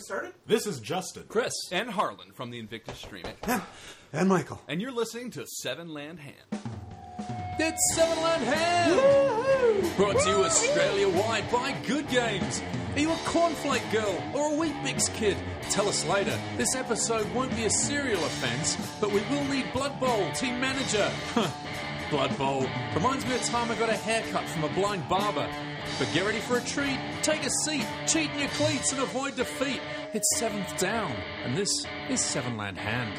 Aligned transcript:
we 0.00 0.04
started? 0.04 0.32
This 0.46 0.66
is 0.66 0.80
Justin. 0.80 1.24
Chris. 1.28 1.52
And 1.70 1.90
Harlan 1.90 2.32
from 2.32 2.50
the 2.50 2.58
Invictus 2.58 2.98
Streaming. 2.98 3.34
And 4.12 4.28
Michael. 4.30 4.58
And 4.66 4.80
you're 4.80 4.92
listening 4.92 5.30
to 5.32 5.46
Seven 5.46 5.92
Land 5.92 6.20
Hand. 6.20 6.64
It's 7.58 7.94
Seven 7.94 8.22
Land 8.22 8.42
Ham! 8.44 9.96
Brought 9.96 10.18
to 10.20 10.30
you 10.30 10.44
Australia 10.44 11.08
wide 11.10 11.50
by 11.52 11.72
Good 11.86 12.08
Games. 12.08 12.62
Are 12.94 12.98
you 12.98 13.10
a 13.10 13.16
cornflake 13.16 13.92
girl 13.92 14.22
or 14.34 14.54
a 14.54 14.56
wheat 14.56 14.74
mix 14.82 15.10
kid? 15.10 15.36
Tell 15.68 15.86
us 15.86 16.06
later. 16.06 16.36
This 16.56 16.74
episode 16.74 17.30
won't 17.34 17.54
be 17.54 17.66
a 17.66 17.70
serial 17.70 18.24
offence, 18.24 18.78
but 19.02 19.12
we 19.12 19.20
will 19.30 19.44
need 19.44 19.70
Blood 19.74 20.00
Bowl, 20.00 20.32
team 20.32 20.58
manager. 20.58 21.10
Blood 22.10 22.36
Bowl. 22.36 22.66
Reminds 22.94 23.24
me 23.24 23.36
of 23.36 23.40
the 23.40 23.46
time 23.46 23.70
I 23.70 23.76
got 23.76 23.88
a 23.88 23.96
haircut 23.96 24.44
from 24.48 24.64
a 24.64 24.68
blind 24.70 25.08
barber. 25.08 25.48
But 25.98 26.08
get 26.12 26.26
ready 26.26 26.40
for 26.40 26.58
a 26.58 26.60
treat, 26.60 26.98
take 27.22 27.46
a 27.46 27.50
seat, 27.64 27.86
cheat 28.06 28.30
in 28.32 28.40
your 28.40 28.48
cleats 28.50 28.92
and 28.92 29.00
avoid 29.00 29.36
defeat. 29.36 29.80
It's 30.12 30.28
seventh 30.36 30.76
down, 30.78 31.12
and 31.44 31.56
this 31.56 31.70
is 32.08 32.20
Seven 32.20 32.56
Land 32.56 32.78
Hand. 32.78 33.12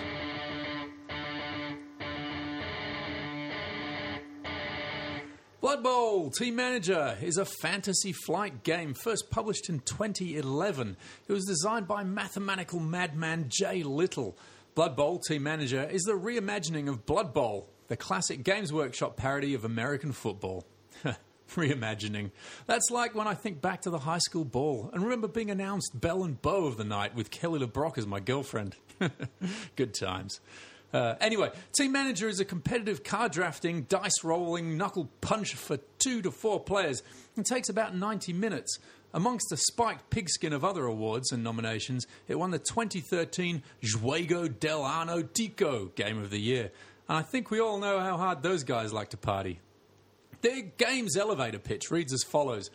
Blood 5.62 5.84
Bowl 5.84 6.30
Team 6.30 6.56
Manager 6.58 7.18
is 7.22 7.38
a 7.38 7.46
fantasy 7.46 8.12
flight 8.12 8.64
game 8.64 8.94
first 8.94 9.30
published 9.30 9.70
in 9.70 9.80
2011. 9.80 10.98
It 11.30 11.32
was 11.32 11.46
designed 11.46 11.88
by 11.88 12.04
mathematical 12.04 12.82
madman 12.82 13.46
Jay 13.48 13.84
Little. 13.84 14.38
Blood 14.76 14.98
Bowl 14.98 15.20
Team 15.20 15.44
Manager 15.44 15.88
is 15.90 16.02
the 16.02 16.14
reimagining 16.14 16.90
of 16.90 17.06
Blood 17.06 17.34
Bowl, 17.34 17.70
the 17.92 17.98
classic 17.98 18.42
Games 18.46 18.72
Workshop 18.72 19.18
parody 19.18 19.54
of 19.54 19.66
American 19.66 20.14
football. 20.14 20.66
reimagining. 21.56 22.32
That's 22.66 22.90
like 22.90 23.14
when 23.14 23.28
I 23.28 23.34
think 23.34 23.60
back 23.60 23.82
to 23.82 23.90
the 23.90 24.00
high 24.00 24.20
school 24.20 24.46
ball 24.46 24.90
and 24.94 25.04
remember 25.04 25.28
being 25.28 25.52
announced 25.52 26.00
belle 26.00 26.24
and 26.24 26.42
beau 26.42 26.68
of 26.68 26.78
the 26.78 26.86
night 26.86 27.14
with 27.16 27.30
Kelly 27.32 27.60
LeBrock 27.60 27.98
as 27.98 28.08
my 28.08 28.22
girlfriend. 28.22 28.78
Good 29.76 29.94
times. 29.94 30.40
Uh, 30.94 31.16
anyway, 31.20 31.52
Team 31.74 31.92
Manager 31.92 32.30
is 32.30 32.40
a 32.40 32.46
competitive 32.46 33.04
card 33.04 33.34
drafting, 33.34 33.82
dice 33.84 34.24
rolling, 34.24 34.78
knuckle 34.78 35.10
punch 35.20 35.56
for 35.56 35.78
two 36.00 36.22
to 36.22 36.32
four 36.32 36.62
players. 36.62 37.04
and 37.36 37.46
takes 37.46 37.68
about 37.68 37.94
90 37.94 38.32
minutes. 38.32 38.80
Amongst 39.14 39.52
a 39.52 39.58
spiked 39.58 40.10
pigskin 40.10 40.54
of 40.54 40.64
other 40.64 40.86
awards 40.86 41.34
and 41.34 41.44
nominations, 41.44 42.08
it 42.30 42.40
won 42.40 42.52
the 42.52 42.60
2013 42.60 43.62
Juego 43.82 44.48
del 44.48 44.86
Ano 44.86 45.22
Tico 45.22 45.88
Game 45.96 46.18
of 46.18 46.30
the 46.30 46.40
Year. 46.40 46.72
I 47.12 47.24
think 47.24 47.52
we 47.52 47.60
all 47.60 47.78
know 47.78 48.00
how 48.00 48.16
hard 48.16 48.42
those 48.42 48.64
guys 48.64 48.94
like 48.94 49.10
to 49.10 49.18
party. 49.18 49.60
Their 50.40 50.62
game's 50.62 51.18
elevator 51.18 51.60
pitch 51.60 51.92
reads 51.92 52.14
as 52.14 52.24
follows 52.24 52.72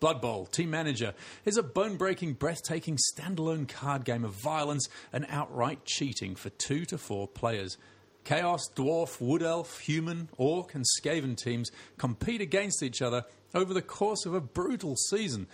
Blood 0.00 0.20
Bowl, 0.20 0.46
Team 0.46 0.70
Manager, 0.70 1.14
is 1.44 1.56
a 1.56 1.62
bone 1.62 1.96
breaking, 1.96 2.34
breathtaking 2.34 2.98
standalone 3.14 3.68
card 3.68 4.04
game 4.04 4.24
of 4.24 4.32
violence 4.32 4.88
and 5.12 5.24
outright 5.28 5.84
cheating 5.84 6.34
for 6.34 6.50
two 6.50 6.86
to 6.86 6.98
four 6.98 7.28
players. 7.28 7.78
Chaos, 8.24 8.62
Dwarf, 8.74 9.20
Wood 9.20 9.44
Elf, 9.44 9.78
Human, 9.78 10.28
Orc, 10.36 10.74
and 10.74 10.84
Skaven 10.84 11.36
teams 11.36 11.70
compete 11.98 12.40
against 12.40 12.82
each 12.82 13.00
other 13.00 13.26
over 13.54 13.72
the 13.72 13.80
course 13.80 14.26
of 14.26 14.34
a 14.34 14.40
brutal 14.40 14.96
season. 14.96 15.46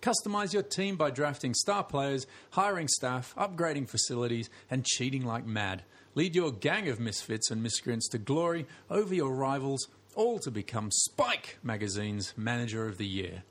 Customize 0.00 0.54
your 0.54 0.62
team 0.62 0.96
by 0.96 1.10
drafting 1.10 1.52
star 1.52 1.84
players, 1.84 2.26
hiring 2.52 2.88
staff, 2.88 3.34
upgrading 3.36 3.90
facilities, 3.90 4.48
and 4.70 4.86
cheating 4.86 5.26
like 5.26 5.44
mad. 5.44 5.82
Lead 6.16 6.34
your 6.34 6.50
gang 6.50 6.88
of 6.88 6.98
misfits 6.98 7.50
and 7.50 7.62
miscreants 7.62 8.08
to 8.08 8.18
glory 8.18 8.66
over 8.90 9.14
your 9.14 9.32
rivals, 9.32 9.86
all 10.16 10.40
to 10.40 10.50
become 10.50 10.90
Spike 10.90 11.58
Magazine's 11.62 12.34
Manager 12.36 12.86
of 12.86 12.98
the 12.98 13.06
Year. 13.06 13.44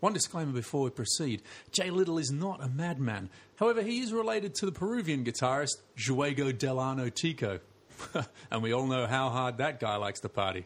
One 0.00 0.14
disclaimer 0.14 0.52
before 0.52 0.84
we 0.84 0.90
proceed 0.90 1.42
Jay 1.70 1.90
Little 1.90 2.18
is 2.18 2.30
not 2.30 2.64
a 2.64 2.68
madman. 2.68 3.28
However, 3.56 3.82
he 3.82 4.00
is 4.00 4.12
related 4.12 4.54
to 4.56 4.66
the 4.66 4.72
Peruvian 4.72 5.24
guitarist 5.24 5.82
Juego 5.96 6.56
Delano 6.56 7.10
Tico. 7.10 7.60
and 8.50 8.62
we 8.62 8.72
all 8.72 8.86
know 8.86 9.06
how 9.06 9.28
hard 9.28 9.58
that 9.58 9.78
guy 9.80 9.96
likes 9.96 10.20
to 10.20 10.28
party. 10.30 10.64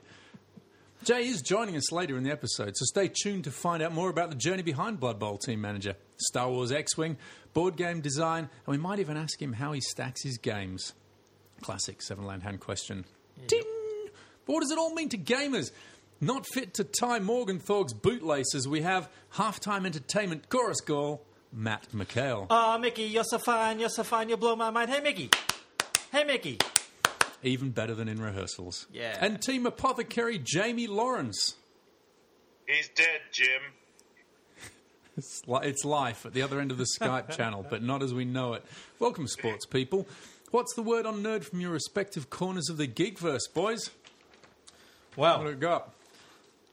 Jay 1.03 1.27
is 1.27 1.43
joining 1.43 1.77
us 1.77 1.91
later 1.91 2.17
in 2.17 2.23
the 2.23 2.31
episode, 2.31 2.77
so 2.77 2.85
stay 2.85 3.09
tuned 3.09 3.43
to 3.45 3.51
find 3.51 3.83
out 3.83 3.93
more 3.93 4.11
about 4.11 4.31
the 4.31 4.37
journey 4.37 4.63
behind 4.63 5.01
Blood 5.01 5.19
Bowl 5.19 5.39
Team 5.39 5.61
Manager, 5.61 5.97
Star 6.19 6.49
Wars 6.49 6.71
X 6.71 6.97
Wing, 6.97 7.17
board 7.53 7.75
game 7.75 8.01
design, 8.01 8.49
and 8.65 8.69
we 8.69 8.79
might 8.79 9.01
even 9.01 9.17
ask 9.17 9.43
him 9.43 9.55
how 9.55 9.73
he 9.73 9.81
stacks 9.81 10.23
his 10.23 10.39
games. 10.39 10.93
Classic 11.63 12.03
Seven 12.03 12.27
Land 12.27 12.43
Hand 12.43 12.61
question. 12.61 13.05
Ding! 13.47 13.63
But 14.45 14.53
what 14.53 14.61
does 14.61 14.71
it 14.71 14.79
all 14.79 14.93
mean 14.95 15.09
to 15.11 15.19
gamers? 15.19 15.71
Not 16.21 16.47
fit 16.47 16.75
to 16.75 16.85
tie 16.85 17.19
Morg 17.19 17.51
'n' 17.51 17.59
Thorg's 17.59 17.93
bootlaces, 17.93 18.69
we 18.69 18.83
have 18.83 19.09
halftime 19.35 19.87
entertainment 19.87 20.49
chorus 20.49 20.81
girl, 20.81 21.23
Matt 21.53 21.89
McHale. 21.93 22.43
Oh, 22.45 22.47
ah, 22.51 22.79
Mickey, 22.79 23.05
you're 23.05 23.25
so 23.25 23.39
fine, 23.39 23.81
you're 23.81 23.89
so 23.89 24.05
fine, 24.05 24.29
you 24.29 24.37
blow 24.37 24.55
my 24.55 24.71
mind. 24.71 24.91
Hey, 24.91 25.01
Mickey. 25.01 25.31
Hey, 26.13 26.25
Mickey. 26.25 26.59
Even 27.43 27.71
better 27.71 27.95
than 27.95 28.09
in 28.09 28.21
rehearsals. 28.21 28.87
Yeah. 28.93 29.17
And 29.21 29.43
team 29.43 29.67
apothecary 29.67 30.39
Jamie 30.39 30.87
Lawrence. 30.87 31.57
He's 32.67 32.89
dead, 32.95 33.21
Jim. 33.33 33.63
It's, 35.17 35.43
li- 35.47 35.61
it's 35.65 35.85
life 35.85 36.25
at 36.25 36.33
the 36.33 36.43
other 36.43 36.61
end 36.61 36.71
of 36.71 36.79
the 36.79 36.87
Skype 36.99 37.37
channel, 37.37 37.67
but 37.69 37.83
not 37.83 38.03
as 38.03 38.15
we 38.15 38.25
know 38.25 38.55
it. 38.55 38.65
Welcome, 38.99 39.27
sports 39.27 39.67
people. 39.67 40.07
What's 40.53 40.75
the 40.75 40.83
word 40.83 41.07
on 41.07 41.23
nerd 41.23 41.45
from 41.45 41.61
your 41.61 41.71
respective 41.71 42.31
corners 42.31 42.69
of 42.69 42.77
the 42.77 42.87
geekverse, 42.87 43.53
boys? 43.53 43.91
Well, 45.17 45.39
What 45.39 45.39
do 45.39 45.45
Well, 45.45 45.55
we 45.55 45.59
got? 45.61 45.95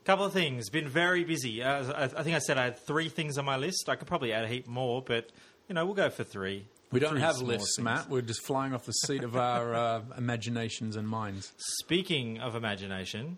couple 0.06 0.26
of 0.26 0.34
things. 0.34 0.70
Been 0.70 0.88
very 0.90 1.24
busy. 1.24 1.62
Uh, 1.64 1.84
I, 1.94 2.04
I 2.04 2.24
think 2.24 2.36
I 2.36 2.40
said 2.40 2.58
I 2.58 2.64
had 2.66 2.80
three 2.80 3.10
things 3.10 3.38
on 3.38 3.46
my 3.46 3.58
list. 3.58 3.88
I 3.90 3.96
could 3.96 4.08
probably 4.08 4.34
add 4.34 4.44
a 4.44 4.48
heap 4.48 4.68
more, 4.68 5.02
but, 5.04 5.30
you 5.68 5.76
know, 5.76 5.86
we'll 5.86 5.94
go 5.96 6.10
for 6.10 6.24
three. 6.24 6.66
We 6.92 7.00
don't 7.00 7.18
have 7.18 7.36
small 7.36 7.48
lists, 7.50 7.76
things. 7.78 7.84
Matt. 7.86 8.10
We're 8.10 8.22
just 8.22 8.42
flying 8.42 8.74
off 8.74 8.86
the 8.86 8.92
seat 8.92 9.24
of 9.24 9.36
our 9.38 9.74
uh, 9.76 10.02
imaginations 10.18 10.96
and 10.98 11.08
minds. 11.08 11.54
Speaking 11.58 12.40
of 12.40 12.56
imagination, 12.56 13.38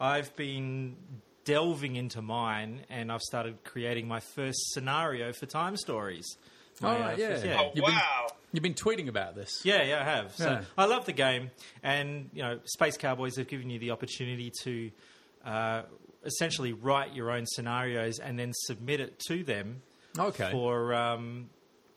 I've 0.00 0.34
been 0.36 0.96
delving 1.44 1.96
into 1.96 2.20
mine 2.22 2.82
and 2.90 3.10
I've 3.10 3.22
started 3.22 3.64
creating 3.64 4.06
my 4.06 4.20
first 4.20 4.58
scenario 4.72 5.32
for 5.32 5.46
Time 5.46 5.76
Stories. 5.76 6.36
My, 6.80 6.96
Oh, 6.96 7.00
right, 7.00 7.18
yeah. 7.18 7.28
first- 7.30 7.46
Oh, 7.46 7.64
You've 7.74 7.86
been- 7.86 7.94
wow. 7.94 8.26
You've 8.52 8.62
been 8.62 8.74
tweeting 8.74 9.08
about 9.08 9.34
this. 9.34 9.62
Yeah, 9.64 9.82
yeah, 9.82 10.00
I 10.00 10.04
have. 10.04 10.34
So 10.36 10.44
Yeah. 10.50 10.64
I 10.76 10.84
love 10.84 11.06
the 11.06 11.12
game, 11.12 11.50
and 11.82 12.28
you 12.34 12.42
know, 12.42 12.60
Space 12.64 12.96
Cowboys 12.96 13.36
have 13.36 13.48
given 13.48 13.70
you 13.70 13.78
the 13.78 13.90
opportunity 13.92 14.52
to 14.64 14.90
uh, 15.44 15.82
essentially 16.24 16.72
write 16.72 17.14
your 17.14 17.30
own 17.30 17.46
scenarios 17.46 18.18
and 18.18 18.38
then 18.38 18.52
submit 18.54 19.00
it 19.00 19.18
to 19.28 19.42
them 19.42 19.82
Okay. 20.18 20.50
for 20.52 20.92
um, 20.94 21.48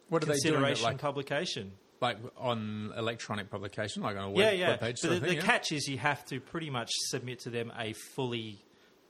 what 0.10 0.24
are 0.24 0.28
they 0.28 0.38
doing? 0.38 0.64
It 0.64 0.82
like, 0.82 0.98
publication. 0.98 1.74
like 2.02 2.18
on 2.38 2.94
electronic 2.98 3.50
publication, 3.50 4.02
like 4.04 4.16
on 4.18 4.24
a 4.24 4.30
web, 4.30 4.38
yeah, 4.38 4.52
yeah. 4.52 4.78
But 4.80 4.96
the, 5.02 5.08
thing? 5.10 5.22
the 5.22 5.36
yeah? 5.36 5.42
catch 5.42 5.72
is 5.72 5.88
you 5.88 5.98
have 5.98 6.24
to 6.28 6.40
pretty 6.40 6.70
much 6.70 6.90
submit 7.10 7.40
to 7.42 7.50
them 7.50 7.72
a 7.78 7.94
fully 7.94 8.64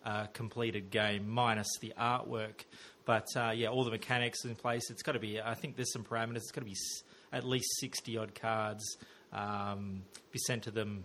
uh, 0.04 0.26
completed 0.28 0.90
game 0.90 1.30
minus 1.30 1.68
the 1.82 1.94
artwork. 2.00 2.66
But 3.06 3.28
uh, 3.36 3.52
yeah, 3.56 3.68
all 3.68 3.84
the 3.84 3.92
mechanics 3.92 4.46
in 4.46 4.56
place. 4.56 4.90
It's 4.90 5.04
got 5.04 5.12
to 5.12 5.20
be. 5.20 5.40
I 5.40 5.54
think 5.54 5.76
there's 5.76 5.92
some 5.94 6.04
parameters. 6.04 6.38
It's 6.38 6.52
got 6.52 6.62
to 6.62 6.66
be 6.66 6.72
s- 6.72 7.04
at 7.36 7.44
least 7.44 7.68
sixty 7.80 8.18
odd 8.18 8.34
cards. 8.34 8.84
Um, 9.32 10.04
be 10.32 10.40
sent 10.40 10.64
to 10.64 10.72
them. 10.72 11.04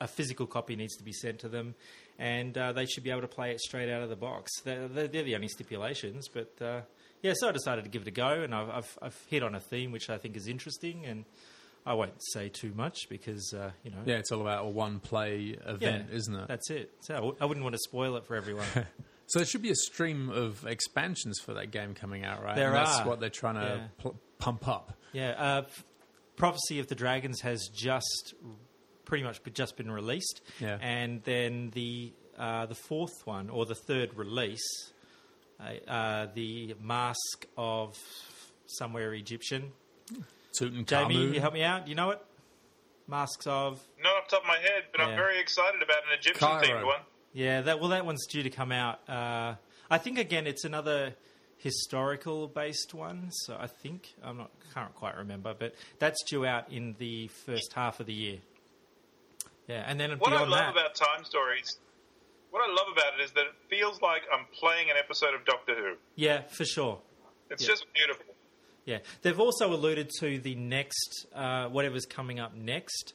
A 0.00 0.06
physical 0.08 0.46
copy 0.46 0.74
needs 0.76 0.96
to 0.96 1.04
be 1.04 1.12
sent 1.12 1.38
to 1.40 1.48
them, 1.48 1.74
and 2.18 2.58
uh, 2.58 2.72
they 2.72 2.86
should 2.86 3.04
be 3.04 3.10
able 3.10 3.20
to 3.20 3.28
play 3.28 3.52
it 3.52 3.60
straight 3.60 3.88
out 3.90 4.02
of 4.02 4.08
the 4.08 4.16
box. 4.16 4.50
They're, 4.64 4.88
they're, 4.88 5.06
they're 5.06 5.22
the 5.22 5.36
only 5.36 5.46
stipulations. 5.48 6.26
But 6.28 6.52
uh, 6.60 6.80
yeah, 7.22 7.34
so 7.36 7.48
I 7.48 7.52
decided 7.52 7.84
to 7.84 7.90
give 7.90 8.02
it 8.02 8.08
a 8.08 8.10
go, 8.10 8.42
and 8.42 8.52
I've, 8.52 8.68
I've, 8.70 8.98
I've 9.00 9.20
hit 9.28 9.42
on 9.44 9.54
a 9.54 9.60
theme 9.60 9.92
which 9.92 10.10
I 10.10 10.18
think 10.18 10.36
is 10.36 10.46
interesting 10.46 11.04
and. 11.06 11.24
I 11.84 11.94
won't 11.94 12.14
say 12.32 12.48
too 12.48 12.72
much 12.76 13.08
because 13.08 13.52
uh, 13.52 13.72
you 13.82 13.90
know 13.90 13.96
Yeah, 14.04 14.18
it's 14.18 14.30
all 14.30 14.40
about 14.40 14.64
a 14.64 14.68
one 14.68 15.00
play 15.00 15.58
event, 15.66 16.10
isn't 16.12 16.32
it? 16.32 16.46
that's 16.46 16.70
it. 16.70 16.92
So 17.00 17.14
I 17.14 17.16
w- 17.16 17.36
I 17.40 17.44
wouldn't 17.44 17.64
want 17.64 17.72
to 17.74 17.80
spoil 17.80 18.14
it 18.18 18.24
for 18.24 18.36
everyone. 18.36 18.66
So 19.26 19.40
there 19.40 19.46
should 19.46 19.62
be 19.62 19.70
a 19.70 19.74
stream 19.74 20.28
of 20.30 20.64
expansions 20.64 21.40
for 21.40 21.54
that 21.54 21.72
game 21.72 21.94
coming 21.94 22.24
out, 22.24 22.40
right? 22.44 22.54
There 22.54 22.68
And 22.68 22.76
that's 22.76 22.98
are. 23.00 23.08
what 23.08 23.18
they're 23.18 23.30
trying 23.30 23.54
to 23.56 23.78
Yeah. 23.80 23.86
pl- 23.98 24.20
pump 24.38 24.68
up. 24.68 24.92
Yeah, 25.12 25.30
uh, 25.30 25.62
Prophecy 26.36 26.78
of 26.80 26.86
the 26.88 26.94
Dragons 26.94 27.40
has 27.42 27.68
just 27.68 28.34
pretty 29.04 29.24
much 29.24 29.40
just 29.52 29.76
been 29.76 29.90
released, 29.90 30.40
Yeah. 30.60 30.78
and 30.80 31.22
then 31.24 31.70
the 31.74 32.12
uh, 32.38 32.66
the 32.66 32.74
fourth 32.74 33.26
one 33.26 33.50
or 33.50 33.66
the 33.66 33.74
third 33.74 34.14
release, 34.14 34.92
uh, 35.60 35.90
uh, 35.90 36.26
the 36.34 36.74
Mask 36.80 37.46
of 37.58 37.96
somewhere 38.66 39.12
Egyptian. 39.14 39.72
Tutankhamun. 40.58 40.86
Jamie, 40.86 41.34
you 41.34 41.40
help 41.40 41.54
me 41.54 41.62
out. 41.62 41.88
You 41.88 41.94
know 41.94 42.10
it? 42.10 42.20
Masks 43.08 43.46
of 43.46 43.80
Not 44.02 44.16
off 44.16 44.28
the 44.28 44.36
top 44.36 44.42
of 44.42 44.48
my 44.48 44.58
head, 44.58 44.84
but 44.92 45.00
Yeah. 45.00 45.08
I'm 45.08 45.16
very 45.16 45.38
excited 45.40 45.82
about 45.82 45.98
an 46.10 46.18
Egyptian 46.18 46.48
themed 46.48 46.86
one. 46.86 47.00
Yeah, 47.34 47.60
that 47.62 47.80
well, 47.80 47.90
that 47.90 48.04
one's 48.06 48.26
due 48.26 48.42
to 48.42 48.50
come 48.50 48.72
out. 48.72 49.06
Uh, 49.08 49.54
I 49.90 49.98
think 49.98 50.18
again, 50.18 50.46
it's 50.46 50.64
another 50.64 51.14
historical 51.62 52.48
based 52.48 52.92
one. 52.94 53.30
So 53.30 53.56
I 53.58 53.66
think 53.66 54.14
I'm 54.22 54.38
not 54.38 54.50
can't 54.74 54.94
quite 54.94 55.16
remember, 55.16 55.54
but 55.58 55.74
that's 55.98 56.22
due 56.24 56.44
out 56.46 56.70
in 56.72 56.94
the 56.98 57.28
first 57.28 57.72
half 57.74 58.00
of 58.00 58.06
the 58.06 58.12
year. 58.14 58.38
Yeah, 59.68 59.84
and 59.86 59.98
then 60.00 60.10
What 60.18 60.32
I 60.32 60.40
love 60.40 60.50
that, 60.50 60.70
about 60.72 60.94
Time 60.94 61.24
Stories, 61.24 61.78
what 62.50 62.68
I 62.68 62.72
love 62.72 62.88
about 62.92 63.18
it 63.20 63.24
is 63.24 63.30
that 63.32 63.42
it 63.46 63.54
feels 63.70 64.00
like 64.02 64.22
I'm 64.32 64.44
playing 64.58 64.90
an 64.90 64.96
episode 64.98 65.34
of 65.34 65.44
Doctor 65.44 65.74
Who. 65.74 65.94
yeah, 66.16 66.42
for 66.42 66.64
sure. 66.64 67.00
It's 67.50 67.62
Yeah. 67.62 67.68
just 67.68 67.86
beautiful. 67.94 68.24
Yeah, 68.84 68.98
they've 69.22 69.38
also 69.38 69.72
alluded 69.72 70.10
to 70.20 70.38
the 70.40 70.56
next, 70.56 71.26
uh, 71.34 71.68
whatever's 71.68 72.04
coming 72.06 72.40
up 72.40 72.54
next. 72.54 73.14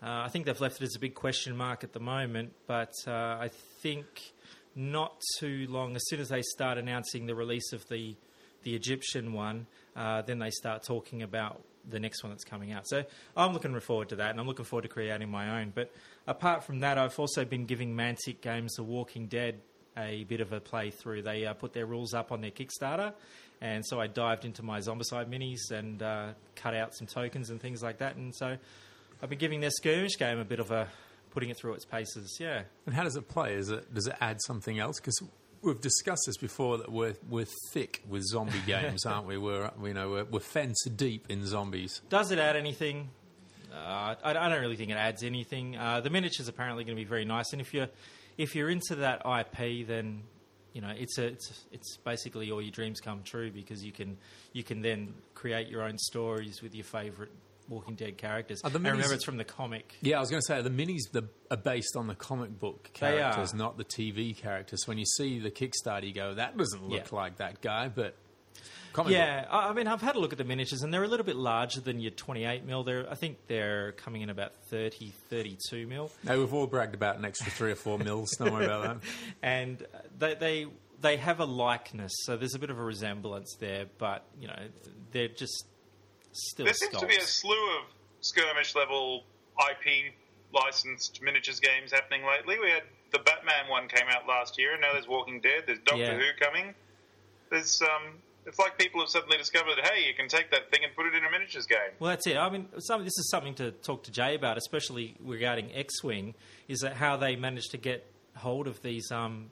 Uh, 0.00 0.22
I 0.24 0.28
think 0.28 0.46
they've 0.46 0.60
left 0.60 0.80
it 0.80 0.84
as 0.84 0.94
a 0.94 1.00
big 1.00 1.14
question 1.14 1.56
mark 1.56 1.82
at 1.82 1.92
the 1.92 1.98
moment, 2.00 2.52
but 2.68 2.92
uh, 3.06 3.10
I 3.40 3.50
think 3.82 4.06
not 4.74 5.20
too 5.38 5.66
long, 5.68 5.96
as 5.96 6.02
soon 6.06 6.20
as 6.20 6.28
they 6.28 6.42
start 6.42 6.78
announcing 6.78 7.26
the 7.26 7.34
release 7.34 7.72
of 7.72 7.86
the 7.88 8.16
the 8.64 8.74
Egyptian 8.74 9.32
one, 9.32 9.66
uh, 9.96 10.22
then 10.22 10.38
they 10.38 10.50
start 10.50 10.82
talking 10.82 11.22
about 11.22 11.62
the 11.88 12.00
next 12.00 12.22
one 12.22 12.30
that's 12.32 12.44
coming 12.44 12.72
out. 12.72 12.86
So 12.88 13.04
I'm 13.36 13.52
looking 13.52 13.78
forward 13.80 14.10
to 14.10 14.16
that, 14.16 14.30
and 14.30 14.40
I'm 14.40 14.46
looking 14.46 14.64
forward 14.64 14.82
to 14.82 14.88
creating 14.88 15.30
my 15.30 15.60
own. 15.60 15.72
But 15.74 15.92
apart 16.26 16.64
from 16.64 16.80
that, 16.80 16.98
I've 16.98 17.18
also 17.18 17.44
been 17.44 17.66
giving 17.66 17.94
Mantic 17.94 18.40
Games 18.40 18.74
The 18.74 18.82
Walking 18.82 19.26
Dead 19.26 19.60
a 19.96 20.24
bit 20.24 20.40
of 20.40 20.52
a 20.52 20.60
playthrough. 20.60 21.24
They 21.24 21.46
uh, 21.46 21.54
put 21.54 21.72
their 21.72 21.86
rules 21.86 22.14
up 22.14 22.30
on 22.30 22.40
their 22.40 22.50
Kickstarter, 22.50 23.14
and 23.60 23.84
so 23.86 24.00
I 24.00 24.06
dived 24.06 24.44
into 24.44 24.62
my 24.62 24.80
Zombicide 24.80 25.28
minis 25.28 25.70
and 25.70 26.02
uh, 26.02 26.28
cut 26.54 26.74
out 26.74 26.94
some 26.94 27.06
tokens 27.06 27.50
and 27.50 27.60
things 27.60 27.82
like 27.82 27.98
that. 27.98 28.16
And 28.16 28.34
so 28.34 28.56
I've 29.22 29.30
been 29.30 29.38
giving 29.38 29.60
their 29.60 29.70
skirmish 29.70 30.18
game 30.18 30.38
a 30.38 30.44
bit 30.44 30.60
of 30.60 30.70
a 30.70 30.88
putting 31.30 31.50
it 31.50 31.56
through 31.56 31.74
its 31.74 31.84
paces. 31.84 32.38
Yeah. 32.40 32.62
And 32.86 32.94
how 32.94 33.04
does 33.04 33.16
it 33.16 33.28
play? 33.28 33.54
Is 33.54 33.70
it 33.70 33.92
does 33.94 34.06
it 34.06 34.16
add 34.20 34.40
something 34.42 34.78
else? 34.78 35.00
Because 35.00 35.20
we've 35.62 35.80
discussed 35.80 36.22
this 36.26 36.36
before 36.36 36.78
that 36.78 36.90
we're 36.90 37.14
we're 37.28 37.46
thick 37.72 38.02
with 38.08 38.22
zombie 38.24 38.60
games, 38.66 39.04
aren't 39.06 39.26
we? 39.26 39.38
We're 39.38 39.70
you 39.82 39.94
know 39.94 40.10
we're, 40.10 40.24
we're 40.24 40.40
fence 40.40 40.84
deep 40.84 41.26
in 41.28 41.46
zombies. 41.46 42.00
Does 42.08 42.30
it 42.30 42.38
add 42.38 42.56
anything? 42.56 43.10
Uh, 43.72 44.14
I, 44.24 44.30
I 44.30 44.48
don't 44.48 44.60
really 44.60 44.76
think 44.76 44.90
it 44.90 44.96
adds 44.96 45.22
anything. 45.22 45.76
Uh, 45.76 46.00
the 46.00 46.10
miniatures 46.10 46.48
apparently 46.48 46.84
going 46.84 46.96
to 46.96 47.00
be 47.00 47.08
very 47.08 47.24
nice, 47.24 47.52
and 47.52 47.60
if 47.60 47.74
you're 47.74 47.88
if 48.36 48.54
you're 48.54 48.70
into 48.70 48.96
that 48.96 49.22
IP, 49.26 49.86
then 49.86 50.22
you 50.72 50.80
know 50.80 50.92
it's 50.96 51.18
a 51.18 51.26
it's 51.26 51.64
it's 51.72 51.96
basically 51.98 52.50
all 52.50 52.62
your 52.62 52.70
dreams 52.70 53.00
come 53.00 53.22
true 53.22 53.50
because 53.50 53.84
you 53.84 53.92
can 53.92 54.16
you 54.52 54.62
can 54.62 54.80
then 54.80 55.14
create 55.34 55.68
your 55.68 55.82
own 55.82 55.98
stories 55.98 56.62
with 56.62 56.74
your 56.74 56.84
favourite 56.84 57.32
Walking 57.68 57.94
Dead 57.94 58.16
characters. 58.18 58.60
Are 58.64 58.70
the 58.70 58.78
minis- 58.78 58.92
remember, 58.92 59.14
it's 59.14 59.24
from 59.24 59.36
the 59.36 59.44
comic. 59.44 59.94
Yeah, 60.00 60.16
I 60.16 60.20
was 60.20 60.30
going 60.30 60.40
to 60.40 60.46
say 60.46 60.62
the 60.62 60.70
minis 60.70 61.10
the, 61.12 61.28
are 61.50 61.56
based 61.56 61.96
on 61.96 62.06
the 62.06 62.14
comic 62.14 62.58
book 62.58 62.90
characters, 62.94 63.52
not 63.54 63.76
the 63.76 63.84
TV 63.84 64.36
characters. 64.36 64.84
So 64.84 64.90
When 64.90 64.98
you 64.98 65.04
see 65.06 65.38
the 65.38 65.50
Kickstarter, 65.50 66.04
you 66.06 66.12
go, 66.14 66.34
"That 66.34 66.56
doesn't 66.56 66.88
look 66.88 67.10
Yeah. 67.10 67.16
like 67.16 67.36
that 67.38 67.60
guy," 67.60 67.88
but 67.88 68.16
comic 68.92 69.12
Yeah, 69.12 69.42
book. 69.42 69.50
I 69.52 69.68
I 69.68 69.72
mean, 69.74 69.86
I've 69.86 70.00
had 70.00 70.16
a 70.16 70.18
look 70.18 70.32
at 70.32 70.38
the 70.38 70.44
miniatures, 70.44 70.82
and 70.82 70.92
they're 70.92 71.04
a 71.04 71.08
little 71.08 71.26
bit 71.26 71.36
larger 71.36 71.80
than 71.80 72.00
your 72.00 72.10
28 72.12 72.64
mil. 72.64 72.84
They're, 72.84 73.08
I 73.10 73.14
think 73.14 73.38
they're 73.46 73.92
coming 73.92 74.22
in 74.22 74.30
about 74.30 74.52
30, 74.70 75.12
32 75.30 75.86
mil, 75.86 76.10
No, 76.24 76.38
we've 76.40 76.52
all 76.54 76.66
bragged 76.66 76.94
about 76.94 77.16
an 77.16 77.24
extra 77.24 77.50
three 77.52 77.70
or 77.72 77.76
four 77.76 77.98
mils. 77.98 78.30
Don't 78.38 78.52
worry 78.52 78.64
about 78.64 79.00
that. 79.00 79.08
and 79.42 79.82
uh, 79.82 79.98
they 80.18 80.34
they 80.34 80.66
they 81.00 81.16
have 81.18 81.38
a 81.38 81.44
likeness, 81.44 82.12
so 82.24 82.36
there's 82.36 82.54
a 82.54 82.58
bit 82.58 82.70
of 82.70 82.78
a 82.78 82.82
resemblance 82.82 83.54
there, 83.60 83.86
but 83.98 84.24
you 84.40 84.48
know, 84.48 84.58
they're 85.12 85.28
just 85.28 85.64
still. 86.32 86.64
There 86.64 86.74
seems 86.74 86.96
to 86.96 87.06
be 87.06 87.16
a 87.16 87.20
slew 87.22 87.76
of 87.78 87.84
skirmish 88.20 88.74
level 88.74 89.24
IP 89.70 90.14
licensed 90.52 91.20
miniatures 91.22 91.60
games 91.60 91.92
happening 91.92 92.22
lately. 92.26 92.58
We 92.60 92.70
had 92.70 92.82
the 93.12 93.18
Batman 93.18 93.68
one 93.70 93.88
came 93.88 94.06
out 94.08 94.26
last 94.26 94.58
year, 94.58 94.72
and 94.72 94.80
now 94.80 94.92
there's 94.92 95.08
Walking 95.08 95.40
Dead. 95.40 95.64
There's 95.66 95.78
Doctor 95.84 96.02
Yeah. 96.02 96.16
Who 96.16 96.24
coming. 96.40 96.74
There's 97.50 97.80
um, 97.82 98.14
it's 98.46 98.58
like 98.58 98.78
people 98.78 99.00
have 99.00 99.10
suddenly 99.10 99.36
discovered, 99.36 99.78
hey, 99.82 100.06
you 100.06 100.14
can 100.14 100.28
take 100.28 100.50
that 100.50 100.70
thing 100.70 100.80
and 100.82 100.94
put 100.94 101.06
it 101.06 101.14
in 101.14 101.24
a 101.24 101.30
miniatures 101.30 101.66
game. 101.66 101.78
Well, 101.98 102.10
that's 102.10 102.26
it. 102.26 102.36
I 102.36 102.48
mean, 102.48 102.66
some, 102.78 103.04
this 103.04 103.18
is 103.18 103.28
something 103.30 103.54
to 103.56 103.72
talk 103.72 104.04
to 104.04 104.10
Jay 104.10 104.34
about, 104.34 104.56
especially 104.56 105.16
regarding 105.20 105.70
X-wing. 105.74 106.34
Is 106.66 106.80
that 106.80 106.94
how 106.94 107.16
they 107.16 107.36
managed 107.36 107.72
to 107.72 107.76
get 107.76 108.10
hold 108.36 108.66
of 108.66 108.80
these? 108.82 109.10
Um, 109.12 109.50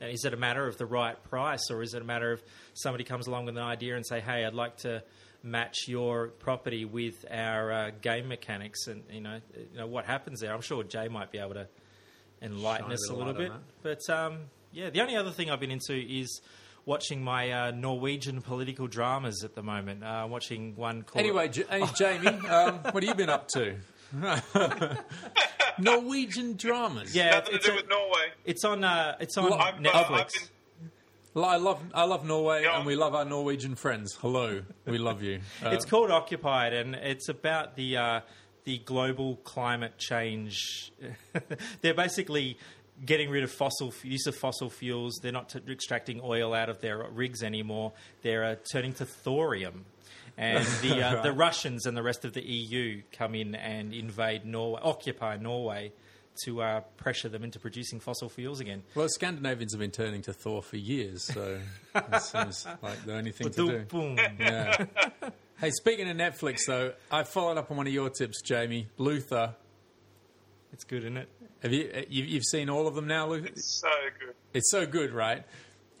is 0.00 0.24
it 0.24 0.32
a 0.32 0.36
matter 0.36 0.66
of 0.66 0.78
the 0.78 0.86
right 0.86 1.22
price, 1.24 1.70
or 1.70 1.82
is 1.82 1.92
it 1.92 2.00
a 2.00 2.04
matter 2.04 2.32
of 2.32 2.42
somebody 2.72 3.04
comes 3.04 3.26
along 3.26 3.46
with 3.46 3.56
an 3.56 3.62
idea 3.62 3.96
and 3.96 4.06
say, 4.06 4.20
"Hey, 4.20 4.44
I'd 4.44 4.54
like 4.54 4.76
to 4.78 5.02
match 5.42 5.86
your 5.88 6.28
property 6.28 6.84
with 6.84 7.24
our 7.30 7.72
uh, 7.72 7.90
game 8.02 8.28
mechanics," 8.28 8.86
and 8.86 9.02
you 9.10 9.20
know, 9.20 9.40
you 9.56 9.78
know 9.78 9.86
what 9.86 10.04
happens 10.04 10.40
there? 10.40 10.52
I'm 10.54 10.60
sure 10.60 10.82
Jay 10.84 11.08
might 11.08 11.30
be 11.32 11.38
able 11.38 11.54
to 11.54 11.68
enlighten 12.42 12.86
Shine 12.86 12.92
us 12.94 13.10
a 13.10 13.14
little 13.14 13.32
bit. 13.34 13.52
But 13.82 14.00
um, 14.10 14.38
yeah, 14.72 14.90
the 14.90 15.00
only 15.00 15.16
other 15.16 15.30
thing 15.30 15.50
I've 15.50 15.60
been 15.60 15.70
into 15.70 15.94
is. 15.94 16.40
Watching 16.86 17.22
my 17.22 17.50
uh, 17.52 17.70
Norwegian 17.72 18.40
political 18.40 18.86
dramas 18.86 19.44
at 19.44 19.54
the 19.54 19.62
moment. 19.62 20.02
Uh, 20.02 20.26
watching 20.30 20.74
one 20.74 21.02
called 21.02 21.22
Anyway, 21.22 21.48
J- 21.48 21.64
hey, 21.68 21.84
Jamie, 21.98 22.28
um, 22.48 22.78
what 22.92 23.02
have 23.02 23.04
you 23.04 23.14
been 23.14 23.28
up 23.28 23.46
to? 23.48 23.76
Norwegian 25.78 26.56
dramas. 26.56 27.14
yeah, 27.14 27.30
Nothing 27.32 27.50
to 27.50 27.56
it's 27.56 27.66
do 27.66 27.72
a- 27.72 27.76
with 27.76 27.88
Norway. 27.90 28.26
It's 28.46 28.64
on. 28.64 28.84
Uh, 28.84 29.16
it's 29.20 29.36
on 29.36 29.44
Well, 29.50 29.54
I've, 29.60 29.74
Netflix. 29.74 29.84
I've 29.94 30.08
been 30.08 30.16
Well, 30.16 30.28
I 31.44 31.56
love 31.56 31.80
I 31.94 32.04
love 32.04 32.24
Norway, 32.24 32.62
Yeah. 32.62 32.76
and 32.78 32.86
we 32.86 32.96
love 32.96 33.14
our 33.14 33.24
Norwegian 33.24 33.74
friends. 33.74 34.14
Hello, 34.20 34.62
we 34.86 34.98
love 34.98 35.22
you. 35.22 35.40
Uh, 35.64 35.70
it's 35.70 35.84
called 35.84 36.10
Occupied, 36.10 36.72
and 36.72 36.94
it's 36.94 37.28
about 37.28 37.76
the 37.76 37.96
uh, 37.96 38.20
the 38.64 38.78
global 38.78 39.36
climate 39.36 39.98
change. 39.98 40.92
They're 41.80 41.94
basically 41.94 42.58
getting 43.04 43.30
rid 43.30 43.44
of 43.44 43.50
fossil 43.52 43.92
use 44.02 44.26
of 44.26 44.34
fossil 44.36 44.70
fuels. 44.70 45.18
They're 45.22 45.32
not 45.32 45.50
t- 45.50 45.60
extracting 45.68 46.20
oil 46.22 46.52
out 46.54 46.68
of 46.68 46.80
their 46.80 47.06
rigs 47.10 47.42
anymore. 47.42 47.92
They're 48.22 48.44
uh, 48.44 48.56
turning 48.72 48.92
to 48.94 49.04
thorium. 49.06 49.84
And 50.36 50.64
the 50.82 51.02
uh, 51.04 51.22
the 51.22 51.32
Russians 51.32 51.86
and 51.86 51.96
the 51.96 52.02
rest 52.02 52.24
of 52.24 52.32
the 52.32 52.42
EU 52.42 53.02
come 53.12 53.34
in 53.34 53.54
and 53.54 53.92
invade 53.92 54.44
Norway, 54.44 54.80
occupy 54.82 55.36
Norway, 55.36 55.92
to 56.44 56.62
uh, 56.62 56.80
pressure 56.96 57.28
them 57.28 57.44
into 57.44 57.58
producing 57.58 58.00
fossil 58.00 58.28
fuels 58.28 58.60
again. 58.60 58.82
well, 58.94 59.08
Scandinavians 59.08 59.72
have 59.72 59.80
been 59.80 59.90
turning 59.90 60.22
to 60.22 60.32
Thor 60.32 60.62
for 60.62 60.76
years, 60.76 61.22
so 61.22 61.60
it 61.94 62.22
seems 62.22 62.66
like 62.82 63.04
the 63.04 63.14
only 63.14 63.32
thing 63.32 63.50
to 63.50 63.66
do. 63.66 63.78
Boom. 63.84 64.18
Yeah. 64.38 64.86
hey, 65.60 65.70
speaking 65.70 66.08
of 66.08 66.16
Netflix, 66.16 66.60
though, 66.66 66.92
I 67.10 67.24
followed 67.24 67.58
up 67.58 67.70
on 67.70 67.76
one 67.76 67.86
of 67.86 67.92
your 67.92 68.10
tips, 68.10 68.42
Jamie. 68.42 68.88
Luther. 68.96 69.54
It's 70.72 70.84
good, 70.84 71.02
isn't 71.04 71.16
it? 71.16 71.28
Have 71.62 71.72
you, 71.72 71.90
uh, 71.94 72.02
you 72.08 72.24
you've 72.24 72.44
seen 72.44 72.70
all 72.70 72.86
of 72.86 72.94
them 72.94 73.06
now, 73.06 73.28
Luther? 73.28 73.48
It's 73.48 73.80
so 73.80 73.88
good. 74.20 74.34
It's 74.54 74.70
so 74.70 74.86
good, 74.86 75.12
right? 75.12 75.44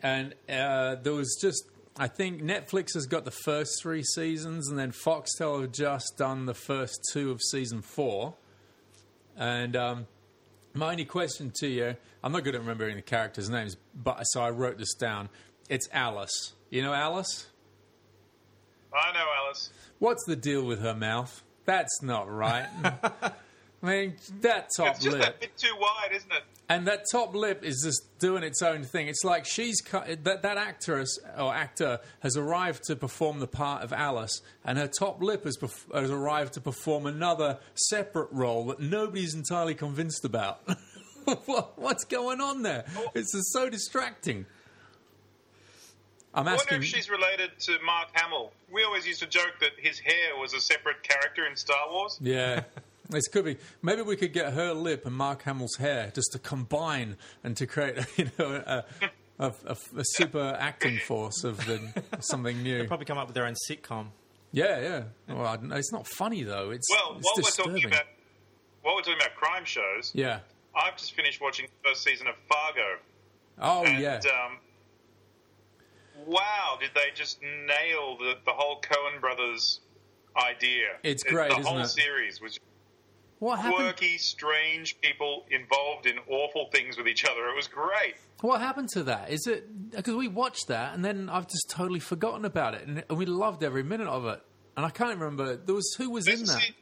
And 0.02 0.34
uh, 0.48 0.96
there 0.96 1.12
was 1.12 1.36
just, 1.40 1.64
I 1.96 2.06
think 2.06 2.42
Netflix 2.42 2.94
has 2.94 3.06
got 3.06 3.24
the 3.24 3.32
first 3.32 3.82
three 3.82 4.04
seasons, 4.04 4.68
and 4.68 4.78
then 4.78 4.92
Foxtel 4.92 5.62
have 5.62 5.72
just 5.72 6.14
done 6.16 6.46
the 6.46 6.54
first 6.54 7.00
two 7.12 7.30
of 7.30 7.42
season 7.42 7.82
four. 7.82 8.34
And 9.36 9.74
um, 9.76 10.06
my 10.74 10.92
only 10.92 11.04
question 11.04 11.52
to 11.60 11.66
you, 11.66 11.96
I'm 12.22 12.32
not 12.32 12.44
good 12.44 12.54
at 12.54 12.60
remembering 12.60 12.96
the 12.96 13.02
characters' 13.02 13.48
names, 13.48 13.76
but 13.94 14.22
so 14.24 14.42
I 14.42 14.50
wrote 14.50 14.78
this 14.78 14.94
down. 14.94 15.28
It's 15.68 15.88
Alice. 15.92 16.52
You 16.70 16.82
know 16.82 16.92
Alice? 16.92 17.46
I 18.92 19.12
know, 19.12 19.26
Alice. 19.44 19.70
What's 19.98 20.24
the 20.26 20.36
deal 20.36 20.64
with 20.64 20.80
her 20.80 20.94
mouth? 20.94 21.42
That's 21.64 22.02
not 22.02 22.30
right. 22.30 22.66
I 23.82 23.86
mean, 23.86 24.16
that 24.40 24.70
top 24.76 24.96
It's 24.96 25.04
just 25.04 25.16
lip. 25.16 25.36
a 25.36 25.40
bit 25.40 25.56
too 25.56 25.74
wide, 25.78 26.10
isn't 26.12 26.32
it? 26.32 26.42
And 26.68 26.86
that 26.88 27.04
top 27.10 27.34
lip 27.34 27.64
is 27.64 27.80
just 27.84 28.18
doing 28.18 28.42
its 28.42 28.60
own 28.60 28.82
thing. 28.82 29.08
It's 29.08 29.24
like 29.24 29.46
she's 29.46 29.80
cut, 29.80 30.24
that 30.24 30.42
that 30.42 30.58
actress 30.58 31.18
or 31.38 31.54
actor 31.54 32.00
has 32.20 32.36
arrived 32.36 32.84
to 32.88 32.96
perform 32.96 33.38
the 33.38 33.46
part 33.46 33.82
of 33.82 33.92
Alice, 33.92 34.42
and 34.64 34.76
her 34.78 34.88
top 34.88 35.22
lip 35.22 35.44
has, 35.44 35.56
perf- 35.56 35.94
has 35.94 36.10
arrived 36.10 36.54
to 36.54 36.60
perform 36.60 37.06
another 37.06 37.58
separate 37.74 38.28
role 38.32 38.66
that 38.66 38.80
nobody's 38.80 39.34
entirely 39.34 39.74
convinced 39.74 40.24
about. 40.24 40.60
what, 41.46 41.78
what's 41.78 42.04
going 42.04 42.40
on 42.40 42.62
there? 42.62 42.84
Oh. 42.96 43.12
It's 43.14 43.32
just 43.32 43.52
so 43.52 43.70
distracting. 43.70 44.44
I'm 46.34 46.46
I 46.46 46.56
wonder 46.56 46.74
if 46.74 46.84
she's 46.84 47.08
related 47.08 47.52
to 47.60 47.78
Mark 47.84 48.08
Hamill. 48.12 48.52
We 48.70 48.84
always 48.84 49.06
used 49.06 49.20
to 49.20 49.26
joke 49.26 49.54
that 49.60 49.70
his 49.78 49.98
hair 49.98 50.36
was 50.38 50.52
a 50.52 50.60
separate 50.60 51.02
character 51.02 51.46
in 51.46 51.56
Star 51.56 51.90
Wars. 51.90 52.18
Yeah. 52.20 52.64
This 53.10 53.26
could 53.28 53.44
be. 53.44 53.56
Maybe 53.82 54.02
we 54.02 54.16
could 54.16 54.32
get 54.32 54.52
her 54.52 54.74
lip 54.74 55.06
and 55.06 55.14
Mark 55.14 55.42
Hamill's 55.44 55.76
hair 55.76 56.10
just 56.14 56.32
to 56.32 56.38
combine 56.38 57.16
and 57.42 57.56
to 57.56 57.66
create, 57.66 57.96
you 58.16 58.30
know, 58.38 58.62
a, 58.66 58.84
a, 59.38 59.52
a, 59.66 59.76
a 59.96 60.02
super 60.04 60.56
acting 60.60 60.98
force 60.98 61.42
of 61.44 61.56
the, 61.66 61.80
something 62.20 62.62
new. 62.62 62.78
They'll 62.78 62.86
probably 62.86 63.06
come 63.06 63.16
up 63.18 63.26
with 63.28 63.34
their 63.34 63.46
own 63.46 63.54
sitcom. 63.70 64.08
Yeah, 64.52 64.80
yeah. 64.80 65.02
Well, 65.34 65.46
I 65.46 65.56
don't 65.56 65.68
know. 65.68 65.76
it's 65.76 65.92
not 65.92 66.06
funny 66.06 66.42
though. 66.42 66.70
It's 66.70 66.86
Well, 66.90 67.16
it's 67.18 67.24
while 67.26 67.32
we're 67.36 67.42
disturbing. 67.42 67.72
talking 67.74 67.86
about 67.88 68.04
while 68.82 68.94
we're 68.94 69.02
talking 69.02 69.20
about 69.20 69.34
crime 69.36 69.64
shows, 69.64 70.10
yeah. 70.14 70.40
I've 70.76 70.96
just 70.96 71.14
finished 71.14 71.40
watching 71.40 71.66
the 71.82 71.88
first 71.90 72.02
season 72.04 72.26
of 72.26 72.34
Fargo. 72.48 72.98
Oh 73.60 73.84
and, 73.84 74.02
yeah. 74.02 74.20
Um, 74.46 74.58
wow, 76.26 76.76
did 76.80 76.90
they 76.94 77.10
just 77.14 77.40
nail 77.42 78.16
the, 78.18 78.34
the 78.44 78.52
whole 78.52 78.80
Coen 78.80 79.20
brothers 79.20 79.80
idea? 80.36 80.88
It's 81.02 81.24
It- 81.24 81.28
great, 81.30 81.50
The 81.50 81.58
isn't 81.60 81.66
whole 81.72 81.80
it? 81.82 81.88
series 81.88 82.40
was 82.40 82.58
what 83.38 83.58
happened? 83.58 83.76
quirky, 83.76 84.18
strange 84.18 85.00
people 85.00 85.44
involved 85.50 86.06
in 86.06 86.18
awful 86.28 86.68
things 86.72 86.96
with 86.96 87.06
each 87.08 87.24
other. 87.24 87.48
It 87.48 87.54
was 87.56 87.66
great. 87.68 88.14
What 88.40 88.60
happened 88.60 88.88
to 88.90 89.02
that? 89.04 89.30
Is 89.30 89.46
it 89.46 89.90
because 89.90 90.14
we 90.14 90.28
watched 90.28 90.68
that 90.68 90.94
and 90.94 91.04
then 91.04 91.28
I've 91.28 91.46
just 91.48 91.68
totally 91.70 92.00
forgotten 92.00 92.44
about 92.44 92.74
it, 92.74 92.86
and, 92.86 93.04
and 93.08 93.18
we 93.18 93.26
loved 93.26 93.62
every 93.64 93.82
minute 93.82 94.08
of 94.08 94.26
it, 94.26 94.40
and 94.76 94.84
I 94.86 94.90
can't 94.90 95.10
remember 95.18 95.56
there 95.56 95.74
was 95.74 95.94
who 95.98 96.10
was 96.10 96.24
There's 96.24 96.40
in 96.40 96.46
that. 96.46 96.60
se- 96.60 96.74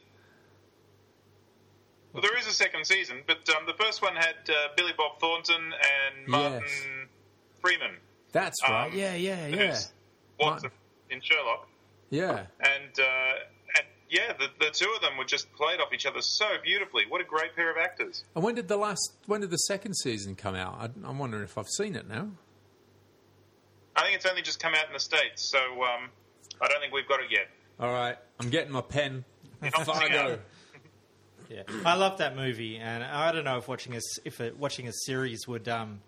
well, 2.13 2.21
there 2.23 2.37
is 2.37 2.47
a 2.47 2.51
second 2.51 2.85
season, 2.85 3.17
but 3.27 3.47
um, 3.55 3.65
the 3.67 3.73
first 3.83 4.01
one 4.01 4.15
had 4.15 4.35
uh, 4.49 4.69
Billy 4.75 4.93
Bob 4.97 5.19
Thornton 5.19 5.55
and 5.73 6.27
Martin 6.27 6.61
Yes. 6.65 6.85
Freeman. 7.61 7.97
That's 8.31 8.55
right. 8.63 8.87
Um, 8.91 8.97
yeah, 8.97 9.13
yeah, 9.15 9.47
yeah. 9.47 9.77
Watson 10.39 10.71
in 11.09 11.21
Sherlock. 11.21 11.67
Yeah. 12.09 12.45
and 12.59 12.99
uh, 12.99 13.03
and 13.03 13.56
yeah, 14.09 14.33
the, 14.39 14.47
the 14.59 14.71
two 14.71 14.91
of 14.95 15.01
them 15.01 15.17
were 15.17 15.25
just 15.25 15.51
played 15.53 15.79
off 15.79 15.93
each 15.93 16.05
other 16.05 16.21
so 16.21 16.45
beautifully. 16.63 17.03
What 17.07 17.21
a 17.21 17.23
great 17.23 17.55
pair 17.55 17.71
of 17.71 17.77
actors! 17.77 18.23
And 18.35 18.43
when 18.43 18.55
did 18.55 18.67
the 18.67 18.77
last? 18.77 19.13
When 19.25 19.41
did 19.41 19.49
the 19.51 19.57
second 19.57 19.95
season 19.95 20.35
come 20.35 20.55
out? 20.55 20.75
I, 20.79 20.85
I'm 21.07 21.19
wondering 21.19 21.43
if 21.43 21.57
I've 21.57 21.67
seen 21.67 21.95
it 21.95 22.07
now. 22.07 22.29
I 23.95 24.03
think 24.03 24.15
it's 24.15 24.25
only 24.25 24.41
just 24.43 24.59
come 24.59 24.73
out 24.75 24.87
in 24.87 24.93
the 24.93 24.99
states, 24.99 25.49
so 25.49 25.57
um, 25.59 26.09
I 26.61 26.67
don't 26.67 26.79
think 26.79 26.93
we've 26.93 27.07
got 27.07 27.19
it 27.19 27.31
yet. 27.31 27.47
All 27.79 27.91
right, 27.91 28.17
I'm 28.39 28.49
getting 28.49 28.71
my 28.71 28.81
pen. 28.81 29.25
Fargo. 29.85 30.39
Yeah, 31.49 31.63
I 31.85 31.95
love 31.95 32.17
that 32.17 32.35
movie, 32.35 32.77
and 32.77 33.03
I 33.03 33.31
don't 33.31 33.45
know 33.45 33.57
if 33.57 33.67
watching 33.67 33.93
a 33.93 33.97
s- 33.97 34.19
if 34.25 34.41
it, 34.41 34.57
watching 34.57 34.87
a 34.87 34.91
series 35.05 35.47
would 35.47 35.67
um, 35.69 36.01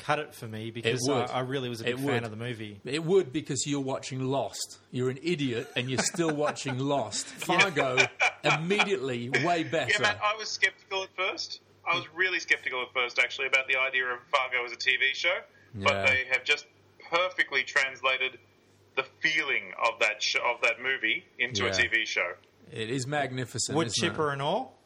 cut 0.00 0.18
it 0.18 0.34
for 0.34 0.46
me 0.46 0.70
because 0.70 1.08
I. 1.08 1.22
I 1.26 1.40
really 1.40 1.68
was 1.68 1.80
a 1.80 1.84
big 1.84 1.98
fan 1.98 2.24
of 2.24 2.30
the 2.30 2.36
movie. 2.36 2.80
It 2.84 3.04
would 3.04 3.32
because 3.32 3.66
you're 3.66 3.80
watching 3.80 4.20
Lost. 4.24 4.78
You're 4.90 5.10
an 5.10 5.18
idiot, 5.22 5.70
and 5.76 5.88
you're 5.88 6.02
still 6.02 6.34
watching 6.34 6.78
Lost. 6.94 7.26
Fargo 7.26 7.98
immediately 8.44 9.30
way 9.44 9.64
better. 9.64 9.90
Yeah, 9.92 10.00
Matt, 10.00 10.20
I 10.22 10.36
was 10.36 10.48
skeptical 10.50 11.04
at 11.04 11.10
first. 11.16 11.60
I 11.86 11.94
was 11.96 12.04
really 12.14 12.40
skeptical 12.40 12.82
at 12.82 12.92
first, 12.92 13.18
actually, 13.18 13.46
about 13.46 13.66
the 13.68 13.76
idea 13.78 14.04
of 14.06 14.18
Fargo 14.30 14.64
as 14.64 14.72
a 14.72 14.76
TV 14.76 15.14
show. 15.14 15.38
But 15.74 16.06
they 16.06 16.24
have 16.32 16.44
just 16.44 16.66
perfectly 17.10 17.62
translated 17.62 18.38
the 18.96 19.04
feeling 19.20 19.72
of 19.82 19.98
that 20.00 20.22
sh- 20.22 20.36
of 20.36 20.60
that 20.62 20.82
movie 20.82 21.24
into 21.38 21.66
a 21.66 21.70
TV 21.70 22.04
show. 22.06 22.32
It 22.72 22.90
is 22.90 23.06
magnificent. 23.06 23.76
Wood 23.76 23.86
isn't 23.88 24.04
it? 24.04 24.10
chipper 24.10 24.30
and 24.30 24.42
all. 24.42 24.76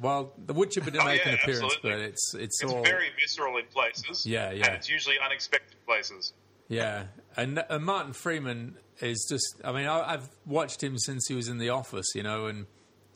Well, 0.00 0.32
the 0.46 0.52
wood 0.54 0.70
chipper 0.70 0.90
didn't 0.90 1.02
Oh, 1.04 1.06
make 1.06 1.24
yeah, 1.24 1.30
an 1.32 1.34
appearance, 1.36 1.62
absolutely. 1.74 1.90
but 1.90 2.00
it's 2.00 2.34
it's, 2.34 2.62
It's 2.62 2.72
all 2.72 2.82
very 2.82 3.08
visceral 3.18 3.56
in 3.58 3.66
places. 3.66 4.26
Yeah, 4.26 4.50
yeah. 4.50 4.66
And 4.66 4.74
it's 4.76 4.88
usually 4.88 5.16
unexpected 5.24 5.76
places. 5.86 6.32
yeah. 6.68 7.04
And, 7.36 7.62
and 7.68 7.84
Martin 7.84 8.12
Freeman 8.12 8.76
is 9.00 9.26
just. 9.28 9.60
I 9.64 9.72
mean, 9.72 9.86
I, 9.86 10.14
I've 10.14 10.28
watched 10.46 10.82
him 10.82 10.98
since 10.98 11.26
he 11.28 11.34
was 11.34 11.48
in 11.48 11.58
The 11.58 11.70
Office, 11.70 12.06
you 12.14 12.22
know, 12.22 12.46
and. 12.46 12.66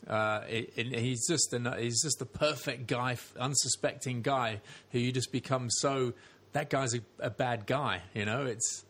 Uh, 0.06 0.42
it, 0.48 0.72
he's 0.96 1.26
just 1.28 1.52
an, 1.52 1.70
he's 1.78 2.00
just 2.02 2.18
the 2.18 2.24
perfect 2.24 2.86
guy, 2.86 3.14
unsuspecting 3.38 4.22
guy 4.22 4.58
who 4.90 4.98
you 4.98 5.12
just 5.12 5.30
become 5.32 5.68
so. 5.68 6.14
That 6.52 6.70
guy's 6.70 6.94
a, 6.94 7.00
a 7.18 7.28
bad 7.28 7.66
guy, 7.66 8.00
you 8.14 8.24
know. 8.24 8.46
It's 8.46 8.84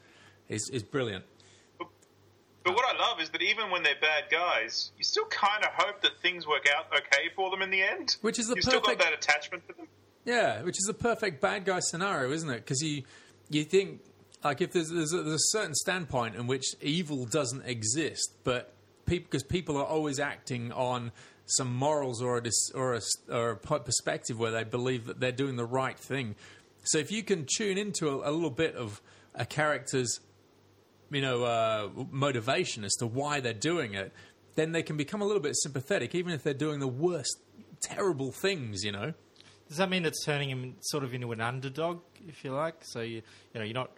it's, 0.49 0.71
it's 0.71 0.85
brilliant. 0.85 1.25
But 2.69 2.77
what 2.77 2.95
I 2.95 2.99
love 2.99 3.21
is 3.21 3.31
that 3.31 3.41
even 3.41 3.71
when 3.71 3.83
they're 3.83 3.95
bad 3.99 4.25
guys, 4.31 4.91
you 4.99 5.05
still 5.05 5.25
kind 5.27 5.65
of 5.65 5.71
hope 5.73 6.03
that 6.03 6.19
things 6.21 6.47
work 6.47 6.67
out 6.77 6.87
okay 6.95 7.31
for 7.35 7.51
them 7.51 7.63
in 7.63 7.71
the 7.71 7.83
end. 7.83 8.17
Which 8.21 8.39
is 8.39 8.47
the 8.47 8.57
You've 8.57 8.65
still 8.65 8.81
got 8.81 8.99
perfect- 8.99 9.03
that 9.05 9.13
attachment 9.15 9.67
to 9.69 9.75
them. 9.75 9.87
Yeah, 10.27 10.61
which 10.63 10.77
is 10.79 10.87
a 10.87 10.95
perfect 10.95 11.41
bad 11.41 11.65
guy 11.65 11.81
scenario, 11.81 12.31
isn't 12.31 12.51
it? 12.51 12.57
Because 12.57 12.83
you 12.83 13.05
you 13.49 13.65
think 13.65 14.01
like 14.45 14.61
if 14.61 14.73
there's 14.73 14.91
there's 14.91 15.15
a, 15.15 15.23
there's 15.23 15.41
a 15.41 15.57
certain 15.57 15.75
standpoint 15.75 16.37
in 16.37 16.47
which 16.47 16.67
evil 16.83 17.25
doesn't 17.25 17.65
exist, 17.65 18.35
but 18.45 18.75
because 19.07 19.43
people 19.43 19.79
are 19.79 19.87
always 19.87 20.21
acting 20.21 20.71
on 20.73 21.13
some 21.47 21.75
morals 21.75 22.21
or 22.21 22.37
a 22.37 22.43
dis, 22.43 22.71
or 22.75 22.93
a, 22.93 23.01
or 23.31 23.53
a 23.53 23.57
perspective 23.57 24.39
where 24.39 24.51
they 24.51 24.65
believe 24.65 25.07
that 25.07 25.19
they're 25.19 25.33
doing 25.33 25.57
the 25.57 25.65
right 25.65 25.99
thing. 25.99 26.35
So 26.85 26.99
if 26.99 27.11
you 27.11 27.23
can 27.23 27.47
tune 27.47 27.79
into 27.79 28.11
a, 28.11 28.31
a 28.31 28.33
little 28.33 28.51
bit 28.51 28.75
of 28.75 29.01
a 29.35 29.47
character's 29.47 30.21
you 31.11 31.23
know 31.23 31.45
uh, 31.45 31.89
motivation 32.11 32.85
as 32.85 32.95
to 32.97 33.07
why 33.07 33.41
they're 33.41 33.53
doing 33.53 33.95
it, 33.95 34.13
then 34.55 34.73
they 34.73 34.83
can 34.83 34.97
become 34.97 35.23
a 35.23 35.25
little 35.25 35.43
bit 35.43 35.57
sympathetic, 35.57 36.15
even 36.15 36.33
if 36.33 36.43
they're 36.43 36.55
doing 36.55 36.81
the 36.81 36.89
worst, 36.89 37.39
terrible 37.81 38.33
things. 38.33 38.85
You 38.85 38.93
know. 38.93 39.15
Does 39.69 39.77
that 39.77 39.91
mean 39.91 40.07
it's 40.07 40.25
turning 40.25 40.49
him 40.49 40.77
sort 40.81 41.05
of 41.05 41.13
into 41.13 41.31
an 41.33 41.43
underdog, 41.43 42.01
if 42.27 42.43
you 42.43 42.53
like? 42.53 42.77
So 42.83 43.01
you 43.01 43.23
you 43.55 43.61
know 43.61 43.63
you're 43.63 43.75
not 43.75 43.91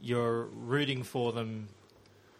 you're 0.00 0.44
rooting 0.46 1.02
for 1.02 1.32
them 1.32 1.68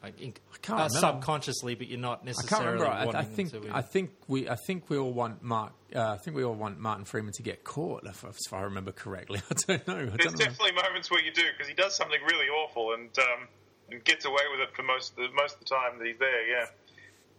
like 0.03 0.21
in, 0.21 0.33
can't 0.63 0.81
uh, 0.81 0.89
subconsciously, 0.89 1.75
but 1.75 1.89
you're 1.89 1.99
not 1.99 2.21
I 2.23 2.27
can't 2.27 2.27
necessarily 2.27 2.73
remember. 2.79 2.93
I, 2.93 3.05
wanting 3.05 3.21
I 3.21 3.25
think. 3.25 3.55
I 3.73 3.83
think 3.83 4.11
we 4.29 4.49
I 4.49 4.55
think 4.55 4.89
we 4.91 4.97
all 4.97 5.13
want 5.13 5.43
Mark. 5.43 5.73
Uh, 5.95 6.13
I 6.13 6.17
think 6.19 6.37
we 6.37 6.45
all 6.45 6.55
want 6.55 6.79
Martin 6.79 7.05
Freeman 7.05 7.33
to 7.33 7.43
get 7.43 7.65
caught, 7.65 8.05
if, 8.05 8.23
if 8.23 8.53
I 8.53 8.63
remember 8.63 8.93
correctly. 8.93 9.41
I 9.51 9.55
don't 9.67 9.89
know. 9.89 9.95
I 9.95 9.97
There's 9.97 10.17
don't 10.17 10.39
know. 10.39 10.45
definitely 10.45 10.73
moments 10.73 11.11
where 11.11 11.23
you 11.23 11.33
do 11.33 11.43
because 11.53 11.67
he 11.67 11.75
does 11.75 11.97
something 11.97 12.21
really 12.31 12.47
awful 12.49 12.93
and 12.93 13.09
um, 13.19 13.49
and 13.91 14.05
gets 14.05 14.25
away 14.25 14.43
with 14.51 14.61
it 14.61 14.75
for 14.75 14.83
most 14.83 15.13
of 15.13 15.17
the, 15.17 15.29
most 15.35 15.55
of 15.55 15.61
the 15.61 15.67
time 15.67 15.99
that 15.99 16.07
he's 16.07 16.19
there. 16.19 16.47
Yeah. 16.49 16.67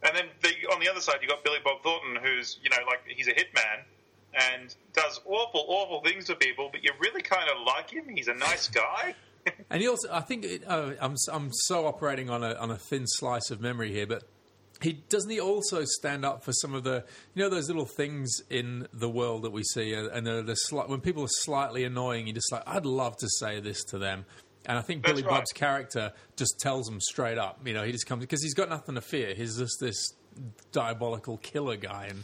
And 0.04 0.16
then 0.16 0.26
the, 0.42 0.50
on 0.74 0.80
the 0.80 0.90
other 0.90 1.02
side, 1.02 1.18
you 1.22 1.28
have 1.28 1.38
got 1.38 1.44
Billy 1.44 1.60
Bob 1.64 1.84
Thornton, 1.84 2.18
who's 2.24 2.58
you 2.64 2.70
know 2.70 2.78
like 2.88 3.02
he's 3.08 3.28
a 3.28 3.34
hitman 3.34 3.84
and 4.34 4.76
does 4.94 5.20
awful, 5.26 5.66
awful 5.68 6.02
things 6.02 6.26
to 6.26 6.36
people, 6.36 6.70
but 6.72 6.84
you 6.84 6.92
really 7.00 7.22
kind 7.22 7.50
of 7.50 7.66
like 7.66 7.90
him. 7.90 8.06
He's 8.08 8.28
a 8.28 8.34
nice 8.34 8.68
guy. 8.68 9.16
And 9.70 9.82
he 9.82 9.88
also, 9.88 10.10
I 10.12 10.20
think, 10.20 10.44
it, 10.44 10.64
uh, 10.68 10.92
I'm 11.00 11.16
I'm 11.32 11.50
so 11.52 11.88
operating 11.88 12.30
on 12.30 12.44
a 12.44 12.54
on 12.56 12.70
a 12.72 12.78
thin 12.78 13.06
slice 13.08 13.50
of 13.50 13.62
memory 13.62 13.92
here, 13.92 14.06
but 14.06 14.24
he 14.82 14.94
doesn't 15.10 15.30
he 15.30 15.40
also 15.40 15.86
stand 15.86 16.26
up 16.26 16.44
for 16.44 16.52
some 16.52 16.74
of 16.74 16.84
the 16.84 17.06
you 17.34 17.44
know 17.44 17.50
those 17.50 17.68
little 17.68 17.86
things 17.86 18.42
in 18.50 18.88
the 18.94 19.10
world 19.10 19.44
that 19.44 19.52
we 19.52 19.64
see, 19.64 19.94
and 19.94 20.28
the, 20.28 20.44
the 20.44 20.58
sli- 20.70 20.88
when 20.90 21.00
people 21.02 21.24
are 21.24 21.30
slightly 21.30 21.84
annoying, 21.84 22.28
you 22.28 22.34
just 22.34 22.52
like 22.52 22.64
I'd 22.68 22.86
love 22.86 23.16
to 23.18 23.28
say 23.40 23.60
this 23.60 23.84
to 23.86 23.98
them. 23.98 24.26
And 24.66 24.78
I 24.78 24.82
think 24.82 25.04
That's 25.04 25.14
Billy 25.14 25.24
right. 25.24 25.38
Bob's 25.38 25.52
character 25.54 26.12
just 26.36 26.60
tells 26.60 26.88
him 26.88 27.00
straight 27.00 27.38
up. 27.38 27.66
You 27.66 27.74
know, 27.74 27.84
he 27.84 27.92
just 27.92 28.06
comes 28.06 28.22
because 28.22 28.44
he's 28.44 28.54
got 28.54 28.70
nothing 28.70 28.96
to 28.96 29.02
fear. 29.02 29.34
He's 29.34 29.58
just 29.58 29.78
this 29.80 30.14
diabolical 30.72 31.38
killer 31.38 31.76
guy, 31.78 32.08
and 32.10 32.24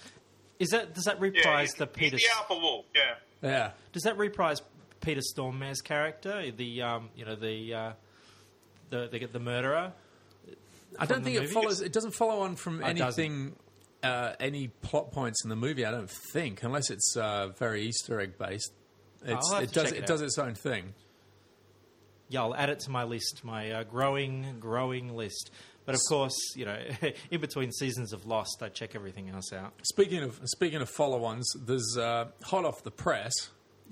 Is 0.60 0.70
that 0.70 0.94
does 0.94 1.06
that 1.06 1.16
Yeah, 1.18 1.22
reprise 1.24 1.70
he's, 1.72 1.74
the 1.76 1.86
he's 1.86 2.12
Peter? 2.12 2.18
the 2.18 2.24
alpha 2.38 2.54
wolf. 2.56 2.86
Yeah. 2.94 3.02
yeah, 3.42 3.72
Does 3.94 4.04
that 4.04 4.18
reprise 4.18 4.62
Peter 5.02 5.22
Stormare's 5.22 5.82
character? 5.82 6.52
The 6.52 6.82
um, 6.82 7.10
you 7.16 7.26
know 7.26 7.36
the 7.36 7.74
uh, 7.74 7.92
the 8.90 9.08
the, 9.12 9.26
the 9.26 9.40
murderer. 9.40 9.94
I 11.00 11.06
don't 11.06 11.24
think 11.24 11.38
the 11.38 11.44
it 11.46 11.50
follows. 11.50 11.82
It 11.82 11.92
doesn't 11.94 12.12
follow 12.16 12.42
on 12.42 12.56
from 12.56 12.82
Oh, 12.84 12.88
it 12.88 12.98
doesn't. 12.98 13.24
anything, 13.24 13.56
uh, 14.04 14.34
any 14.40 14.68
plot 14.68 15.12
points 15.12 15.44
in 15.44 15.50
the 15.50 15.56
movie. 15.56 15.86
I 15.86 15.92
don't 15.92 16.10
think, 16.32 16.64
unless 16.64 16.90
it's 16.90 17.18
uh, 17.18 17.50
very 17.58 17.84
Easter 17.84 18.20
egg 18.22 18.38
based. 18.38 18.72
It's, 19.26 19.52
it 19.54 19.72
does. 19.74 19.92
It, 19.92 20.00
it 20.00 20.06
does 20.06 20.22
its 20.22 20.38
own 20.38 20.54
thing. 20.54 20.94
Yeah, 22.36 22.42
I'll 22.42 22.54
add 22.54 22.70
it 22.70 22.82
to 22.82 22.92
my 22.92 23.06
list, 23.06 23.46
my 23.46 23.72
uh, 23.72 23.84
growing, 23.86 24.58
growing 24.60 25.16
list. 25.16 25.52
But 25.86 25.96
of 25.96 26.02
course, 26.10 26.36
you 26.54 26.66
know, 26.66 26.78
in 27.32 27.40
between 27.40 27.72
seasons 27.72 28.12
of 28.12 28.26
Lost, 28.26 28.62
I 28.62 28.68
check 28.68 28.94
everything 28.94 29.30
else 29.30 29.54
out. 29.54 29.72
Speaking 29.84 30.22
of 30.22 30.38
speaking 30.44 30.82
of 30.82 30.90
follow-ons, 30.90 31.50
there's 31.66 31.98
uh, 31.98 32.26
hot 32.44 32.66
off 32.66 32.84
the 32.84 32.92
press. 32.92 33.32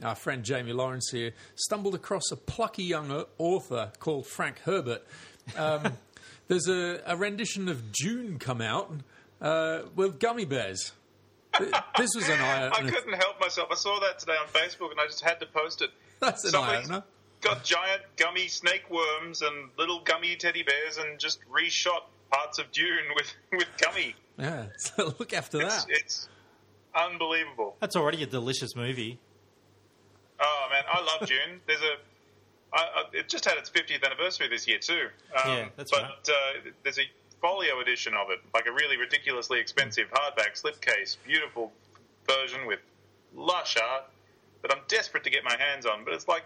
Our 0.04 0.16
friend 0.16 0.44
Jamie 0.44 0.74
Lawrence 0.74 1.10
here 1.10 1.32
stumbled 1.56 1.96
across 1.96 2.32
a 2.34 2.36
plucky 2.36 2.84
young 2.84 3.24
author 3.38 3.94
called 4.00 4.28
Frank 4.28 4.60
Herbert. 4.60 5.08
Um, 5.56 5.94
there's 6.50 6.68
a, 6.68 7.02
a 7.06 7.16
rendition 7.16 7.70
of 7.70 7.94
Dune 7.94 8.40
come 8.40 8.60
out 8.60 8.92
uh, 9.40 9.84
with 9.96 10.20
gummy 10.20 10.44
bears. 10.44 10.92
This 11.98 12.14
was 12.14 12.28
an 12.28 12.42
eye 12.42 12.68
I 12.74 12.82
couldn't 12.82 13.14
help 13.14 13.40
myself. 13.40 13.70
I 13.72 13.76
saw 13.76 14.02
that 14.02 14.20
today 14.20 14.34
on 14.34 14.48
Facebook, 14.48 14.92
and 14.92 15.00
I 15.00 15.06
just 15.06 15.24
had 15.24 15.40
to 15.40 15.46
post 15.46 15.82
it. 15.82 15.92
That's 16.20 16.44
an 16.44 16.56
eye 16.56 16.82
opener. 16.82 17.04
Got 17.44 17.64
giant 17.64 18.02
gummy 18.18 18.48
snake 18.48 18.90
worms 18.90 19.42
and 19.42 19.70
little 19.78 20.00
gummy 20.02 20.36
teddy 20.36 20.64
bears, 20.64 20.98
and 20.98 21.20
just 21.20 21.40
reshot 21.50 22.04
parts 22.32 22.58
of 22.60 22.72
Dune 22.72 23.06
with 23.16 23.34
with 23.52 23.68
gummy. 23.80 24.16
Yeah, 24.40 24.66
so 24.78 25.14
look 25.20 25.34
after 25.34 25.62
It's, 25.62 25.86
that. 25.86 25.92
it's 25.94 26.30
unbelievable. 26.96 27.76
That's 27.80 27.96
already 27.96 28.24
a 28.24 28.28
delicious 28.28 28.76
movie. 28.76 29.20
Oh 30.40 30.68
man, 30.72 30.84
I 30.92 31.02
love 31.02 31.28
Dune. 31.28 31.60
There's 31.68 31.82
a 31.82 31.94
I, 32.76 32.82
I, 32.82 33.04
it 33.14 33.30
just 33.30 33.46
had 33.46 33.58
its 33.60 33.70
50th 33.70 34.04
anniversary 34.04 34.48
this 34.48 34.68
year 34.68 34.80
too. 34.80 35.08
Um, 35.36 35.52
Yeah, 35.52 35.66
that's 35.78 35.92
but, 35.92 36.02
right. 36.02 36.12
uh, 36.12 36.72
there's 36.82 36.98
a 36.98 37.04
folio 37.40 37.80
edition 37.82 38.16
of 38.16 38.32
it, 38.32 38.40
like 38.52 38.66
a 38.66 38.72
really 38.72 38.98
ridiculously 38.98 39.60
expensive 39.60 40.08
hardback 40.12 40.60
slipcase, 40.60 41.18
beautiful 41.24 41.72
version 42.28 42.66
with 42.66 42.80
lush 43.36 43.78
art 43.78 44.06
that 44.64 44.72
I'm 44.72 44.82
desperate 44.88 45.24
to 45.26 45.30
get 45.30 45.44
my 45.44 45.56
hands 45.56 45.86
on. 45.86 46.04
But 46.04 46.16
it's 46.16 46.28
like 46.28 46.46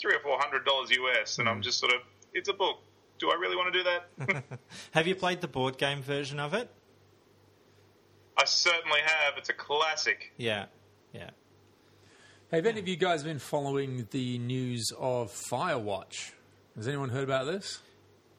three 0.00 0.14
or 0.14 0.20
four 0.20 0.38
hundred 0.38 0.64
dollars 0.64 0.90
US, 0.90 1.38
and 1.38 1.48
Hmm. 1.48 1.54
I'm 1.54 1.62
just 1.62 1.78
sort 1.78 1.92
of, 1.92 2.00
it's 2.34 2.48
a 2.48 2.52
book. 2.54 2.78
Do 3.18 3.30
I 3.30 3.34
really 3.34 3.56
want 3.56 3.72
to 3.72 3.78
do 3.78 3.84
that? 3.84 4.44
Have 4.92 5.06
you 5.06 5.14
played 5.14 5.40
the 5.40 5.48
board 5.48 5.76
game 5.78 6.02
version 6.02 6.38
of 6.38 6.54
it? 6.54 6.70
I 8.36 8.44
certainly 8.44 9.00
have. 9.04 9.34
It's 9.36 9.48
a 9.48 9.52
classic. 9.54 10.32
Yeah, 10.36 10.66
yeah. 11.12 11.30
Have 12.52 12.64
any 12.66 12.78
of 12.80 12.86
you 12.88 12.96
guys 12.96 13.24
been 13.24 13.40
following 13.40 14.06
the 14.12 14.38
news 14.38 14.90
of 14.98 15.32
Firewatch? 15.32 16.32
Has 16.76 16.86
anyone 16.86 17.08
heard 17.08 17.24
about 17.24 17.46
this? 17.46 17.80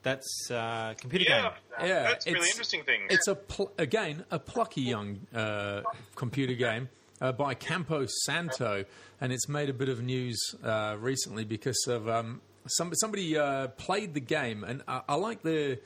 That's 0.02 0.50
uh, 0.50 0.94
computer 0.98 1.26
Yeah, 1.28 1.42
game. 1.42 1.88
Yeah, 1.90 2.04
that's 2.04 2.26
really 2.26 2.48
interesting 2.48 2.84
thing. 2.84 3.02
It's 3.10 3.28
a 3.28 3.36
pl- 3.36 3.74
again 3.78 4.24
a 4.32 4.40
plucky 4.40 4.82
young 4.82 5.28
uh, 5.36 5.82
computer 6.16 6.54
game 6.54 6.88
uh, 7.22 7.32
by 7.32 7.54
Campo 7.54 8.06
Santo, 8.26 8.86
and 9.22 9.32
it's 9.34 9.48
made 9.50 9.70
a 9.70 9.74
bit 9.74 9.90
of 9.90 10.02
news 10.02 10.40
uh, 10.64 10.96
recently 11.00 11.44
because 11.44 11.86
of 11.88 12.08
um, 12.08 12.42
some, 12.68 12.94
somebody 12.96 13.38
uh, 13.38 13.68
played 13.70 14.14
the 14.14 14.20
game, 14.22 14.64
and 14.64 14.82
I, 14.88 15.02
I 15.10 15.16
like 15.16 15.42
the 15.42 15.80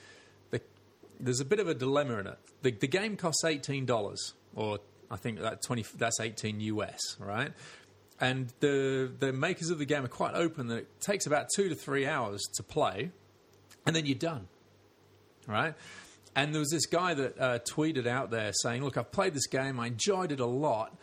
the. 0.51 0.61
There's 1.19 1.39
a 1.39 1.45
bit 1.45 1.59
of 1.59 1.67
a 1.67 1.73
dilemma 1.73 2.19
in 2.19 2.27
it. 2.27 2.37
The, 2.61 2.71
the 2.71 2.87
game 2.87 3.15
costs 3.17 3.43
eighteen 3.43 3.85
dollars, 3.85 4.33
or 4.55 4.79
I 5.09 5.17
think 5.17 5.39
that 5.39 5.61
twenty. 5.63 5.83
That's 5.97 6.19
eighteen 6.19 6.59
US, 6.59 6.99
right? 7.19 7.51
And 8.19 8.53
the 8.59 9.11
the 9.19 9.33
makers 9.33 9.69
of 9.69 9.79
the 9.79 9.85
game 9.85 10.05
are 10.05 10.09
quite 10.09 10.35
open 10.35 10.67
that 10.67 10.77
it 10.77 11.01
takes 11.01 11.25
about 11.25 11.47
two 11.55 11.69
to 11.69 11.75
three 11.75 12.05
hours 12.05 12.41
to 12.55 12.63
play, 12.63 13.11
and 13.85 13.95
then 13.95 14.05
you're 14.05 14.15
done. 14.15 14.47
right? 15.47 15.73
And 16.35 16.53
there 16.53 16.59
was 16.59 16.71
this 16.71 16.87
guy 16.87 17.13
that 17.13 17.39
uh, 17.39 17.59
tweeted 17.59 18.07
out 18.07 18.31
there 18.31 18.51
saying, 18.63 18.83
"Look, 18.83 18.97
I've 18.97 19.11
played 19.11 19.33
this 19.33 19.45
game. 19.47 19.79
I 19.79 19.87
enjoyed 19.87 20.31
it 20.31 20.39
a 20.39 20.45
lot, 20.47 20.95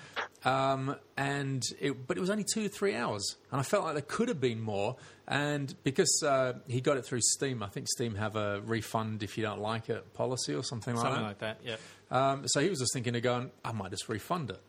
um, 0.44 0.96
and 1.16 1.62
it, 1.80 2.06
but 2.06 2.16
it 2.16 2.20
was 2.20 2.30
only 2.30 2.44
two 2.44 2.62
to 2.62 2.68
three 2.68 2.94
hours, 2.94 3.36
and 3.50 3.60
I 3.60 3.62
felt 3.62 3.84
like 3.84 3.94
there 3.94 4.02
could 4.02 4.28
have 4.28 4.40
been 4.40 4.60
more. 4.60 4.96
And 5.28 5.72
because 5.84 6.22
uh, 6.26 6.54
he 6.66 6.80
got 6.80 6.96
it 6.96 7.04
through 7.04 7.20
Steam, 7.22 7.62
I 7.62 7.68
think 7.68 7.86
Steam 7.88 8.14
have 8.16 8.34
a 8.36 8.60
refund 8.62 9.22
if 9.22 9.36
you 9.38 9.44
don't 9.44 9.60
like 9.60 9.88
it 9.88 10.12
policy 10.14 10.54
or 10.54 10.64
something 10.64 10.94
like 10.94 11.02
Something 11.04 11.22
that. 11.22 11.28
like 11.28 11.38
that. 11.38 11.60
Yeah. 11.64 11.76
Um, 12.10 12.42
so 12.48 12.60
he 12.60 12.68
was 12.68 12.80
just 12.80 12.92
thinking 12.92 13.14
of 13.14 13.22
going, 13.22 13.50
I 13.64 13.70
might 13.72 13.90
just 13.92 14.08
refund 14.08 14.50
it, 14.50 14.60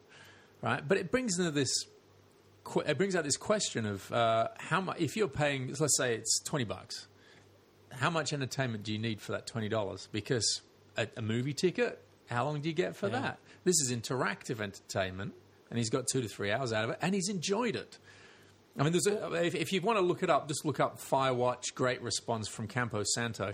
right? 0.61 0.87
But 0.87 0.99
it 0.99 1.09
brings 1.09 1.39
into 1.39 1.49
this, 1.51 1.71
it 2.85 2.97
brings 2.97 3.15
out 3.15 3.23
this 3.23 3.37
question 3.37 3.87
of 3.87 4.11
uh, 4.11 4.49
how 4.59 4.81
much. 4.81 4.99
If 4.99 5.15
you're 5.15 5.27
paying, 5.27 5.73
let's 5.79 5.97
say 5.97 6.13
it's 6.15 6.39
twenty 6.43 6.65
bucks, 6.65 7.07
how 7.89 8.09
much 8.11 8.31
entertainment 8.33 8.83
do 8.83 8.91
you 8.93 8.99
need 8.99 9.19
for 9.21 9.31
that 9.31 9.47
twenty 9.47 9.69
dollars? 9.69 10.07
Because 10.11 10.61
a, 10.95 11.07
a 11.17 11.21
movie 11.23 11.53
ticket, 11.53 11.99
how 12.29 12.45
long 12.45 12.61
do 12.61 12.69
you 12.69 12.75
get 12.75 12.95
for 12.95 13.07
Yeah. 13.07 13.19
that? 13.21 13.39
This 13.63 13.79
is 13.81 13.91
interactive 13.91 14.59
entertainment, 14.61 15.33
and 15.71 15.79
he's 15.79 15.89
got 15.89 16.05
two 16.05 16.21
to 16.21 16.27
three 16.27 16.51
hours 16.51 16.71
out 16.71 16.83
of 16.83 16.91
it, 16.91 16.99
and 17.01 17.15
he's 17.15 17.29
enjoyed 17.29 17.75
it. 17.75 17.97
I 18.77 18.83
mean, 18.83 18.91
there's 18.91 19.07
a, 19.07 19.33
if, 19.43 19.55
if 19.55 19.73
you 19.73 19.81
want 19.81 19.97
to 19.97 20.05
look 20.05 20.21
it 20.21 20.29
up, 20.29 20.47
just 20.47 20.65
look 20.65 20.79
up 20.79 20.99
Firewatch. 20.99 21.73
Great 21.73 22.01
response 22.01 22.47
from 22.47 22.67
Campo 22.67 23.03
Santo, 23.03 23.53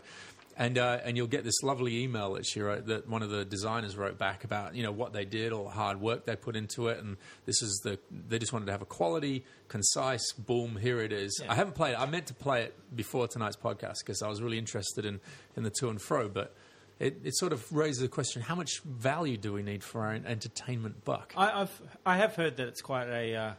and 0.58 0.78
uh, 0.78 1.00
and 1.04 1.16
you'll 1.16 1.28
get 1.28 1.44
this 1.44 1.64
lovely 1.64 2.04
email 2.04 2.34
that 2.34 2.46
she 2.46 2.60
wrote 2.60 2.88
that 2.88 3.08
one 3.08 3.24
of 3.24 3.30
the 3.30 3.46
designers 3.46 3.96
wrote 3.96 4.18
back 4.18 4.44
about 4.44 4.76
you 4.76 4.84
know 4.84 4.92
what 4.92 5.14
they 5.14 5.26
did, 5.26 5.54
all 5.54 5.64
the 5.66 5.70
hard 5.72 6.02
work 6.02 6.26
they 6.26 6.36
put 6.36 6.56
into 6.56 6.88
it, 6.88 7.00
and 7.04 7.18
this 7.46 7.62
is 7.62 7.82
the 7.84 8.00
they 8.12 8.40
just 8.40 8.54
wanted 8.54 8.66
to 8.66 8.72
have 8.72 8.82
a 8.82 8.86
quality, 8.86 9.44
concise, 9.68 10.34
boom, 10.34 10.78
here 10.78 11.00
it 11.00 11.14
is. 11.14 11.40
Yeah. 11.42 11.52
I 11.52 11.56
haven't 11.56 11.74
played 11.74 11.94
it. 11.94 12.00
I 12.00 12.06
meant 12.06 12.28
to 12.28 12.34
play 12.34 12.64
it 12.64 12.76
before 12.96 13.28
tonight's 13.28 13.58
podcast 13.58 13.98
because 14.00 14.22
I 14.22 14.28
was 14.28 14.42
really 14.42 14.58
interested 14.58 15.06
in 15.06 15.20
in 15.56 15.64
the 15.64 15.72
to 15.80 15.90
and 15.90 16.02
fro, 16.02 16.30
but. 16.30 16.54
It, 17.00 17.20
it 17.24 17.36
sort 17.38 17.54
of 17.54 17.72
raises 17.72 18.02
the 18.02 18.08
question: 18.08 18.42
How 18.42 18.56
much 18.56 18.80
value 18.84 19.38
do 19.38 19.54
we 19.54 19.62
need 19.64 19.84
for 19.84 20.02
our 20.02 20.14
entertainment 20.14 21.06
buck? 21.06 21.34
I, 21.38 21.62
I've 21.62 21.82
I 22.06 22.18
have 22.18 22.36
heard 22.36 22.58
that 22.58 22.68
it's 22.68 22.82
quite 22.82 23.08
a 23.08 23.36
uh, 23.36 23.54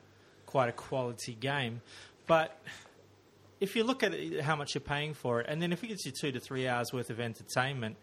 quite 0.47 0.69
a 0.69 0.73
quality 0.73 1.35
game, 1.35 1.81
but 2.27 2.61
if 3.61 3.77
you 3.77 3.85
look 3.85 4.03
at 4.03 4.13
it, 4.15 4.41
how 4.43 4.57
much 4.57 4.75
you're 4.75 4.81
paying 4.81 5.15
for 5.15 5.41
it, 5.41 5.47
and 5.49 5.63
then 5.63 5.73
if 5.73 5.83
it 5.85 5.89
gets 5.89 6.05
you 6.07 6.13
two 6.13 6.33
to 6.33 6.41
three 6.41 6.67
hours 6.67 6.93
worth 6.93 7.11
of 7.11 7.21
entertainment, 7.21 7.97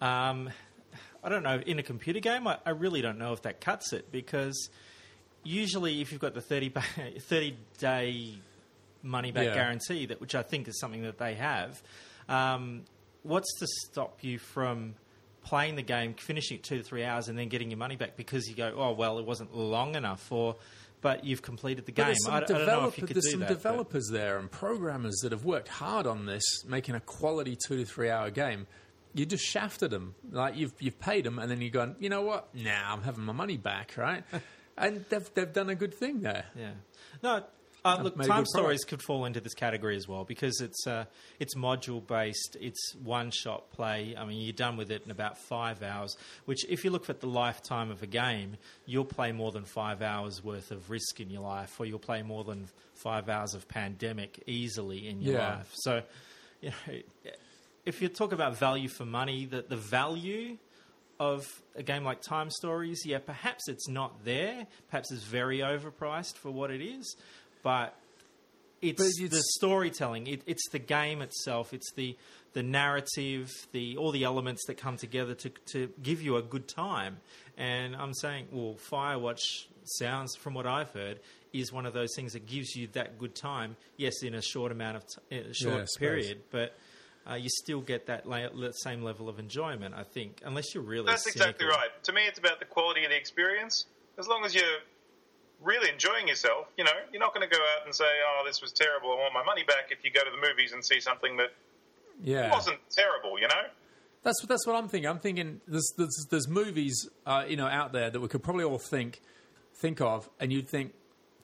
um, 0.00 0.48
I 1.22 1.28
don't 1.28 1.42
know. 1.42 1.60
In 1.66 1.78
a 1.78 1.82
computer 1.82 2.20
game, 2.20 2.46
I, 2.46 2.58
I 2.64 2.70
really 2.70 3.02
don't 3.02 3.18
know 3.18 3.32
if 3.32 3.42
that 3.42 3.60
cuts 3.60 3.92
it 3.92 4.10
because 4.12 4.70
usually 5.42 6.00
if 6.00 6.12
you've 6.12 6.20
got 6.20 6.34
the 6.34 6.40
30, 6.40 6.68
ba- 6.70 6.82
30 7.20 7.56
day 7.78 8.34
money 9.02 9.30
back 9.32 9.46
Yeah. 9.46 9.54
guarantee, 9.54 10.06
that 10.06 10.20
which 10.20 10.34
I 10.34 10.42
think 10.42 10.68
is 10.68 10.78
something 10.78 11.02
that 11.02 11.18
they 11.18 11.34
have, 11.34 11.82
um, 12.28 12.82
what's 13.22 13.52
to 13.60 13.66
stop 13.90 14.22
you 14.22 14.38
from 14.38 14.94
playing 15.44 15.76
the 15.76 15.82
game, 15.82 16.14
finishing 16.14 16.58
it 16.58 16.62
two 16.62 16.78
to 16.78 16.82
three 16.82 17.04
hours, 17.04 17.28
and 17.28 17.38
then 17.38 17.48
getting 17.48 17.70
your 17.70 17.78
money 17.78 17.96
back 17.96 18.16
because 18.16 18.48
you 18.48 18.54
go, 18.54 18.74
oh 18.76 18.92
well, 18.92 19.18
it 19.18 19.24
wasn't 19.26 19.54
long 19.56 19.94
enough, 19.94 20.30
or 20.30 20.56
but 21.00 21.24
you've 21.24 21.42
completed 21.42 21.86
the 21.86 21.92
game. 21.92 22.06
there's 22.06 22.24
some, 22.24 22.34
I, 22.34 22.36
I 22.38 22.40
don't 22.40 22.50
know 22.50 22.58
developer- 22.58 22.88
if 22.88 22.98
you 22.98 23.06
could 23.06 23.16
there's 23.16 23.24
do 23.26 23.30
some 23.30 23.40
that. 23.40 23.48
but- 23.48 23.54
developers 23.54 24.08
there 24.10 24.38
and 24.38 24.50
programmers 24.50 25.16
that 25.22 25.32
have 25.32 25.44
worked 25.44 25.68
hard 25.68 26.06
on 26.06 26.26
this, 26.26 26.42
making 26.66 26.94
a 26.96 27.00
quality 27.00 27.56
two 27.66 27.76
to 27.76 27.84
three 27.84 28.10
hour 28.10 28.30
game. 28.30 28.66
You 29.14 29.24
just 29.24 29.44
shafted 29.44 29.90
them, 29.90 30.14
like 30.30 30.56
you've 30.56 30.72
you've 30.80 30.98
paid 31.00 31.24
them, 31.24 31.38
and 31.38 31.50
then 31.50 31.60
you're 31.62 31.70
going, 31.70 31.96
you 31.98 32.08
know 32.10 32.22
what? 32.22 32.54
Nah, 32.54 32.92
I'm 32.92 33.02
having 33.02 33.24
my 33.24 33.32
money 33.32 33.56
back, 33.56 33.94
right? 33.96 34.22
and 34.76 35.04
they've 35.08 35.30
they've 35.34 35.52
done 35.52 35.70
a 35.70 35.74
good 35.74 35.94
thing 35.94 36.20
there. 36.20 36.44
Yeah. 36.56 36.72
No. 37.22 37.42
Uh, 37.84 38.00
look, 38.02 38.20
time 38.22 38.44
stories 38.44 38.84
could 38.84 39.00
fall 39.02 39.24
into 39.24 39.40
this 39.40 39.54
category 39.54 39.96
as 39.96 40.08
well 40.08 40.24
because 40.24 40.60
it's 40.60 40.86
uh, 40.86 41.04
it's 41.38 41.54
module 41.54 42.04
based. 42.04 42.56
It's 42.60 42.94
one 43.02 43.30
shot 43.30 43.70
play. 43.70 44.14
I 44.18 44.24
mean, 44.24 44.40
you're 44.42 44.52
done 44.52 44.76
with 44.76 44.90
it 44.90 45.02
in 45.04 45.10
about 45.10 45.38
five 45.38 45.82
hours. 45.82 46.16
Which, 46.44 46.64
if 46.68 46.84
you 46.84 46.90
look 46.90 47.08
at 47.08 47.20
the 47.20 47.28
lifetime 47.28 47.90
of 47.90 48.02
a 48.02 48.06
game, 48.06 48.56
you'll 48.84 49.04
play 49.04 49.32
more 49.32 49.52
than 49.52 49.64
five 49.64 50.02
hours 50.02 50.42
worth 50.42 50.70
of 50.70 50.90
Risk 50.90 51.20
in 51.20 51.30
your 51.30 51.42
life, 51.42 51.78
or 51.78 51.86
you'll 51.86 51.98
play 51.98 52.22
more 52.22 52.44
than 52.44 52.68
five 52.94 53.28
hours 53.28 53.54
of 53.54 53.68
Pandemic 53.68 54.42
easily 54.46 55.08
in 55.08 55.22
your 55.22 55.34
Yeah. 55.34 55.56
life. 55.56 55.70
So, 55.74 56.02
you 56.60 56.70
know, 56.70 56.98
if 57.86 58.02
you 58.02 58.08
talk 58.08 58.32
about 58.32 58.56
value 58.58 58.88
for 58.88 59.04
money, 59.04 59.46
that 59.46 59.68
the 59.68 59.76
value 59.76 60.58
of 61.20 61.44
a 61.74 61.82
game 61.82 62.04
like 62.04 62.20
Time 62.22 62.48
Stories, 62.48 63.02
yeah, 63.04 63.18
perhaps 63.18 63.68
it's 63.68 63.88
not 63.88 64.24
there. 64.24 64.66
Perhaps 64.88 65.10
it's 65.10 65.24
very 65.24 65.58
overpriced 65.58 66.36
for 66.36 66.50
what 66.50 66.70
it 66.70 66.80
is, 66.80 67.16
but 67.62 67.94
it's, 68.80 68.98
But 68.98 69.06
it's- 69.24 69.30
the 69.30 69.42
storytelling. 69.56 70.26
It, 70.26 70.42
it's 70.46 70.68
the 70.70 70.78
game 70.78 71.22
itself. 71.22 71.72
It's 71.74 71.92
the 71.92 72.16
the 72.54 72.62
narrative, 72.62 73.50
the 73.72 73.96
all 73.98 74.10
the 74.10 74.24
elements 74.24 74.64
that 74.66 74.78
come 74.78 74.96
together 74.96 75.34
to 75.34 75.50
to 75.72 75.90
give 76.02 76.22
you 76.22 76.36
a 76.36 76.42
good 76.42 76.66
time. 76.68 77.18
And 77.56 77.94
I'm 77.96 78.14
saying, 78.14 78.48
well, 78.52 78.76
Firewatch 78.90 79.66
sounds, 79.84 80.36
from 80.36 80.54
what 80.54 80.66
I've 80.66 80.90
heard, 80.90 81.18
is 81.52 81.72
one 81.72 81.86
of 81.86 81.92
those 81.92 82.14
things 82.14 82.32
that 82.34 82.46
gives 82.46 82.76
you 82.76 82.86
that 82.92 83.18
good 83.18 83.34
time. 83.34 83.76
Yes, 83.96 84.22
in 84.22 84.34
a 84.34 84.42
short 84.42 84.70
amount 84.72 84.96
of 84.98 85.04
t- 85.06 85.52
short 85.52 85.74
Yeah, 85.80 85.84
period, 85.98 86.42
but. 86.50 86.76
Uh, 87.30 87.34
you 87.34 87.50
still 87.50 87.82
get 87.82 88.06
that 88.06 88.26
la- 88.26 88.48
same 88.72 89.02
level 89.02 89.28
of 89.28 89.38
enjoyment, 89.38 89.94
I 89.94 90.02
think, 90.02 90.40
unless 90.46 90.72
you're 90.74 90.82
really. 90.82 91.04
That's 91.04 91.26
exactly 91.26 91.66
right. 91.66 91.90
To 92.04 92.12
me, 92.14 92.22
it's 92.26 92.38
about 92.38 92.58
the 92.58 92.64
quality 92.64 93.04
of 93.04 93.10
the 93.10 93.18
experience. 93.18 93.84
As 94.16 94.26
long 94.26 94.46
as 94.46 94.54
you're 94.54 94.78
really 95.62 95.90
enjoying 95.90 96.28
yourself, 96.28 96.66
you 96.76 96.84
know, 96.84 96.90
you're 97.12 97.20
not 97.20 97.34
going 97.34 97.48
to 97.48 97.54
go 97.54 97.60
out 97.76 97.84
and 97.86 97.94
say, 97.94 98.04
"Oh, 98.26 98.42
this 98.46 98.60
was 98.62 98.72
terrible. 98.72 99.10
I 99.12 99.16
want 99.16 99.34
my 99.34 99.44
money 99.44 99.64
back." 99.64 99.90
If 99.90 100.04
you 100.04 100.10
go 100.10 100.20
to 100.24 100.30
the 100.30 100.48
movies 100.48 100.72
and 100.72 100.84
see 100.84 101.00
something 101.00 101.36
that 101.38 101.50
Yeah, 102.22 102.50
wasn't 102.52 102.78
terrible, 102.90 103.38
you 103.38 103.48
know. 103.48 103.62
That's 104.22 104.44
that's 104.46 104.66
what 104.66 104.76
I'm 104.76 104.88
thinking. 104.88 105.08
I'm 105.08 105.20
thinking 105.20 105.60
there's 105.66 105.92
there's, 105.96 106.26
there's 106.30 106.48
movies 106.48 107.08
uh, 107.26 107.44
you 107.48 107.56
know 107.56 107.66
out 107.66 107.92
there 107.92 108.10
that 108.10 108.20
we 108.20 108.28
could 108.28 108.42
probably 108.42 108.64
all 108.64 108.78
think 108.78 109.20
think 109.74 110.00
of, 110.00 110.28
and 110.40 110.52
you'd 110.52 110.68
think 110.68 110.94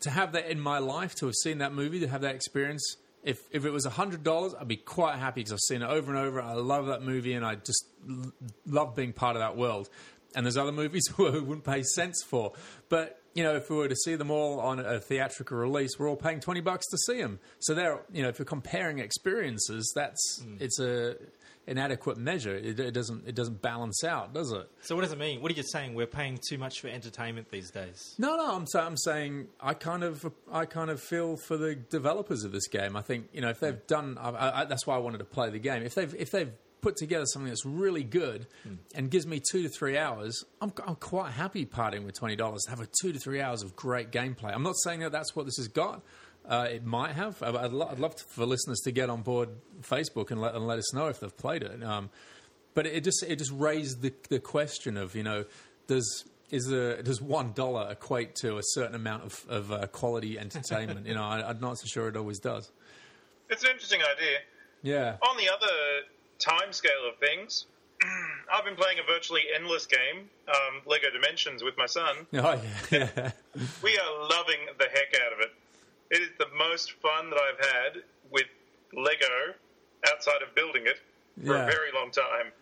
to 0.00 0.10
have 0.10 0.32
that 0.32 0.46
in 0.50 0.60
my 0.60 0.78
life, 0.78 1.14
to 1.16 1.26
have 1.26 1.34
seen 1.36 1.58
that 1.58 1.72
movie, 1.72 2.00
to 2.00 2.08
have 2.08 2.20
that 2.22 2.34
experience. 2.34 2.96
If 3.22 3.38
if 3.52 3.64
it 3.64 3.70
was 3.70 3.86
hundred 3.86 4.22
dollars, 4.24 4.54
I'd 4.60 4.68
be 4.68 4.76
quite 4.76 5.16
happy 5.18 5.40
because 5.40 5.52
I've 5.52 5.60
seen 5.60 5.82
it 5.82 5.88
over 5.88 6.14
and 6.14 6.20
over. 6.26 6.42
I 6.42 6.52
love 6.54 6.86
that 6.86 7.02
movie, 7.02 7.32
and 7.34 7.46
I 7.46 7.54
just 7.54 7.86
l- 8.08 8.32
love 8.66 8.94
being 8.94 9.12
part 9.12 9.36
of 9.36 9.40
that 9.40 9.56
world. 9.56 9.88
And 10.36 10.44
there's 10.44 10.56
other 10.56 10.72
movies 10.72 11.04
where 11.16 11.30
we 11.32 11.40
wouldn't 11.40 11.64
pay 11.64 11.82
cents 11.84 12.22
for, 12.24 12.52
but 12.88 13.20
you 13.34 13.42
know, 13.42 13.56
if 13.56 13.68
we 13.68 13.76
were 13.76 13.88
to 13.88 13.96
see 13.96 14.14
them 14.16 14.30
all 14.30 14.60
on 14.60 14.78
a 14.78 15.00
theatrical 15.00 15.58
release, 15.58 15.98
we're 15.98 16.08
all 16.08 16.16
paying 16.16 16.40
twenty 16.40 16.60
bucks 16.60 16.86
to 16.88 16.98
see 16.98 17.20
them. 17.20 17.40
So 17.58 17.74
there, 17.74 18.00
you 18.12 18.22
know, 18.22 18.28
if 18.28 18.38
you're 18.38 18.46
comparing 18.46 19.00
experiences, 19.00 19.92
that's 19.94 20.42
hmm. 20.42 20.56
it's 20.60 20.78
a 20.78 21.16
inadequate 21.66 22.18
measure. 22.18 22.54
It, 22.54 22.78
it 22.78 22.92
doesn't 22.92 23.26
it 23.26 23.34
doesn't 23.34 23.62
balance 23.62 24.04
out, 24.04 24.32
does 24.34 24.52
it? 24.52 24.68
So, 24.82 24.94
what 24.94 25.02
does 25.02 25.12
it 25.12 25.18
mean? 25.18 25.40
What 25.40 25.50
are 25.52 25.54
you 25.54 25.62
saying? 25.62 25.94
We're 25.94 26.06
paying 26.06 26.38
too 26.48 26.58
much 26.58 26.80
for 26.80 26.88
entertainment 26.88 27.50
these 27.50 27.70
days. 27.70 28.14
No, 28.18 28.36
no. 28.36 28.54
I'm, 28.54 28.66
sa- 28.66 28.86
I'm 28.86 28.96
saying 28.96 29.48
I 29.60 29.74
kind 29.74 30.04
of 30.04 30.30
I 30.50 30.66
kind 30.66 30.90
of 30.90 31.00
feel 31.00 31.36
for 31.36 31.56
the 31.56 31.74
developers 31.74 32.44
of 32.44 32.52
this 32.52 32.68
game. 32.68 32.96
I 32.96 33.02
think 33.02 33.28
you 33.32 33.40
know 33.40 33.50
if 33.50 33.60
they've 33.60 33.74
hmm. 33.74 33.86
done 33.86 34.18
I, 34.20 34.30
I, 34.30 34.60
I- 34.60 34.64
that's 34.64 34.86
why 34.86 34.94
I 34.94 34.98
wanted 34.98 35.18
to 35.18 35.24
play 35.24 35.50
the 35.50 35.58
game. 35.58 35.82
If 35.82 35.94
they've 35.94 36.14
if 36.14 36.30
they've 36.30 36.52
put 36.84 36.96
together 36.96 37.24
something 37.26 37.48
that's 37.48 37.64
really 37.64 38.04
good 38.04 38.46
and 38.94 39.10
gives 39.10 39.26
me 39.26 39.40
two 39.50 39.62
to 39.64 39.68
three 39.68 39.96
hours, 39.96 40.44
I'm, 40.60 40.72
I'm 40.86 40.96
quite 40.96 41.32
happy 41.32 41.64
parting 41.64 42.04
with 42.04 42.14
twenty 42.18 42.36
dollars 42.36 42.62
to 42.64 42.70
have 42.70 42.80
a 42.80 42.88
two 43.00 43.12
to 43.12 43.18
three 43.18 43.40
hours 43.40 43.62
of 43.62 43.74
great 43.74 44.10
gameplay. 44.12 44.52
I'm 44.54 44.62
not 44.62 44.76
saying 44.84 45.00
that 45.00 45.12
that's 45.12 45.34
what 45.34 45.46
this 45.46 45.56
has 45.56 45.68
got. 45.68 46.02
Uh, 46.46 46.68
it 46.70 46.84
might 46.84 47.12
have. 47.12 47.42
I- 47.42 47.64
I'd, 47.64 47.72
lo- 47.72 47.88
I'd 47.90 47.98
love 47.98 48.14
to, 48.16 48.24
for 48.24 48.44
listeners 48.44 48.80
to 48.84 48.92
get 48.92 49.08
on 49.08 49.22
board 49.22 49.48
Facebook 49.80 50.30
and 50.30 50.40
let, 50.40 50.54
and 50.54 50.66
let 50.66 50.78
us 50.78 50.92
know 50.94 51.06
if 51.08 51.18
they've 51.20 51.36
played 51.36 51.62
it. 51.62 51.82
Um, 51.82 52.10
but 52.74 52.86
it 52.86 53.02
just 53.02 53.22
it 53.22 53.36
just 53.36 53.52
raised 53.52 54.02
the 54.02 54.12
the 54.28 54.38
question 54.40 54.96
of 54.98 55.14
you 55.16 55.22
know 55.22 55.44
does 55.86 56.24
is 56.50 56.64
the 56.66 57.00
does 57.02 57.20
one 57.22 57.52
dollar 57.54 57.88
equate 57.90 58.34
to 58.42 58.58
a 58.58 58.62
certain 58.62 58.94
amount 58.94 59.24
of, 59.24 59.44
of 59.48 59.72
uh, 59.72 59.86
quality 59.86 60.38
entertainment? 60.38 61.06
you 61.08 61.14
know, 61.14 61.22
I, 61.24 61.48
I'm 61.48 61.60
not 61.60 61.78
so 61.78 61.86
sure 61.86 62.08
it 62.08 62.16
always 62.16 62.38
does. 62.40 62.70
It's 63.48 63.64
an 63.64 63.70
interesting 63.70 64.00
idea. 64.02 64.38
Yeah, 64.82 65.16
On 65.26 65.36
the 65.38 65.48
other 65.48 65.66
time 66.38 66.72
scale 66.72 67.08
of 67.08 67.18
things, 67.18 67.66
I've 68.52 68.64
been 68.64 68.76
playing 68.76 68.98
a 68.98 69.12
virtually 69.12 69.42
endless 69.54 69.86
game, 69.86 70.28
um, 70.48 70.82
Lego 70.86 71.06
Dimensions, 71.12 71.62
with 71.62 71.74
my 71.78 71.86
son. 71.86 72.26
oh 72.34 72.60
yeah. 72.90 73.30
We 73.82 73.96
are 73.98 74.28
loving 74.28 74.58
the 74.78 74.86
heck 74.92 75.20
out 75.24 75.32
of 75.32 75.40
it. 75.40 75.52
It 76.10 76.22
is 76.22 76.28
the 76.38 76.46
most 76.58 76.92
fun 77.00 77.30
that 77.30 77.38
I've 77.38 77.64
had 77.66 78.02
with 78.30 78.46
Lego 78.92 79.54
outside 80.12 80.42
of 80.46 80.54
building 80.54 80.82
it 80.86 80.98
for 81.44 81.54
Yeah. 81.54 81.62
a 81.62 81.66
very 81.66 81.90
long 81.94 82.10
time. 82.10 82.52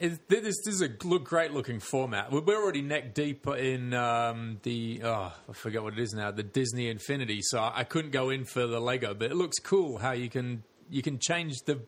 It, 0.00 0.28
this, 0.30 0.56
this 0.64 0.66
is 0.66 0.80
a 0.80 0.88
look, 1.04 1.24
great 1.24 1.52
looking 1.52 1.78
format. 1.78 2.32
We're 2.32 2.40
we're 2.40 2.56
already 2.62 2.80
neck 2.80 3.12
deep 3.12 3.46
in 3.46 3.92
um, 3.92 4.58
the 4.62 5.02
oh, 5.04 5.32
I 5.48 5.52
forget 5.52 5.82
what 5.82 5.92
it 5.92 5.98
is 5.98 6.14
now, 6.14 6.30
the 6.30 6.42
Disney 6.42 6.88
Infinity. 6.88 7.40
So 7.42 7.58
I, 7.60 7.80
I 7.80 7.84
couldn't 7.84 8.10
go 8.10 8.30
in 8.30 8.46
for 8.46 8.66
the 8.66 8.80
Lego, 8.80 9.12
but 9.12 9.30
it 9.30 9.34
looks 9.36 9.58
cool 9.58 9.98
how 9.98 10.12
you 10.12 10.30
can 10.30 10.62
you 10.88 11.02
can 11.02 11.18
change 11.18 11.52
the 11.66 11.80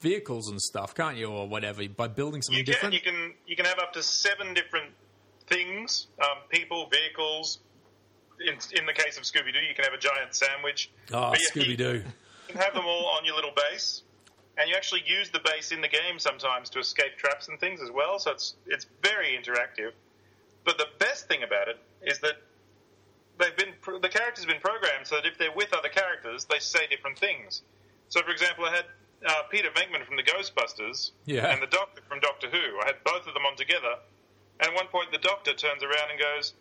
vehicles 0.00 0.48
and 0.48 0.60
stuff, 0.60 0.94
can't 0.94 1.16
you, 1.16 1.26
or 1.26 1.48
whatever, 1.48 1.86
by 1.88 2.08
building 2.08 2.42
something 2.42 2.58
You 2.58 2.64
can 2.64 2.72
different. 2.72 2.94
you 2.94 3.00
can 3.00 3.34
you 3.46 3.56
can 3.56 3.66
have 3.66 3.78
up 3.78 3.92
to 3.94 4.02
seven 4.02 4.54
different 4.54 4.90
things: 5.46 6.08
um, 6.22 6.38
people, 6.48 6.88
vehicles. 6.90 7.58
In, 8.40 8.54
in 8.78 8.86
the 8.86 8.94
case 8.94 9.18
of 9.18 9.24
Scooby 9.24 9.52
Doo, 9.52 9.58
you 9.60 9.74
can 9.74 9.84
have 9.84 9.92
a 9.92 9.98
giant 9.98 10.34
sandwich. 10.34 10.90
oh, 11.12 11.30
But 11.32 11.40
yeah, 11.54 11.62
you- 11.62 11.74
Scooby 11.74 11.76
Doo. 11.76 11.92
You 12.48 12.54
can 12.54 12.62
have 12.62 12.72
them 12.74 12.86
all 12.86 13.06
on 13.18 13.24
your 13.26 13.34
little 13.36 13.52
base, 13.70 14.02
and 14.56 14.68
you 14.68 14.74
actually 14.74 15.02
use 15.06 15.28
the 15.30 15.40
base 15.44 15.70
in 15.72 15.80
the 15.82 15.88
game 15.88 16.18
sometimes 16.18 16.70
to 16.70 16.78
escape 16.78 17.16
traps 17.18 17.48
and 17.48 17.60
things 17.60 17.80
as 17.82 17.90
well. 17.90 18.18
So 18.18 18.30
it's 18.32 18.54
it's 18.66 18.86
very 19.02 19.38
interactive. 19.38 19.92
But 20.64 20.78
the 20.78 20.86
best 20.98 21.28
thing 21.28 21.42
about 21.42 21.68
it 21.68 21.78
is 22.02 22.18
that 22.20 22.34
they've 23.38 23.56
been 23.56 23.74
the 24.00 24.08
characters 24.08 24.44
have 24.44 24.52
been 24.52 24.60
programmed 24.62 25.06
so 25.06 25.16
that 25.16 25.26
if 25.26 25.36
they're 25.38 25.52
with 25.54 25.72
other 25.74 25.88
characters, 25.90 26.46
they 26.46 26.58
say 26.60 26.86
different 26.88 27.18
things. 27.18 27.62
So, 28.08 28.20
for 28.22 28.30
example, 28.30 28.64
I 28.64 28.74
had 28.74 28.84
uh, 29.26 29.32
Peter 29.50 29.68
Venkman 29.70 30.04
from 30.06 30.16
the 30.16 30.22
Ghostbusters 30.22 31.10
Yeah. 31.26 31.52
and 31.52 31.60
the 31.62 31.66
Doctor 31.66 32.02
from 32.08 32.20
Doctor 32.20 32.48
Who. 32.48 32.80
I 32.80 32.86
had 32.86 33.04
both 33.04 33.26
of 33.26 33.34
them 33.34 33.44
on 33.46 33.56
together, 33.56 33.94
and 34.60 34.68
at 34.70 34.74
one 34.74 34.86
point 34.88 35.12
the 35.12 35.18
Doctor 35.18 35.52
turns 35.54 35.82
around 35.82 36.10
and 36.10 36.18
goes, 36.18 36.54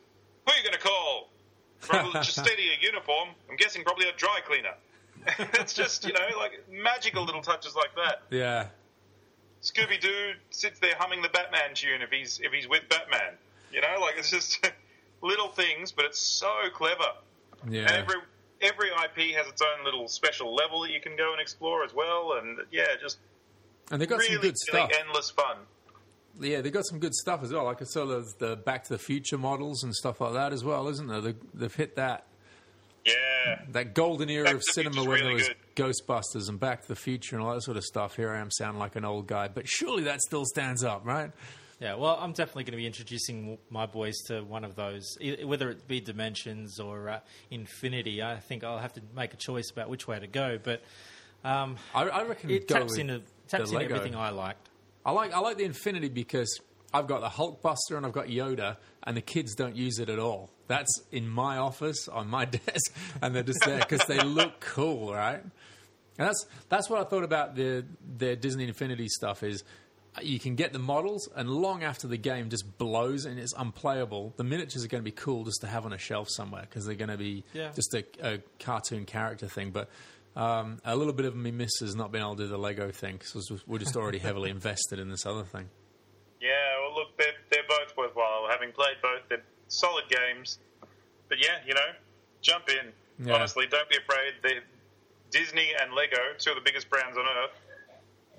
"Who 0.45 0.51
are 0.51 0.57
you 0.57 0.63
going 0.63 0.73
to 0.73 0.79
call?" 0.79 1.29
From 1.79 2.07
a 2.15 2.23
uniform. 2.81 3.29
I'm 3.49 3.55
guessing 3.55 3.83
probably 3.83 4.09
a 4.09 4.13
dry 4.13 4.39
cleaner. 4.45 4.73
it's 5.59 5.73
just 5.73 6.05
you 6.05 6.13
know 6.13 6.37
like 6.37 6.63
magical 6.69 7.23
little 7.25 7.41
touches 7.41 7.75
like 7.75 7.95
that. 7.95 8.21
Yeah. 8.29 8.67
Scooby 9.61 9.99
Doo 9.99 10.31
sits 10.51 10.79
there 10.79 10.93
humming 10.97 11.21
the 11.21 11.29
Batman 11.29 11.73
tune 11.73 12.01
if 12.01 12.09
he's 12.09 12.39
if 12.41 12.51
he's 12.53 12.67
with 12.67 12.83
Batman. 12.89 13.33
You 13.71 13.81
know, 13.81 13.97
like 14.01 14.15
it's 14.17 14.29
just 14.31 14.65
little 15.21 15.49
things, 15.49 15.91
but 15.91 16.05
it's 16.05 16.19
so 16.19 16.51
clever. 16.73 17.03
And 17.63 17.73
Yeah. 17.73 17.87
every 17.91 18.15
every 18.61 18.89
IP 18.89 19.35
has 19.35 19.47
its 19.47 19.61
own 19.61 19.85
little 19.85 20.07
special 20.07 20.53
level 20.53 20.81
that 20.81 20.91
you 20.91 21.01
can 21.01 21.15
go 21.15 21.31
and 21.31 21.41
explore 21.41 21.83
as 21.83 21.93
well. 21.93 22.39
And 22.41 22.59
yeah, 22.71 22.87
just 23.01 23.17
And 23.91 24.01
they 24.01 24.05
got 24.05 24.19
really, 24.19 24.33
some 24.33 24.41
good 24.41 24.55
really 24.73 24.93
endless 24.99 25.29
fun. 25.31 25.57
Yeah, 26.39 26.61
they 26.61 26.69
got 26.69 26.85
some 26.85 26.99
good 26.99 27.13
stuff 27.15 27.43
as 27.43 27.51
well. 27.51 27.65
Like 27.65 27.81
I 27.81 27.85
saw 27.85 28.05
the, 28.05 28.25
the 28.37 28.55
Back 28.55 28.83
to 28.85 28.93
the 28.93 28.99
Future 28.99 29.37
models 29.37 29.83
and 29.83 29.93
stuff 29.93 30.21
like 30.21 30.33
that 30.33 30.53
as 30.53 30.63
well, 30.63 30.87
isn't 30.87 31.07
there? 31.07 31.21
They, 31.21 31.35
they've 31.53 31.73
hit 31.73 31.95
that 31.97 32.27
Yeah, 33.05 33.61
that 33.69 33.93
golden 33.93 34.29
era 34.29 34.45
Back 34.45 34.55
of 34.55 34.63
cinema 34.63 35.03
when 35.03 35.19
there 35.19 35.25
really 35.25 35.33
was 35.35 35.49
Ghostbusters 35.75 36.47
and 36.49 36.59
Back 36.59 36.81
to 36.83 36.87
the 36.87 36.95
Future 36.95 37.35
and 37.35 37.45
all 37.45 37.53
that 37.53 37.63
sort 37.63 37.77
of 37.77 37.83
stuff. 37.83 38.15
Here 38.15 38.29
I 38.31 38.39
am 38.39 38.51
sounding 38.51 38.79
like 38.79 38.95
an 38.95 39.05
old 39.05 39.27
guy, 39.27 39.47
but 39.47 39.67
surely 39.67 40.03
that 40.03 40.21
still 40.21 40.45
stands 40.45 40.83
up, 40.83 41.05
right? 41.05 41.31
Yeah, 41.79 41.95
well, 41.95 42.17
I'm 42.19 42.33
definitely 42.33 42.65
going 42.65 42.73
to 42.73 42.77
be 42.77 42.85
introducing 42.85 43.57
my 43.69 43.85
boys 43.85 44.17
to 44.27 44.41
one 44.41 44.65
of 44.65 44.75
those, 44.75 45.17
whether 45.43 45.69
it 45.69 45.87
be 45.87 46.01
Dimensions 46.01 46.77
or 46.77 47.07
uh, 47.07 47.19
Infinity. 47.49 48.21
I 48.21 48.35
think 48.37 48.65
I'll 48.65 48.79
have 48.79 48.93
to 48.93 49.01
make 49.15 49.33
a 49.33 49.37
choice 49.37 49.71
about 49.71 49.89
which 49.89 50.05
way 50.05 50.19
to 50.19 50.27
go, 50.27 50.59
but 50.61 50.81
um, 51.45 51.77
I, 51.95 52.03
I 52.03 52.23
reckon 52.23 52.49
it 52.49 52.67
taps 52.67 52.97
into 52.97 53.21
taps 53.47 53.71
into 53.71 53.83
everything 53.83 54.13
I 54.13 54.31
liked. 54.31 54.69
I 55.05 55.11
like 55.11 55.33
I 55.33 55.39
like 55.39 55.57
the 55.57 55.63
Infinity 55.63 56.09
because 56.09 56.59
I've 56.93 57.07
got 57.07 57.21
the 57.21 57.29
Hulkbuster 57.29 57.95
and 57.95 58.05
I've 58.05 58.11
got 58.11 58.27
Yoda, 58.27 58.75
and 59.03 59.15
the 59.15 59.21
kids 59.21 59.55
don't 59.55 59.75
use 59.75 59.99
it 59.99 60.09
at 60.09 60.19
all. 60.19 60.49
That's 60.67 61.01
in 61.13 61.29
my 61.29 61.57
office 61.57 62.09
on 62.09 62.27
my 62.27 62.43
desk, 62.45 62.93
and 63.21 63.33
they're 63.33 63.43
just 63.43 63.63
there 63.63 63.79
because 63.79 64.05
they 64.05 64.19
look 64.19 64.59
cool, 64.59 65.13
right? 65.13 65.41
And 65.41 66.27
that's 66.27 66.45
that's 66.67 66.89
what 66.89 66.99
I 66.99 67.05
thought 67.05 67.23
about 67.23 67.55
the 67.55 67.85
the 68.17 68.35
Disney 68.35 68.67
Infinity 68.67 69.07
stuff 69.07 69.43
is. 69.43 69.63
You 70.23 70.39
can 70.39 70.55
get 70.55 70.73
the 70.73 70.79
models, 70.79 71.27
and 71.35 71.49
long 71.49 71.83
after 71.83 72.07
the 72.07 72.17
game 72.17 72.49
just 72.49 72.77
blows 72.77 73.25
and 73.25 73.39
it's 73.39 73.53
unplayable, 73.57 74.33
the 74.37 74.43
miniatures 74.43 74.83
are 74.83 74.87
going 74.87 75.03
to 75.03 75.05
be 75.05 75.15
cool 75.15 75.43
just 75.45 75.61
to 75.61 75.67
have 75.67 75.85
on 75.85 75.93
a 75.93 75.97
shelf 75.97 76.27
somewhere 76.29 76.61
because 76.61 76.85
they're 76.85 76.95
going 76.95 77.09
to 77.09 77.17
be 77.17 77.43
Yeah. 77.53 77.71
just 77.75 77.93
a, 77.93 78.03
a 78.21 78.39
cartoon 78.59 79.05
character 79.05 79.47
thing. 79.47 79.71
But 79.71 79.89
um, 80.35 80.79
a 80.85 80.95
little 80.95 81.13
bit 81.13 81.25
of 81.25 81.35
me 81.35 81.51
misses 81.51 81.95
not 81.95 82.11
being 82.11 82.23
able 82.23 82.35
to 82.35 82.43
do 82.43 82.47
the 82.49 82.57
Lego 82.57 82.91
thing 82.91 83.17
because 83.17 83.51
we're 83.67 83.79
just 83.79 83.95
already 83.95 84.19
heavily 84.19 84.49
invested 84.57 84.99
in 84.99 85.09
this 85.09 85.25
other 85.25 85.43
thing. 85.43 85.69
yeah. 86.41 86.49
Well, 86.81 86.95
look, 86.95 87.17
they're 87.17 87.33
they're 87.51 87.67
both 87.67 87.95
worthwhile. 87.97 88.47
Having 88.49 88.71
played 88.71 88.97
both, 89.01 89.21
they're 89.29 89.43
solid 89.67 90.05
games. 90.09 90.59
But 91.27 91.37
yeah, 91.39 91.57
you 91.67 91.73
know, 91.73 91.89
jump 92.41 92.65
in. 92.69 93.25
Yeah. 93.27 93.33
Honestly, 93.35 93.65
don't 93.69 93.87
be 93.89 93.97
afraid. 93.97 94.33
They're 94.41 94.63
Disney 95.31 95.69
and 95.79 95.93
Lego, 95.93 96.17
two 96.39 96.51
of 96.51 96.55
the 96.55 96.61
biggest 96.65 96.89
brands 96.89 97.17
on 97.17 97.25
earth. 97.25 97.51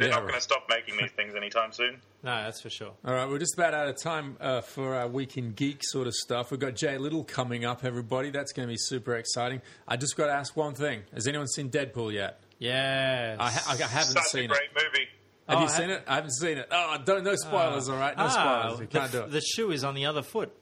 They're 0.01 0.09
Yeah, 0.09 0.15
not 0.15 0.23
right. 0.23 0.29
going 0.31 0.39
to 0.41 0.45
stop 0.45 0.67
making 0.69 0.97
these 0.97 1.13
things 1.13 1.35
anytime 1.37 1.73
soon. 1.73 2.01
No, 2.23 2.35
that's 2.43 2.61
for 2.61 2.69
sure. 2.69 2.93
All 3.03 3.15
right, 3.15 3.27
we're 3.27 3.39
just 3.39 3.55
about 3.55 3.73
out 3.73 3.89
of 3.89 3.97
time 3.97 4.37
uh, 4.43 4.61
for 4.61 4.95
our 4.95 5.09
weekend 5.09 5.57
Geek 5.57 5.79
sort 5.83 6.07
of 6.07 6.13
stuff. 6.15 6.51
We've 6.51 6.61
got 6.61 6.75
Jay 6.77 6.99
Little 6.99 7.25
coming 7.25 7.65
up, 7.65 7.83
everybody. 7.83 8.29
That's 8.31 8.53
going 8.53 8.69
to 8.69 8.71
be 8.71 8.77
super 8.79 9.17
exciting. 9.17 9.63
I 9.89 9.97
just 9.97 10.19
got 10.19 10.27
to 10.27 10.33
ask 10.33 10.55
one 10.55 10.75
thing. 10.75 11.03
Has 11.15 11.27
anyone 11.27 11.47
seen 11.49 11.71
Deadpool 11.71 12.13
yet? 12.13 12.43
Yes. 12.59 13.39
I, 13.41 13.51
ha- 13.51 13.73
I 13.73 13.77
haven't 13.87 14.13
Such 14.13 14.23
a 14.23 14.29
seen 14.29 14.45
it. 14.45 14.49
great 14.51 14.69
movie. 14.75 15.09
Have 15.49 15.59
Oh, 15.59 15.63
you 15.63 15.69
seen 15.71 15.89
it? 15.89 16.05
I 16.07 16.17
haven't 16.17 16.33
seen 16.33 16.59
it. 16.59 16.69
Oh, 16.71 16.97
don't, 17.03 17.25
no 17.25 17.35
spoilers, 17.37 17.89
all 17.89 17.97
right? 17.97 18.15
No 18.17 18.25
Ah, 18.25 18.29
spoilers. 18.69 18.81
We 18.81 18.87
the, 18.87 18.99
can't 18.99 19.13
do 19.13 19.19
it. 19.23 19.31
the 19.31 19.41
shoe 19.41 19.71
is 19.73 19.83
on 19.83 19.95
the 19.95 20.05
other 20.05 20.21
foot. 20.23 20.55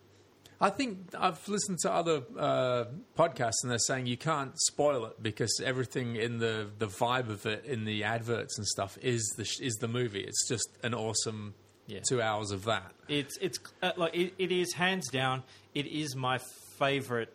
I 0.61 0.71
think 0.71 1.11
I've 1.17 1.47
listened 1.49 1.79
to 1.83 1.93
other 1.93 2.23
uh, 2.37 2.85
podcasts 3.17 3.63
and 3.63 3.71
they're 3.71 3.79
saying 3.79 4.07
you 4.07 4.17
can't 4.17 4.53
spoil 4.61 5.05
it 5.07 5.23
because 5.23 5.61
everything 5.65 6.17
in 6.17 6.39
the, 6.39 6.67
the 6.79 6.89
vibe 6.89 7.29
of 7.31 7.47
it 7.47 7.65
in 7.65 7.85
the 7.85 8.03
adverts 8.05 8.59
and 8.59 8.67
stuff 8.67 8.99
is 9.01 9.23
the 9.37 9.45
sh- 9.45 9.61
is 9.61 9.75
the 9.77 9.87
movie. 9.87 10.21
It's 10.21 10.49
just 10.49 10.69
an 10.83 10.95
awesome 10.95 11.55
Yeah. 11.87 12.01
two 12.09 12.21
hours 12.21 12.51
of 12.51 12.65
that. 12.65 12.93
It's 13.07 13.37
it's 13.41 13.59
uh, 13.83 13.93
like 13.97 14.17
it, 14.17 14.35
it 14.39 14.51
is 14.51 14.73
hands 14.75 15.09
down. 15.11 15.45
It 15.75 15.87
is 15.87 16.17
my 16.17 16.39
favorite 16.77 17.33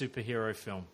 superhero 0.00 0.54
film. 0.56 0.86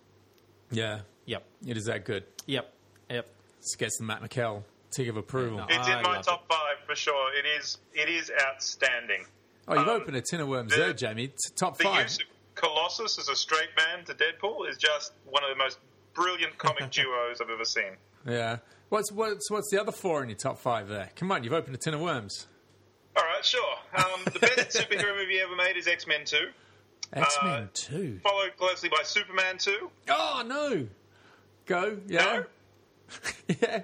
Yeah, 0.70 1.00
Yep. 1.26 1.44
it 1.66 1.76
is 1.76 1.84
that 1.84 2.04
good. 2.04 2.24
Yep. 2.46 2.72
Yep. 3.08 3.28
This 3.60 3.76
gets 3.76 3.98
the 3.98 4.04
Matt 4.04 4.20
McKell 4.22 4.64
tick 4.90 5.06
of 5.08 5.16
approval. 5.16 5.58
no. 5.58 5.66
It's 5.68 5.86
I 5.86 5.96
in 5.98 6.02
my 6.02 6.16
love 6.16 6.26
top 6.26 6.48
five 6.48 6.78
for 6.86 6.96
sure. 6.96 7.32
It 7.36 7.46
is 7.46 7.78
it 7.94 8.08
is 8.08 8.32
outstanding. 8.48 9.26
Oh, 9.68 9.74
you've 9.74 9.88
Um, 9.88 10.00
opened 10.00 10.16
a 10.16 10.20
tin 10.22 10.40
of 10.40 10.48
worms 10.48 10.72
the- 10.72 10.78
there, 10.78 10.92
Jamie. 10.92 11.28
T- 11.28 11.34
top 11.56 11.78
The 11.78 11.84
five. 11.84 12.02
use 12.04 12.18
of 12.18 12.26
Colossus 12.54 13.18
as 13.18 13.28
a 13.28 13.36
straight 13.36 13.70
man 13.76 14.04
to 14.06 14.14
Deadpool 14.14 14.68
is 14.68 14.76
just 14.76 15.12
one 15.24 15.42
of 15.44 15.50
the 15.50 15.56
most 15.56 15.78
brilliant 16.14 16.58
comic 16.58 16.90
duos 16.90 17.40
I've 17.40 17.48
ever 17.50 17.64
seen. 17.64 17.96
Yeah. 18.26 18.58
What's 18.90 19.10
what's 19.10 19.50
what's 19.50 19.70
the 19.70 19.80
other 19.80 19.92
four 19.92 20.22
in 20.22 20.28
your 20.28 20.36
top 20.38 20.58
five 20.58 20.88
there? 20.88 21.10
Come 21.16 21.32
on, 21.32 21.42
you've 21.44 21.52
opened 21.54 21.74
a 21.74 21.78
tin 21.78 21.94
of 21.94 22.00
worms. 22.00 22.46
All 23.16 23.22
right, 23.24 23.44
sure. 23.44 23.76
Um, 23.96 24.20
the 24.24 24.38
best 24.38 24.70
superhero 24.76 25.16
movie 25.16 25.40
ever 25.40 25.56
made 25.56 25.76
is 25.78 25.86
X 25.88 26.06
Men 26.06 26.24
Two, 26.26 26.50
X 27.12 27.36
Men 27.42 27.70
Two. 27.72 28.18
followed 28.22 28.54
closely 28.58 28.88
by 28.90 29.02
Superman 29.04 29.56
Two. 29.58 29.90
Oh 30.10 30.42
no. 30.46 30.88
Go. 31.64 31.98
Yeah. 32.06 32.42
yeah. 33.62 33.82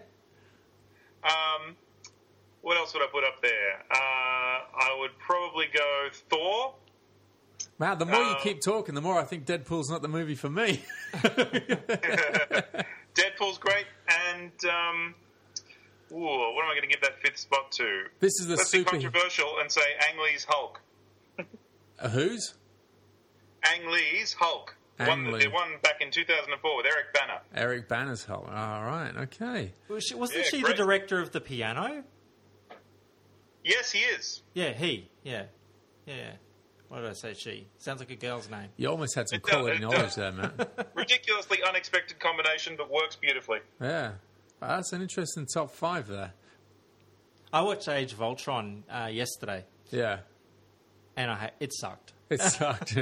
Um, 1.25 1.77
what 2.63 2.77
else 2.77 2.93
would 2.95 3.03
I 3.03 3.07
put 3.13 3.25
up 3.25 3.41
there? 3.43 3.85
Uh, 3.91 3.97
I 3.97 4.97
would 4.99 5.17
probably 5.19 5.67
go 5.75 6.09
Thor. 6.31 6.75
Wow, 7.79 7.95
the 7.97 8.07
more 8.07 8.21
you 8.21 8.31
Uh, 8.33 8.39
keep 8.41 8.61
talking, 8.61 8.95
the 8.95 9.01
more 9.01 9.19
I 9.19 9.25
think 9.25 9.45
Deadpool's 9.47 9.91
not 9.91 10.03
the 10.03 10.09
movie 10.09 10.35
for 10.37 10.49
me. 10.51 10.83
Deadpool's 13.15 13.59
great, 13.59 13.87
and 14.31 14.53
um, 14.65 15.15
ooh, 16.13 16.17
what 16.55 16.65
am 16.65 16.71
I 16.71 16.75
going 16.75 16.83
to 16.83 16.89
give 16.89 17.01
that 17.03 17.21
fifth 17.23 17.39
spot 17.39 17.73
to? 17.73 18.05
This 18.21 18.33
is 18.41 18.47
the 18.47 18.57
Let's 18.57 18.71
be 18.71 18.79
super. 18.79 18.91
controversial 18.93 19.49
and 19.61 19.71
say 19.71 19.81
Ang 20.11 20.19
Lee's 20.23 20.47
Hulk. 20.49 20.81
Uh, 21.99 22.09
whose? 22.09 22.55
Ang 23.65 23.91
Lee's 23.91 24.35
Hulk. 24.35 24.77
Ang 25.01 25.09
One, 25.09 25.33
Lee. 25.33 25.41
they 25.41 25.49
won 25.49 25.71
back 25.83 26.01
in 26.01 26.11
2004 26.11 26.77
with 26.77 26.87
Eric 26.87 27.13
Bana. 27.15 27.41
Eric 27.55 27.89
Bana's 27.89 28.25
Hulk. 28.25 28.47
All 28.49 28.85
right. 28.85 29.13
Okay. 29.17 29.73
Was 29.89 30.05
she, 30.05 30.15
wasn't 30.15 30.39
Yeah, 30.41 30.45
she 30.51 30.61
great. 30.61 30.77
the 30.77 30.83
director 30.83 31.21
of 31.21 31.31
the 31.33 31.41
piano? 31.41 32.05
Yes, 33.69 33.93
he 33.93 33.99
is. 34.01 34.43
Yeah, 34.55 34.71
he. 34.73 35.09
Yeah. 35.23 35.45
Yeah. 36.07 36.33
What 36.89 37.01
did 37.03 37.11
I 37.11 37.13
say? 37.13 37.35
She. 37.35 37.67
Sounds 37.77 38.01
like 38.01 38.11
a 38.11 38.17
girl's 38.17 38.49
name. 38.51 38.71
You 38.79 38.89
almost 38.89 39.15
had 39.15 39.29
some 39.29 39.37
It 39.37 39.43
does, 39.45 39.51
quality 39.53 39.77
it 39.77 39.81
knowledge 39.83 39.99
does. 40.01 40.15
there, 40.15 40.33
Matt. 40.33 40.89
Ridiculously 40.95 41.59
unexpected 41.69 42.19
combination, 42.19 42.77
but 42.79 42.91
works 42.91 43.15
beautifully. 43.17 43.59
Yeah. 43.81 44.13
That's 44.61 44.93
an 44.95 45.03
interesting 45.03 45.47
top 45.47 45.71
five 45.71 46.09
there. 46.09 46.33
I 47.53 47.61
watched 47.63 47.89
Age 47.89 48.13
of 48.15 48.23
Ultron 48.23 48.85
uh, 48.91 49.09
yesterday, 49.13 49.65
Yeah. 49.91 50.21
and 51.17 51.31
I 51.31 51.35
ha- 51.35 51.51
it 51.61 51.73
sucked. 51.75 52.13
It 52.31 52.43
sucked. 52.43 52.95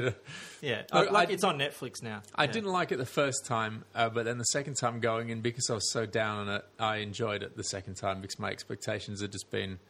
Yeah, 0.62 0.82
Look, 0.92 1.10
like 1.10 1.30
I- 1.30 1.32
it's 1.32 1.42
on 1.42 1.58
Netflix 1.58 2.00
now. 2.00 2.22
I 2.36 2.44
Yeah. 2.44 2.52
didn't 2.52 2.70
like 2.70 2.92
it 2.92 2.98
the 2.98 3.04
first 3.06 3.44
time, 3.44 3.84
uh, 3.94 4.08
but 4.08 4.24
then 4.24 4.38
the 4.38 4.44
second 4.44 4.74
time 4.74 5.00
going 5.00 5.30
in, 5.30 5.40
because 5.40 5.68
I 5.68 5.74
was 5.74 5.90
so 5.92 6.06
down 6.06 6.46
on 6.48 6.54
it, 6.56 6.64
I 6.78 6.96
enjoyed 6.98 7.42
it 7.42 7.56
the 7.56 7.64
second 7.64 7.94
time 7.96 8.20
because 8.20 8.38
my 8.38 8.50
expectations 8.50 9.20
had 9.20 9.32
just 9.32 9.50
been, 9.50 9.80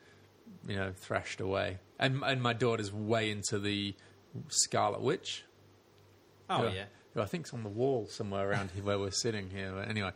you 0.67 0.77
know, 0.77 0.93
thrashed 0.95 1.41
away. 1.41 1.79
And 1.99 2.23
and 2.25 2.43
my 2.43 2.53
daughter's 2.53 2.93
way 2.93 3.31
into 3.31 3.59
the 3.59 3.95
Scarlet 4.49 5.01
Witch. 5.01 5.45
Oh 6.51 6.69
who- 6.69 6.75
yeah, 6.75 6.85
who 7.15 7.23
I 7.23 7.27
think's 7.27 7.53
on 7.55 7.63
the 7.63 7.69
wall 7.69 8.07
somewhere 8.09 8.49
around 8.51 8.71
here 8.75 8.85
where 8.85 8.99
we're 8.99 9.11
sitting 9.11 9.51
here. 9.51 9.73
But 9.75 9.89
anyway, 9.89 10.11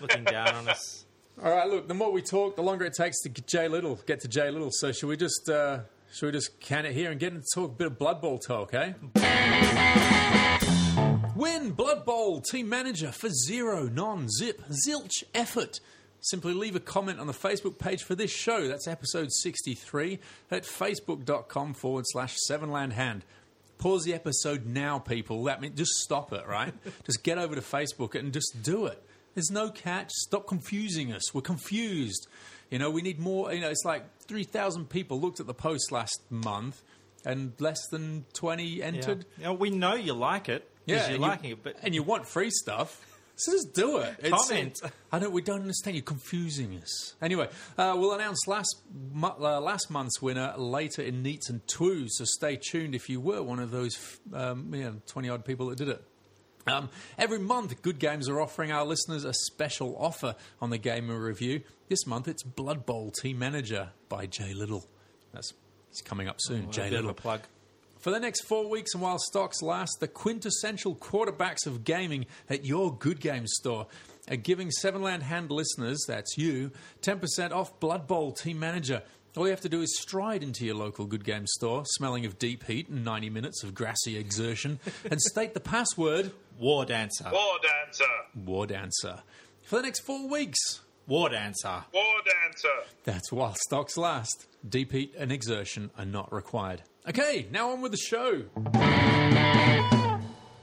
looking 0.00 0.24
down 0.24 0.54
on 0.54 0.68
us. 0.68 1.04
all 1.42 1.50
right. 1.50 1.68
Look, 1.68 1.88
the 1.88 1.94
more 1.94 2.12
we 2.12 2.22
talk, 2.22 2.56
the 2.56 2.62
longer 2.62 2.84
it 2.84 2.94
takes 2.94 3.20
to 3.22 3.28
get 3.28 3.46
Jay 3.46 3.68
Little 3.68 3.96
get 4.06 4.20
to 4.20 4.28
Jay 4.28 4.50
Little. 4.50 4.70
So 4.70 4.92
should 4.92 5.08
we 5.08 5.16
just 5.16 5.48
uh, 5.48 5.80
should 6.12 6.26
we 6.26 6.32
just 6.32 6.60
can 6.60 6.86
it 6.86 6.92
here 6.92 7.10
and 7.10 7.18
get 7.18 7.32
into 7.32 7.46
talk 7.54 7.70
a 7.70 7.74
bit 7.74 7.86
of 7.86 7.98
Blood 7.98 8.20
Bowl 8.20 8.38
talk, 8.38 8.74
eh? 8.74 8.92
Win 11.36 11.70
Blood 11.70 12.04
Bowl 12.04 12.40
team 12.40 12.68
manager 12.68 13.12
for 13.12 13.28
zero 13.30 13.84
non-zip 13.84 14.60
zilch 14.86 15.22
effort. 15.34 15.78
Simply 16.20 16.52
leave 16.52 16.74
a 16.74 16.80
comment 16.80 17.20
on 17.20 17.26
the 17.26 17.32
Facebook 17.32 17.78
page 17.78 18.02
for 18.02 18.14
this 18.14 18.30
show. 18.30 18.66
That's 18.66 18.88
episode 18.88 19.30
63 19.32 20.18
at 20.50 20.64
facebook.com 20.64 21.74
forward 21.74 22.04
slash 22.08 22.36
sevenland 22.50 22.92
hand. 22.92 23.24
Pause 23.78 24.04
the 24.04 24.14
episode 24.14 24.66
now, 24.66 24.98
people. 24.98 25.44
That 25.44 25.60
means 25.60 25.76
just 25.78 25.92
stop 26.02 26.32
it, 26.32 26.46
right? 26.48 26.74
just 27.06 27.22
get 27.22 27.38
over 27.38 27.54
to 27.54 27.60
Facebook 27.60 28.16
and 28.18 28.32
just 28.32 28.62
do 28.62 28.86
it. 28.86 29.00
There's 29.34 29.50
no 29.52 29.70
catch. 29.70 30.10
Stop 30.10 30.48
confusing 30.48 31.12
us. 31.12 31.32
We're 31.32 31.42
confused. 31.42 32.26
You 32.70 32.80
know, 32.80 32.90
we 32.90 33.02
need 33.02 33.20
more. 33.20 33.52
You 33.52 33.60
know, 33.60 33.70
it's 33.70 33.84
like 33.84 34.02
3,000 34.22 34.90
people 34.90 35.20
looked 35.20 35.38
at 35.38 35.46
the 35.46 35.54
post 35.54 35.92
last 35.92 36.20
month 36.30 36.82
and 37.24 37.52
less 37.60 37.78
than 37.92 38.24
20 38.32 38.64
Yeah. 38.64 38.84
entered. 38.86 39.24
You 39.38 39.44
know, 39.44 39.52
we 39.52 39.70
know 39.70 39.94
you 39.94 40.14
like 40.14 40.48
it 40.48 40.68
and 40.88 40.96
you're 41.00 41.10
you- 41.12 41.18
liking 41.18 41.50
it, 41.52 41.62
but 41.62 41.76
and 41.82 41.94
you 41.94 42.02
want 42.02 42.26
free 42.26 42.50
stuff. 42.50 43.00
So 43.38 43.52
just 43.52 43.72
do 43.72 43.98
it. 43.98 44.16
It's- 44.18 44.48
Comment. 44.48 44.76
I 45.12 45.18
don't. 45.20 45.32
We 45.32 45.42
don't 45.42 45.60
understand. 45.60 45.96
You're 45.96 46.02
confusing 46.02 46.76
us. 46.82 47.14
Anyway, 47.22 47.48
uh, 47.78 47.94
we'll 47.96 48.12
announce 48.12 48.46
last 48.48 48.74
mo- 49.12 49.36
uh, 49.40 49.60
last 49.60 49.90
month's 49.90 50.20
winner 50.20 50.54
later 50.56 51.02
in 51.02 51.22
Neats 51.22 51.48
and 51.48 51.60
Twos. 51.68 52.16
So 52.18 52.24
stay 52.24 52.56
tuned 52.56 52.94
if 52.94 53.08
you 53.08 53.20
were 53.20 53.42
one 53.42 53.60
of 53.60 53.70
those 53.70 54.18
um, 54.34 54.74
you 54.74 54.82
know, 54.84 54.96
twenty 55.06 55.28
odd 55.28 55.44
people 55.44 55.68
that 55.68 55.78
did 55.78 55.88
it. 55.88 56.02
Um, 56.66 56.90
every 57.16 57.38
month, 57.38 57.80
Good 57.80 57.98
Games 57.98 58.28
are 58.28 58.40
offering 58.40 58.72
our 58.72 58.84
listeners 58.84 59.24
a 59.24 59.32
special 59.32 59.96
offer 59.98 60.34
on 60.60 60.68
the 60.70 60.76
Gamer 60.76 61.18
Review. 61.18 61.62
This 61.88 62.06
month, 62.06 62.28
it's 62.28 62.42
Blood 62.42 62.84
Bowl 62.84 63.10
Team 63.22 63.38
Manager 63.38 63.90
by 64.10 64.26
Jay 64.26 64.52
Little. 64.52 64.84
That's 65.32 65.54
it's 65.90 66.02
coming 66.02 66.28
up 66.28 66.36
soon. 66.40 66.64
a 66.64 66.70
Jay 66.70 66.90
Little. 66.90 67.14
plug. 67.14 67.40
For 67.98 68.10
the 68.10 68.20
next 68.20 68.42
four 68.44 68.68
weeks 68.68 68.94
and 68.94 69.02
while 69.02 69.18
stocks 69.18 69.60
last, 69.60 69.96
the 70.00 70.06
quintessential 70.08 70.94
quarterbacks 70.94 71.66
of 71.66 71.82
gaming 71.84 72.26
at 72.48 72.64
your 72.64 72.94
Good 72.96 73.20
Games 73.20 73.50
store 73.54 73.86
are 74.30 74.36
giving 74.36 74.70
Seven 74.70 75.02
Land 75.02 75.24
Hand 75.24 75.50
listeners, 75.50 76.04
that's 76.06 76.38
you, 76.38 76.70
10% 77.02 77.50
off 77.50 77.78
Blood 77.80 78.06
Bowl 78.06 78.30
Team 78.32 78.60
Manager. 78.60 79.02
All 79.36 79.44
you 79.46 79.50
have 79.50 79.60
to 79.62 79.68
do 79.68 79.82
is 79.82 79.98
stride 79.98 80.42
into 80.42 80.64
your 80.64 80.74
local 80.76 81.06
Good 81.06 81.24
Games 81.24 81.50
store, 81.54 81.84
smelling 81.86 82.24
of 82.24 82.38
deep 82.38 82.64
heat 82.64 82.88
and 82.88 83.04
90 83.04 83.30
minutes 83.30 83.62
of 83.64 83.74
grassy 83.74 84.16
exertion, 84.16 84.78
and 85.10 85.20
state 85.20 85.54
the 85.54 85.60
password 85.60 86.32
War 86.58 86.84
dancer. 86.84 87.28
War 87.32 87.58
dancer. 87.62 88.04
War 88.44 88.66
Dancer. 88.66 89.22
For 89.62 89.76
the 89.76 89.82
next 89.82 90.00
four 90.00 90.28
weeks, 90.28 90.58
War 91.06 91.28
dancer. 91.30 91.84
War 91.94 92.04
dancer. 92.24 92.90
that's 93.04 93.30
while 93.32 93.54
stocks 93.54 93.96
last. 93.96 94.46
Deep 94.68 94.90
heat 94.92 95.14
and 95.16 95.30
exertion 95.30 95.90
are 95.96 96.04
not 96.04 96.32
required. 96.32 96.82
Okay, 97.08 97.46
now 97.50 97.70
on 97.70 97.80
with 97.80 97.92
the 97.92 97.98
show. 97.98 98.42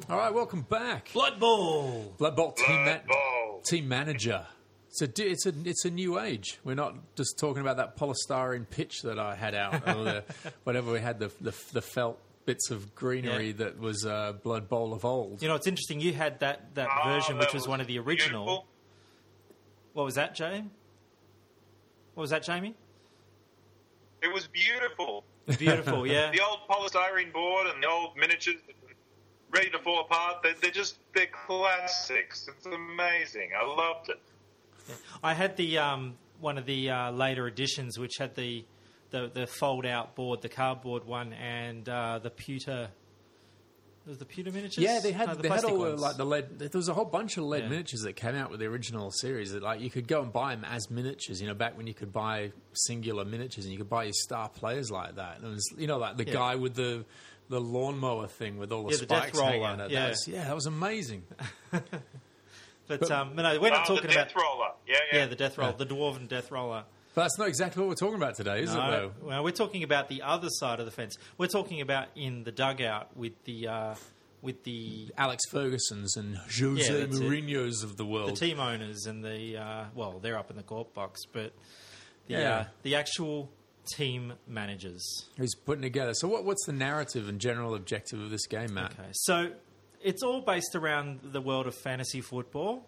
All 0.08 0.18
right, 0.18 0.32
welcome 0.34 0.62
back. 0.62 1.10
Blood 1.14 1.40
Bowl. 1.40 2.14
Blood 2.20 2.36
Bowl 2.36 2.52
team, 2.52 2.84
Blood 2.84 3.02
ma- 3.08 3.14
Bowl. 3.14 3.62
team 3.62 3.88
manager. 3.88 4.46
It's 4.90 5.02
a, 5.02 5.08
di- 5.08 5.24
it's 5.24 5.46
a 5.48 5.54
it's 5.66 5.84
a 5.86 5.90
new 5.90 6.20
age. 6.20 6.60
We're 6.64 6.76
not 6.76 7.16
just 7.16 7.40
talking 7.40 7.62
about 7.62 7.78
that 7.78 7.98
polystyrene 7.98 8.70
pitch 8.70 9.02
that 9.02 9.18
I 9.18 9.36
had 9.36 9.56
out, 9.56 9.74
or 9.88 10.04
the, 10.04 10.24
whatever 10.64 10.92
we 10.92 11.00
had 11.00 11.20
the, 11.20 11.32
the 11.42 11.54
the 11.74 11.82
felt 11.82 12.20
bits 12.46 12.70
of 12.70 12.94
greenery 12.94 13.48
Yeah. 13.48 13.54
that 13.66 13.80
was 13.80 14.06
uh, 14.06 14.34
Blood 14.34 14.70
Bowl 14.70 14.94
of 14.94 15.04
old. 15.04 15.42
You 15.42 15.48
know, 15.48 15.56
it's 15.56 15.66
interesting. 15.68 16.00
You 16.00 16.14
had 16.14 16.40
that, 16.42 16.76
that 16.76 16.88
Ah, 16.92 17.06
version, 17.16 17.38
that 17.40 17.48
which 17.48 17.54
was, 17.56 17.68
one 17.68 17.82
of 17.82 17.88
the 17.88 17.98
original. 17.98 18.46
beautiful. 18.46 18.66
What 19.94 20.04
was 20.06 20.14
that, 20.16 20.36
Jamie? 20.36 20.70
What 22.14 22.22
was 22.22 22.30
that, 22.30 22.44
Jamie? 22.44 22.76
It 24.22 24.32
was 24.32 24.48
beautiful. 24.48 25.24
Beautiful, 25.58 26.08
yeah. 26.08 26.32
The 26.32 26.42
old 26.42 26.60
polystyrene 26.70 27.32
board 27.32 27.68
and 27.68 27.82
the 27.84 27.88
old 27.88 28.18
miniatures 28.18 28.56
ready 29.52 29.70
to 29.70 29.80
fall 29.80 30.02
apart. 30.02 30.44
They're, 30.44 30.56
they're 30.62 30.72
just 30.72 30.98
they're 31.14 31.28
classics. 31.28 32.48
It's 32.48 32.66
amazing. 32.66 33.50
I 33.58 33.66
loved 33.66 34.10
it. 34.10 34.22
I 35.24 35.34
had 35.34 35.56
the 35.58 35.78
um, 35.78 36.16
one 36.40 36.58
of 36.58 36.66
the 36.66 36.90
uh, 36.90 37.12
later 37.12 37.48
editions, 37.48 37.98
which 37.98 38.18
had 38.18 38.36
the 38.36 38.66
the, 39.12 39.30
the 39.34 39.48
fold 39.48 39.86
out 39.86 40.16
board, 40.16 40.42
the 40.42 40.50
cardboard 40.50 41.06
one, 41.06 41.34
and 41.34 41.88
uh, 41.88 42.20
the 42.20 42.30
pewter. 42.30 42.90
Was 44.08 44.20
the 44.20 44.26
pewter 44.26 44.52
miniatures? 44.52 44.84
Yeah, 44.84 45.00
they 45.02 45.12
had 45.12 45.28
No, 45.28 45.34
the 45.36 45.42
they 45.44 45.50
had 45.50 45.64
all 45.66 45.74
the, 45.80 45.90
ones. 45.90 46.02
like 46.02 46.16
the 46.18 46.26
lead. 46.26 46.60
There 46.60 46.70
was 46.74 46.90
a 46.90 46.94
whole 46.94 47.06
bunch 47.06 47.38
of 47.38 47.44
lead 47.46 47.64
Yeah. 47.64 47.70
miniatures 47.70 48.02
that 48.02 48.14
came 48.14 48.36
out 48.36 48.52
with 48.52 48.60
the 48.60 48.68
original 48.68 49.10
series. 49.12 49.52
That 49.54 49.64
like 49.64 49.82
you 49.82 49.90
could 49.90 50.08
go 50.08 50.22
and 50.22 50.32
buy 50.32 50.54
them 50.56 50.64
as 50.64 50.92
miniatures. 50.92 51.42
You 51.42 51.48
know, 51.48 51.56
back 51.56 51.76
when 51.76 51.88
you 51.88 51.94
could 51.96 52.14
buy 52.14 52.52
singular 52.74 53.26
miniatures 53.26 53.66
and 53.66 53.72
you 53.72 53.80
could 53.80 53.90
buy 53.90 54.04
your 54.04 54.14
star 54.14 54.48
players 54.50 54.92
like 54.92 55.16
that. 55.16 55.38
And 55.38 55.46
it 55.48 55.50
was 55.50 55.74
you 55.78 55.88
know 55.88 55.98
like 55.98 56.18
the 56.18 56.26
Yeah. 56.28 56.34
guy 56.34 56.56
with 56.56 56.76
the 56.76 57.04
the 57.50 57.60
lawnmower 57.62 58.28
thing 58.28 58.58
with 58.58 58.72
all 58.72 58.84
the 58.84 58.92
Yeah, 58.92 58.98
the 58.98 59.06
death 59.08 59.22
spikes 59.24 59.40
hanging 59.40 59.62
roller, 59.62 59.74
on 59.74 59.82
it. 59.82 59.92
yeah. 59.92 60.00
That 60.02 60.10
was, 60.10 60.28
yeah, 60.28 60.44
that 60.46 60.56
was 60.56 60.66
amazing. 60.68 61.24
But, 62.88 63.10
um, 63.10 63.36
no, 63.36 63.60
we're 63.60 63.72
not 63.72 63.90
Oh, 63.90 63.96
talking 63.96 64.10
the 64.12 64.16
about 64.16 64.28
death 64.28 64.36
roller. 64.36 64.70
Yeah, 64.88 64.96
yeah. 65.12 65.18
yeah 65.20 65.26
the 65.26 65.36
death 65.36 65.58
roll, 65.58 65.74
the 65.74 65.88
dwarven 65.88 66.28
death 66.28 66.52
roller. 66.52 66.84
That's 67.16 67.38
not 67.40 67.48
exactly 67.48 67.82
what 67.82 67.90
we're 67.90 67.96
talking 67.96 68.16
about 68.16 68.36
today, 68.36 68.62
is 68.62 68.74
it? 68.74 68.78
No, 68.78 68.92
Though 68.92 69.12
well, 69.28 69.44
we're 69.44 69.52
talking 69.52 69.84
about 69.84 70.10
the 70.10 70.22
other 70.22 70.50
side 70.50 70.80
of 70.80 70.86
the 70.86 70.92
fence. 70.92 71.18
We're 71.38 71.48
talking 71.48 71.82
about 71.82 72.08
in 72.16 72.44
the 72.44 72.52
dugout 72.52 73.16
with 73.16 73.42
the 73.46 73.68
uh, 73.68 73.96
with 74.42 74.64
the 74.64 75.08
Alex 75.18 75.44
Ferguson's 75.50 76.16
and 76.18 76.34
Yeah, 76.34 76.40
Jose 76.68 77.02
it. 77.02 77.10
Mourinho's 77.12 77.84
of 77.84 77.98
the 77.98 78.06
world, 78.06 78.30
the 78.32 78.36
team 78.36 78.60
owners 78.60 79.06
and 79.06 79.24
the 79.24 79.58
uh, 79.58 79.86
well, 79.96 80.20
they're 80.20 80.38
up 80.38 80.50
in 80.52 80.58
the 80.58 80.64
court 80.64 80.94
box, 80.94 81.22
but 81.32 81.54
the 82.28 82.34
Yeah. 82.34 82.54
uh, 82.60 82.66
the 82.84 82.96
actual 82.96 83.50
team 83.96 84.34
managers. 84.48 85.26
Who's 85.38 85.56
putting 85.56 85.84
together? 85.84 86.14
So, 86.16 86.28
what, 86.28 86.44
what's 86.44 86.66
the 86.66 86.74
narrative 86.74 87.30
and 87.30 87.40
general 87.40 87.76
objective 87.76 88.20
of 88.20 88.30
this 88.32 88.46
game, 88.48 88.74
Matt? 88.74 88.94
Okay, 89.00 89.10
so 89.14 89.52
it's 90.02 90.22
all 90.24 90.42
based 90.42 90.76
around 90.76 91.20
the 91.24 91.40
world 91.42 91.68
of 91.68 91.76
fantasy 91.76 92.22
football, 92.22 92.88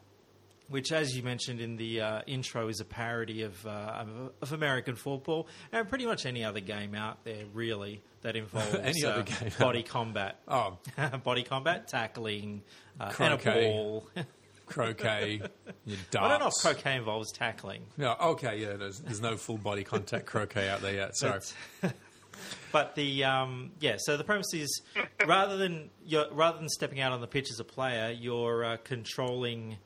which, 0.69 0.91
as 0.91 1.15
you 1.15 1.23
mentioned 1.23 1.59
in 1.61 1.77
the 1.77 2.01
uh, 2.01 2.21
intro, 2.27 2.67
is 2.67 2.79
a 2.79 2.85
parody 2.85 3.43
of, 3.43 3.65
uh, 3.65 4.03
of 4.41 4.51
American 4.53 4.95
football 4.95 5.47
and 5.71 5.87
pretty 5.87 6.05
much 6.05 6.25
any 6.25 6.43
other 6.43 6.59
game 6.59 6.93
out 6.95 7.23
there, 7.23 7.45
really, 7.53 8.01
that 8.21 8.35
involves 8.35 8.75
Any 8.75 9.03
other 9.05 9.21
uh, 9.21 9.23
game. 9.23 9.51
body 9.59 9.83
combat. 9.83 10.39
Oh, 10.47 10.77
body 11.23 11.43
combat, 11.43 11.87
tackling, 11.87 12.61
uh, 12.99 13.11
and 13.19 13.33
a 13.33 13.37
Croquet. 13.37 13.71
ball. 13.71 14.07
croquet, 14.67 15.41
your 15.85 15.97
darts. 16.11 16.25
I 16.25 16.27
don't 16.29 16.39
know 16.41 16.47
if 16.47 16.53
croquet 16.61 16.97
involves 16.97 17.31
tackling. 17.31 17.83
No, 17.95 18.15
okay, 18.19 18.57
yeah. 18.59 18.73
There's, 18.73 18.99
there's 18.99 19.21
no 19.21 19.37
full 19.37 19.57
body 19.57 19.85
contact 19.85 20.25
croquet 20.25 20.67
out 20.67 20.81
there 20.81 20.93
yet. 20.93 21.15
Sorry. 21.15 21.39
But, 21.81 21.93
but 22.73 22.95
the 22.95 23.23
um, 23.23 23.71
yeah, 23.79 23.95
so 23.97 24.17
the 24.17 24.25
premise 24.25 24.53
is 24.53 24.81
rather 25.25 25.55
than 25.55 25.89
you're, 26.05 26.25
rather 26.33 26.57
than 26.57 26.67
stepping 26.67 26.99
out 26.99 27.13
on 27.13 27.21
the 27.21 27.27
pitch 27.27 27.47
as 27.49 27.61
a 27.61 27.63
player, 27.63 28.11
you're 28.11 28.65
uh, 28.65 28.77
controlling 28.83 29.77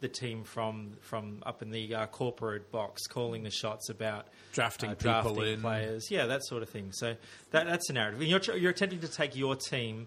the 0.00 0.08
team 0.08 0.44
from 0.44 0.92
from 1.00 1.42
up 1.44 1.62
in 1.62 1.70
the 1.70 1.94
uh, 1.94 2.06
corporate 2.06 2.70
box, 2.72 3.06
calling 3.06 3.42
the 3.42 3.50
shots 3.50 3.88
about 3.90 4.26
Drafting 4.52 4.90
uh, 4.90 4.94
people 4.94 5.12
drafting 5.34 5.46
in. 5.54 5.60
players, 5.60 6.10
yeah, 6.10 6.26
that 6.26 6.44
sort 6.44 6.62
of 6.62 6.68
thing. 6.70 6.90
So 6.92 7.14
that 7.50 7.66
that's 7.66 7.88
a 7.90 7.92
narrative. 7.92 8.20
And 8.20 8.28
you're 8.30 8.56
you're 8.56 8.70
attempting 8.70 9.00
to 9.00 9.08
take 9.08 9.36
your 9.36 9.56
team 9.56 10.06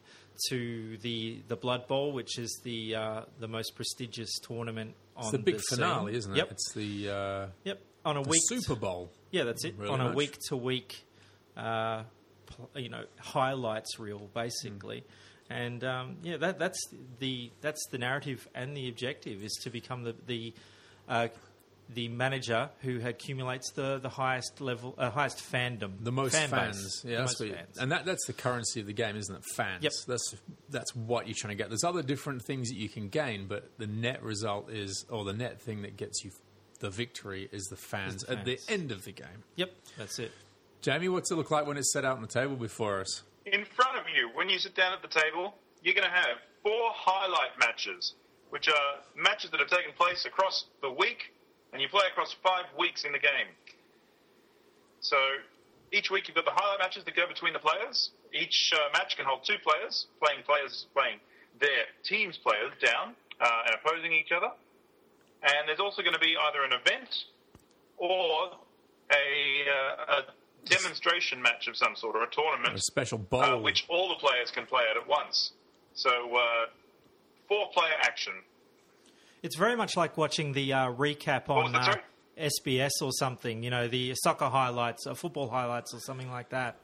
to 0.49 0.97
the 0.97 1.41
the 1.47 1.55
Blood 1.55 1.87
Bowl, 1.87 2.11
which 2.11 2.37
is 2.39 2.59
the 2.63 2.95
uh, 2.95 3.21
the 3.39 3.47
most 3.47 3.75
prestigious 3.75 4.31
tournament 4.39 4.95
on 5.15 5.23
It's 5.25 5.31
the 5.31 5.37
big 5.39 5.59
scene. 5.61 5.77
finale, 5.77 6.15
isn't 6.15 6.33
it? 6.33 6.37
Yep, 6.37 6.51
It's 6.51 6.73
the, 6.73 7.09
uh, 7.09 7.47
yep. 7.63 7.79
On 8.05 8.17
a 8.17 8.21
week 8.21 8.41
Super 8.49 8.75
Bowl. 8.75 9.11
yeah, 9.31 9.43
that's 9.43 9.63
it. 9.63 9.75
Really 9.77 9.91
On 9.93 10.01
a 10.01 10.11
week 10.13 10.37
to 10.49 10.57
week, 10.57 11.05
uh, 11.55 12.03
you 12.75 12.89
know, 12.89 13.03
highlights 13.19 13.97
reel 13.99 14.27
basically, 14.33 15.03
and 15.53 15.83
um, 15.83 16.17
yeah, 16.23 16.37
that, 16.37 16.57
that's 16.59 16.79
the 17.19 17.51
that's 17.61 17.85
the 17.91 17.97
narrative 17.97 18.47
and 18.55 18.75
the 18.75 18.89
objective 18.89 19.43
is 19.43 19.53
to 19.63 19.69
become 19.69 20.03
the 20.03 20.15
the 20.25 20.53
uh, 21.07 21.27
the 21.89 22.07
manager 22.07 22.69
who 22.81 23.05
accumulates 23.05 23.71
the 23.73 23.99
the 23.99 24.09
highest 24.09 24.61
level, 24.61 24.95
uh, 24.97 25.09
highest 25.11 25.39
fandom, 25.51 25.91
The 26.01 26.11
most 26.11 26.33
fan 26.33 26.49
fans, 26.49 27.01
base. 27.03 27.11
yeah, 27.11 27.17
that's 27.19 27.39
most 27.39 27.49
what 27.49 27.57
fans. 27.59 27.77
and 27.77 27.91
that, 27.91 28.05
that's 28.05 28.25
the 28.25 28.33
currency 28.33 28.79
of 28.79 28.87
the 28.87 28.93
game, 28.93 29.15
isn't 29.17 29.35
it? 29.35 29.43
Fans. 29.55 29.83
Yep. 29.83 29.91
That's 30.07 30.35
that's 30.69 30.95
what 30.95 31.27
you're 31.27 31.35
trying 31.35 31.55
to 31.57 31.61
get. 31.61 31.69
There's 31.69 31.83
other 31.83 32.01
different 32.01 32.41
things 32.43 32.69
that 32.69 32.77
you 32.77 32.89
can 32.89 33.09
gain, 33.09 33.47
but 33.47 33.69
the 33.77 33.87
net 33.87 34.23
result 34.23 34.71
is, 34.71 35.05
or 35.09 35.23
the 35.25 35.33
net 35.33 35.61
thing 35.61 35.81
that 35.83 35.97
gets 35.97 36.23
you 36.23 36.31
the 36.79 36.89
victory 36.89 37.47
is 37.51 37.63
the 37.65 37.75
fans, 37.77 38.23
the 38.23 38.31
at 38.33 38.45
the 38.45 38.59
end 38.67 38.91
of 38.91 39.03
the 39.03 39.11
game. 39.11 39.43
Yep, 39.57 39.71
that's 39.97 40.19
it. 40.19 40.31
Jamie, 40.81 41.07
what's 41.09 41.31
it 41.31 41.35
look 41.35 41.51
like 41.51 41.65
when 41.67 41.77
it's 41.77 41.93
set 41.93 42.03
out 42.03 42.15
on 42.17 42.21
the 42.21 42.27
table 42.27 42.55
before 42.57 42.99
us? 43.01 43.21
In 43.45 43.65
front 43.75 43.97
of 43.97 44.05
you, 44.07 44.29
when 44.33 44.47
you 44.47 44.57
sit 44.57 44.75
down 44.75 44.93
at 44.93 45.01
the 45.01 45.07
table, 45.09 45.53
you're 45.81 45.93
going 45.93 46.07
to 46.07 46.15
have 46.15 46.37
four 46.63 46.91
highlight 46.95 47.59
matches, 47.59 48.13
which 48.51 48.69
are 48.69 49.03
matches 49.17 49.51
that 49.51 49.59
have 49.59 49.69
taken 49.69 49.91
place 49.97 50.25
across 50.25 50.65
the 50.81 50.89
week, 50.89 51.33
and 51.73 51.81
you 51.81 51.89
play 51.89 52.05
across 52.09 52.33
five 52.41 52.65
weeks 52.79 53.03
in 53.03 53.11
the 53.11 53.19
game. 53.19 53.51
So 55.01 55.17
each 55.91 56.09
week 56.09 56.27
you've 56.27 56.35
got 56.35 56.45
the 56.45 56.55
highlight 56.55 56.79
matches 56.79 57.03
that 57.03 57.15
go 57.15 57.27
between 57.27 57.51
the 57.51 57.59
players. 57.59 58.11
Each 58.33 58.71
uh, 58.73 58.77
match 58.93 59.17
can 59.17 59.25
hold 59.25 59.43
two 59.43 59.59
players, 59.61 60.07
playing 60.23 60.43
players 60.43 60.87
playing 60.95 61.19
their 61.59 61.85
team's 62.03 62.37
players 62.37 62.71
down 62.79 63.13
uh, 63.41 63.67
and 63.67 63.75
opposing 63.75 64.13
each 64.13 64.31
other. 64.31 64.51
And 65.43 65.67
there's 65.67 65.81
also 65.81 66.01
going 66.01 66.13
to 66.13 66.19
be 66.19 66.37
either 66.37 66.63
an 66.63 66.71
event 66.71 67.25
or 67.97 68.51
a, 69.11 69.63
uh, 69.67 70.15
a 70.15 70.42
demonstration 70.65 71.41
match 71.41 71.67
of 71.67 71.75
some 71.77 71.95
sort 71.95 72.15
or 72.15 72.23
a 72.23 72.29
tournament 72.29 72.75
A 72.75 72.81
special 72.81 73.17
bowl. 73.17 73.41
uh, 73.41 73.57
which 73.57 73.85
all 73.89 74.09
the 74.09 74.15
players 74.15 74.51
can 74.51 74.65
play 74.65 74.83
at 74.89 74.97
at 74.97 75.07
once. 75.07 75.51
So, 75.93 76.09
uh, 76.09 76.65
four 77.47 77.69
player 77.73 77.93
action. 78.01 78.33
It's 79.43 79.57
very 79.57 79.75
much 79.75 79.97
like 79.97 80.17
watching 80.17 80.53
the 80.53 80.73
uh, 80.73 80.91
recap 80.91 81.49
on 81.49 81.71
that, 81.73 81.87
uh. 81.89 81.95
SBS 82.39 83.01
or 83.01 83.11
something. 83.11 83.61
You 83.61 83.69
know, 83.69 83.87
the 83.87 84.15
soccer 84.15 84.45
highlights, 84.45 85.05
or 85.05 85.15
football 85.15 85.49
highlights, 85.49 85.93
or 85.93 85.99
something 85.99 86.31
like 86.31 86.49
that. 86.49 86.77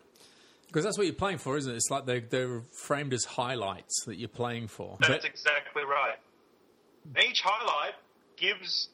Because 0.67 0.83
that's 0.83 0.97
what 0.97 1.07
you're 1.07 1.15
playing 1.15 1.39
for, 1.39 1.57
isn't 1.57 1.71
it? 1.71 1.77
It's 1.77 1.89
like 1.89 2.05
they're, 2.05 2.19
they're 2.19 2.61
framed 2.83 3.13
as 3.13 3.25
highlights 3.25 4.03
that 4.05 4.17
you're 4.19 4.29
playing 4.29 4.67
for. 4.67 4.97
That's 4.99 5.23
But 5.23 5.25
exactly 5.25 5.83
right. 5.83 6.17
Each 7.27 7.41
highlight 7.41 7.95
gives 8.37 8.89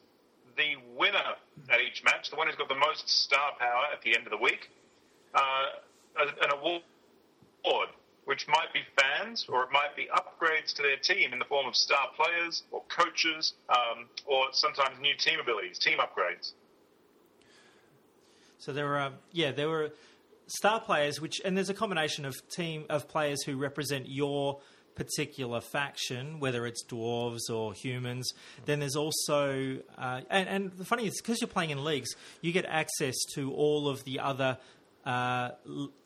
the 0.56 0.76
winner 0.96 1.36
at 1.70 1.80
each 1.80 2.02
match, 2.04 2.30
the 2.30 2.36
one 2.36 2.46
who's 2.46 2.56
got 2.56 2.68
the 2.68 2.74
most 2.74 3.08
star 3.08 3.52
power 3.58 3.84
at 3.92 4.02
the 4.02 4.16
end 4.16 4.26
of 4.26 4.30
the 4.30 4.38
week, 4.38 4.70
uh, 5.34 5.66
an 6.18 6.50
award, 6.52 6.82
which 8.24 8.46
might 8.48 8.72
be 8.72 8.80
fans 9.00 9.46
or 9.48 9.62
it 9.62 9.68
might 9.72 9.94
be 9.94 10.08
upgrades 10.14 10.74
to 10.74 10.82
their 10.82 10.96
team 10.96 11.32
in 11.32 11.38
the 11.38 11.44
form 11.44 11.66
of 11.66 11.76
star 11.76 12.08
players 12.16 12.64
or 12.70 12.82
coaches 12.88 13.54
um, 13.68 14.06
or 14.26 14.46
sometimes 14.52 14.98
new 15.00 15.14
team 15.16 15.38
abilities, 15.40 15.78
team 15.78 15.98
upgrades. 15.98 16.52
So 18.58 18.72
there 18.72 18.86
were, 18.86 19.12
yeah, 19.32 19.52
there 19.52 19.68
were 19.68 19.90
star 20.46 20.80
players, 20.80 21.20
which 21.20 21.40
and 21.44 21.56
there's 21.56 21.68
a 21.68 21.74
combination 21.74 22.24
of 22.24 22.34
team 22.48 22.86
of 22.88 23.08
players 23.08 23.44
who 23.44 23.56
represent 23.56 24.08
your 24.08 24.60
particular 24.96 25.60
faction, 25.60 26.40
whether 26.40 26.66
it's 26.66 26.84
dwarves 26.84 27.48
or 27.48 27.72
humans. 27.72 28.32
Then 28.64 28.80
there's 28.80 28.96
also, 28.96 29.78
uh, 29.96 30.22
and, 30.28 30.48
and 30.48 30.72
the 30.72 30.84
funny 30.84 31.06
is 31.06 31.20
because 31.20 31.40
you're 31.40 31.48
playing 31.48 31.70
in 31.70 31.84
leagues, 31.84 32.10
you 32.40 32.50
get 32.50 32.64
access 32.66 33.14
to 33.34 33.52
all 33.52 33.88
of 33.88 34.02
the 34.04 34.18
other, 34.18 34.58
uh, 35.04 35.50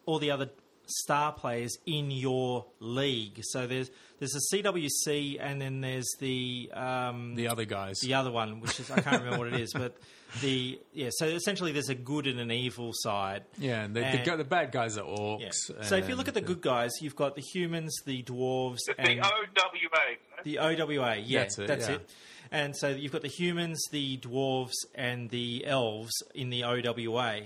all 0.04 0.18
the 0.18 0.30
other 0.30 0.50
star 0.86 1.32
players 1.32 1.78
in 1.86 2.10
your 2.10 2.66
league. 2.80 3.40
So 3.42 3.66
there's 3.66 3.90
there's 4.18 4.32
the 4.32 4.62
CWC, 4.62 5.38
and 5.40 5.60
then 5.62 5.80
there's 5.80 6.10
the 6.18 6.70
um, 6.74 7.36
the 7.36 7.48
other 7.48 7.64
guys, 7.64 8.00
the 8.02 8.14
other 8.14 8.30
one, 8.30 8.60
which 8.60 8.78
is 8.80 8.90
I 8.90 9.00
can't 9.00 9.22
remember 9.22 9.38
what 9.38 9.54
it 9.54 9.60
is, 9.60 9.72
but 9.72 9.96
the 10.40 10.78
yeah. 10.92 11.08
So 11.12 11.26
essentially, 11.26 11.72
there's 11.72 11.88
a 11.88 11.94
good 11.94 12.26
and 12.26 12.38
an 12.40 12.50
evil 12.50 12.90
side. 12.94 13.42
Yeah, 13.58 13.82
and 13.82 13.94
the, 13.94 14.04
And- 14.04 14.24
the, 14.26 14.36
the 14.36 14.44
bad 14.44 14.72
guys 14.72 14.96
are 14.98 15.04
orcs. 15.04 15.40
Yeah. 15.70 15.82
So 15.82 15.96
if 15.96 16.08
you 16.08 16.14
look 16.14 16.28
at 16.28 16.34
the 16.34 16.40
and- 16.40 16.46
good 16.46 16.60
guys, 16.60 16.92
you've 17.00 17.16
got 17.16 17.34
the 17.34 17.42
humans, 17.42 17.94
the 18.06 18.22
dwarves, 18.22 18.78
The 18.86 19.00
and 19.00 19.20
OWA. 19.20 20.16
the 20.44 20.58
OWA. 20.58 21.16
Yeah, 21.16 21.40
That's 21.40 21.56
that's 21.56 21.88
it, 21.88 21.94
it. 21.94 22.10
And 22.52 22.76
so 22.76 22.88
you've 22.88 23.12
got 23.12 23.22
the 23.22 23.28
humans, 23.28 23.80
the 23.92 24.18
dwarves, 24.18 24.74
and 24.94 25.30
the 25.30 25.64
elves 25.66 26.12
in 26.34 26.50
the 26.50 26.64
OWA. 26.64 27.42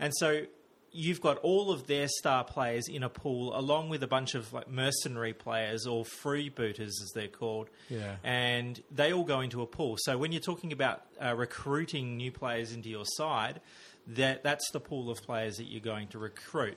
And 0.00 0.12
so 0.16 0.42
you've 0.92 1.20
got 1.20 1.38
all 1.38 1.70
of 1.72 1.86
their 1.86 2.06
star 2.08 2.44
players 2.44 2.84
in 2.88 3.02
a 3.02 3.08
pool, 3.08 3.56
along 3.58 3.88
with 3.88 4.02
a 4.02 4.06
bunch 4.06 4.34
of 4.34 4.52
like 4.52 4.68
mercenary 4.68 5.32
players 5.32 5.86
or 5.86 6.04
freebooters, 6.04 6.88
as 7.02 7.12
they're 7.14 7.28
called. 7.28 7.68
Yeah. 7.88 8.16
And 8.22 8.82
they 8.90 9.12
all 9.12 9.24
go 9.24 9.40
into 9.40 9.62
a 9.62 9.66
pool. 9.66 9.96
So 10.00 10.18
when 10.18 10.32
you're 10.32 10.40
talking 10.42 10.72
about 10.72 11.02
uh, 11.20 11.34
recruiting 11.34 12.16
new 12.16 12.30
players 12.32 12.72
into 12.72 12.88
your 12.88 13.04
side, 13.06 13.60
that 14.06 14.42
that's 14.42 14.70
the 14.72 14.80
pool 14.80 15.10
of 15.10 15.18
players 15.22 15.56
that 15.56 15.64
you're 15.64 15.80
going 15.80 16.08
to 16.08 16.18
recruit. 16.18 16.76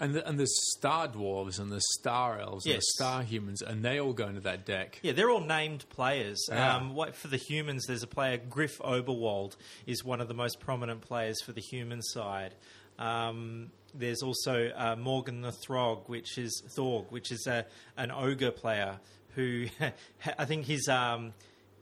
and 0.00 0.14
the, 0.14 0.26
and 0.26 0.38
the 0.40 0.46
star 0.48 1.06
dwarves 1.06 1.60
and 1.60 1.70
the 1.70 1.80
star 1.98 2.40
elves 2.40 2.64
and 2.64 2.74
Yes. 2.74 2.80
the 2.80 3.04
star 3.04 3.22
humans, 3.22 3.60
and 3.62 3.84
they 3.84 4.00
all 4.00 4.14
go 4.14 4.26
into 4.26 4.40
that 4.40 4.64
deck. 4.64 4.98
Yeah, 5.02 5.12
they're 5.12 5.30
all 5.30 5.44
named 5.44 5.84
players. 5.90 6.38
Yeah. 6.48 6.76
Um, 6.76 6.94
what, 6.94 7.14
for 7.14 7.28
the 7.28 7.36
humans, 7.36 7.84
there's 7.86 8.02
a 8.02 8.06
player, 8.08 8.38
Griff 8.38 8.78
Oberwald, 8.78 9.54
is 9.86 10.02
one 10.02 10.20
of 10.20 10.28
the 10.28 10.34
most 10.34 10.58
prominent 10.60 11.02
players 11.02 11.40
for 11.42 11.52
the 11.52 11.60
human 11.60 12.02
side. 12.02 12.54
Um, 12.98 13.70
there's 13.94 14.22
also 14.22 14.70
uh, 14.74 14.96
Morgan 14.96 15.40
the 15.42 15.52
Throg, 15.52 16.08
which 16.08 16.38
is 16.38 16.62
Thorg, 16.76 17.10
which 17.10 17.30
is 17.30 17.46
a, 17.46 17.66
an 17.96 18.10
ogre 18.10 18.50
player 18.50 18.98
who 19.34 19.66
I 20.38 20.44
think 20.44 20.64
he's 20.66 20.88
um, 20.88 21.32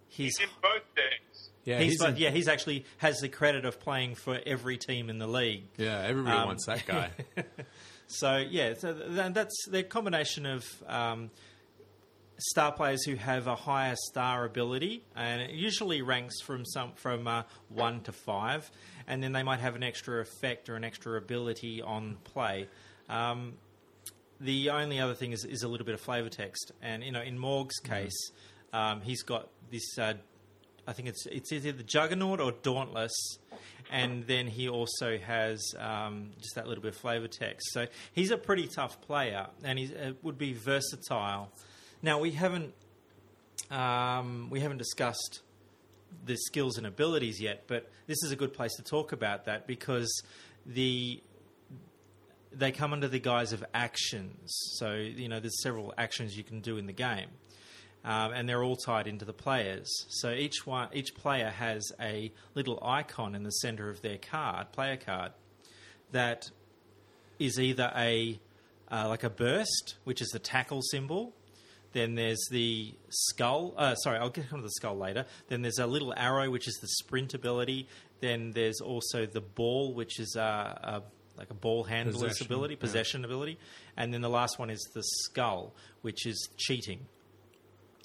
he's 0.08 0.36
He's 0.38 0.46
in 0.48 0.52
both 0.62 0.82
decks. 0.96 1.50
Yeah, 1.64 1.78
he's, 1.80 1.92
he's 1.92 2.02
in- 2.02 2.16
yeah 2.16 2.30
he's 2.30 2.48
actually 2.48 2.84
has 2.98 3.18
the 3.20 3.28
credit 3.28 3.64
of 3.64 3.78
playing 3.80 4.14
for 4.14 4.40
every 4.46 4.76
team 4.78 5.10
in 5.10 5.18
the 5.18 5.26
league. 5.26 5.64
yeah. 5.76 6.02
Everybody 6.06 6.36
Um, 6.36 6.46
wants 6.48 6.66
that 6.66 6.84
guy. 6.86 7.10
So 8.12 8.38
yeah, 8.38 8.74
so 8.74 8.92
th- 8.92 9.32
that's 9.34 9.54
the 9.70 9.84
combination 9.84 10.44
of 10.44 10.66
um, 10.88 11.30
star 12.40 12.72
players 12.72 13.04
who 13.04 13.14
have 13.14 13.46
a 13.46 13.54
higher 13.54 13.94
star 14.08 14.44
ability, 14.44 15.04
and 15.14 15.40
it 15.40 15.50
usually 15.50 16.02
ranks 16.02 16.40
from 16.40 16.64
some 16.64 16.92
from 16.94 17.26
uh, 17.26 17.42
one 17.68 18.00
to 18.02 18.12
five, 18.12 18.70
and 19.06 19.22
then 19.22 19.32
they 19.32 19.42
might 19.42 19.60
have 19.60 19.76
an 19.76 19.82
extra 19.82 20.20
effect 20.20 20.68
or 20.68 20.76
an 20.76 20.84
extra 20.84 21.16
ability 21.18 21.82
on 21.82 22.16
play. 22.24 22.68
Um, 23.08 23.54
the 24.40 24.70
only 24.70 25.00
other 25.00 25.14
thing 25.14 25.32
is, 25.32 25.44
is 25.44 25.62
a 25.62 25.68
little 25.68 25.84
bit 25.84 25.94
of 25.94 26.00
flavor 26.00 26.28
text, 26.28 26.72
and 26.82 27.02
you 27.02 27.12
know, 27.12 27.22
in 27.22 27.38
Morg's 27.38 27.78
case, 27.78 28.32
um, 28.72 29.00
he's 29.02 29.22
got 29.22 29.48
this. 29.70 29.98
Uh, 29.98 30.14
I 30.86 30.92
think 30.92 31.08
it's 31.08 31.26
it's 31.26 31.52
either 31.52 31.72
the 31.72 31.82
Juggernaut 31.82 32.40
or 32.40 32.52
Dauntless, 32.52 33.12
and 33.90 34.26
then 34.26 34.46
he 34.46 34.68
also 34.68 35.18
has 35.18 35.74
um, 35.78 36.30
just 36.40 36.54
that 36.54 36.66
little 36.66 36.82
bit 36.82 36.94
of 36.94 37.00
flavor 37.00 37.28
text. 37.28 37.72
So 37.72 37.86
he's 38.12 38.30
a 38.30 38.38
pretty 38.38 38.66
tough 38.66 39.00
player, 39.02 39.48
and 39.62 39.78
he 39.78 39.94
uh, 39.94 40.12
would 40.22 40.38
be 40.38 40.52
versatile. 40.52 41.52
Now 42.02 42.18
we 42.18 42.30
haven't 42.32 42.74
um, 43.70 44.48
we 44.50 44.60
haven't 44.60 44.78
discussed 44.78 45.42
the 46.24 46.36
skills 46.36 46.76
and 46.76 46.86
abilities 46.86 47.40
yet, 47.40 47.64
but 47.66 47.88
this 48.06 48.22
is 48.24 48.32
a 48.32 48.36
good 48.36 48.52
place 48.52 48.74
to 48.76 48.82
talk 48.82 49.12
about 49.12 49.44
that 49.44 49.66
because 49.66 50.22
the 50.66 51.22
they 52.52 52.72
come 52.72 52.92
under 52.92 53.06
the 53.06 53.20
guise 53.20 53.52
of 53.52 53.64
actions. 53.74 54.52
So 54.78 54.94
you 54.94 55.28
know, 55.28 55.40
there's 55.40 55.62
several 55.62 55.94
actions 55.96 56.36
you 56.36 56.44
can 56.44 56.60
do 56.60 56.78
in 56.78 56.86
the 56.86 56.92
game, 56.92 57.28
um, 58.04 58.32
and 58.32 58.48
they're 58.48 58.62
all 58.62 58.76
tied 58.76 59.06
into 59.06 59.24
the 59.24 59.32
players. 59.32 59.88
So 60.08 60.30
each 60.30 60.66
one, 60.66 60.88
each 60.92 61.14
player 61.14 61.50
has 61.50 61.92
a 62.00 62.32
little 62.54 62.78
icon 62.82 63.34
in 63.34 63.42
the 63.42 63.50
center 63.50 63.88
of 63.88 64.02
their 64.02 64.18
card, 64.18 64.72
player 64.72 64.96
card, 64.96 65.32
that 66.12 66.50
is 67.38 67.60
either 67.60 67.92
a 67.94 68.40
uh, 68.90 69.06
like 69.08 69.22
a 69.22 69.30
burst, 69.30 69.96
which 70.04 70.20
is 70.20 70.28
the 70.28 70.38
tackle 70.38 70.82
symbol. 70.82 71.34
Then 71.92 72.14
there's 72.14 72.46
the 72.50 72.94
skull. 73.08 73.74
Uh, 73.76 73.94
sorry, 73.96 74.18
I'll 74.18 74.30
get 74.30 74.52
onto 74.52 74.62
the 74.62 74.70
skull 74.70 74.96
later. 74.96 75.26
Then 75.48 75.62
there's 75.62 75.78
a 75.78 75.86
little 75.86 76.14
arrow, 76.16 76.48
which 76.50 76.68
is 76.68 76.74
the 76.76 76.86
sprint 76.88 77.34
ability. 77.34 77.88
Then 78.20 78.52
there's 78.52 78.80
also 78.80 79.26
the 79.26 79.40
ball, 79.40 79.92
which 79.94 80.20
is 80.20 80.36
uh, 80.36 80.40
a, 80.40 81.02
like 81.36 81.50
a 81.50 81.54
ball 81.54 81.82
handler's 81.84 82.16
Possession, 82.22 82.46
ability, 82.46 82.74
yeah. 82.74 82.80
possession 82.80 83.24
ability. 83.24 83.58
And 83.96 84.14
then 84.14 84.20
the 84.20 84.28
last 84.28 84.58
one 84.58 84.70
is 84.70 84.80
the 84.94 85.02
skull, 85.02 85.74
which 86.02 86.26
is 86.26 86.48
cheating. 86.56 87.06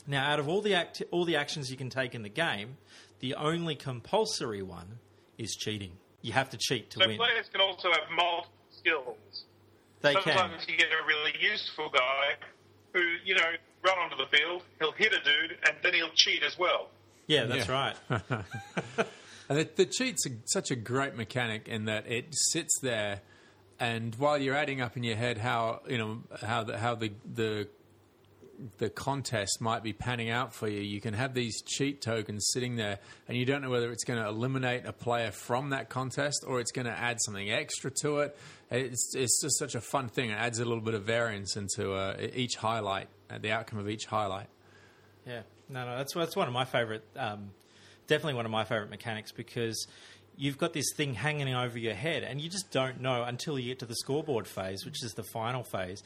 Now, 0.08 0.32
out 0.32 0.40
of 0.40 0.48
all 0.48 0.62
the 0.62 0.74
act- 0.76 1.04
all 1.12 1.26
the 1.26 1.36
actions 1.36 1.70
you 1.70 1.78
can 1.78 1.90
take 1.90 2.16
in 2.16 2.22
the 2.24 2.30
game, 2.30 2.78
the 3.20 3.36
only 3.36 3.76
compulsory 3.76 4.62
one 4.62 5.00
is 5.38 5.52
cheating. 5.56 5.92
You 6.22 6.32
have 6.34 6.50
to 6.52 6.58
cheat 6.58 6.90
to 6.92 7.00
So 7.02 7.08
win. 7.08 7.18
players 7.18 7.50
can 7.52 7.62
also 7.62 7.90
have 7.92 8.10
multiple 8.16 8.52
skills. 8.72 9.46
They 10.02 10.14
can. 10.14 10.24
Sometimes 10.24 10.66
you 10.68 10.78
get 10.78 10.88
a 10.88 11.06
really 11.08 11.34
useful 11.40 11.90
guy 11.90 12.36
who, 12.94 13.02
you 13.24 13.36
know, 13.36 13.52
run 13.86 13.98
onto 14.00 14.18
the 14.18 14.26
field, 14.36 14.64
he'll 14.80 14.92
hit 14.92 15.14
a 15.14 15.24
dude, 15.24 15.58
and 15.66 15.76
then 15.84 15.94
he'll 15.94 16.10
cheat 16.16 16.44
as 16.44 16.58
well. 16.60 16.90
Yeah, 17.28 17.46
that's 17.46 17.68
Yeah. 17.68 17.94
right. 18.08 18.22
And 19.48 19.60
the, 19.60 19.70
the 19.76 19.86
cheat's 19.86 20.26
a, 20.26 20.30
such 20.46 20.72
a 20.72 20.76
great 20.76 21.16
mechanic 21.16 21.68
in 21.68 21.86
that 21.86 22.08
it 22.12 22.30
sits 22.32 22.80
there, 22.82 23.22
and 23.80 24.16
while 24.16 24.40
you're 24.40 24.56
adding 24.56 24.82
up 24.82 24.98
in 24.98 25.04
your 25.04 25.16
head 25.18 25.38
how 25.38 25.82
you 25.88 26.00
know 26.00 26.24
how 26.42 26.64
the 26.64 26.80
how 26.80 26.96
the 26.96 27.12
the 27.32 27.68
the 28.80 28.90
contest 28.90 29.62
might 29.62 29.84
be 29.84 29.94
panning 29.94 30.32
out 30.32 30.52
for 30.52 30.68
you, 30.68 30.80
you 30.82 31.00
can 31.00 31.14
have 31.14 31.36
these 31.36 31.62
cheat 31.62 32.02
tokens 32.02 32.48
sitting 32.54 32.76
there, 32.76 32.98
and 33.28 33.38
you 33.38 33.46
don't 33.46 33.62
know 33.62 33.70
whether 33.70 33.92
it's 33.92 34.04
going 34.04 34.20
to 34.20 34.28
eliminate 34.28 34.88
a 34.88 34.94
player 34.94 35.30
from 35.30 35.70
that 35.70 35.90
contest 35.90 36.44
or 36.48 36.60
it's 36.60 36.72
going 36.72 36.88
to 36.88 36.98
add 36.98 37.18
something 37.22 37.52
extra 37.52 37.92
to 38.02 38.22
it. 38.22 38.36
It's 38.72 39.14
it's 39.16 39.40
just 39.44 39.60
such 39.60 39.76
a 39.76 39.82
fun 39.82 40.08
thing. 40.10 40.32
It 40.32 40.40
adds 40.40 40.58
a 40.58 40.66
little 40.66 40.82
bit 40.84 40.96
of 40.96 41.04
variance 41.04 41.56
into 41.56 41.94
uh, 41.94 42.18
each 42.34 42.56
highlight, 42.56 43.10
uh, 43.30 43.38
the 43.38 43.52
outcome 43.52 43.80
of 43.80 43.90
each 43.90 44.06
highlight. 44.06 44.48
Yeah, 45.26 45.42
no, 45.70 45.86
no, 45.86 45.98
that's 45.98 46.14
that's 46.14 46.36
one 46.36 46.48
of 46.48 46.54
my 46.54 46.66
favorite. 46.66 47.04
Um, 47.16 47.52
definitely 48.08 48.36
one 48.36 48.46
of 48.46 48.52
my 48.52 48.64
favorite 48.64 48.90
mechanics 48.90 49.32
because 49.32 49.88
you've 50.38 50.58
got 50.58 50.74
this 50.74 50.94
thing 50.96 51.14
hanging 51.14 51.54
over 51.54 51.78
your 51.78 51.94
head, 51.94 52.24
and 52.24 52.40
you 52.40 52.50
just 52.50 52.72
don't 52.72 53.02
know 53.02 53.24
until 53.24 53.58
you 53.58 53.68
get 53.72 53.80
to 53.80 53.86
the 53.86 53.96
scoreboard 53.96 54.48
phase, 54.48 54.86
which 54.86 55.04
is 55.04 55.14
the 55.14 55.24
final 55.24 55.64
phase. 55.64 56.04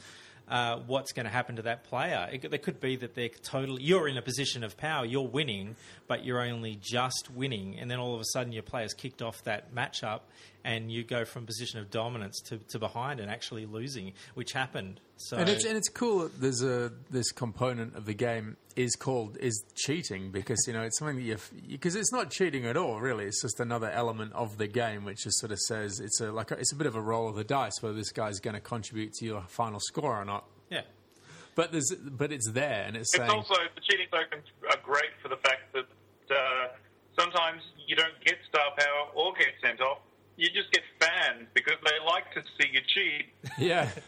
Uh, 0.50 0.80
what's 0.88 1.12
going 1.12 1.26
to 1.26 1.30
happen 1.30 1.56
to 1.56 1.62
that 1.62 1.84
player? 1.84 2.28
It, 2.32 2.50
there 2.50 2.58
could 2.58 2.80
be 2.80 2.96
that 2.96 3.14
they're 3.14 3.28
totally. 3.28 3.84
You're 3.84 4.08
in 4.08 4.16
a 4.16 4.22
position 4.22 4.64
of 4.64 4.76
power. 4.76 5.04
You're 5.06 5.28
winning, 5.28 5.76
but 6.08 6.24
you're 6.24 6.42
only 6.42 6.76
just 6.80 7.30
winning, 7.32 7.78
and 7.78 7.88
then 7.88 8.00
all 8.00 8.14
of 8.14 8.20
a 8.20 8.24
sudden 8.32 8.52
your 8.52 8.64
player's 8.64 8.92
kicked 8.92 9.22
off 9.22 9.44
that 9.44 9.72
matchup, 9.72 10.22
and 10.64 10.90
you 10.90 11.04
go 11.04 11.24
from 11.24 11.46
position 11.46 11.78
of 11.78 11.90
dominance 11.90 12.40
to, 12.48 12.58
to 12.70 12.78
behind 12.80 13.20
and 13.20 13.30
actually 13.30 13.64
losing, 13.64 14.12
which 14.34 14.52
happened. 14.52 15.00
So 15.16 15.36
And 15.36 15.48
it's 15.48 15.64
and 15.64 15.76
it's 15.76 15.88
cool 15.88 16.20
that 16.20 16.40
there's 16.40 16.62
a 16.62 16.90
this 17.10 17.30
component 17.30 17.94
of 17.94 18.06
the 18.06 18.14
game 18.14 18.56
is 18.82 18.96
called 18.96 19.36
is 19.38 19.64
cheating 19.74 20.30
because 20.30 20.58
you 20.66 20.72
know 20.72 20.82
it's 20.82 20.98
something 20.98 21.16
that 21.16 21.22
you 21.22 21.36
because 21.68 21.94
it's 21.94 22.12
not 22.12 22.30
cheating 22.30 22.64
at 22.66 22.76
all 22.76 23.00
really 23.00 23.24
it's 23.26 23.42
just 23.42 23.60
another 23.60 23.90
element 23.90 24.32
of 24.32 24.56
the 24.58 24.66
game 24.66 25.04
which 25.04 25.24
just 25.24 25.38
sort 25.38 25.52
of 25.52 25.58
says 25.58 26.00
it's 26.00 26.20
a 26.20 26.32
like 26.32 26.50
a, 26.50 26.54
it's 26.54 26.72
a 26.72 26.76
bit 26.76 26.86
of 26.86 26.94
a 26.96 27.00
roll 27.00 27.28
of 27.28 27.36
the 27.36 27.44
dice 27.44 27.82
whether 27.82 27.94
this 27.94 28.12
guy's 28.12 28.40
going 28.40 28.54
to 28.54 28.60
contribute 28.60 29.12
to 29.12 29.24
your 29.24 29.42
final 29.48 29.80
score 29.80 30.20
or 30.20 30.24
not. 30.24 30.44
yeah. 30.70 30.82
But 31.56 31.72
there's 31.72 31.92
but 31.94 32.32
it's 32.32 32.50
there 32.50 32.84
and 32.86 32.96
it's 32.96 33.12
It's 33.14 33.18
saying 33.18 33.30
also 33.30 33.54
the 33.74 33.80
cheating 33.88 34.06
tokens 34.10 34.44
are 34.70 34.78
great 34.82 35.12
for 35.22 35.28
the 35.28 35.36
fact 35.36 35.72
that 35.74 35.86
uh, 36.30 36.68
sometimes 37.18 37.62
you 37.86 37.96
don't 37.96 38.18
get 38.24 38.36
star 38.48 38.70
power 38.78 39.02
or 39.14 39.32
get 39.34 39.48
sent 39.62 39.80
off. 39.80 39.98
You 40.36 40.48
just 40.48 40.70
get 40.72 40.84
fans 41.00 41.48
because 41.52 41.76
they 41.84 42.06
like 42.06 42.32
to 42.34 42.42
see 42.56 42.68
you 42.72 42.80
cheat. 42.94 43.26
yeah. 43.58 43.90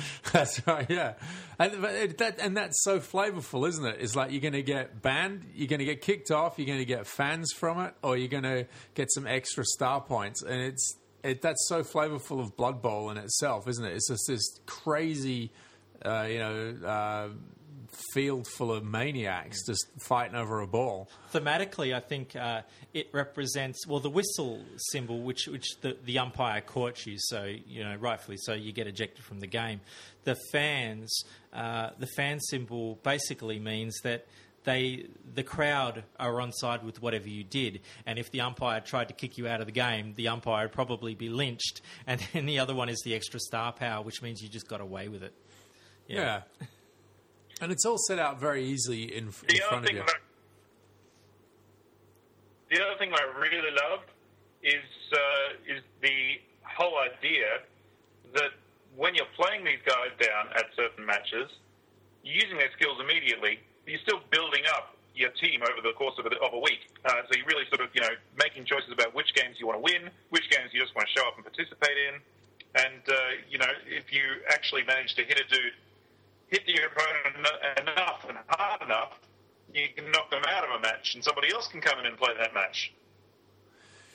That's 0.32 0.66
right, 0.66 0.86
yeah, 0.88 1.14
and 1.58 1.84
it, 1.84 2.18
that 2.18 2.40
and 2.40 2.56
that's 2.56 2.82
so 2.82 2.98
flavorful, 2.98 3.68
isn't 3.68 3.84
it? 3.84 3.96
It's 4.00 4.16
like 4.16 4.32
you're 4.32 4.40
going 4.40 4.52
to 4.54 4.62
get 4.62 5.02
banned, 5.02 5.44
you're 5.54 5.68
going 5.68 5.80
to 5.80 5.84
get 5.84 6.00
kicked 6.00 6.30
off, 6.30 6.54
you're 6.58 6.66
going 6.66 6.78
to 6.78 6.84
get 6.84 7.06
fans 7.06 7.52
from 7.52 7.80
it, 7.80 7.94
or 8.02 8.16
you're 8.16 8.28
going 8.28 8.42
to 8.44 8.66
get 8.94 9.10
some 9.12 9.26
extra 9.26 9.64
star 9.64 10.00
points, 10.00 10.42
and 10.42 10.60
it's 10.60 10.96
it, 11.22 11.42
that's 11.42 11.68
so 11.68 11.82
flavorful 11.82 12.40
of 12.40 12.56
Blood 12.56 12.82
Bowl 12.82 13.10
in 13.10 13.16
itself, 13.16 13.68
isn't 13.68 13.84
it? 13.84 13.94
It's 13.94 14.08
just 14.08 14.26
this 14.26 14.60
crazy, 14.66 15.52
uh, 16.04 16.26
you 16.28 16.38
know, 16.38 16.76
uh, 16.84 17.28
field 18.12 18.46
full 18.46 18.72
of 18.72 18.84
maniacs 18.84 19.66
just 19.66 19.86
fighting 20.00 20.34
over 20.34 20.60
a 20.60 20.66
ball. 20.66 21.08
Thematically, 21.32 21.94
I 21.94 22.00
think 22.00 22.34
uh, 22.34 22.62
it 22.94 23.08
represents 23.12 23.86
well 23.86 24.00
the 24.00 24.10
whistle 24.10 24.60
symbol, 24.90 25.20
which 25.22 25.46
which 25.46 25.66
the, 25.80 25.96
the 26.04 26.18
umpire 26.18 26.60
caught 26.60 27.06
you, 27.06 27.16
so 27.18 27.44
you 27.44 27.84
know 27.84 27.94
rightfully 27.96 28.36
so 28.38 28.54
you 28.54 28.72
get 28.72 28.86
ejected 28.86 29.24
from 29.24 29.40
the 29.40 29.46
game. 29.46 29.80
The 30.24 30.36
fans, 30.52 31.24
uh, 31.52 31.90
the 31.98 32.06
fan 32.16 32.40
symbol 32.40 32.98
basically 33.02 33.58
means 33.58 33.98
that 34.02 34.26
they 34.64 35.06
the 35.34 35.42
crowd 35.42 36.04
are 36.18 36.40
on 36.40 36.52
side 36.52 36.84
with 36.84 37.02
whatever 37.02 37.28
you 37.28 37.44
did, 37.44 37.80
and 38.06 38.18
if 38.18 38.30
the 38.30 38.40
umpire 38.40 38.80
tried 38.80 39.08
to 39.08 39.14
kick 39.14 39.36
you 39.36 39.48
out 39.48 39.60
of 39.60 39.66
the 39.66 39.72
game, 39.72 40.14
the 40.16 40.28
umpire 40.28 40.64
would 40.64 40.72
probably 40.72 41.14
be 41.14 41.28
lynched. 41.28 41.80
And 42.06 42.20
then 42.32 42.46
the 42.46 42.58
other 42.58 42.74
one 42.74 42.88
is 42.88 43.00
the 43.04 43.14
extra 43.14 43.38
star 43.38 43.72
power, 43.72 44.02
which 44.02 44.22
means 44.22 44.42
you 44.42 44.48
just 44.48 44.68
got 44.68 44.80
away 44.80 45.08
with 45.08 45.22
it. 45.22 45.32
Yeah. 46.08 46.42
And 47.62 47.72
it's 47.72 47.86
all 47.86 47.96
set 47.96 48.18
out 48.18 48.40
very 48.40 48.64
easily 48.64 49.04
in, 49.16 49.26
in 49.26 49.32
front 49.32 49.86
of 49.86 49.92
you. 49.92 49.98
that 49.98 50.20
the 52.70 52.82
other 52.82 52.98
thing 52.98 53.12
I 53.14 53.38
really 53.38 53.70
love 53.70 54.00
is 54.62 54.82
uh, 55.12 55.72
is 55.72 55.82
the 56.00 56.40
whole 56.62 56.98
idea 56.98 57.60
that 58.34 58.50
when 58.96 59.14
you're 59.14 59.30
playing 59.36 59.64
these 59.64 59.80
guys 59.86 60.10
down 60.18 60.48
at 60.56 60.66
certain 60.74 61.06
matches, 61.06 61.50
using 62.22 62.56
their 62.56 62.70
skills 62.72 62.98
immediately. 63.02 63.58
You're 63.86 64.02
still 64.02 64.22
building 64.30 64.62
up 64.74 64.96
your 65.14 65.30
team 65.42 65.60
over 65.62 65.82
the 65.82 65.92
course 65.92 66.14
of 66.18 66.24
a, 66.24 66.32
of 66.40 66.54
a 66.54 66.58
week. 66.58 66.88
Uh, 67.04 67.26
so 67.28 67.36
you're 67.36 67.46
really 67.46 67.66
sort 67.68 67.82
of 67.82 67.90
you 67.94 68.00
know 68.00 68.14
making 68.38 68.64
choices 68.64 68.90
about 68.90 69.14
which 69.14 69.34
games 69.34 69.56
you 69.58 69.66
want 69.66 69.78
to 69.78 69.84
win, 69.84 70.08
which 70.30 70.48
games 70.50 70.70
you 70.72 70.80
just 70.80 70.94
want 70.94 71.06
to 71.08 71.12
show 71.20 71.26
up 71.26 71.36
and 71.36 71.44
participate 71.44 71.98
in. 72.08 72.14
And 72.74 73.02
uh, 73.08 73.14
you 73.50 73.58
know 73.58 73.70
if 73.86 74.12
you 74.12 74.22
actually 74.48 74.84
manage 74.84 75.14
to 75.16 75.24
hit 75.24 75.38
a 75.38 75.46
dude 75.50 75.76
hit 76.52 76.68
your 76.68 76.86
opponent 76.86 77.48
enough 77.80 78.26
and 78.28 78.38
hard 78.48 78.82
enough, 78.82 79.18
you 79.72 79.88
can 79.96 80.10
knock 80.12 80.30
them 80.30 80.42
out 80.46 80.64
of 80.64 80.70
a 80.78 80.80
match, 80.80 81.14
and 81.14 81.24
somebody 81.24 81.52
else 81.52 81.66
can 81.66 81.80
come 81.80 81.98
in 81.98 82.06
and 82.06 82.16
play 82.18 82.32
that 82.38 82.52
match. 82.52 82.92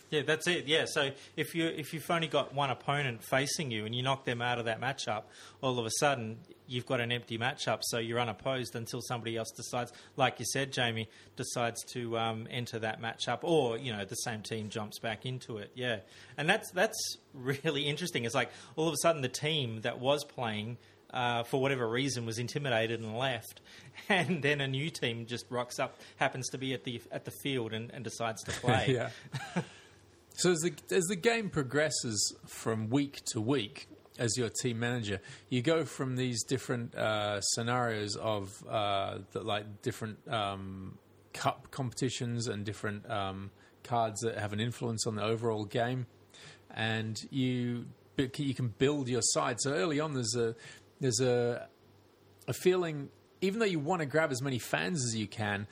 Yeah, 0.09 0.21
that's 0.21 0.47
it. 0.47 0.67
Yeah, 0.67 0.85
so 0.87 1.09
if 1.35 1.53
you 1.53 1.65
if 1.65 1.93
you've 1.93 2.09
only 2.09 2.27
got 2.27 2.53
one 2.53 2.69
opponent 2.69 3.23
facing 3.23 3.71
you 3.71 3.85
and 3.85 3.93
you 3.93 4.03
knock 4.03 4.23
them 4.23 4.41
out 4.41 4.57
of 4.57 4.65
that 4.65 4.79
matchup, 4.79 5.23
all 5.61 5.79
of 5.79 5.85
a 5.85 5.91
sudden 5.99 6.37
you've 6.65 6.85
got 6.85 7.01
an 7.01 7.11
empty 7.11 7.37
matchup, 7.37 7.79
so 7.81 7.97
you're 7.97 8.19
unopposed 8.19 8.75
until 8.75 9.01
somebody 9.01 9.35
else 9.35 9.51
decides, 9.51 9.91
like 10.15 10.39
you 10.39 10.45
said, 10.45 10.71
Jamie, 10.71 11.09
decides 11.35 11.83
to 11.91 12.17
um, 12.17 12.47
enter 12.49 12.79
that 12.79 13.01
matchup, 13.01 13.39
or 13.41 13.77
you 13.77 13.91
know 13.91 14.05
the 14.05 14.15
same 14.15 14.41
team 14.43 14.69
jumps 14.69 14.97
back 14.99 15.25
into 15.25 15.57
it. 15.57 15.71
Yeah, 15.75 15.97
and 16.37 16.47
that's 16.47 16.71
that's 16.71 17.17
really 17.33 17.81
interesting. 17.81 18.23
It's 18.23 18.35
like 18.35 18.51
all 18.77 18.87
of 18.87 18.93
a 18.93 18.97
sudden 19.01 19.21
the 19.21 19.27
team 19.29 19.81
that 19.81 19.99
was 19.99 20.23
playing. 20.23 20.77
Uh, 21.11 21.41
for 21.43 21.61
whatever 21.61 21.87
reason, 21.87 22.25
was 22.25 22.37
intimidated 22.37 22.99
and 22.99 23.17
left, 23.17 23.61
and 24.09 24.43
then 24.43 24.59
a 24.59 24.67
new 24.67 24.89
team 24.89 25.25
just 25.25 25.45
rocks 25.49 25.79
up, 25.79 25.97
happens 26.17 26.49
to 26.49 26.57
be 26.57 26.73
at 26.73 26.83
the 26.83 27.01
at 27.11 27.23
the 27.23 27.31
field, 27.31 27.71
and, 27.73 27.91
and 27.91 28.03
decides 28.03 28.43
to 28.43 28.51
play. 28.51 28.85
yeah. 28.89 29.09
so 30.35 30.51
as 30.51 30.59
the 30.59 30.73
as 30.91 31.05
the 31.05 31.15
game 31.15 31.49
progresses 31.49 32.35
from 32.45 32.89
week 32.89 33.21
to 33.27 33.39
week, 33.39 33.87
as 34.19 34.37
your 34.37 34.49
team 34.49 34.79
manager, 34.79 35.21
you 35.49 35.61
go 35.61 35.85
from 35.85 36.15
these 36.15 36.43
different 36.43 36.95
uh, 36.95 37.39
scenarios 37.41 38.15
of 38.15 38.51
uh, 38.69 39.19
the, 39.31 39.41
like 39.41 39.81
different 39.81 40.17
um, 40.29 40.97
cup 41.33 41.69
competitions 41.71 42.47
and 42.47 42.65
different 42.65 43.09
um, 43.09 43.51
cards 43.83 44.21
that 44.21 44.37
have 44.37 44.53
an 44.53 44.59
influence 44.59 45.05
on 45.07 45.15
the 45.15 45.23
overall 45.23 45.65
game, 45.65 46.05
and 46.71 47.17
you 47.29 47.85
you 48.17 48.53
can 48.53 48.69
build 48.77 49.07
your 49.07 49.21
side. 49.21 49.57
So 49.61 49.73
early 49.73 49.99
on, 49.99 50.13
there's 50.13 50.35
a 50.35 50.55
there's 50.99 51.19
a 51.19 51.67
a 52.47 52.53
feeling, 52.53 53.09
even 53.41 53.59
though 53.59 53.65
you 53.65 53.79
want 53.79 54.01
to 54.01 54.05
grab 54.05 54.31
as 54.31 54.41
many 54.41 54.59
fans 54.59 55.03
as 55.03 55.15
you 55.15 55.27
can, 55.27 55.67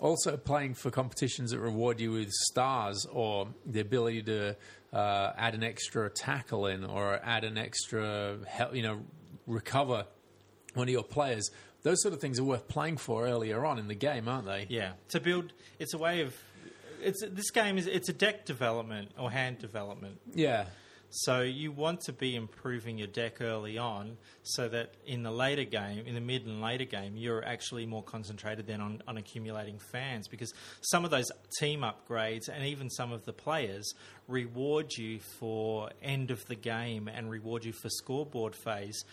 also 0.00 0.36
playing 0.36 0.74
for 0.74 0.90
competitions 0.90 1.50
that 1.50 1.58
reward 1.58 2.00
you 2.00 2.12
with 2.12 2.30
stars 2.30 3.06
or 3.12 3.48
the 3.66 3.80
ability 3.80 4.22
to 4.22 4.56
uh, 4.92 5.32
add 5.36 5.54
an 5.54 5.62
extra 5.62 6.08
tackle 6.08 6.66
in 6.66 6.84
or 6.84 7.20
add 7.22 7.44
an 7.44 7.58
extra, 7.58 8.38
you 8.72 8.82
know, 8.82 9.00
recover 9.46 10.06
one 10.74 10.88
of 10.88 10.92
your 10.92 11.04
players. 11.04 11.50
Those 11.82 12.02
sort 12.02 12.14
of 12.14 12.20
things 12.20 12.38
are 12.38 12.44
worth 12.44 12.68
playing 12.68 12.98
for 12.98 13.26
earlier 13.26 13.64
on 13.64 13.78
in 13.78 13.88
the 13.88 13.94
game, 13.94 14.28
aren't 14.28 14.46
they? 14.46 14.66
Yeah, 14.68 14.92
to 15.10 15.20
build, 15.20 15.52
it's 15.78 15.94
a 15.94 15.98
way 15.98 16.22
of. 16.22 16.34
It's 17.02 17.24
this 17.26 17.50
game 17.50 17.78
is 17.78 17.86
it's 17.86 18.10
a 18.10 18.12
deck 18.12 18.44
development 18.44 19.12
or 19.18 19.30
hand 19.30 19.58
development. 19.58 20.20
Yeah. 20.34 20.66
So 21.12 21.40
you 21.40 21.72
want 21.72 22.02
to 22.02 22.12
be 22.12 22.36
improving 22.36 22.96
your 22.96 23.08
deck 23.08 23.40
early 23.40 23.76
on, 23.76 24.16
so 24.44 24.68
that 24.68 24.94
in 25.04 25.24
the 25.24 25.32
later 25.32 25.64
game, 25.64 26.06
in 26.06 26.14
the 26.14 26.20
mid 26.20 26.46
and 26.46 26.60
later 26.60 26.84
game, 26.84 27.16
you're 27.16 27.44
actually 27.44 27.84
more 27.84 28.04
concentrated 28.04 28.68
then 28.68 28.80
on, 28.80 29.02
on 29.08 29.16
accumulating 29.16 29.80
fans 29.90 30.28
because 30.28 30.54
some 30.82 31.04
of 31.04 31.10
those 31.10 31.28
team 31.58 31.80
upgrades 31.80 32.48
and 32.48 32.64
even 32.64 32.88
some 32.88 33.10
of 33.10 33.24
the 33.24 33.32
players 33.32 33.92
reward 34.28 34.92
you 34.96 35.18
for 35.40 35.90
end 36.00 36.30
of 36.30 36.46
the 36.46 36.54
game 36.54 37.08
and 37.08 37.28
reward 37.28 37.64
you 37.64 37.72
for 37.72 37.88
scoreboard 37.88 38.54
phase 38.54 39.04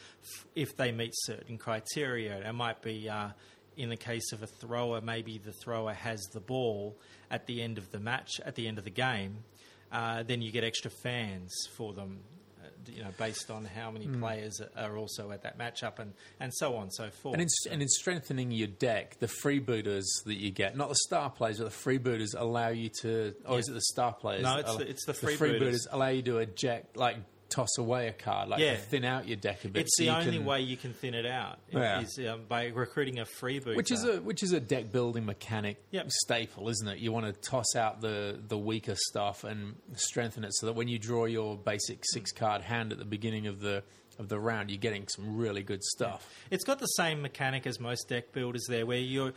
if 0.54 0.78
they 0.78 0.92
meet 0.92 1.14
certain 1.16 1.58
criteria. 1.58 2.48
It 2.48 2.54
might 2.54 2.82
be. 2.84 3.10
Uh, 3.10 3.30
in 3.76 3.90
the 3.90 3.96
case 3.96 4.32
of 4.34 4.42
a 4.42 4.48
thrower, 4.48 5.02
maybe 5.02 5.38
the 5.38 5.52
thrower 5.52 5.94
has 5.94 6.20
the 6.34 6.40
ball 6.40 6.98
at 7.30 7.46
the 7.46 7.62
end 7.62 7.78
of 7.78 7.92
the 7.92 8.00
match, 8.00 8.42
at 8.44 8.56
the 8.56 8.68
end 8.68 8.80
of 8.80 8.84
the 8.84 8.90
game, 8.90 9.44
uh, 9.92 10.24
then 10.24 10.42
you 10.42 10.52
get 10.52 10.64
extra 10.64 10.92
fans 11.04 11.54
for 11.76 11.94
them, 11.94 12.20
uh, 12.64 12.68
you 12.92 13.04
know, 13.04 13.10
based 13.18 13.50
on 13.52 13.66
how 13.66 13.90
many 13.92 14.08
players 14.08 14.62
are 14.76 14.98
also 14.98 15.32
at 15.32 15.44
that 15.44 15.58
matchup, 15.58 16.00
and, 16.00 16.14
and 16.40 16.54
so 16.54 16.76
on 16.76 16.84
and 16.84 16.94
so 16.94 17.10
forth. 17.10 17.34
And 17.34 17.42
in, 17.42 17.48
and 17.72 17.82
in 17.82 17.88
strengthening 17.88 18.52
your 18.52 18.68
deck, 18.68 19.18
the 19.20 19.28
freebooters 19.28 20.06
that 20.26 20.36
you 20.36 20.52
get, 20.52 20.76
not 20.76 20.90
the 20.90 20.96
star 20.96 21.30
players, 21.30 21.60
but 21.60 21.72
the 21.72 21.90
freebooters 21.90 22.36
allow 22.38 22.70
you 22.70 22.90
to, 23.02 23.34
or 23.46 23.60
is 23.60 23.70
it 23.70 23.74
the 23.74 23.82
star 23.82 24.14
players? 24.14 24.44
No, 24.44 24.58
it's 24.58 24.76
the- 24.76 24.90
it's 24.90 25.06
the 25.06 25.14
freebooters 25.14 25.38
freebooters. 25.62 25.88
allow 25.92 26.08
you 26.10 26.22
to 26.24 26.38
eject, 26.40 26.98
like 26.98 27.18
toss 27.50 27.78
away 27.78 28.08
a 28.08 28.14
card, 28.14 28.50
like 28.50 28.60
Yeah. 28.60 28.72
to 28.76 28.78
thin 28.78 29.04
out 29.06 29.28
your 29.28 29.38
deck 29.38 29.64
a 29.66 29.70
bit. 29.70 29.82
it's 29.84 29.98
so 29.98 30.04
the 30.04 30.10
only 30.10 30.38
can- 30.38 30.46
way 30.46 30.62
you 30.62 30.76
can 30.78 30.94
thin 30.94 31.14
it 31.14 31.26
out 31.26 31.60
Yeah. 31.72 32.02
is 32.02 32.20
um, 32.28 32.46
by 32.48 32.68
recruiting 32.68 33.20
a 33.20 33.26
freebooter. 33.26 33.76
Which 33.76 33.92
is 33.92 34.04
a 34.04 34.22
which 34.22 34.44
is 34.44 34.52
a 34.52 34.60
deck 34.60 34.92
building 34.92 35.26
mechanic 35.26 35.82
Yep. 35.92 36.12
staple, 36.12 36.70
isn't 36.70 36.88
it? 36.88 37.00
You 37.00 37.12
want 37.12 37.26
to 37.26 37.50
toss 37.50 37.76
out 37.76 38.02
the 38.02 38.40
the 38.48 38.58
weaker 38.58 38.96
stuff 39.10 39.44
and 39.44 39.76
strengthen 39.96 40.44
it 40.44 40.54
so 40.54 40.66
that 40.68 40.74
when 40.74 40.88
you 40.88 41.00
draw 41.00 41.26
your 41.26 41.58
basic 41.58 42.00
six 42.12 42.32
card 42.32 42.62
hand 42.62 42.92
at 42.92 42.98
the 43.00 43.06
beginning 43.06 43.48
of 43.48 43.60
the 43.60 43.84
of 44.20 44.30
the 44.30 44.40
round, 44.40 44.72
you're 44.72 44.80
getting 44.80 45.08
some 45.08 45.38
really 45.38 45.62
good 45.62 45.84
stuff. 45.84 46.28
It's 46.50 46.64
got 46.64 46.80
the 46.80 46.88
same 46.88 47.22
mechanic 47.22 47.68
as 47.68 47.80
most 47.80 48.10
deck 48.10 48.32
builders 48.34 48.66
there, 48.68 48.86
where 48.86 48.98
you're 48.98 49.34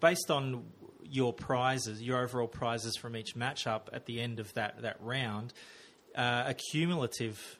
based 0.00 0.30
on 0.30 0.64
your 1.06 1.34
prizes, 1.34 2.00
your 2.02 2.22
overall 2.22 2.48
prizes 2.48 2.96
from 2.96 3.14
each 3.16 3.34
matchup 3.36 3.82
at 3.92 4.06
the 4.06 4.20
end 4.22 4.40
of 4.40 4.52
that 4.54 4.80
that 4.82 4.96
round. 5.00 5.52
Uh, 6.14 6.44
accumulative 6.46 7.58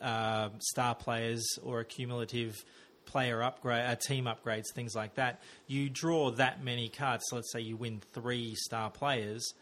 uh, 0.00 0.48
star 0.58 0.94
players 0.94 1.44
or 1.62 1.80
accumulative 1.80 2.64
player 3.04 3.42
upgrade, 3.42 3.84
uh, 3.84 3.96
team 3.96 4.24
upgrades, 4.26 4.64
things 4.74 4.94
like 4.94 5.14
that. 5.16 5.40
You 5.66 5.88
draw 5.90 6.30
that 6.32 6.62
many 6.62 6.88
cards. 6.88 7.24
So 7.28 7.36
let's 7.36 7.52
say 7.52 7.60
you 7.60 7.76
win 7.76 8.00
three 8.12 8.54
star 8.54 8.90
players. 8.90 9.52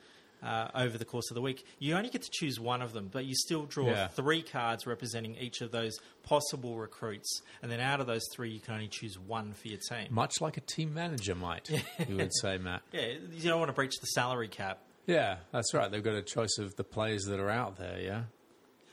Uh, 0.42 0.68
over 0.74 0.98
the 0.98 1.04
course 1.04 1.30
of 1.30 1.34
the 1.34 1.40
week, 1.40 1.64
you 1.78 1.94
only 1.96 2.10
get 2.10 2.20
to 2.20 2.28
choose 2.30 2.60
one 2.60 2.82
of 2.82 2.92
them, 2.92 3.08
but 3.10 3.24
you 3.24 3.34
still 3.34 3.64
draw 3.64 3.86
Yeah. 3.86 4.08
three 4.08 4.42
cards 4.42 4.86
representing 4.86 5.34
each 5.36 5.62
of 5.62 5.72
those 5.72 5.98
possible 6.24 6.76
recruits, 6.76 7.40
and 7.62 7.72
then 7.72 7.80
out 7.80 8.00
of 8.00 8.06
those 8.06 8.22
three, 8.34 8.50
you 8.50 8.60
can 8.60 8.74
only 8.74 8.86
choose 8.88 9.18
one 9.18 9.54
for 9.54 9.68
your 9.68 9.78
team. 9.88 10.08
Much 10.10 10.42
like 10.42 10.58
a 10.58 10.60
team 10.60 10.92
manager 10.92 11.34
might, 11.34 11.70
you 12.08 12.16
would 12.18 12.32
say, 12.42 12.58
Matt. 12.58 12.82
Yeah, 12.92 13.14
you 13.32 13.48
don't 13.48 13.58
want 13.58 13.70
to 13.70 13.72
breach 13.72 13.94
the 13.98 14.06
salary 14.08 14.46
cap. 14.48 14.80
Yeah, 15.06 15.36
that's 15.52 15.72
right. 15.72 15.90
They've 15.90 16.02
got 16.02 16.14
a 16.14 16.22
choice 16.22 16.58
of 16.58 16.74
the 16.76 16.84
players 16.84 17.24
that 17.26 17.38
are 17.38 17.50
out 17.50 17.76
there. 17.76 18.00
Yeah. 18.00 18.22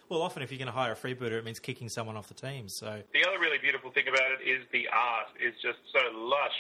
Well, 0.10 0.22
often 0.22 0.44
if 0.44 0.52
you're 0.52 0.60
going 0.60 0.68
to 0.70 0.78
hire 0.78 0.92
a 0.92 0.96
freebooter, 0.96 1.40
it 1.40 1.46
means 1.46 1.60
kicking 1.60 1.90
someone 1.90 2.16
off 2.18 2.28
the 2.28 2.36
team. 2.38 2.70
So 2.70 3.02
The 3.14 3.26
other 3.28 3.40
really 3.40 3.58
beautiful 3.58 3.90
thing 3.92 4.06
about 4.08 4.30
it 4.38 4.46
is 4.48 4.62
the 4.72 4.86
art 4.94 5.34
is 5.42 5.54
just 5.62 5.80
so 5.92 6.02
lush. 6.14 6.60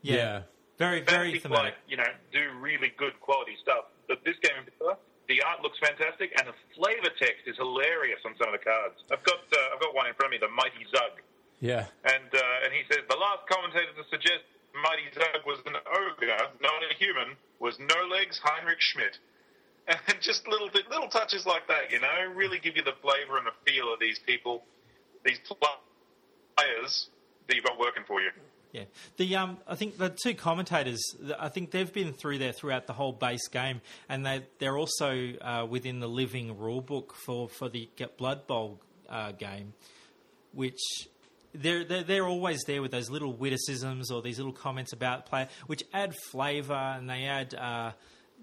yeah, 0.00 0.14
Yeah. 0.16 0.42
very 0.78 1.00
very 1.02 1.36
Fantasy 1.36 1.38
thematic. 1.40 1.74
Flight, 1.74 1.88
you 1.88 1.96
know, 1.98 2.08
do 2.32 2.40
really 2.58 2.88
good 2.96 3.20
quality 3.20 3.56
stuff. 3.60 3.92
But 4.08 4.24
this 4.24 4.36
game 4.40 4.56
in 4.56 4.64
particular, 4.64 4.96
the 5.28 5.42
art 5.44 5.60
looks 5.60 5.78
fantastic, 5.80 6.32
and 6.40 6.48
the 6.48 6.56
flavor 6.76 7.12
text 7.20 7.44
is 7.46 7.56
hilarious 7.56 8.20
on 8.24 8.32
some 8.40 8.48
of 8.52 8.56
the 8.56 8.64
cards. 8.64 8.96
I've 9.12 9.24
got 9.24 9.40
uh, 9.44 9.74
I've 9.76 9.80
got 9.80 9.92
one 9.94 10.06
in 10.08 10.14
front 10.14 10.32
of 10.32 10.40
me, 10.40 10.46
the 10.46 10.52
Mighty 10.52 10.84
Zug, 10.88 11.20
Yeah. 11.60 11.84
and 12.08 12.28
uh, 12.32 12.64
and 12.64 12.72
he 12.72 12.84
says 12.88 13.04
the 13.08 13.16
last 13.16 13.44
commentator 13.48 13.92
to 13.92 14.04
suggest 14.08 14.44
Mighty 14.74 15.04
Zug 15.14 15.46
was 15.46 15.58
an 15.66 15.74
ogre, 15.86 16.36
not 16.60 16.82
a 16.90 16.94
human, 16.98 17.36
was 17.60 17.78
no 17.78 18.06
legs 18.10 18.40
Heinrich 18.42 18.80
Schmidt. 18.80 19.18
And 19.86 20.18
just 20.20 20.48
little 20.48 20.70
little 20.88 21.08
touches 21.08 21.44
like 21.44 21.68
that, 21.68 21.92
you 21.92 22.00
know, 22.00 22.08
really 22.34 22.58
give 22.58 22.74
you 22.74 22.82
the 22.82 22.94
flavor 23.02 23.36
and 23.36 23.46
the 23.46 23.70
feel 23.70 23.92
of 23.92 24.00
these 24.00 24.18
people, 24.18 24.64
these 25.26 25.38
players 26.56 27.08
that 27.46 27.54
you've 27.54 27.64
got 27.64 27.78
working 27.78 28.02
for 28.06 28.20
you. 28.22 28.30
Yeah, 28.72 28.84
the 29.18 29.36
um, 29.36 29.58
I 29.68 29.76
think 29.76 29.98
the 29.98 30.08
two 30.08 30.34
commentators, 30.34 31.00
I 31.38 31.48
think 31.48 31.70
they've 31.70 31.92
been 31.92 32.12
through 32.12 32.38
there 32.38 32.52
throughout 32.52 32.88
the 32.88 32.92
whole 32.92 33.12
base 33.12 33.46
game, 33.46 33.80
and 34.08 34.26
they 34.26 34.42
they're 34.58 34.76
also 34.76 35.34
uh, 35.40 35.66
within 35.68 36.00
the 36.00 36.08
living 36.08 36.58
rule 36.58 36.80
book 36.80 37.14
for 37.24 37.48
for 37.48 37.68
the 37.68 37.88
Blood 38.16 38.46
Bowl 38.46 38.80
uh, 39.08 39.32
game, 39.32 39.74
which. 40.52 40.80
They're, 41.54 41.84
they're, 41.84 42.02
they're 42.02 42.26
always 42.26 42.62
there 42.66 42.82
with 42.82 42.90
those 42.90 43.10
little 43.10 43.32
witticisms 43.32 44.10
or 44.10 44.22
these 44.22 44.38
little 44.38 44.52
comments 44.52 44.92
about 44.92 45.26
player, 45.26 45.48
which 45.66 45.84
add 45.92 46.14
flavour 46.30 46.74
and 46.74 47.08
they 47.08 47.24
add 47.24 47.54
uh, 47.54 47.92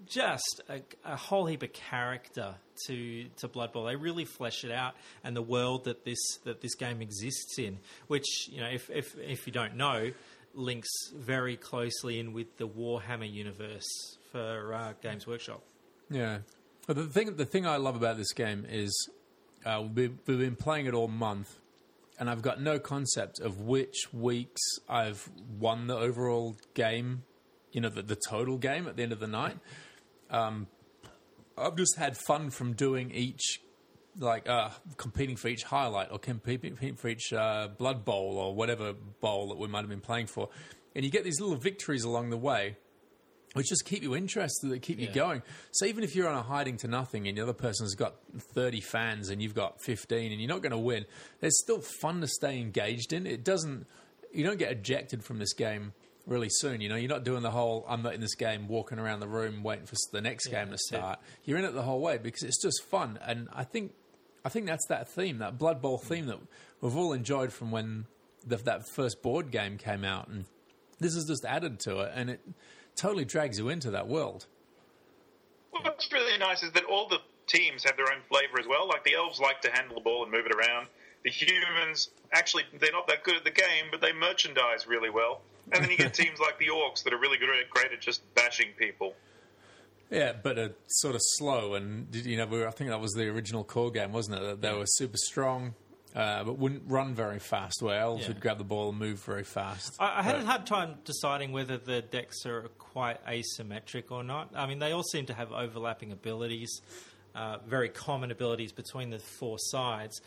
just 0.06 0.60
a, 0.68 0.80
a, 1.04 1.16
whole 1.16 1.46
heap 1.46 1.62
of 1.62 1.72
character 1.72 2.54
to 2.86 3.26
to 3.36 3.48
Blood 3.48 3.72
Bowl. 3.72 3.84
They 3.84 3.96
really 3.96 4.24
flesh 4.24 4.64
it 4.64 4.70
out 4.70 4.94
and 5.22 5.36
the 5.36 5.42
world 5.42 5.84
that 5.84 6.04
this 6.04 6.38
that 6.44 6.60
this 6.60 6.74
game 6.74 7.02
exists 7.02 7.58
in, 7.58 7.78
which 8.08 8.48
you 8.48 8.60
know, 8.60 8.68
if 8.68 8.90
if 8.90 9.16
if 9.18 9.46
you 9.46 9.52
don't 9.52 9.76
know, 9.76 10.12
links 10.54 10.90
very 11.14 11.56
closely 11.56 12.18
in 12.18 12.32
with 12.32 12.56
the 12.56 12.68
Warhammer 12.68 13.30
universe 13.30 14.16
for 14.30 14.74
uh, 14.74 14.92
Games 15.02 15.26
Workshop. 15.26 15.62
Yeah, 16.10 16.38
the 16.86 17.06
thing 17.06 17.36
the 17.36 17.46
thing 17.46 17.66
I 17.66 17.76
love 17.76 17.96
about 17.96 18.16
this 18.16 18.32
game 18.32 18.66
is 18.68 19.10
uh, 19.64 19.82
we've 19.94 20.24
been 20.24 20.56
playing 20.56 20.86
it 20.86 20.94
all 20.94 21.08
month. 21.08 21.58
And 22.18 22.30
I've 22.30 22.42
got 22.42 22.60
no 22.60 22.78
concept 22.78 23.40
of 23.40 23.60
which 23.60 24.12
weeks 24.12 24.60
I've 24.88 25.28
won 25.58 25.86
the 25.86 25.96
overall 25.96 26.56
game 26.74 27.24
you 27.72 27.80
know 27.80 27.88
the, 27.88 28.02
the 28.02 28.18
total 28.28 28.58
game 28.58 28.86
at 28.86 28.96
the 28.96 29.02
end 29.02 29.12
of 29.12 29.18
the 29.18 29.26
night 29.26 29.56
um, 30.32 30.66
I've 31.56 31.76
just 31.76 31.96
had 31.96 32.16
fun 32.16 32.50
from 32.50 32.72
doing 32.72 33.10
each, 33.10 33.60
like 34.18 34.48
uh, 34.48 34.70
competing 34.96 35.36
for 35.36 35.48
each 35.48 35.64
highlight 35.64 36.08
or 36.10 36.18
competing 36.18 36.96
for 36.96 37.08
each 37.08 37.32
uh, 37.32 37.68
blood 37.76 38.04
bowl 38.04 38.38
or 38.38 38.54
whatever 38.54 38.94
bowl 39.20 39.48
that 39.48 39.58
we 39.58 39.68
might 39.68 39.80
have 39.80 39.90
been 39.90 40.00
playing 40.00 40.26
for, 40.26 40.48
and 40.94 41.04
you 41.04 41.10
get 41.10 41.24
these 41.24 41.40
little 41.40 41.56
victories 41.56 42.04
along 42.04 42.30
the 42.30 42.36
way. 42.36 42.76
Which 43.54 43.68
just 43.68 43.84
keep 43.84 44.02
you 44.02 44.16
interested, 44.16 44.70
that 44.70 44.80
keep 44.80 44.98
you 44.98 45.08
going. 45.08 45.42
So 45.72 45.84
even 45.84 46.04
if 46.04 46.16
you're 46.16 46.28
on 46.28 46.36
a 46.36 46.42
hiding 46.42 46.78
to 46.78 46.88
nothing 46.88 47.28
and 47.28 47.36
the 47.36 47.42
other 47.42 47.52
person's 47.52 47.94
got 47.94 48.14
30 48.54 48.80
fans 48.80 49.28
and 49.28 49.42
you've 49.42 49.54
got 49.54 49.80
15 49.82 50.32
and 50.32 50.40
you're 50.40 50.48
not 50.48 50.62
going 50.62 50.72
to 50.72 50.78
win, 50.78 51.04
there's 51.40 51.60
still 51.60 51.82
fun 52.00 52.22
to 52.22 52.26
stay 52.26 52.58
engaged 52.60 53.12
in. 53.12 53.26
It 53.26 53.44
doesn't, 53.44 53.86
you 54.32 54.42
don't 54.42 54.58
get 54.58 54.72
ejected 54.72 55.22
from 55.22 55.38
this 55.38 55.52
game 55.52 55.92
really 56.26 56.48
soon. 56.50 56.80
You 56.80 56.88
know, 56.88 56.96
you're 56.96 57.08
not 57.08 57.24
doing 57.24 57.42
the 57.42 57.50
whole 57.50 57.84
I'm 57.88 58.02
not 58.02 58.14
in 58.14 58.20
this 58.20 58.34
game, 58.34 58.68
walking 58.68 58.98
around 58.98 59.20
the 59.20 59.28
room 59.28 59.62
waiting 59.62 59.86
for 59.86 59.96
the 60.12 60.20
next 60.20 60.48
yeah, 60.48 60.64
game 60.64 60.72
to 60.72 60.78
start. 60.78 61.18
It. 61.20 61.48
You're 61.50 61.58
in 61.58 61.64
it 61.64 61.74
the 61.74 61.82
whole 61.82 62.00
way 62.00 62.18
because 62.18 62.42
it's 62.42 62.60
just 62.62 62.82
fun, 62.84 63.18
and 63.26 63.48
I 63.52 63.64
think 63.64 63.92
I 64.44 64.48
think 64.48 64.66
that's 64.66 64.86
that 64.88 65.08
theme, 65.08 65.38
that 65.38 65.58
Blood 65.58 65.80
Bowl 65.80 65.98
mm. 65.98 66.02
theme 66.02 66.26
that 66.26 66.38
we've 66.80 66.96
all 66.96 67.12
enjoyed 67.12 67.52
from 67.52 67.70
when 67.70 68.06
the, 68.46 68.56
that 68.56 68.88
first 68.88 69.22
board 69.22 69.50
game 69.50 69.78
came 69.78 70.04
out, 70.04 70.28
and 70.28 70.44
this 71.00 71.14
has 71.14 71.24
just 71.26 71.44
added 71.44 71.80
to 71.80 72.00
it, 72.00 72.12
and 72.14 72.30
it 72.30 72.40
totally 72.96 73.24
drags 73.24 73.58
you 73.58 73.68
into 73.68 73.90
that 73.90 74.08
world. 74.08 74.46
What's 75.70 76.12
really 76.12 76.38
nice 76.38 76.62
is 76.62 76.72
that 76.72 76.84
all 76.84 77.08
the 77.08 77.18
teams 77.46 77.84
have 77.84 77.96
their 77.96 78.12
own 78.12 78.20
flavour 78.28 78.60
as 78.60 78.66
well. 78.66 78.86
Like 78.88 79.04
the 79.04 79.14
elves 79.14 79.40
like 79.40 79.60
to 79.62 79.70
handle 79.70 79.94
the 79.94 80.00
ball 80.00 80.22
and 80.22 80.32
move 80.32 80.46
it 80.46 80.52
around. 80.54 80.88
The 81.24 81.30
humans 81.30 82.10
actually 82.32 82.64
they're 82.78 82.92
not 82.92 83.06
that 83.08 83.24
good 83.24 83.36
at 83.36 83.44
the 83.44 83.50
game, 83.50 83.86
but 83.90 84.00
they 84.00 84.12
merchandise 84.12 84.86
really 84.86 85.10
well. 85.10 85.40
And 85.72 85.82
then 85.82 85.90
you 85.90 85.96
get 85.96 86.14
teams 86.22 86.38
like 86.40 86.58
the 86.58 86.66
Orcs 86.66 87.04
that 87.04 87.12
are 87.12 87.18
really 87.18 87.38
good 87.38 87.48
at 87.48 87.70
great 87.70 87.92
at 87.92 88.00
just 88.00 88.22
bashing 88.34 88.68
people. 88.76 89.14
Yeah, 90.10 90.32
but 90.40 90.58
uh, 90.58 90.68
sort 90.88 91.14
of 91.14 91.22
slow, 91.24 91.74
and 91.74 92.14
you 92.14 92.36
know, 92.36 92.66
I 92.66 92.70
think 92.70 92.90
that 92.90 93.00
was 93.00 93.12
the 93.12 93.28
original 93.28 93.64
core 93.64 93.90
game, 93.90 94.12
wasn't 94.12 94.36
it? 94.36 94.42
That 94.42 94.60
they 94.60 94.72
were 94.74 94.84
super 94.84 95.16
strong, 95.16 95.72
uh, 96.14 96.44
but 96.44 96.58
wouldn't 96.58 96.82
run 96.86 97.14
very 97.14 97.38
fast. 97.38 97.82
Where 97.82 97.98
elves 97.98 98.22
yeah. 98.22 98.28
would 98.28 98.40
grab 98.40 98.58
the 98.58 98.64
ball 98.64 98.90
and 98.90 98.98
move 98.98 99.20
very 99.20 99.44
fast. 99.44 99.96
I, 99.98 100.20
I 100.20 100.22
had 100.22 100.36
a 100.36 100.44
hard 100.44 100.66
time 100.66 100.96
deciding 101.04 101.52
whether 101.52 101.78
the 101.78 102.02
decks 102.02 102.44
are 102.46 102.68
quite 102.78 103.24
asymmetric 103.26 104.10
or 104.10 104.22
not. 104.22 104.50
I 104.54 104.66
mean, 104.66 104.78
they 104.78 104.92
all 104.92 105.02
seem 105.02 105.26
to 105.26 105.34
have 105.34 105.52
overlapping 105.52 106.12
abilities, 106.12 106.82
uh, 107.34 107.58
very 107.66 107.88
common 107.88 108.30
abilities 108.30 108.72
between 108.72 109.10
the 109.10 109.18
four 109.18 109.56
sides. 109.58 110.20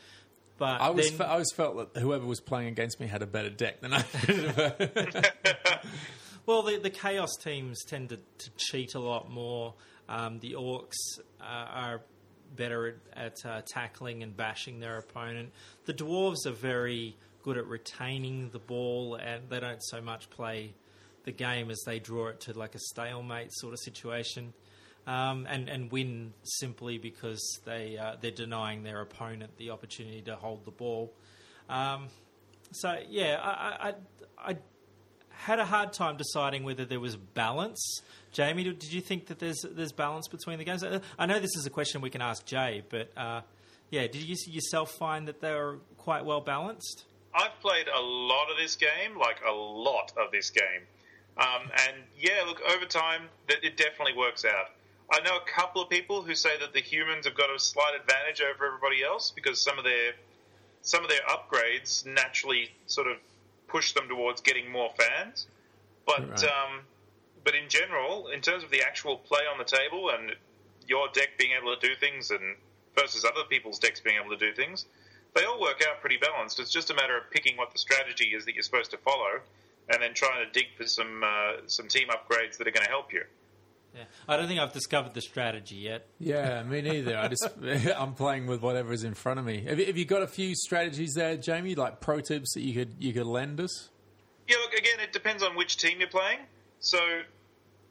But 0.58 0.82
I 0.82 0.90
was, 0.90 1.12
then, 1.12 1.28
I 1.28 1.32
always 1.32 1.52
felt 1.52 1.94
that 1.94 2.00
whoever 2.02 2.26
was 2.26 2.40
playing 2.40 2.70
against 2.70 3.00
me 3.00 3.08
had 3.08 3.22
a 3.22 3.28
better 3.28 3.50
deck 3.50 3.82
than 3.82 3.94
I 3.94 4.06
did. 4.26 4.56
well, 6.46 6.64
the, 6.64 6.78
the 6.78 6.90
chaos 6.90 7.36
teams 7.44 7.84
tend 7.84 8.10
to, 8.10 8.18
to 8.18 8.50
cheat 8.58 8.96
a 8.96 9.00
lot 9.00 9.30
more. 9.30 9.74
Um, 10.08 10.40
the 10.40 10.54
orcs 10.54 11.20
uh, 11.42 11.44
are 11.44 12.02
better 12.56 13.00
at, 13.16 13.26
at 13.26 13.46
uh, 13.46 13.62
tackling 13.66 14.24
and 14.24 14.36
bashing 14.36 14.80
their 14.80 14.98
opponent. 14.98 15.52
The 15.86 15.94
dwarves 15.94 16.46
are 16.46 16.52
very 16.52 17.16
good 17.44 17.58
at 17.58 17.68
retaining 17.68 18.50
the 18.50 18.60
ball, 18.60 19.16
and 19.16 19.50
they 19.50 19.60
don't 19.60 19.84
so 19.84 20.02
much 20.02 20.30
play 20.30 20.74
the 21.26 21.32
game 21.32 21.70
as 21.70 21.82
they 21.86 22.00
draw 22.00 22.28
it 22.28 22.40
to 22.42 22.58
like 22.58 22.76
a 22.76 22.80
stalemate 22.80 23.52
sort 23.52 23.74
of 23.74 23.80
situation 23.80 24.54
um, 25.08 25.46
and 25.50 25.70
and 25.70 25.92
win 25.92 26.34
simply 26.44 26.98
because 26.98 27.60
they 27.66 27.98
uh, 27.98 28.16
they're 28.22 28.32
denying 28.32 28.84
their 28.84 29.02
opponent 29.02 29.56
the 29.58 29.70
opportunity 29.70 30.22
to 30.22 30.36
hold 30.36 30.66
the 30.66 30.72
ball. 30.72 31.14
Um, 31.70 32.08
so 32.72 32.98
yeah, 33.10 33.40
I, 33.42 33.90
I, 33.90 34.52
I 34.52 34.58
had 35.38 35.60
a 35.60 35.66
hard 35.66 35.94
time 35.94 36.18
deciding 36.18 36.64
whether 36.64 36.86
there 36.86 37.00
was 37.00 37.16
balance. 37.16 38.02
Jamie, 38.32 38.64
did 38.64 38.92
you 38.92 39.02
think 39.02 39.28
that 39.28 39.40
there's 39.40 39.66
there's 39.70 39.92
balance 39.92 40.28
between 40.28 40.58
the 40.58 40.66
games? 40.66 40.84
I 41.18 41.26
know 41.26 41.40
this 41.40 41.56
is 41.56 41.66
a 41.66 41.70
question 41.70 42.02
we 42.02 42.10
can 42.10 42.22
ask 42.22 42.46
Jay, 42.46 42.84
but 42.90 43.12
uh, 43.18 43.42
yeah, 43.90 44.08
did 44.08 44.24
you 44.24 44.36
yourself 44.48 44.92
find 44.92 45.28
that 45.28 45.42
they 45.42 45.54
were 45.54 45.80
quite 45.98 46.26
well 46.26 46.42
balanced? 46.42 47.06
I've 47.34 47.60
played 47.62 47.88
a 47.88 48.02
lot 48.02 48.50
of 48.50 48.58
this 48.58 48.76
game, 48.76 49.18
like 49.20 49.42
a 49.48 49.52
lot 49.52 50.14
of 50.18 50.32
this 50.32 50.50
game, 50.50 50.84
um, 51.38 51.70
and 51.88 51.98
yeah, 52.18 52.44
look, 52.46 52.62
over 52.74 52.86
time, 52.86 53.24
it 53.50 53.78
definitely 53.78 54.18
works 54.18 54.46
out. 54.46 54.68
I 55.12 55.22
know 55.22 55.38
a 55.38 55.46
couple 55.46 55.82
of 55.82 55.90
people 55.90 56.24
who 56.24 56.34
say 56.34 56.58
that 56.60 56.74
the 56.74 56.82
humans 56.82 57.26
have 57.26 57.36
got 57.36 57.54
a 57.54 57.60
slight 57.60 57.94
advantage 58.00 58.42
over 58.42 58.66
everybody 58.66 59.04
else 59.04 59.32
because 59.36 59.62
some 59.62 59.78
of 59.78 59.84
their 59.84 60.14
some 60.82 61.04
of 61.04 61.10
their 61.10 61.22
upgrades 61.28 62.06
naturally 62.06 62.70
sort 62.88 63.08
of 63.08 63.18
push 63.68 63.94
them 63.94 64.08
towards 64.08 64.42
getting 64.42 64.72
more 64.72 64.92
fans. 64.98 65.48
But 66.06 66.30
right. 66.30 66.44
um, 66.44 66.82
but 67.44 67.56
in 67.56 67.70
general, 67.70 68.28
in 68.28 68.42
terms 68.42 68.64
of 68.64 68.72
the 68.72 68.82
actual 68.82 69.18
play 69.18 69.42
on 69.52 69.58
the 69.58 69.64
table 69.64 70.10
and 70.10 70.34
your 70.88 71.08
deck 71.14 71.30
being 71.38 71.52
able 71.60 71.76
to 71.76 71.88
do 71.88 71.96
things 71.96 72.32
and 72.32 72.56
versus 72.98 73.26
other 73.26 73.44
people's 73.50 73.80
decks 73.80 74.00
being 74.00 74.18
able 74.24 74.36
to 74.36 74.38
do 74.38 74.54
things, 74.54 74.86
they 75.36 75.44
all 75.44 75.60
work 75.60 75.84
out 75.90 76.00
pretty 76.02 76.18
balanced. 76.18 76.60
It's 76.60 76.72
just 76.72 76.90
a 76.90 76.94
matter 76.94 77.18
of 77.18 77.30
picking 77.32 77.58
what 77.58 77.72
the 77.72 77.80
strategy 77.80 78.30
is 78.36 78.46
that 78.46 78.54
you're 78.54 78.64
supposed 78.64 78.92
to 78.92 78.98
follow, 78.98 79.42
and 79.90 80.02
then 80.02 80.14
trying 80.14 80.46
to 80.46 80.52
dig 80.52 80.68
for 80.78 80.88
some 80.88 81.24
uh, 81.24 81.68
some 81.68 81.88
team 81.88 82.08
upgrades 82.10 82.58
that 82.58 82.68
are 82.68 82.72
going 82.72 82.86
to 82.86 82.92
help 82.92 83.14
you. 83.14 83.24
Yeah. 83.96 84.04
I 84.28 84.36
don't 84.36 84.48
think 84.48 84.60
I've 84.60 84.74
discovered 84.74 85.14
the 85.14 85.22
strategy 85.22 85.76
yet. 85.76 86.08
Yeah, 86.20 86.64
me 86.68 86.82
neither. 86.82 87.18
I 87.18 87.28
just 87.30 87.48
I'm 87.98 88.14
playing 88.14 88.48
with 88.48 88.62
whatever 88.62 88.92
is 88.92 89.04
in 89.04 89.14
front 89.14 89.40
of 89.40 89.46
me. 89.46 89.64
Have 89.64 89.80
you, 89.80 89.86
have 89.86 89.98
you 89.98 90.06
got 90.06 90.22
a 90.22 90.28
few 90.28 90.54
strategies 90.56 91.14
there, 91.14 91.38
Jamie? 91.38 91.76
Like 91.76 92.02
pro 92.02 92.20
tips 92.20 92.54
that 92.54 92.62
you 92.62 92.74
could 92.74 92.96
you 93.00 93.14
could 93.14 93.26
lend 93.26 93.62
us? 93.62 93.90
Yeah, 94.48 94.58
look 94.58 94.74
again. 94.74 95.00
It 95.02 95.14
depends 95.14 95.44
on 95.44 95.56
which 95.56 95.78
team 95.78 96.00
you're 96.00 96.10
playing. 96.10 96.40
So, 96.80 97.00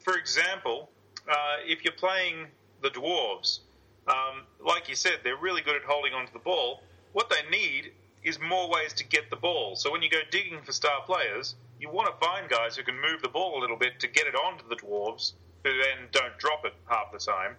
for 0.01 0.17
example, 0.17 0.91
uh, 1.29 1.35
if 1.67 1.85
you're 1.85 1.95
playing 1.95 2.47
the 2.83 2.91
dwarves, 2.91 3.61
um, 4.07 4.45
like 4.65 4.89
you 4.89 4.95
said, 4.95 5.21
they're 5.25 5.37
really 5.37 5.63
good 5.63 5.75
at 5.75 5.83
holding 5.83 6.13
onto 6.13 6.33
the 6.33 6.39
ball. 6.39 6.83
What 7.13 7.31
they 7.31 7.49
need 7.51 7.93
is 8.23 8.39
more 8.41 8.71
ways 8.71 8.93
to 8.95 9.05
get 9.05 9.31
the 9.31 9.37
ball. 9.37 9.75
So 9.77 9.91
when 9.91 10.03
you 10.03 10.11
go 10.11 10.21
digging 10.31 10.61
for 10.63 10.73
star 10.73 11.03
players, 11.05 11.57
you 11.81 11.91
want 11.91 12.09
to 12.09 12.27
find 12.27 12.49
guys 12.49 12.77
who 12.77 12.83
can 12.83 12.95
move 12.95 13.23
the 13.23 13.29
ball 13.29 13.59
a 13.59 13.61
little 13.61 13.77
bit 13.77 14.01
to 14.01 14.07
get 14.07 14.27
it 14.27 14.35
onto 14.35 14.69
the 14.69 14.77
dwarves 14.77 15.33
who 15.65 15.71
then 15.71 16.09
don't 16.13 16.37
drop 16.39 16.65
it 16.65 16.75
half 16.87 17.11
the 17.13 17.19
time. 17.19 17.57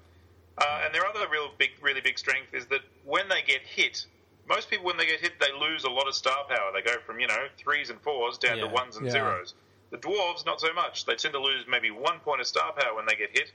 Uh, 0.57 0.83
and 0.85 0.95
their 0.95 1.05
other 1.05 1.27
real 1.29 1.49
big, 1.57 1.71
really 1.81 1.99
big 1.99 2.17
strength 2.17 2.53
is 2.53 2.65
that 2.67 2.79
when 3.03 3.27
they 3.27 3.41
get 3.41 3.61
hit, 3.61 4.05
most 4.47 4.69
people 4.69 4.85
when 4.85 4.97
they 4.97 5.05
get 5.05 5.19
hit, 5.19 5.33
they 5.39 5.51
lose 5.59 5.83
a 5.83 5.89
lot 5.89 6.07
of 6.07 6.15
star 6.15 6.45
power. 6.47 6.71
They 6.73 6.81
go 6.81 6.97
from 7.05 7.19
you 7.19 7.27
know 7.27 7.47
threes 7.57 7.89
and 7.89 7.99
fours 8.01 8.37
down 8.37 8.57
yeah. 8.57 8.65
to 8.65 8.69
ones 8.69 8.95
and 8.95 9.05
yeah. 9.05 9.11
zeros. 9.11 9.53
The 9.91 9.97
dwarves 9.97 10.45
not 10.45 10.61
so 10.61 10.73
much. 10.73 11.05
They 11.05 11.15
tend 11.15 11.33
to 11.33 11.41
lose 11.41 11.65
maybe 11.69 11.91
one 11.91 12.19
point 12.19 12.41
of 12.41 12.47
star 12.47 12.73
power 12.73 12.95
when 12.95 13.05
they 13.05 13.15
get 13.15 13.31
hit, 13.31 13.51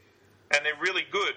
and 0.55 0.65
they're 0.65 0.81
really 0.81 1.05
good 1.11 1.35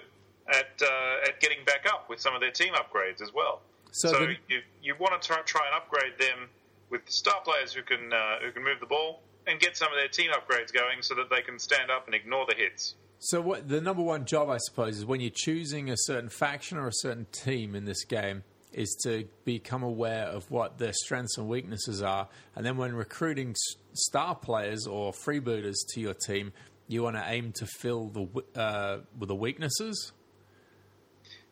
at 0.48 0.82
uh, 0.82 1.28
at 1.28 1.40
getting 1.40 1.64
back 1.64 1.86
up 1.86 2.10
with 2.10 2.20
some 2.20 2.34
of 2.34 2.40
their 2.40 2.50
team 2.50 2.74
upgrades 2.74 3.22
as 3.22 3.32
well. 3.32 3.62
So, 3.90 4.12
so 4.12 4.18
the... 4.26 4.36
you 4.48 4.60
you 4.82 4.94
want 4.98 5.20
to 5.20 5.26
try, 5.26 5.40
try 5.42 5.66
and 5.66 5.76
upgrade 5.76 6.18
them 6.18 6.48
with 6.90 7.08
star 7.08 7.40
players 7.42 7.72
who 7.72 7.82
can 7.82 8.12
uh, 8.12 8.40
who 8.40 8.50
can 8.50 8.64
move 8.64 8.80
the 8.80 8.86
ball 8.86 9.20
and 9.46 9.60
get 9.60 9.76
some 9.76 9.88
of 9.92 9.98
their 9.98 10.08
team 10.08 10.30
upgrades 10.32 10.72
going 10.72 11.02
so 11.02 11.14
that 11.14 11.30
they 11.30 11.42
can 11.42 11.58
stand 11.58 11.90
up 11.90 12.06
and 12.06 12.14
ignore 12.14 12.46
the 12.46 12.54
hits. 12.54 12.94
So, 13.28 13.40
what 13.40 13.68
the 13.68 13.80
number 13.80 14.02
one 14.02 14.26
job, 14.26 14.50
I 14.50 14.58
suppose, 14.58 14.98
is 14.98 15.06
when 15.06 15.20
you're 15.20 15.30
choosing 15.34 15.88
a 15.88 15.96
certain 15.96 16.28
faction 16.28 16.76
or 16.76 16.88
a 16.88 16.92
certain 16.92 17.26
team 17.32 17.74
in 17.74 17.86
this 17.86 18.04
game, 18.04 18.42
is 18.72 18.94
to 19.04 19.26
become 19.44 19.82
aware 19.82 20.26
of 20.26 20.50
what 20.50 20.76
their 20.78 20.92
strengths 20.92 21.38
and 21.38 21.48
weaknesses 21.48 22.02
are, 22.02 22.28
and 22.54 22.66
then 22.66 22.76
when 22.76 22.94
recruiting 22.94 23.54
star 23.94 24.34
players 24.34 24.86
or 24.86 25.12
freebooters 25.12 25.76
to 25.94 26.00
your 26.00 26.12
team, 26.12 26.52
you 26.86 27.02
want 27.02 27.16
to 27.16 27.24
aim 27.26 27.52
to 27.52 27.66
fill 27.66 28.08
the 28.08 28.60
uh, 28.60 28.98
with 29.18 29.28
the 29.28 29.34
weaknesses. 29.34 30.12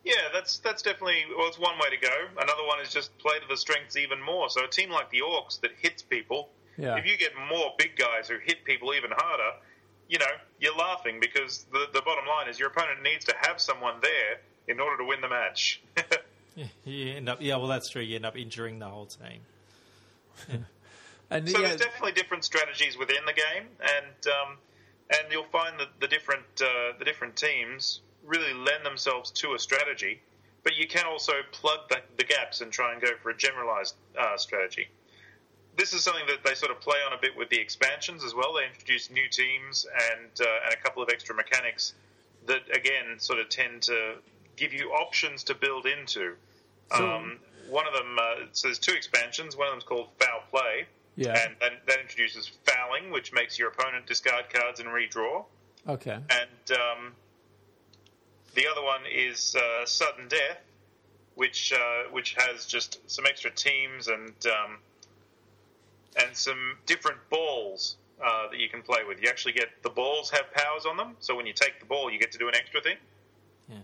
Yeah, 0.05 0.15
that's 0.35 0.59
that's 0.59 0.83
definitely 0.83 1.25
well. 1.39 1.47
It's 1.49 1.59
one 1.59 1.79
way 1.79 1.89
to 1.91 1.97
go. 1.97 2.13
Another 2.37 2.67
one 2.67 2.81
is 2.81 2.93
just 2.93 3.17
play 3.19 3.39
to 3.39 3.47
the 3.49 3.57
strengths 3.57 3.97
even 3.97 4.21
more. 4.21 4.51
So 4.51 4.65
a 4.65 4.69
team 4.69 4.91
like 4.91 5.11
the 5.11 5.21
Orcs 5.21 5.61
that 5.63 5.71
hits 5.81 6.03
people, 6.03 6.51
Yeah. 6.77 6.97
if 6.99 7.07
you 7.07 7.17
get 7.17 7.31
more 7.49 7.73
big 7.79 7.97
guys 7.97 8.29
who 8.29 8.37
hit 8.45 8.65
people 8.65 8.93
even 8.95 9.11
harder, 9.17 9.57
you 10.13 10.19
know 10.19 10.27
you're 10.61 10.77
laughing 10.77 11.19
because 11.21 11.65
the 11.73 11.87
the 11.95 12.03
bottom 12.03 12.27
line 12.27 12.49
is 12.49 12.59
your 12.59 12.69
opponent 12.69 13.03
needs 13.03 13.25
to 13.25 13.35
have 13.41 13.59
someone 13.61 13.95
there 14.03 14.41
in 14.69 14.79
order 14.79 14.99
to 14.99 15.05
win 15.05 15.23
the 15.23 15.29
match. 15.29 15.81
Yeah, 16.55 16.67
you 16.85 17.15
end 17.15 17.29
up, 17.29 17.39
yeah, 17.41 17.57
well, 17.57 17.67
that's 17.67 17.89
true. 17.89 18.03
You 18.03 18.17
end 18.17 18.27
up 18.27 18.37
injuring 18.37 18.79
the 18.79 18.89
whole 18.89 19.07
team. 19.07 19.41
And 21.31 21.49
So 21.49 21.61
yeah, 21.61 21.69
there's 21.69 21.81
definitely 21.81 22.13
different 22.13 22.45
strategies 22.45 22.99
within 22.99 23.25
the 23.25 23.33
game, 23.33 23.67
and 23.81 24.27
um, 24.27 24.59
and 25.09 25.33
you'll 25.33 25.45
find 25.45 25.81
that 25.81 25.89
the 25.99 26.07
different 26.07 26.45
uh, 26.61 26.93
the 26.99 27.07
different 27.07 27.37
teams 27.37 28.01
really 28.23 28.53
lend 28.53 28.85
themselves 28.85 29.31
to 29.31 29.55
a 29.55 29.59
strategy, 29.59 30.21
but 30.63 30.77
you 30.77 30.87
can 30.87 31.07
also 31.07 31.33
plug 31.51 31.89
the, 31.89 32.01
the 32.19 32.25
gaps 32.25 32.61
and 32.61 32.71
try 32.71 32.93
and 32.93 33.01
go 33.01 33.09
for 33.23 33.31
a 33.31 33.37
generalized 33.37 33.95
uh, 34.21 34.37
strategy. 34.37 34.89
This 35.77 35.93
is 35.95 36.03
something 36.05 36.27
that 36.29 36.45
they 36.45 36.55
sort 36.55 36.71
of 36.71 36.81
play 36.81 36.99
on 37.07 37.13
a 37.13 37.21
bit 37.21 37.37
with 37.37 37.49
the 37.49 37.59
expansions 37.59 38.25
as 38.25 38.35
well. 38.35 38.53
They 38.55 38.67
introduce 38.67 39.11
new 39.11 39.29
teams 39.29 39.87
and 40.13 40.31
uh, 40.41 40.45
and 40.67 40.75
a 40.75 40.77
couple 40.77 41.03
of 41.03 41.09
extra 41.09 41.35
mechanics 41.35 41.95
that 42.47 42.63
again 42.75 43.19
sort 43.19 43.39
of 43.41 43.49
tend 43.49 43.83
to 43.83 44.17
give 44.57 44.73
you 44.75 44.91
options 44.91 45.45
to 45.45 45.55
build 45.55 45.87
into. 45.87 46.35
So- 46.97 47.11
um, 47.11 47.39
one 47.69 47.87
of 47.87 47.95
them, 47.95 48.19
uh, 48.21 48.35
so 48.53 48.69
there's 48.69 48.79
two 48.79 48.93
expansions. 48.93 49.57
One 49.57 49.69
of 49.69 49.73
them's 49.73 49.85
called 49.85 50.09
Foul 50.19 50.43
Play, 50.51 50.85
Yeah. 51.17 51.31
and 51.43 51.55
that, 51.61 51.87
that 51.87 52.01
introduces 52.01 52.51
fouling, 52.67 53.11
which 53.13 53.33
makes 53.33 53.59
your 53.59 53.69
opponent 53.69 54.05
discard 54.07 54.53
cards 54.53 54.81
and 54.81 54.89
redraw. 54.91 55.45
okay. 55.89 56.19
And 56.29 56.79
um, 56.79 57.13
the 58.55 58.67
other 58.67 58.83
one 58.83 59.03
is 59.11 59.55
uh, 59.57 59.87
Sudden 59.87 60.29
Death, 60.29 60.59
which 61.37 61.73
uh, 61.73 62.11
which 62.11 62.35
has 62.37 62.67
just 62.67 62.99
some 63.11 63.25
extra 63.27 63.51
teams 63.51 64.09
and 64.09 64.35
um, 64.47 64.79
and 66.17 66.37
some 66.37 66.77
different 66.87 67.19
balls 67.31 67.97
uh, 68.25 68.49
that 68.51 68.59
you 68.59 68.69
can 68.69 68.83
play 68.83 69.01
with. 69.07 69.21
You 69.23 69.29
actually 69.29 69.53
get 69.53 69.69
the 69.83 69.91
balls 69.91 70.31
have 70.31 70.53
powers 70.53 70.87
on 70.87 70.97
them, 70.97 71.17
so 71.21 71.37
when 71.37 71.47
you 71.47 71.53
take 71.53 71.81
the 71.81 71.87
ball, 71.87 72.11
you 72.11 72.19
get 72.19 72.33
to 72.33 72.39
do 72.39 72.49
an 72.49 72.55
extra 72.55 72.81
thing. 72.81 72.97
Yeah, 73.69 73.77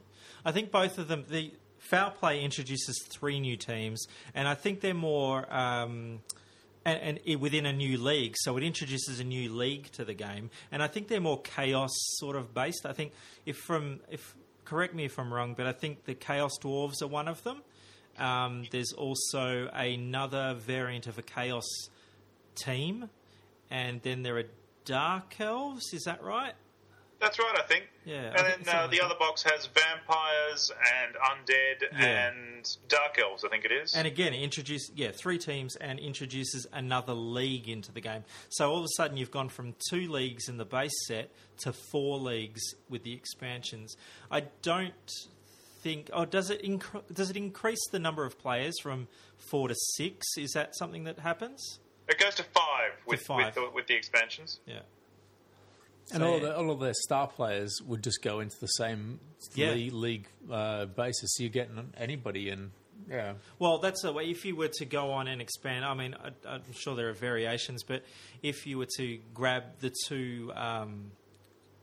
I 0.45 0.53
think 0.53 0.71
both 0.71 0.99
of 0.99 1.09
them. 1.09 1.25
The 1.29 1.53
foul 1.79 2.11
play 2.11 2.43
introduces 2.43 3.05
three 3.09 3.41
new 3.41 3.57
teams, 3.57 4.07
and 4.35 4.47
I 4.47 4.55
think 4.55 4.81
they're 4.81 4.95
more. 4.95 5.53
Um, 5.53 6.21
and, 6.85 7.01
and 7.01 7.21
it, 7.25 7.37
within 7.37 7.67
a 7.67 7.73
new 7.73 7.99
league, 7.99 8.35
so 8.39 8.57
it 8.57 8.63
introduces 8.63 9.21
a 9.21 9.25
new 9.25 9.53
league 9.53 9.91
to 9.93 10.05
the 10.05 10.15
game, 10.15 10.51
and 10.71 10.83
I 10.83 10.87
think 10.87 11.09
they're 11.09 11.21
more 11.21 11.43
chaos 11.43 11.91
sort 11.93 12.37
of 12.37 12.55
based. 12.55 12.87
I 12.87 12.93
think 12.93 13.13
if 13.45 13.57
from 13.57 14.01
if 14.09 14.35
correct 14.65 14.95
me 14.95 15.05
if 15.05 15.19
I'm 15.19 15.33
wrong, 15.33 15.55
but 15.55 15.67
I 15.67 15.73
think 15.73 16.05
the 16.05 16.15
chaos 16.15 16.53
dwarves 16.63 17.03
are 17.03 17.09
one 17.09 17.27
of 17.27 17.43
them. 17.43 17.63
Um, 18.19 18.65
there's 18.71 18.93
also 18.93 19.69
another 19.73 20.55
variant 20.55 21.07
of 21.07 21.19
a 21.19 21.23
chaos 21.23 21.65
team, 22.65 23.11
and 23.71 24.01
then 24.03 24.23
there 24.23 24.37
are 24.39 24.45
dark 24.85 25.41
elves. 25.41 25.93
Is 25.93 26.05
that 26.05 26.23
right? 26.23 26.55
That's 27.21 27.37
right, 27.41 27.55
I 27.59 27.63
think. 27.63 27.85
Yeah, 28.05 28.29
And 28.29 28.39
think 28.47 28.65
then 28.65 28.75
uh, 28.77 28.87
the 28.87 28.99
like 28.99 29.05
other 29.07 29.15
box 29.19 29.43
has 29.43 29.67
vampires 29.67 30.71
and 31.03 31.17
undead 31.17 31.83
Yeah. 32.01 32.29
and 32.29 32.65
dark 32.89 33.19
elves. 33.21 33.45
I 33.45 33.49
think 33.49 33.65
it 33.65 33.73
is. 33.73 33.95
And 33.97 34.07
again, 34.07 34.33
it 34.33 34.41
introduce 34.41 34.89
yeah 34.95 35.11
three 35.11 35.37
teams 35.37 35.75
and 35.77 35.99
introduces 35.99 36.69
another 36.73 37.15
league 37.15 37.69
into 37.69 37.91
the 37.91 38.01
game. 38.01 38.23
So 38.51 38.71
all 38.71 38.79
of 38.79 38.85
a 38.85 38.89
sudden, 38.97 39.17
you've 39.17 39.33
gone 39.33 39.49
from 39.49 39.75
two 39.91 40.09
leagues 40.09 40.49
in 40.49 40.59
the 40.59 40.65
base 40.65 40.93
set 41.09 41.31
to 41.63 41.73
four 41.91 42.19
leagues 42.19 42.63
with 42.89 43.03
the 43.03 43.13
expansions. 43.15 43.97
I 44.31 44.45
don't 44.63 44.95
think. 45.83 46.11
Oh, 46.13 46.25
does 46.25 46.51
it 46.51 46.63
incre- 46.63 47.03
does 47.13 47.31
it 47.31 47.37
increase 47.37 47.85
the 47.91 47.99
number 47.99 48.25
of 48.25 48.39
players 48.39 48.75
from 48.81 49.09
four 49.51 49.67
to 49.67 49.75
six? 49.97 50.25
Is 50.39 50.53
that 50.53 50.77
something 50.77 51.03
that 51.05 51.19
happens? 51.19 51.81
It 52.09 52.19
goes 52.19 52.35
to 52.37 52.43
five 52.43 52.93
with 53.07 53.21
five. 53.21 53.47
With, 53.47 53.55
the, 53.55 53.71
with 53.75 53.87
the 53.87 53.95
expansions. 53.95 54.61
Yeah. 54.67 54.81
And 56.13 56.23
So, 56.23 56.27
all, 56.27 56.35
yeah. 56.39 56.45
the, 56.47 56.57
all 56.57 56.71
of 56.71 56.81
their 56.81 56.95
star 56.95 57.27
players 57.29 57.81
would 57.87 58.03
just 58.03 58.23
go 58.23 58.41
into 58.41 58.59
the 58.61 58.67
same 58.67 59.21
Yeah. 59.55 59.73
league, 59.73 59.93
league 59.93 60.27
uh, 60.51 60.87
basis. 60.87 61.35
So 61.37 61.43
you're 61.43 61.51
getting 61.53 61.93
anybody 61.99 62.49
in. 62.49 62.71
Yeah. 63.11 63.35
Well, 63.59 63.79
that's 63.79 64.03
the 64.03 64.13
way. 64.13 64.25
If 64.31 64.45
you 64.45 64.57
were 64.57 64.69
to 64.69 64.85
go 64.85 65.13
on 65.13 65.29
and 65.29 65.41
expand, 65.41 65.85
I 65.85 65.95
mean, 65.95 66.15
I, 66.15 66.31
I'm 66.49 66.63
sure 66.73 66.97
there 66.97 67.09
are 67.11 67.15
variations, 67.15 67.83
but 67.83 68.03
if 68.43 68.67
you 68.67 68.79
were 68.79 68.89
to 68.97 69.19
grab 69.35 69.65
the 69.81 69.93
two 70.09 70.51
um, 70.55 71.11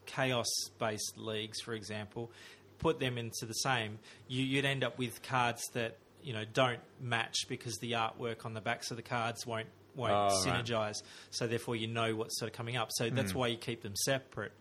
chaos-based 0.05 1.17
leagues, 1.17 1.61
for 1.61 1.73
example, 1.73 2.32
put 2.80 2.99
them 2.99 3.17
into 3.17 3.45
the 3.45 3.53
same, 3.53 3.99
you, 4.28 4.43
you'd 4.43 4.65
end 4.65 4.84
up 4.84 4.97
with 4.97 5.21
cards 5.23 5.63
that 5.73 5.97
you 6.21 6.34
know 6.34 6.43
don't 6.53 6.80
match 6.99 7.36
because 7.47 7.78
the 7.78 7.91
artwork 7.93 8.45
on 8.45 8.53
the 8.53 8.61
backs 8.61 8.89
of 8.91 8.97
the 8.97 9.03
cards 9.03 9.45
won't 9.45 9.67
won't 9.95 10.11
Oh, 10.13 10.27
right. 10.27 10.63
synergize. 10.65 11.01
So 11.31 11.47
therefore, 11.47 11.75
you 11.75 11.87
know 11.87 12.15
what's 12.15 12.37
sort 12.39 12.51
of 12.51 12.57
coming 12.57 12.77
up. 12.77 12.89
So 12.91 13.09
that's 13.09 13.33
why 13.33 13.47
you 13.47 13.57
keep 13.57 13.81
them 13.81 13.95
separate. 13.95 14.51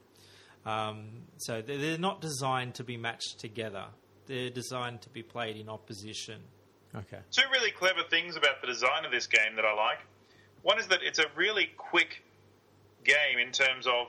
Um, 0.66 1.08
so 1.38 1.60
they're, 1.60 1.78
they're 1.78 1.98
not 1.98 2.20
designed 2.20 2.74
to 2.76 2.84
be 2.84 2.96
matched 2.96 3.38
together. 3.38 3.84
They're 4.26 4.50
designed 4.50 5.02
to 5.02 5.10
be 5.10 5.22
played 5.22 5.56
in 5.56 5.68
opposition. 5.68 6.40
Okay. 6.94 7.18
Two 7.32 7.42
really 7.52 7.70
clever 7.70 8.00
things 8.08 8.36
about 8.36 8.60
the 8.60 8.66
design 8.68 9.04
of 9.04 9.10
this 9.10 9.26
game 9.26 9.56
that 9.56 9.64
I 9.64 9.74
like. 9.74 9.98
One 10.62 10.78
is 10.78 10.86
that 10.86 11.00
it's 11.02 11.18
a 11.18 11.26
really 11.36 11.68
quick 11.76 12.22
game 13.04 13.38
in 13.44 13.52
terms 13.52 13.86
of 13.86 14.06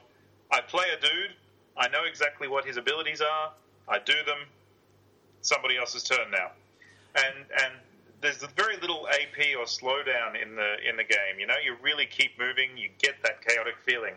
I 0.51 0.61
play 0.61 0.85
a 0.97 1.01
dude, 1.01 1.33
I 1.75 1.89
know 1.89 2.03
exactly 2.07 2.47
what 2.47 2.63
his 2.63 2.77
abilities 2.77 3.19
are, 3.19 3.51
I 3.89 3.99
do 3.99 4.13
them, 4.25 4.37
somebody 5.41 5.77
else's 5.77 6.03
turn 6.03 6.31
now. 6.31 6.51
And 7.15 7.35
and 7.63 7.73
there's 8.25 8.43
very 8.55 8.77
little 8.77 9.07
AP 9.07 9.55
or 9.57 9.65
slowdown 9.65 10.41
in 10.41 10.55
the 10.55 10.75
in 10.87 10.97
the 10.97 11.03
game. 11.03 11.39
You 11.39 11.47
know, 11.47 11.55
you 11.63 11.75
really 11.81 12.05
keep 12.05 12.37
moving, 12.39 12.77
you 12.77 12.89
get 12.99 13.15
that 13.23 13.45
chaotic 13.47 13.75
feeling. 13.85 14.15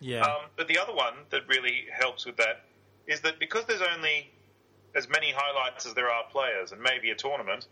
Yeah. 0.00 0.22
Um, 0.22 0.42
but 0.56 0.68
the 0.68 0.78
other 0.78 0.94
one 0.94 1.14
that 1.30 1.48
really 1.48 1.86
helps 1.92 2.24
with 2.24 2.36
that 2.36 2.64
is 3.06 3.20
that 3.22 3.38
because 3.40 3.64
there's 3.66 3.82
only 3.82 4.30
as 4.94 5.08
many 5.08 5.32
highlights 5.34 5.86
as 5.86 5.94
there 5.94 6.08
are 6.08 6.24
players, 6.30 6.72
and 6.72 6.80
maybe 6.80 7.10
a 7.10 7.14
tournament, 7.14 7.66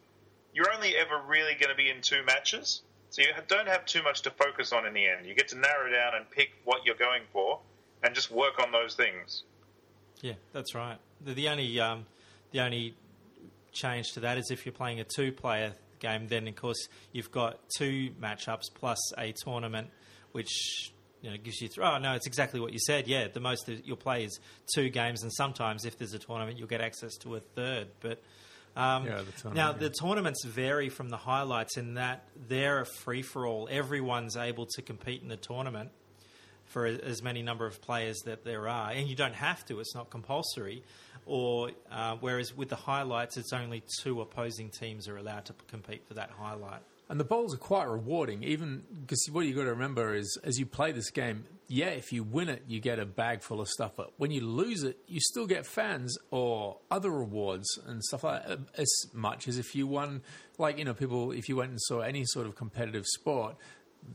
you're 0.53 0.72
only 0.72 0.97
ever 0.97 1.20
really 1.26 1.55
going 1.55 1.70
to 1.70 1.76
be 1.76 1.89
in 1.89 2.01
two 2.03 2.22
matches. 2.24 2.82
So 3.11 3.22
you 3.22 3.28
don't 3.47 3.68
have 3.68 3.87
too 3.87 4.03
much 4.03 4.22
to 4.22 4.30
focus 4.30 4.72
on 4.72 4.84
in 4.84 4.93
the 4.93 5.07
end. 5.07 5.26
You 5.26 5.34
get 5.34 5.49
to 5.49 5.57
narrow 5.57 5.91
down 5.91 6.14
and 6.16 6.28
pick 6.30 6.51
what 6.64 6.84
you're 6.84 6.97
going 6.97 7.22
for, 7.32 7.61
and 8.03 8.14
just 8.14 8.30
work 8.30 8.61
on 8.61 8.72
those 8.72 8.95
things. 8.95 9.45
Yeah, 10.20 10.34
that's 10.53 10.74
right. 10.74 10.99
The, 11.24 11.34
the 11.34 11.49
only 11.49 11.78
um, 11.80 12.07
the 12.51 12.61
only 12.61 12.95
change 13.77 14.12
to 14.14 14.20
that 14.20 14.39
is 14.39 14.51
if 14.51 14.66
you're 14.66 14.72
playing 14.72 15.01
a 15.01 15.05
two-player 15.05 15.72
game, 15.99 16.27
then 16.29 16.49
of 16.49 16.57
course 16.57 16.89
you've 17.12 17.31
got 17.31 17.59
two 17.79 18.11
matchups 18.20 18.64
plus 18.74 18.99
a 19.18 19.33
tournament, 19.45 19.89
which 20.33 20.93
you 21.22 21.31
know 21.31 21.37
gives 21.37 21.61
you. 21.61 21.68
Th- 21.68 21.79
oh 21.81 21.99
no, 21.99 22.14
it's 22.14 22.27
exactly 22.27 22.61
what 22.61 22.72
you 22.72 22.79
said. 22.81 23.07
Yeah, 23.09 23.29
the 23.29 23.41
most 23.41 23.66
that 23.66 23.87
you'll 23.87 23.97
play 23.97 24.24
is 24.24 24.39
two 24.74 24.89
games, 24.91 25.22
and 25.22 25.33
sometimes 25.33 25.85
if 25.85 25.99
there's 25.99 26.14
a 26.14 26.18
tournament, 26.18 26.59
you'll 26.59 26.68
get 26.68 26.81
access 26.81 27.16
to 27.18 27.37
a 27.37 27.41
third. 27.41 27.89
But 28.01 28.22
um, 28.77 29.07
Yeah, 29.07 29.22
the 29.43 29.51
now 29.51 29.70
yeah. 29.70 29.79
the 29.79 29.91
tournaments 29.91 30.45
vary 30.45 30.89
from 30.89 31.09
the 31.09 31.16
highlights 31.16 31.77
in 31.77 31.95
that 31.95 32.24
they're 32.49 32.81
a 32.81 32.87
free 32.87 33.22
for 33.22 33.47
all. 33.47 33.68
Everyone's 33.70 34.37
able 34.37 34.66
to 34.77 34.83
compete 34.83 35.22
in 35.22 35.29
the 35.29 35.37
tournament 35.39 35.91
for 36.67 36.87
as 36.87 37.23
many 37.23 37.43
number 37.43 37.67
of 37.67 37.81
players 37.81 38.21
that 38.27 38.45
there 38.45 38.69
are, 38.69 38.91
and 38.91 39.09
you 39.09 39.17
don't 39.17 39.35
have 39.35 39.64
to. 39.67 39.81
It's 39.81 39.95
not 39.95 40.11
compulsory. 40.11 40.83
Or 41.27 41.71
uh, 41.91 42.17
whereas 42.21 42.57
with 42.57 42.69
the 42.69 42.77
highlights, 42.77 43.37
it's 43.37 43.53
only 43.53 43.83
two 44.01 44.21
opposing 44.21 44.71
teams 44.71 45.09
are 45.09 45.17
allowed 45.17 45.47
to 45.47 45.55
compete 45.69 46.07
for 46.07 46.14
that 46.14 46.31
highlight. 46.31 46.81
And 47.09 47.21
the 47.21 47.25
bowls 47.25 47.55
are 47.55 47.59
quite 47.59 47.89
rewarding, 47.89 48.43
even 48.43 48.83
because 49.01 49.25
what 49.31 49.47
you've 49.47 49.57
got 49.57 49.64
to 49.64 49.71
remember 49.71 50.14
is 50.14 50.39
as 50.43 50.59
you 50.59 50.67
play 50.67 50.91
this 50.91 51.11
game, 51.11 51.45
yeah, 51.69 51.89
if 51.89 52.12
you 52.12 52.25
win 52.25 52.49
it, 52.49 52.64
you 52.67 52.81
get 52.81 52.99
a 52.99 53.07
bag 53.07 53.43
full 53.43 53.61
of 53.61 53.69
stuff. 53.69 53.93
But 53.97 54.12
when 54.17 54.33
you 54.33 54.41
lose 54.41 54.83
it, 54.83 54.99
you 55.07 55.21
still 55.21 55.47
get 55.47 55.67
fans 55.67 56.17
or 56.31 56.79
other 56.91 57.11
rewards 57.11 57.79
and 57.87 58.03
stuff 58.03 58.25
like 58.25 58.47
that, 58.47 58.59
as 58.77 58.89
much 59.12 59.47
as 59.47 59.59
if 59.59 59.75
you 59.75 59.87
won. 59.87 60.23
Like 60.59 60.79
you 60.79 60.85
know, 60.85 60.95
people 60.95 61.31
if 61.31 61.49
you 61.49 61.57
went 61.57 61.71
and 61.71 61.81
saw 61.83 62.01
any 62.01 62.25
sort 62.25 62.47
of 62.47 62.57
competitive 62.57 63.07
sport, 63.07 63.57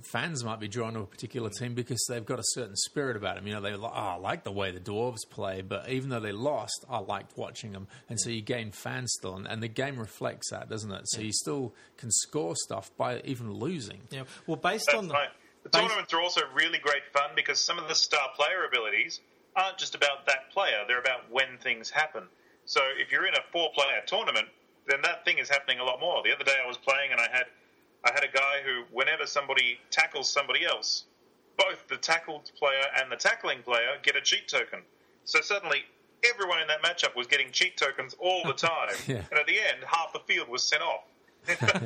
fans 0.03 0.43
might 0.43 0.59
be 0.59 0.67
drawn 0.67 0.93
to 0.93 1.01
a 1.01 1.05
particular 1.05 1.49
team 1.49 1.73
because 1.73 2.03
they've 2.09 2.25
got 2.25 2.39
a 2.39 2.43
certain 2.43 2.75
spirit 2.75 3.15
about 3.15 3.35
them. 3.35 3.47
You 3.47 3.53
know, 3.53 3.61
they 3.61 3.73
oh, 3.73 3.85
I 3.85 4.15
like 4.15 4.43
the 4.43 4.51
way 4.51 4.71
the 4.71 4.79
dwarves 4.79 5.27
play, 5.29 5.61
but 5.61 5.89
even 5.89 6.09
though 6.09 6.19
they 6.19 6.31
lost, 6.31 6.85
I 6.89 6.99
liked 6.99 7.37
watching 7.37 7.71
them, 7.71 7.87
and 8.09 8.19
so 8.19 8.29
you 8.29 8.41
gain 8.41 8.71
fans 8.71 9.13
still, 9.17 9.35
and, 9.35 9.47
and 9.47 9.61
the 9.61 9.67
game 9.67 9.97
reflects 9.97 10.51
that, 10.51 10.69
doesn't 10.69 10.91
it? 10.91 11.07
So 11.09 11.21
you 11.21 11.31
still 11.31 11.73
can 11.97 12.11
score 12.11 12.55
stuff 12.55 12.95
by 12.97 13.21
even 13.21 13.53
losing. 13.53 14.01
Yeah. 14.09 14.23
Well, 14.47 14.57
based 14.57 14.85
That's 14.87 14.97
on 14.97 15.07
the 15.07 15.13
right. 15.13 15.29
The 15.63 15.69
based- 15.69 15.83
tournaments 15.83 16.13
are 16.13 16.21
also 16.21 16.41
really 16.55 16.79
great 16.79 17.03
fun 17.13 17.31
because 17.35 17.59
some 17.59 17.77
of 17.77 17.87
the 17.87 17.95
star 17.95 18.29
player 18.35 18.65
abilities 18.67 19.19
aren't 19.55 19.77
just 19.77 19.95
about 19.95 20.25
that 20.27 20.51
player; 20.51 20.83
they're 20.87 20.99
about 20.99 21.29
when 21.29 21.57
things 21.59 21.89
happen. 21.89 22.23
So 22.65 22.81
if 22.97 23.11
you're 23.11 23.27
in 23.27 23.33
a 23.33 23.43
four-player 23.51 24.03
tournament, 24.05 24.47
then 24.87 25.01
that 25.03 25.25
thing 25.25 25.37
is 25.37 25.49
happening 25.49 25.79
a 25.79 25.83
lot 25.83 25.99
more. 25.99 26.21
The 26.23 26.33
other 26.33 26.43
day 26.43 26.55
I 26.63 26.67
was 26.67 26.77
playing 26.77 27.11
and 27.11 27.19
I 27.19 27.27
had 27.31 27.45
I 28.05 28.11
had 28.13 28.23
a 28.23 28.31
guy 28.31 28.61
who, 28.65 28.83
whenever 28.91 29.25
somebody 29.27 29.79
tackles 29.91 30.29
somebody 30.29 30.65
else, 30.65 31.05
both 31.57 31.87
the 31.87 31.97
tackled 31.97 32.51
player 32.57 32.83
and 32.99 33.11
the 33.11 33.15
tackling 33.15 33.61
player 33.61 33.97
get 34.01 34.15
a 34.15 34.21
cheat 34.21 34.47
token. 34.47 34.79
So 35.25 35.41
suddenly, 35.41 35.83
everyone 36.23 36.59
in 36.61 36.67
that 36.67 36.81
matchup 36.81 37.15
was 37.15 37.27
getting 37.27 37.51
cheat 37.51 37.77
tokens 37.77 38.15
all 38.19 38.43
the 38.45 38.53
time, 38.69 38.95
Yeah. 39.07 39.17
and 39.29 39.39
at 39.39 39.45
the 39.47 39.59
end, 39.59 39.83
half 39.85 40.13
the 40.13 40.19
field 40.19 40.49
was 40.49 40.63
sent 40.63 40.81
off. 40.81 41.03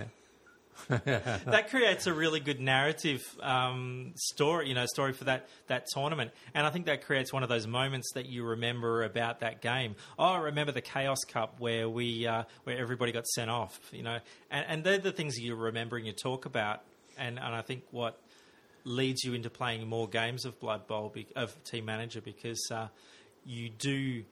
that 0.89 1.69
creates 1.69 2.07
a 2.07 2.13
really 2.13 2.39
good 2.39 2.59
narrative 2.59 3.23
um, 3.41 4.13
story, 4.15 4.67
you 4.67 4.73
know, 4.73 4.85
story 4.85 5.13
for 5.13 5.25
that 5.25 5.47
that 5.67 5.87
tournament. 5.93 6.31
And 6.53 6.65
I 6.65 6.69
think 6.69 6.85
that 6.85 7.05
creates 7.05 7.33
one 7.33 7.43
of 7.43 7.49
those 7.49 7.67
moments 7.67 8.11
that 8.13 8.27
you 8.27 8.43
remember 8.43 9.03
about 9.03 9.39
that 9.39 9.61
game. 9.61 9.95
Oh, 10.19 10.25
I 10.25 10.37
remember 10.37 10.71
the 10.71 10.81
Chaos 10.81 11.19
Cup 11.27 11.59
where 11.59 11.89
we 11.89 12.27
uh, 12.27 12.43
where 12.63 12.77
everybody 12.77 13.11
got 13.11 13.25
sent 13.27 13.49
off, 13.49 13.79
you 13.91 14.03
know, 14.03 14.19
and, 14.51 14.65
and 14.67 14.83
they're 14.83 14.97
the 14.97 15.11
things 15.11 15.37
you 15.37 15.55
remember 15.55 15.97
and 15.97 16.05
you 16.05 16.13
talk 16.13 16.45
about. 16.45 16.81
And 17.17 17.39
and 17.39 17.55
I 17.55 17.61
think 17.61 17.83
what 17.91 18.19
leads 18.83 19.23
you 19.23 19.33
into 19.33 19.49
playing 19.49 19.87
more 19.87 20.07
games 20.07 20.45
of 20.45 20.59
Blood 20.59 20.87
Bowl 20.87 21.09
be, 21.09 21.27
of 21.35 21.55
Team 21.63 21.85
Manager 21.85 22.21
because 22.21 22.61
uh, 22.71 22.87
you 23.45 23.69
do 23.69 24.23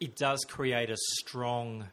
it 0.00 0.16
does 0.16 0.44
create 0.44 0.90
a 0.90 0.96
strong 1.18 1.86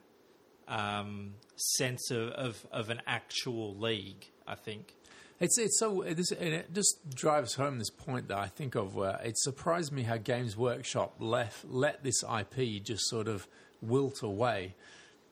um, 0.67 1.33
sense 1.55 2.11
of, 2.11 2.29
of, 2.29 2.67
of 2.71 2.89
an 2.89 3.01
actual 3.07 3.75
league. 3.75 4.25
I 4.47 4.55
think. 4.55 4.95
It's 5.39 5.57
it's 5.57 5.79
so 5.79 6.01
it, 6.01 6.19
is, 6.19 6.31
and 6.31 6.53
it 6.53 6.73
just 6.73 7.09
drives 7.13 7.55
home 7.55 7.79
this 7.79 7.89
point 7.89 8.27
that 8.29 8.37
I 8.37 8.47
think 8.47 8.75
of 8.75 8.95
where 8.95 9.19
it 9.23 9.37
surprised 9.37 9.91
me 9.91 10.03
how 10.03 10.17
Games 10.17 10.55
Workshop 10.55 11.15
left 11.19 11.65
let 11.65 12.03
this 12.03 12.23
IP 12.23 12.83
just 12.83 13.09
sort 13.09 13.27
of 13.27 13.47
wilt 13.81 14.21
away. 14.21 14.75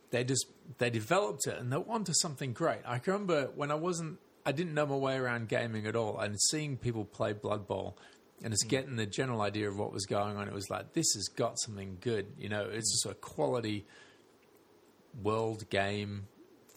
They 0.09 0.23
just 0.23 0.47
they 0.79 0.89
developed 0.89 1.47
it 1.47 1.57
and 1.57 1.71
they're 1.71 1.89
onto 1.89 2.13
something 2.13 2.51
great. 2.53 2.79
I 2.85 2.99
can 2.99 3.13
remember 3.13 3.51
when 3.55 3.71
I 3.71 3.75
wasn't 3.75 4.19
I 4.45 4.51
didn't 4.51 4.73
know 4.73 4.85
my 4.85 4.95
way 4.95 5.15
around 5.15 5.47
gaming 5.47 5.85
at 5.85 5.95
all 5.95 6.19
and 6.19 6.39
seeing 6.41 6.77
people 6.77 7.05
play 7.05 7.33
Blood 7.33 7.67
Bowl 7.67 7.97
and 8.43 8.51
just 8.51 8.67
getting 8.67 8.95
the 8.95 9.05
general 9.05 9.41
idea 9.41 9.69
of 9.69 9.77
what 9.77 9.93
was 9.93 10.05
going 10.05 10.35
on. 10.35 10.47
It 10.47 10.53
was 10.53 10.69
like 10.69 10.93
this 10.93 11.13
has 11.13 11.27
got 11.27 11.59
something 11.59 11.97
good. 12.01 12.25
You 12.37 12.49
know, 12.49 12.67
it's 12.69 12.91
just 12.91 13.05
a 13.05 13.13
quality 13.13 13.85
world 15.21 15.69
game 15.69 16.27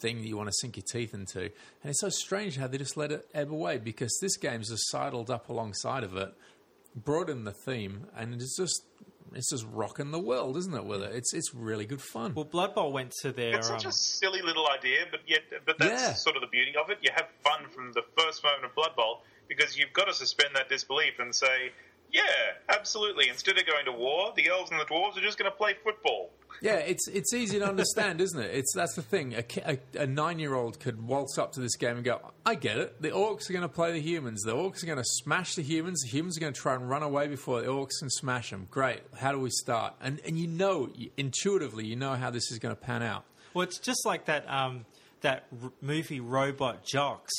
thing 0.01 0.21
that 0.23 0.27
you 0.29 0.37
want 0.37 0.49
to 0.49 0.55
sink 0.61 0.77
your 0.77 0.85
teeth 0.91 1.15
into. 1.15 1.41
And 1.41 1.51
it's 1.85 2.01
so 2.01 2.09
strange 2.09 2.57
how 2.57 2.67
they 2.67 2.79
just 2.79 2.97
let 2.97 3.13
it 3.13 3.27
ebb 3.35 3.53
away 3.53 3.79
because 3.79 4.19
this 4.21 4.37
game's 4.37 4.69
just 4.71 4.91
sidled 4.91 5.31
up 5.31 5.49
alongside 5.49 6.05
of 6.05 6.17
it, 6.17 6.35
brought 6.95 7.31
in 7.31 7.45
the 7.45 7.53
theme, 7.53 8.07
and 8.17 8.35
it's 8.35 8.57
just 8.57 8.85
it's 9.35 9.51
just 9.51 9.67
rocking 9.73 10.13
the 10.13 10.19
world, 10.21 10.57
isn't 10.57 10.75
it? 10.75 10.85
With 10.85 11.03
it, 11.03 11.13
it's 11.15 11.33
it's 11.35 11.55
really 11.55 11.87
good 11.87 12.03
fun. 12.03 12.35
Well, 12.35 12.45
Blood 12.45 12.75
Bowl 12.75 12.93
went 12.93 13.13
to 13.23 13.33
their. 13.33 13.57
It's 13.57 13.69
such 13.69 13.85
um, 13.85 13.91
a 13.91 13.93
silly 13.93 14.43
little 14.43 14.69
idea, 14.69 15.07
but 15.11 15.21
yet, 15.27 15.43
but 15.65 15.79
that's 15.79 16.03
Yeah. 16.03 16.13
sort 16.15 16.37
of 16.37 16.43
the 16.43 16.49
beauty 16.49 16.75
of 16.77 16.91
it. 16.91 16.99
You 17.03 17.11
have 17.15 17.29
fun 17.43 17.69
from 17.71 17.93
the 17.93 18.03
first 18.19 18.45
moment 18.45 18.65
of 18.65 18.75
Blood 18.75 18.95
Bowl 18.97 19.23
because 19.49 19.77
you've 19.77 19.93
got 19.93 20.05
to 20.07 20.15
suspend 20.15 20.51
that 20.55 20.69
disbelief 20.69 21.19
and 21.19 21.35
say, 21.35 21.73
"Yeah, 22.15 22.23
absolutely." 22.71 23.29
Instead 23.29 23.59
of 23.59 23.67
going 23.67 23.85
to 23.85 23.93
war, 23.93 24.33
the 24.35 24.49
elves 24.49 24.71
and 24.71 24.81
the 24.81 24.85
dwarves 24.85 25.19
are 25.19 25.21
just 25.21 25.37
going 25.37 25.51
to 25.51 25.57
play 25.57 25.75
football. 25.85 26.31
Yeah, 26.63 26.77
it's 26.77 27.09
it's 27.09 27.35
easy 27.35 27.59
to 27.59 27.67
understand, 27.67 28.21
isn't 28.23 28.41
it? 28.41 28.55
It's 28.55 28.73
that's 28.75 28.95
the 28.95 29.03
thing. 29.03 29.35
A, 29.35 29.45
a, 29.67 30.03
a 30.03 30.07
nine 30.07 30.39
year 30.39 30.55
old 30.55 30.81
could 30.81 31.07
waltz 31.07 31.37
up 31.37 31.53
to 31.53 31.61
this 31.61 31.77
game 31.77 31.97
and 31.97 32.05
go, 32.05 32.21
"I 32.47 32.55
get 32.55 32.79
it. 32.79 33.03
The 33.03 33.11
orcs 33.11 33.51
are 33.51 33.53
going 33.53 33.63
to 33.63 33.69
play 33.69 33.93
the 33.93 34.01
humans. 34.01 34.43
The 34.43 34.55
orcs 34.55 34.83
are 34.83 34.87
going 34.87 34.99
to 34.99 35.05
smash 35.05 35.57
the 35.57 35.63
humans. 35.63 36.01
The 36.03 36.09
humans 36.09 36.37
are 36.39 36.41
going 36.41 36.53
to 36.53 36.61
try 36.61 36.75
and 36.75 36.89
run 36.89 37.03
away 37.03 37.27
before 37.27 37.61
the 37.61 37.67
orcs 37.67 37.99
can 37.99 38.09
smash 38.09 38.51
them. 38.51 38.69
Great. 38.71 39.01
How 39.19 39.33
do 39.33 39.41
we 39.41 39.51
start?" 39.51 39.95
And 40.01 40.21
and 40.25 40.39
you 40.39 40.47
know 40.47 40.89
intuitively, 41.17 41.85
you 41.85 41.97
know 41.97 42.15
how 42.15 42.31
this 42.31 42.51
is 42.51 42.59
going 42.59 42.75
to 42.75 42.81
pan 42.81 43.03
out. 43.03 43.25
Well, 43.53 43.65
it's 43.65 43.79
just 43.79 44.07
like 44.07 44.27
that 44.27 44.49
um, 44.49 44.87
that 45.21 45.45
r- 45.63 45.73
movie 45.81 46.21
Robot 46.21 46.85
Jox, 46.85 47.33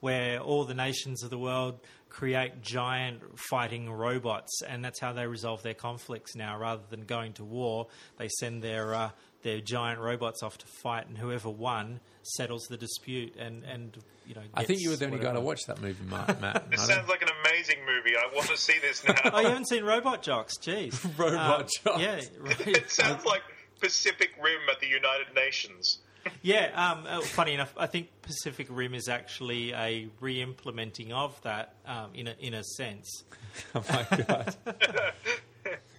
where 0.00 0.38
all 0.40 0.64
the 0.64 0.74
nations 0.74 1.22
of 1.22 1.30
the 1.30 1.38
world 1.38 1.80
create 2.10 2.60
giant 2.62 3.22
fighting 3.38 3.90
robots, 3.90 4.60
and 4.68 4.84
that's 4.84 5.00
how 5.00 5.12
they 5.12 5.26
resolve 5.26 5.62
their 5.62 5.74
conflicts 5.74 6.34
now. 6.36 6.58
Rather 6.58 6.82
than 6.90 7.02
going 7.06 7.32
to 7.34 7.44
war, 7.44 7.86
they 8.18 8.28
send 8.28 8.62
their 8.62 8.94
uh, 8.94 9.10
their 9.42 9.60
giant 9.60 10.00
robots 10.00 10.42
off 10.42 10.58
to 10.58 10.66
fight, 10.82 11.08
and 11.08 11.16
whoever 11.16 11.48
won 11.48 12.00
settles 12.22 12.66
the 12.68 12.76
dispute. 12.76 13.36
And 13.36 13.64
and 13.64 13.96
you 14.26 14.34
know, 14.34 14.42
I 14.54 14.64
think 14.64 14.80
you 14.80 14.90
were 14.90 14.96
the 14.96 15.06
only 15.06 15.18
guy 15.18 15.32
to 15.32 15.40
watch 15.40 15.64
that 15.66 15.80
movie, 15.80 16.04
Matt. 16.04 16.40
Matt. 16.42 16.70
This 16.70 16.80
I 16.80 16.86
don't- 16.86 16.96
sounds 16.96 17.08
like 17.08 17.22
an 17.22 17.30
amazing 17.46 17.78
movie. 17.86 18.16
I 18.16 18.34
want 18.34 18.48
to 18.48 18.56
see 18.56 18.78
this 18.80 19.02
now. 19.06 19.14
Oh, 19.32 19.40
you 19.40 19.46
haven't 19.48 19.68
seen 19.68 19.84
Robot 19.84 20.22
Jox? 20.22 20.58
Jeez, 20.58 21.02
Robot 21.18 21.62
Um, 21.62 21.66
Jox. 21.84 22.00
Yeah, 22.02 22.20
right. 22.40 22.66
it 22.68 22.90
sounds 22.90 23.24
like 23.24 23.42
Pacific 23.80 24.30
Rim 24.42 24.60
at 24.70 24.80
the 24.80 24.88
United 24.88 25.34
Nations. 25.34 25.98
Yeah, 26.42 26.70
um, 26.74 27.06
uh, 27.08 27.20
funny 27.20 27.54
enough, 27.54 27.74
I 27.76 27.86
think 27.86 28.08
Pacific 28.22 28.66
Rim 28.70 28.94
is 28.94 29.08
actually 29.08 29.72
a 29.72 30.08
re-implementing 30.20 31.12
of 31.12 31.40
that 31.42 31.74
um, 31.86 32.10
in 32.14 32.28
a, 32.28 32.34
in 32.40 32.54
a 32.54 32.64
sense. 32.64 33.24
Oh 33.74 33.84
my 33.90 34.06
god! 34.16 34.56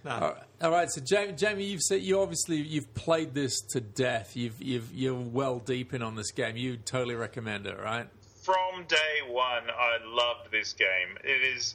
all, 0.06 0.20
right, 0.20 0.36
all 0.62 0.70
right, 0.70 0.90
so 0.90 1.02
Jamie, 1.02 1.34
Jamie, 1.34 1.64
you've 1.64 1.82
said 1.82 2.00
you 2.00 2.18
obviously 2.18 2.56
you've 2.56 2.92
played 2.94 3.34
this 3.34 3.60
to 3.72 3.80
death. 3.80 4.34
You've 4.34 4.60
you've 4.60 4.92
you're 4.94 5.14
well 5.14 5.58
deep 5.58 5.92
in 5.92 6.00
on 6.02 6.16
this 6.16 6.32
game. 6.32 6.56
You 6.56 6.78
totally 6.78 7.14
recommend 7.14 7.66
it, 7.66 7.78
right? 7.78 8.08
From 8.42 8.84
day 8.88 9.28
one, 9.28 9.64
I 9.70 9.98
loved 10.04 10.50
this 10.50 10.72
game. 10.72 11.18
It 11.22 11.56
is, 11.56 11.74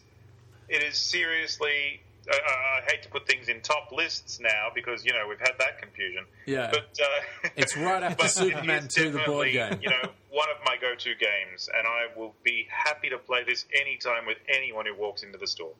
it 0.67 0.83
is 0.83 0.97
seriously. 0.97 2.01
I, 2.29 2.35
I 2.35 2.67
I 2.77 2.81
hate 2.91 3.03
to 3.03 3.09
put 3.09 3.27
things 3.27 3.49
in 3.49 3.61
top 3.61 3.91
lists 3.91 4.39
now 4.39 4.69
because 4.73 5.03
you 5.05 5.11
know 5.13 5.27
we've 5.27 5.39
had 5.39 5.53
that 5.59 5.81
confusion. 5.81 6.25
Yeah. 6.45 6.69
but 6.71 6.97
uh, 7.01 7.49
It's 7.57 7.75
right 7.75 8.03
after 8.03 8.27
Superman 8.27 8.87
2, 8.87 9.11
the 9.11 9.19
board 9.19 9.51
game. 9.51 9.79
You 9.81 9.89
know, 9.89 10.09
one 10.29 10.47
of 10.49 10.57
my 10.65 10.77
go-to 10.79 11.15
games, 11.15 11.69
and 11.75 11.87
I 11.87 12.17
will 12.17 12.35
be 12.43 12.67
happy 12.69 13.09
to 13.09 13.17
play 13.17 13.43
this 13.43 13.65
anytime 13.73 14.25
with 14.25 14.37
anyone 14.47 14.85
who 14.85 14.95
walks 14.95 15.23
into 15.23 15.37
the 15.37 15.47
store. 15.47 15.73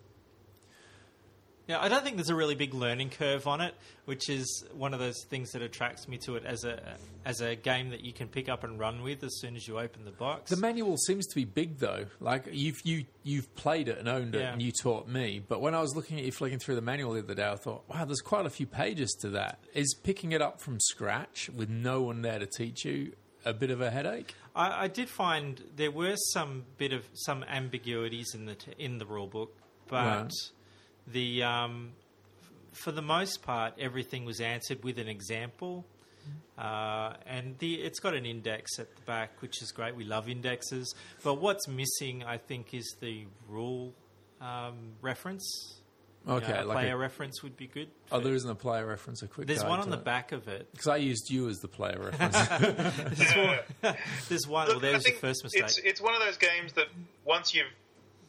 Yeah, 1.68 1.82
I 1.82 1.90
don't 1.90 2.04
think 2.04 2.16
there's 2.16 2.30
a 2.30 2.36
really 2.36 2.56
big 2.56 2.74
learning 2.74 3.10
curve 3.10 3.46
on 3.46 3.60
it, 3.60 3.74
which 4.06 4.30
is 4.30 4.64
one 4.74 4.94
of 4.94 5.00
those 5.02 5.22
things 5.30 5.52
that 5.52 5.62
attracts 5.62 6.08
me 6.08 6.18
to 6.20 6.36
it 6.38 6.46
as 6.46 6.64
a 6.64 6.96
as 7.26 7.42
a 7.42 7.56
game 7.58 7.90
that 7.90 8.06
you 8.06 8.14
can 8.14 8.30
pick 8.30 8.48
up 8.48 8.64
and 8.64 8.80
run 8.80 9.04
with 9.04 9.22
as 9.24 9.38
soon 9.42 9.56
as 9.58 9.68
you 9.68 9.78
open 9.78 10.06
the 10.06 10.12
box. 10.12 10.50
The 10.50 10.56
manual 10.56 10.96
seems 10.98 11.28
to 11.28 11.36
be 11.36 11.44
big 11.44 11.80
though. 11.80 12.06
Like 12.22 12.48
you've 12.52 12.80
you 12.86 13.04
you've 13.24 13.54
played 13.56 13.90
it 13.90 13.98
and 13.98 14.08
owned 14.08 14.34
it, 14.34 14.40
Yeah. 14.40 14.54
and 14.54 14.62
you 14.62 14.72
taught 14.72 15.10
me. 15.10 15.44
But 15.46 15.60
when 15.60 15.76
I 15.76 15.82
was 15.82 15.94
looking 15.94 16.18
at 16.20 16.24
you 16.26 16.32
flicking 16.32 16.60
through 16.60 16.76
the 16.76 16.82
manual 16.82 17.12
the 17.14 17.20
other 17.20 17.36
day, 17.36 17.50
I 17.50 17.56
thought, 17.58 17.84
wow, 17.90 18.06
there's 18.06 18.22
quite 18.22 18.46
a 18.46 18.50
few 18.50 18.66
pages 18.66 19.12
to 19.22 19.30
that. 19.32 19.60
Is 19.74 19.94
picking 19.94 20.32
it 20.32 20.42
up 20.42 20.62
from 20.62 20.80
scratch 20.80 21.50
with 21.50 21.70
no 21.70 22.02
one 22.02 22.22
there 22.22 22.40
to 22.40 22.46
teach 22.46 22.86
you 22.86 23.12
a 23.44 23.54
bit 23.54 23.72
of 23.72 23.82
a 23.82 23.92
headache? 23.92 24.34
I, 24.56 24.86
I 24.86 24.88
did 24.88 25.10
find 25.10 25.62
there 25.76 25.92
were 25.92 26.16
some 26.32 26.64
bit 26.78 26.94
of 26.94 27.04
some 27.14 27.44
ambiguities 27.44 28.34
in 28.34 28.46
the 28.46 28.56
t- 28.56 28.72
in 28.80 29.00
the 29.00 29.06
rule 29.06 29.28
book, 29.28 29.54
but 29.90 30.06
Right. 30.22 30.32
The 31.08 31.44
um, 31.44 31.92
for 32.74 32.92
the 32.92 33.02
most 33.02 33.42
part 33.42 33.74
everything 33.80 34.26
was 34.26 34.40
answered 34.40 34.84
with 34.84 35.00
an 35.00 35.08
example. 35.08 35.86
Uh, 36.58 37.14
and 37.26 37.58
the 37.60 37.76
it's 37.76 38.00
got 38.00 38.14
an 38.14 38.26
index 38.26 38.80
at 38.80 38.94
the 38.96 39.02
back, 39.04 39.42
which 39.42 39.62
is 39.62 39.72
great. 39.72 39.96
We 39.96 40.04
love 40.04 40.28
indexes, 40.28 40.94
but 41.24 41.36
what's 41.36 41.68
missing, 41.68 42.24
I 42.26 42.38
think, 42.38 42.74
is 42.74 42.96
the 43.00 43.26
rule 43.48 43.94
um, 44.42 44.94
reference. 45.02 45.74
You 46.26 46.32
know, 46.32 46.38
Okay, 46.40 46.58
a 46.60 46.66
like 46.66 46.80
player 46.80 46.96
a, 46.96 46.98
reference 46.98 47.42
would 47.44 47.56
be 47.56 47.68
good. 47.68 47.88
oh, 48.12 48.20
there 48.20 48.34
isn't 48.34 48.50
a 48.50 48.56
player 48.56 48.86
reference. 48.86 49.22
A 49.22 49.28
quick. 49.28 49.48
There's 49.48 49.62
guide 49.62 49.70
one 49.70 49.80
on 49.80 49.90
the 49.90 49.98
it. 49.98 50.04
back 50.04 50.34
of 50.34 50.50
it. 50.50 50.68
because 50.72 50.88
I 50.88 50.98
used 50.98 51.30
you 51.30 51.48
as 51.48 51.60
the 51.60 51.70
player 51.70 51.98
reference. 52.12 52.36
There's 53.18 53.36
one. 53.38 53.96
There's 54.28 54.48
one 54.48 54.68
Look, 54.68 54.78
I 54.78 54.80
there's 54.80 55.08
your 55.08 55.16
first 55.18 55.44
mistake. 55.44 55.64
It's, 55.64 55.78
it's 55.78 56.02
one 56.02 56.16
of 56.16 56.20
those 56.20 56.36
games 56.38 56.74
that 56.74 56.88
once 57.24 57.54
you've 57.54 57.68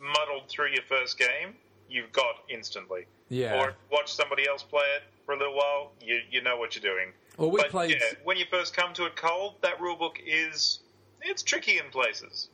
muddled 0.00 0.48
through 0.48 0.68
your 0.68 0.84
first 0.88 1.18
game, 1.18 1.54
you've 1.88 2.12
got 2.12 2.36
instantly. 2.48 3.06
Yeah. 3.28 3.58
Or 3.60 3.74
watch 3.90 4.12
somebody 4.12 4.48
else 4.48 4.62
play 4.62 4.84
it 4.96 5.02
for 5.26 5.34
a 5.34 5.38
little 5.38 5.54
while, 5.54 5.92
you 6.00 6.20
you 6.30 6.42
know 6.42 6.56
what 6.56 6.74
you're 6.74 6.94
doing. 6.94 7.12
Well, 7.36 7.50
we 7.50 7.60
but 7.60 7.70
played- 7.70 7.90
yeah, 7.92 8.18
when 8.24 8.36
you 8.36 8.46
first 8.50 8.74
come 8.74 8.94
to 8.94 9.06
it 9.06 9.16
cold, 9.16 9.56
that 9.62 9.80
rule 9.80 9.96
book 9.96 10.18
is 10.24 10.80
it's 11.22 11.42
tricky 11.42 11.78
in 11.78 11.90
places. 11.90 12.48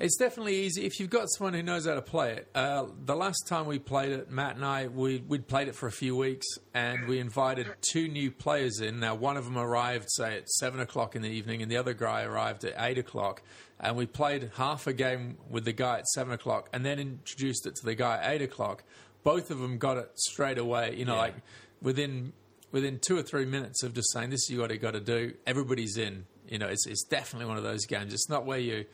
It's 0.00 0.16
definitely 0.16 0.56
easy 0.64 0.86
if 0.86 0.98
you've 0.98 1.10
got 1.10 1.28
someone 1.30 1.52
who 1.52 1.62
knows 1.62 1.86
how 1.86 1.92
to 1.94 2.00
play 2.00 2.32
it. 2.32 2.48
Uh, 2.54 2.86
the 3.04 3.14
last 3.14 3.46
time 3.46 3.66
we 3.66 3.78
played 3.78 4.12
it, 4.12 4.30
Matt 4.30 4.56
and 4.56 4.64
I, 4.64 4.86
we, 4.86 5.22
we'd 5.28 5.46
played 5.46 5.68
it 5.68 5.74
for 5.74 5.88
a 5.88 5.92
few 5.92 6.16
weeks 6.16 6.46
and 6.72 7.06
we 7.06 7.18
invited 7.18 7.66
two 7.82 8.08
new 8.08 8.30
players 8.30 8.80
in. 8.80 8.98
Now, 8.98 9.14
one 9.14 9.36
of 9.36 9.44
them 9.44 9.58
arrived, 9.58 10.06
say, 10.08 10.38
at 10.38 10.48
7 10.48 10.80
o'clock 10.80 11.16
in 11.16 11.20
the 11.22 11.28
evening, 11.28 11.60
and 11.60 11.70
the 11.70 11.76
other 11.76 11.92
guy 11.92 12.22
arrived 12.22 12.64
at 12.64 12.72
8 12.78 12.96
o'clock. 12.96 13.42
And 13.78 13.94
we 13.94 14.06
played 14.06 14.50
half 14.56 14.86
a 14.86 14.94
game 14.94 15.36
with 15.50 15.66
the 15.66 15.72
guy 15.74 15.98
at 15.98 16.06
7 16.08 16.32
o'clock 16.32 16.70
and 16.72 16.82
then 16.84 16.98
introduced 16.98 17.66
it 17.66 17.74
to 17.76 17.84
the 17.84 17.94
guy 17.94 18.22
at 18.22 18.30
8 18.40 18.42
o'clock. 18.42 18.84
Both 19.22 19.50
of 19.50 19.58
them 19.58 19.76
got 19.76 19.98
it 19.98 20.10
straight 20.14 20.56
away, 20.56 20.94
you 20.96 21.04
know, 21.04 21.14
Yeah. 21.16 21.20
like 21.20 21.34
within 21.82 22.32
within 22.72 23.00
two 23.00 23.18
or 23.18 23.22
three 23.22 23.44
minutes 23.44 23.82
of 23.82 23.92
just 23.92 24.12
saying, 24.12 24.30
this 24.30 24.48
is 24.48 24.56
what 24.56 24.70
you 24.70 24.78
got 24.78 24.92
to 24.92 25.00
do, 25.00 25.34
everybody's 25.46 25.96
in. 25.98 26.24
You 26.48 26.56
know, 26.58 26.68
it's, 26.68 26.86
it's 26.86 27.02
definitely 27.04 27.46
one 27.48 27.56
of 27.58 27.64
those 27.64 27.84
games. 27.84 28.14
It's 28.14 28.28
not 28.30 28.46
where 28.46 28.60
you 28.60 28.84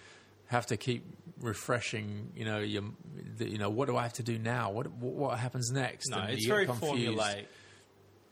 have 0.46 0.66
to 0.66 0.76
keep 0.76 1.04
refreshing. 1.40 2.32
You 2.34 2.44
know, 2.44 2.58
your, 2.58 2.82
the, 3.36 3.48
you 3.48 3.58
know, 3.58 3.70
what 3.70 3.88
do 3.88 3.96
I 3.96 4.02
have 4.02 4.14
to 4.14 4.22
do 4.22 4.38
now? 4.38 4.70
What 4.70 4.90
what, 4.92 5.14
what 5.14 5.38
happens 5.38 5.70
next? 5.70 6.10
no, 6.10 6.18
And 6.18 6.30
it's 6.30 6.46
very 6.46 6.66
confused. 6.66 7.18
formulaic. 7.18 7.46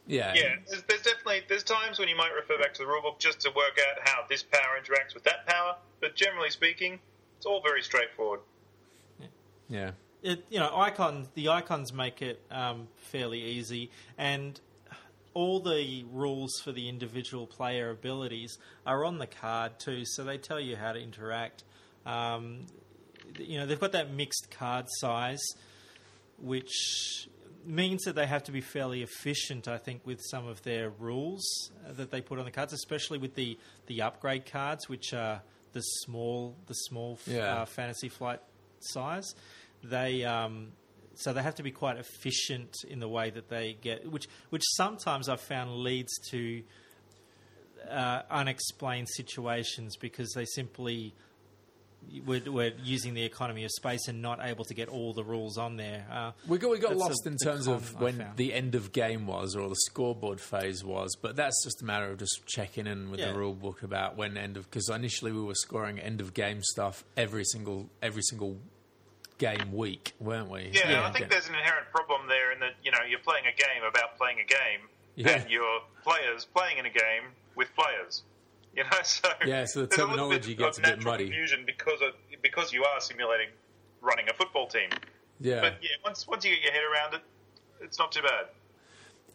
Yeah, 0.07 0.35
Yeah, 0.35 0.57
there's, 0.69 0.83
there's 0.83 1.03
definitely 1.03 1.43
there's 1.49 1.63
times 1.63 1.99
when 1.99 2.09
you 2.09 2.17
might 2.17 2.33
refer 2.35 2.59
back 2.59 2.75
to 2.75 2.83
the 2.83 2.89
rulebook 2.89 3.19
just 3.19 3.41
to 3.41 3.51
work 3.51 3.79
out 3.91 4.07
how 4.07 4.25
this 4.29 4.43
power 4.43 4.79
interacts 4.79 5.15
with 5.15 5.25
that 5.25 5.47
power, 5.47 5.77
but 6.01 6.15
generally 6.15 6.51
speaking, 6.51 6.99
it's 7.39 7.47
all 7.47 7.63
very 7.63 7.83
straightforward. 7.83 8.41
yeah. 9.69 9.93
it, 10.23 10.45
you 10.51 10.59
know, 10.59 10.77
icons. 10.77 11.29
The 11.35 11.49
icons 11.49 11.93
make 11.93 12.21
it 12.21 12.43
um, 12.51 12.89
fairly 12.97 13.41
easy, 13.43 13.91
and 14.19 14.61
all 15.33 15.61
the 15.61 16.05
rules 16.13 16.61
for 16.63 16.71
the 16.73 16.89
individual 16.89 17.47
player 17.47 17.91
abilities 17.91 18.59
are 18.87 19.05
on 19.05 19.19
the 19.19 19.27
card 19.27 19.79
too, 19.79 20.05
so 20.05 20.23
they 20.23 20.39
tell 20.39 20.61
you 20.61 20.77
how 20.77 20.93
to 20.93 21.01
interact. 21.01 21.65
Um, 22.07 22.67
you 23.39 23.59
know, 23.59 23.67
they've 23.67 23.81
got 23.81 23.93
that 23.93 24.13
mixed 24.13 24.51
card 24.51 24.87
size, 25.01 25.43
which 26.39 27.29
means 27.67 28.03
that 28.05 28.15
they 28.15 28.27
have 28.27 28.45
to 28.45 28.53
be 28.53 28.61
fairly 28.61 29.03
efficient, 29.03 29.69
I 29.69 29.79
think, 29.79 30.03
with 30.07 30.21
some 30.31 30.47
of 30.47 30.63
their 30.63 30.91
rules 30.91 31.43
uh, 31.89 31.93
that 31.93 32.11
they 32.11 32.21
put 32.21 32.39
on 32.39 32.45
the 32.45 32.51
cards, 32.51 32.73
especially 32.73 33.19
with 33.19 33.35
the, 33.35 33.59
the 33.87 34.03
upgrade 34.03 34.45
cards, 34.47 34.89
which 34.89 35.13
are 35.15 35.43
the 35.73 35.81
small 35.81 36.55
the 36.67 36.75
small 36.75 37.19
Yeah. 37.27 37.63
uh, 37.63 37.65
fantasy 37.65 38.09
flight 38.09 38.41
size. 38.81 39.35
They 39.83 40.25
um, 40.25 40.69
so 41.15 41.33
they 41.33 41.43
have 41.43 41.55
to 41.57 41.63
be 41.63 41.71
quite 41.73 41.97
efficient 41.97 42.75
in 42.89 43.01
the 43.01 43.09
way 43.09 43.31
that 43.31 43.49
they 43.49 43.77
get, 43.81 44.09
which 44.11 44.29
which 44.51 44.63
sometimes 44.77 45.29
I've 45.29 45.41
found 45.41 45.77
leads 45.79 46.13
to 46.31 46.63
uh, 47.91 48.23
unexplained 48.31 49.09
situations 49.09 49.97
because 49.97 50.33
they 50.35 50.45
simply 50.45 51.15
were, 52.27 52.41
were 52.51 52.71
using 52.83 53.15
the 53.15 53.23
economy 53.25 53.65
of 53.65 53.71
space 53.73 54.09
and 54.09 54.21
not 54.23 54.39
able 54.43 54.65
to 54.65 54.75
get 54.75 54.89
all 54.89 55.13
the 55.13 55.25
rules 55.25 55.59
on 55.59 55.77
there. 55.77 56.07
Uh, 56.11 56.33
We 56.49 56.59
got 56.59 56.71
we 56.71 56.79
got 56.79 56.97
lost 56.97 57.27
a- 57.27 57.29
in 57.31 57.37
terms 57.37 57.67
of 57.67 57.93
con 57.95 58.01
I 58.01 58.05
when 58.05 58.27
the 58.37 58.53
end 58.55 58.75
of 58.75 58.93
game 58.93 59.27
was 59.27 59.57
or 59.57 59.69
the 59.69 59.77
scoreboard 59.77 60.41
phase 60.41 60.85
was, 60.85 61.17
but 61.21 61.37
that's 61.37 61.63
just 61.65 61.83
a 61.83 61.85
matter 61.85 62.11
of 62.11 62.19
just 62.19 62.47
checking 62.47 62.87
in 62.87 63.11
with 63.11 63.21
Yeah. 63.21 63.33
the 63.33 63.39
rule 63.39 63.55
book 63.55 63.83
about 63.83 64.17
when 64.17 64.37
end 64.37 64.57
of 64.57 64.71
because 64.71 64.89
initially 64.89 65.33
we 65.33 65.43
were 65.43 65.55
scoring 65.55 65.99
end 65.99 66.21
of 66.21 66.35
game 66.35 66.63
stuff 66.63 67.05
every 67.17 67.45
single 67.45 67.89
every 68.03 68.23
single 68.23 68.59
game 69.39 69.73
week, 69.73 70.13
weren't 70.21 70.49
we? 70.49 70.71
Yeah, 70.73 70.91
Yeah. 70.91 71.07
I 71.07 71.13
think 71.13 71.29
there's 71.31 71.49
an 71.49 71.55
inherent 71.55 71.91
problem 71.91 72.29
there 72.29 72.53
in 72.53 72.61
that 72.61 72.75
you 72.83 72.91
know 72.91 72.99
you're 73.09 73.19
playing 73.21 73.45
a 73.47 73.53
game 73.53 73.83
about 73.89 74.17
playing 74.17 74.39
a 74.41 74.45
game, 74.45 74.89
Yeah. 75.17 75.41
and 75.43 75.51
your 75.51 75.81
players 76.05 76.45
playing 76.45 76.79
in 76.79 76.87
a 76.87 76.91
game 76.91 77.25
with 77.57 77.69
players. 77.75 78.23
You 78.77 78.83
know, 78.85 78.91
so 79.05 79.29
Yeah, 79.47 79.65
so 79.67 79.81
the 79.83 79.87
there's 79.87 79.99
a 79.99 80.03
terminology 80.07 80.55
bit 80.55 80.59
gets 80.65 80.79
of 80.79 80.85
a 80.85 80.89
bit 80.89 81.05
muddy. 81.05 81.25
Confusion 81.25 81.65
because 81.67 82.01
of 82.03 82.15
because 82.43 82.73
you 82.73 82.85
are 82.85 83.01
simulating 83.01 83.49
running 84.01 84.29
a 84.29 84.35
football 84.35 84.67
team. 84.67 84.91
yeah. 85.41 85.61
But 85.61 85.75
yeah, 85.83 85.91
once 86.05 86.27
once 86.27 86.45
you 86.45 86.51
get 86.55 86.63
your 86.63 86.73
head 86.73 86.83
around 86.93 87.15
it, 87.15 87.23
it's 87.81 87.99
not 87.99 88.11
too 88.13 88.23
bad. 88.23 88.47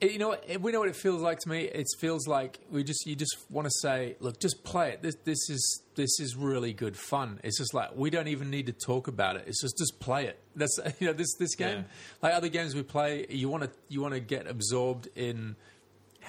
Eh, 0.01 0.07
you 0.07 0.17
know 0.19 0.29
what? 0.29 0.61
We 0.61 0.71
know 0.71 0.79
what 0.79 0.87
it 0.89 0.95
feels 0.95 1.21
like 1.21 1.39
to 1.39 1.49
me. 1.49 1.63
It 1.63 1.85
feels 1.99 2.27
like 2.27 2.59
we 2.71 2.83
just 2.83 3.05
you 3.05 3.15
just 3.15 3.35
want 3.49 3.65
to 3.65 3.71
say, 3.81 4.15
look, 4.19 4.39
just 4.39 4.63
play 4.63 4.91
it. 4.91 5.01
This 5.01 5.15
this 5.23 5.49
is 5.49 5.83
this 5.95 6.19
is 6.19 6.35
really 6.35 6.73
good 6.73 6.95
fun. 6.97 7.39
It's 7.43 7.57
just 7.57 7.73
like 7.73 7.95
we 7.95 8.09
don't 8.09 8.27
even 8.29 8.49
need 8.49 8.65
to 8.67 8.73
talk 8.73 9.07
about 9.07 9.35
it. 9.37 9.43
It's 9.47 9.61
just 9.61 9.77
just 9.77 9.99
play 9.99 10.25
it. 10.27 10.39
That's 10.55 10.77
you 10.99 11.07
know 11.07 11.13
this 11.13 11.33
this 11.39 11.55
game, 11.55 11.79
Yeah. 11.79 11.83
like 12.21 12.33
other 12.33 12.49
games 12.49 12.75
we 12.75 12.83
play, 12.83 13.25
you 13.29 13.47
want 13.49 13.63
to 13.63 13.69
you 13.87 14.01
want 14.01 14.13
to 14.15 14.19
get 14.19 14.47
absorbed 14.47 15.07
in 15.15 15.55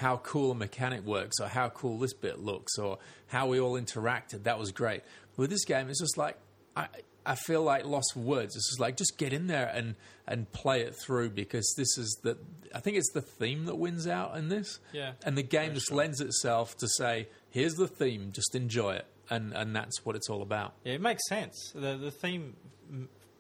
how 0.01 0.17
cool 0.19 0.51
a 0.51 0.55
mechanic 0.55 1.05
works 1.05 1.39
or 1.41 1.49
how 1.49 1.69
cool 1.69 1.99
this 1.99 2.15
bit 2.15 2.39
looks 2.41 2.79
or 2.79 2.99
how 3.29 3.47
we 3.47 3.61
all 3.61 3.75
interacted. 3.81 4.45
That 4.45 4.59
was 4.59 4.73
great. 4.73 5.03
With 5.37 5.51
this 5.51 5.65
game, 5.65 5.89
it's 5.91 6.01
just 6.01 6.17
like 6.17 6.37
I 6.77 6.89
I 7.25 7.35
feel 7.35 7.63
like 7.63 7.85
lost 7.85 8.15
for 8.15 8.21
words. 8.21 8.57
It's 8.57 8.69
just 8.71 8.81
like 8.81 8.97
just 8.97 9.19
get 9.19 9.33
in 9.33 9.47
there 9.47 9.71
and 9.73 9.95
and 10.27 10.51
play 10.53 10.81
it 10.83 10.95
through 10.95 11.31
because 11.31 11.75
this 11.77 11.99
is 11.99 12.19
the 12.23 12.39
I 12.75 12.81
think 12.81 12.97
it's 12.97 13.13
the 13.13 13.21
theme 13.23 13.67
that 13.67 13.77
wins 13.77 14.07
out 14.07 14.37
in 14.37 14.49
this. 14.49 14.79
Yeah, 14.93 15.13
And 15.27 15.37
the 15.37 15.43
game 15.43 15.75
just 15.75 15.91
lends 15.93 16.21
itself 16.21 16.77
to 16.79 16.87
say, 16.89 17.29
here's 17.51 17.75
the 17.75 17.89
theme, 17.89 18.31
just 18.33 18.55
enjoy 18.55 18.95
it. 18.95 19.07
And 19.29 19.53
and 19.53 19.77
that's 19.77 20.05
what 20.05 20.17
it's 20.17 20.29
all 20.31 20.43
about. 20.43 20.73
Yeah, 20.85 20.95
it 20.95 21.01
makes 21.01 21.29
sense. 21.29 21.73
The 21.75 21.97
the 21.97 22.11
theme 22.11 22.57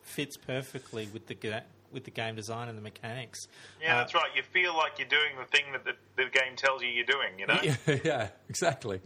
fits 0.02 0.36
perfectly 0.36 1.08
with 1.12 1.26
the 1.26 1.34
ga- 1.34 1.62
with 1.92 2.04
the 2.04 2.10
game 2.10 2.36
design 2.36 2.68
and 2.68 2.76
the 2.78 2.82
mechanics. 2.82 3.48
Yeah, 3.82 3.94
Uh, 3.94 3.98
that's 3.98 4.14
right. 4.14 4.30
You 4.34 4.42
feel 4.42 4.76
like 4.76 4.98
you're 4.98 5.08
doing 5.08 5.32
the 5.38 5.44
thing 5.46 5.72
that 5.72 5.84
the, 5.84 5.92
the 6.16 6.28
game 6.30 6.56
tells 6.56 6.82
you 6.82 6.88
you're 6.88 7.04
doing. 7.04 7.38
You 7.38 7.46
know. 7.46 7.58
Yeah, 7.62 7.98
yeah, 8.04 8.28
exactly. 8.48 9.00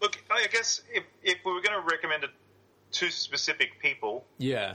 Look, 0.00 0.18
I 0.30 0.46
guess 0.52 0.82
if 0.92 1.04
if 1.22 1.38
we 1.44 1.52
were 1.52 1.60
going 1.60 1.80
to 1.80 1.86
recommend 1.90 2.24
it 2.24 2.30
to 2.92 3.10
specific 3.10 3.80
people, 3.82 4.24
Yeah. 4.38 4.74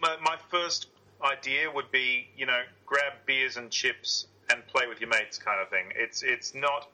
my, 0.00 0.16
my 0.22 0.36
first 0.50 0.86
idea 1.22 1.70
would 1.70 1.90
be, 1.90 2.28
you 2.36 2.46
know, 2.46 2.62
grab 2.86 3.12
beers 3.26 3.56
and 3.56 3.70
chips 3.70 4.26
and 4.50 4.66
play 4.68 4.86
with 4.86 5.00
your 5.00 5.08
mates, 5.10 5.38
kind 5.38 5.60
of 5.60 5.68
thing. 5.68 5.86
It's 5.96 6.22
it's 6.22 6.54
not 6.54 6.88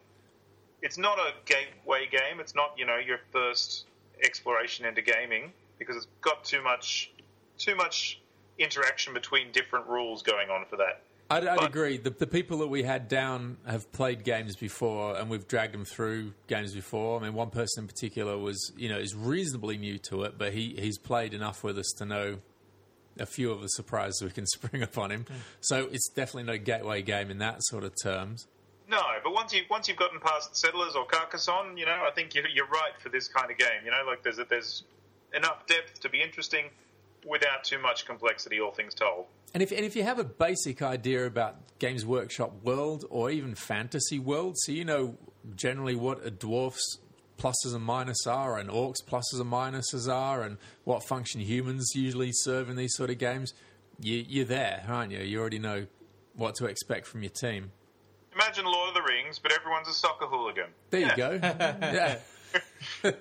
it's 0.81 0.97
not 0.99 1.19
a 1.19 1.33
gateway 1.45 2.07
game. 2.11 2.41
It's 2.41 2.55
not 2.55 2.73
you 2.79 2.87
know 2.87 2.97
your 2.97 3.19
first 3.33 3.85
exploration 4.23 4.85
into 4.87 5.03
gaming 5.03 5.53
because 5.79 5.97
it's 5.97 6.07
got 6.23 6.45
too 6.45 6.63
much 6.63 7.11
too 7.59 7.75
much 7.77 8.21
interaction 8.59 9.15
between 9.15 9.53
different 9.53 9.87
rules 9.87 10.23
going 10.23 10.51
on 10.51 10.65
for 10.67 10.77
that. 10.77 11.03
I'd, 11.31 11.47
I'd 11.47 11.57
But- 11.59 11.69
agree. 11.69 11.99
The, 11.99 12.11
the 12.11 12.27
people 12.27 12.59
that 12.59 12.69
we 12.69 12.83
had 12.83 13.07
down 13.09 13.59
have 13.67 13.91
played 13.93 14.25
games 14.25 14.57
before, 14.57 15.17
and 15.17 15.29
we've 15.29 15.47
dragged 15.47 15.75
them 15.75 15.85
through 15.85 16.33
games 16.47 16.75
before. 16.75 17.21
I 17.21 17.23
mean, 17.23 17.35
one 17.35 17.51
person 17.51 17.85
in 17.85 17.89
particular 17.89 18.39
was, 18.39 18.73
you 18.77 18.89
know, 18.89 18.99
is 18.99 19.15
reasonably 19.15 19.77
new 19.77 19.99
to 20.09 20.23
it, 20.25 20.39
but 20.39 20.53
he, 20.55 20.75
he's 20.79 20.99
played 20.99 21.35
enough 21.35 21.63
with 21.63 21.79
us 21.79 21.93
to 21.99 22.07
know 22.07 22.39
a 23.21 23.27
few 23.27 23.51
of 23.51 23.61
the 23.61 23.69
surprises 23.69 24.23
we 24.23 24.31
can 24.31 24.47
spring 24.55 24.83
upon 24.83 25.11
him. 25.11 25.27
So 25.61 25.89
it's 25.93 26.09
definitely 26.09 26.45
no 26.45 26.57
gateway 26.57 27.03
game 27.03 27.31
in 27.31 27.39
that 27.39 27.63
sort 27.65 27.85
of 27.85 27.93
terms. 28.03 28.47
No, 28.91 29.03
but 29.23 29.35
once 29.35 29.53
you 29.53 29.65
once 29.69 29.87
you've 29.87 29.99
gotten 29.99 30.19
past 30.19 30.57
Settlers 30.57 30.95
or 30.97 31.05
Carcassonne, 31.05 31.77
you 31.77 31.85
know, 31.85 32.07
I 32.09 32.11
think 32.15 32.35
you're, 32.35 32.49
you're 32.49 32.69
right 32.69 32.93
for 32.99 33.11
this 33.11 33.29
kind 33.29 33.51
of 33.51 33.59
game. 33.59 33.85
You 33.85 33.91
know, 33.91 34.03
like 34.07 34.23
there's 34.23 34.39
there's 34.49 34.85
enough 35.35 35.67
depth 35.67 36.01
to 36.01 36.09
be 36.09 36.23
interesting 36.23 36.71
without 37.27 37.65
too 37.65 37.79
much 37.79 38.07
complexity, 38.07 38.61
all 38.61 38.73
things 38.73 38.95
told. 38.95 39.27
And 39.55 39.63
if 39.63 39.71
and 39.73 39.81
if 39.85 39.97
you 39.97 40.03
have 40.03 40.19
a 40.19 40.25
basic 40.25 40.83
idea 40.83 41.25
about 41.27 41.57
Games 41.79 42.05
Workshop 42.05 42.63
world 42.63 43.05
or 43.09 43.31
even 43.31 43.55
fantasy 43.55 44.19
world, 44.19 44.57
so 44.59 44.73
you 44.73 44.85
know 44.85 45.17
generally 45.57 45.95
what 45.95 46.25
a 46.27 46.31
dwarf's 46.31 46.99
pluses 47.39 47.75
and 47.75 47.87
minuses 47.89 48.27
are, 48.31 48.59
and 48.59 48.69
orcs 48.69 49.03
pluses 49.07 49.41
and 49.41 49.51
minuses 49.51 50.13
are, 50.13 50.43
and 50.43 50.59
what 50.85 51.03
function 51.05 51.41
humans 51.41 51.93
usually 51.95 52.31
serve 52.33 52.69
in 52.69 52.77
these 52.77 52.93
sort 52.95 53.11
of 53.11 53.19
games, 53.19 53.53
you, 54.01 54.25
you're 54.29 54.45
there, 54.45 54.85
aren't 54.89 55.13
you? 55.13 55.21
You 55.21 55.41
already 55.41 55.59
know 55.61 55.87
what 56.35 56.57
to 56.57 56.67
expect 56.67 57.07
from 57.07 57.23
your 57.23 57.31
team. 57.31 57.71
Imagine 58.35 58.65
Lord 58.67 58.89
of 58.91 58.95
the 58.95 59.03
Rings, 59.03 59.39
but 59.39 59.53
everyone's 59.53 59.89
a 59.89 59.93
soccer 59.95 60.27
hooligan. 60.27 60.67
There 60.91 61.01
Yeah. 61.01 61.11
you 61.11 61.17
go. 61.17 61.39
yeah. 61.43 62.19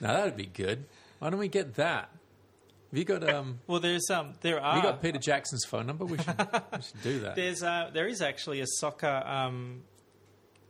now 0.00 0.12
that'd 0.14 0.36
be 0.36 0.46
good. 0.46 0.84
Why 1.18 1.30
don't 1.30 1.38
we 1.38 1.48
get 1.48 1.74
that? 1.74 2.10
Have 2.94 2.98
you 3.00 3.04
got 3.04 3.28
um? 3.28 3.58
well, 3.66 3.80
there's 3.80 4.08
um, 4.08 4.34
there 4.40 4.60
are 4.62 4.74
Have 4.74 4.84
you 4.84 4.88
got 4.88 5.02
Peter 5.02 5.18
Jackson's 5.18 5.64
phone 5.64 5.84
number? 5.88 6.04
We 6.04 6.16
should, 6.16 6.38
we 6.38 6.80
should 6.80 7.02
do 7.02 7.20
that. 7.20 7.34
There's 7.34 7.60
uh, 7.60 7.90
there 7.92 8.06
is 8.06 8.22
actually 8.22 8.60
a 8.60 8.66
soccer 8.68 9.08
um, 9.26 9.82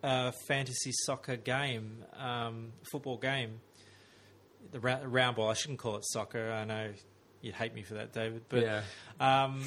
uh, 0.02 0.32
fantasy 0.48 0.90
soccer 1.04 1.36
game, 1.36 2.02
um, 2.18 2.72
football 2.90 3.18
game. 3.18 3.60
The 4.72 4.80
ra- 4.80 5.00
round 5.04 5.36
ball. 5.36 5.50
I 5.50 5.52
shouldn't 5.54 5.80
call 5.80 5.96
it 5.96 6.04
soccer. 6.06 6.50
I 6.50 6.64
know 6.64 6.92
you'd 7.42 7.56
hate 7.56 7.74
me 7.74 7.82
for 7.82 7.92
that, 7.94 8.14
David. 8.14 8.44
But 8.48 8.62
Yeah. 8.62 8.82
um, 9.20 9.62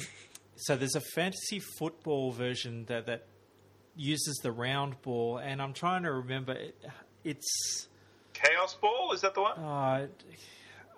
so 0.56 0.74
there's 0.76 0.96
a 0.96 1.00
fantasy 1.14 1.60
football 1.78 2.32
version 2.32 2.86
that 2.86 3.06
that 3.06 3.26
uses 3.94 4.36
the 4.42 4.50
round 4.50 5.00
ball, 5.02 5.38
and 5.38 5.62
I'm 5.62 5.74
trying 5.74 6.02
to 6.02 6.10
remember. 6.12 6.54
It, 6.54 6.76
it's 7.22 7.86
Chaos 8.32 8.74
Ball, 8.74 9.12
is 9.12 9.20
that 9.20 9.34
the 9.34 9.42
one? 9.42 9.58
uh, 9.60 10.06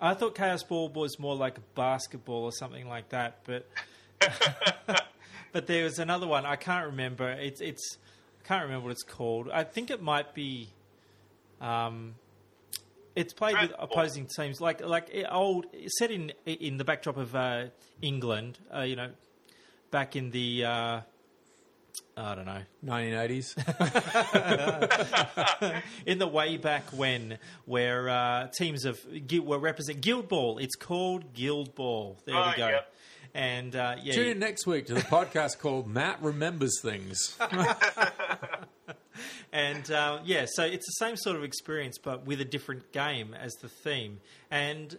I 0.01 0.15
thought 0.15 0.35
Chaos 0.35 0.63
Ball 0.63 0.89
was 0.89 1.19
more 1.19 1.37
like 1.37 1.59
basketball 1.75 2.45
or 2.45 2.53
something 2.53 2.89
like 2.89 3.11
that, 3.11 3.41
but 3.45 3.67
but 5.53 5.67
there 5.67 5.85
was 5.85 5.99
another 5.99 6.27
one 6.27 6.47
I 6.47 6.57
can't 6.57 6.87
remember. 6.87 7.31
It's 7.31 7.61
it's 7.61 7.99
I 8.43 8.49
can't 8.49 8.65
remember 8.65 8.85
what 8.85 8.93
it's 8.93 9.03
called. 9.03 9.51
I 9.53 9.65
think 9.65 9.91
it 9.91 10.03
might 10.03 10.35
be. 10.35 10.69
Um, 11.61 12.15
it's 13.15 13.35
played 13.35 13.61
with 13.61 13.73
opposing 13.79 14.27
teams, 14.35 14.61
like 14.61 14.81
like 14.85 15.11
eh, 15.13 15.25
old 15.31 15.67
set 15.99 16.11
in 16.11 16.33
in 16.47 16.79
the 16.79 16.85
backdrop 16.85 17.19
of 17.19 17.35
uh, 17.35 17.65
England. 18.01 18.59
Uh, 18.75 18.83
you 18.83 18.97
know, 18.97 19.11
back 19.91 20.17
in 20.17 20.31
the 20.31 20.65
uh, 20.65 21.01
I 22.17 22.35
don't 22.35 22.45
know 22.45 22.63
1980s. 22.85 23.57
in 26.07 26.19
the 26.19 26.27
way 26.27 26.57
back 26.57 26.85
when, 26.93 27.39
where 27.65 28.09
uh, 28.09 28.49
teams 28.59 28.85
of 28.85 28.99
were 29.43 29.59
represent 29.59 30.01
Guild 30.01 30.29
Ball. 30.29 30.59
It's 30.59 30.77
called 30.77 31.33
Guild 31.33 31.75
Ball. 31.75 32.19
There 32.27 32.37
Oh, 32.37 32.51
we 32.51 32.57
go. 32.57 32.69
yep. 32.69 32.93
And 33.33 33.77
uh, 33.77 33.97
yeah, 34.03 34.13
Tune 34.15 34.27
in 34.29 34.39
next 34.41 34.67
week 34.67 34.87
to 34.87 34.95
the 34.95 35.01
podcast 35.03 35.59
called 35.61 35.87
Matt 35.87 36.21
Remembers 36.21 36.81
Things. 36.83 37.39
and 39.53 39.91
uh, 39.91 40.19
yeah, 40.25 40.47
so 40.49 40.65
it's 40.65 40.87
the 40.87 40.93
same 41.07 41.17
sort 41.17 41.37
of 41.37 41.45
experience, 41.45 41.99
but 41.99 42.27
with 42.27 42.41
a 42.41 42.45
different 42.45 42.93
game 42.93 43.35
as 43.35 43.55
the 43.63 43.69
theme. 43.69 44.21
And 44.51 44.99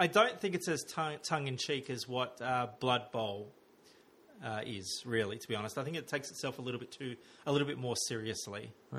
I 0.00 0.06
don't 0.06 0.40
think 0.40 0.54
it's 0.54 0.68
as 0.68 0.82
tongue, 0.84 1.18
tongue 1.28 1.46
in 1.46 1.56
cheek 1.56 1.90
as 1.90 2.08
what 2.08 2.40
uh, 2.40 2.68
Blood 2.80 3.10
Bowl 3.12 3.52
uh, 4.44 4.60
is. 4.66 5.02
Really, 5.06 5.38
to 5.38 5.48
be 5.48 5.54
honest, 5.56 5.78
I 5.78 5.84
think 5.84 5.96
it 5.96 6.06
takes 6.06 6.30
itself 6.30 6.58
a 6.58 6.62
little 6.62 6.78
bit 6.80 6.92
too, 6.92 7.16
a 7.46 7.52
little 7.52 7.66
bit 7.66 7.78
more 7.78 7.96
seriously. 7.96 8.70
Yeah. 8.92 8.98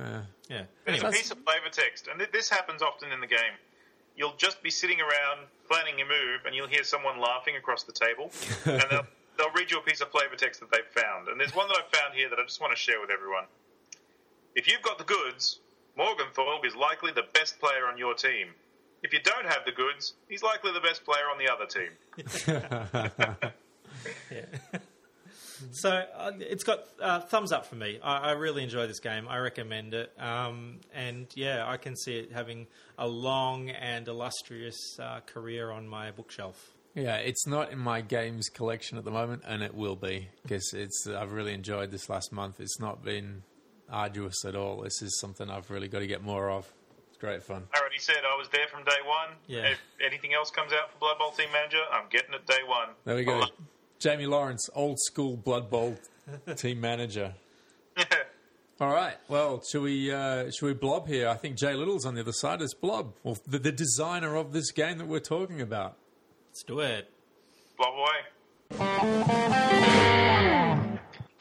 Yeah. 0.50 0.64
There's 0.86 1.00
Anyway. 1.00 1.10
a 1.10 1.12
piece 1.12 1.32
of 1.32 1.38
flavor 1.44 1.70
text, 1.72 2.08
and 2.08 2.20
th- 2.20 2.32
this 2.32 2.50
happens 2.50 2.82
often 2.82 3.12
in 3.12 3.20
the 3.22 3.28
game. 3.28 3.54
You'll 4.18 4.36
just 4.38 4.64
be 4.64 4.70
sitting 4.72 5.00
around 5.02 5.48
planning 5.70 6.00
your 6.00 6.08
move, 6.08 6.42
and 6.46 6.56
you'll 6.56 6.68
hear 6.68 6.84
someone 6.84 7.20
laughing 7.20 7.56
across 7.58 7.84
the 7.84 7.92
table, 7.94 8.32
and 8.66 8.84
they'll, 8.90 9.06
they'll 9.38 9.52
read 9.56 9.70
you 9.72 9.78
a 9.78 9.82
piece 9.82 10.02
of 10.02 10.10
flavor 10.10 10.36
text 10.38 10.62
that 10.62 10.72
they've 10.72 11.04
found. 11.04 11.28
And 11.28 11.40
there's 11.40 11.54
one 11.54 11.68
that 11.68 11.78
I've 11.78 12.00
found 12.00 12.14
here 12.16 12.30
that 12.30 12.40
I 12.40 12.44
just 12.44 12.60
want 12.62 12.72
to 12.74 12.80
share 12.82 13.00
with 13.02 13.10
everyone. 13.12 13.44
If 14.56 14.68
you've 14.72 14.82
got 14.82 14.98
the 14.98 15.04
goods, 15.04 15.60
Morg 15.98 16.20
'n' 16.22 16.28
Thorg 16.34 16.66
is 16.66 16.76
likely 16.76 17.12
the 17.12 17.26
best 17.34 17.60
player 17.60 17.88
on 17.92 17.98
your 17.98 18.14
team. 18.14 18.48
If 19.04 19.12
you 19.14 19.20
don't 19.22 19.46
have 19.46 19.66
the 19.66 19.72
goods, 19.74 20.14
he's 20.30 20.42
likely 20.42 20.72
the 20.72 20.80
best 20.80 21.04
player 21.04 21.26
on 21.30 21.38
the 21.38 21.52
other 21.52 21.66
team. 21.68 21.92
So 25.76 25.90
uh, 25.92 26.32
it's 26.40 26.64
got 26.64 26.86
uh, 27.02 27.20
thumbs 27.20 27.52
up 27.52 27.66
for 27.66 27.76
me. 27.76 28.00
I, 28.02 28.30
I 28.30 28.32
really 28.32 28.64
enjoy 28.64 28.88
this 28.88 29.00
game. 29.00 29.28
I 29.28 29.38
recommend 29.40 29.94
it. 29.94 30.12
Um, 30.18 30.80
and 30.94 31.28
yeah, 31.36 31.68
I 31.68 31.78
can 31.78 31.96
see 31.96 32.18
it 32.18 32.32
having 32.32 32.68
a 32.98 33.08
long 33.08 33.70
and 33.70 34.08
illustrious 34.08 34.98
uh, 35.00 35.20
career 35.26 35.72
on 35.72 35.88
my 35.88 36.12
bookshelf. 36.12 36.72
Yeah, 36.94 37.18
it's 37.18 37.46
not 37.46 37.74
in 37.74 37.80
my 37.80 38.00
games 38.00 38.48
collection 38.48 38.98
at 38.98 39.04
the 39.04 39.12
moment, 39.12 39.44
and 39.46 39.62
it 39.62 39.76
will 39.76 39.98
be 39.98 40.30
because 40.44 40.74
it's. 40.74 41.06
I've 41.08 41.34
really 41.34 41.54
enjoyed 41.54 41.92
this 41.92 42.10
last 42.10 42.32
month. 42.32 42.62
It's 42.62 42.80
not 42.80 43.04
been 43.04 43.44
arduous 43.90 44.46
at 44.46 44.56
all. 44.56 44.82
This 44.82 45.02
is 45.02 45.20
something 45.20 45.50
I've 45.50 45.70
really 45.70 45.90
got 45.90 46.00
to 46.00 46.08
get 46.08 46.24
more 46.24 46.50
of. 46.50 46.72
It's 47.10 47.18
great 47.18 47.44
fun. 47.44 47.68
I 47.74 47.80
already 47.80 48.00
said 48.00 48.16
I 48.26 48.38
was 48.38 48.48
there 48.48 48.68
from 48.68 48.86
day 48.86 49.00
one. 49.06 49.36
Yeah. 49.48 49.72
If 49.72 49.80
anything 50.06 50.34
else 50.34 50.52
comes 50.52 50.72
out 50.72 50.90
for 50.92 50.98
Blood 51.00 51.18
Bowl 51.20 51.32
Team 51.32 51.50
Manager, 51.52 51.82
I'm 51.92 52.08
getting 52.10 52.34
it 52.34 52.48
day 52.48 52.64
one. 52.66 52.90
There 53.04 53.16
we 53.18 53.26
go. 53.26 53.44
Jamie 54.00 54.26
Lawrence, 54.28 54.70
old 54.76 55.00
school 55.00 55.38
Blood 55.38 55.70
Bowl 55.70 55.98
team 56.56 56.82
manager. 56.82 57.34
All 58.82 58.90
right. 58.90 59.16
Well, 59.30 59.62
should 59.64 59.82
we 59.84 60.12
uh, 60.12 60.52
should 60.52 60.66
we 60.66 60.74
blob 60.74 61.08
here? 61.08 61.30
I 61.30 61.36
think 61.36 61.56
Jay 61.56 61.74
Little's 61.74 62.06
on 62.06 62.16
the 62.16 62.22
other 62.22 62.34
side. 62.34 62.62
It's 62.62 62.74
Blob, 62.74 63.14
well, 63.24 63.38
the, 63.48 63.58
the 63.60 63.72
designer 63.72 64.36
of 64.36 64.52
this 64.52 64.72
game 64.72 64.98
that 64.98 65.08
we're 65.08 65.20
talking 65.20 65.62
about. 65.62 65.96
Let's 66.50 66.64
do 66.64 66.82
it. 66.82 67.10
Blob 67.78 67.94
away. 67.94 69.26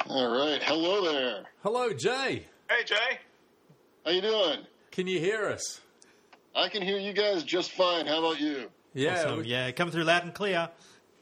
All 0.07 0.29
right. 0.29 0.63
Hello 0.63 1.13
there. 1.13 1.45
Hello, 1.63 1.93
Jay. 1.93 2.45
Hey, 2.71 2.85
Jay. 2.85 3.19
How 4.05 4.11
you 4.13 4.21
doing? 4.21 4.61
Can 4.93 5.07
you 5.07 5.19
hear 5.19 5.47
us? 5.49 5.81
I 6.55 6.69
can 6.69 6.83
hear 6.83 6.99
you 6.99 7.13
guys 7.13 7.43
just 7.43 7.73
fine. 7.73 8.07
How 8.07 8.19
about 8.21 8.39
you? 8.39 8.71
Yeah. 8.93 9.15
Awesome. 9.25 9.39
we- 9.39 9.47
Yeah, 9.47 9.71
come 9.73 9.91
through 9.91 10.05
loud 10.05 10.23
and 10.25 10.35
clear. 10.35 10.69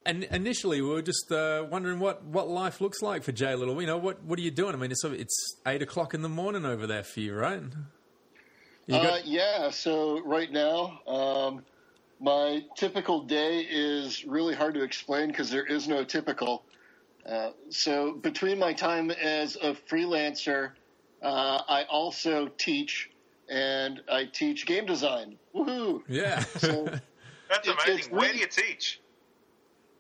And 0.05 0.25
initially, 0.25 0.81
we 0.81 0.89
were 0.89 1.03
just 1.03 1.31
uh, 1.31 1.65
wondering 1.71 2.01
what, 2.01 2.25
what 2.25 2.49
life 2.49 2.81
looks 2.81 3.03
like 3.03 3.23
for 3.23 3.31
Jay 3.33 3.55
Little. 3.55 3.81
You 3.81 3.87
know, 3.87 3.99
what 3.99 4.23
what 4.25 4.39
are 4.39 4.43
you 4.43 4.51
doing? 4.51 4.75
I 4.75 4.79
mean, 4.79 4.91
it's 4.91 5.05
it's 5.05 5.57
eight 5.67 5.81
o'clock 5.83 6.13
in 6.13 6.23
the 6.23 6.29
morning 6.29 6.65
over 6.65 6.87
there 6.87 7.05
for 7.05 7.21
you, 7.21 7.35
right? 7.35 7.63
You 8.87 8.97
Uh, 8.97 9.19
yeah. 9.25 9.71
So 9.71 10.21
right 10.25 10.51
now, 10.51 11.01
um, 11.07 11.65
my 12.21 12.65
typical 12.77 13.23
day 13.23 13.61
is 13.61 14.25
really 14.25 14.55
hard 14.55 14.75
to 14.75 14.83
explain 14.83 15.29
because 15.29 15.51
there 15.51 15.65
is 15.67 15.87
no 15.87 16.03
typical. 16.03 16.65
Uh, 17.25 17.51
so 17.69 18.15
between 18.15 18.59
my 18.59 18.73
time 18.73 19.13
as 19.13 19.55
a 19.63 19.75
freelancer, 19.75 20.73
uh, 21.23 21.61
I 21.69 21.85
also 21.89 22.49
teach, 22.59 23.09
and 23.49 24.01
I 24.11 24.25
teach 24.25 24.67
game 24.67 24.87
design. 24.87 25.39
Woohoo! 25.55 26.03
yeah. 26.09 26.41
So 26.41 26.87
That's 27.49 27.69
It's- 27.69 27.87
amazing. 27.87 28.17
Where 28.17 28.33
do 28.33 28.39
you 28.39 28.47
teach? 28.47 28.99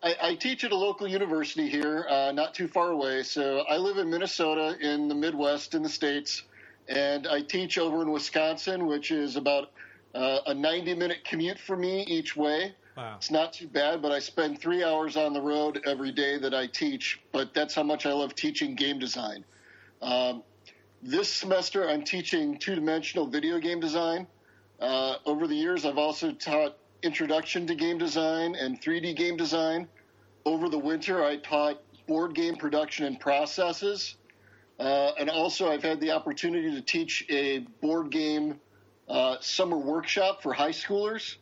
I, 0.02 0.16
I 0.20 0.34
teach 0.34 0.64
at 0.64 0.72
a 0.72 0.76
local 0.76 1.06
university 1.06 1.68
here, 1.68 2.06
uh, 2.08 2.32
not 2.32 2.54
too 2.54 2.66
far 2.66 2.90
away. 2.90 3.22
So 3.22 3.60
I 3.68 3.76
live 3.76 3.98
in 3.98 4.10
Minnesota 4.10 4.76
in 4.80 5.08
the 5.08 5.14
Midwest 5.14 5.74
in 5.74 5.82
the 5.82 5.88
States, 5.88 6.42
and 6.88 7.26
I 7.26 7.40
teach 7.40 7.78
over 7.78 8.02
in 8.02 8.10
Wisconsin, 8.10 8.86
which 8.86 9.10
is 9.12 9.36
about 9.36 9.70
uh, 10.14 10.40
a 10.46 10.54
90 10.54 10.94
minute 10.94 11.24
commute 11.24 11.58
for 11.58 11.76
me 11.76 12.02
each 12.02 12.36
way. 12.36 12.74
Wow. 12.96 13.14
It's 13.16 13.30
not 13.30 13.54
too 13.54 13.68
bad, 13.68 14.02
but 14.02 14.12
I 14.12 14.18
spend 14.18 14.60
three 14.60 14.84
hours 14.84 15.16
on 15.16 15.32
the 15.32 15.40
road 15.40 15.80
every 15.86 16.12
day 16.12 16.36
that 16.38 16.52
I 16.52 16.66
teach. 16.66 17.20
But 17.30 17.54
that's 17.54 17.74
how 17.74 17.82
much 17.82 18.04
I 18.04 18.12
love 18.12 18.34
teaching 18.34 18.74
game 18.74 18.98
design. 18.98 19.44
Um, 20.02 20.42
this 21.02 21.32
semester, 21.32 21.88
I'm 21.88 22.02
teaching 22.02 22.58
two 22.58 22.74
dimensional 22.74 23.26
video 23.26 23.58
game 23.58 23.80
design. 23.80 24.26
Uh, 24.78 25.16
over 25.24 25.46
the 25.46 25.54
years, 25.54 25.86
I've 25.86 25.96
also 25.96 26.32
taught 26.32 26.76
introduction 27.02 27.66
to 27.66 27.74
game 27.74 27.98
design 27.98 28.54
and 28.54 28.80
3D 28.80 29.16
game 29.16 29.36
design. 29.36 29.88
Over 30.44 30.68
the 30.68 30.78
winter, 30.78 31.24
I 31.24 31.36
taught 31.36 31.80
board 32.06 32.34
game 32.34 32.56
production 32.56 33.06
and 33.06 33.18
processes. 33.18 34.16
Uh, 34.78 35.12
and 35.18 35.30
also, 35.30 35.70
I've 35.70 35.82
had 35.82 36.00
the 36.00 36.10
opportunity 36.10 36.70
to 36.74 36.80
teach 36.80 37.24
a 37.30 37.60
board 37.80 38.10
game 38.10 38.58
uh, 39.08 39.36
summer 39.40 39.76
workshop 39.76 40.42
for 40.42 40.52
high 40.52 40.70
schoolers 40.70 41.36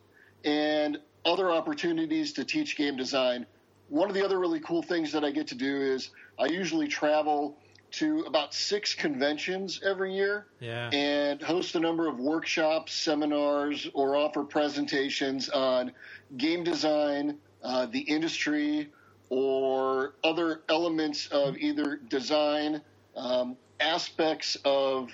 and 0.44 0.98
other 1.24 1.50
opportunities 1.50 2.32
to 2.34 2.44
teach 2.44 2.76
game 2.76 2.96
design. 2.96 3.46
One 3.88 4.08
of 4.08 4.14
the 4.14 4.24
other 4.24 4.38
really 4.38 4.60
cool 4.60 4.82
things 4.82 5.12
that 5.12 5.24
I 5.24 5.30
get 5.30 5.46
to 5.48 5.54
do 5.54 5.76
is 5.76 6.10
I 6.38 6.46
usually 6.46 6.88
travel 6.88 7.58
to 7.92 8.20
about 8.20 8.54
six 8.54 8.94
conventions 8.94 9.80
every 9.84 10.14
year 10.14 10.46
Yeah. 10.60 10.90
and 10.90 11.42
host 11.42 11.74
a 11.74 11.80
number 11.80 12.08
of 12.08 12.18
workshops, 12.18 12.92
seminars, 12.92 13.88
or 13.94 14.16
offer 14.16 14.44
presentations 14.44 15.48
on 15.48 15.92
game 16.36 16.64
design, 16.64 17.38
uh, 17.62 17.86
the 17.86 18.00
industry, 18.00 18.90
or 19.28 20.14
other 20.24 20.62
elements 20.68 21.28
of 21.28 21.56
either 21.56 21.96
design, 21.96 22.82
um, 23.16 23.56
aspects 23.78 24.56
of 24.64 25.10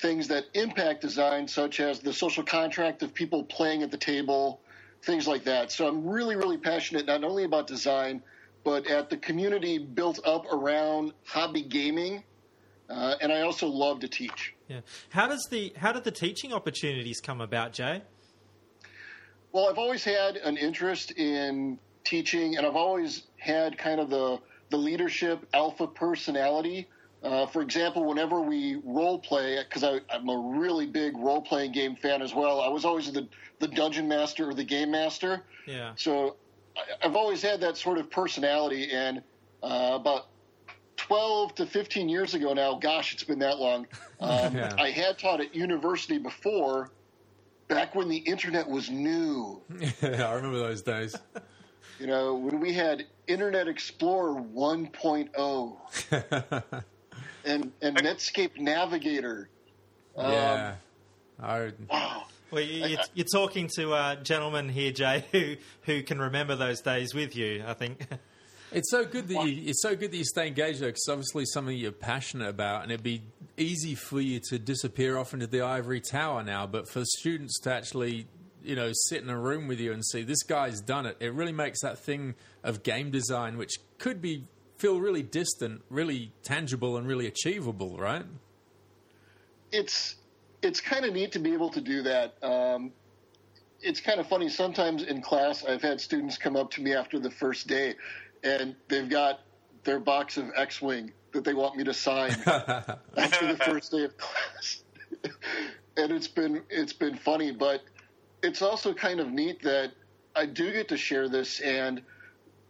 things 0.00 0.28
that 0.28 0.44
impact 0.54 1.00
design, 1.00 1.46
such 1.48 1.80
as 1.80 2.00
the 2.00 2.12
social 2.12 2.42
contract 2.42 3.02
of 3.02 3.14
people 3.14 3.44
playing 3.44 3.82
at 3.82 3.90
the 3.90 3.96
table, 3.96 4.60
things 5.02 5.26
like 5.26 5.44
that. 5.44 5.70
So 5.70 5.86
I'm 5.86 6.06
really, 6.06 6.36
really 6.36 6.58
passionate 6.58 7.06
not 7.06 7.24
only 7.24 7.44
about 7.44 7.66
design, 7.66 8.22
but 8.64 8.86
at 8.86 9.10
the 9.10 9.16
community 9.16 9.78
built 9.78 10.20
up 10.26 10.46
around 10.52 11.12
hobby 11.24 11.62
gaming. 11.62 12.24
Uh, 12.88 13.14
and 13.20 13.32
I 13.32 13.42
also 13.42 13.66
love 13.66 14.00
to 14.00 14.08
teach. 14.08 14.54
Yeah. 14.68 14.80
How 15.10 15.26
does 15.26 15.46
the 15.50 15.72
how 15.76 15.92
did 15.92 16.04
the 16.04 16.10
teaching 16.10 16.52
opportunities 16.52 17.20
come 17.20 17.40
about, 17.40 17.72
Jay? 17.72 18.02
Well, 19.52 19.68
I've 19.68 19.78
always 19.78 20.04
had 20.04 20.36
an 20.36 20.56
interest 20.56 21.12
in 21.12 21.78
teaching, 22.02 22.56
and 22.56 22.66
I've 22.66 22.76
always 22.76 23.22
had 23.38 23.78
kind 23.78 24.00
of 24.00 24.10
the 24.10 24.38
the 24.70 24.76
leadership 24.76 25.46
alpha 25.54 25.86
personality. 25.86 26.88
Uh, 27.22 27.46
for 27.46 27.62
example, 27.62 28.04
whenever 28.04 28.42
we 28.42 28.80
role 28.84 29.18
play, 29.18 29.58
because 29.62 29.82
I'm 29.82 30.28
a 30.28 30.36
really 30.58 30.86
big 30.86 31.16
role 31.16 31.40
playing 31.40 31.72
game 31.72 31.96
fan 31.96 32.20
as 32.20 32.34
well, 32.34 32.60
I 32.60 32.68
was 32.68 32.84
always 32.84 33.10
the 33.12 33.26
the 33.60 33.68
dungeon 33.68 34.08
master 34.08 34.50
or 34.50 34.54
the 34.54 34.64
game 34.64 34.90
master. 34.90 35.42
Yeah. 35.66 35.92
So 35.96 36.36
I've 37.02 37.16
always 37.16 37.42
had 37.42 37.60
that 37.60 37.76
sort 37.76 37.98
of 37.98 38.10
personality, 38.10 38.90
and 38.92 39.22
uh, 39.62 39.90
about 39.92 40.28
12 40.96 41.54
to 41.56 41.66
15 41.66 42.08
years 42.08 42.34
ago 42.34 42.52
now, 42.54 42.78
gosh, 42.78 43.12
it's 43.12 43.24
been 43.24 43.38
that 43.40 43.58
long, 43.58 43.86
um, 44.20 44.56
Yeah. 44.56 44.74
I 44.78 44.90
had 44.90 45.18
taught 45.18 45.40
at 45.40 45.54
university 45.54 46.18
before, 46.18 46.90
back 47.68 47.94
when 47.94 48.08
the 48.08 48.16
internet 48.18 48.68
was 48.68 48.90
new. 48.90 49.60
yeah, 49.78 49.90
I 50.28 50.32
remember 50.34 50.58
those 50.58 50.82
days. 50.82 51.16
You 52.00 52.08
know, 52.08 52.34
when 52.34 52.58
we 52.58 52.72
had 52.72 53.06
Internet 53.28 53.68
Explorer 53.68 54.34
1.0 54.34 55.76
and, 57.44 57.72
and 57.82 57.96
Netscape 57.98 58.58
Navigator. 58.58 59.48
Um, 60.16 60.32
yeah. 60.32 60.74
I, 61.40 61.72
Wow. 61.88 62.24
Well, 62.54 62.62
you, 62.62 62.86
you're, 62.86 63.00
you're 63.14 63.26
talking 63.26 63.68
to 63.76 63.94
a 63.94 64.16
gentleman 64.22 64.68
here, 64.68 64.92
Jay, 64.92 65.24
who 65.32 65.56
who 65.82 66.02
can 66.02 66.20
remember 66.20 66.54
those 66.54 66.80
days 66.80 67.14
with 67.14 67.36
you. 67.36 67.64
I 67.66 67.74
think. 67.74 68.06
It's 68.72 68.90
so 68.90 69.04
good 69.04 69.28
that 69.28 69.46
you. 69.46 69.70
It's 69.70 69.82
so 69.82 69.94
good 69.94 70.10
that 70.10 70.16
you 70.16 70.24
stay 70.24 70.48
engaged 70.48 70.80
though, 70.80 70.86
because 70.86 71.06
obviously 71.08 71.44
something 71.44 71.76
you're 71.76 71.92
passionate 71.92 72.48
about, 72.48 72.82
and 72.82 72.90
it'd 72.90 73.04
be 73.04 73.22
easy 73.56 73.94
for 73.94 74.20
you 74.20 74.40
to 74.48 74.58
disappear 74.58 75.16
off 75.16 75.32
into 75.32 75.46
the 75.46 75.60
ivory 75.60 76.00
tower 76.00 76.42
now. 76.42 76.66
But 76.66 76.88
for 76.88 77.04
students 77.04 77.60
to 77.60 77.72
actually, 77.72 78.26
you 78.64 78.74
know, 78.74 78.90
sit 78.92 79.22
in 79.22 79.30
a 79.30 79.38
room 79.38 79.68
with 79.68 79.78
you 79.78 79.92
and 79.92 80.04
see 80.04 80.24
this 80.24 80.42
guy's 80.42 80.80
done 80.80 81.06
it, 81.06 81.16
it 81.20 81.32
really 81.34 81.52
makes 81.52 81.82
that 81.82 82.00
thing 82.00 82.34
of 82.64 82.82
game 82.82 83.12
design, 83.12 83.58
which 83.58 83.74
could 83.98 84.20
be 84.20 84.48
feel 84.76 84.98
really 84.98 85.22
distant, 85.22 85.82
really 85.88 86.32
tangible, 86.42 86.96
and 86.96 87.06
really 87.06 87.28
achievable, 87.28 87.96
right? 87.96 88.24
it's 89.74 90.16
it's 90.64 90.80
kind 90.80 91.04
of 91.04 91.12
neat 91.12 91.32
to 91.32 91.38
be 91.38 91.52
able 91.52 91.70
to 91.70 91.80
do 91.80 92.02
that. 92.02 92.34
Um, 92.42 92.92
it's 93.80 94.00
kind 94.00 94.18
of 94.18 94.26
funny. 94.26 94.48
Sometimes 94.48 95.02
in 95.02 95.20
class, 95.20 95.64
I've 95.64 95.82
had 95.82 96.00
students 96.00 96.38
come 96.38 96.56
up 96.56 96.70
to 96.72 96.82
me 96.82 96.94
after 96.94 97.18
the 97.18 97.30
first 97.30 97.66
day, 97.66 97.94
and 98.42 98.74
they've 98.88 99.08
got 99.08 99.40
their 99.84 100.00
box 100.00 100.36
of 100.38 100.50
X-wing 100.56 101.12
that 101.32 101.44
they 101.44 101.52
want 101.54 101.76
me 101.76 101.84
to 101.84 101.92
sign 101.94 102.30
after 103.16 103.46
the 103.46 103.60
first 103.64 103.92
day 103.92 104.04
of 104.04 104.16
class, 104.16 104.82
and 105.96 106.12
it's 106.12 106.28
been 106.28 106.62
it's 106.70 106.92
been 106.92 107.16
funny, 107.16 107.52
but 107.52 107.82
it's 108.42 108.62
also 108.62 108.94
kind 108.94 109.20
of 109.20 109.30
neat 109.30 109.62
that 109.62 109.92
I 110.34 110.46
do 110.46 110.72
get 110.72 110.88
to 110.88 110.96
share 110.96 111.28
this 111.28 111.60
and 111.60 112.02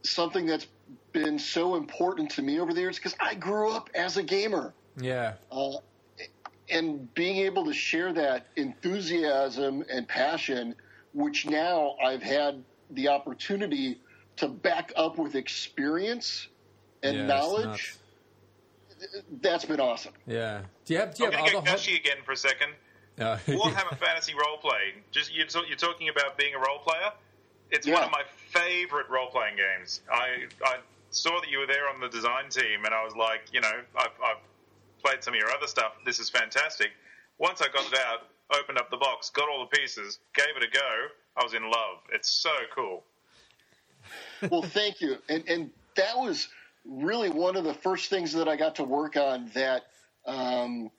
something 0.02 0.46
that's 0.46 0.66
been 1.12 1.38
so 1.38 1.76
important 1.76 2.30
to 2.32 2.42
me 2.42 2.60
over 2.60 2.72
the 2.74 2.80
years 2.80 2.96
because 2.96 3.14
I 3.20 3.34
grew 3.34 3.70
up 3.70 3.88
as 3.94 4.16
a 4.16 4.22
gamer 4.22 4.74
Yeah. 5.00 5.34
uh, 5.50 5.72
and 6.68 7.12
being 7.14 7.36
able 7.38 7.64
to 7.66 7.72
share 7.74 8.12
that 8.12 8.46
enthusiasm 8.56 9.84
and 9.90 10.06
passion, 10.08 10.74
which 11.12 11.46
now 11.46 11.94
I've 12.02 12.22
had 12.22 12.62
the 12.90 13.08
opportunity 13.08 14.00
to 14.36 14.48
back 14.48 14.92
up 14.96 15.18
with 15.18 15.34
experience, 15.34 16.48
and 17.02 17.16
Yeah, 17.16 17.26
knowledge. 17.26 17.96
That's 19.42 19.64
been 19.64 19.80
awesome. 19.80 20.12
Yeah. 20.26 20.62
Do 20.86 20.94
you 20.94 21.00
have? 21.00 21.14
Do 21.14 21.24
you 21.24 21.28
I'm 21.28 21.32
have 21.34 21.40
going 21.40 21.50
to 21.52 21.56
other? 21.58 21.64
get 21.64 21.68
hot- 21.70 21.76
gushy 21.78 21.96
again 21.96 22.16
for 22.24 22.32
a 22.32 22.36
second. 22.36 22.70
Uh, 23.16 23.38
Warhammer 23.46 23.96
Fantasy 23.96 24.32
Roleplay. 24.32 24.90
Just 25.12 25.32
you're, 25.32 25.46
talk- 25.46 25.68
you're 25.68 25.76
talking 25.76 26.08
about 26.08 26.36
being 26.36 26.52
a 26.56 26.58
role 26.58 26.80
player. 26.80 27.12
It's 27.70 27.86
one 27.86 28.02
of 28.02 28.10
my 28.10 28.22
favorite 28.48 29.08
role 29.08 29.28
playing 29.28 29.54
games. 29.54 30.00
I 30.10 30.46
I 30.64 30.78
saw 31.10 31.40
that 31.40 31.48
you 31.48 31.60
were 31.60 31.66
there 31.68 31.88
on 31.88 32.00
the 32.00 32.08
design 32.08 32.48
team, 32.50 32.84
and 32.84 32.92
I 32.92 33.04
was 33.04 33.14
like, 33.14 33.42
you 33.52 33.60
know, 33.60 33.70
I've, 33.96 34.10
I've 34.20 34.36
played 35.04 35.22
some 35.24 35.34
of 35.34 35.38
your 35.38 35.50
other 35.50 35.66
stuff. 35.66 35.92
This 36.06 36.18
is 36.20 36.30
fantastic. 36.30 36.88
Once 37.38 37.60
I 37.62 37.68
got 37.68 37.92
it 37.92 37.98
out, 38.06 38.20
opened 38.58 38.78
up 38.78 38.90
the 38.90 38.96
box, 38.96 39.30
got 39.30 39.48
all 39.48 39.60
the 39.70 39.76
pieces, 39.76 40.20
gave 40.34 40.56
it 40.56 40.62
a 40.62 40.70
go. 40.70 41.06
I 41.36 41.44
was 41.44 41.54
in 41.54 41.64
love. 41.64 41.98
It's 42.12 42.30
so 42.30 42.50
cool. 42.74 43.04
well, 44.50 44.62
thank 44.62 45.00
you. 45.00 45.18
And 45.28 45.44
and 45.48 45.70
that 45.96 46.16
was 46.16 46.48
really 46.84 47.30
one 47.30 47.56
of 47.56 47.64
the 47.64 47.74
first 47.74 48.10
things 48.10 48.32
that 48.34 48.48
I 48.48 48.56
got 48.56 48.76
to 48.76 48.84
work 48.84 49.16
on 49.16 49.50
that 49.54 49.84
um, 50.26 50.90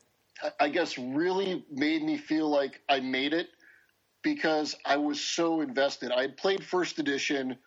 I- 0.59 0.69
guess 0.69 0.97
really 0.97 1.65
made 1.71 2.03
me 2.03 2.17
feel 2.17 2.49
like 2.49 2.81
I 2.89 2.99
made 2.99 3.33
it 3.33 3.49
because 4.23 4.75
I 4.85 4.97
was 4.97 5.21
so 5.21 5.61
invested. 5.61 6.11
I 6.11 6.21
had 6.23 6.37
played 6.37 6.63
first 6.63 6.99
edition 6.99 7.57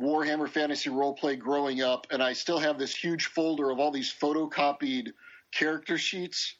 Warhammer 0.00 0.48
Fantasy 0.48 0.90
Roleplay 0.90 1.38
growing 1.38 1.82
up, 1.82 2.06
and 2.10 2.22
I 2.22 2.32
still 2.32 2.58
have 2.58 2.78
this 2.78 2.94
huge 2.94 3.26
folder 3.26 3.70
of 3.70 3.78
all 3.78 3.90
these 3.90 4.12
photocopied 4.12 5.12
character 5.52 5.98
sheets. 5.98 6.54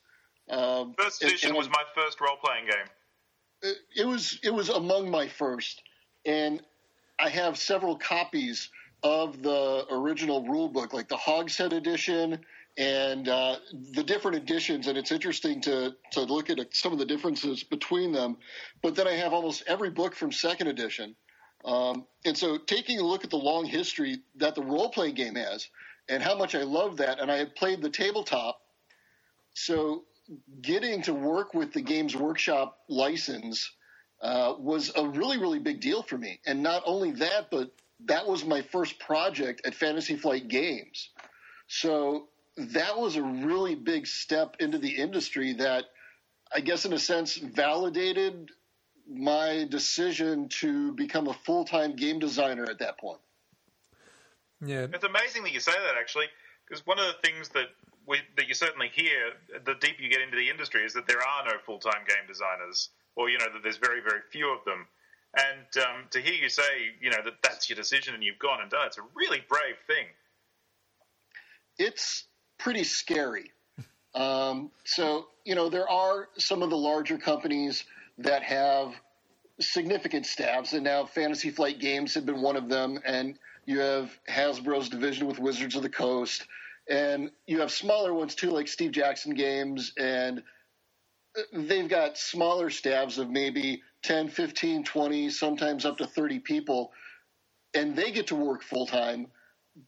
Um, 0.49 0.95
First 0.99 1.23
edition 1.23 1.51
and 1.51 1.59
was 1.59 1.69
my 1.69 1.83
first 1.95 2.21
role 2.21 2.37
playing 2.43 2.67
game. 2.67 3.75
it 3.97 4.07
was 4.07 4.39
it 4.43 4.53
was 4.53 4.69
among 4.69 5.11
my 5.11 5.29
first, 5.29 5.83
and 6.27 6.61
I 7.19 7.29
have 7.29 7.57
several 7.57 7.97
copies 7.97 8.69
of 9.03 9.43
the 9.43 9.87
original 9.91 10.47
rule 10.47 10.69
book, 10.69 10.93
like 10.93 11.09
the 11.09 11.17
Hogshead 11.17 11.73
edition 11.73 12.41
and 12.77 13.29
uh, 13.29 13.57
the 13.93 14.03
different 14.03 14.37
editions. 14.37 14.87
And 14.87 14.99
it's 14.99 15.13
interesting 15.13 15.61
to 15.63 15.95
to 16.13 16.21
look 16.21 16.51
at 16.51 16.59
some 16.75 16.93
of 16.93 16.99
the 16.99 17.07
differences 17.07 17.63
between 17.63 18.13
them. 18.13 18.37
But 18.83 18.97
then 18.97 19.07
I 19.07 19.13
have 19.13 19.33
almost 19.33 19.63
every 19.67 19.91
book 19.91 20.15
from 20.15 20.33
second 20.33 20.69
edition. 20.69 21.15
Um, 21.65 22.07
and 22.25 22.37
so 22.37 22.59
taking 22.59 22.99
a 22.99 23.03
look 23.03 23.25
at 23.25 23.31
the 23.31 23.37
long 23.37 23.65
history 23.67 24.19
that 24.37 24.55
the 24.55 24.63
role 24.63 24.89
playing 24.91 25.15
game 25.15 25.35
has 25.35 25.69
and 26.09 26.23
how 26.23 26.37
much 26.37 26.55
I 26.55 26.63
love 26.63 26.97
that, 26.99 27.21
and 27.21 27.31
I 27.31 27.37
had 27.37 27.55
played 27.55 27.83
the 27.83 27.91
tabletop. 27.91 28.61
So 29.55 30.05
getting 30.61 31.03
to 31.03 31.15
work 31.15 31.55
with 31.55 31.73
the 31.73 31.83
Games 31.83 32.17
Workshop 32.17 32.79
license 32.89 33.71
uh, 34.23 34.55
was 34.59 34.93
a 34.97 35.07
really, 35.07 35.39
really 35.39 35.59
big 35.59 35.81
deal 35.81 36.03
for 36.03 36.19
me. 36.19 36.41
And 36.47 36.63
not 36.63 36.83
only 36.87 37.13
that, 37.13 37.51
but 37.51 37.71
that 38.07 38.27
was 38.27 38.45
my 38.45 38.63
first 38.63 38.99
project 38.99 39.63
at 39.65 39.75
Fantasy 39.75 40.17
Flight 40.17 40.49
Games. 40.49 41.11
So 41.69 42.29
that 42.57 42.99
was 42.99 43.17
a 43.17 43.23
really 43.23 43.75
big 43.75 44.07
step 44.07 44.57
into 44.61 44.79
the 44.79 44.97
industry 44.97 45.55
that 45.55 45.85
I 46.53 46.61
guess, 46.61 46.85
in 46.85 46.93
a 46.93 46.99
sense, 46.99 47.37
validated 47.37 48.51
my 49.11 49.67
decision 49.69 50.49
to 50.49 50.93
become 50.93 51.27
a 51.27 51.35
full 51.35 51.65
time 51.65 51.97
game 51.97 52.19
designer 52.21 52.65
at 52.65 52.79
that 52.79 52.99
point. 52.99 53.21
yeah. 54.65 54.87
It's 54.93 55.05
amazing 55.05 55.43
that 55.43 55.53
you 55.53 55.61
say 55.61 55.73
that 55.73 55.97
actually, 55.99 56.27
because 56.67 56.87
one 56.87 56.99
of 56.99 57.07
the 57.07 57.29
things 57.29 57.49
that 57.51 57.67
we, 58.07 58.19
that 58.37 58.49
you 58.49 58.55
certainly 58.55 58.89
hear 58.95 59.33
the 59.65 59.75
deeper 59.75 60.03
you 60.03 60.11
get 60.11 60.21
into 60.21 60.37
the 60.37 60.49
industry 60.49 60.85
is 60.85 60.95
that 60.95 61.07
there 61.07 61.19
are 61.19 61.45
no 61.45 61.59
full 61.67 61.79
time 61.79 62.05
game 62.07 62.27
designers, 62.29 62.91
or 63.17 63.29
you 63.29 63.39
know 63.39 63.47
that 63.53 63.63
there's 63.63 63.79
very 63.79 64.01
very 64.01 64.21
few 64.31 64.53
of 64.53 64.65
them. 64.65 64.87
And 65.37 65.85
um, 65.85 66.05
to 66.11 66.21
hear 66.21 66.35
you 66.35 66.49
say, 66.49 66.63
you 67.01 67.11
know, 67.11 67.19
that 67.25 67.35
that's 67.43 67.69
your 67.69 67.77
decision 67.77 68.15
and 68.15 68.23
you've 68.25 68.41
gone 68.41 68.61
and 68.61 68.69
done 68.71 68.87
it's 68.87 68.99
a 68.99 69.03
really 69.15 69.41
brave 69.49 69.77
thing. 69.87 70.07
it's 71.79 72.25
pretty 72.59 72.85
scary. 72.85 73.53
Um, 74.13 74.73
so, 74.85 75.29
you 75.45 75.55
know, 75.55 75.69
there 75.69 75.89
are 75.89 76.29
some 76.37 76.65
of 76.65 76.71
the 76.71 76.77
larger 76.77 77.17
companies 77.17 77.85
that 78.21 78.43
have 78.43 78.95
significant 79.61 80.27
staffs, 80.27 80.73
and 80.73 80.85
now 80.85 81.05
Fantasy 81.07 81.51
Flight 81.51 81.81
Games 81.81 82.15
have 82.15 82.27
been 82.27 82.43
one 82.43 82.57
of 82.57 82.69
them, 82.69 82.99
and 83.05 83.39
you 83.67 83.81
have 83.81 84.19
Hasbro's 84.29 84.89
division 84.89 85.27
with 85.27 85.39
Wizards 85.39 85.77
of 85.77 85.83
the 85.83 85.91
Coast, 85.91 86.47
and 86.89 87.31
you 87.47 87.61
have 87.61 87.71
smaller 87.71 88.15
ones 88.15 88.35
too, 88.35 88.51
like 88.51 88.69
Steve 88.69 88.93
Jackson 88.93 89.35
Games, 89.35 89.93
and 89.99 90.43
they've 91.53 91.89
got 91.89 92.19
smaller 92.19 92.71
staffs 92.71 93.19
of 93.19 93.31
maybe 93.31 93.83
10, 94.03 94.29
15, 94.29 94.85
20, 94.85 95.31
sometimes 95.31 95.87
up 95.87 95.99
to 95.99 96.07
30 96.07 96.41
people, 96.41 96.93
and 97.75 97.97
they 97.97 98.13
get 98.13 98.29
to 98.29 98.37
work 98.37 98.63
full 98.63 98.87
time, 98.87 99.29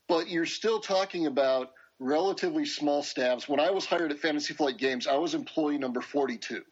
but 0.08 0.28
you're 0.28 0.46
still 0.46 0.80
talking 0.80 1.26
about 1.26 1.70
relatively 1.98 2.64
small 2.66 3.02
staffs. 3.02 3.48
When 3.48 3.60
I 3.60 3.70
was 3.70 3.86
hired 3.86 4.12
at 4.12 4.18
Fantasy 4.18 4.54
Flight 4.54 4.78
Games, 4.78 5.06
I 5.06 5.16
was 5.16 5.34
employee 5.34 5.78
number 5.78 6.00
42. 6.00 6.62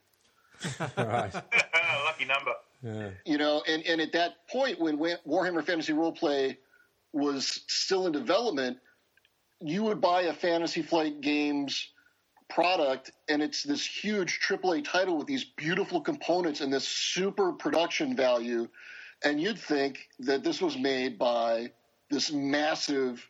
right. 0.97 1.33
Lucky 2.05 2.25
number. 2.25 2.53
Yeah. 2.83 3.09
You 3.25 3.37
know, 3.37 3.63
and, 3.67 3.85
and 3.85 4.01
at 4.01 4.11
that 4.13 4.47
point, 4.49 4.79
when 4.79 4.97
Warhammer 4.97 5.63
Fantasy 5.63 5.93
Roleplay 5.93 6.57
was 7.13 7.61
still 7.67 8.07
in 8.07 8.13
development, 8.13 8.77
you 9.59 9.83
would 9.83 10.01
buy 10.01 10.23
a 10.23 10.33
Fantasy 10.33 10.81
Flight 10.81 11.21
Games 11.21 11.89
product, 12.49 13.11
and 13.29 13.41
it's 13.41 13.63
this 13.63 13.85
huge 13.85 14.39
AAA 14.45 14.83
title 14.83 15.17
with 15.17 15.27
these 15.27 15.43
beautiful 15.43 16.01
components 16.01 16.61
and 16.61 16.73
this 16.73 16.87
super 16.87 17.53
production 17.53 18.15
value, 18.15 18.67
and 19.23 19.39
you'd 19.39 19.59
think 19.59 20.09
that 20.19 20.43
this 20.43 20.61
was 20.61 20.77
made 20.77 21.17
by 21.17 21.71
this 22.09 22.31
massive 22.31 23.25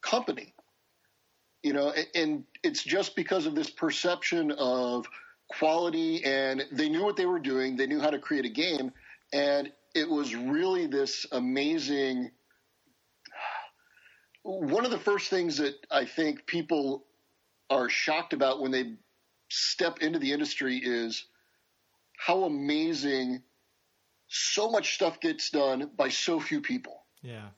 company. 0.00 0.52
You 1.62 1.72
know, 1.74 1.92
a- 1.94 2.16
and 2.16 2.44
it's 2.62 2.82
just 2.82 3.14
because 3.14 3.46
of 3.46 3.54
this 3.54 3.70
perception 3.70 4.50
of 4.52 5.06
quality, 5.48 6.24
and 6.24 6.64
they 6.72 6.88
knew 6.88 7.04
what 7.04 7.16
they 7.16 7.26
were 7.26 7.38
doing. 7.38 7.76
They 7.76 7.86
knew 7.86 8.00
how 8.00 8.10
to 8.10 8.18
create 8.18 8.44
a 8.44 8.50
game, 8.50 8.92
and 9.32 9.72
it 9.94 10.08
was 10.08 10.34
really 10.34 10.86
this 10.86 11.26
amazing. 11.32 12.30
One 14.42 14.84
of 14.84 14.90
the 14.90 14.98
first 14.98 15.30
things 15.30 15.58
that 15.58 15.74
I 15.90 16.04
think 16.04 16.46
people 16.46 17.04
are 17.70 17.88
shocked 17.88 18.32
about 18.32 18.60
when 18.60 18.70
they 18.70 18.94
step 19.50 19.98
into 20.00 20.18
the 20.18 20.32
industry 20.32 20.80
is 20.82 21.26
how 22.18 22.44
amazing 22.44 23.42
so 24.28 24.70
much 24.70 24.94
stuff 24.94 25.20
gets 25.20 25.50
done 25.50 25.90
by 25.96 26.08
so 26.08 26.40
few 26.40 26.60
people. 26.60 27.04
Yeah. 27.22 27.48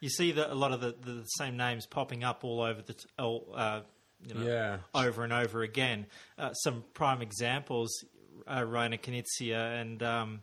You 0.00 0.08
see 0.08 0.32
that 0.32 0.50
a 0.50 0.54
lot 0.54 0.72
of 0.72 0.80
the, 0.80 0.94
the 1.00 1.24
same 1.24 1.56
names 1.56 1.86
popping 1.86 2.24
up 2.24 2.44
all 2.44 2.60
over 2.60 2.82
the 2.82 2.94
uh, 3.18 3.80
you 4.26 4.34
know, 4.34 4.44
Yeah. 4.46 4.78
over 4.94 5.24
and 5.24 5.32
over 5.32 5.62
again. 5.62 6.06
Uh, 6.38 6.52
some 6.54 6.84
prime 6.94 7.22
examples: 7.22 8.04
uh, 8.46 8.60
Reiner 8.60 9.00
Knizia 9.00 9.80
and 9.80 10.02
um, 10.02 10.40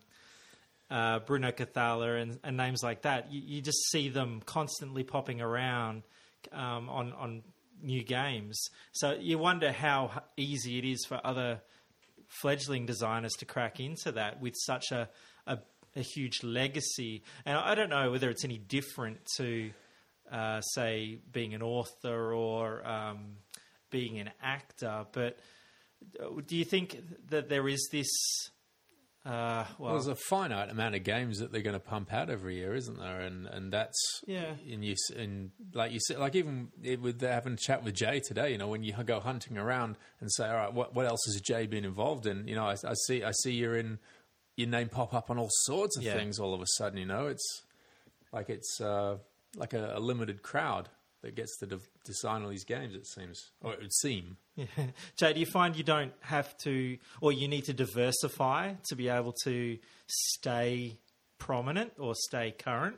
uh, 0.90 1.20
Bruno 1.20 1.52
Cathala 1.52 2.22
and, 2.22 2.40
and 2.44 2.58
names 2.58 2.84
like 2.84 3.04
that. 3.04 3.32
You, 3.32 3.42
you 3.46 3.62
just 3.62 3.80
see 3.92 4.10
them 4.10 4.42
constantly 4.46 5.04
popping 5.04 5.42
around 5.42 6.04
um, 6.52 6.90
on 6.90 7.14
on 7.14 7.44
new 7.84 8.04
games. 8.04 8.60
So 8.92 9.14
you 9.20 9.38
wonder 9.40 9.72
how 9.72 10.24
easy 10.38 10.78
it 10.78 10.86
is 10.86 11.04
for 11.08 11.20
other 11.24 11.62
fledgling 12.28 12.86
designers 12.86 13.34
to 13.40 13.46
crack 13.46 13.80
into 13.80 14.12
that 14.14 14.40
with 14.40 14.54
such 14.56 14.92
a, 14.92 15.10
a, 15.48 15.58
a 15.96 16.02
huge 16.02 16.44
legacy. 16.44 17.24
And 17.46 17.58
I 17.58 17.74
don't 17.76 17.90
know 17.90 18.12
whether 18.12 18.30
it's 18.30 18.46
any 18.46 18.58
different 18.58 19.18
to, 19.38 19.72
uh, 20.32 20.62
say, 20.62 21.20
being 21.32 21.54
an 21.54 21.62
author 21.62 22.34
or 22.34 22.88
um, 22.88 23.38
being 23.92 24.20
an 24.20 24.32
actor, 24.42 25.06
but 25.12 25.38
uh, 26.20 26.42
do 26.48 26.56
you 26.58 26.66
think 26.66 26.98
that 27.30 27.48
there 27.50 27.68
is 27.68 27.88
this? 27.92 28.10
Uh, 29.24 29.66
well, 29.78 29.92
Well, 29.92 29.94
there's 29.94 30.08
a 30.08 30.16
finite 30.16 30.72
amount 30.72 30.96
of 30.96 31.04
games 31.04 31.38
that 31.38 31.52
they're 31.52 31.62
going 31.62 31.76
to 31.76 31.80
pump 31.80 32.12
out 32.12 32.32
every 32.32 32.56
year, 32.56 32.74
isn't 32.74 32.98
there? 32.98 33.22
And 33.22 33.46
and 33.46 33.72
that's 33.72 33.96
Yeah. 34.26 34.56
And 34.68 34.84
you 34.84 34.96
and 35.16 35.52
like 35.76 35.92
you 35.92 36.00
said, 36.00 36.18
like 36.18 36.34
even 36.34 36.70
with 37.00 37.22
having 37.22 37.54
a 37.54 37.58
chat 37.58 37.84
with 37.84 37.94
Jay 37.94 38.20
today, 38.20 38.52
you 38.52 38.58
know, 38.58 38.68
when 38.68 38.84
you 38.84 38.94
go 39.04 39.20
hunting 39.20 39.60
around 39.60 39.98
and 40.22 40.32
say, 40.34 40.48
all 40.48 40.56
right, 40.56 40.74
what 40.74 40.96
what 40.96 41.06
else 41.06 41.20
has 41.28 41.40
Jay 41.42 41.68
been 41.68 41.86
involved 41.86 42.26
in? 42.26 42.48
You 42.48 42.56
know, 42.56 42.66
I, 42.66 42.76
I 42.84 42.94
see 43.06 43.24
I 43.24 43.30
see 43.44 43.52
you're 43.52 43.78
in 43.78 44.00
your 44.58 44.70
name 44.70 44.90
pop 44.90 45.14
up 45.14 45.30
on 45.30 45.38
all 45.38 45.50
sorts 45.52 45.98
of 45.98 46.04
Yeah. 46.04 46.16
things 46.16 46.40
all 46.40 46.56
of 46.56 46.62
a 46.62 46.66
sudden. 46.78 46.98
You 46.98 47.06
know, 47.06 47.28
it's 47.28 47.62
like 48.34 48.50
it's 48.50 48.82
uh, 48.82 49.18
like 49.56 49.74
a, 49.74 49.98
a 49.98 50.00
limited 50.00 50.42
crowd 50.42 50.90
that 51.22 51.36
gets 51.36 51.58
to 51.60 51.66
de- 51.66 51.80
design 52.06 52.44
all 52.44 52.50
these 52.50 52.66
games. 52.66 52.96
It 52.96 53.08
seems, 53.08 53.52
or 53.62 53.74
it 53.74 53.82
would 53.82 53.94
seem. 53.94 54.38
Yeah. 54.56 54.66
Jay, 55.18 55.34
do 55.34 55.40
you 55.40 55.46
find 55.46 55.76
you 55.76 55.84
don't 55.84 56.14
have 56.22 56.58
to, 56.60 56.98
or 57.22 57.32
you 57.32 57.48
need 57.48 57.66
to 57.66 57.74
diversify 57.74 58.74
to 58.90 58.96
be 58.96 59.10
able 59.10 59.34
to 59.44 59.78
stay 60.08 60.98
prominent 61.38 61.94
or 61.98 62.14
stay 62.16 62.52
current? 62.52 62.96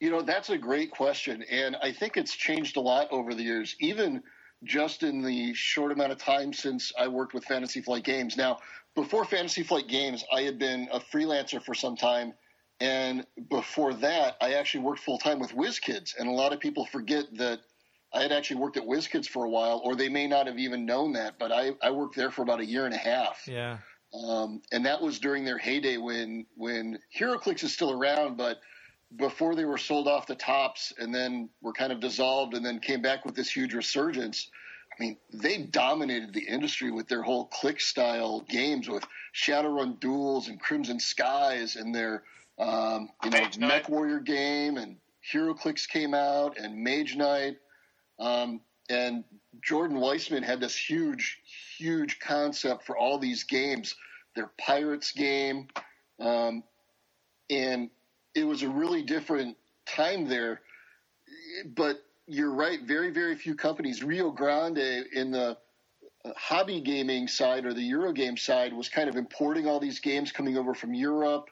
You 0.00 0.10
know, 0.10 0.22
that's 0.22 0.50
a 0.50 0.58
great 0.58 0.90
question. 0.90 1.44
And 1.50 1.76
I 1.82 1.92
think 1.92 2.16
it's 2.16 2.34
changed 2.34 2.76
a 2.76 2.80
lot 2.80 3.08
over 3.10 3.34
the 3.34 3.42
years, 3.42 3.74
even 3.80 4.22
just 4.64 5.02
in 5.02 5.22
the 5.22 5.52
short 5.54 5.92
amount 5.92 6.12
of 6.12 6.18
time 6.18 6.52
since 6.52 6.92
I 6.98 7.08
worked 7.08 7.34
with 7.34 7.44
Fantasy 7.44 7.80
Flight 7.80 8.04
Games. 8.04 8.36
Now, 8.36 8.58
before 8.94 9.24
Fantasy 9.24 9.62
Flight 9.62 9.88
Games, 9.88 10.24
I 10.32 10.42
had 10.42 10.58
been 10.58 10.88
a 10.92 11.00
freelancer 11.00 11.62
for 11.62 11.74
some 11.74 11.96
time 11.96 12.34
And 12.80 13.26
before 13.50 13.92
that, 13.94 14.36
I 14.40 14.54
actually 14.54 14.84
worked 14.84 15.00
full 15.00 15.18
time 15.18 15.40
with 15.40 15.52
WizKids. 15.52 16.14
And 16.18 16.28
a 16.28 16.32
lot 16.32 16.52
of 16.52 16.60
people 16.60 16.86
forget 16.86 17.24
that 17.34 17.60
I 18.14 18.22
had 18.22 18.32
actually 18.32 18.60
worked 18.60 18.76
at 18.76 18.84
WizKids 18.84 19.26
for 19.26 19.44
a 19.44 19.50
while, 19.50 19.80
or 19.84 19.96
they 19.96 20.08
may 20.08 20.26
not 20.26 20.46
have 20.46 20.58
even 20.58 20.86
known 20.86 21.12
that, 21.14 21.38
but 21.38 21.52
I, 21.52 21.72
I 21.82 21.90
worked 21.90 22.16
there 22.16 22.30
for 22.30 22.42
about 22.42 22.60
a 22.60 22.64
year 22.64 22.86
and 22.86 22.94
a 22.94 22.98
half. 22.98 23.46
Yeah. 23.46 23.78
Um, 24.14 24.62
and 24.72 24.86
that 24.86 25.02
was 25.02 25.18
during 25.18 25.44
their 25.44 25.58
heyday 25.58 25.98
when 25.98 26.46
when 26.56 26.98
HeroClix 27.14 27.62
is 27.62 27.74
still 27.74 27.92
around, 27.92 28.38
but 28.38 28.58
before 29.16 29.54
they 29.54 29.64
were 29.64 29.78
sold 29.78 30.08
off 30.08 30.26
the 30.26 30.34
Topps 30.34 30.92
and 30.98 31.14
then 31.14 31.50
were 31.60 31.72
kind 31.72 31.92
of 31.92 32.00
dissolved 32.00 32.54
and 32.54 32.64
then 32.64 32.78
came 32.78 33.02
back 33.02 33.24
with 33.24 33.34
this 33.34 33.50
huge 33.50 33.74
resurgence. 33.74 34.50
I 34.98 35.02
mean, 35.02 35.18
they 35.32 35.58
dominated 35.58 36.32
the 36.32 36.46
industry 36.46 36.90
with 36.90 37.08
their 37.08 37.22
whole 37.22 37.46
click 37.46 37.80
style 37.80 38.44
games 38.48 38.88
with 38.88 39.04
Shadowrun 39.34 40.00
Duels 40.00 40.48
and 40.48 40.60
Crimson 40.60 41.00
Skies 41.00 41.76
and 41.76 41.94
their 41.94 42.22
um, 42.58 43.10
you 43.24 43.30
know 43.30 43.40
Mage. 43.40 43.58
Mech 43.58 43.88
Warrior 43.88 44.20
game 44.20 44.76
and 44.76 44.96
HeroClix 45.32 45.88
came 45.88 46.14
out 46.14 46.58
and 46.58 46.82
Mage 46.82 47.16
Knight. 47.16 47.56
Um, 48.18 48.60
and 48.90 49.24
Jordan 49.62 49.98
Weisman 49.98 50.42
had 50.42 50.60
this 50.60 50.76
huge, 50.76 51.40
huge 51.76 52.18
concept 52.20 52.84
for 52.84 52.96
all 52.96 53.18
these 53.18 53.44
games. 53.44 53.94
Their 54.34 54.50
Pirates 54.58 55.12
game, 55.12 55.68
um, 56.20 56.62
and 57.50 57.90
it 58.34 58.44
was 58.44 58.62
a 58.62 58.68
really 58.68 59.02
different 59.02 59.56
time 59.86 60.28
there. 60.28 60.60
But 61.74 62.04
you're 62.26 62.52
right, 62.52 62.80
very, 62.82 63.10
very 63.10 63.34
few 63.34 63.54
companies. 63.54 64.04
Rio 64.04 64.30
Grande 64.30 64.78
in 65.12 65.30
the 65.32 65.58
hobby 66.36 66.80
gaming 66.80 67.26
side 67.26 67.64
or 67.64 67.72
the 67.72 67.90
Eurogame 67.90 68.38
side 68.38 68.72
was 68.72 68.88
kind 68.88 69.08
of 69.08 69.16
importing 69.16 69.66
all 69.66 69.80
these 69.80 70.00
games 70.00 70.30
coming 70.30 70.56
over 70.56 70.74
from 70.74 70.94
Europe. 70.94 71.48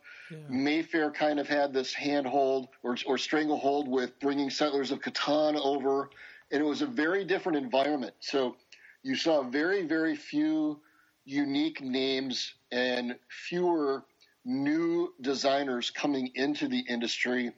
Mayfair 0.48 1.10
kind 1.12 1.40
of 1.40 1.48
had 1.48 1.72
this 1.72 1.94
handhold 1.94 2.68
or, 2.82 2.96
or 3.06 3.18
stranglehold 3.18 3.88
with 3.88 4.18
bringing 4.20 4.50
Settlers 4.50 4.90
of 4.90 5.00
Catan 5.00 5.56
over, 5.60 6.10
and 6.52 6.62
it 6.62 6.66
was 6.66 6.82
a 6.82 6.86
very 6.86 7.24
different 7.24 7.58
environment. 7.58 8.14
So 8.20 8.56
you 9.02 9.16
saw 9.16 9.42
very, 9.42 9.86
very 9.86 10.16
few 10.16 10.80
unique 11.24 11.80
names 11.82 12.54
and 12.72 13.16
fewer 13.28 14.04
new 14.44 15.14
designers 15.20 15.90
coming 15.90 16.30
into 16.34 16.68
the 16.68 16.80
industry. 16.80 17.52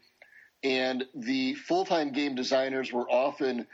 And 0.64 1.04
the 1.14 1.54
full 1.54 1.84
time 1.84 2.12
game 2.12 2.34
designers 2.34 2.92
were 2.92 3.08
often 3.10 3.66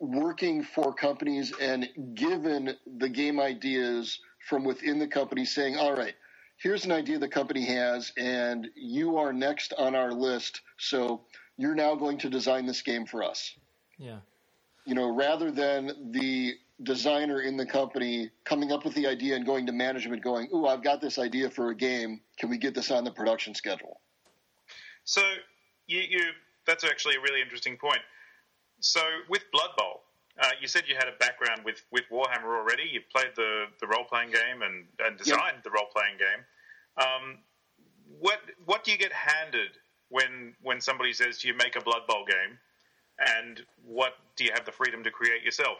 working 0.00 0.62
for 0.62 0.94
companies 0.94 1.52
and 1.60 1.88
given 2.14 2.76
the 2.98 3.08
game 3.08 3.40
ideas 3.40 4.20
from 4.48 4.64
within 4.64 4.98
the 4.98 5.08
company, 5.08 5.44
saying, 5.44 5.76
All 5.76 5.94
right, 5.94 6.14
here's 6.62 6.84
an 6.84 6.92
idea 6.92 7.18
the 7.18 7.28
company 7.28 7.64
has, 7.64 8.12
and 8.16 8.68
you 8.74 9.16
are 9.16 9.32
next 9.32 9.72
on 9.78 9.94
our 9.94 10.12
list. 10.12 10.60
So 10.78 11.22
you're 11.56 11.74
now 11.74 11.94
going 11.94 12.18
to 12.18 12.30
design 12.30 12.66
this 12.66 12.82
game 12.82 13.06
for 13.06 13.22
us 13.22 13.54
Yeah. 13.98 14.18
you 14.86 14.94
know, 14.94 15.14
rather 15.14 15.50
than 15.50 16.12
the 16.12 16.54
designer 16.82 17.42
in 17.42 17.56
the 17.58 17.66
company 17.66 18.30
coming 18.44 18.72
up 18.72 18.84
with 18.84 18.94
the 18.94 19.06
idea 19.06 19.36
and 19.36 19.44
going 19.44 19.66
to 19.66 19.72
management 19.72 20.22
going, 20.24 20.48
ooh, 20.54 20.66
I've 20.66 20.82
got 20.82 21.00
this 21.02 21.18
idea 21.18 21.50
for 21.50 21.70
a 21.70 21.74
game. 21.74 22.20
Can 22.38 22.48
we 22.48 22.56
get 22.56 22.74
this 22.74 22.90
on 22.90 23.04
the 23.04 23.10
production 23.10 23.54
schedule? 23.54 24.00
So 25.04 25.20
you, 25.86 26.00
you 26.00 26.22
that's 26.66 26.84
actually 26.84 27.16
a 27.16 27.20
really 27.20 27.42
interesting 27.42 27.76
point. 27.76 28.00
So 28.80 29.00
with 29.28 29.42
Blood 29.52 29.70
Bowl, 29.76 30.02
uh, 30.38 30.50
you 30.60 30.68
said 30.68 30.84
you 30.86 30.94
had 30.94 31.08
a 31.08 31.16
background 31.18 31.62
with, 31.64 31.82
with 31.90 32.04
Warhammer 32.10 32.56
already. 32.58 32.84
You've 32.90 33.08
played 33.10 33.32
the, 33.36 33.64
the 33.80 33.86
role 33.86 34.04
playing 34.04 34.30
game 34.30 34.62
and, 34.62 34.86
and 35.00 35.18
designed 35.18 35.58
the 35.64 35.70
role 35.70 35.88
playing 35.92 36.18
game. 36.18 36.44
Um, 36.96 37.38
what 38.18 38.40
what 38.64 38.84
do 38.84 38.90
you 38.90 38.98
get 38.98 39.12
handed 39.12 39.70
when 40.08 40.54
when 40.62 40.80
somebody 40.80 41.12
says 41.12 41.38
do 41.38 41.48
you 41.48 41.54
make 41.54 41.76
a 41.76 41.80
Blood 41.80 42.02
Bowl 42.08 42.24
game, 42.26 42.58
and 43.38 43.62
what 43.84 44.14
do 44.36 44.44
you 44.44 44.50
have 44.52 44.64
the 44.64 44.72
freedom 44.72 45.02
to 45.04 45.10
create 45.10 45.42
yourself? 45.42 45.78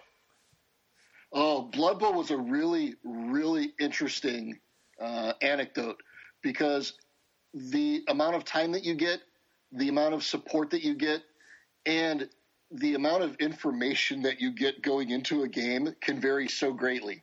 Oh, 1.32 1.62
Blood 1.62 2.00
Bowl 2.00 2.14
was 2.14 2.30
a 2.30 2.36
really, 2.36 2.94
really 3.04 3.72
interesting 3.78 4.58
uh, 5.00 5.32
anecdote 5.42 6.02
because 6.42 6.94
the 7.54 8.02
amount 8.08 8.34
of 8.36 8.44
time 8.44 8.72
that 8.72 8.84
you 8.84 8.94
get, 8.94 9.20
the 9.72 9.88
amount 9.88 10.14
of 10.14 10.24
support 10.24 10.70
that 10.70 10.82
you 10.82 10.94
get, 10.94 11.22
and 11.86 12.28
the 12.70 12.94
amount 12.94 13.22
of 13.22 13.34
information 13.36 14.22
that 14.22 14.40
you 14.40 14.52
get 14.52 14.82
going 14.82 15.10
into 15.10 15.42
a 15.42 15.48
game 15.48 15.94
can 16.00 16.20
vary 16.20 16.48
so 16.48 16.72
greatly. 16.72 17.22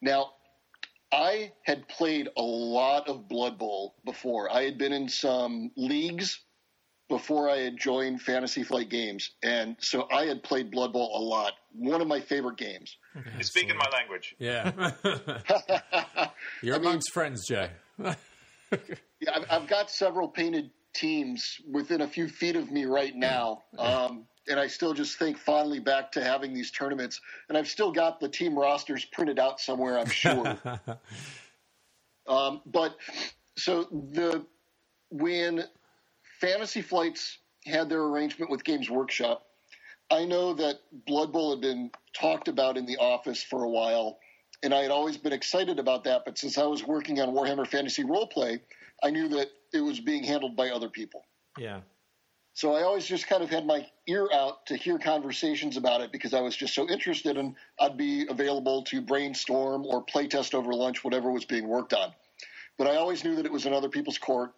Now, 0.00 0.32
I 1.12 1.52
had 1.64 1.88
played 1.88 2.28
a 2.36 2.42
lot 2.42 3.08
of 3.08 3.28
Blood 3.28 3.58
Bowl 3.58 3.96
before. 4.04 4.50
I 4.50 4.62
had 4.62 4.78
been 4.78 4.92
in 4.92 5.08
some 5.08 5.72
leagues 5.76 6.40
before 7.08 7.50
I 7.50 7.58
had 7.58 7.76
joined 7.76 8.22
Fantasy 8.22 8.62
Flight 8.62 8.88
Games, 8.88 9.32
and 9.42 9.76
so 9.80 10.06
I 10.12 10.26
had 10.26 10.44
played 10.44 10.70
Blood 10.70 10.92
Bowl 10.92 11.10
a 11.14 11.22
lot. 11.22 11.54
One 11.72 12.00
of 12.00 12.06
my 12.06 12.20
favorite 12.20 12.56
games. 12.56 12.96
You're 13.14 13.42
speaking 13.42 13.76
my 13.76 13.90
language. 13.92 14.36
Yeah. 14.38 14.92
You're 16.62 16.76
amongst 16.76 17.12
friends, 17.12 17.46
Jay. 17.46 17.70
Yeah, 19.20 19.32
I've, 19.34 19.44
I've 19.50 19.68
got 19.68 19.90
several 19.90 20.28
painted 20.28 20.70
teams 20.94 21.60
within 21.70 22.00
a 22.00 22.06
few 22.06 22.28
feet 22.28 22.56
of 22.56 22.70
me 22.70 22.84
right 22.84 23.14
now. 23.14 23.64
Um, 23.76 24.26
and 24.50 24.58
I 24.58 24.66
still 24.66 24.92
just 24.92 25.18
think 25.18 25.38
fondly 25.38 25.78
back 25.78 26.12
to 26.12 26.22
having 26.22 26.52
these 26.52 26.70
tournaments. 26.70 27.20
And 27.48 27.56
I've 27.56 27.68
still 27.68 27.92
got 27.92 28.20
the 28.20 28.28
team 28.28 28.58
rosters 28.58 29.04
printed 29.04 29.38
out 29.38 29.60
somewhere, 29.60 29.98
I'm 29.98 30.08
sure. 30.08 30.58
um, 32.26 32.60
but 32.66 32.96
so 33.56 33.84
the 33.84 34.44
when 35.10 35.64
Fantasy 36.40 36.82
Flights 36.82 37.38
had 37.64 37.88
their 37.88 38.02
arrangement 38.02 38.50
with 38.50 38.64
Games 38.64 38.90
Workshop, 38.90 39.46
I 40.10 40.24
know 40.24 40.52
that 40.54 40.80
Blood 41.06 41.32
Bowl 41.32 41.50
had 41.50 41.60
been 41.60 41.90
talked 42.12 42.48
about 42.48 42.76
in 42.76 42.86
the 42.86 42.96
office 42.96 43.42
for 43.42 43.62
a 43.64 43.68
while, 43.68 44.18
and 44.62 44.74
I 44.74 44.82
had 44.82 44.90
always 44.90 45.16
been 45.16 45.32
excited 45.32 45.78
about 45.78 46.04
that. 46.04 46.22
But 46.24 46.38
since 46.38 46.58
I 46.58 46.64
was 46.64 46.84
working 46.84 47.20
on 47.20 47.28
Warhammer 47.28 47.66
Fantasy 47.66 48.02
Roleplay, 48.02 48.60
I 49.02 49.10
knew 49.10 49.28
that 49.28 49.48
it 49.72 49.80
was 49.80 50.00
being 50.00 50.24
handled 50.24 50.56
by 50.56 50.70
other 50.70 50.88
people. 50.88 51.24
Yeah. 51.56 51.80
So 52.60 52.74
I 52.74 52.82
always 52.82 53.06
just 53.06 53.26
kind 53.26 53.42
of 53.42 53.48
had 53.48 53.64
my 53.64 53.86
ear 54.06 54.28
out 54.34 54.66
to 54.66 54.76
hear 54.76 54.98
conversations 54.98 55.78
about 55.78 56.02
it 56.02 56.12
because 56.12 56.34
I 56.34 56.42
was 56.42 56.54
just 56.54 56.74
so 56.74 56.86
interested, 56.90 57.38
and 57.38 57.54
I'd 57.80 57.96
be 57.96 58.26
available 58.28 58.82
to 58.82 59.00
brainstorm 59.00 59.86
or 59.86 60.04
playtest 60.04 60.52
over 60.52 60.74
lunch, 60.74 61.02
whatever 61.02 61.30
was 61.30 61.46
being 61.46 61.66
worked 61.66 61.94
on. 61.94 62.12
But 62.76 62.86
I 62.86 62.96
always 62.96 63.24
knew 63.24 63.36
that 63.36 63.46
it 63.46 63.50
was 63.50 63.64
in 63.64 63.72
other 63.72 63.88
people's 63.88 64.18
court. 64.18 64.52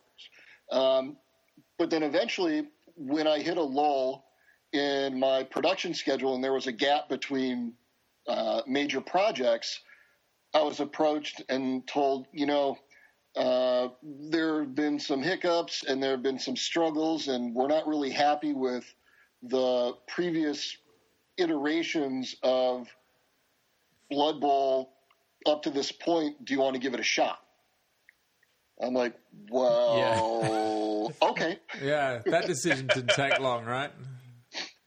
Um, 0.72 1.16
but 1.78 1.90
then 1.90 2.02
eventually, 2.02 2.66
when 2.96 3.28
I 3.28 3.38
hit 3.38 3.56
a 3.56 3.62
lull 3.62 4.24
in 4.72 5.20
my 5.20 5.44
production 5.44 5.94
schedule 5.94 6.34
and 6.34 6.42
there 6.42 6.54
was 6.54 6.66
a 6.66 6.72
gap 6.72 7.08
between 7.08 7.74
uh, 8.26 8.62
major 8.66 9.00
projects, 9.00 9.78
I 10.52 10.62
was 10.62 10.80
approached 10.80 11.40
and 11.48 11.86
told, 11.86 12.26
you 12.32 12.46
know, 12.46 12.78
uh, 13.36 13.88
there 14.02 14.60
have 14.60 14.74
been 14.74 14.98
some 14.98 15.22
hiccups 15.22 15.84
and 15.84 16.02
there 16.02 16.12
have 16.12 16.22
been 16.22 16.38
some 16.38 16.56
struggles, 16.56 17.28
and 17.28 17.54
we're 17.54 17.68
not 17.68 17.86
really 17.86 18.10
happy 18.10 18.52
with 18.52 18.84
the 19.42 19.94
previous 20.06 20.76
iterations 21.38 22.36
of 22.42 22.88
Blood 24.10 24.40
Bowl 24.40 24.92
up 25.46 25.62
to 25.62 25.70
this 25.70 25.90
point. 25.90 26.44
Do 26.44 26.52
you 26.52 26.60
want 26.60 26.74
to 26.74 26.80
give 26.80 26.94
it 26.94 27.00
a 27.00 27.04
shot? 27.04 27.38
I'm 28.80 28.94
like, 28.94 29.14
well, 29.50 31.12
okay. 31.22 31.58
Yeah, 31.82 32.20
that 32.26 32.46
decision 32.46 32.88
didn't 32.88 33.10
take 33.10 33.38
long, 33.40 33.64
right? 33.64 33.90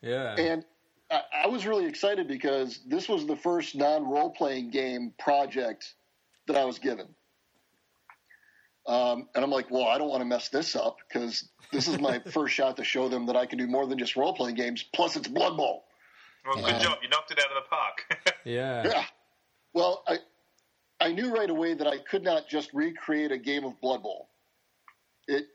Yeah. 0.02 0.36
And 0.36 0.66
I, 1.10 1.22
I 1.46 1.48
was 1.48 1.66
really 1.66 1.86
excited 1.86 2.28
because 2.28 2.80
this 2.88 3.08
was 3.10 3.26
the 3.26 3.36
first 3.36 3.76
non 3.76 4.08
role 4.08 4.30
playing 4.30 4.70
game 4.70 5.14
project 5.18 5.96
that 6.48 6.58
I 6.58 6.66
was 6.66 6.78
given. 6.78 7.08
Um, 8.88 9.28
and 9.34 9.44
I'm 9.44 9.50
like, 9.52 9.72
well, 9.72 9.86
I 9.88 9.98
don't 9.98 10.10
want 10.10 10.22
to 10.22 10.26
mess 10.26 10.50
this 10.50 10.76
up 10.76 10.98
because 11.08 11.50
this 11.72 11.88
is 11.88 12.00
my 12.00 12.20
first 12.32 12.54
shot 12.54 12.78
to 12.78 12.84
show 12.84 13.10
them 13.10 13.26
that 13.28 13.36
I 13.36 13.46
can 13.46 13.58
do 13.58 13.68
more 13.68 13.88
than 13.88 13.98
just 13.98 14.16
role 14.16 14.34
playing 14.34 14.56
games. 14.56 14.84
Plus, 14.94 15.16
it's 15.16 15.28
Blood 15.28 15.58
Bowl. 15.58 15.86
Well, 16.46 16.64
good 16.64 16.80
job. 16.82 17.00
You 17.02 17.10
knocked 17.10 17.32
it 17.32 17.40
out 17.40 17.58
of 17.58 17.64
the 17.64 17.70
park. 17.70 18.36
yeah. 18.46 18.88
Yeah. 18.88 19.06
Well, 19.74 20.04
I 20.08 20.18
I 21.02 21.12
knew 21.12 21.34
right 21.34 21.50
away 21.50 21.74
that 21.74 21.88
I 21.88 21.98
could 21.98 22.24
not 22.24 22.48
just 22.48 22.72
recreate 22.74 23.32
a 23.32 23.38
game 23.40 23.66
of 23.66 23.80
Blood 23.82 24.04
Bowl. 24.04 24.30
It 25.28 25.48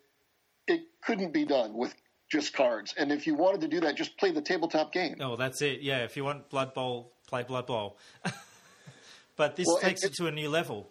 it 0.66 0.80
couldn't 1.04 1.32
be 1.32 1.44
done 1.44 1.74
with 1.74 1.94
just 2.30 2.52
cards. 2.52 2.92
And 2.98 3.12
if 3.12 3.26
you 3.26 3.34
wanted 3.36 3.60
to 3.62 3.68
do 3.68 3.80
that, 3.80 3.94
just 3.94 4.16
play 4.18 4.32
the 4.32 4.42
tabletop 4.42 4.92
game. 4.92 5.16
Oh, 5.20 5.36
that's 5.36 5.62
it. 5.62 5.80
Yeah, 5.80 5.98
if 5.98 6.16
you 6.16 6.24
want 6.24 6.50
Blood 6.50 6.74
Bowl, 6.74 7.12
play 7.28 7.44
Blood 7.44 7.66
Bowl. 7.66 7.96
but 9.36 9.54
this 9.56 9.66
Well, 9.68 9.78
takes 9.78 10.02
it, 10.02 10.10
it- 10.10 10.14
to 10.16 10.26
a 10.26 10.32
new 10.32 10.48
level. 10.50 10.90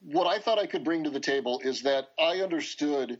What 0.00 0.26
I 0.26 0.38
thought 0.38 0.58
I 0.58 0.66
could 0.66 0.84
bring 0.84 1.04
to 1.04 1.10
the 1.10 1.20
table 1.20 1.60
is 1.62 1.82
that 1.82 2.08
I 2.18 2.40
understood 2.40 3.18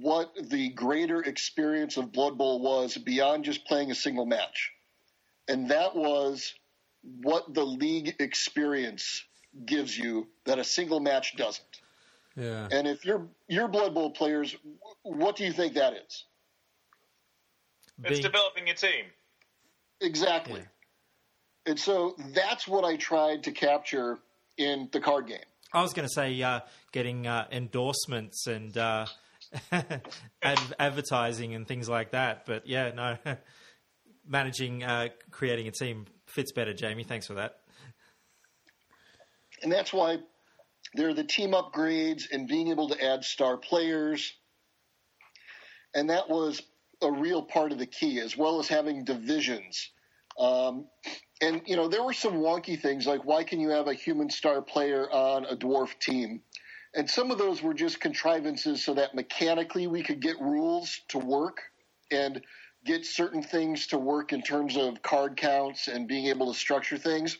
what 0.00 0.32
the 0.40 0.70
greater 0.70 1.22
experience 1.22 1.96
of 1.96 2.12
Blood 2.12 2.36
Bowl 2.36 2.60
was 2.60 2.96
beyond 2.96 3.44
just 3.44 3.64
playing 3.64 3.90
a 3.90 3.94
single 3.94 4.26
match. 4.26 4.72
And 5.48 5.70
that 5.70 5.94
was 5.94 6.54
what 7.22 7.52
the 7.52 7.64
league 7.64 8.16
experience 8.18 9.24
gives 9.64 9.96
you 9.96 10.26
that 10.46 10.58
a 10.58 10.64
single 10.64 11.00
match 11.00 11.36
doesn't. 11.36 11.80
Yeah. 12.36 12.66
And 12.72 12.88
if 12.88 13.04
you're 13.04 13.28
you're 13.46 13.68
Blood 13.68 13.94
Bowl 13.94 14.10
players, 14.10 14.56
what 15.02 15.36
do 15.36 15.44
you 15.44 15.52
think 15.52 15.74
that 15.74 15.92
is? 15.92 16.24
It's 17.98 18.08
Being- 18.08 18.22
developing 18.22 18.66
your 18.66 18.76
team. 18.76 19.04
Exactly. 20.00 20.60
Yeah. 20.60 20.66
And 21.66 21.78
so 21.78 22.16
that's 22.34 22.66
what 22.66 22.84
I 22.84 22.96
tried 22.96 23.44
to 23.44 23.52
capture 23.52 24.18
in 24.56 24.88
the 24.92 25.00
card 25.00 25.26
game. 25.26 25.38
I 25.72 25.82
was 25.82 25.92
going 25.92 26.06
to 26.06 26.12
say 26.12 26.40
uh, 26.42 26.60
getting 26.92 27.26
uh, 27.26 27.46
endorsements 27.50 28.46
and 28.46 28.76
uh, 28.78 29.06
ad- 29.72 30.74
advertising 30.78 31.54
and 31.54 31.66
things 31.66 31.88
like 31.88 32.12
that, 32.12 32.46
but 32.46 32.66
yeah, 32.66 32.92
no, 32.92 33.16
managing 34.28 34.84
uh, 34.84 35.08
creating 35.30 35.68
a 35.68 35.72
team 35.72 36.06
fits 36.26 36.52
better. 36.52 36.72
Jamie, 36.72 37.04
thanks 37.04 37.26
for 37.26 37.34
that. 37.34 37.60
And 39.62 39.72
that's 39.72 39.92
why 39.92 40.18
there 40.94 41.08
are 41.08 41.14
the 41.14 41.24
team 41.24 41.52
upgrades 41.52 42.24
and 42.30 42.46
being 42.46 42.68
able 42.68 42.88
to 42.90 43.04
add 43.04 43.24
star 43.24 43.56
players. 43.56 44.32
And 45.94 46.10
that 46.10 46.28
was 46.28 46.62
a 47.02 47.10
real 47.10 47.42
part 47.42 47.72
of 47.72 47.78
the 47.78 47.86
key, 47.86 48.20
as 48.20 48.36
well 48.36 48.58
as 48.60 48.68
having 48.68 49.04
divisions. 49.04 49.90
Um, 50.38 50.86
and, 51.40 51.62
you 51.66 51.76
know, 51.76 51.88
there 51.88 52.02
were 52.02 52.12
some 52.12 52.34
wonky 52.34 52.80
things 52.80 53.06
like 53.06 53.24
why 53.24 53.44
can 53.44 53.60
you 53.60 53.70
have 53.70 53.88
a 53.88 53.94
human 53.94 54.30
star 54.30 54.62
player 54.62 55.10
on 55.10 55.44
a 55.46 55.56
dwarf 55.56 55.98
team? 55.98 56.42
And 56.94 57.10
some 57.10 57.30
of 57.30 57.38
those 57.38 57.60
were 57.60 57.74
just 57.74 58.00
contrivances 58.00 58.84
so 58.84 58.94
that 58.94 59.14
mechanically 59.14 59.86
we 59.86 60.02
could 60.02 60.20
get 60.20 60.40
rules 60.40 61.00
to 61.08 61.18
work 61.18 61.58
and 62.10 62.40
get 62.84 63.04
certain 63.04 63.42
things 63.42 63.88
to 63.88 63.98
work 63.98 64.32
in 64.32 64.42
terms 64.42 64.76
of 64.76 65.02
card 65.02 65.36
counts 65.36 65.88
and 65.88 66.06
being 66.06 66.26
able 66.26 66.52
to 66.52 66.58
structure 66.58 66.98
things. 66.98 67.36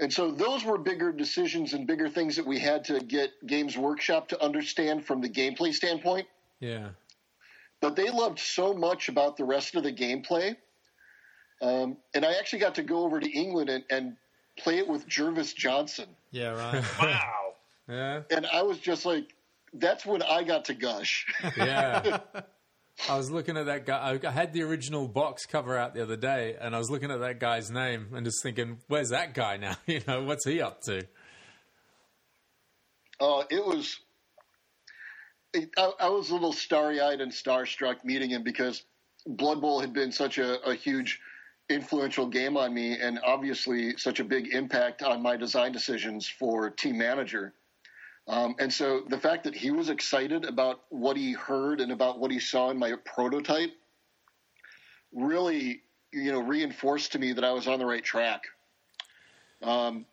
And 0.00 0.12
so 0.12 0.30
those 0.30 0.64
were 0.64 0.78
bigger 0.78 1.12
decisions 1.12 1.74
and 1.74 1.86
bigger 1.86 2.08
things 2.08 2.36
that 2.36 2.46
we 2.46 2.58
had 2.58 2.84
to 2.84 3.00
get 3.00 3.30
Games 3.46 3.76
Workshop 3.76 4.28
to 4.28 4.42
understand 4.42 5.04
from 5.04 5.20
the 5.20 5.28
gameplay 5.28 5.74
standpoint. 5.74 6.28
Yeah. 6.60 6.90
But 7.80 7.96
they 7.96 8.08
loved 8.10 8.38
so 8.38 8.72
much 8.72 9.08
about 9.08 9.36
the 9.36 9.44
rest 9.44 9.74
of 9.74 9.82
the 9.82 9.92
gameplay. 9.92 10.56
Um, 11.60 11.96
and 12.14 12.24
I 12.24 12.34
actually 12.34 12.60
got 12.60 12.76
to 12.76 12.82
go 12.82 13.04
over 13.04 13.18
to 13.20 13.30
England 13.30 13.68
and, 13.70 13.84
and 13.90 14.16
play 14.58 14.78
it 14.78 14.88
with 14.88 15.06
Jervis 15.06 15.52
Johnson. 15.52 16.06
Yeah, 16.30 16.50
right. 16.50 16.84
Wow. 17.00 17.54
Yeah. 17.88 18.20
And 18.30 18.46
I 18.46 18.62
was 18.62 18.78
just 18.78 19.06
like, 19.06 19.34
that's 19.72 20.04
when 20.04 20.22
I 20.22 20.42
got 20.42 20.66
to 20.66 20.74
gush. 20.74 21.26
Yeah. 21.56 22.18
I 23.08 23.16
was 23.16 23.30
looking 23.30 23.56
at 23.56 23.66
that 23.66 23.86
guy. 23.86 24.18
I 24.22 24.30
had 24.30 24.52
the 24.52 24.62
original 24.62 25.06
box 25.06 25.46
cover 25.46 25.76
out 25.76 25.94
the 25.94 26.02
other 26.02 26.16
day, 26.16 26.56
and 26.60 26.74
I 26.74 26.78
was 26.78 26.90
looking 26.90 27.10
at 27.10 27.20
that 27.20 27.38
guy's 27.38 27.70
name 27.70 28.08
and 28.12 28.26
just 28.26 28.42
thinking, 28.42 28.78
"Where's 28.88 29.10
that 29.10 29.34
guy 29.34 29.56
now? 29.56 29.76
You 29.86 30.00
know, 30.06 30.24
what's 30.24 30.44
he 30.44 30.60
up 30.60 30.82
to?" 30.82 31.06
Uh, 33.20 33.44
it 33.50 33.64
was. 33.64 33.98
It, 35.54 35.70
I, 35.78 35.92
I 36.00 36.08
was 36.08 36.30
a 36.30 36.34
little 36.34 36.52
starry-eyed 36.52 37.20
and 37.20 37.30
starstruck 37.32 38.04
meeting 38.04 38.30
him 38.30 38.42
because 38.42 38.82
Blood 39.26 39.60
Bowl 39.60 39.80
had 39.80 39.92
been 39.92 40.12
such 40.12 40.38
a, 40.38 40.60
a 40.62 40.74
huge, 40.74 41.20
influential 41.68 42.26
game 42.26 42.56
on 42.56 42.72
me, 42.72 42.98
and 42.98 43.18
obviously 43.24 43.96
such 43.96 44.20
a 44.20 44.24
big 44.24 44.54
impact 44.54 45.02
on 45.02 45.22
my 45.22 45.36
design 45.36 45.72
decisions 45.72 46.26
for 46.26 46.70
team 46.70 46.98
manager. 46.98 47.52
Um, 48.26 48.56
and 48.58 48.72
so 48.72 49.02
the 49.08 49.18
fact 49.18 49.44
that 49.44 49.54
he 49.54 49.70
was 49.70 49.88
excited 49.88 50.44
about 50.44 50.80
what 50.90 51.16
he 51.16 51.32
heard 51.32 51.80
and 51.80 51.92
about 51.92 52.18
what 52.18 52.30
he 52.30 52.38
saw 52.38 52.70
in 52.70 52.78
my 52.78 52.92
prototype 53.04 53.70
really, 55.14 55.82
you 56.12 56.32
know, 56.32 56.40
reinforced 56.40 57.12
to 57.12 57.18
me 57.18 57.32
that 57.32 57.44
I 57.44 57.52
was 57.52 57.66
on 57.66 57.78
the 57.78 57.86
right 57.86 58.04
track. 58.04 58.42
Um, 59.62 60.04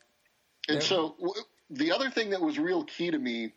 and 0.69 0.81
so 0.81 1.15
w- 1.19 1.43
the 1.69 1.91
other 1.91 2.09
thing 2.09 2.29
that 2.29 2.41
was 2.41 2.57
real 2.57 2.83
key 2.85 3.11
to 3.11 3.19
me 3.19 3.53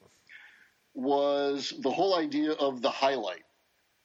was 0.94 1.72
the 1.80 1.90
whole 1.90 2.18
idea 2.18 2.52
of 2.52 2.82
the 2.82 2.90
highlight 2.90 3.44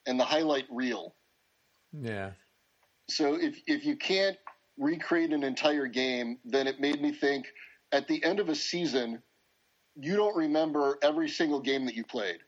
and 0.06 0.20
the 0.20 0.24
highlight 0.24 0.65
reel. 0.70 1.15
Yeah. 1.91 2.32
So 3.15 3.35
if 3.35 3.60
if 3.68 3.85
you 3.85 3.95
can't 3.95 4.38
recreate 4.77 5.34
an 5.34 5.44
entire 5.44 5.88
game, 5.88 6.40
then 6.45 6.68
it 6.68 6.80
made 6.80 7.02
me 7.02 7.11
think 7.11 7.45
at 7.91 8.07
the 8.07 8.23
end 8.23 8.40
of 8.40 8.49
a 8.49 8.56
season, 8.56 9.22
you 9.95 10.15
don't 10.15 10.35
remember 10.35 10.98
every 11.02 11.30
single 11.30 11.60
game 11.60 11.85
that 11.85 11.95
you 11.95 12.03
played. 12.03 12.40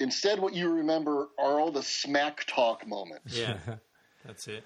Instead, 0.00 0.40
what 0.40 0.54
you 0.54 0.68
remember 0.68 1.28
are 1.38 1.60
all 1.60 1.70
the 1.70 1.82
smack 1.82 2.44
talk 2.46 2.86
moments. 2.86 3.36
Yeah, 3.36 3.58
that's 4.26 4.46
it. 4.48 4.64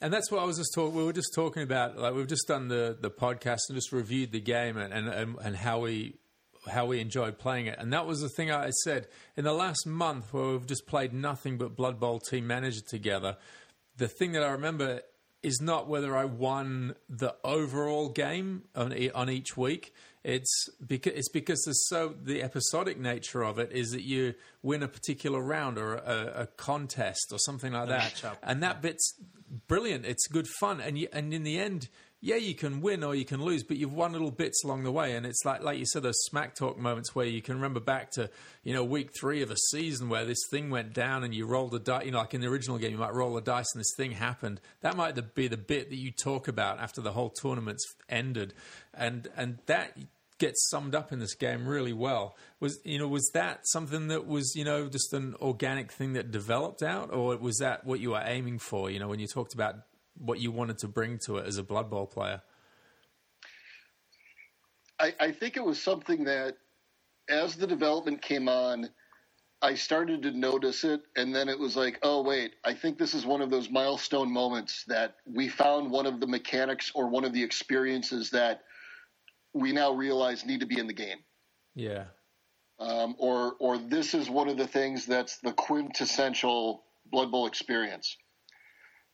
And 0.00 0.12
that's 0.12 0.30
what 0.30 0.40
I 0.40 0.44
was 0.44 0.56
just 0.56 0.72
talking. 0.74 0.94
We 0.94 1.04
were 1.04 1.12
just 1.12 1.34
talking 1.34 1.62
about. 1.62 1.98
Like 1.98 2.14
we've 2.14 2.26
just 2.26 2.48
done 2.48 2.68
the, 2.68 2.96
the 2.98 3.10
podcast 3.10 3.60
and 3.68 3.76
just 3.76 3.92
reviewed 3.92 4.32
the 4.32 4.40
game 4.40 4.78
and, 4.78 4.94
and, 4.94 5.08
and, 5.08 5.36
and 5.42 5.56
how 5.56 5.80
we 5.80 6.16
how 6.68 6.86
we 6.86 7.00
enjoyed 7.00 7.38
playing 7.38 7.66
it. 7.66 7.78
And 7.78 7.92
that 7.92 8.06
was 8.06 8.20
the 8.20 8.28
thing 8.28 8.50
I 8.50 8.70
said 8.84 9.08
in 9.36 9.44
the 9.44 9.52
last 9.52 9.86
month 9.86 10.32
where 10.32 10.48
we've 10.48 10.66
just 10.66 10.86
played 10.86 11.12
nothing 11.12 11.56
but 11.56 11.74
Blood 11.74 11.98
Bowl 11.98 12.20
Team 12.20 12.46
Manager 12.46 12.82
together. 12.86 13.36
The 14.00 14.08
thing 14.08 14.32
that 14.32 14.42
I 14.42 14.52
remember 14.52 15.02
is 15.42 15.60
not 15.60 15.86
whether 15.86 16.16
I 16.16 16.24
won 16.24 16.94
the 17.06 17.36
overall 17.44 18.08
game 18.08 18.62
on 18.74 18.94
on 19.14 19.28
each 19.28 19.58
week. 19.58 19.94
It's 20.24 20.70
because 20.86 21.12
it's 21.12 21.28
because 21.28 21.62
there's 21.66 21.86
so 21.86 22.14
the 22.18 22.42
episodic 22.42 22.98
nature 22.98 23.42
of 23.42 23.58
it 23.58 23.72
is 23.72 23.90
that 23.90 24.00
you 24.00 24.36
win 24.62 24.82
a 24.82 24.88
particular 24.88 25.42
round 25.42 25.76
or 25.76 25.96
a, 25.96 26.32
a 26.34 26.46
contest 26.46 27.26
or 27.30 27.38
something 27.38 27.74
like 27.74 27.88
that, 27.88 28.22
and 28.42 28.62
that 28.62 28.80
bit's 28.80 29.14
brilliant. 29.68 30.06
It's 30.06 30.26
good 30.28 30.48
fun, 30.48 30.80
and 30.80 30.96
you, 30.96 31.08
and 31.12 31.34
in 31.34 31.42
the 31.42 31.58
end, 31.58 31.90
yeah, 32.22 32.36
you 32.36 32.54
can 32.54 32.82
win 32.82 33.02
or 33.02 33.14
you 33.14 33.24
can 33.24 33.42
lose, 33.42 33.62
but 33.62 33.78
you've 33.78 33.94
won 33.94 34.12
little 34.12 34.30
bits 34.30 34.62
along 34.62 34.82
the 34.82 34.92
way, 34.92 35.16
and 35.16 35.24
it's 35.24 35.42
like 35.44 35.62
like 35.62 35.78
you 35.78 35.86
said, 35.86 36.02
those 36.02 36.20
smack 36.24 36.54
talk 36.54 36.78
moments 36.78 37.14
where 37.14 37.24
you 37.24 37.40
can 37.40 37.54
remember 37.54 37.80
back 37.80 38.10
to 38.12 38.28
you 38.62 38.74
know 38.74 38.84
week 38.84 39.10
three 39.18 39.40
of 39.40 39.50
a 39.50 39.56
season 39.56 40.10
where 40.10 40.26
this 40.26 40.42
thing 40.50 40.68
went 40.68 40.92
down 40.92 41.24
and 41.24 41.34
you 41.34 41.46
rolled 41.46 41.74
a 41.74 41.78
dice. 41.78 42.04
You 42.04 42.10
know, 42.10 42.18
like 42.18 42.34
in 42.34 42.42
the 42.42 42.48
original 42.48 42.76
game, 42.76 42.92
you 42.92 42.98
might 42.98 43.14
roll 43.14 43.36
a 43.38 43.40
dice 43.40 43.72
and 43.72 43.80
this 43.80 43.94
thing 43.96 44.12
happened. 44.12 44.60
That 44.82 44.96
might 44.96 45.34
be 45.34 45.48
the 45.48 45.56
bit 45.56 45.88
that 45.88 45.96
you 45.96 46.10
talk 46.10 46.46
about 46.46 46.78
after 46.78 47.00
the 47.00 47.12
whole 47.12 47.30
tournament's 47.30 47.86
ended, 48.08 48.52
and 48.92 49.28
and 49.34 49.58
that 49.64 49.96
gets 50.36 50.68
summed 50.68 50.94
up 50.94 51.12
in 51.12 51.20
this 51.20 51.34
game 51.34 51.66
really 51.66 51.92
well. 51.94 52.36
Was 52.60 52.80
you 52.84 52.98
know 52.98 53.08
was 53.08 53.30
that 53.32 53.60
something 53.64 54.08
that 54.08 54.26
was 54.26 54.54
you 54.54 54.64
know 54.64 54.88
just 54.88 55.14
an 55.14 55.36
organic 55.40 55.90
thing 55.90 56.12
that 56.12 56.30
developed 56.30 56.82
out, 56.82 57.14
or 57.14 57.34
was 57.38 57.56
that 57.58 57.86
what 57.86 57.98
you 57.98 58.10
were 58.10 58.22
aiming 58.22 58.58
for? 58.58 58.90
You 58.90 58.98
know, 58.98 59.08
when 59.08 59.20
you 59.20 59.26
talked 59.26 59.54
about 59.54 59.76
what 60.16 60.40
you 60.40 60.50
wanted 60.50 60.78
to 60.78 60.88
bring 60.88 61.18
to 61.18 61.38
it 61.38 61.46
as 61.46 61.58
a 61.58 61.62
Blood 61.62 61.90
Bowl 61.90 62.06
player. 62.06 62.42
I, 64.98 65.14
I 65.18 65.32
think 65.32 65.56
it 65.56 65.64
was 65.64 65.80
something 65.80 66.24
that, 66.24 66.56
as 67.28 67.56
the 67.56 67.66
development 67.66 68.20
came 68.20 68.48
on, 68.48 68.90
I 69.62 69.74
started 69.74 70.22
to 70.22 70.30
notice 70.32 70.84
it, 70.84 71.02
and 71.16 71.34
then 71.34 71.48
it 71.48 71.58
was 71.58 71.76
like, 71.76 71.98
oh 72.02 72.22
wait, 72.22 72.54
I 72.64 72.74
think 72.74 72.98
this 72.98 73.14
is 73.14 73.26
one 73.26 73.42
of 73.42 73.50
those 73.50 73.70
milestone 73.70 74.32
moments 74.32 74.84
that 74.88 75.16
we 75.26 75.48
found 75.48 75.90
one 75.90 76.06
of 76.06 76.20
the 76.20 76.26
mechanics 76.26 76.90
or 76.94 77.08
one 77.08 77.24
of 77.24 77.32
the 77.32 77.42
experiences 77.42 78.30
that 78.30 78.62
we 79.52 79.72
now 79.72 79.92
realize 79.92 80.46
need 80.46 80.60
to 80.60 80.66
be 80.66 80.78
in 80.78 80.86
the 80.86 80.94
game. 80.94 81.18
Yeah, 81.74 82.04
um, 82.78 83.16
or 83.18 83.54
or 83.60 83.76
this 83.78 84.14
is 84.14 84.30
one 84.30 84.48
of 84.48 84.56
the 84.56 84.66
things 84.66 85.04
that's 85.06 85.38
the 85.38 85.52
quintessential 85.52 86.84
Blood 87.10 87.30
Bowl 87.30 87.46
experience. 87.46 88.16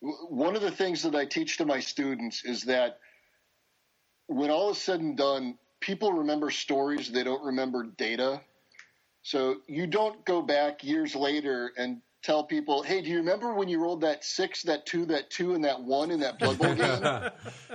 One 0.00 0.56
of 0.56 0.62
the 0.62 0.70
things 0.70 1.02
that 1.02 1.14
I 1.14 1.24
teach 1.24 1.56
to 1.58 1.66
my 1.66 1.80
students 1.80 2.44
is 2.44 2.64
that 2.64 2.98
when 4.26 4.50
all 4.50 4.70
is 4.70 4.78
said 4.78 5.00
and 5.00 5.16
done, 5.16 5.58
people 5.80 6.12
remember 6.12 6.50
stories; 6.50 7.10
they 7.10 7.24
don't 7.24 7.44
remember 7.44 7.84
data. 7.84 8.40
So 9.22 9.56
you 9.66 9.86
don't 9.86 10.24
go 10.24 10.42
back 10.42 10.84
years 10.84 11.16
later 11.16 11.72
and 11.76 12.00
tell 12.22 12.44
people, 12.44 12.82
"Hey, 12.82 13.00
do 13.00 13.08
you 13.08 13.18
remember 13.18 13.54
when 13.54 13.68
you 13.68 13.80
rolled 13.80 14.02
that 14.02 14.24
six, 14.24 14.62
that 14.64 14.86
two, 14.86 15.06
that 15.06 15.30
two, 15.30 15.54
and 15.54 15.64
that 15.64 15.80
one 15.80 16.10
in 16.10 16.20
that 16.20 16.38
Blood 16.38 16.58
Bowl 16.58 16.74
game?" 16.74 17.30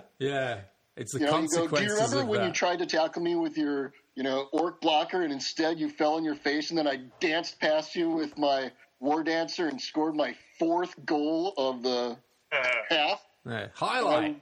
yeah. 0.19 0.61
It's 0.97 1.13
the 1.13 1.19
You 1.19 1.25
know, 1.25 1.39
you 1.39 1.47
go, 1.47 1.67
consequences 1.67 1.79
do 1.79 1.85
you 1.85 1.93
remember 1.95 2.25
when 2.29 2.41
that. 2.41 2.47
you 2.47 2.53
tried 2.53 2.79
to 2.79 2.85
tackle 2.85 3.21
me 3.21 3.35
with 3.35 3.57
your, 3.57 3.93
you 4.15 4.23
know, 4.23 4.49
orc 4.51 4.81
blocker 4.81 5.23
and 5.23 5.31
instead 5.31 5.79
you 5.79 5.89
fell 5.89 6.15
on 6.15 6.25
your 6.25 6.35
face 6.35 6.69
and 6.69 6.77
then 6.77 6.87
I 6.87 6.97
danced 7.21 7.59
past 7.59 7.95
you 7.95 8.09
with 8.09 8.37
my 8.37 8.71
war 9.01 9.23
dancer 9.23 9.67
and 9.67 9.81
scored 9.81 10.15
my 10.15 10.33
fourth 10.57 10.95
goal 11.05 11.53
of 11.57 11.83
the 11.83 12.15
Uh, 12.51 12.63
half, 12.89 13.21
yeah. 13.45 13.67
Highlight. 13.73 14.39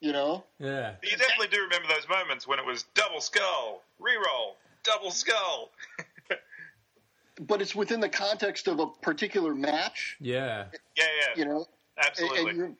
you 0.00 0.12
know? 0.12 0.44
yeah, 0.58 0.94
you 1.02 1.16
definitely 1.16 1.48
do 1.48 1.62
remember 1.62 1.88
those 1.88 2.08
moments 2.08 2.46
when 2.46 2.58
it 2.58 2.64
was 2.64 2.84
double 2.94 3.20
skull, 3.20 3.82
reroll, 4.00 4.54
double 4.82 5.10
skull. 5.10 5.70
But 7.38 7.60
it's 7.60 7.74
within 7.74 8.00
the 8.00 8.08
context 8.08 8.66
of 8.66 8.80
a 8.80 8.86
particular 8.86 9.54
match, 9.54 10.16
yeah, 10.20 10.68
Yeah, 10.96 11.04
yeah, 11.04 11.34
you 11.36 11.44
know? 11.44 11.66
And- 11.98 12.06
absolutely. 12.06 12.48
and 12.48 12.58
you're- 12.58 12.74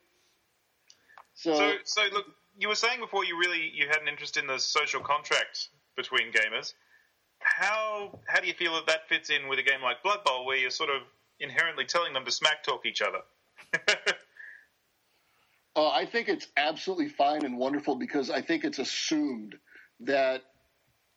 so, 1.35 1.53
So, 1.55 1.77
so 1.83 2.01
look, 2.11 2.25
you 2.57 2.67
were 2.67 2.73
saying 2.73 2.99
before 2.99 3.23
you 3.23 3.37
really 3.37 3.69
you 3.71 3.87
had 3.87 3.97
an 4.01 4.07
interest 4.07 4.35
in 4.35 4.47
the 4.47 4.57
social 4.57 4.99
contract 5.01 5.69
between 5.95 6.31
gamers. 6.31 6.73
How 7.55 8.19
how 8.27 8.39
do 8.39 8.47
you 8.47 8.53
feel 8.53 8.73
that 8.75 8.87
that 8.87 9.07
fits 9.07 9.29
in 9.29 9.47
with 9.47 9.59
a 9.59 9.63
game 9.63 9.81
like 9.81 10.03
Blood 10.03 10.23
Bowl, 10.25 10.45
where 10.45 10.57
you're 10.57 10.69
sort 10.69 10.89
of 10.89 11.01
inherently 11.39 11.85
telling 11.85 12.13
them 12.13 12.25
to 12.25 12.31
smack 12.31 12.63
talk 12.63 12.85
each 12.85 13.01
other? 13.01 13.19
uh, 15.75 15.89
I 15.89 16.05
think 16.05 16.29
it's 16.29 16.47
absolutely 16.57 17.09
fine 17.09 17.45
and 17.45 17.57
wonderful 17.57 17.95
because 17.95 18.29
I 18.29 18.41
think 18.41 18.63
it's 18.63 18.79
assumed 18.79 19.55
that 20.01 20.43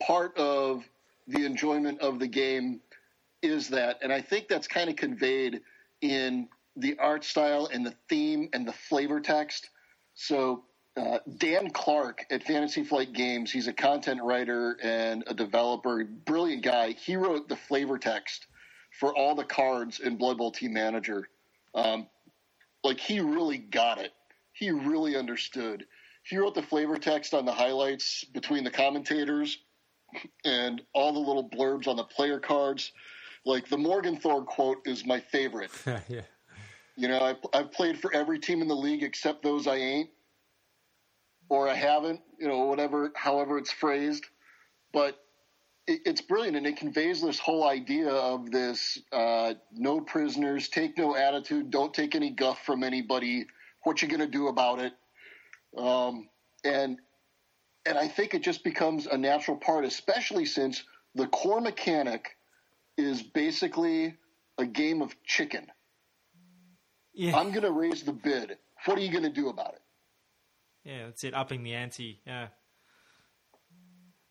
part 0.03 0.37
of 0.39 0.85
the 1.27 1.45
enjoyment 1.45 2.01
of 2.01 2.19
the 2.19 2.27
game 2.27 2.81
is 3.43 3.69
that, 3.69 3.99
and 4.03 4.13
I 4.13 4.21
think 4.21 4.49
that's 4.49 4.67
kind 4.67 4.91
of 4.91 4.97
conveyed 4.97 5.61
in 6.01 6.49
the 6.77 6.99
art 6.99 7.25
style 7.25 7.69
and 7.73 7.85
the 7.85 7.95
theme 8.09 8.49
and 8.53 8.67
the 8.67 8.73
flavor 8.73 9.21
text. 9.21 9.71
So 10.15 10.65
uh, 11.01 11.19
Dan 11.39 11.71
Clark 11.71 12.27
at 12.31 12.43
Fantasy 12.43 12.85
Flight 12.85 13.13
Games, 13.13 13.51
he's 13.51 13.69
a 13.69 13.73
content 13.73 14.21
writer 14.23 14.77
and 14.83 15.25
a 15.27 15.35
developer, 15.35 16.05
brilliant 16.05 16.63
guy. 16.63 16.93
He 16.93 17.17
wrote 17.17 17.49
the 17.49 17.57
flavor 17.57 17.97
text 17.97 18.47
for 18.99 19.15
all 19.15 19.35
the 19.35 19.45
cards 19.45 20.01
in 20.01 20.17
Blood 20.17 20.37
Bowl 20.37 20.51
Team 20.53 20.75
Manager. 20.75 21.29
Um, 21.75 22.07
like 22.85 23.01
he 23.01 23.21
really 23.21 23.57
got 23.57 23.99
it. 23.99 24.13
He 24.53 24.71
really 24.71 25.17
understood. 25.17 25.87
He 26.23 26.37
wrote 26.37 26.55
the 26.55 26.63
flavor 26.63 26.99
text 26.99 27.33
on 27.33 27.47
the 27.47 27.53
highlights 27.53 28.25
between 28.25 28.65
the 28.65 28.71
commentators 28.71 29.59
and 30.45 30.83
all 30.93 31.13
the 31.13 31.19
little 31.19 31.49
blurbs 31.49 31.89
on 31.89 31.97
the 31.97 32.05
player 32.05 32.39
cards. 32.39 32.93
Like 33.47 33.69
the 33.69 33.79
Morg 33.79 34.07
'n' 34.07 34.19
Thorg 34.19 34.47
quote 34.47 34.87
is 34.87 35.07
my 35.07 35.21
favorite. 35.21 35.71
yeah. 36.09 36.23
You 36.97 37.09
know, 37.09 37.21
I, 37.21 37.59
I've 37.59 37.73
played 37.73 37.99
for 37.99 38.13
every 38.13 38.39
team 38.39 38.61
in 38.61 38.69
the 38.69 38.77
league 38.77 39.03
except 39.03 39.43
those 39.43 39.67
I 39.67 39.77
ain't, 39.77 40.11
or 41.51 41.69
I 41.69 41.75
haven't. 41.75 42.23
You 42.39 42.49
know, 42.49 42.61
whatever, 42.61 43.13
however 43.15 43.59
it's 43.59 43.71
phrased. 43.71 44.25
But 44.95 45.19
it, 45.87 46.01
it's 46.07 46.23
brilliant, 46.23 46.57
and 46.57 46.67
it 46.67 46.79
conveys 46.79 47.21
this 47.21 47.39
whole 47.39 47.69
idea 47.69 48.09
of 48.09 48.51
this: 48.51 48.99
uh, 49.13 49.55
no 49.73 50.01
prisoners, 50.01 50.69
take 50.69 50.97
no 50.97 51.15
attitude, 51.15 51.71
don't 51.71 51.93
take 51.93 52.15
any 52.15 52.31
guff 52.31 52.65
from 52.65 52.83
anybody. 52.83 53.45
What 53.83 54.01
you 54.01 54.09
going 54.09 54.21
to 54.21 54.27
do 54.27 54.49
about 54.49 54.79
it? 54.79 54.95
Um, 55.77 56.29
and 56.65 56.99
and 57.85 57.99
I 57.99 58.09
think 58.09 58.35
it 58.35 58.43
just 58.43 58.65
becomes 58.65 59.07
a 59.07 59.19
natural 59.19 59.57
part, 59.57 59.85
especially 59.85 60.47
since 60.47 60.83
the 61.15 61.27
core 61.27 61.61
mechanic 61.61 62.37
is 62.97 63.23
basically 63.23 64.15
a 64.59 64.67
game 64.67 65.03
of 65.03 65.15
chicken. 65.25 65.67
Yeah, 67.15 67.37
I'm 67.37 67.51
going 67.51 67.63
to 67.65 67.73
raise 67.73 68.03
the 68.03 68.13
bid. 68.13 68.57
What 68.85 68.99
are 68.99 69.01
you 69.01 69.11
going 69.11 69.25
to 69.25 69.31
do 69.31 69.49
about 69.49 69.75
it? 69.75 69.83
Yeah, 70.85 71.07
that's 71.07 71.25
it. 71.25 71.35
Upping 71.35 71.63
the 71.63 71.75
ante. 71.75 72.21
Yeah. 72.27 72.49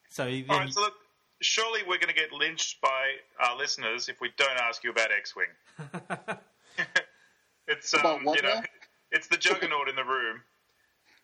So 0.09 0.25
then, 0.25 0.45
All 0.49 0.59
right, 0.59 0.73
so 0.73 0.81
look, 0.81 0.93
surely 1.41 1.81
we're 1.81 1.97
going 1.99 2.13
to 2.13 2.19
get 2.19 2.31
lynched 2.33 2.81
by 2.81 3.13
our 3.39 3.57
listeners 3.57 4.09
if 4.09 4.19
we 4.21 4.31
don't 4.37 4.57
ask 4.59 4.83
you 4.83 4.91
about 4.91 5.11
X-wing. 5.11 5.47
it's 7.67 7.93
um, 7.93 7.99
About 7.99 8.35
you 8.35 8.41
know, 8.41 8.55
now? 8.55 8.63
it's 9.11 9.27
the 9.27 9.37
juggernaut 9.37 9.87
in 9.87 9.95
the 9.95 10.03
room. 10.03 10.41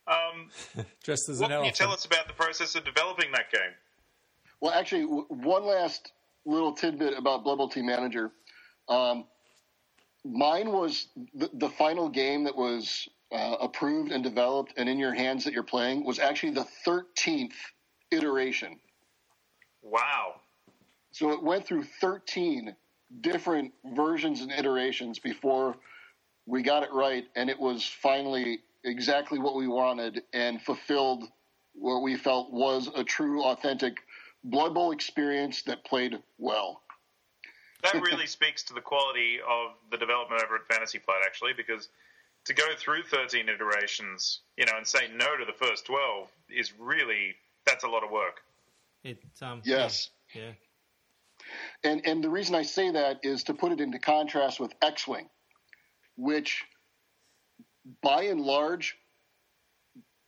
Um, 0.07 0.85
Dressed 1.03 1.29
as 1.29 1.39
what 1.39 1.51
an 1.51 1.57
can 1.57 1.65
you 1.65 1.71
tell 1.71 1.91
us 1.91 2.05
about 2.05 2.27
the 2.27 2.33
process 2.33 2.75
of 2.75 2.85
developing 2.85 3.31
that 3.31 3.51
game? 3.51 3.73
Well, 4.61 4.71
actually, 4.71 5.01
w- 5.01 5.25
one 5.29 5.65
last 5.65 6.11
little 6.45 6.73
tidbit 6.73 7.17
about 7.17 7.43
Blood 7.43 7.57
Bowl 7.57 7.69
Team 7.69 7.87
Manager. 7.87 8.31
Um, 8.87 9.25
mine 10.23 10.71
was 10.71 11.07
the, 11.33 11.49
the 11.53 11.69
final 11.69 12.09
game 12.09 12.43
that 12.43 12.55
was 12.55 13.09
uh, 13.35 13.57
approved 13.59 14.11
and 14.11 14.23
developed 14.23 14.73
and 14.77 14.87
in 14.87 14.97
your 14.97 15.13
hands 15.13 15.43
that 15.43 15.53
you're 15.53 15.63
playing 15.63 16.05
was 16.05 16.19
actually 16.19 16.53
the 16.53 16.65
13th 16.85 17.53
iteration. 18.11 18.79
Wow. 19.81 20.35
So 21.11 21.31
it 21.31 21.43
went 21.43 21.65
through 21.65 21.83
13 21.83 22.75
different 23.21 23.73
versions 23.93 24.41
and 24.41 24.51
iterations 24.51 25.19
before 25.19 25.75
we 26.45 26.61
got 26.61 26.83
it 26.83 26.89
right, 26.93 27.25
and 27.35 27.49
it 27.49 27.59
was 27.59 27.83
finally 27.85 28.59
exactly 28.83 29.39
what 29.39 29.55
we 29.55 29.67
wanted 29.67 30.23
and 30.33 30.61
fulfilled 30.61 31.25
what 31.73 32.01
we 32.01 32.15
felt 32.15 32.53
was 32.53 32.89
a 32.95 33.03
true, 33.03 33.43
authentic 33.43 33.97
Blood 34.45 34.73
Bowl 34.73 34.91
experience 34.91 35.63
that 35.63 35.83
played 35.83 36.19
well. 36.37 36.83
That 37.83 38.01
really 38.01 38.27
speaks 38.39 38.63
to 38.63 38.73
the 38.73 38.81
quality 38.81 39.39
of 39.45 39.71
the 39.91 39.97
development 39.97 40.41
over 40.43 40.55
at 40.55 40.67
Fantasy 40.67 40.99
Flight, 40.99 41.21
actually, 41.25 41.51
because 41.53 41.89
to 42.45 42.53
go 42.53 42.63
through 42.77 43.03
13 43.03 43.49
iterations, 43.49 44.41
you 44.57 44.65
know, 44.65 44.73
and 44.77 44.87
say 44.87 45.09
no 45.15 45.35
to 45.37 45.45
the 45.45 45.65
first 45.65 45.85
12 45.85 46.29
is 46.49 46.73
really 46.79 47.35
that's 47.65 47.83
a 47.83 47.87
lot 47.87 48.03
of 48.03 48.11
work. 48.11 48.41
it, 49.03 49.17
um, 49.41 49.61
Yes. 49.65 50.09
Yeah. 50.33 50.41
yeah. 50.41 50.51
And 51.83 52.05
and 52.05 52.23
the 52.23 52.29
reason 52.29 52.55
I 52.55 52.63
say 52.63 52.91
that 52.91 53.19
is 53.23 53.43
to 53.43 53.53
put 53.53 53.71
it 53.71 53.81
into 53.81 53.99
contrast 53.99 54.59
with 54.59 54.73
X-wing, 54.81 55.29
which, 56.15 56.63
by 58.01 58.23
and 58.23 58.41
large, 58.41 58.95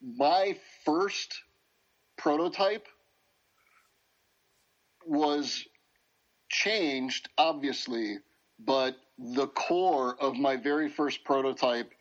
my 0.02 0.58
first 0.86 1.40
prototype 2.18 2.86
was 5.06 5.66
changed, 6.50 7.30
obviously, 7.38 8.18
but 8.60 8.96
the 9.18 9.48
core 9.48 10.16
of 10.20 10.36
my 10.36 10.56
very 10.56 10.90
first 10.90 11.24
prototype 11.24 11.92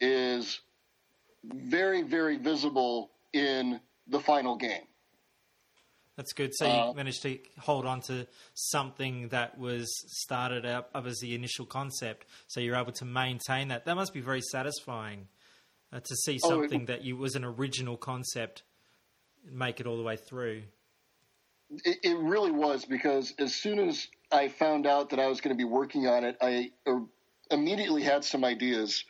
is 0.00 0.60
very, 1.44 2.02
very 2.02 2.36
visible 2.36 3.10
in 3.32 3.80
the 4.08 4.20
final 4.20 4.56
game. 4.56 4.84
That's 6.16 6.32
good. 6.32 6.54
So 6.54 6.64
you 6.66 6.70
Uh, 6.70 6.92
managed 6.92 7.22
to 7.22 7.38
hold 7.58 7.86
on 7.86 8.00
to 8.02 8.26
something 8.54 9.28
that 9.30 9.58
was 9.58 9.88
started 10.22 10.64
up 10.64 10.90
as 10.94 11.18
the 11.18 11.34
initial 11.34 11.66
concept. 11.66 12.26
So 12.46 12.60
you're 12.60 12.76
able 12.76 12.92
to 12.92 13.04
maintain 13.04 13.68
that. 13.68 13.84
That 13.84 13.96
must 13.96 14.12
be 14.14 14.20
very 14.20 14.40
satisfying 14.40 15.26
uh, 15.92 16.00
to 16.00 16.16
see 16.16 16.38
Oh, 16.44 16.60
it- 16.60 16.70
something 16.70 16.84
that 16.86 17.02
you 17.02 17.16
was 17.16 17.34
an 17.34 17.44
original 17.44 17.96
concept 17.96 18.62
make 19.44 19.80
it 19.80 19.86
all 19.86 19.96
the 19.96 20.02
way 20.04 20.16
through. 20.16 20.62
It, 21.84 21.98
it 22.04 22.16
really 22.18 22.52
was 22.52 22.84
because 22.84 23.34
as 23.38 23.54
soon 23.54 23.80
as 23.80 24.06
I 24.30 24.48
found 24.48 24.86
out 24.86 25.10
that 25.10 25.18
I 25.18 25.26
was 25.26 25.40
going 25.40 25.54
to 25.56 25.58
be 25.58 25.68
working 25.68 26.06
on 26.06 26.22
it, 26.24 26.36
I 26.40 26.70
uh, 26.86 27.00
immediately 27.50 28.02
had 28.02 28.22
some 28.24 28.44
ideas 28.44 29.04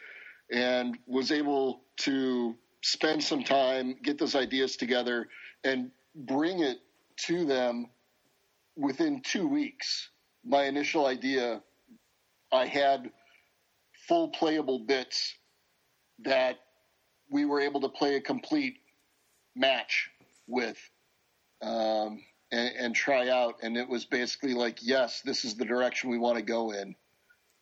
and 0.50 0.98
was 1.06 1.30
able 1.30 1.82
to 1.96 2.54
spend 2.82 3.22
some 3.22 3.42
time, 3.42 3.96
get 4.02 4.18
those 4.18 4.34
ideas 4.34 4.76
together, 4.76 5.28
and 5.64 5.90
bring 6.14 6.60
it 6.60 6.78
to 7.16 7.44
them 7.44 7.86
within 8.76 9.22
two 9.22 9.46
weeks. 9.46 10.10
My 10.44 10.64
initial 10.64 11.06
idea, 11.06 11.62
I 12.52 12.66
had 12.66 13.10
full 14.06 14.28
playable 14.28 14.80
bits 14.80 15.34
that 16.24 16.56
we 17.30 17.44
were 17.44 17.60
able 17.60 17.80
to 17.80 17.88
play 17.88 18.16
a 18.16 18.20
complete 18.20 18.76
match 19.56 20.10
with 20.46 20.78
um, 21.62 22.22
and, 22.52 22.70
and 22.78 22.94
try 22.94 23.28
out. 23.28 23.56
And 23.62 23.76
it 23.76 23.88
was 23.88 24.04
basically 24.04 24.54
like, 24.54 24.78
yes, 24.82 25.22
this 25.24 25.44
is 25.44 25.54
the 25.54 25.64
direction 25.64 26.10
we 26.10 26.18
want 26.18 26.36
to 26.36 26.42
go 26.42 26.72
in. 26.72 26.94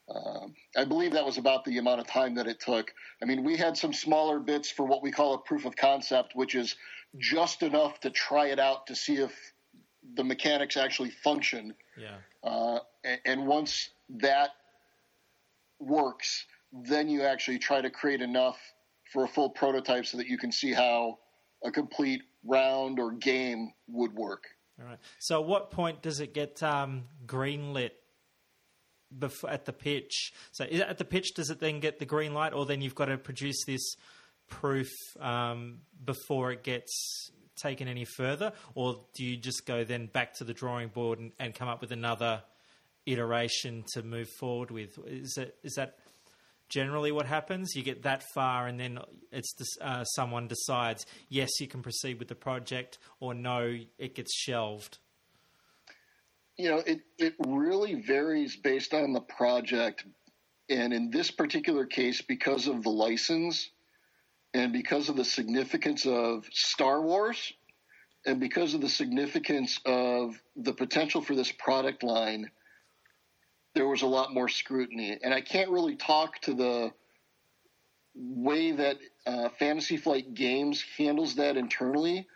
Um, 0.09 0.55
I 0.77 0.85
believe 0.85 1.13
that 1.13 1.25
was 1.25 1.39
about 1.39 1.65
the 1.65 1.79
amount 1.79 2.01
of 2.01 2.07
time 2.07 2.35
that 2.35 2.47
it 2.47 2.61
took. 2.61 2.93
I 3.23 3.25
mean, 3.25 3.45
we 3.45 3.57
had 3.57 3.77
some 3.77 3.93
smaller 3.93 4.41
bits 4.41 4.71
for 4.71 4.85
what 4.85 5.03
we 5.03 5.13
call 5.13 5.35
a 5.35 5.39
proof 5.39 5.65
of 5.65 5.77
concept, 5.77 6.35
which 6.35 6.55
is 6.55 6.77
just 7.19 7.63
enough 7.63 8.01
to 8.01 8.11
try 8.11 8.49
it 8.49 8.59
out 8.59 8.87
to 8.89 8.97
see 8.97 9.17
if 9.17 9.33
the 10.15 10.25
mechanics 10.25 10.77
actually 10.77 11.11
function. 11.11 11.75
Yeah. 11.97 12.17
Uh, 12.43 12.81
and, 13.05 13.21
and 13.25 13.47
once 13.47 13.91
that 14.21 14.51
works, 15.79 16.47
then 16.73 17.09
you 17.09 17.23
actually 17.23 17.59
try 17.59 17.81
to 17.81 17.91
create 17.91 18.23
enough 18.23 18.59
for 19.13 19.25
a 19.25 19.29
full 19.29 19.51
prototype 19.51 20.07
so 20.07 20.17
that 20.17 20.27
you 20.27 20.39
can 20.39 20.51
see 20.51 20.73
how 20.73 21.19
a 21.65 21.71
complete 21.71 22.23
round 22.45 22.99
or 22.99 23.13
game 23.13 23.73
would 23.87 24.13
work. 24.15 24.45
All 24.81 24.87
right. 24.87 24.99
So 25.19 25.41
at 25.41 25.47
what 25.47 25.71
point 25.71 26.03
does 26.03 26.21
it 26.21 26.35
get 26.35 26.63
um, 26.63 27.05
greenlit 27.27 27.91
before, 29.19 29.51
at 29.51 29.65
the 29.65 29.73
pitch? 29.73 30.33
So 30.53 30.65
at 30.65 30.99
the 30.99 31.05
pitch 31.05 31.35
does 31.35 31.51
it 31.51 31.61
then 31.61 31.81
get 31.81 31.99
the 31.99 32.07
green 32.07 32.35
light, 32.35 32.53
or 32.53 32.67
then 32.67 32.81
you've 32.81 32.95
got 32.95 33.07
to 33.07 33.19
produce 33.19 33.65
this 33.67 33.95
proof 34.49 34.91
um, 35.21 35.79
before 36.05 36.53
it 36.53 36.63
gets 36.63 37.31
taken 37.63 37.89
any 37.89 38.05
further, 38.05 38.53
or 38.75 39.01
do 39.15 39.25
you 39.25 39.37
just 39.37 39.67
go 39.67 39.85
then 39.85 40.07
back 40.07 40.35
to 40.35 40.45
the 40.45 40.53
drawing 40.53 40.89
board 40.89 41.19
and, 41.19 41.33
and 41.39 41.55
come 41.55 41.69
up 41.69 41.81
with 41.81 41.93
another 41.93 42.43
iteration 43.07 43.85
to 43.95 44.03
move 44.03 44.29
forward 44.39 44.71
with? 44.71 44.99
Is 45.07 45.37
it 45.37 45.57
is 45.63 45.75
that 45.75 45.99
generally 46.69 47.13
what 47.13 47.27
happens? 47.27 47.75
You 47.75 47.83
get 47.83 48.03
that 48.03 48.23
far, 48.35 48.67
and 48.67 48.81
then 48.81 48.99
it's 49.31 49.53
uh, 49.81 50.05
someone 50.05 50.49
decides 50.49 51.07
yes, 51.29 51.51
you 51.61 51.69
can 51.69 51.83
proceed 51.83 52.19
with 52.19 52.29
the 52.29 52.35
project, 52.35 52.99
or 53.21 53.35
no, 53.35 53.79
it 53.99 54.15
gets 54.15 54.35
shelved. 54.35 54.99
You 56.57 56.71
know, 56.71 56.79
it, 56.79 57.01
it 57.19 57.35
really 57.47 57.95
varies 57.95 58.57
based 58.57 58.95
on 58.95 59.13
the 59.13 59.21
project. 59.21 60.05
And 60.69 60.93
in 60.93 61.11
this 61.11 61.31
particular 61.31 61.87
case, 61.87 62.23
because 62.23 62.69
of 62.69 62.83
the 62.83 62.91
license 62.91 63.71
and 64.55 64.73
because 64.73 65.09
of 65.09 65.17
the 65.17 65.25
significance 65.25 66.07
of 66.07 66.47
Star 66.53 67.01
Wars 67.01 67.53
and 68.27 68.39
because 68.39 68.75
of 68.75 68.81
the 68.81 68.89
significance 68.89 69.81
of 69.85 70.41
the 70.57 70.73
potential 70.73 71.21
for 71.23 71.35
this 71.35 71.51
product 71.53 72.03
line, 72.03 72.51
there 73.75 73.89
was 73.89 74.03
a 74.03 74.07
lot 74.07 74.35
more 74.35 74.49
scrutiny. 74.49 75.19
And 75.23 75.33
I 75.33 75.41
can't 75.41 75.71
really 75.71 75.97
talk 75.97 76.39
to 76.43 76.55
the 76.55 76.93
way 78.15 78.73
that 78.73 78.99
uh, 79.27 79.49
Fantasy 79.59 79.97
Flight 79.97 80.35
Games 80.35 80.85
handles 80.99 81.37
that 81.37 81.57
internally 81.57 82.27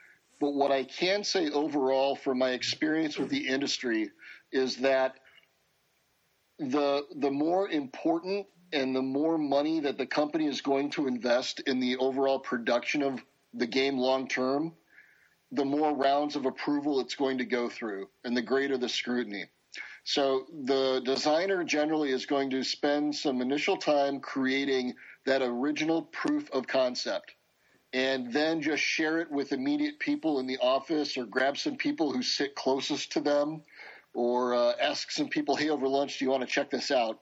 but 0.40 0.50
what 0.54 0.70
I 0.70 0.84
can 0.84 1.24
say 1.24 1.50
overall 1.50 2.14
from 2.14 2.38
my 2.38 2.50
experience 2.50 3.18
with 3.18 3.28
the 3.28 3.48
industry 3.48 4.10
is 4.52 4.76
that 4.76 5.16
the 6.58 7.04
the 7.16 7.30
more 7.30 7.68
important 7.68 8.46
and 8.72 8.94
the 8.94 9.02
more 9.02 9.38
money 9.38 9.80
that 9.80 9.98
the 9.98 10.06
company 10.06 10.46
is 10.46 10.60
going 10.60 10.90
to 10.90 11.06
invest 11.06 11.60
in 11.60 11.80
the 11.80 11.96
overall 11.98 12.38
production 12.38 13.02
of 13.02 13.22
the 13.54 13.66
game 13.66 13.96
long 13.96 14.26
term, 14.26 14.74
the 15.52 15.64
more 15.64 15.94
rounds 15.94 16.36
of 16.36 16.46
approval 16.46 17.00
it's 17.00 17.14
going 17.14 17.38
to 17.38 17.44
go 17.44 17.68
through 17.68 18.08
and 18.24 18.36
the 18.36 18.42
greater 18.42 18.76
the 18.76 18.88
scrutiny. 18.88 19.44
So 20.04 20.46
the 20.64 21.00
designer 21.04 21.64
generally 21.64 22.10
is 22.10 22.26
going 22.26 22.50
to 22.50 22.62
spend 22.62 23.14
some 23.14 23.40
initial 23.40 23.76
time 23.76 24.20
creating 24.20 24.94
that 25.24 25.42
original 25.42 26.02
proof 26.02 26.50
of 26.50 26.66
concept 26.66 27.34
and 27.92 28.32
then 28.32 28.62
just 28.62 28.82
share 28.82 29.20
it 29.20 29.30
with 29.30 29.52
immediate 29.52 29.98
people 29.98 30.38
in 30.38 30.46
the 30.46 30.58
office 30.58 31.16
or 31.16 31.24
grab 31.24 31.56
some 31.56 31.76
people 31.76 32.12
who 32.12 32.22
sit 32.22 32.54
closest 32.54 33.12
to 33.12 33.20
them 33.20 33.62
or 34.14 34.54
uh, 34.54 34.72
ask 34.80 35.10
some 35.10 35.28
people, 35.28 35.56
hey, 35.56 35.68
over 35.68 35.86
lunch, 35.86 36.18
do 36.18 36.24
you 36.24 36.30
want 36.30 36.42
to 36.42 36.46
check 36.48 36.70
this 36.70 36.90
out? 36.90 37.20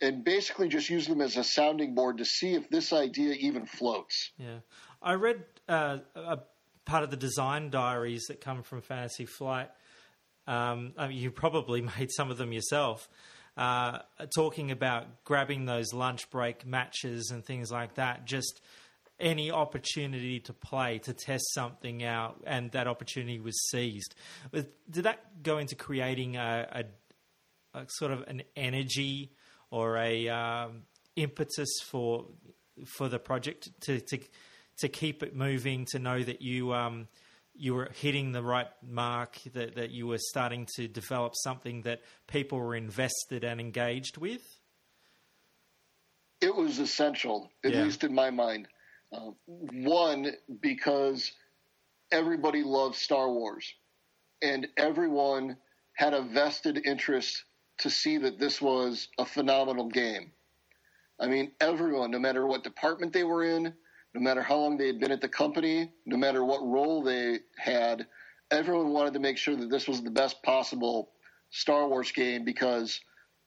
And 0.00 0.24
basically 0.24 0.68
just 0.68 0.90
use 0.90 1.06
them 1.06 1.20
as 1.20 1.36
a 1.36 1.44
sounding 1.44 1.94
board 1.94 2.18
to 2.18 2.24
see 2.24 2.54
if 2.54 2.68
this 2.68 2.92
idea 2.92 3.34
even 3.34 3.66
floats. 3.66 4.30
Yeah. 4.38 4.58
I 5.02 5.14
read 5.14 5.44
uh, 5.68 5.98
a 6.14 6.38
part 6.84 7.04
of 7.04 7.10
the 7.10 7.16
design 7.16 7.70
diaries 7.70 8.24
that 8.28 8.40
come 8.40 8.62
from 8.62 8.80
Fantasy 8.80 9.26
Flight. 9.26 9.70
Um, 10.46 10.92
I 10.96 11.08
mean, 11.08 11.18
you 11.18 11.30
probably 11.30 11.80
made 11.98 12.10
some 12.10 12.30
of 12.30 12.38
them 12.38 12.52
yourself. 12.52 13.08
Uh, 13.56 14.00
talking 14.34 14.72
about 14.72 15.24
grabbing 15.24 15.64
those 15.64 15.92
lunch 15.92 16.28
break 16.30 16.66
matches 16.66 17.30
and 17.30 17.44
things 17.44 17.70
like 17.70 17.94
that, 17.94 18.24
just 18.24 18.60
any 19.20 19.50
opportunity 19.50 20.40
to 20.40 20.52
play, 20.52 20.98
to 20.98 21.12
test 21.12 21.52
something 21.54 22.02
out, 22.04 22.42
and 22.46 22.70
that 22.72 22.86
opportunity 22.86 23.40
was 23.40 23.54
seized. 23.70 24.14
Did 24.52 25.04
that 25.04 25.42
go 25.42 25.58
into 25.58 25.76
creating 25.76 26.36
a, 26.36 26.84
a, 27.74 27.78
a 27.78 27.86
sort 27.88 28.12
of 28.12 28.22
an 28.22 28.42
energy 28.56 29.32
or 29.70 29.96
a 29.98 30.28
um, 30.28 30.82
impetus 31.16 31.80
for 31.84 32.26
for 32.86 33.08
the 33.08 33.18
project 33.18 33.68
to, 33.82 34.00
to 34.00 34.18
to 34.78 34.88
keep 34.88 35.22
it 35.22 35.34
moving, 35.34 35.86
to 35.92 35.98
know 35.98 36.22
that 36.22 36.42
you 36.42 36.72
um, 36.72 37.08
you 37.54 37.74
were 37.74 37.90
hitting 37.94 38.32
the 38.32 38.42
right 38.42 38.68
mark, 38.82 39.38
that, 39.52 39.76
that 39.76 39.90
you 39.90 40.08
were 40.08 40.18
starting 40.18 40.66
to 40.76 40.88
develop 40.88 41.34
something 41.36 41.82
that 41.82 42.02
people 42.26 42.58
were 42.58 42.74
invested 42.74 43.44
and 43.44 43.60
engaged 43.60 44.16
with? 44.16 44.42
It 46.40 46.54
was 46.54 46.78
essential, 46.78 47.50
at 47.64 47.72
yeah. 47.72 47.84
least 47.84 48.02
in 48.02 48.12
my 48.12 48.30
mind. 48.30 48.66
Uh, 49.14 49.30
one, 49.46 50.32
because 50.60 51.30
everybody 52.10 52.64
loves 52.64 52.98
Star 52.98 53.30
Wars, 53.30 53.72
and 54.42 54.66
everyone 54.76 55.56
had 55.92 56.14
a 56.14 56.22
vested 56.22 56.84
interest 56.84 57.44
to 57.78 57.90
see 57.90 58.18
that 58.18 58.40
this 58.40 58.60
was 58.60 59.08
a 59.18 59.24
phenomenal 59.24 59.88
game. 59.88 60.32
I 61.20 61.28
mean, 61.28 61.52
everyone, 61.60 62.10
no 62.10 62.18
matter 62.18 62.44
what 62.46 62.64
department 62.64 63.12
they 63.12 63.22
were 63.22 63.44
in, 63.44 63.72
no 64.14 64.20
matter 64.20 64.42
how 64.42 64.56
long 64.56 64.76
they 64.76 64.88
had 64.88 64.98
been 64.98 65.12
at 65.12 65.20
the 65.20 65.28
company, 65.28 65.92
no 66.06 66.16
matter 66.16 66.44
what 66.44 66.66
role 66.66 67.02
they 67.02 67.38
had, 67.56 68.06
everyone 68.50 68.92
wanted 68.92 69.14
to 69.14 69.20
make 69.20 69.38
sure 69.38 69.54
that 69.54 69.70
this 69.70 69.86
was 69.86 70.02
the 70.02 70.10
best 70.10 70.42
possible 70.42 71.10
Star 71.50 71.88
Wars 71.88 72.10
game 72.10 72.44
because 72.44 73.00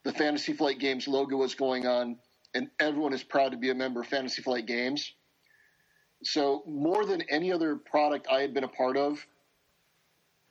the 0.05 0.13
Fantasy 0.13 0.53
Flight 0.53 0.79
Games 0.79 1.09
logo 1.09 1.35
was 1.35 1.55
going 1.55 1.85
on, 1.85 2.17
and 2.53 2.69
everyone 2.79 3.13
is 3.13 3.23
proud 3.23 3.51
to 3.51 3.57
be 3.57 3.69
a 3.69 3.75
member 3.75 3.99
of 3.99 4.07
Fantasy 4.07 4.41
Flight 4.41 4.65
Games. 4.65 5.13
So, 6.23 6.63
more 6.65 7.05
than 7.05 7.21
any 7.23 7.51
other 7.51 7.75
product 7.75 8.27
I 8.31 8.41
had 8.41 8.53
been 8.53 8.63
a 8.63 8.69
part 8.69 8.97
of, 8.97 9.25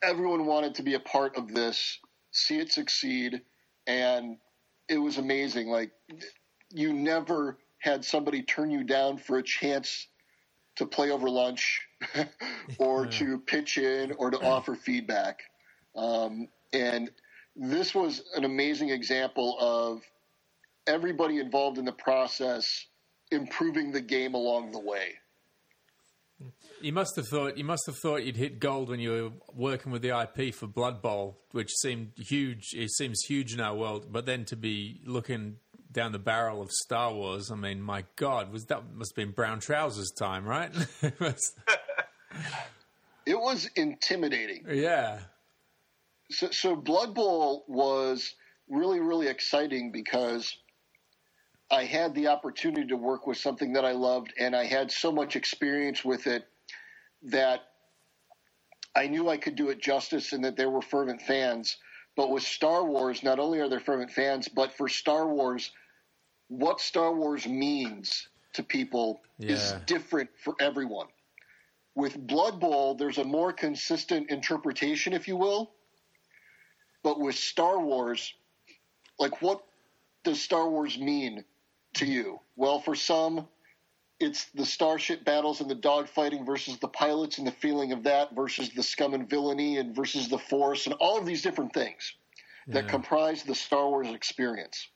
everyone 0.02 0.46
wanted 0.46 0.74
to 0.76 0.82
be 0.82 0.94
a 0.94 1.00
part 1.00 1.36
of 1.36 1.52
this, 1.52 1.98
see 2.30 2.58
it 2.58 2.70
succeed, 2.70 3.42
and 3.86 4.36
it 4.88 4.98
was 4.98 5.18
amazing. 5.18 5.68
Like, 5.68 5.90
you 6.70 6.92
never 6.92 7.58
had 7.78 8.04
somebody 8.04 8.42
turn 8.42 8.70
you 8.70 8.84
down 8.84 9.18
for 9.18 9.38
a 9.38 9.42
chance 9.42 10.06
to 10.76 10.86
play 10.86 11.10
over 11.10 11.28
lunch 11.28 11.80
or 12.78 13.06
to 13.06 13.38
pitch 13.38 13.78
in 13.78 14.12
or 14.12 14.30
to 14.30 14.38
offer 14.38 14.74
feedback. 14.74 15.40
Um, 15.96 16.48
and 16.72 17.10
this 17.54 17.94
was 17.94 18.22
an 18.34 18.44
amazing 18.44 18.90
example 18.90 19.56
of 19.58 20.02
everybody 20.86 21.38
involved 21.38 21.78
in 21.78 21.84
the 21.84 21.92
process 21.92 22.86
improving 23.30 23.90
the 23.90 24.00
game 24.00 24.34
along 24.34 24.72
the 24.72 24.78
way. 24.78 25.14
You 26.80 26.92
must 26.92 27.16
have 27.16 27.28
thought 27.28 27.56
you 27.56 27.64
must 27.64 27.86
have 27.86 27.96
thought 27.96 28.24
you'd 28.24 28.36
hit 28.36 28.60
gold 28.60 28.90
when 28.90 29.00
you 29.00 29.10
were 29.10 29.30
working 29.54 29.92
with 29.92 30.02
the 30.02 30.10
IP 30.10 30.54
for 30.54 30.66
Blood 30.66 31.00
Bowl, 31.00 31.38
which 31.52 31.70
seemed 31.70 32.12
huge. 32.16 32.74
It 32.74 32.90
seems 32.90 33.22
huge 33.22 33.54
in 33.54 33.60
our 33.60 33.74
world, 33.74 34.12
but 34.12 34.26
then 34.26 34.44
to 34.46 34.56
be 34.56 35.00
looking 35.04 35.56
down 35.90 36.12
the 36.12 36.18
barrel 36.18 36.60
of 36.60 36.70
Star 36.70 37.14
Wars. 37.14 37.50
I 37.50 37.56
mean, 37.56 37.80
my 37.80 38.04
God, 38.16 38.52
was 38.52 38.66
that 38.66 38.94
must 38.94 39.12
have 39.12 39.16
been 39.16 39.34
brown 39.34 39.60
trousers 39.60 40.12
time, 40.18 40.44
right? 40.44 40.70
it 43.26 43.40
was 43.40 43.70
intimidating. 43.74 44.64
Yeah. 44.68 45.20
So, 46.30 46.50
so 46.50 46.76
Blood 46.76 47.14
Bowl 47.14 47.64
was 47.68 48.34
really, 48.68 49.00
really 49.00 49.28
exciting 49.28 49.92
because 49.92 50.54
I 51.70 51.84
had 51.84 52.14
the 52.14 52.28
opportunity 52.28 52.88
to 52.88 52.96
work 52.96 53.26
with 53.26 53.38
something 53.38 53.72
that 53.72 53.84
I 53.84 53.92
loved, 53.92 54.32
and 54.38 54.54
I 54.54 54.64
had 54.64 54.90
so 54.90 55.10
much 55.10 55.36
experience 55.36 56.04
with 56.04 56.26
it 56.26 56.46
that 57.24 57.62
I 58.94 59.08
knew 59.08 59.28
I 59.28 59.36
could 59.36 59.56
do 59.56 59.68
it 59.70 59.80
justice, 59.80 60.32
and 60.32 60.44
that 60.44 60.56
there 60.56 60.70
were 60.70 60.82
fervent 60.82 61.22
fans. 61.22 61.76
But 62.16 62.30
with 62.30 62.42
Star 62.42 62.84
Wars, 62.84 63.22
not 63.22 63.38
only 63.38 63.60
are 63.60 63.68
there 63.68 63.80
fervent 63.80 64.10
fans, 64.10 64.48
but 64.48 64.72
for 64.72 64.88
Star 64.88 65.28
Wars, 65.28 65.70
what 66.48 66.80
Star 66.80 67.14
Wars 67.14 67.46
means 67.46 68.28
to 68.54 68.62
people 68.62 69.20
yeah. 69.38 69.52
is 69.52 69.74
different 69.84 70.30
for 70.42 70.54
everyone. 70.60 71.08
With 71.94 72.16
Blood 72.26 72.58
Bowl, 72.60 72.94
there's 72.94 73.18
a 73.18 73.24
more 73.24 73.52
consistent 73.52 74.30
interpretation, 74.30 75.12
if 75.12 75.28
you 75.28 75.36
will. 75.36 75.72
But 77.02 77.20
with 77.20 77.36
Star 77.36 77.78
Wars, 77.78 78.34
like 79.18 79.40
what 79.42 79.62
does 80.24 80.42
Star 80.42 80.68
Wars 80.68 80.98
mean 80.98 81.44
to 81.94 82.06
you? 82.06 82.40
Well, 82.56 82.80
for 82.80 82.94
some, 82.94 83.46
it's 84.18 84.46
the 84.54 84.64
starship 84.64 85.24
battles 85.24 85.60
and 85.60 85.70
the 85.70 85.76
dogfighting 85.76 86.46
versus 86.46 86.78
the 86.78 86.88
pilots 86.88 87.38
and 87.38 87.46
the 87.46 87.52
feeling 87.52 87.92
of 87.92 88.04
that 88.04 88.34
versus 88.34 88.70
the 88.70 88.82
scum 88.82 89.14
and 89.14 89.28
villainy 89.28 89.78
and 89.78 89.94
versus 89.94 90.28
the 90.28 90.38
force 90.38 90.86
and 90.86 90.94
all 91.00 91.18
of 91.18 91.26
these 91.26 91.42
different 91.42 91.72
things 91.74 92.14
yeah. 92.66 92.74
that 92.74 92.88
comprise 92.88 93.42
the 93.42 93.54
Star 93.54 93.88
Wars 93.88 94.08
experience. 94.08 94.88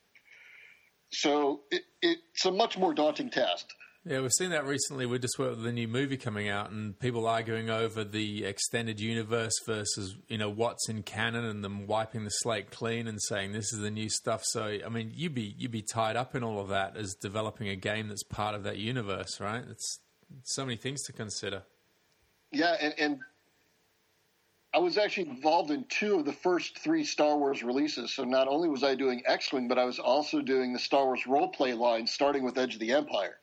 So 1.12 1.62
it, 1.70 1.82
it's 2.00 2.46
a 2.46 2.52
much 2.52 2.78
more 2.78 2.94
daunting 2.94 3.30
task. 3.30 3.66
Yeah, 4.06 4.22
we've 4.22 4.32
seen 4.32 4.48
that 4.50 4.64
recently 4.64 5.04
with 5.04 5.20
just 5.20 5.38
worked 5.38 5.56
with 5.56 5.64
the 5.64 5.72
new 5.72 5.86
movie 5.86 6.16
coming 6.16 6.48
out, 6.48 6.70
and 6.70 6.98
people 6.98 7.26
arguing 7.26 7.68
over 7.68 8.02
the 8.02 8.46
extended 8.46 8.98
universe 8.98 9.52
versus 9.66 10.16
you 10.26 10.38
know 10.38 10.48
what's 10.48 10.88
in 10.88 11.02
canon, 11.02 11.44
and 11.44 11.62
them 11.62 11.86
wiping 11.86 12.24
the 12.24 12.30
slate 12.30 12.70
clean 12.70 13.06
and 13.06 13.20
saying 13.20 13.52
this 13.52 13.74
is 13.74 13.80
the 13.80 13.90
new 13.90 14.08
stuff. 14.08 14.42
So, 14.44 14.78
I 14.84 14.88
mean, 14.88 15.12
you'd 15.14 15.34
be 15.34 15.54
you'd 15.58 15.70
be 15.70 15.82
tied 15.82 16.16
up 16.16 16.34
in 16.34 16.42
all 16.42 16.60
of 16.60 16.68
that 16.68 16.96
as 16.96 17.14
developing 17.20 17.68
a 17.68 17.76
game 17.76 18.08
that's 18.08 18.22
part 18.22 18.54
of 18.54 18.62
that 18.62 18.78
universe, 18.78 19.38
right? 19.38 19.64
It's 19.68 20.00
so 20.44 20.64
many 20.64 20.78
things 20.78 21.02
to 21.02 21.12
consider. 21.12 21.64
Yeah, 22.52 22.76
and, 22.80 22.94
and 22.98 23.18
I 24.72 24.78
was 24.78 24.96
actually 24.96 25.28
involved 25.28 25.70
in 25.70 25.84
two 25.90 26.14
of 26.14 26.24
the 26.24 26.32
first 26.32 26.78
three 26.78 27.04
Star 27.04 27.36
Wars 27.36 27.62
releases. 27.62 28.14
So 28.14 28.24
not 28.24 28.48
only 28.48 28.70
was 28.70 28.82
I 28.82 28.94
doing 28.94 29.22
X 29.26 29.52
Wing, 29.52 29.68
but 29.68 29.78
I 29.78 29.84
was 29.84 29.98
also 29.98 30.40
doing 30.40 30.72
the 30.72 30.78
Star 30.78 31.04
Wars 31.04 31.26
role 31.26 31.48
play 31.48 31.74
line, 31.74 32.06
starting 32.06 32.44
with 32.44 32.56
Edge 32.56 32.72
of 32.72 32.80
the 32.80 32.92
Empire. 32.92 33.39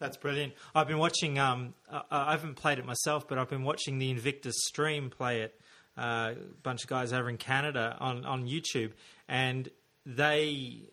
That's 0.00 0.16
brilliant. 0.16 0.54
I've 0.74 0.88
been 0.88 0.98
watching. 0.98 1.38
Um, 1.38 1.74
I 2.10 2.32
haven't 2.32 2.54
played 2.54 2.78
it 2.78 2.84
myself, 2.84 3.28
but 3.28 3.38
I've 3.38 3.48
been 3.48 3.62
watching 3.62 3.98
the 3.98 4.10
Invictus 4.10 4.56
stream 4.66 5.10
play 5.10 5.42
it. 5.42 5.60
Uh, 5.96 6.32
a 6.32 6.62
bunch 6.62 6.82
of 6.82 6.90
guys 6.90 7.12
over 7.12 7.28
in 7.28 7.36
Canada 7.36 7.96
on 8.00 8.24
on 8.24 8.46
YouTube, 8.46 8.92
and 9.28 9.68
they 10.04 10.88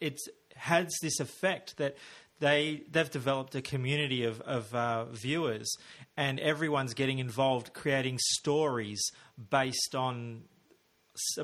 it 0.00 0.20
has 0.56 0.94
this 1.00 1.18
effect 1.20 1.78
that 1.78 1.96
they 2.38 2.82
they've 2.90 3.10
developed 3.10 3.54
a 3.54 3.62
community 3.62 4.24
of 4.24 4.42
of 4.42 4.74
uh, 4.74 5.06
viewers, 5.06 5.74
and 6.16 6.38
everyone's 6.40 6.92
getting 6.92 7.18
involved, 7.18 7.72
creating 7.72 8.18
stories 8.18 9.02
based 9.50 9.94
on 9.94 10.42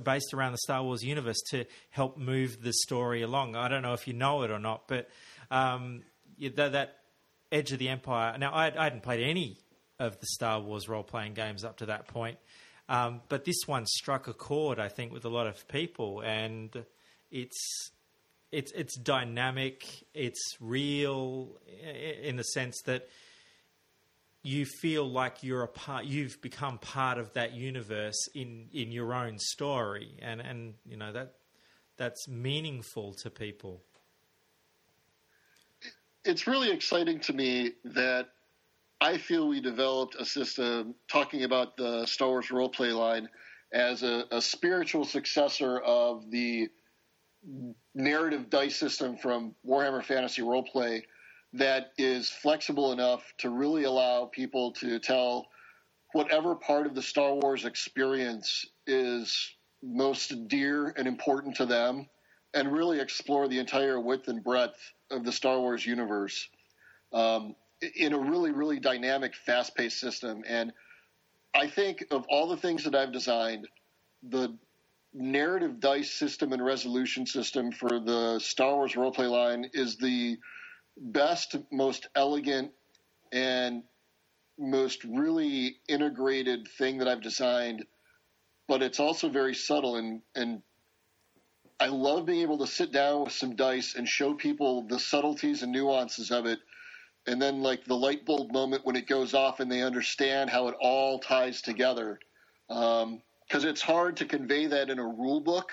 based 0.03 0.35
around 0.35 0.53
the 0.53 0.59
Star 0.59 0.83
Wars 0.83 1.03
universe 1.03 1.41
to 1.51 1.65
help 1.91 2.19
move 2.19 2.63
the 2.63 2.73
story 2.73 3.23
along. 3.23 3.57
I 3.57 3.69
don't 3.69 3.83
know 3.83 3.95
if 3.95 4.07
you 4.07 4.13
know 4.13 4.43
it 4.43 4.51
or 4.51 4.59
not, 4.59 4.89
but 4.89 5.09
um, 5.51 6.03
that, 6.49 6.73
that, 6.73 6.97
Edge 7.53 7.73
of 7.73 7.81
the 7.81 7.89
Empire. 7.89 8.39
Now, 8.39 8.53
I, 8.53 8.67
I, 8.67 8.85
hadn't 8.85 9.03
played 9.03 9.29
any 9.29 9.59
of 9.99 10.21
the 10.21 10.27
Star 10.27 10.61
Wars 10.61 10.89
role 10.89 11.03
playing 11.03 11.35
games 11.35 11.65
up 11.65 11.79
to 11.79 11.87
that 11.87 12.07
point, 12.07 12.39
um, 12.89 13.23
but 13.29 13.45
this 13.45 13.63
one 13.67 13.87
struck 13.87 14.29
a 14.29 14.33
chord, 14.33 14.79
I 14.79 14.89
think, 14.89 15.13
with 15.13 15.25
a 15.25 15.29
lot 15.29 15.49
of 15.49 15.67
people, 15.67 16.21
and 16.21 16.71
it's 17.31 17.91
it's 18.53 18.73
it's 18.73 18.97
dynamic, 18.97 19.85
it's 20.15 20.57
real 20.61 21.57
in 22.23 22.37
the 22.37 22.43
sense 22.43 22.81
that 22.87 23.09
you 24.43 24.65
feel 24.65 25.09
like 25.09 25.43
you're 25.43 25.63
a 25.63 25.69
part. 25.69 26.05
You've 26.05 26.41
become 26.41 26.79
part 26.79 27.19
of 27.19 27.33
that 27.35 27.53
universe 27.53 28.29
in 28.35 28.69
in 28.73 28.91
your 28.91 29.15
own 29.15 29.39
story, 29.39 30.17
and 30.21 30.41
and 30.41 30.75
you 30.85 30.97
know 30.97 31.13
that 31.13 31.35
that's 31.97 32.29
meaningful 32.29 33.15
to 33.23 33.31
people. 33.31 33.83
It's 36.25 36.47
really 36.47 36.71
exciting 36.71 37.21
to 37.21 37.33
me 37.33 37.73
that 37.85 38.29
I 39.01 39.17
feel 39.17 39.49
we 39.49 39.61
developed 39.61 40.17
a 40.19 40.25
system 40.25 40.95
talking 41.09 41.45
about 41.45 41.77
the 41.79 42.05
Star 42.05 42.29
Wars 42.29 42.49
roleplay 42.49 42.95
line 42.95 43.29
as 43.73 44.03
a, 44.03 44.25
a 44.31 44.43
spiritual 44.43 45.05
successor 45.05 45.79
of 45.79 46.31
the 46.31 46.69
narrative 47.95 48.51
dice 48.51 48.77
system 48.77 49.17
from 49.17 49.55
Warhammer 49.67 50.05
Fantasy 50.05 50.43
Roleplay 50.43 51.03
that 51.55 51.93
is 51.97 52.29
flexible 52.29 52.93
enough 52.93 53.33
to 53.39 53.49
really 53.49 53.85
allow 53.85 54.27
people 54.27 54.73
to 54.73 54.99
tell 54.99 55.47
whatever 56.13 56.55
part 56.55 56.87
of 56.87 56.95
the 56.95 57.03
Star 57.03 57.35
Wars 57.35 57.65
experience 57.65 58.67
is 58.87 59.55
most 59.83 60.49
dear 60.49 60.93
and 60.99 61.09
important 61.09 61.57
to 61.57 61.65
them 61.65 62.07
and 62.53 62.71
really 62.71 63.01
explore 63.01 63.49
the 63.49 63.59
entire 63.59 63.99
width 63.99 64.29
and 64.29 64.45
breadth 64.45 64.93
of 65.11 65.25
the 65.25 65.33
Star 65.33 65.59
Wars 65.61 65.85
universe 65.85 66.49
um, 67.13 67.55
in 67.97 68.13
a 68.13 68.19
really, 68.19 68.53
really 68.53 68.79
dynamic, 68.79 69.35
fast 69.35 69.75
paced 69.75 69.99
system. 69.99 70.43
And 70.47 70.73
I 71.55 71.67
think 71.67 72.05
of 72.11 72.25
all 72.29 72.49
the 72.49 72.57
things 72.57 72.85
that 72.85 72.95
I've 72.95 73.13
designed, 73.13 73.67
the 74.23 74.57
narrative 75.13 75.81
dice 75.81 76.13
system 76.13 76.53
and 76.53 76.65
resolution 76.65 77.27
system 77.27 77.73
for 77.73 77.99
the 78.01 78.39
Star 78.39 78.77
Wars 78.77 78.93
roleplay 78.95 79.29
line 79.29 79.71
is 79.73 79.97
the 79.97 80.39
best, 80.97 81.57
most 81.73 82.09
elegant, 82.15 82.71
and 83.33 83.83
most 84.59 85.05
really 85.05 85.77
integrated 85.89 86.69
thing 86.79 86.99
that 86.99 87.09
I've 87.09 87.23
designed. 87.23 87.85
But 88.69 88.83
it's 88.83 89.01
also 89.01 89.29
very 89.29 89.55
subtle 89.55 89.97
and 89.97 90.23
and 90.35 90.63
I 91.81 91.89
love 91.89 92.27
being 92.27 92.43
able 92.43 92.59
to 92.59 92.69
sit 92.69 92.93
down 92.93 93.25
with 93.25 93.33
some 93.33 93.57
dice 93.57 93.97
and 93.97 94.09
show 94.09 94.35
people 94.35 94.83
the 94.89 95.01
subtleties 95.01 95.63
and 95.63 95.73
nuances 95.73 96.31
of 96.31 96.47
it. 96.47 96.61
And 97.27 97.41
then, 97.41 97.63
like 97.63 97.85
the 97.85 97.97
light 97.97 98.27
bulb 98.27 98.53
moment 98.53 98.87
when 98.87 98.97
it 98.97 99.09
goes 99.09 99.35
off 99.35 99.61
and 99.61 99.71
they 99.71 99.83
understand 99.83 100.51
how 100.51 100.69
it 100.69 100.77
all 100.81 101.19
ties 101.21 101.63
together. 101.63 102.21
Because 102.69 103.05
um, 103.05 103.23
it's 103.53 103.83
hard 103.83 104.19
to 104.19 104.27
convey 104.27 104.67
that 104.67 104.91
in 104.91 104.99
a 104.99 105.05
rule 105.07 105.41
book. 105.41 105.73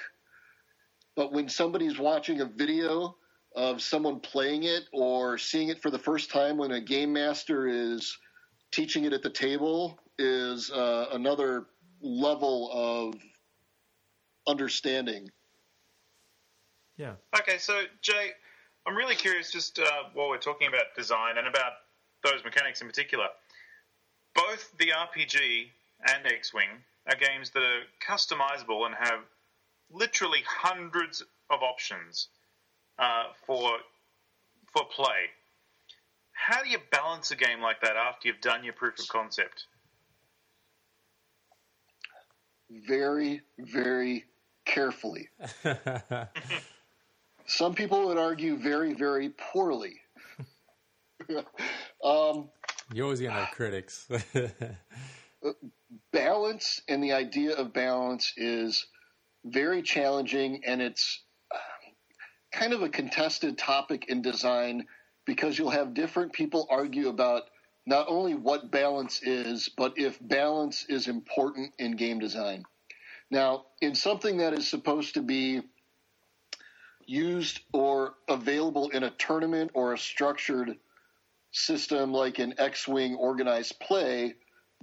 But 1.16 1.34
when 1.34 1.50
somebody's 1.50 2.00
watching 2.00 2.42
a 2.42 2.46
video 2.46 3.18
of 3.56 3.82
someone 3.82 4.20
playing 4.20 4.64
it 4.64 4.84
or 4.94 5.38
seeing 5.38 5.70
it 5.70 5.82
for 5.82 5.92
the 5.92 6.00
first 6.00 6.32
time 6.32 6.58
when 6.58 6.72
a 6.72 6.82
game 6.82 7.14
master 7.14 7.68
is 7.68 8.18
teaching 8.72 9.06
it 9.06 9.14
at 9.14 9.24
the 9.24 9.30
table 9.32 10.00
is 10.20 10.72
uh, 10.72 11.08
another 11.14 11.68
level 12.02 12.70
of 12.74 13.16
understanding. 14.48 15.30
Yeah. 16.98 17.14
Okay, 17.40 17.58
so 17.60 17.84
Jay, 18.02 18.32
I'm 18.86 18.96
really 18.96 19.16
curious 19.16 19.52
just 19.52 19.80
uh, 19.80 19.86
while 20.14 20.30
we're 20.30 20.38
talking 20.38 20.68
about 20.68 20.96
design 20.96 21.38
and 21.38 21.48
about 21.48 21.74
those 22.24 22.44
mechanics 22.44 22.82
in 22.82 22.88
particular. 22.88 23.28
Both 24.36 24.72
the 24.78 24.88
RPG 24.88 25.68
and 26.08 26.26
X 26.26 26.54
Wing 26.54 26.70
are 27.08 27.16
games 27.16 27.52
that 27.52 27.64
are 27.64 27.82
customizable 28.06 28.86
and 28.86 28.96
have 28.96 29.20
literally 29.92 30.44
hundreds 30.46 31.22
of 31.50 31.62
options 31.62 32.28
uh, 33.00 33.26
for 33.46 33.78
for 34.74 34.86
play. 34.86 35.30
How 36.32 36.64
do 36.64 36.70
you 36.70 36.78
balance 36.92 37.32
a 37.32 37.36
game 37.36 37.62
like 37.62 37.82
that 37.82 37.96
after 37.96 38.28
you've 38.28 38.42
done 38.42 38.64
your 38.64 38.74
proof 38.74 39.00
of 39.00 39.08
concept? 39.08 39.66
Very, 42.70 43.42
very 43.58 44.26
carefully. 44.66 45.30
Some 47.48 47.74
people 47.74 48.08
would 48.08 48.18
argue 48.18 48.58
very, 48.58 48.94
very 48.94 49.30
poorly. 49.30 49.96
um, 52.04 52.50
You're 52.94 53.06
always 53.06 53.20
to 53.20 53.32
have 53.32 53.52
critics. 53.52 54.08
balance 56.12 56.82
and 56.90 57.02
the 57.04 57.14
idea 57.14 57.56
of 57.56 57.74
balance 57.74 58.34
is 58.36 58.86
very 59.46 59.82
challenging, 59.82 60.62
and 60.66 60.82
it's 60.82 61.24
kind 62.52 62.74
of 62.74 62.82
a 62.82 62.90
contested 62.90 63.58
topic 63.58 64.06
in 64.10 64.22
design 64.22 64.86
because 65.26 65.58
you'll 65.58 65.70
have 65.70 65.94
different 65.94 66.34
people 66.34 66.68
argue 66.70 67.08
about 67.08 67.44
not 67.86 68.08
only 68.10 68.34
what 68.34 68.72
balance 68.72 69.22
is, 69.24 69.70
but 69.78 69.94
if 69.96 70.18
balance 70.22 70.86
is 70.90 71.08
important 71.08 71.74
in 71.80 71.96
game 71.96 72.20
design. 72.20 72.64
Now, 73.32 73.66
in 73.82 73.96
something 73.96 74.38
that 74.38 74.54
is 74.54 74.68
supposed 74.68 75.14
to 75.14 75.22
be 75.22 75.62
used 77.08 77.62
or 77.74 78.14
available 78.28 78.90
in 78.90 79.04
a 79.04 79.10
tournament 79.12 79.72
or 79.74 79.94
a 79.94 79.98
structured 79.98 80.78
system 81.52 82.12
like 82.12 82.38
an 82.40 82.54
X 82.58 82.88
Wing 82.88 83.16
organized 83.16 83.80
play, 83.80 84.36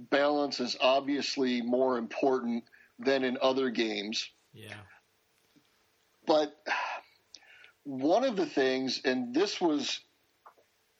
balance 0.09 0.59
is 0.59 0.75
obviously 0.81 1.61
more 1.61 1.97
important 1.97 2.63
than 2.99 3.23
in 3.23 3.37
other 3.41 3.69
games. 3.69 4.29
Yeah. 4.53 4.73
But 6.27 6.55
one 7.83 8.23
of 8.23 8.35
the 8.35 8.47
things, 8.47 9.01
and 9.05 9.33
this 9.33 9.61
was, 9.61 9.99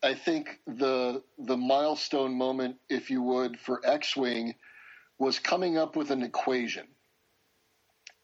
I 0.04 0.14
think, 0.14 0.60
the 0.68 1.24
the 1.40 1.58
milestone 1.58 2.36
moment, 2.38 2.78
if 2.90 3.10
you 3.10 3.24
would, 3.24 3.60
for 3.60 3.82
X-wing, 3.84 4.54
was 5.18 5.40
coming 5.40 5.78
up 5.78 5.96
with 5.96 6.12
an 6.12 6.22
equation, 6.22 6.86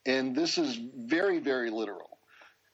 and 0.05 0.35
this 0.35 0.57
is 0.57 0.79
very, 0.95 1.39
very 1.39 1.71
literal, 1.71 2.10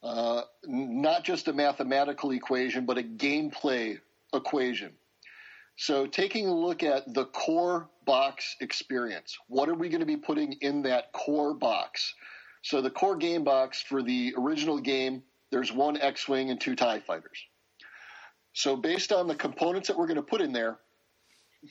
uh, 0.08 0.44
not 0.66 1.24
just 1.24 1.48
a 1.48 1.54
mathematical 1.54 2.32
equation, 2.32 2.86
but 2.86 2.98
a 2.98 3.04
gameplay 3.04 4.00
equation. 4.34 4.94
So, 5.76 6.08
taking 6.08 6.48
a 6.48 6.56
look 6.56 6.82
at 6.82 7.14
the 7.14 7.26
core 7.26 7.90
box 8.06 8.56
experience, 8.62 9.38
what 9.48 9.70
are 9.70 9.76
we 9.76 9.90
going 9.90 10.00
to 10.00 10.08
be 10.08 10.18
putting 10.18 10.54
in 10.62 10.82
that 10.84 11.12
core 11.12 11.54
box? 11.54 12.16
So, 12.64 12.82
the 12.82 12.90
core 12.90 13.18
game 13.18 13.44
box 13.44 13.82
for 13.82 14.02
the 14.02 14.34
original 14.38 14.80
game 14.80 15.24
there's 15.52 15.72
one 15.72 15.98
X 15.98 16.28
Wing 16.28 16.50
and 16.50 16.60
two 16.60 16.76
TIE 16.76 17.00
fighters. 17.00 17.46
So, 18.54 18.76
based 18.76 19.12
on 19.12 19.28
the 19.28 19.36
components 19.36 19.88
that 19.88 19.98
we're 19.98 20.08
going 20.08 20.16
to 20.16 20.24
put 20.24 20.42
in 20.42 20.52
there, 20.52 20.80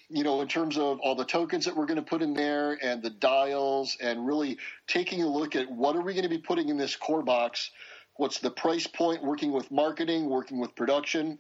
you 0.08 0.24
know, 0.24 0.40
in 0.40 0.48
terms 0.48 0.78
of 0.78 1.00
all 1.00 1.14
the 1.14 1.24
tokens 1.24 1.64
that 1.64 1.76
we're 1.76 1.86
going 1.86 1.96
to 1.96 2.02
put 2.02 2.22
in 2.22 2.34
there 2.34 2.78
and 2.82 3.02
the 3.02 3.10
dials, 3.10 3.96
and 4.00 4.26
really 4.26 4.58
taking 4.86 5.22
a 5.22 5.28
look 5.28 5.56
at 5.56 5.70
what 5.70 5.96
are 5.96 6.02
we 6.02 6.12
going 6.12 6.22
to 6.22 6.28
be 6.28 6.38
putting 6.38 6.68
in 6.68 6.76
this 6.76 6.96
core 6.96 7.22
box, 7.22 7.70
what's 8.16 8.38
the 8.38 8.51
price 8.51 8.86
point, 8.86 9.22
working 9.22 9.52
with 9.52 9.70
marketing, 9.70 10.28
working 10.28 10.60
with 10.60 10.74
production, 10.74 11.38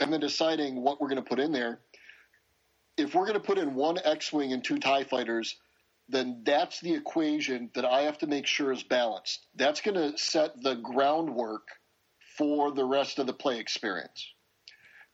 and 0.00 0.12
then 0.12 0.20
deciding 0.20 0.82
what 0.82 1.00
we're 1.00 1.08
going 1.08 1.22
to 1.22 1.28
put 1.28 1.38
in 1.40 1.52
there. 1.52 1.80
If 2.96 3.14
we're 3.14 3.26
going 3.26 3.40
to 3.40 3.46
put 3.46 3.58
in 3.58 3.74
one 3.74 3.98
X 4.04 4.32
Wing 4.32 4.52
and 4.52 4.64
two 4.64 4.78
TIE 4.78 5.04
fighters, 5.04 5.56
then 6.08 6.42
that's 6.44 6.80
the 6.80 6.94
equation 6.94 7.70
that 7.74 7.84
I 7.84 8.02
have 8.02 8.18
to 8.18 8.26
make 8.26 8.46
sure 8.46 8.72
is 8.72 8.82
balanced. 8.82 9.46
That's 9.54 9.80
going 9.80 9.94
to 9.94 10.18
set 10.18 10.60
the 10.62 10.74
groundwork 10.74 11.68
for 12.36 12.72
the 12.72 12.84
rest 12.84 13.18
of 13.18 13.26
the 13.26 13.32
play 13.32 13.58
experience. 13.58 14.32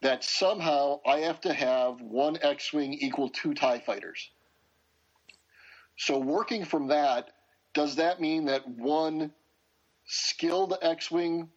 That 0.03 0.25
somehow 0.25 1.01
I 1.07 1.21
have 1.21 1.41
to 1.43 1.53
have 1.53 2.01
one 2.01 2.39
X 2.41 2.73
Wing 2.73 2.95
equal 2.95 3.29
two 3.29 3.55
TIE 3.55 3.81
fighters. 3.81 4.31
So, 5.99 6.19
working 6.19 6.65
from 6.65 6.89
that, 6.89 7.31
does 7.73 7.97
that 7.97 8.21
mean 8.21 8.47
that 8.47 8.69
one 8.69 9.33
skilled 10.07 10.75
X 10.83 11.11
Wing 11.11 11.49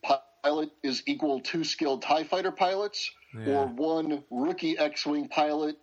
pilot 0.43 0.71
is 0.83 1.03
equal 1.05 1.39
to 1.41 1.63
skilled 1.63 2.01
TIE 2.01 2.23
fighter 2.23 2.51
pilots? 2.51 3.11
Yeah. 3.33 3.53
Or 3.53 3.67
one 3.67 4.23
rookie 4.29 4.77
X 4.77 5.05
Wing 5.05 5.27
pilot 5.27 5.77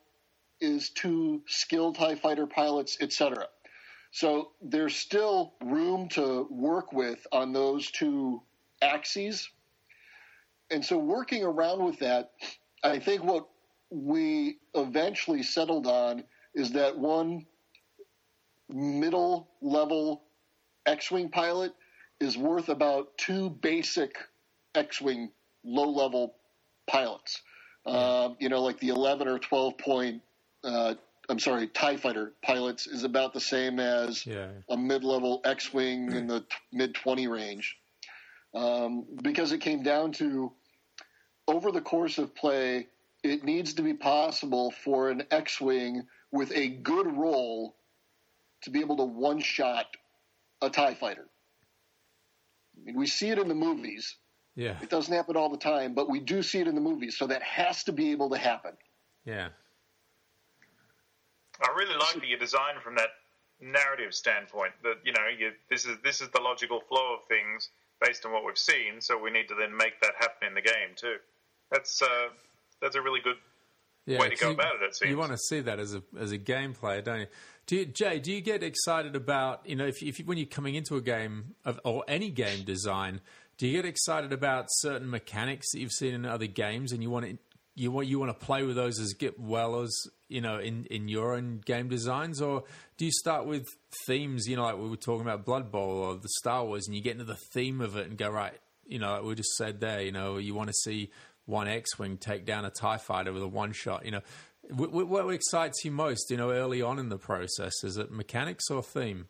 is 0.60 0.90
two 0.90 1.42
skilled 1.46 1.96
TIE 1.96 2.16
fighter 2.16 2.46
pilots, 2.46 2.98
etc. 3.00 3.46
So 4.10 4.52
there's 4.62 4.96
still 4.96 5.54
room 5.62 6.08
to 6.10 6.46
work 6.50 6.92
with 6.92 7.26
on 7.32 7.52
those 7.52 7.90
two 7.90 8.42
axes. 8.82 9.48
And 10.70 10.84
so 10.84 10.98
working 10.98 11.44
around 11.44 11.84
with 11.84 11.98
that, 12.00 12.32
I 12.82 12.98
think 12.98 13.22
what 13.22 13.46
we 13.90 14.58
eventually 14.74 15.42
settled 15.42 15.86
on 15.86 16.24
is 16.54 16.72
that 16.72 16.98
one 16.98 17.46
middle 18.68 19.48
level 19.60 20.22
X 20.86 21.10
Wing 21.10 21.28
pilot 21.28 21.72
is 22.20 22.36
worth 22.36 22.68
about 22.68 23.16
two 23.18 23.50
basic 23.50 24.16
X 24.74 25.00
Wing 25.00 25.30
low 25.64 25.90
level 25.90 26.34
pilots. 26.86 27.42
Yeah. 27.86 27.92
Um, 27.92 28.36
you 28.40 28.48
know, 28.48 28.62
like 28.62 28.80
the 28.80 28.88
11 28.88 29.28
or 29.28 29.38
12 29.38 29.78
point 29.78 30.22
uh, 30.64 30.94
I'm 31.28 31.38
sorry, 31.38 31.66
TIE 31.66 31.96
fighter 31.96 32.32
pilots 32.42 32.86
is 32.86 33.02
about 33.02 33.32
the 33.32 33.40
same 33.40 33.80
as 33.80 34.24
yeah. 34.26 34.48
a 34.68 34.76
mid 34.76 35.02
level 35.02 35.40
X 35.44 35.72
Wing 35.72 36.12
in 36.12 36.26
the 36.26 36.40
t- 36.40 36.46
mid 36.72 36.94
20 36.94 37.26
range. 37.26 37.76
Um, 38.54 39.04
because 39.22 39.52
it 39.52 39.60
came 39.60 39.82
down 39.82 40.12
to 40.12 40.52
over 41.48 41.72
the 41.72 41.80
course 41.80 42.18
of 42.18 42.34
play, 42.34 42.86
it 43.22 43.44
needs 43.44 43.74
to 43.74 43.82
be 43.82 43.94
possible 43.94 44.70
for 44.70 45.10
an 45.10 45.24
X-wing 45.30 46.06
with 46.32 46.52
a 46.52 46.68
good 46.68 47.16
roll 47.16 47.74
to 48.62 48.70
be 48.70 48.80
able 48.80 48.96
to 48.96 49.04
one-shot 49.04 49.86
a 50.62 50.70
Tie 50.70 50.94
fighter. 50.94 51.26
I 52.86 52.90
mean, 52.90 52.96
we 52.96 53.06
see 53.06 53.30
it 53.30 53.38
in 53.38 53.48
the 53.48 53.54
movies. 53.54 54.16
Yeah. 54.54 54.76
It 54.80 54.88
doesn't 54.90 55.12
happen 55.12 55.36
all 55.36 55.50
the 55.50 55.58
time, 55.58 55.94
but 55.94 56.08
we 56.08 56.20
do 56.20 56.42
see 56.42 56.60
it 56.60 56.68
in 56.68 56.74
the 56.74 56.80
movies, 56.80 57.16
so 57.16 57.26
that 57.26 57.42
has 57.42 57.84
to 57.84 57.92
be 57.92 58.12
able 58.12 58.30
to 58.30 58.38
happen. 58.38 58.72
Yeah. 59.24 59.48
I 61.60 61.74
really 61.76 61.96
like 61.96 62.14
that 62.14 62.26
you 62.26 62.38
designed 62.38 62.80
from 62.82 62.94
that 62.96 63.08
narrative 63.60 64.14
standpoint. 64.14 64.72
That 64.82 64.96
you 65.04 65.12
know, 65.12 65.26
you, 65.36 65.52
this 65.68 65.84
is 65.84 65.96
this 66.04 66.20
is 66.20 66.28
the 66.28 66.40
logical 66.40 66.80
flow 66.88 67.14
of 67.14 67.26
things 67.28 67.70
based 68.00 68.24
on 68.24 68.32
what 68.32 68.44
we've 68.44 68.58
seen. 68.58 69.00
So 69.00 69.18
we 69.18 69.30
need 69.30 69.48
to 69.48 69.54
then 69.54 69.76
make 69.76 70.00
that 70.02 70.12
happen 70.18 70.48
in 70.48 70.54
the 70.54 70.60
game 70.60 70.94
too. 70.94 71.16
That's 71.70 72.02
uh, 72.02 72.28
that's 72.80 72.94
a 72.94 73.02
really 73.02 73.20
good 73.20 73.36
Yeah, 74.04 74.20
way 74.20 74.30
to 74.30 74.36
go 74.36 74.48
you, 74.48 74.54
about 74.54 74.76
it. 74.76 74.82
It 74.84 74.96
seems. 74.96 75.10
You 75.10 75.18
want 75.18 75.32
to 75.32 75.38
see 75.38 75.60
that 75.60 75.78
as 75.80 75.94
a 75.94 76.02
as 76.18 76.32
a 76.32 76.38
game 76.38 76.72
player, 76.74 77.00
don't 77.02 77.20
you? 77.20 77.26
Do 77.66 77.76
you, 77.76 77.84
Jay? 77.84 78.20
Do 78.20 78.32
you 78.32 78.40
get 78.40 78.62
excited 78.62 79.16
about 79.16 79.62
you 79.64 79.74
know 79.74 79.86
if, 79.86 80.02
if 80.02 80.18
when 80.18 80.38
you're 80.38 80.46
coming 80.46 80.76
into 80.76 80.96
a 80.96 81.00
game 81.00 81.56
of, 81.64 81.80
or 81.84 82.04
any 82.06 82.30
game 82.30 82.62
design? 82.62 83.20
Do 83.58 83.66
you 83.66 83.72
get 83.72 83.84
excited 83.84 84.32
about 84.32 84.66
certain 84.68 85.10
mechanics 85.10 85.72
that 85.72 85.80
you've 85.80 85.92
seen 85.92 86.14
in 86.14 86.24
other 86.24 86.46
games, 86.46 86.92
and 86.92 87.02
you 87.02 87.10
want 87.10 87.26
to, 87.26 87.38
you 87.74 87.90
want 87.90 88.06
you 88.06 88.20
want 88.20 88.38
to 88.38 88.46
play 88.46 88.62
with 88.62 88.76
those 88.76 89.00
as 89.00 89.14
get 89.14 89.40
well 89.40 89.80
as 89.80 89.92
you 90.28 90.40
know 90.40 90.58
in, 90.58 90.84
in 90.86 91.08
your 91.08 91.34
own 91.34 91.60
game 91.64 91.88
designs, 91.88 92.40
or 92.40 92.62
do 92.98 93.04
you 93.04 93.10
start 93.10 93.46
with 93.46 93.66
themes? 94.06 94.46
You 94.46 94.56
know, 94.56 94.62
like 94.62 94.78
we 94.78 94.88
were 94.88 94.96
talking 94.96 95.22
about 95.22 95.44
Blood 95.44 95.72
Bowl 95.72 95.90
or 95.90 96.14
the 96.14 96.28
Star 96.38 96.64
Wars, 96.64 96.86
and 96.86 96.94
you 96.94 97.02
get 97.02 97.12
into 97.12 97.24
the 97.24 97.38
theme 97.52 97.80
of 97.80 97.96
it 97.96 98.06
and 98.06 98.16
go 98.16 98.30
right. 98.30 98.54
You 98.86 99.00
know, 99.00 99.10
like 99.14 99.24
we 99.24 99.34
just 99.34 99.56
said 99.56 99.80
there. 99.80 100.02
You 100.02 100.12
know, 100.12 100.36
you 100.36 100.54
want 100.54 100.68
to 100.68 100.74
see 100.84 101.10
one 101.46 101.66
X-wing 101.66 102.18
take 102.18 102.44
down 102.44 102.64
a 102.64 102.70
Tie 102.70 102.98
fighter 102.98 103.32
with 103.32 103.42
a 103.42 103.48
one 103.48 103.72
shot. 103.72 104.04
You 104.04 104.12
know, 104.12 104.20
what, 104.70 104.90
what- 104.92 105.08
what 105.08 105.28
excites 105.34 105.84
you 105.84 105.90
most? 105.90 106.30
You 106.30 106.36
know, 106.36 106.50
early 106.50 106.82
on 106.82 106.98
in 106.98 107.08
the 107.08 107.18
process, 107.18 107.72
is 107.84 107.96
it 107.96 108.10
mechanics 108.10 108.70
or 108.70 108.82
theme? 108.82 109.28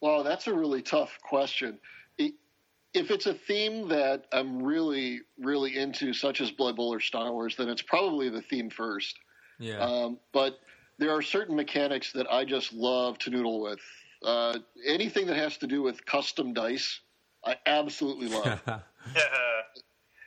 Well, 0.00 0.22
that's 0.22 0.46
a 0.46 0.54
really 0.54 0.82
tough 0.82 1.18
question. 1.22 1.78
If 2.18 3.10
it's 3.10 3.26
a 3.26 3.34
theme 3.34 3.88
that 3.88 4.24
I'm 4.32 4.62
really, 4.62 5.20
really 5.38 5.76
into, 5.76 6.14
such 6.14 6.40
as 6.40 6.50
Blood 6.50 6.76
Bowl 6.76 6.94
or 6.94 7.00
Star 7.00 7.30
Wars, 7.30 7.54
then 7.56 7.68
it's 7.68 7.82
probably 7.82 8.30
the 8.30 8.40
theme 8.40 8.70
first. 8.70 9.18
Yeah, 9.58 9.78
Um, 9.80 10.18
but 10.32 10.60
there 10.98 11.10
are 11.10 11.20
certain 11.20 11.56
mechanics 11.56 12.12
that 12.12 12.26
I 12.32 12.44
just 12.46 12.72
love 12.72 13.18
to 13.18 13.30
noodle 13.30 13.60
with. 13.60 13.80
Uh, 14.24 14.58
anything 14.86 15.26
that 15.26 15.36
has 15.36 15.58
to 15.58 15.66
do 15.66 15.82
with 15.82 16.06
custom 16.06 16.54
dice, 16.54 17.00
I 17.44 17.56
absolutely 17.66 18.28
love. 18.28 18.60
Yeah. 19.14 19.55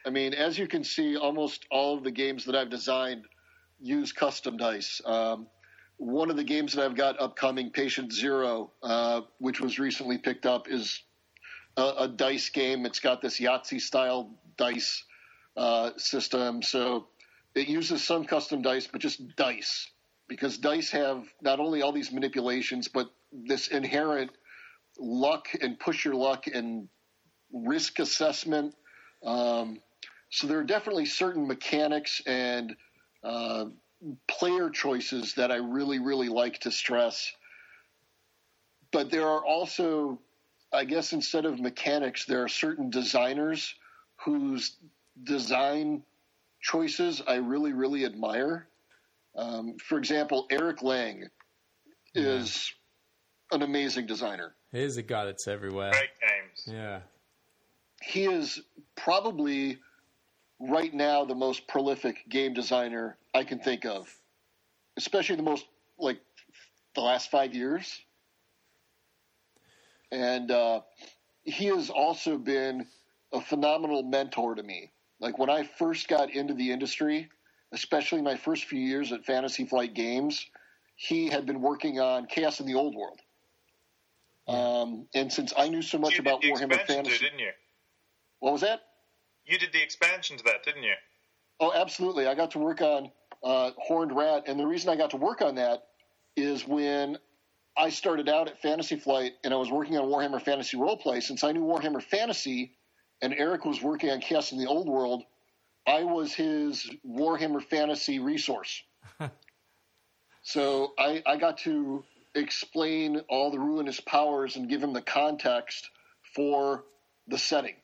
I 0.06 0.10
mean, 0.10 0.34
as 0.34 0.58
you 0.58 0.68
can 0.68 0.84
see, 0.84 1.18
almost 1.18 1.66
all 1.70 1.98
of 1.98 2.04
the 2.04 2.12
games 2.12 2.46
that 2.46 2.56
I've 2.56 2.70
designed 2.70 3.26
use 3.82 4.12
custom 4.12 4.58
dice. 4.58 5.02
Um, 5.06 5.48
one 5.98 6.30
of 6.30 6.38
the 6.38 6.44
games 6.44 6.74
that 6.74 6.86
I've 6.86 6.96
got 6.96 7.20
upcoming, 7.20 7.72
Patient 7.72 8.14
Zero, 8.14 8.72
uh, 8.82 9.22
which 9.40 9.60
was 9.60 9.80
recently 9.80 10.18
picked 10.18 10.46
up, 10.46 10.70
is 10.70 11.02
a, 11.76 11.94
a 12.00 12.08
dice 12.08 12.50
game. 12.50 12.86
It's 12.86 13.02
got 13.02 13.22
this 13.22 13.40
Yahtzee 13.40 13.82
style 13.82 14.34
dice 14.58 15.04
uh, 15.58 15.92
system. 15.98 16.62
So 16.62 17.08
it 17.54 17.68
uses 17.68 18.04
some 18.04 18.24
custom 18.26 18.62
dice, 18.62 18.88
but 18.88 19.02
just 19.02 19.36
dice. 19.36 19.90
Because 20.30 20.58
dice 20.58 20.92
have 20.92 21.26
not 21.42 21.60
only 21.60 21.82
all 21.82 21.92
these 21.92 22.12
manipulations, 22.12 22.88
but 22.88 23.10
this 23.32 23.68
inherent 23.68 24.32
luck 24.98 25.48
and 25.62 25.80
push 25.80 26.06
your 26.06 26.16
luck 26.16 26.48
and 26.48 26.88
risk 27.52 28.00
assessment. 28.00 28.76
Um, 29.26 29.80
so 30.30 30.47
there 30.47 30.60
are 30.60 30.64
definitely 30.64 31.06
certain 31.06 31.47
mechanics 31.47 32.22
and 32.26 32.76
uh, 33.23 33.65
player 34.27 34.69
choices 34.69 35.34
that 35.35 35.51
I 35.51 35.57
really, 35.57 35.99
really 35.99 36.30
like 36.30 36.60
to 36.60 36.72
stress. 36.72 37.31
But 38.91 39.11
there 39.11 39.27
are 39.27 39.43
also, 39.43 40.19
I 40.72 40.85
guess, 40.85 41.14
instead 41.14 41.45
of 41.45 41.60
mechanics, 41.60 42.26
there 42.26 42.43
are 42.43 42.47
certain 42.47 42.89
designers 42.89 43.73
whose 44.18 44.77
design 45.23 46.03
choices 46.61 47.22
I 47.27 47.35
really, 47.35 47.73
really 47.73 48.06
admire. 48.06 48.68
Um, 49.35 49.77
for 49.77 49.97
example, 49.97 50.47
Eric 50.49 50.81
Lang 50.81 51.30
is 52.14 52.73
an 53.51 53.61
amazing 53.61 54.06
designer. 54.06 54.56
He 54.72 54.81
is 54.81 54.97
a 54.97 55.03
guy 55.03 55.26
that's 55.26 55.47
everywhere. 55.47 55.91
Great 55.91 56.10
games. 56.19 56.68
Yeah, 56.68 56.99
he 58.01 58.26
is 58.26 58.61
probably 58.95 59.80
right 60.60 60.94
now 60.94 61.26
the 61.26 61.36
most 61.36 61.68
prolific 61.68 62.27
game 62.30 62.53
designer 62.53 63.18
I 63.34 63.44
can 63.44 63.60
think 63.60 63.86
of, 63.86 64.14
especially 64.98 65.36
the 65.36 65.44
most 65.44 65.65
like 65.98 66.19
the 66.95 67.02
last 67.02 67.31
five 67.31 67.53
years. 67.53 68.02
And 70.11 70.52
uh, 70.52 70.81
he 71.44 71.65
has 71.65 71.90
also 71.90 72.38
been 72.38 72.88
a 73.31 73.41
phenomenal 73.41 74.03
mentor 74.03 74.56
to 74.56 74.64
me. 74.64 74.91
Like 75.19 75.38
when 75.38 75.49
I 75.49 75.64
first 75.64 76.07
got 76.07 76.31
into 76.34 76.53
the 76.53 76.72
industry, 76.72 77.30
especially 77.72 78.22
my 78.22 78.36
first 78.36 78.65
few 78.65 78.80
years 78.80 79.11
at 79.11 79.26
Fantasy 79.26 79.65
Flight 79.65 79.94
Games, 79.94 80.45
he 80.95 81.27
had 81.27 81.45
been 81.45 81.61
working 81.61 81.99
on 81.99 82.26
Chaos 82.26 82.60
in 82.60 82.65
the 82.65 82.76
Old 82.76 82.95
World. 82.95 83.19
Um, 84.48 85.06
and 85.14 85.31
since 85.31 85.53
I 85.56 85.69
knew 85.69 85.84
so 85.84 85.99
much 85.99 86.18
about 86.18 86.41
Warhammer 86.41 86.84
Fantasy, 86.88 87.19
didn't 87.19 87.40
you? 87.40 87.52
what 88.40 88.52
was 88.52 88.61
that? 88.61 88.81
You 89.50 89.58
did 89.58 89.74
the 89.74 89.82
expansion 89.82 90.38
to 90.38 90.44
that, 90.44 90.64
didn't 90.64 90.84
you? 90.84 90.94
Oh, 91.60 91.74
absolutely. 91.74 92.28
I 92.28 92.36
got 92.36 92.52
to 92.52 92.60
work 92.60 92.82
on 92.82 93.12
uh, 93.44 93.72
Horned 93.78 94.16
Rat, 94.16 94.44
and 94.46 94.60
the 94.60 94.68
reason 94.68 94.90
I 94.90 94.96
got 94.96 95.10
to 95.10 95.18
work 95.18 95.42
on 95.42 95.56
that 95.56 95.86
is 96.38 96.68
when 96.68 97.18
I 97.76 97.90
started 97.90 98.30
out 98.30 98.48
at 98.48 98.62
Fantasy 98.62 98.96
Flight 98.96 99.34
and 99.44 99.52
I 99.52 99.58
was 99.58 99.72
working 99.72 99.98
on 99.98 100.08
Warhammer 100.08 100.40
Fantasy 100.40 100.78
Roleplay. 100.78 101.24
Since 101.24 101.44
I 101.44 101.52
knew 101.52 101.62
Warhammer 101.62 102.02
Fantasy, 102.02 102.74
and 103.24 103.34
Eric 103.34 103.66
was 103.66 103.82
working 103.82 104.12
on 104.12 104.22
Chaos 104.22 104.52
in 104.52 104.60
the 104.60 104.68
Old 104.68 104.88
World, 104.88 105.24
I 105.88 106.04
was 106.04 106.32
his 106.32 106.88
Warhammer 107.04 107.64
Fantasy 107.64 108.20
resource. 108.20 108.84
so 110.44 110.94
I, 111.00 111.24
I 111.26 111.38
got 111.38 111.58
to 111.60 112.04
explain 112.36 113.22
all 113.30 113.50
the 113.50 113.60
ruinous 113.60 114.00
powers 114.00 114.56
and 114.56 114.70
give 114.70 114.84
him 114.84 114.94
the 114.94 115.02
context 115.02 115.90
for 116.36 116.84
the 117.28 117.40
setting. 117.40 117.76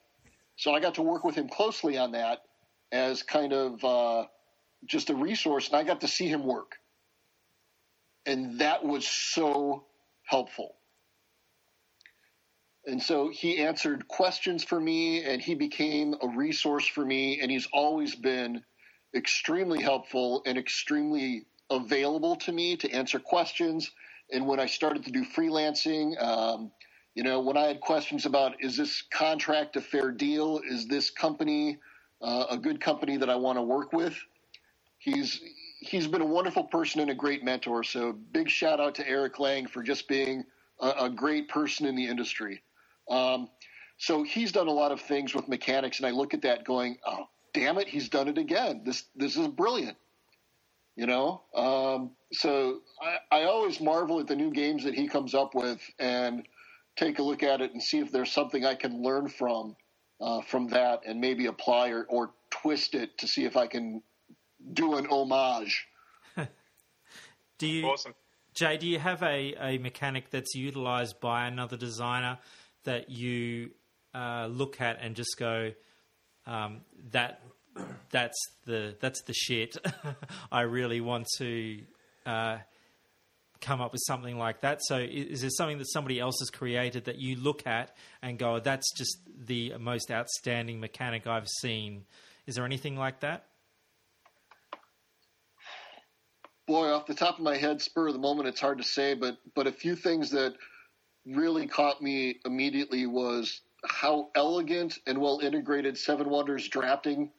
So 0.56 0.74
I 0.74 0.80
got 0.80 0.96
to 0.96 1.02
work 1.02 1.24
with 1.24 1.36
him 1.36 1.50
closely 1.50 1.98
on 1.98 2.12
that 2.12 2.40
as 2.92 3.24
kind 3.24 3.54
of 3.54 3.84
uh, 3.84 4.26
just 4.86 5.10
a 5.10 5.16
resource, 5.16 5.68
and 5.68 5.76
I 5.76 5.84
got 5.84 6.02
to 6.02 6.08
see 6.08 6.28
him 6.28 6.46
work. 6.46 6.74
And 8.26 8.60
that 8.60 8.84
was 8.84 9.08
so 9.08 9.86
helpful. 10.24 10.76
And 12.86 13.02
so 13.02 13.30
he 13.30 13.58
answered 13.58 14.08
questions 14.08 14.64
for 14.64 14.80
me, 14.80 15.24
and 15.24 15.42
he 15.42 15.56
became 15.56 16.16
a 16.22 16.28
resource 16.28 16.88
for 16.88 17.04
me, 17.04 17.40
and 17.42 17.50
he's 17.50 17.68
always 17.74 18.16
been 18.16 18.62
extremely 19.16 19.82
helpful 19.82 20.44
and 20.46 20.58
extremely 20.58 21.46
available 21.70 22.36
to 22.36 22.52
me 22.52 22.78
to 22.78 22.92
answer 22.92 23.20
questions. 23.20 23.92
And 24.32 24.46
when 24.46 24.60
I 24.60 24.68
started 24.68 25.06
to 25.06 25.12
do 25.12 25.26
freelancing, 25.26 26.22
um, 26.22 26.72
you 27.16 27.24
know, 27.24 27.40
when 27.40 27.58
I 27.58 27.64
had 27.64 27.80
questions 27.80 28.26
about 28.26 28.58
is 28.60 28.78
this 28.78 29.02
contract 29.12 29.78
a 29.78 29.82
fair 29.82 30.12
deal? 30.12 30.62
Is 30.70 30.88
this 30.88 31.10
company 31.10 31.80
uh, 32.22 32.46
a 32.52 32.58
good 32.58 32.82
company 32.82 33.18
that 33.18 33.30
I 33.30 33.36
want 33.36 33.58
to 33.58 33.62
work 33.64 33.94
with? 33.94 34.18
He's 35.00 35.40
he's 35.80 36.08
been 36.08 36.22
a 36.22 36.26
wonderful 36.26 36.66
person 36.66 37.02
and 37.02 37.10
a 37.10 37.16
great 37.16 37.44
mentor. 37.44 37.84
So 37.84 38.14
big 38.14 38.50
shout 38.50 38.82
out 38.82 38.96
to 38.96 39.08
Eric 39.08 39.40
Lang 39.40 39.66
for 39.68 39.82
just 39.82 40.08
being 40.10 40.44
a, 40.82 40.90
a 41.02 41.10
great 41.10 41.48
person 41.48 41.86
in 41.86 41.96
the 41.96 42.06
industry. 42.06 42.62
Um, 43.10 43.50
so 43.98 44.24
he's 44.24 44.52
done 44.52 44.68
a 44.68 44.72
lot 44.72 44.92
of 44.92 45.00
things 45.00 45.34
with 45.34 45.48
mechanics, 45.48 46.00
and 46.00 46.06
I 46.08 46.12
look 46.12 46.34
at 46.34 46.42
that 46.42 46.66
going, 46.66 46.98
oh 47.06 47.30
damn 47.54 47.78
it, 47.78 47.88
he's 47.88 48.10
done 48.10 48.28
it 48.28 48.38
again. 48.38 48.82
This 48.86 49.06
this 49.16 49.38
is 49.38 49.48
brilliant. 49.48 49.98
You 50.98 51.08
know, 51.08 51.44
um, 51.56 52.12
so 52.34 52.80
I, 53.02 53.40
I 53.40 53.44
always 53.46 53.80
marvel 53.82 54.20
at 54.20 54.28
the 54.28 54.36
new 54.36 54.52
games 54.52 54.84
that 54.86 54.94
he 54.94 55.08
comes 55.08 55.34
up 55.34 55.56
with 55.56 55.82
and 56.00 56.46
take 56.96 57.20
a 57.20 57.24
look 57.24 57.44
at 57.44 57.62
it 57.62 57.74
and 57.74 57.82
see 57.82 58.00
if 58.00 58.12
there's 58.12 58.32
something 58.32 58.66
I 58.66 58.76
can 58.76 59.02
learn 59.02 59.28
from 59.28 59.76
uh, 60.22 60.42
from 60.42 60.68
that 60.70 61.02
and 61.06 61.20
maybe 61.20 61.48
apply 61.48 61.90
or, 61.90 62.04
or 62.04 62.32
twist 62.50 62.96
it 62.96 63.18
to 63.18 63.28
see 63.28 63.46
if 63.46 63.58
I 63.58 63.68
can 63.68 64.02
do 64.74 64.96
an 64.96 65.08
homage. 65.08 65.88
Do 67.58 67.68
you, 67.68 67.86
Awesome. 67.86 68.16
Jay? 68.54 68.78
Do 68.78 68.88
you 68.88 69.00
have 69.00 69.22
a, 69.24 69.56
a 69.60 69.78
mechanic 69.78 70.30
that's 70.30 70.56
utilized 70.56 71.20
by 71.20 71.48
another 71.48 71.78
designer 71.78 72.40
that 72.86 73.10
you 73.10 73.72
uh, 74.14 74.48
look 74.48 74.80
at 74.80 74.98
and 75.02 75.16
just 75.16 75.36
go, 75.38 75.72
um, 76.48 76.82
that 77.12 77.42
that's 78.12 78.40
the 78.66 78.96
that's 79.02 79.22
the 79.24 79.34
shit. 79.34 79.76
I 80.52 80.62
really 80.62 81.02
want 81.02 81.28
to 81.38 81.82
uh, 82.26 82.60
come 83.62 83.82
up 83.82 83.92
with 83.92 84.02
something 84.06 84.38
like 84.38 84.62
that. 84.62 84.80
So, 84.84 84.98
is 84.98 85.42
there 85.42 85.50
something 85.50 85.78
that 85.78 85.92
somebody 85.92 86.20
else 86.20 86.36
has 86.40 86.50
created 86.50 87.06
that 87.06 87.20
you 87.20 87.36
look 87.36 87.66
at 87.66 87.96
and 88.22 88.38
go, 88.38 88.60
that's 88.60 88.92
just 88.94 89.18
the 89.46 89.74
most 89.80 90.12
outstanding 90.12 90.80
mechanic 90.80 91.28
I've 91.28 91.48
seen 91.48 92.06
Is 92.46 92.56
there 92.56 92.66
anything 92.66 92.96
like 92.96 93.22
that? 93.22 93.46
Boy, 96.68 96.90
off 96.90 97.06
the 97.06 97.14
top 97.14 97.38
of 97.38 97.44
my 97.44 97.58
head, 97.58 97.82
spur 97.82 98.08
of 98.08 98.14
the 98.14 98.20
moment, 98.20 98.48
it's 98.48 98.60
hard 98.60 98.80
to 98.80 98.84
say, 98.84 99.14
but 99.14 99.38
but 99.56 99.68
a 99.68 99.72
few 99.72 99.96
things 99.96 100.32
that 100.32 100.56
really 101.26 101.68
caught 101.68 102.02
me 102.02 102.40
immediately 102.46 103.06
was 103.06 103.62
how 103.88 104.30
elegant 104.36 104.98
and 105.06 105.20
well 105.20 105.40
integrated 105.40 105.98
Seven 105.98 106.30
Wonders 106.30 106.68
drafting 106.68 107.32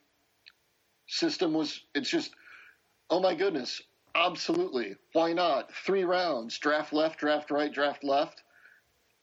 system 1.09 1.53
was. 1.55 1.81
It's 1.95 2.09
just, 2.09 2.33
oh 3.11 3.21
my 3.21 3.35
goodness, 3.35 3.81
absolutely. 4.17 4.97
Why 5.13 5.33
not? 5.33 5.73
Three 5.85 6.05
rounds, 6.05 6.59
draft 6.59 6.93
left, 6.93 7.19
draft 7.19 7.51
right, 7.51 7.73
draft 7.73 8.03
left. 8.03 8.43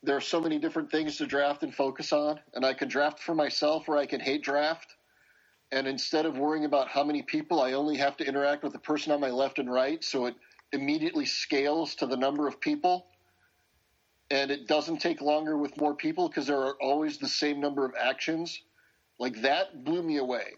There 0.03 0.15
are 0.15 0.21
so 0.21 0.41
many 0.41 0.59
different 0.59 0.91
things 0.91 1.17
to 1.17 1.25
draft 1.25 1.63
and 1.63 1.73
focus 1.73 2.13
on, 2.13 2.39
and 2.53 2.65
I 2.65 2.73
can 2.73 2.89
draft 2.89 3.19
for 3.19 3.33
myself 3.33 3.87
or 3.87 3.97
I 3.97 4.05
can 4.05 4.19
hate 4.19 4.43
draft 4.43 4.95
and 5.73 5.87
instead 5.87 6.27
of 6.27 6.37
worrying 6.37 6.65
about 6.65 6.87
how 6.87 7.03
many 7.03 7.23
people, 7.23 7.59
I 7.59 7.73
only 7.73 7.97
have 7.97 8.15
to 8.17 8.23
interact 8.23 8.63
with 8.63 8.73
the 8.73 8.79
person 8.79 9.11
on 9.11 9.19
my 9.19 9.31
left 9.31 9.57
and 9.57 9.71
right, 9.71 10.03
so 10.03 10.27
it 10.27 10.35
immediately 10.71 11.25
scales 11.25 11.95
to 11.95 12.05
the 12.05 12.15
number 12.15 12.47
of 12.47 12.59
people. 12.59 13.07
And 14.29 14.51
it 14.51 14.67
doesn't 14.67 14.99
take 14.99 15.19
longer 15.19 15.57
with 15.57 15.75
more 15.81 15.95
people 15.95 16.27
because 16.27 16.45
there 16.45 16.59
are 16.59 16.75
always 16.79 17.17
the 17.17 17.27
same 17.27 17.59
number 17.59 17.85
of 17.85 17.93
actions. 17.99 18.61
Like 19.17 19.41
that 19.41 19.83
blew 19.83 20.03
me 20.03 20.17
away 20.17 20.53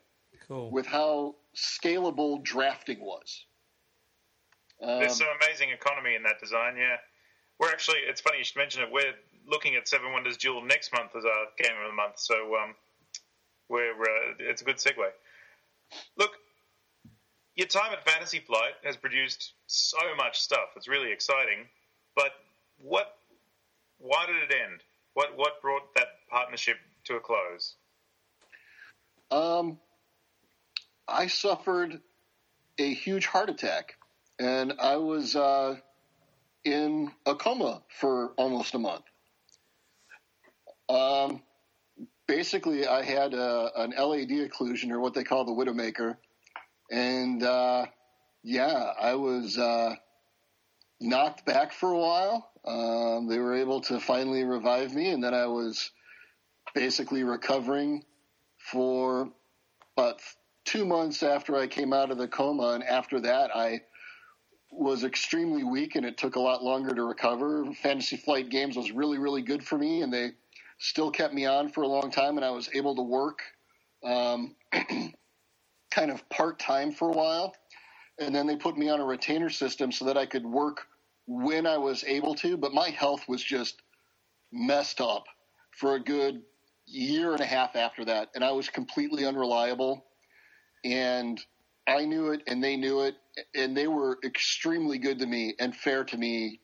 Cool. 0.50 0.70
with 0.70 0.86
how 0.86 1.36
scalable 1.56 2.44
drafting 2.44 3.00
was. 3.00 3.46
Um, 4.82 5.00
There's 5.00 5.18
some 5.18 5.28
amazing 5.44 5.70
economy 5.70 6.16
in 6.16 6.24
that 6.24 6.40
design. 6.40 6.76
Yeah, 6.78 6.98
we're 7.60 7.70
actually. 7.70 8.00
It's 8.08 8.22
funny 8.22 8.40
you 8.40 8.44
should 8.44 8.58
mention 8.58 8.82
it. 8.82 8.90
We're 8.92 9.14
looking 9.48 9.76
at 9.76 9.88
Seven 9.88 10.12
Wonders 10.12 10.38
Duel 10.38 10.62
next 10.62 10.92
month 10.94 11.16
as 11.16 11.26
our 11.26 11.46
game 11.58 11.76
of 11.84 11.90
the 11.90 11.96
month. 11.96 12.20
So 12.20 12.56
um, 12.56 12.76
we're 13.70 13.92
uh, 13.92 14.36
it's 14.40 14.62
a 14.62 14.66
good 14.66 14.78
segue. 14.78 15.10
Look, 16.18 16.32
your 17.56 17.68
time 17.68 17.94
at 17.94 18.08
Fantasy 18.10 18.40
Flight 18.40 18.74
has 18.84 18.98
produced 18.98 19.54
so 19.68 19.98
much 20.18 20.40
stuff. 20.40 20.70
It's 20.76 20.88
really 20.88 21.12
exciting. 21.12 21.68
But 22.16 22.32
what? 22.78 23.08
Why 23.98 24.26
did 24.26 24.36
it 24.36 24.54
end? 24.54 24.82
What 25.14 25.38
what 25.38 25.62
brought 25.62 25.94
that 25.96 26.08
partnership 26.30 26.78
to 27.06 27.16
a 27.16 27.20
close? 27.20 27.76
Um, 29.32 29.80
I 31.08 31.28
suffered 31.28 32.02
a 32.78 32.94
huge 32.94 33.26
heart 33.26 33.50
attack, 33.50 33.96
and 34.40 34.74
I 34.80 34.98
was 34.98 35.36
uh, 35.36 35.78
in 36.64 37.12
a 37.26 37.36
coma 37.36 37.82
for 38.00 38.34
almost 38.38 38.74
a 38.74 38.80
month. 38.80 39.04
Um, 40.90 41.42
basically, 42.28 42.88
I 42.88 43.04
had 43.04 43.34
a, 43.34 43.72
an 43.76 43.92
LAD 43.92 44.30
occlusion, 44.30 44.92
or 44.92 45.00
what 45.00 45.14
they 45.14 45.24
call 45.24 45.46
the 45.46 45.52
widowmaker, 45.52 46.18
and 46.92 47.42
uh, 47.42 47.86
yeah, 48.44 48.92
I 49.00 49.16
was 49.16 49.58
uh, 49.58 49.96
knocked 51.00 51.46
back 51.46 51.74
for 51.74 51.92
a 51.92 51.98
while. 51.98 52.52
Um, 52.66 53.28
they 53.28 53.40
were 53.40 53.56
able 53.56 53.82
to 53.82 54.00
finally 54.00 54.44
revive 54.44 54.94
me, 54.94 55.10
and 55.10 55.24
then 55.24 55.34
I 55.34 55.48
was 55.48 55.92
basically 56.74 57.24
recovering 57.24 58.04
for 58.58 59.30
about 59.96 60.20
two 60.66 60.86
months 60.86 61.24
after 61.24 61.56
I 61.56 61.68
came 61.68 61.94
out 61.94 62.12
of 62.12 62.18
the 62.18 62.28
coma, 62.28 62.70
and 62.70 62.84
after 62.84 63.20
that, 63.22 63.56
I 63.56 63.82
was 64.72 65.04
extremely 65.04 65.64
weak, 65.64 65.96
and 65.96 66.06
it 66.06 66.18
took 66.18 66.36
a 66.36 66.40
lot 66.40 66.64
longer 66.64 66.94
to 66.94 67.04
recover. 67.04 67.66
Fantasy 67.74 68.18
Flight 68.18 68.50
Games 68.50 68.78
was 68.78 68.92
really, 68.92 69.18
really 69.18 69.42
good 69.42 69.64
for 69.64 69.78
me, 69.78 70.02
and 70.02 70.12
they 70.14 70.32
still 70.80 71.12
kept 71.12 71.34
me 71.34 71.46
on 71.46 71.70
for 71.70 71.84
a 71.84 71.88
long 71.88 72.12
time, 72.12 72.38
and 72.38 72.46
I 72.46 72.52
was 72.52 72.70
able 72.74 72.96
to 72.96 73.02
work 73.02 73.40
um, 74.04 74.56
kind 75.92 76.12
of 76.12 76.28
part 76.30 76.60
time 76.60 76.92
for 76.92 77.10
a 77.10 77.14
while. 77.14 77.56
And 78.20 78.34
then 78.34 78.48
they 78.48 78.56
put 78.56 78.78
me 78.78 78.90
on 78.90 79.02
a 79.02 79.06
retainer 79.06 79.50
system 79.50 79.92
so 79.92 80.06
that 80.06 80.18
I 80.18 80.26
could 80.26 80.46
work 80.46 80.88
when 81.28 81.68
I 81.68 81.78
was 81.78 82.04
able 82.06 82.36
to, 82.36 82.58
but 82.58 82.74
my 82.74 82.90
health 82.90 83.28
was 83.28 83.44
just 83.44 83.82
messed 84.52 85.02
up 85.02 85.26
for 85.72 85.96
a 85.96 86.00
good 86.00 86.44
year 86.86 87.34
and 87.34 87.42
a 87.42 87.46
half 87.46 87.76
after 87.76 88.06
that, 88.06 88.30
and 88.36 88.44
I 88.44 88.52
was 88.52 88.70
completely 88.70 89.26
unreliable. 89.26 90.06
And 90.86 91.42
I 91.88 92.06
knew 92.06 92.32
it, 92.32 92.42
and 92.48 92.64
they 92.64 92.78
knew 92.78 93.02
it, 93.02 93.16
and 93.54 93.76
they 93.76 93.88
were 93.88 94.18
extremely 94.24 94.98
good 94.98 95.20
to 95.20 95.26
me 95.26 95.56
and 95.60 95.76
fair 95.76 96.04
to 96.06 96.18
me, 96.18 96.60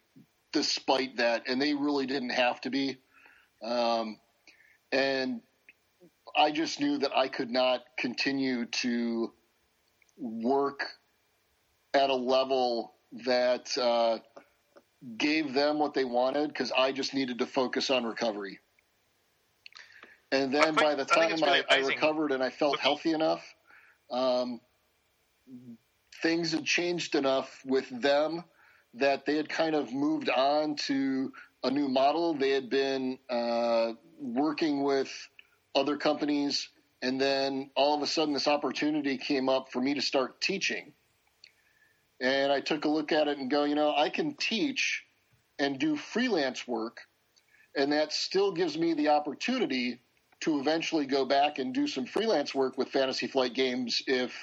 despite 0.52 1.18
that. 1.18 1.44
And 1.48 1.62
they 1.62 1.74
really 1.74 2.06
didn't 2.06 2.32
have 2.32 2.60
to 2.62 2.70
be. 2.70 2.98
Um, 3.64 4.18
and 4.92 5.42
I 6.36 6.52
just 6.52 6.80
knew 6.80 6.98
that 7.00 7.16
I 7.16 7.28
could 7.28 7.50
not 7.52 7.82
continue 7.98 8.66
to 8.66 9.32
work 10.18 10.86
at 11.94 12.10
a 12.10 12.16
level 12.16 12.94
that 13.26 13.78
uh, 13.78 14.20
gave 15.18 15.54
them 15.54 15.80
what 15.80 15.94
they 15.94 16.06
wanted 16.06 16.48
because 16.50 16.72
I 16.72 16.92
just 16.92 17.14
needed 17.14 17.40
to 17.40 17.46
focus 17.46 17.90
on 17.90 18.06
recovery. 18.06 18.60
And 20.32 20.54
then 20.54 20.62
I 20.62 20.66
think- 20.66 20.78
by 20.78 20.96
the 20.96 21.04
I 21.12 21.16
time 21.16 21.32
it's 21.32 21.42
really 21.42 21.64
I, 21.70 21.76
I 21.76 21.80
recovered 21.80 22.32
and 22.32 22.42
I 22.44 22.50
felt 22.50 22.80
healthy 22.80 23.12
enough, 23.12 23.44
um, 24.10 24.62
things 26.22 26.52
had 26.52 26.66
changed 26.66 27.16
enough 27.16 27.62
with 27.66 27.90
them 28.02 28.44
that 28.94 29.26
they 29.26 29.38
had 29.38 29.50
kind 29.50 29.76
of 29.76 29.94
moved 29.94 30.30
on 30.30 30.76
to 30.76 31.32
a 31.64 31.72
new 31.72 31.88
model. 31.88 32.34
They 32.34 32.52
had 32.52 32.70
been 32.70 33.18
uh, 33.30 33.94
working 34.20 34.84
with 34.84 35.10
other 35.76 35.98
companies, 35.98 36.70
and 37.02 37.20
then 37.20 37.72
all 37.76 37.96
of 37.96 38.02
a 38.02 38.08
sudden, 38.08 38.34
this 38.34 38.48
opportunity 38.48 39.18
came 39.18 39.48
up 39.50 39.72
for 39.72 39.82
me 39.82 39.94
to 39.94 40.02
start 40.02 40.42
teaching. 40.42 40.94
And 42.20 42.52
I 42.52 42.60
took 42.60 42.86
a 42.86 42.90
look 42.90 43.12
at 43.12 43.28
it 43.28 43.38
and 43.38 43.50
go, 43.50 43.64
you 43.64 43.76
know, 43.76 43.96
I 43.96 44.10
can 44.10 44.36
teach 44.36 45.04
and 45.58 45.80
do 45.80 45.96
freelance 45.96 46.68
work, 46.68 47.00
and 47.76 47.92
that 47.94 48.12
still 48.12 48.52
gives 48.52 48.78
me 48.78 48.94
the 48.94 49.10
opportunity 49.10 50.00
to 50.42 50.60
eventually 50.60 51.06
go 51.06 51.24
back 51.24 51.60
and 51.60 51.74
do 51.74 51.88
some 51.88 52.06
freelance 52.06 52.54
work 52.54 52.78
with 52.78 52.90
Fantasy 52.90 53.28
Flight 53.28 53.54
Games 53.54 54.02
if 54.08 54.34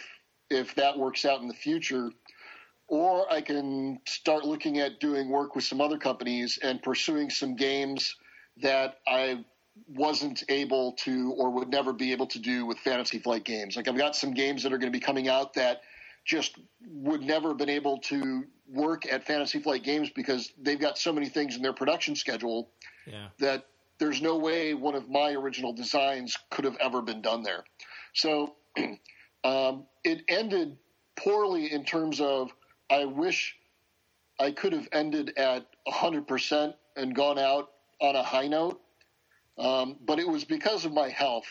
if 0.50 0.74
that 0.76 0.98
works 0.98 1.24
out 1.24 1.40
in 1.40 1.48
the 1.48 1.54
future. 1.54 2.10
Or 2.86 3.30
I 3.30 3.42
can 3.42 3.98
start 4.06 4.44
looking 4.44 4.78
at 4.78 4.98
doing 4.98 5.28
work 5.28 5.54
with 5.54 5.64
some 5.64 5.80
other 5.80 5.98
companies 5.98 6.58
and 6.62 6.82
pursuing 6.82 7.28
some 7.28 7.54
games 7.54 8.16
that 8.62 8.96
I 9.06 9.44
wasn't 9.86 10.42
able 10.48 10.92
to 11.04 11.32
or 11.36 11.50
would 11.50 11.68
never 11.68 11.92
be 11.92 12.12
able 12.12 12.26
to 12.28 12.38
do 12.38 12.64
with 12.66 12.78
Fantasy 12.78 13.18
Flight 13.18 13.44
Games. 13.44 13.76
Like 13.76 13.88
I've 13.88 13.96
got 13.98 14.16
some 14.16 14.32
games 14.32 14.62
that 14.62 14.72
are 14.72 14.78
going 14.78 14.90
to 14.92 14.96
be 14.98 15.04
coming 15.04 15.28
out 15.28 15.54
that 15.54 15.82
just 16.24 16.58
would 16.86 17.22
never 17.22 17.48
have 17.48 17.58
been 17.58 17.68
able 17.68 17.98
to 17.98 18.44
work 18.66 19.10
at 19.10 19.24
Fantasy 19.24 19.60
Flight 19.60 19.82
Games 19.82 20.10
because 20.10 20.50
they've 20.60 20.80
got 20.80 20.98
so 20.98 21.12
many 21.12 21.28
things 21.28 21.56
in 21.56 21.62
their 21.62 21.72
production 21.72 22.16
schedule 22.16 22.70
Yeah. 23.06 23.28
that 23.38 23.66
there's 23.98 24.20
no 24.22 24.36
way 24.38 24.74
one 24.74 24.94
of 24.94 25.08
my 25.08 25.32
original 25.32 25.72
designs 25.72 26.36
could 26.50 26.64
have 26.64 26.76
ever 26.80 27.02
been 27.02 27.22
done 27.22 27.42
there. 27.42 27.64
So 28.14 28.56
um, 29.48 29.84
it 30.04 30.22
ended 30.28 30.76
poorly 31.16 31.72
in 31.72 31.84
terms 31.84 32.20
of 32.20 32.50
I 32.90 33.06
wish 33.06 33.56
I 34.38 34.50
could 34.50 34.72
have 34.74 34.88
ended 34.92 35.32
at 35.38 35.66
100% 35.86 36.74
and 36.96 37.14
gone 37.14 37.38
out 37.38 37.70
on 38.00 38.14
a 38.14 38.22
high 38.22 38.46
note, 38.46 38.80
um, 39.58 39.96
but 40.04 40.18
it 40.18 40.28
was 40.28 40.44
because 40.44 40.84
of 40.84 40.92
my 40.92 41.08
health. 41.08 41.46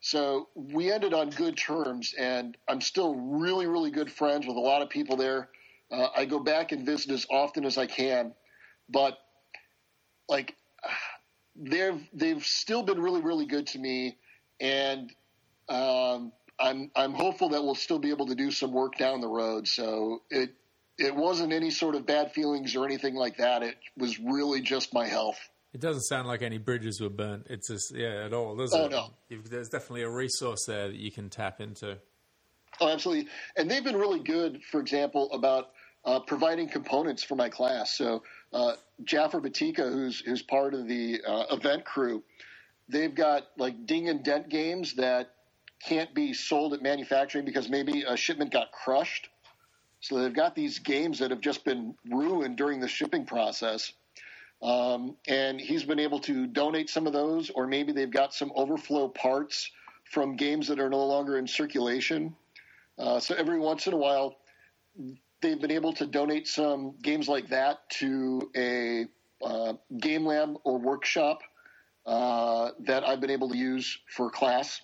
So 0.00 0.48
we 0.54 0.92
ended 0.92 1.12
on 1.12 1.30
good 1.30 1.56
terms, 1.56 2.14
and 2.18 2.56
I'm 2.68 2.80
still 2.80 3.16
really, 3.16 3.66
really 3.66 3.90
good 3.90 4.10
friends 4.10 4.46
with 4.46 4.56
a 4.56 4.60
lot 4.60 4.80
of 4.80 4.88
people 4.88 5.16
there. 5.16 5.48
Uh, 5.90 6.08
I 6.16 6.24
go 6.24 6.38
back 6.38 6.70
and 6.72 6.86
visit 6.86 7.10
as 7.10 7.26
often 7.30 7.64
as 7.64 7.76
I 7.76 7.86
can, 7.86 8.32
but 8.88 9.18
like 10.28 10.54
they've 11.56 12.00
they've 12.14 12.44
still 12.44 12.84
been 12.84 13.02
really 13.02 13.20
really 13.20 13.44
good 13.44 13.66
to 13.68 13.78
me, 13.78 14.16
and 14.60 15.12
um, 15.68 16.32
I'm 16.60 16.90
I'm 16.94 17.12
hopeful 17.14 17.48
that 17.50 17.62
we'll 17.62 17.74
still 17.74 17.98
be 17.98 18.10
able 18.10 18.26
to 18.26 18.34
do 18.34 18.50
some 18.50 18.72
work 18.72 18.96
down 18.98 19.20
the 19.20 19.28
road. 19.28 19.66
So 19.66 20.22
it 20.30 20.50
it 20.98 21.14
wasn't 21.14 21.52
any 21.52 21.70
sort 21.70 21.94
of 21.94 22.06
bad 22.06 22.32
feelings 22.32 22.76
or 22.76 22.84
anything 22.84 23.14
like 23.14 23.38
that. 23.38 23.62
It 23.62 23.76
was 23.96 24.18
really 24.18 24.60
just 24.60 24.92
my 24.92 25.06
health. 25.06 25.38
It 25.72 25.80
doesn't 25.80 26.02
sound 26.02 26.26
like 26.28 26.42
any 26.42 26.58
bridges 26.58 27.00
were 27.00 27.08
burnt. 27.08 27.46
It's 27.48 27.68
just 27.68 27.94
yeah, 27.94 28.24
at 28.26 28.32
all. 28.34 28.56
There's, 28.56 28.74
Oh, 28.74 28.86
a, 28.86 28.90
no. 28.90 29.10
you've, 29.28 29.48
there's 29.48 29.68
definitely 29.68 30.02
a 30.02 30.10
resource 30.10 30.64
there 30.66 30.88
that 30.88 30.96
you 30.96 31.10
can 31.12 31.30
tap 31.30 31.60
into. 31.60 31.96
Oh, 32.80 32.88
absolutely. 32.88 33.28
And 33.56 33.70
they've 33.70 33.84
been 33.84 33.96
really 33.96 34.18
good, 34.20 34.60
for 34.70 34.80
example, 34.80 35.30
about 35.32 35.70
uh, 36.04 36.20
providing 36.20 36.68
components 36.68 37.22
for 37.22 37.34
my 37.36 37.48
class. 37.48 37.96
So 37.96 38.22
uh, 38.52 38.72
Jaffer 39.04 39.40
Batika, 39.40 39.90
who's 39.90 40.20
who's 40.20 40.42
part 40.42 40.74
of 40.74 40.88
the 40.88 41.20
uh, 41.26 41.44
event 41.52 41.84
crew, 41.84 42.22
they've 42.88 43.14
got 43.14 43.46
like 43.56 43.86
ding 43.86 44.08
and 44.08 44.22
dent 44.24 44.48
games 44.48 44.94
that 44.96 45.30
can't 45.82 46.14
be 46.14 46.32
sold 46.32 46.74
at 46.74 46.82
manufacturing 46.82 47.44
because 47.44 47.68
maybe 47.68 48.04
a 48.06 48.16
shipment 48.16 48.52
got 48.52 48.72
crushed. 48.72 49.28
So 50.00 50.18
they've 50.18 50.34
got 50.34 50.54
these 50.54 50.78
games 50.78 51.18
that 51.18 51.30
have 51.30 51.40
just 51.40 51.64
been 51.64 51.94
ruined 52.10 52.56
during 52.56 52.80
the 52.80 52.88
shipping 52.88 53.26
process. 53.26 53.92
Um, 54.62 55.16
and 55.26 55.60
he's 55.60 55.84
been 55.84 55.98
able 55.98 56.20
to 56.20 56.46
donate 56.46 56.90
some 56.90 57.06
of 57.06 57.12
those, 57.12 57.50
or 57.50 57.66
maybe 57.66 57.92
they've 57.92 58.10
got 58.10 58.34
some 58.34 58.52
overflow 58.54 59.08
parts 59.08 59.70
from 60.04 60.36
games 60.36 60.68
that 60.68 60.78
are 60.78 60.90
no 60.90 61.04
longer 61.04 61.38
in 61.38 61.46
circulation. 61.46 62.34
Uh, 62.98 63.20
so 63.20 63.34
every 63.34 63.58
once 63.58 63.86
in 63.86 63.94
a 63.94 63.96
while, 63.96 64.36
they've 65.40 65.60
been 65.60 65.70
able 65.70 65.92
to 65.94 66.06
donate 66.06 66.46
some 66.46 66.94
games 67.00 67.28
like 67.28 67.48
that 67.48 67.88
to 67.88 68.50
a 68.56 69.06
uh, 69.42 69.72
game 69.98 70.26
lab 70.26 70.56
or 70.64 70.78
workshop 70.78 71.40
uh, 72.04 72.70
that 72.80 73.06
I've 73.06 73.20
been 73.20 73.30
able 73.30 73.48
to 73.50 73.56
use 73.56 73.98
for 74.14 74.30
class. 74.30 74.80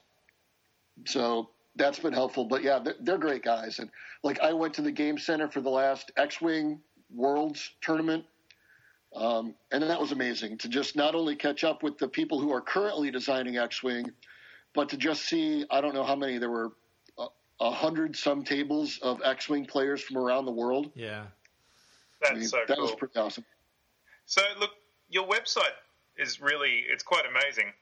So 1.05 1.51
that's 1.77 1.99
been 1.99 2.13
helpful. 2.13 2.45
But 2.45 2.63
yeah, 2.63 2.79
they're, 2.79 2.95
they're 3.01 3.19
great 3.19 3.43
guys. 3.43 3.79
And 3.79 3.91
like 4.23 4.41
I 4.41 4.53
went 4.53 4.75
to 4.75 4.83
the 4.83 4.93
game 4.93 5.19
center 5.19 5.49
for 5.49 5.61
the 5.61 5.71
last 5.71 6.11
X-wing 6.17 6.81
Worlds 7.15 7.71
tournament. 7.81 8.25
Um, 9.15 9.55
and 9.71 9.83
that 9.83 10.01
was 10.01 10.13
amazing 10.13 10.59
to 10.59 10.69
just 10.69 10.97
not 10.97 11.15
only 11.15 11.37
catch 11.37 11.65
up 11.65 11.83
with 11.83 11.97
the 11.99 12.09
people 12.09 12.41
who 12.41 12.53
are 12.53 12.61
currently 12.61 13.11
designing 13.11 13.57
X-wing, 13.57 14.11
but 14.75 14.89
to 14.91 14.97
just 14.97 15.25
see 15.25 15.65
I 15.71 15.81
don't 15.81 15.95
know 15.95 16.05
how 16.05 16.17
many 16.17 16.39
there 16.39 16.51
were 16.51 16.73
a, 17.19 17.27
a 17.61 17.71
hundred 17.71 18.17
some 18.17 18.43
tables 18.43 18.99
of 19.03 19.21
X-wing 19.25 19.65
players 19.67 20.03
from 20.03 20.19
around 20.19 20.45
the 20.45 20.53
world. 20.53 20.91
Yeah. 20.95 21.25
That's 22.21 22.33
I 22.33 22.35
mean, 22.35 22.49
so 22.49 22.59
that 22.67 22.77
cool. 22.77 22.87
was 22.87 22.95
pretty 22.95 23.19
awesome. 23.19 23.45
So 24.27 24.43
look, 24.59 24.71
your 25.09 25.27
website 25.27 25.77
is 26.19 26.41
really 26.41 26.85
it's 26.91 27.03
quite 27.03 27.25
amazing 27.27 27.73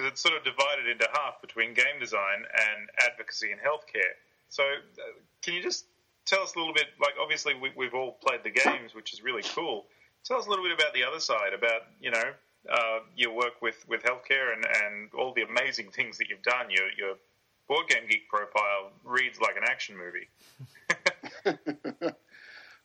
because 0.00 0.12
it's 0.12 0.22
sort 0.22 0.34
of 0.34 0.44
divided 0.44 0.88
into 0.90 1.06
half 1.12 1.40
between 1.42 1.74
game 1.74 2.00
design 2.00 2.44
and 2.54 2.88
advocacy 3.06 3.52
and 3.52 3.60
healthcare. 3.60 4.16
So 4.48 4.62
uh, 4.62 5.02
can 5.42 5.52
you 5.52 5.62
just 5.62 5.84
tell 6.24 6.40
us 6.40 6.54
a 6.54 6.58
little 6.58 6.72
bit? 6.72 6.86
Like 6.98 7.14
obviously 7.20 7.54
we, 7.54 7.70
we've 7.76 7.92
all 7.92 8.12
played 8.12 8.40
the 8.42 8.50
games, 8.50 8.94
which 8.94 9.12
is 9.12 9.22
really 9.22 9.42
cool. 9.54 9.84
Tell 10.24 10.38
us 10.38 10.46
a 10.46 10.50
little 10.50 10.64
bit 10.64 10.72
about 10.72 10.94
the 10.94 11.04
other 11.04 11.20
side, 11.20 11.52
about 11.52 11.82
you 12.00 12.10
know 12.10 12.32
uh, 12.72 13.00
your 13.14 13.34
work 13.34 13.60
with 13.60 13.84
with 13.88 14.02
healthcare 14.02 14.54
and 14.54 14.64
and 14.84 15.10
all 15.12 15.34
the 15.34 15.42
amazing 15.42 15.90
things 15.90 16.16
that 16.18 16.28
you've 16.30 16.42
done. 16.42 16.70
Your 16.70 16.86
your 16.96 17.16
board 17.68 17.88
game 17.88 18.08
geek 18.08 18.28
profile 18.28 18.92
reads 19.04 19.38
like 19.38 19.56
an 19.56 19.64
action 19.64 19.96
movie. 19.96 20.28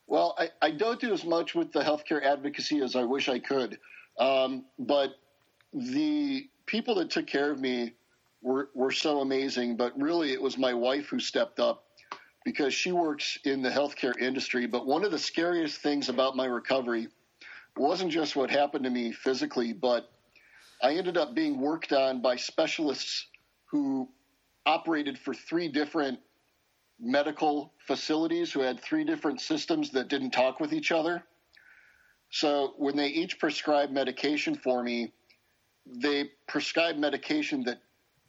Well, 0.08 0.36
I, 0.38 0.52
I 0.62 0.70
don't 0.70 1.02
do 1.02 1.14
as 1.14 1.26
much 1.26 1.56
with 1.56 1.72
the 1.72 1.80
healthcare 1.80 2.24
advocacy 2.24 2.80
as 2.82 2.96
I 2.96 3.04
wish 3.04 3.28
I 3.28 3.40
could. 3.40 3.80
Um, 4.20 4.66
but 4.78 5.16
the 5.74 6.48
people 6.66 6.96
that 6.96 7.10
took 7.10 7.28
care 7.28 7.52
of 7.52 7.60
me 7.60 7.94
were, 8.42 8.70
were 8.74 8.92
so 8.92 9.22
amazing. 9.22 9.78
But 9.78 10.00
really, 10.00 10.34
it 10.34 10.42
was 10.42 10.58
my 10.58 10.74
wife 10.74 11.08
who 11.08 11.20
stepped 11.20 11.60
up 11.60 11.84
because 12.44 12.74
she 12.74 12.92
works 12.92 13.38
in 13.44 13.62
the 13.62 13.70
healthcare 13.70 14.18
industry. 14.20 14.68
But 14.68 14.86
one 14.86 15.04
of 15.04 15.12
the 15.12 15.20
scariest 15.20 15.82
things 15.82 16.10
about 16.10 16.36
my 16.36 16.46
recovery 16.46 17.08
wasn't 17.76 18.12
just 18.12 18.36
what 18.36 18.50
happened 18.50 18.86
to 18.86 18.90
me 18.90 19.12
physically, 19.12 19.74
but 19.74 20.12
I 20.82 20.94
ended 20.94 21.18
up 21.18 21.34
being 21.34 21.60
worked 21.60 21.92
on 21.92 22.22
by 22.22 22.36
specialists 22.36 23.26
who 23.66 24.08
operated 24.66 25.18
for 25.18 25.34
three 25.34 25.68
different 25.68 26.20
medical 27.00 27.74
facilities 27.86 28.52
who 28.52 28.62
had 28.62 28.80
three 28.80 29.04
different 29.04 29.42
systems 29.42 29.90
that 29.92 30.08
didn't 30.08 30.32
talk 30.32 30.60
with 30.60 30.72
each 30.74 30.92
other. 30.92 31.24
So 32.30 32.74
when 32.78 32.96
they 32.96 33.08
each 33.08 33.40
prescribed 33.40 33.92
medication 33.92 34.56
for 34.56 34.84
me, 34.84 35.12
they 35.86 36.32
prescribed 36.48 36.99
medication 36.99 37.64
that 37.64 37.80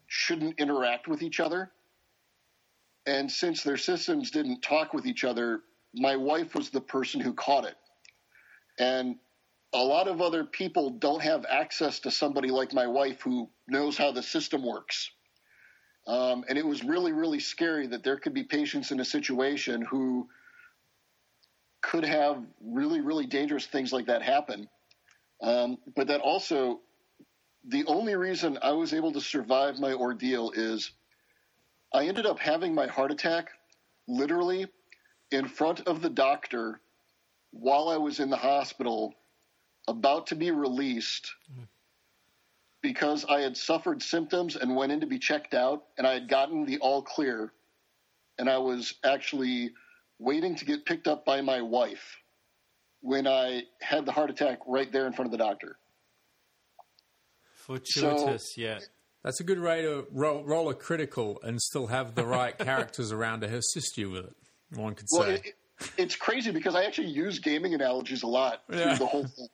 shouldn't 0.06 0.60
interact 0.60 1.08
with 1.08 1.22
each 1.22 1.40
other. 1.40 1.70
And 3.06 3.30
since 3.30 3.62
their 3.62 3.76
systems 3.76 4.30
didn't 4.30 4.62
talk 4.62 4.92
with 4.92 5.06
each 5.06 5.24
other, 5.24 5.60
my 5.94 6.16
wife 6.16 6.54
was 6.54 6.70
the 6.70 6.80
person 6.80 7.20
who 7.20 7.32
caught 7.34 7.64
it. 7.64 7.76
And 8.78 9.16
a 9.72 9.78
lot 9.78 10.08
of 10.08 10.20
other 10.20 10.44
people 10.44 10.90
don't 10.90 11.22
have 11.22 11.44
access 11.48 12.00
to 12.00 12.10
somebody 12.10 12.48
like 12.48 12.72
my 12.72 12.86
wife 12.86 13.20
who 13.22 13.48
knows 13.68 13.96
how 13.96 14.12
the 14.12 14.22
system 14.22 14.64
works. 14.64 15.10
Um, 16.06 16.44
and 16.48 16.56
it 16.56 16.66
was 16.66 16.84
really, 16.84 17.12
really 17.12 17.40
scary 17.40 17.88
that 17.88 18.04
there 18.04 18.16
could 18.16 18.34
be 18.34 18.44
patients 18.44 18.90
in 18.92 19.00
a 19.00 19.04
situation 19.04 19.82
who 19.82 20.28
could 21.82 22.04
have 22.04 22.42
really, 22.64 23.00
really 23.00 23.26
dangerous 23.26 23.66
things 23.66 23.92
like 23.92 24.06
that 24.06 24.22
happen. 24.22 24.68
Um, 25.42 25.78
but 25.94 26.06
that 26.08 26.20
also, 26.20 26.80
the 27.68 27.84
only 27.86 28.14
reason 28.14 28.58
I 28.62 28.72
was 28.72 28.94
able 28.94 29.12
to 29.12 29.20
survive 29.20 29.80
my 29.80 29.92
ordeal 29.92 30.52
is 30.54 30.92
I 31.92 32.06
ended 32.06 32.26
up 32.26 32.38
having 32.38 32.74
my 32.74 32.86
heart 32.86 33.10
attack 33.10 33.50
literally 34.06 34.66
in 35.32 35.48
front 35.48 35.80
of 35.80 36.00
the 36.00 36.10
doctor 36.10 36.80
while 37.50 37.88
I 37.88 37.96
was 37.96 38.20
in 38.20 38.30
the 38.30 38.36
hospital, 38.36 39.14
about 39.88 40.26
to 40.28 40.36
be 40.36 40.50
released 40.50 41.34
because 42.82 43.24
I 43.24 43.40
had 43.40 43.56
suffered 43.56 44.02
symptoms 44.02 44.56
and 44.56 44.76
went 44.76 44.92
in 44.92 45.00
to 45.00 45.06
be 45.06 45.18
checked 45.18 45.54
out, 45.54 45.84
and 45.98 46.06
I 46.06 46.12
had 46.14 46.28
gotten 46.28 46.66
the 46.66 46.78
all 46.78 47.02
clear, 47.02 47.52
and 48.38 48.48
I 48.48 48.58
was 48.58 48.94
actually 49.04 49.72
waiting 50.18 50.54
to 50.56 50.64
get 50.64 50.84
picked 50.84 51.08
up 51.08 51.24
by 51.24 51.40
my 51.40 51.60
wife 51.62 52.16
when 53.00 53.26
I 53.26 53.62
had 53.80 54.06
the 54.06 54.12
heart 54.12 54.30
attack 54.30 54.58
right 54.66 54.90
there 54.92 55.06
in 55.06 55.12
front 55.12 55.26
of 55.26 55.32
the 55.32 55.44
doctor. 55.44 55.78
Fortuitous, 57.66 58.56
yeah. 58.56 58.78
That's 59.24 59.40
a 59.40 59.44
good 59.44 59.60
way 59.60 59.82
to 59.82 60.06
roll, 60.12 60.44
roll 60.44 60.68
a 60.68 60.74
critical 60.74 61.40
and 61.42 61.60
still 61.60 61.88
have 61.88 62.14
the 62.14 62.24
right 62.24 62.56
characters 62.70 63.10
around 63.12 63.40
to 63.40 63.48
assist 63.52 63.98
you 63.98 64.10
with 64.10 64.26
it. 64.26 64.36
One 64.74 64.94
could 64.94 65.08
say. 65.10 65.18
Well, 65.18 65.30
it, 65.30 65.42
it, 65.46 65.54
it's 65.98 66.16
crazy 66.16 66.52
because 66.52 66.74
I 66.76 66.84
actually 66.84 67.08
use 67.08 67.38
gaming 67.40 67.74
analogies 67.74 68.22
a 68.22 68.26
lot 68.28 68.62
through 68.70 68.78
Yeah. 68.78 68.94
the 68.94 69.06
whole 69.06 69.26
thing. 69.26 69.48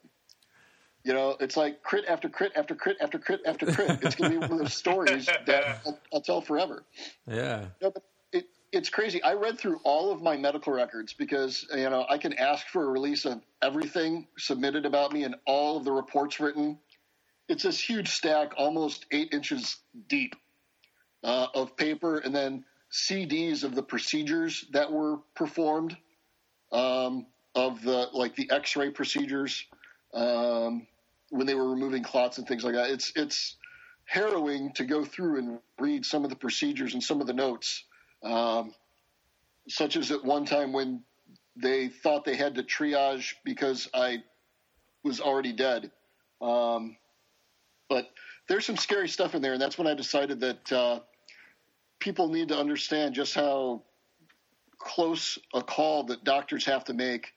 You 1.05 1.15
know, 1.15 1.37
it's 1.41 1.57
like 1.57 1.83
crit 1.83 2.05
after 2.07 2.29
crit 2.29 2.53
after 2.55 2.75
crit 2.77 2.97
after 3.01 3.19
crit 3.19 3.41
after 3.45 3.67
crit. 3.73 3.99
It's 4.03 4.15
going 4.15 4.31
to 4.33 4.39
be 4.39 4.43
one 4.47 4.53
of 4.53 4.59
those 4.59 4.75
stories 4.75 5.27
that 5.47 5.81
I'll, 5.87 5.99
I'll 6.15 6.21
tell 6.21 6.41
forever. 6.41 6.85
yeah. 7.27 7.65
No, 7.81 7.91
but 7.91 8.05
it, 8.33 8.45
it's 8.71 8.89
crazy. 8.89 9.21
I 9.23 9.33
read 9.35 9.59
through 9.59 9.81
all 9.83 10.13
of 10.13 10.23
my 10.23 10.37
medical 10.37 10.73
records 10.73 11.13
because 11.13 11.67
you 11.75 11.91
know 11.91 12.07
I 12.09 12.19
can 12.19 12.35
ask 12.35 12.69
for 12.69 12.85
a 12.85 12.89
release 12.89 13.25
of 13.25 13.41
everything 13.63 14.29
submitted 14.39 14.87
about 14.87 15.13
me 15.13 15.25
and 15.25 15.35
all 15.45 15.77
of 15.77 15.85
the 15.85 15.91
reports 15.93 16.39
written. 16.39 16.79
It's 17.53 17.65
this 17.65 17.79
huge 17.79 18.09
stack, 18.09 18.55
almost 18.57 19.05
eight 19.11 19.35
inches 19.35 19.77
deep, 20.09 20.35
uh, 21.23 21.49
of 21.55 21.77
paper, 21.77 22.16
and 22.16 22.35
then 22.35 22.65
CDs 22.91 23.62
of 23.62 23.74
the 23.74 23.83
procedures 23.83 24.65
that 24.73 24.91
were 24.91 25.19
performed, 25.37 25.95
um, 26.73 27.27
of 27.55 27.83
the 27.83 28.09
like 28.15 28.35
the 28.37 28.51
X-ray 28.51 28.89
procedures 28.89 29.66
um, 30.15 30.87
when 31.29 31.47
they 31.47 31.55
were 31.55 31.69
removing 31.69 32.03
clots 32.03 32.39
and 32.39 32.49
things 32.49 32.65
like 32.65 32.73
that. 32.73 32.89
It's 32.89 33.12
it's 33.16 33.57
harrowing 34.07 34.73
to 34.73 34.85
go 34.85 35.05
through 35.05 35.39
and 35.39 35.59
read 35.79 36.07
some 36.07 36.24
of 36.24 36.31
the 36.31 36.37
procedures 36.37 36.95
and 36.95 37.05
some 37.05 37.20
of 37.20 37.27
the 37.27 37.35
notes, 37.35 37.85
um, 38.23 38.73
such 39.69 39.99
as 39.99 40.11
at 40.11 40.24
one 40.24 40.47
time 40.47 40.73
when 40.73 41.03
they 41.55 41.89
thought 41.89 42.24
they 42.24 42.37
had 42.37 42.55
to 42.55 42.62
triage 42.62 43.35
because 43.45 43.91
I 43.93 44.23
was 45.05 45.20
already 45.20 45.53
dead. 45.53 45.91
Um, 46.41 46.97
but 47.93 48.09
there's 48.48 48.64
some 48.64 48.78
scary 48.78 49.06
stuff 49.06 49.35
in 49.35 49.43
there, 49.43 49.52
and 49.52 49.60
that's 49.60 49.77
when 49.77 49.86
I 49.86 49.93
decided 49.93 50.40
that 50.40 50.73
uh, 50.73 51.01
people 51.98 52.28
need 52.28 52.48
to 52.48 52.59
understand 52.59 53.14
just 53.14 53.35
how 53.35 53.82
close 54.78 55.39
a 55.52 55.62
call 55.62 56.05
that 56.05 56.24
doctors 56.24 56.64
have 56.64 56.85
to 56.85 56.94
make, 56.94 57.32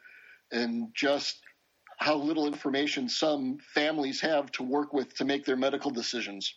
and 0.54 0.88
just 0.94 1.42
how 1.98 2.16
little 2.16 2.48
information 2.48 3.10
some 3.10 3.58
families 3.74 4.22
have 4.22 4.50
to 4.54 4.64
work 4.64 4.94
with 4.94 5.14
to 5.16 5.26
make 5.26 5.46
their 5.46 5.58
medical 5.58 5.92
decisions. 5.92 6.56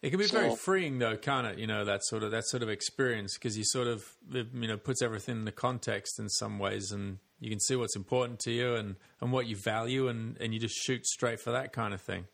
It 0.00 0.08
can 0.08 0.18
be 0.18 0.26
very 0.26 0.56
freeing, 0.56 0.98
though, 0.98 1.18
can't 1.18 1.46
it? 1.46 1.58
You 1.58 1.66
know 1.66 1.84
that 1.84 2.02
sort 2.04 2.22
of 2.22 2.30
that 2.30 2.46
sort 2.46 2.62
of 2.62 2.70
experience 2.70 3.34
because 3.34 3.58
you 3.58 3.64
sort 3.64 3.86
of 3.86 4.02
you 4.32 4.46
know 4.66 4.78
puts 4.78 5.02
everything 5.02 5.40
in 5.40 5.44
the 5.44 5.52
context 5.52 6.18
in 6.18 6.30
some 6.30 6.58
ways, 6.58 6.90
and 6.90 7.18
you 7.38 7.50
can 7.50 7.60
see 7.60 7.76
what's 7.76 7.96
important 7.96 8.40
to 8.40 8.50
you 8.50 8.76
and, 8.76 8.96
and 9.20 9.30
what 9.30 9.46
you 9.46 9.56
value, 9.56 10.08
and, 10.08 10.38
and 10.40 10.54
you 10.54 10.60
just 10.60 10.74
shoot 10.74 11.06
straight 11.06 11.38
for 11.38 11.52
that 11.52 11.74
kind 11.74 11.92
of 11.92 12.00
thing. 12.00 12.24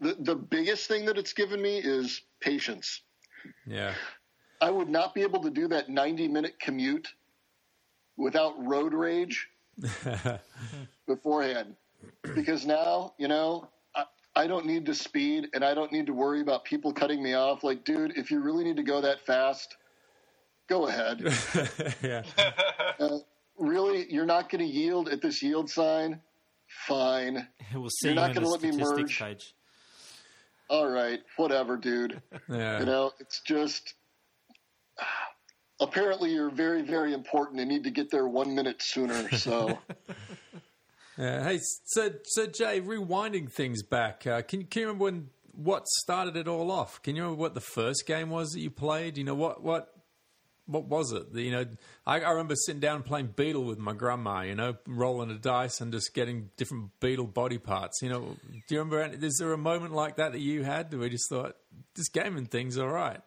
The, 0.00 0.16
the 0.18 0.34
biggest 0.34 0.88
thing 0.88 1.04
that 1.06 1.16
it's 1.16 1.32
given 1.32 1.60
me 1.62 1.78
is 1.78 2.20
patience. 2.40 3.02
Yeah, 3.66 3.94
I 4.60 4.70
would 4.70 4.88
not 4.88 5.14
be 5.14 5.22
able 5.22 5.42
to 5.42 5.50
do 5.50 5.68
that 5.68 5.88
90 5.88 6.28
minute 6.28 6.58
commute 6.60 7.08
without 8.16 8.54
road 8.64 8.94
rage 8.94 9.48
beforehand. 11.06 11.76
Because 12.34 12.66
now, 12.66 13.14
you 13.18 13.28
know, 13.28 13.68
I, 13.94 14.04
I 14.34 14.46
don't 14.46 14.66
need 14.66 14.86
to 14.86 14.94
speed 14.94 15.48
and 15.54 15.64
I 15.64 15.74
don't 15.74 15.92
need 15.92 16.06
to 16.06 16.12
worry 16.12 16.40
about 16.40 16.64
people 16.64 16.92
cutting 16.92 17.22
me 17.22 17.34
off. 17.34 17.64
Like, 17.64 17.84
dude, 17.84 18.16
if 18.16 18.30
you 18.30 18.40
really 18.40 18.64
need 18.64 18.76
to 18.76 18.82
go 18.82 19.00
that 19.00 19.24
fast, 19.26 19.76
go 20.68 20.88
ahead. 20.88 21.20
yeah, 22.02 22.22
uh, 22.98 23.18
really, 23.58 24.06
you're 24.12 24.26
not 24.26 24.50
going 24.50 24.66
to 24.66 24.70
yield 24.70 25.08
at 25.08 25.20
this 25.20 25.42
yield 25.42 25.70
sign? 25.70 26.20
Fine. 26.86 27.46
We'll 27.74 27.88
see 27.90 28.08
You're 28.08 28.16
not 28.16 28.30
in 28.30 28.34
gonna 28.36 28.48
let 28.48 28.62
me 28.62 28.72
statistics 28.72 28.98
merge? 28.98 29.18
page. 29.18 29.54
All 30.70 30.88
right, 30.88 31.20
whatever, 31.36 31.76
dude. 31.76 32.20
yeah. 32.48 32.80
You 32.80 32.86
know, 32.86 33.12
it's 33.20 33.40
just 33.42 33.94
apparently 35.80 36.32
you're 36.32 36.50
very, 36.50 36.82
very 36.82 37.12
important 37.12 37.60
and 37.60 37.68
need 37.68 37.84
to 37.84 37.90
get 37.90 38.10
there 38.10 38.26
one 38.26 38.54
minute 38.54 38.82
sooner. 38.82 39.30
So, 39.32 39.78
Yeah. 41.16 41.44
Hey, 41.44 41.60
so 41.84 42.10
so 42.24 42.46
Jay, 42.46 42.80
rewinding 42.80 43.50
things 43.50 43.82
back, 43.82 44.26
uh, 44.26 44.42
can 44.42 44.64
can 44.64 44.80
you 44.80 44.86
remember 44.88 45.04
when 45.04 45.30
what 45.52 45.86
started 45.86 46.36
it 46.36 46.48
all 46.48 46.70
off? 46.70 47.00
Can 47.02 47.14
you 47.14 47.22
remember 47.22 47.40
what 47.40 47.54
the 47.54 47.60
first 47.60 48.06
game 48.06 48.30
was 48.30 48.50
that 48.50 48.60
you 48.60 48.70
played? 48.70 49.16
You 49.16 49.24
know 49.24 49.34
what 49.34 49.62
what 49.62 49.93
what 50.66 50.84
was 50.84 51.12
it? 51.12 51.26
You 51.34 51.50
know, 51.50 51.64
I, 52.06 52.20
I 52.20 52.30
remember 52.30 52.54
sitting 52.56 52.80
down 52.80 53.02
playing 53.02 53.34
Beetle 53.36 53.64
with 53.64 53.78
my 53.78 53.92
grandma. 53.92 54.42
You 54.42 54.54
know, 54.54 54.76
rolling 54.86 55.30
a 55.30 55.38
dice 55.38 55.80
and 55.80 55.92
just 55.92 56.14
getting 56.14 56.50
different 56.56 56.98
Beetle 57.00 57.26
body 57.26 57.58
parts. 57.58 58.00
You 58.02 58.08
know, 58.08 58.36
do 58.68 58.74
you 58.74 58.78
remember? 58.78 59.02
any- 59.02 59.26
Is 59.26 59.36
there 59.38 59.52
a 59.52 59.58
moment 59.58 59.92
like 59.94 60.16
that 60.16 60.32
that 60.32 60.40
you 60.40 60.62
had 60.62 60.92
where 60.92 61.04
you 61.04 61.10
just 61.10 61.28
thought 61.28 61.56
this 61.94 62.08
gaming 62.08 62.46
thing's 62.46 62.78
all 62.78 62.88
right? 62.88 63.20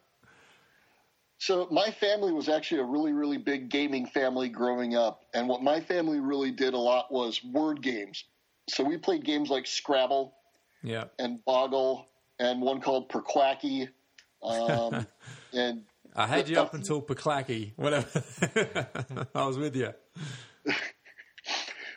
So 1.39 1.67
my 1.69 1.91
family 1.91 2.33
was 2.33 2.49
actually 2.49 2.81
a 2.81 2.85
really, 2.85 3.13
really 3.13 3.37
big 3.37 3.69
gaming 3.69 4.07
family 4.07 4.49
growing 4.49 4.95
up, 4.95 5.23
and 5.33 5.47
what 5.47 5.61
my 5.61 5.79
family 5.81 6.19
really 6.19 6.49
did 6.51 6.73
a 6.73 6.77
lot 6.79 7.11
was 7.11 7.43
word 7.43 7.81
games. 7.83 8.23
So 8.69 8.83
we 8.83 8.97
played 8.97 9.23
games 9.23 9.49
like 9.49 9.67
Scrabble 9.67 10.33
Yeah, 10.81 11.05
and 11.19 11.43
Boggle, 11.45 12.07
and 12.39 12.59
one 12.61 12.81
called 12.81 13.09
Perquacky, 13.09 13.87
um, 14.43 15.05
and 15.53 15.83
I 16.17 16.25
had 16.25 16.49
you 16.49 16.59
up 16.59 16.73
until 16.73 17.01
Paklacky, 17.03 17.73
whatever. 17.75 18.07
I 19.35 19.45
was 19.45 19.57
with 19.57 19.75
you. 19.75 19.93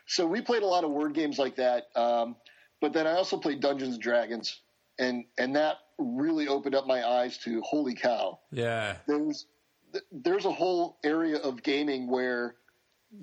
so 0.06 0.26
we 0.26 0.42
played 0.42 0.62
a 0.62 0.66
lot 0.66 0.84
of 0.84 0.90
word 0.90 1.14
games 1.14 1.38
like 1.38 1.56
that. 1.56 1.84
Um, 1.96 2.36
but 2.80 2.92
then 2.92 3.06
I 3.06 3.12
also 3.12 3.38
played 3.38 3.60
Dungeons 3.60 3.94
and 3.94 4.02
Dragons, 4.02 4.60
and 4.98 5.24
and 5.38 5.56
that 5.56 5.76
really 5.98 6.48
opened 6.48 6.74
up 6.74 6.86
my 6.86 7.06
eyes 7.06 7.38
to 7.38 7.60
holy 7.62 7.94
cow. 7.94 8.38
Yeah, 8.52 8.96
There's 9.06 9.46
there's 10.12 10.44
a 10.44 10.52
whole 10.52 10.98
area 11.02 11.38
of 11.38 11.62
gaming 11.62 12.08
where 12.10 12.54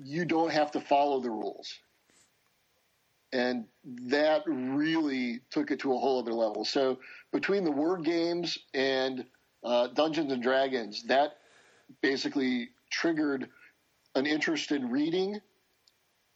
you 0.02 0.24
don't 0.24 0.50
have 0.50 0.70
to 0.72 0.80
follow 0.80 1.20
the 1.20 1.30
rules, 1.30 1.72
and 3.32 3.66
that 3.84 4.42
really 4.46 5.40
took 5.50 5.70
it 5.70 5.80
to 5.80 5.94
a 5.94 5.98
whole 5.98 6.20
other 6.20 6.34
level. 6.34 6.64
So 6.64 6.98
between 7.32 7.64
the 7.64 7.72
word 7.72 8.04
games 8.04 8.58
and 8.74 9.24
uh, 9.64 9.88
Dungeons 9.88 10.32
and 10.32 10.42
Dragons, 10.42 11.04
that 11.04 11.38
basically 12.02 12.70
triggered 12.90 13.48
an 14.14 14.26
interest 14.26 14.72
in 14.72 14.90
reading 14.90 15.40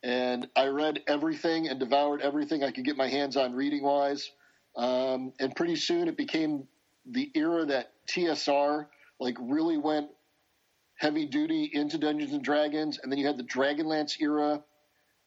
and 0.03 0.49
I 0.57 0.67
read 0.67 1.01
everything 1.07 1.69
and 1.69 1.79
devoured 1.79 2.23
everything 2.23 2.65
I 2.65 2.73
could 2.73 2.85
get 2.85 2.97
my 2.97 3.09
hands 3.09 3.37
on 3.37 3.55
reading 3.55 3.85
wise. 3.85 4.31
Um, 4.77 5.33
and 5.39 5.55
pretty 5.55 5.77
soon 5.77 6.09
it 6.09 6.17
became 6.17 6.67
the 7.07 7.31
era 7.35 7.65
that 7.67 7.93
TSR 8.09 8.87
like 9.21 9.37
really 9.41 9.79
went 9.79 10.09
heavy 10.97 11.27
duty 11.27 11.71
into 11.73 11.99
Dungeons 11.99 12.33
and 12.33 12.43
Dragons, 12.43 12.99
and 13.03 13.11
then 13.11 13.19
you 13.19 13.27
had 13.27 13.37
the 13.37 13.45
Dragonlance 13.45 14.21
era 14.21 14.63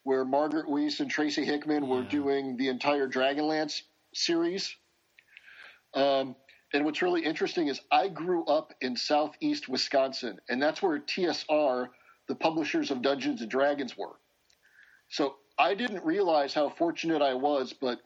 where 0.03 0.25
Margaret 0.25 0.67
Weis 0.67 0.99
and 0.99 1.09
Tracy 1.09 1.43
Hickman 1.45 1.87
were 1.87 2.03
doing 2.03 2.57
the 2.57 2.69
entire 2.69 3.07
Dragonlance 3.07 3.81
series. 4.13 4.75
Um, 5.93 6.35
and 6.75 6.83
what's 6.83 7.01
really 7.01 7.23
interesting 7.23 7.69
is 7.69 7.79
I 7.89 8.09
grew 8.09 8.43
up 8.45 8.73
in 8.81 8.97
southeast 8.97 9.69
Wisconsin, 9.69 10.41
and 10.49 10.61
that's 10.61 10.81
where 10.81 10.99
TSR, 10.99 11.87
the 12.27 12.35
publishers 12.35 12.91
of 12.91 13.01
Dungeons 13.01 13.39
and 13.39 13.49
Dragons, 13.49 13.97
were. 13.97 14.17
So 15.07 15.35
I 15.57 15.73
didn't 15.73 16.03
realize 16.03 16.53
how 16.53 16.69
fortunate 16.69 17.21
I 17.21 17.33
was, 17.33 17.71
but 17.71 18.01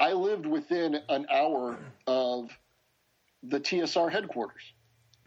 I 0.00 0.14
lived 0.14 0.46
within 0.46 1.00
an 1.10 1.26
hour 1.30 1.78
of 2.06 2.50
the 3.42 3.60
TSR 3.60 4.10
headquarters. 4.10 4.62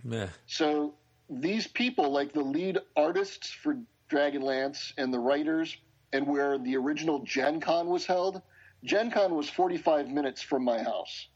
yeah, 0.03 0.29
So 0.47 0.95
these 1.29 1.67
people, 1.67 2.11
like 2.11 2.33
the 2.33 2.41
lead 2.41 2.79
artists 2.95 3.51
for 3.51 3.77
Dragonlance 4.11 4.93
and 4.97 5.13
the 5.13 5.19
writers, 5.19 5.77
and 6.13 6.25
where 6.25 6.57
the 6.57 6.75
original 6.77 7.19
Gen 7.19 7.59
Con 7.59 7.89
was 7.89 8.07
held, 8.07 8.41
Gen 8.83 9.11
Con 9.11 9.35
was 9.35 9.51
45 9.51 10.09
minutes 10.09 10.41
from 10.41 10.63
my 10.63 10.81
house. 10.81 11.27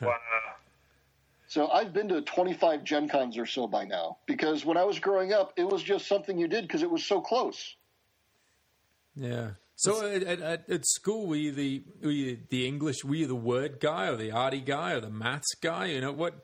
Wow. 0.00 0.16
So 1.48 1.68
I've 1.70 1.92
been 1.94 2.08
to 2.08 2.20
25 2.20 2.84
Gen 2.84 3.08
Cons 3.08 3.36
or 3.38 3.46
so 3.46 3.66
by 3.66 3.84
now 3.84 4.18
because 4.26 4.64
when 4.64 4.76
I 4.76 4.84
was 4.84 4.98
growing 4.98 5.32
up, 5.32 5.54
it 5.56 5.66
was 5.66 5.82
just 5.82 6.06
something 6.06 6.38
you 6.38 6.46
did 6.46 6.62
because 6.62 6.82
it 6.82 6.90
was 6.90 7.04
so 7.04 7.20
close. 7.20 7.74
yeah. 9.16 9.50
So 9.76 10.04
at, 10.10 10.24
at, 10.24 10.68
at, 10.68 10.86
school, 10.86 11.28
were 11.28 11.36
you 11.36 11.52
the 11.52 11.84
were 12.02 12.10
you 12.10 12.38
the 12.50 12.66
English? 12.66 13.04
Were 13.04 13.14
you 13.14 13.28
the 13.28 13.36
word 13.36 13.78
guy 13.78 14.08
or 14.08 14.16
the 14.16 14.32
arty 14.32 14.60
guy 14.60 14.90
or 14.92 15.00
the 15.00 15.08
maths 15.08 15.54
guy? 15.60 15.86
You 15.86 16.00
know 16.00 16.10
what? 16.10 16.34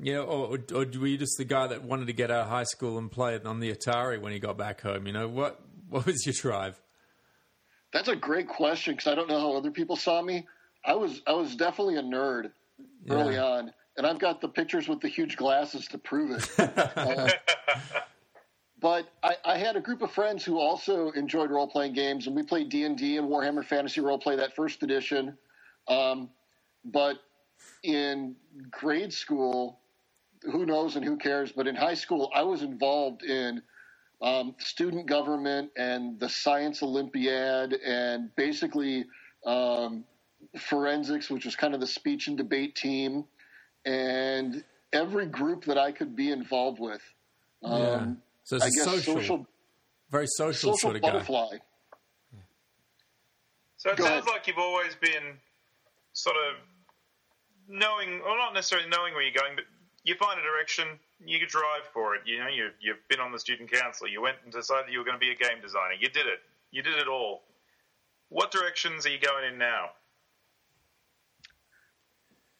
You 0.00 0.14
know, 0.14 0.22
or, 0.22 0.58
or 0.74 0.86
were 0.98 1.06
you 1.06 1.18
just 1.18 1.36
the 1.36 1.44
guy 1.44 1.66
that 1.66 1.84
wanted 1.84 2.06
to 2.06 2.14
get 2.14 2.30
out 2.30 2.44
of 2.44 2.48
high 2.48 2.64
school 2.64 2.96
and 2.96 3.12
play 3.12 3.34
it 3.34 3.44
on 3.44 3.60
the 3.60 3.70
Atari 3.70 4.18
when 4.18 4.32
he 4.32 4.38
got 4.38 4.56
back 4.56 4.80
home? 4.80 5.06
You 5.06 5.12
know 5.12 5.28
what? 5.28 5.60
What 5.90 6.06
was 6.06 6.24
your 6.24 6.32
drive? 6.32 6.80
That's 7.92 8.08
a 8.08 8.16
great 8.16 8.48
question 8.48 8.94
because 8.94 9.12
I 9.12 9.14
don't 9.14 9.28
know 9.28 9.38
how 9.38 9.54
other 9.56 9.70
people 9.70 9.94
saw 9.96 10.22
me. 10.22 10.46
I 10.86 10.94
was 10.94 11.20
I 11.26 11.34
was 11.34 11.54
definitely 11.56 11.96
a 11.96 12.02
nerd 12.02 12.50
early 13.10 13.34
Yeah. 13.34 13.44
on, 13.44 13.72
and 13.96 14.06
I've 14.06 14.18
got 14.18 14.40
the 14.40 14.48
pictures 14.48 14.88
with 14.88 15.00
the 15.00 15.08
huge 15.08 15.36
glasses 15.36 15.86
to 15.88 15.98
prove 15.98 16.32
it. 16.32 16.50
Uh, 16.96 17.30
but 18.80 19.08
I, 19.22 19.36
I 19.46 19.56
had 19.56 19.76
a 19.76 19.80
group 19.80 20.02
of 20.02 20.10
friends 20.10 20.44
who 20.44 20.58
also 20.58 21.10
enjoyed 21.12 21.50
role 21.50 21.66
playing 21.66 21.94
games, 21.94 22.26
and 22.26 22.36
we 22.36 22.42
played 22.42 22.68
D 22.68 22.84
and 22.84 22.98
D 22.98 23.16
and 23.16 23.26
Warhammer 23.28 23.64
Fantasy 23.64 24.02
Roleplay 24.02 24.36
that 24.36 24.54
first 24.54 24.82
edition. 24.82 25.38
Um, 25.88 26.28
but 26.84 27.16
in 27.82 28.36
grade 28.70 29.12
school, 29.12 29.78
who 30.42 30.66
knows 30.66 30.96
and 30.96 31.04
who 31.04 31.16
cares? 31.16 31.50
But 31.50 31.66
in 31.66 31.74
high 31.74 31.94
school, 31.94 32.30
I 32.34 32.42
was 32.42 32.62
involved 32.62 33.22
in 33.22 33.62
um, 34.22 34.54
student 34.58 35.06
government 35.06 35.70
and 35.76 36.18
the 36.20 36.28
science 36.28 36.82
olympiad 36.82 37.74
and 37.74 38.34
basically 38.36 39.04
um, 39.46 40.04
forensics, 40.58 41.30
which 41.30 41.44
was 41.44 41.56
kind 41.56 41.74
of 41.74 41.80
the 41.80 41.86
speech 41.86 42.28
and 42.28 42.36
debate 42.36 42.74
team, 42.74 43.24
and 43.84 44.64
every 44.92 45.26
group 45.26 45.64
that 45.64 45.78
I 45.78 45.92
could 45.92 46.14
be 46.16 46.30
involved 46.30 46.80
with. 46.80 47.02
Um, 47.62 47.80
yeah. 47.80 48.06
So 48.44 48.56
it's 48.56 48.64
I 48.64 48.68
a 48.68 48.70
guess 48.70 48.84
social, 48.84 49.14
social, 49.16 49.46
very 50.10 50.26
social, 50.26 50.72
social 50.72 50.76
sort 50.76 50.96
of 50.96 51.02
guy. 51.02 51.10
butterfly. 51.10 51.58
So 53.76 53.90
it 53.90 53.96
Go 53.96 54.04
sounds 54.04 54.24
ahead. 54.24 54.32
like 54.32 54.46
you've 54.46 54.58
always 54.58 54.94
been 54.96 55.36
sort 56.14 56.36
of 56.36 56.56
knowing, 57.68 58.20
or 58.26 58.36
not 58.38 58.54
necessarily 58.54 58.88
knowing 58.88 59.12
where 59.14 59.22
you're 59.22 59.34
going, 59.34 59.54
but 59.56 59.64
you 60.04 60.14
find 60.14 60.38
a 60.38 60.42
direction, 60.42 60.86
you 61.24 61.46
drive 61.46 61.84
for 61.92 62.14
it. 62.14 62.22
You 62.24 62.38
know, 62.38 62.48
you, 62.48 62.68
you've 62.80 63.06
been 63.08 63.20
on 63.20 63.32
the 63.32 63.38
student 63.38 63.70
council, 63.70 64.08
you 64.08 64.22
went 64.22 64.36
and 64.44 64.52
decided 64.52 64.90
you 64.92 64.98
were 64.98 65.04
going 65.04 65.16
to 65.16 65.20
be 65.20 65.32
a 65.32 65.34
game 65.34 65.60
designer. 65.60 65.94
You 65.98 66.08
did 66.08 66.26
it. 66.26 66.40
You 66.70 66.82
did 66.82 66.94
it 66.94 67.08
all. 67.08 67.42
What 68.30 68.50
directions 68.50 69.06
are 69.06 69.10
you 69.10 69.18
going 69.18 69.52
in 69.52 69.58
now? 69.58 69.90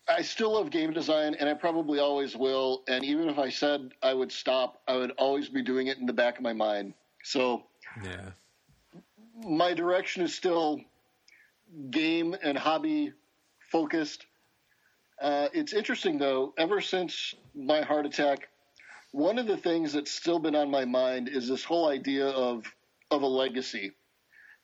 I 0.06 0.22
still 0.22 0.52
love 0.52 0.70
game 0.70 0.92
design, 0.92 1.34
and 1.34 1.48
I 1.48 1.54
probably 1.54 1.98
always 1.98 2.36
will. 2.36 2.82
And 2.88 3.04
even 3.04 3.28
if 3.28 3.38
I 3.38 3.48
said 3.48 3.92
I 4.02 4.12
would 4.12 4.30
stop, 4.30 4.82
I 4.86 4.96
would 4.96 5.12
always 5.12 5.48
be 5.48 5.62
doing 5.62 5.86
it 5.86 5.98
in 5.98 6.06
the 6.06 6.12
back 6.12 6.36
of 6.36 6.42
my 6.42 6.52
mind. 6.52 6.94
So 7.22 7.64
Yeah. 8.04 8.32
my 9.36 9.72
direction 9.74 10.22
is 10.22 10.34
still 10.34 10.80
game 11.90 12.36
and 12.42 12.56
hobby 12.56 13.12
focused. 13.70 14.26
Uh, 15.20 15.48
it's 15.52 15.72
interesting 15.72 16.18
though. 16.18 16.52
Ever 16.58 16.80
since 16.80 17.34
my 17.54 17.80
heart 17.82 18.04
attack, 18.04 18.48
one 19.12 19.38
of 19.38 19.46
the 19.46 19.56
things 19.56 19.92
that's 19.92 20.10
still 20.10 20.38
been 20.38 20.54
on 20.54 20.70
my 20.70 20.84
mind 20.84 21.28
is 21.28 21.48
this 21.48 21.64
whole 21.64 21.88
idea 21.88 22.28
of 22.28 22.64
of 23.10 23.22
a 23.22 23.26
legacy. 23.26 23.92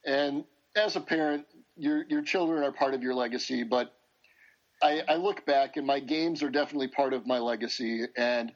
And 0.05 0.45
as 0.77 0.97
a 0.97 1.01
parent, 1.01 1.47
your 1.77 2.05
your 2.09 2.23
children 2.23 2.63
are 2.63 2.73
part 2.73 2.95
of 2.95 3.03
your 3.03 3.15
legacy, 3.15 3.63
but 3.63 3.95
I, 4.83 5.03
I 5.09 5.17
look 5.17 5.45
back 5.47 5.77
and 5.77 5.87
my 5.87 6.01
games 6.01 6.43
are 6.43 6.51
definitely 6.51 6.89
part 6.89 7.13
of 7.13 7.27
my 7.27 7.39
legacy. 7.39 8.05
And 8.17 8.53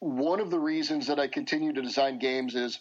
one 0.00 0.40
of 0.40 0.50
the 0.50 0.58
reasons 0.58 1.08
that 1.08 1.18
I 1.18 1.28
continue 1.28 1.72
to 1.72 1.82
design 1.82 2.18
games 2.18 2.54
is 2.54 2.78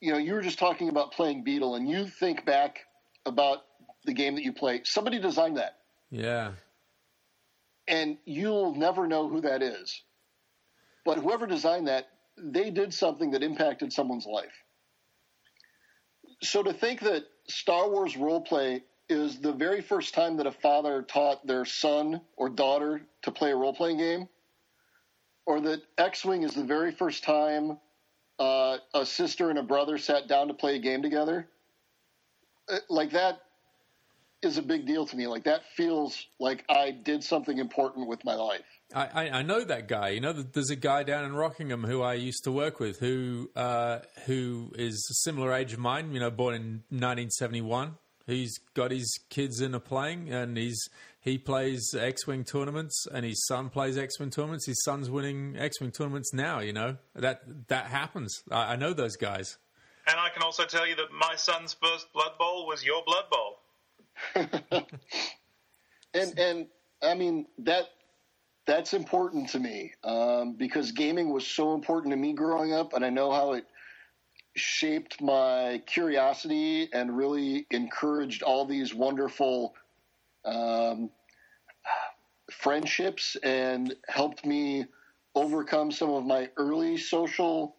you 0.00 0.12
know, 0.12 0.18
you 0.18 0.34
were 0.34 0.40
just 0.40 0.58
talking 0.58 0.88
about 0.88 1.12
playing 1.12 1.44
Beetle, 1.44 1.74
and 1.74 1.88
you 1.88 2.06
think 2.06 2.44
back 2.46 2.80
about 3.26 3.58
the 4.04 4.14
game 4.14 4.34
that 4.36 4.42
you 4.42 4.52
play. 4.52 4.80
Somebody 4.84 5.18
designed 5.18 5.58
that, 5.58 5.76
Yeah. 6.10 6.52
and 7.86 8.16
you'll 8.24 8.74
never 8.74 9.06
know 9.06 9.28
who 9.28 9.42
that 9.42 9.62
is. 9.62 10.02
But 11.04 11.18
whoever 11.18 11.46
designed 11.46 11.88
that, 11.88 12.08
they 12.38 12.70
did 12.70 12.94
something 12.94 13.32
that 13.32 13.42
impacted 13.42 13.92
someone's 13.92 14.26
life. 14.26 14.64
So 16.42 16.62
to 16.62 16.72
think 16.72 17.00
that 17.00 17.24
Star 17.48 17.90
Wars 17.90 18.14
roleplay 18.14 18.82
is 19.10 19.38
the 19.40 19.52
very 19.52 19.82
first 19.82 20.14
time 20.14 20.36
that 20.38 20.46
a 20.46 20.52
father 20.52 21.02
taught 21.02 21.46
their 21.46 21.64
son 21.64 22.20
or 22.36 22.48
daughter 22.48 23.02
to 23.22 23.30
play 23.30 23.50
a 23.50 23.56
role 23.56 23.74
playing 23.74 23.98
game, 23.98 24.28
or 25.46 25.60
that 25.60 25.82
X 25.98 26.24
Wing 26.24 26.42
is 26.42 26.54
the 26.54 26.64
very 26.64 26.92
first 26.92 27.24
time 27.24 27.78
uh, 28.38 28.78
a 28.94 29.04
sister 29.04 29.50
and 29.50 29.58
a 29.58 29.62
brother 29.62 29.98
sat 29.98 30.26
down 30.26 30.48
to 30.48 30.54
play 30.54 30.76
a 30.76 30.78
game 30.78 31.02
together, 31.02 31.46
uh, 32.72 32.78
like 32.88 33.10
that 33.10 33.40
is 34.42 34.56
a 34.56 34.62
big 34.62 34.86
deal 34.86 35.04
to 35.06 35.16
me. 35.16 35.26
Like 35.26 35.44
that 35.44 35.62
feels 35.76 36.26
like 36.38 36.64
I 36.68 36.90
did 36.90 37.22
something 37.22 37.58
important 37.58 38.08
with 38.08 38.24
my 38.24 38.34
life. 38.34 38.64
I, 38.94 39.30
I, 39.30 39.42
know 39.42 39.62
that 39.62 39.86
guy. 39.86 40.08
You 40.08 40.20
know, 40.20 40.32
there's 40.32 40.70
a 40.70 40.76
guy 40.76 41.04
down 41.04 41.24
in 41.24 41.32
Rockingham 41.32 41.84
who 41.84 42.02
I 42.02 42.14
used 42.14 42.42
to 42.44 42.50
work 42.50 42.80
with, 42.80 42.98
who 42.98 43.48
uh, 43.54 44.00
who 44.26 44.72
is 44.76 45.06
a 45.10 45.14
similar 45.14 45.52
age 45.52 45.72
of 45.72 45.78
mine. 45.78 46.12
You 46.12 46.18
know, 46.18 46.30
born 46.30 46.54
in 46.54 46.62
1971. 46.88 47.94
Who's 48.30 48.58
got 48.74 48.90
his 48.90 49.18
kids 49.28 49.60
in 49.60 49.74
a 49.74 49.80
playing, 49.80 50.32
and 50.32 50.56
he's 50.56 50.88
he 51.20 51.36
plays 51.36 51.94
X 51.94 52.26
Wing 52.26 52.44
tournaments, 52.44 53.06
and 53.12 53.24
his 53.24 53.46
son 53.46 53.68
plays 53.68 53.98
X 53.98 54.18
Wing 54.18 54.30
tournaments. 54.30 54.66
His 54.66 54.82
son's 54.84 55.10
winning 55.10 55.56
X 55.58 55.80
Wing 55.80 55.90
tournaments 55.90 56.32
now. 56.32 56.60
You 56.60 56.72
know 56.72 56.96
that 57.14 57.42
that 57.68 57.86
happens. 57.86 58.42
I, 58.50 58.72
I 58.72 58.76
know 58.76 58.92
those 58.92 59.16
guys. 59.16 59.58
And 60.06 60.18
I 60.18 60.30
can 60.30 60.42
also 60.42 60.64
tell 60.64 60.86
you 60.86 60.96
that 60.96 61.12
my 61.12 61.36
son's 61.36 61.74
first 61.74 62.12
Blood 62.12 62.38
Bowl 62.38 62.66
was 62.66 62.84
your 62.84 63.02
Blood 63.04 63.24
Bowl. 63.30 63.58
and 66.14 66.38
and 66.38 66.66
I 67.02 67.14
mean 67.14 67.46
that 67.58 67.90
that's 68.66 68.94
important 68.94 69.48
to 69.50 69.58
me 69.58 69.92
um, 70.04 70.54
because 70.54 70.92
gaming 70.92 71.32
was 71.32 71.46
so 71.46 71.74
important 71.74 72.12
to 72.12 72.16
me 72.16 72.32
growing 72.32 72.72
up, 72.72 72.92
and 72.94 73.04
I 73.04 73.10
know 73.10 73.30
how 73.30 73.52
it 73.52 73.66
shaped 74.56 75.20
my 75.20 75.82
curiosity 75.86 76.88
and 76.92 77.16
really 77.16 77.66
encouraged 77.70 78.42
all 78.42 78.66
these 78.66 78.94
wonderful 78.94 79.74
um, 80.44 81.10
friendships 82.50 83.36
and 83.42 83.94
helped 84.08 84.44
me 84.44 84.84
overcome 85.34 85.92
some 85.92 86.10
of 86.10 86.24
my 86.24 86.48
early 86.56 86.96
social 86.96 87.76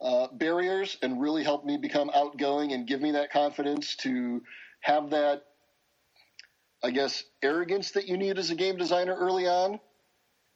uh, 0.00 0.28
barriers 0.32 0.96
and 1.02 1.20
really 1.20 1.44
helped 1.44 1.66
me 1.66 1.76
become 1.76 2.10
outgoing 2.14 2.72
and 2.72 2.86
give 2.86 3.02
me 3.02 3.12
that 3.12 3.30
confidence 3.30 3.96
to 3.96 4.42
have 4.80 5.10
that 5.10 5.42
I 6.82 6.90
guess, 6.90 7.24
arrogance 7.42 7.92
that 7.92 8.08
you 8.08 8.16
need 8.16 8.38
as 8.38 8.50
a 8.50 8.54
game 8.54 8.76
designer 8.76 9.14
early 9.14 9.46
on. 9.46 9.80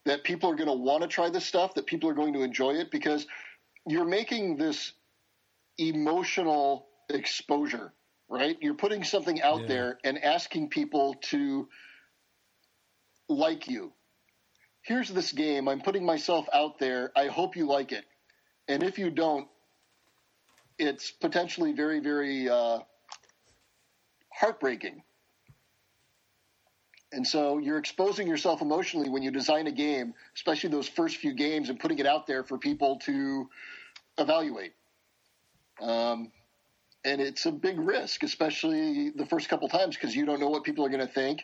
That 0.07 0.23
people 0.23 0.51
are 0.51 0.55
going 0.55 0.69
to 0.69 0.75
want 0.75 1.03
to 1.03 1.09
try 1.09 1.31
this 1.31 1.47
stuff, 1.47 1.75
that 1.75 1.87
people 1.87 2.11
are 2.11 2.15
going 2.15 2.35
to 2.35 2.43
enjoy 2.43 2.73
it 2.75 2.91
because 2.91 3.27
you're 3.87 4.05
making 4.05 4.57
this 4.57 4.93
emotional 5.79 6.87
exposure, 7.11 7.93
right? 8.29 8.57
You're 8.61 8.75
putting 8.75 9.05
something 9.05 9.43
out 9.43 9.63
yeah. 9.63 9.67
there 9.67 9.99
and 10.05 10.23
asking 10.23 10.71
people 10.71 11.15
to 11.31 11.69
like 13.29 13.69
you. 13.69 13.93
Here's 14.83 15.09
this 15.09 15.33
game. 15.33 15.69
I'm 15.69 15.81
putting 15.81 16.05
myself 16.05 16.47
out 16.53 16.79
there. 16.79 17.11
I 17.17 17.27
hope 17.27 17.57
you 17.57 17.67
like 17.67 17.93
it. 17.93 18.05
And 18.69 18.83
if 18.83 18.99
you 18.99 19.11
don't, 19.11 19.49
it's 20.79 21.11
potentially 21.11 21.73
very, 21.73 22.01
very 22.01 22.49
uh, 22.49 22.81
heartbreaking 24.33 25.03
and 27.15 27.27
so 27.27 27.59
you're 27.59 27.79
exposing 27.79 28.27
yourself 28.27 28.61
emotionally 28.61 29.09
when 29.09 29.23
you 29.23 29.31
design 29.31 29.67
a 29.67 29.73
game, 29.73 30.15
especially 30.35 30.71
those 30.71 30.89
first 30.89 31.17
few 31.17 31.33
games, 31.33 31.69
and 31.69 31.79
putting 31.79 31.99
it 31.99 32.07
out 32.07 32.27
there 32.27 32.43
for 32.43 32.59
people 32.59 32.99
to 33.01 33.49
evaluate. 34.19 34.73
Um, 35.81 36.33
and 37.05 37.21
it's 37.21 37.47
a 37.47 37.53
big 37.53 37.79
risk, 37.79 38.23
especially 38.23 39.11
the 39.11 39.27
first 39.27 39.49
couple 39.49 39.69
times, 39.69 39.97
because 39.97 40.17
you 40.17 40.27
don't 40.27 40.41
know 40.41 40.49
what 40.49 40.65
people 40.65 40.85
are 40.85 40.89
going 40.89 41.07
to 41.07 41.13
think. 41.13 41.43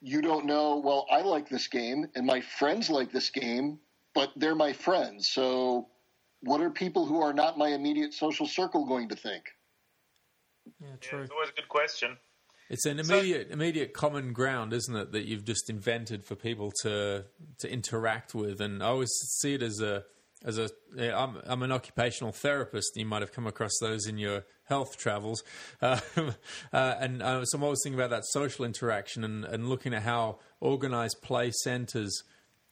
You 0.00 0.22
don't 0.22 0.46
know, 0.46 0.78
well, 0.78 1.06
I 1.10 1.20
like 1.20 1.48
this 1.48 1.68
game, 1.68 2.06
and 2.14 2.26
my 2.26 2.40
friends 2.40 2.88
like 2.88 3.12
this 3.12 3.30
game, 3.30 3.78
but 4.14 4.30
they're 4.36 4.54
my 4.54 4.72
friends. 4.72 5.28
So 5.28 5.88
what 6.40 6.60
are 6.60 6.70
people 6.70 7.06
who 7.06 7.20
are 7.20 7.32
not 7.32 7.58
my 7.58 7.68
immediate 7.68 8.14
social 8.14 8.46
circle 8.46 8.86
going 8.86 9.08
to 9.08 9.16
think? 9.16 9.44
Yeah, 10.80 10.88
true. 11.00 11.18
Yeah, 11.18 11.24
it's 11.24 11.32
always 11.32 11.50
a 11.50 11.52
good 11.52 11.68
question. 11.68 12.16
It's 12.70 12.86
an 12.86 12.98
immediate, 12.98 13.48
so, 13.48 13.52
immediate 13.52 13.92
common 13.92 14.32
ground, 14.32 14.72
isn't 14.72 14.96
it, 14.96 15.12
that 15.12 15.26
you've 15.26 15.44
just 15.44 15.68
invented 15.68 16.24
for 16.24 16.34
people 16.34 16.72
to 16.82 17.24
to 17.58 17.70
interact 17.70 18.34
with. 18.34 18.60
And 18.60 18.82
I 18.82 18.86
always 18.86 19.10
see 19.38 19.54
it 19.54 19.62
as 19.62 19.80
a 19.80 20.04
as 20.44 20.58
a 20.58 20.70
I'm, 20.98 21.40
I'm 21.44 21.62
an 21.62 21.72
occupational 21.72 22.32
therapist. 22.32 22.96
You 22.96 23.06
might 23.06 23.22
have 23.22 23.32
come 23.32 23.46
across 23.46 23.72
those 23.80 24.06
in 24.06 24.18
your 24.18 24.44
health 24.64 24.96
travels, 24.96 25.42
uh, 25.82 26.00
uh, 26.72 26.94
and 27.00 27.22
uh, 27.22 27.44
so 27.44 27.58
I'm 27.58 27.64
always 27.64 27.80
thinking 27.82 27.98
about 27.98 28.10
that 28.10 28.24
social 28.26 28.64
interaction 28.64 29.24
and, 29.24 29.44
and 29.44 29.68
looking 29.68 29.92
at 29.92 30.02
how 30.02 30.38
organised 30.62 31.22
play 31.22 31.50
centres. 31.50 32.22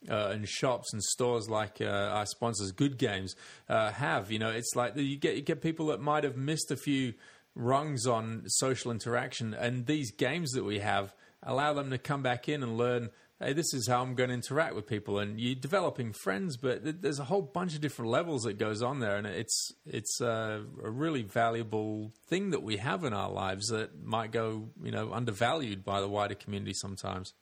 Uh, 0.09 0.31
and 0.33 0.49
shops 0.49 0.91
and 0.91 1.01
stores 1.01 1.49
like 1.49 1.77
uh, 1.79 1.85
our 1.85 2.25
sponsors, 2.25 2.73
Good 2.73 2.97
Games, 2.97 3.37
uh, 3.69 3.89
have. 3.89 4.33
You 4.33 4.39
know, 4.39 4.49
it's 4.49 4.75
like 4.75 4.97
you 4.97 5.15
get 5.15 5.37
you 5.37 5.41
get 5.41 5.61
people 5.61 5.85
that 5.85 6.01
might 6.01 6.25
have 6.25 6.35
missed 6.35 6.71
a 6.71 6.75
few 6.75 7.13
rungs 7.55 8.07
on 8.07 8.43
social 8.47 8.91
interaction. 8.91 9.53
And 9.53 9.85
these 9.85 10.11
games 10.11 10.51
that 10.51 10.63
we 10.63 10.79
have 10.79 11.15
allow 11.41 11.73
them 11.73 11.91
to 11.91 11.97
come 11.97 12.23
back 12.23 12.49
in 12.49 12.63
and 12.63 12.77
learn. 12.77 13.09
Hey, 13.39 13.53
this 13.53 13.73
is 13.73 13.87
how 13.87 14.01
I'm 14.01 14.15
going 14.15 14.29
to 14.29 14.35
interact 14.35 14.73
with 14.73 14.87
people, 14.87 15.19
and 15.19 15.39
you're 15.39 15.55
developing 15.55 16.13
friends. 16.13 16.55
But 16.55 17.01
there's 17.01 17.19
a 17.19 17.25
whole 17.25 17.41
bunch 17.41 17.75
of 17.75 17.81
different 17.81 18.09
levels 18.09 18.43
that 18.43 18.57
goes 18.57 18.81
on 18.81 18.99
there, 18.99 19.17
and 19.17 19.27
it's 19.27 19.73
it's 19.85 20.21
a, 20.21 20.63
a 20.81 20.89
really 20.89 21.23
valuable 21.23 22.13
thing 22.27 22.51
that 22.51 22.63
we 22.63 22.77
have 22.77 23.03
in 23.03 23.13
our 23.13 23.29
lives 23.29 23.67
that 23.67 24.01
might 24.01 24.31
go, 24.31 24.69
you 24.81 24.91
know, 24.91 25.11
undervalued 25.11 25.83
by 25.83 25.99
the 25.99 26.07
wider 26.07 26.35
community 26.35 26.73
sometimes. 26.73 27.33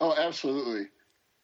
Oh, 0.00 0.14
absolutely. 0.14 0.88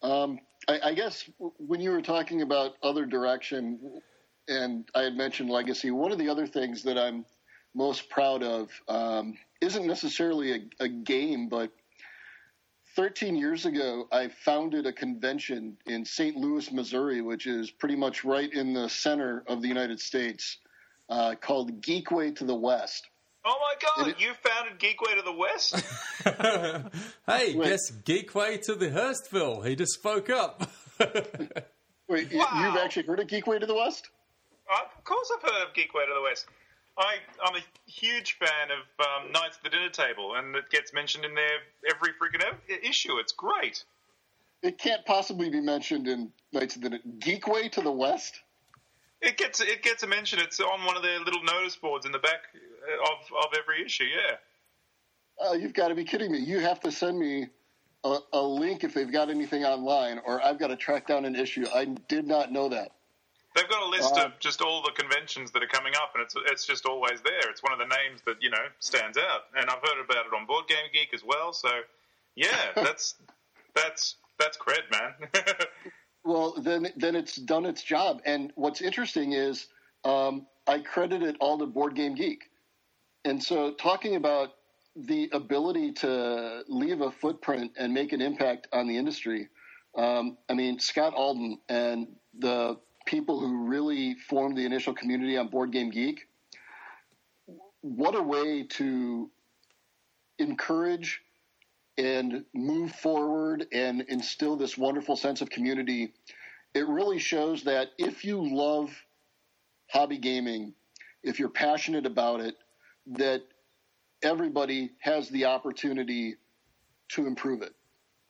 Um, 0.03 0.41
I, 0.69 0.81
I, 0.85 0.95
guess 0.95 1.29
when 1.59 1.81
you 1.81 1.91
were 1.91 2.03
talking 2.03 2.43
about 2.43 2.73
other 2.83 3.07
direction, 3.07 4.03
and 4.49 4.89
I 4.95 5.03
had 5.03 5.17
mentioned 5.17 5.51
legacy. 5.51 5.91
One 5.91 6.13
of 6.13 6.19
the 6.19 6.29
other 6.29 6.47
things 6.47 6.83
that 6.85 6.99
I'm 6.99 7.25
most 7.75 8.09
proud 8.11 8.43
of 8.43 8.71
um, 8.89 9.39
isn't 9.61 9.87
necessarily 9.87 10.53
a, 10.53 10.85
a, 10.85 10.89
game, 10.89 11.49
but 11.49 11.71
13 12.97 13.37
years 13.37 13.65
ago, 13.65 14.07
I 14.13 14.29
founded 14.29 14.87
a 14.87 14.93
convention 14.93 15.79
in 15.87 16.05
St. 16.05 16.37
Louis, 16.37 16.71
Missouri, 16.71 17.23
which 17.23 17.47
is 17.47 17.71
pretty 17.71 17.97
much 17.97 18.25
right 18.25 18.53
in 18.53 18.75
the 18.75 18.89
center 18.89 19.43
of 19.47 19.63
the 19.63 19.69
United 19.69 20.01
States, 20.01 20.59
uh, 21.09 21.35
called 21.41 21.81
Geekway 21.81 22.37
to 22.37 22.45
the 22.45 22.55
West. 22.55 23.07
Oh 23.45 23.59
my 23.61 24.05
God! 24.05 24.09
It, 24.09 24.21
you 24.21 24.33
founded 24.35 24.79
Geekway 24.79 25.17
to 25.17 25.23
the 25.23 25.33
West. 25.33 25.75
hey, 27.27 27.57
Wait. 27.57 27.69
guess 27.69 27.91
Geekway 27.91 28.63
to 28.67 28.77
the 28.77 28.87
Hurstville. 28.87 29.67
He 29.67 29.75
just 29.75 29.95
spoke 29.95 30.31
up. 30.31 30.71
Wait, 32.09 32.33
wow. 32.33 32.47
you've 32.55 32.77
actually 32.77 33.05
heard 33.05 33.19
of 33.19 33.27
Geekway 33.27 33.59
to 33.59 33.67
the 33.67 33.75
West? 33.75 34.11
Of 34.75 35.05
course, 35.05 35.31
I've 35.35 35.43
heard 35.43 35.63
of 35.69 35.75
Geekway 35.75 36.07
to 36.07 36.15
the 36.15 36.23
West. 36.23 36.47
I, 36.99 37.17
I'm 37.45 37.57
a 37.57 37.91
huge 37.91 38.39
fan 38.39 38.69
of 38.71 39.07
um, 39.07 39.33
Knights 39.33 39.57
of 39.57 39.63
the 39.63 39.71
Dinner 39.71 39.89
Table, 39.89 40.35
and 40.35 40.55
it 40.55 40.69
gets 40.71 40.93
mentioned 40.93 41.25
in 41.25 41.35
there 41.35 41.59
every 41.89 42.11
freaking 42.11 42.45
issue. 42.83 43.17
It's 43.19 43.33
great. 43.33 43.85
It 44.63 44.79
can't 44.79 45.05
possibly 45.07 45.51
be 45.51 45.61
mentioned 45.61 46.07
in 46.07 46.31
Knights 46.53 46.77
of 46.77 46.83
the 46.83 47.01
Geekway 47.19 47.73
to 47.73 47.81
the 47.81 47.91
West. 47.91 48.41
It 49.21 49.37
gets 49.37 49.61
it 49.61 49.83
gets 49.83 50.03
a 50.03 50.07
mention. 50.07 50.41
It's 50.41 50.61
on 50.61 50.85
one 50.85 50.97
of 50.97 51.03
their 51.03 51.21
little 51.21 51.43
notice 51.45 51.77
boards 51.77 52.07
in 52.07 52.13
the 52.13 52.19
back 52.19 52.41
of 52.55 53.37
of 53.37 53.53
every 53.59 53.85
issue. 53.85 54.05
Yeah. 54.05 54.37
Oh, 55.41 55.55
you've 55.55 55.75
got 55.75 55.89
to 55.89 55.95
be 55.95 56.05
kidding 56.05 56.31
me! 56.31 56.39
You 56.39 56.59
have 56.61 56.81
to 56.81 56.93
send 56.93 57.19
me 57.19 57.47
a, 58.05 58.19
a 58.33 58.43
link 58.43 58.85
if 58.85 58.95
they've 58.95 59.11
got 59.11 59.31
anything 59.31 59.65
online, 59.65 60.21
or 60.25 60.45
I've 60.45 60.59
got 60.59 60.69
to 60.69 60.77
track 60.77 61.07
down 61.07 61.25
an 61.25 61.37
issue. 61.37 61.67
I 61.75 61.85
did 61.85 62.27
not 62.27 62.53
know 62.53 62.69
that. 62.69 62.93
They've 63.55 63.69
got 63.69 63.83
a 63.83 63.89
list 63.89 64.15
uh, 64.17 64.27
of 64.27 64.39
just 64.39 64.63
all 64.63 64.83
the 64.83 64.93
conventions 64.93 65.51
that 65.53 65.63
are 65.63 65.69
coming 65.69 65.93
up, 66.01 66.13
and 66.15 66.23
it's 66.23 66.35
it's 66.51 66.67
just 66.67 66.87
always 66.87 67.21
there. 67.23 67.51
It's 67.51 67.63
one 67.63 67.73
of 67.73 67.79
the 67.79 67.95
names 67.95 68.23
that 68.27 68.43
you 68.43 68.51
know 68.51 68.65
stands 68.81 69.19
out, 69.19 69.43
and 69.57 69.69
I've 69.69 69.81
heard 69.83 70.03
about 70.03 70.27
it 70.27 70.35
on 70.35 70.47
Board 70.47 70.67
Game 70.69 70.89
Geek 70.93 71.13
as 71.13 71.23
well. 71.25 71.53
So, 71.53 71.69
yeah, 72.35 72.49
that's 72.77 73.17
that's 73.75 74.17
that's 74.39 74.57
cred, 74.57 74.91
man. 74.91 75.15
well, 76.25 76.55
then 76.59 76.89
then 76.97 77.15
it's 77.15 77.37
done 77.37 77.67
its 77.67 77.83
job. 77.83 78.23
And 78.25 78.53
what's 78.55 78.81
interesting 78.81 79.33
is 79.33 79.67
um, 80.05 80.47
I 80.67 80.79
credit 80.79 81.23
it 81.23 81.37
all 81.41 81.59
to 81.59 81.67
Board 81.67 81.95
Game 81.95 82.15
Geek, 82.15 82.45
and 83.25 83.43
so 83.43 83.73
talking 83.73 84.17
about 84.17 84.55
the 84.97 85.29
ability 85.33 85.93
to 85.93 86.63
leave 86.69 87.01
a 87.01 87.11
footprint 87.11 87.73
and 87.79 87.93
make 87.93 88.13
an 88.13 88.21
impact 88.21 88.69
on 88.73 88.87
the 88.87 88.97
industry. 88.97 89.49
Um, 89.97 90.39
I 90.49 90.55
mean, 90.55 90.79
Scott 90.79 91.15
Alden 91.15 91.59
and 91.69 92.09
the 92.39 92.79
people 93.13 93.39
who 93.39 93.67
really 93.67 94.15
formed 94.15 94.57
the 94.57 94.65
initial 94.65 94.95
community 94.95 95.37
on 95.37 95.47
Board 95.49 95.71
Game 95.71 95.91
Geek. 95.91 96.27
What 97.83 98.15
a 98.15 98.23
way 98.23 98.63
to 98.63 99.31
encourage 100.39 101.21
and 101.99 102.43
move 102.55 102.91
forward 102.93 103.67
and 103.71 104.01
instill 104.09 104.57
this 104.57 104.79
wonderful 104.79 105.15
sense 105.15 105.43
of 105.43 105.51
community. 105.51 106.15
It 106.73 106.89
really 106.89 107.19
shows 107.19 107.65
that 107.65 107.89
if 107.99 108.25
you 108.25 108.43
love 108.43 108.91
hobby 109.91 110.17
gaming, 110.17 110.73
if 111.23 111.39
you're 111.39 111.51
passionate 111.51 112.07
about 112.07 112.41
it, 112.41 112.55
that 113.09 113.43
everybody 114.23 114.91
has 115.01 115.29
the 115.29 115.45
opportunity 115.45 116.37
to 117.11 117.27
improve 117.27 117.61
it. 117.61 117.75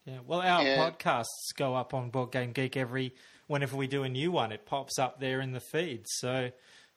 Yeah, 0.07 0.19
well, 0.27 0.41
our 0.41 0.67
and, 0.67 0.81
podcasts 0.99 1.55
go 1.57 1.77
up 1.77 1.95
on 1.95 2.11
Board 2.11 2.33
Game 2.33 2.51
Geek 2.51 2.77
every 2.77 3.15
whenever 3.53 3.77
we 3.77 3.87
do 3.87 4.03
a 4.03 4.09
new 4.09 4.33
one, 4.33 4.51
it 4.51 4.65
pops 4.65 4.99
up 4.99 5.21
there 5.21 5.41
in 5.43 5.53
the 5.53 5.61
feed. 5.61 6.07
So, 6.09 6.51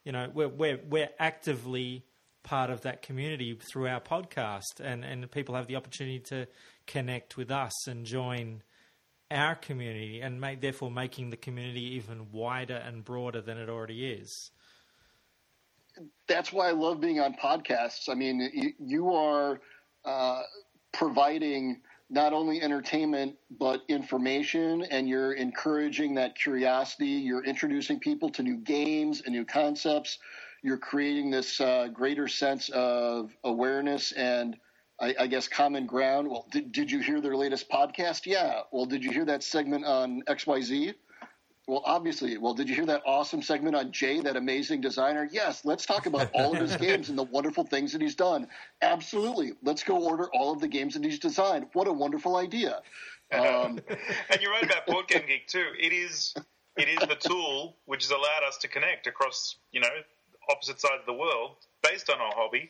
you 0.06 0.12
know, 0.14 0.32
we're 0.34 0.48
we're 0.48 0.80
we're 0.88 1.10
actively 1.20 2.06
part 2.44 2.70
of 2.70 2.82
that 2.82 3.02
community 3.02 3.60
through 3.72 3.88
our 3.88 4.00
podcast, 4.00 4.80
and 4.80 5.04
and 5.04 5.30
people 5.30 5.56
have 5.56 5.68
the 5.68 5.76
opportunity 5.76 6.20
to 6.20 6.48
connect 6.88 7.36
with 7.36 7.52
us 7.52 7.88
and 7.88 8.06
join 8.06 8.64
our 9.30 9.56
community, 9.56 10.22
and 10.22 10.40
make 10.40 10.62
therefore 10.62 10.90
making 10.90 11.30
the 11.30 11.38
community 11.38 11.96
even 11.96 12.32
wider 12.32 12.76
and 12.76 13.04
broader 13.04 13.42
than 13.42 13.58
it 13.58 13.70
already 13.70 14.06
is. 14.06 14.52
that's 16.28 16.52
why 16.54 16.70
I 16.70 16.72
love 16.72 17.02
being 17.02 17.20
on 17.20 17.34
podcasts. 17.34 18.10
I 18.10 18.14
mean, 18.16 18.50
you, 18.54 18.72
you 18.80 19.12
are 19.12 19.60
uh, 20.06 20.42
providing 20.94 21.82
not 22.10 22.34
only 22.34 22.62
entertainment 22.62 23.36
but 23.60 23.84
information, 23.90 24.84
and 24.84 25.10
you're 25.10 25.34
encouraging 25.34 26.16
that 26.16 26.36
curiosity. 26.36 27.08
You're 27.08 27.46
introducing 27.46 28.00
people 28.00 28.30
to 28.32 28.44
new 28.44 28.58
games 28.58 29.22
and 29.26 29.36
new 29.36 29.46
concepts. 29.46 30.20
You're 30.64 30.78
creating 30.80 31.32
this 31.32 31.62
uh, 31.62 31.90
greater 31.94 32.28
sense 32.28 32.70
of 32.70 33.32
awareness 33.44 34.12
and. 34.14 34.58
I, 35.02 35.16
I 35.22 35.28
guess 35.28 35.48
common 35.48 35.88
ground. 35.88 36.30
Well, 36.30 36.48
did, 36.52 36.72
did 36.72 36.92
you 36.92 37.00
hear 37.00 37.22
their 37.22 37.36
latest 37.36 37.70
podcast? 37.70 38.26
Yeah. 38.26 38.62
Well, 38.72 38.86
did 38.86 39.04
you 39.04 39.12
hear 39.12 39.26
that 39.26 39.44
segment 39.44 39.86
on 39.86 40.24
XYZ? 40.28 40.96
Well, 41.68 41.82
obviously. 41.86 42.38
Well, 42.38 42.54
did 42.54 42.70
you 42.70 42.76
hear 42.76 42.86
that 42.86 43.02
awesome 43.06 43.42
segment 43.42 43.76
on 43.76 43.92
Jay, 43.92 44.20
that 44.22 44.36
amazing 44.36 44.82
designer? 44.82 45.28
Yes. 45.32 45.66
Let's 45.66 45.86
talk 45.86 46.06
about 46.06 46.30
all 46.34 46.54
of 46.54 46.60
his 46.60 46.76
games 46.78 47.10
and 47.10 47.18
the 47.18 47.24
wonderful 47.24 47.64
things 47.64 47.92
that 47.94 48.02
he's 48.02 48.16
done. 48.16 48.48
Absolutely. 48.82 49.54
Let's 49.64 49.84
go 49.84 49.98
order 49.98 50.30
all 50.34 50.54
of 50.54 50.62
the 50.62 50.68
games 50.68 50.94
that 50.94 51.04
he's 51.04 51.20
designed. 51.20 51.68
What 51.74 51.88
a 51.88 51.94
wonderful 51.94 52.36
idea. 52.36 52.82
Um, 53.32 53.80
and 54.30 54.42
you're 54.42 54.52
right 54.52 54.64
about 54.64 54.86
Board 54.86 55.08
Game 55.08 55.24
Geek 55.28 55.48
too. 55.48 55.66
It 55.80 55.92
is 55.92 56.36
it 56.78 56.90
is 56.90 57.00
the 57.08 57.16
tool 57.16 57.78
which 57.86 58.04
has 58.04 58.12
allowed 58.12 58.44
us 58.48 58.58
to 58.58 58.68
connect 58.68 59.08
across 59.08 59.56
you 59.72 59.80
know 59.82 59.88
opposite 60.50 60.80
sides 60.80 61.00
of 61.00 61.06
the 61.06 61.14
world 61.14 61.56
based 61.82 62.10
on 62.10 62.20
our 62.20 62.32
hobby 62.36 62.70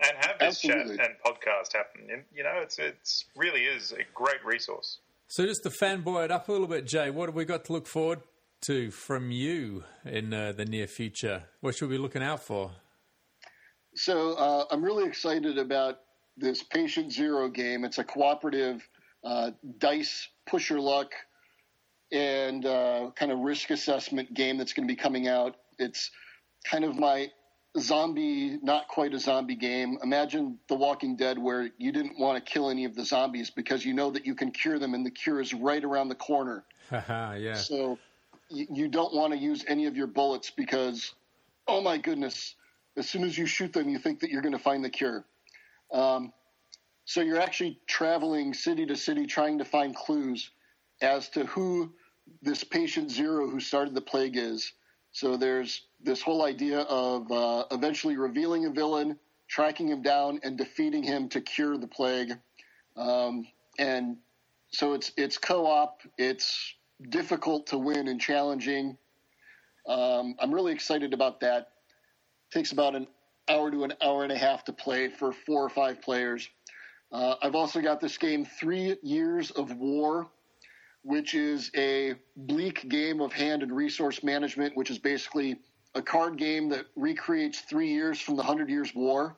and 0.00 0.16
have 0.16 0.38
this 0.38 0.64
Absolutely. 0.64 0.96
chat 0.96 1.06
and 1.06 1.14
podcast 1.24 1.72
happen. 1.72 2.08
And, 2.10 2.24
you 2.34 2.42
know, 2.42 2.54
it's 2.56 2.78
it's 2.78 3.26
really 3.36 3.64
is 3.64 3.92
a 3.92 4.02
great 4.14 4.44
resource. 4.44 4.98
So 5.34 5.44
just 5.44 5.64
to 5.64 5.68
fanboy 5.68 6.26
it 6.26 6.30
up 6.30 6.48
a 6.48 6.52
little 6.52 6.68
bit, 6.68 6.86
Jay, 6.86 7.10
what 7.10 7.28
have 7.28 7.34
we 7.34 7.44
got 7.44 7.64
to 7.64 7.72
look 7.72 7.88
forward 7.88 8.20
to 8.66 8.92
from 8.92 9.32
you 9.32 9.82
in 10.04 10.32
uh, 10.32 10.52
the 10.52 10.64
near 10.64 10.86
future? 10.86 11.42
What 11.60 11.74
should 11.74 11.88
we 11.88 11.96
be 11.96 12.00
looking 12.00 12.22
out 12.22 12.40
for? 12.40 12.70
So 13.96 14.34
uh, 14.34 14.66
I'm 14.70 14.80
really 14.84 15.04
excited 15.08 15.58
about 15.58 16.02
this 16.36 16.62
Patient 16.62 17.12
Zero 17.12 17.48
game. 17.48 17.84
It's 17.84 17.98
a 17.98 18.04
cooperative 18.04 18.88
uh, 19.24 19.50
dice 19.78 20.28
pusher 20.46 20.78
luck 20.78 21.10
and 22.12 22.64
uh, 22.64 23.10
kind 23.16 23.32
of 23.32 23.40
risk 23.40 23.70
assessment 23.70 24.34
game 24.34 24.56
that's 24.56 24.72
going 24.72 24.86
to 24.86 24.92
be 24.92 24.96
coming 24.96 25.26
out. 25.26 25.56
It's 25.80 26.12
kind 26.64 26.84
of 26.84 26.94
my 26.94 27.26
zombie, 27.78 28.58
not 28.62 28.88
quite 28.88 29.14
a 29.14 29.18
zombie 29.18 29.56
game. 29.56 29.98
Imagine 30.02 30.58
The 30.68 30.76
Walking 30.76 31.16
Dead, 31.16 31.38
where 31.38 31.70
you 31.78 31.92
didn't 31.92 32.18
want 32.18 32.44
to 32.44 32.52
kill 32.52 32.70
any 32.70 32.84
of 32.84 32.94
the 32.94 33.04
zombies 33.04 33.50
because 33.50 33.84
you 33.84 33.94
know 33.94 34.10
that 34.10 34.26
you 34.26 34.34
can 34.34 34.50
cure 34.50 34.78
them, 34.78 34.94
and 34.94 35.04
the 35.04 35.10
cure 35.10 35.40
is 35.40 35.52
right 35.52 35.82
around 35.82 36.08
the 36.08 36.14
corner. 36.14 36.64
Yeah. 36.90 37.54
So 37.54 37.98
you, 38.48 38.66
you 38.70 38.88
don't 38.88 39.14
want 39.14 39.32
to 39.32 39.38
use 39.38 39.64
any 39.66 39.86
of 39.86 39.96
your 39.96 40.06
bullets 40.06 40.50
because, 40.50 41.14
oh 41.66 41.80
my 41.80 41.98
goodness, 41.98 42.54
as 42.96 43.08
soon 43.08 43.24
as 43.24 43.36
you 43.36 43.46
shoot 43.46 43.72
them, 43.72 43.88
you 43.88 43.98
think 43.98 44.20
that 44.20 44.30
you're 44.30 44.42
going 44.42 44.52
to 44.52 44.58
find 44.62 44.84
the 44.84 44.90
cure. 44.90 45.24
Um, 45.92 46.32
so 47.06 47.20
you're 47.20 47.40
actually 47.40 47.78
traveling 47.86 48.54
city 48.54 48.86
to 48.86 48.96
city 48.96 49.26
trying 49.26 49.58
to 49.58 49.64
find 49.64 49.94
clues 49.94 50.50
as 51.02 51.28
to 51.30 51.44
who 51.46 51.92
this 52.40 52.64
patient 52.64 53.10
zero 53.10 53.50
who 53.50 53.60
started 53.60 53.94
the 53.94 54.00
plague 54.00 54.36
is. 54.36 54.72
So 55.14 55.36
there's 55.36 55.82
this 56.02 56.20
whole 56.20 56.44
idea 56.44 56.80
of 56.80 57.30
uh, 57.30 57.64
eventually 57.70 58.16
revealing 58.16 58.66
a 58.66 58.70
villain, 58.70 59.16
tracking 59.48 59.88
him 59.88 60.02
down, 60.02 60.40
and 60.42 60.58
defeating 60.58 61.04
him 61.04 61.28
to 61.28 61.40
cure 61.40 61.78
the 61.78 61.86
plague. 61.86 62.32
Um, 62.96 63.46
and 63.78 64.16
so 64.72 64.92
it's 64.92 65.12
it's 65.16 65.38
co-op. 65.38 66.00
It's 66.18 66.74
difficult 67.10 67.68
to 67.68 67.78
win 67.78 68.08
and 68.08 68.20
challenging. 68.20 68.98
Um, 69.88 70.34
I'm 70.40 70.52
really 70.52 70.72
excited 70.72 71.14
about 71.14 71.40
that. 71.40 71.68
takes 72.50 72.72
about 72.72 72.96
an 72.96 73.06
hour 73.48 73.70
to 73.70 73.84
an 73.84 73.92
hour 74.02 74.24
and 74.24 74.32
a 74.32 74.38
half 74.38 74.64
to 74.64 74.72
play 74.72 75.08
for 75.08 75.32
four 75.32 75.62
or 75.62 75.68
five 75.68 76.02
players. 76.02 76.48
Uh, 77.12 77.36
I've 77.40 77.54
also 77.54 77.80
got 77.80 78.00
this 78.00 78.18
game, 78.18 78.44
Three 78.44 78.96
Years 79.02 79.52
of 79.52 79.76
War, 79.76 80.26
which 81.04 81.34
is 81.34 81.70
a 81.76 82.14
bleak 82.34 82.88
game 82.88 83.20
of 83.20 83.32
hand 83.32 83.62
and 83.62 83.70
resource 83.70 84.22
management, 84.22 84.74
which 84.74 84.90
is 84.90 84.98
basically 84.98 85.56
a 85.94 86.00
card 86.00 86.38
game 86.38 86.70
that 86.70 86.86
recreates 86.96 87.60
three 87.60 87.88
years 87.88 88.18
from 88.18 88.36
the 88.36 88.42
Hundred 88.42 88.70
Years' 88.70 88.94
War. 88.94 89.36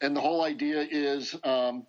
And 0.00 0.14
the 0.14 0.20
whole 0.20 0.42
idea 0.42 0.84
is 0.90 1.36
um, 1.44 1.86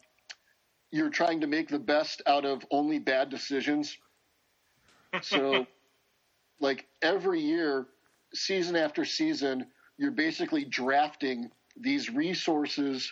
you're 0.91 1.09
trying 1.09 1.41
to 1.41 1.47
make 1.47 1.69
the 1.69 1.79
best 1.79 2.21
out 2.27 2.45
of 2.45 2.63
only 2.69 2.99
bad 2.99 3.29
decisions. 3.29 3.97
So, 5.21 5.65
like 6.61 6.85
every 7.01 7.41
year, 7.41 7.87
season 8.35 8.75
after 8.75 9.03
season, 9.03 9.65
you're 9.97 10.11
basically 10.11 10.65
drafting 10.65 11.49
these 11.75 12.11
resources 12.11 13.11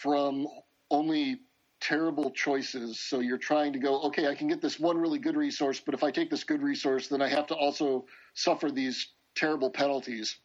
from 0.00 0.46
only 0.92 1.40
terrible 1.88 2.30
choices. 2.30 3.00
So 3.00 3.20
you're 3.20 3.38
trying 3.38 3.72
to 3.72 3.78
go, 3.78 4.02
okay, 4.02 4.28
I 4.28 4.34
can 4.34 4.46
get 4.46 4.60
this 4.60 4.78
one 4.78 4.98
really 4.98 5.18
good 5.18 5.36
resource, 5.36 5.80
but 5.80 5.94
if 5.94 6.04
I 6.04 6.10
take 6.10 6.28
this 6.28 6.44
good 6.44 6.62
resource, 6.62 7.08
then 7.08 7.22
I 7.22 7.28
have 7.28 7.46
to 7.46 7.54
also 7.54 8.04
suffer 8.34 8.70
these 8.70 9.14
terrible 9.34 9.70
penalties. 9.70 10.36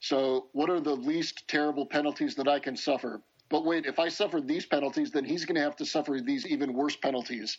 So 0.00 0.46
what 0.52 0.70
are 0.70 0.80
the 0.80 0.94
least 0.94 1.46
terrible 1.46 1.84
penalties 1.84 2.34
that 2.36 2.48
I 2.48 2.58
can 2.58 2.74
suffer? 2.74 3.20
But 3.50 3.66
wait, 3.66 3.84
if 3.84 3.98
I 3.98 4.08
suffer 4.08 4.40
these 4.40 4.64
penalties, 4.64 5.10
then 5.10 5.26
he's 5.26 5.44
going 5.44 5.56
to 5.56 5.60
have 5.60 5.76
to 5.76 5.84
suffer 5.84 6.18
these 6.24 6.46
even 6.46 6.72
worse 6.72 6.96
penalties. 6.96 7.58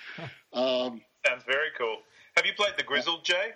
um, 0.52 1.00
Sounds 1.24 1.44
very 1.46 1.70
cool. 1.78 1.98
Have 2.36 2.44
you 2.44 2.54
played 2.54 2.72
the 2.76 2.82
Grizzled, 2.82 3.24
Jay? 3.24 3.52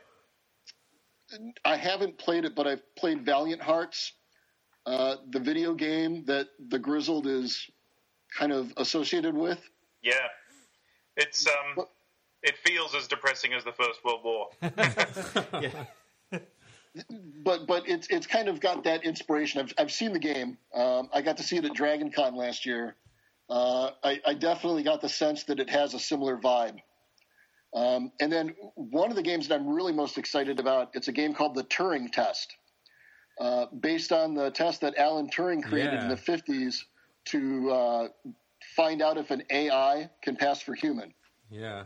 I 1.65 1.77
haven't 1.77 2.19
played 2.19 2.45
it, 2.45 2.55
but 2.55 2.69
I've 2.69 2.83
played 2.95 3.25
Valiant 3.27 3.63
Hearts, 3.63 4.13
uh, 4.87 5.17
the 5.31 5.41
video 5.41 5.75
game 5.75 6.25
that 6.27 6.49
the 6.69 6.79
Grizzled 6.79 7.27
is 7.27 7.69
kind 8.39 8.53
of 8.53 8.73
associated 8.77 9.35
with. 9.35 9.59
Yeah, 10.03 10.15
it's 11.17 11.47
um, 11.47 11.85
it 12.43 12.57
feels 12.59 12.95
as 12.95 13.07
depressing 13.09 13.53
as 13.53 13.65
the 13.65 13.73
First 13.73 14.05
World 14.05 14.21
War. 14.25 14.49
But 17.43 17.67
but 17.67 17.89
it's 17.89 18.07
it's 18.11 18.27
kind 18.27 18.49
of 18.49 18.61
got 18.61 18.85
that 18.85 19.05
inspiration. 19.05 19.61
I've 19.63 19.73
I've 19.79 19.91
seen 19.91 20.13
the 20.13 20.19
game. 20.19 20.59
Um, 20.75 21.09
I 21.15 21.23
got 21.23 21.39
to 21.39 21.43
see 21.43 21.57
it 21.57 21.65
at 21.65 21.73
Dragon 21.73 22.13
Con 22.13 22.37
last 22.37 22.67
year. 22.67 22.97
Uh, 23.49 23.93
I, 24.05 24.21
I 24.27 24.35
definitely 24.35 24.83
got 24.83 25.01
the 25.01 25.09
sense 25.09 25.45
that 25.45 25.59
it 25.59 25.71
has 25.71 25.95
a 25.95 25.99
similar 25.99 26.37
vibe. 26.37 26.77
Um, 27.75 28.13
and 28.21 28.31
then 28.31 28.55
one 28.75 29.09
of 29.09 29.17
the 29.17 29.23
games 29.23 29.49
that 29.49 29.55
I'm 29.59 29.69
really 29.69 29.95
most 29.95 30.19
excited 30.19 30.61
about, 30.61 30.91
it's 30.93 31.09
a 31.09 31.13
game 31.13 31.33
called 31.33 31.55
the 31.55 31.65
Turing 31.65 32.13
Test, 32.13 32.55
uh, 33.41 33.67
based 33.81 34.13
on 34.13 34.35
the 34.35 34.51
test 34.51 34.83
that 34.83 34.97
Alan 34.99 35.31
Turing 35.31 35.63
created 35.63 35.95
Yeah. 35.95 36.03
in 36.03 36.09
the 36.11 36.17
50s 36.17 36.85
to 37.27 37.71
uh, 37.71 38.09
find 38.77 39.03
out 39.03 39.17
if 39.17 39.31
an 39.31 39.43
AI 39.51 40.11
can 40.23 40.37
pass 40.37 40.61
for 40.61 40.75
human. 40.75 41.13
Yeah. 41.51 41.85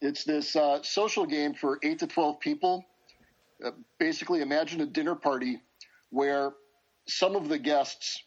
It's 0.00 0.24
this 0.24 0.54
uh, 0.54 0.82
social 0.82 1.26
game 1.26 1.54
for 1.54 1.78
8 1.82 1.98
to 2.00 2.06
12 2.06 2.40
people. 2.40 2.84
Uh, 3.64 3.70
basically, 3.98 4.42
imagine 4.42 4.80
a 4.80 4.86
dinner 4.86 5.14
party 5.14 5.60
where 6.10 6.52
some 7.08 7.36
of 7.36 7.48
the 7.48 7.58
guests 7.58 8.22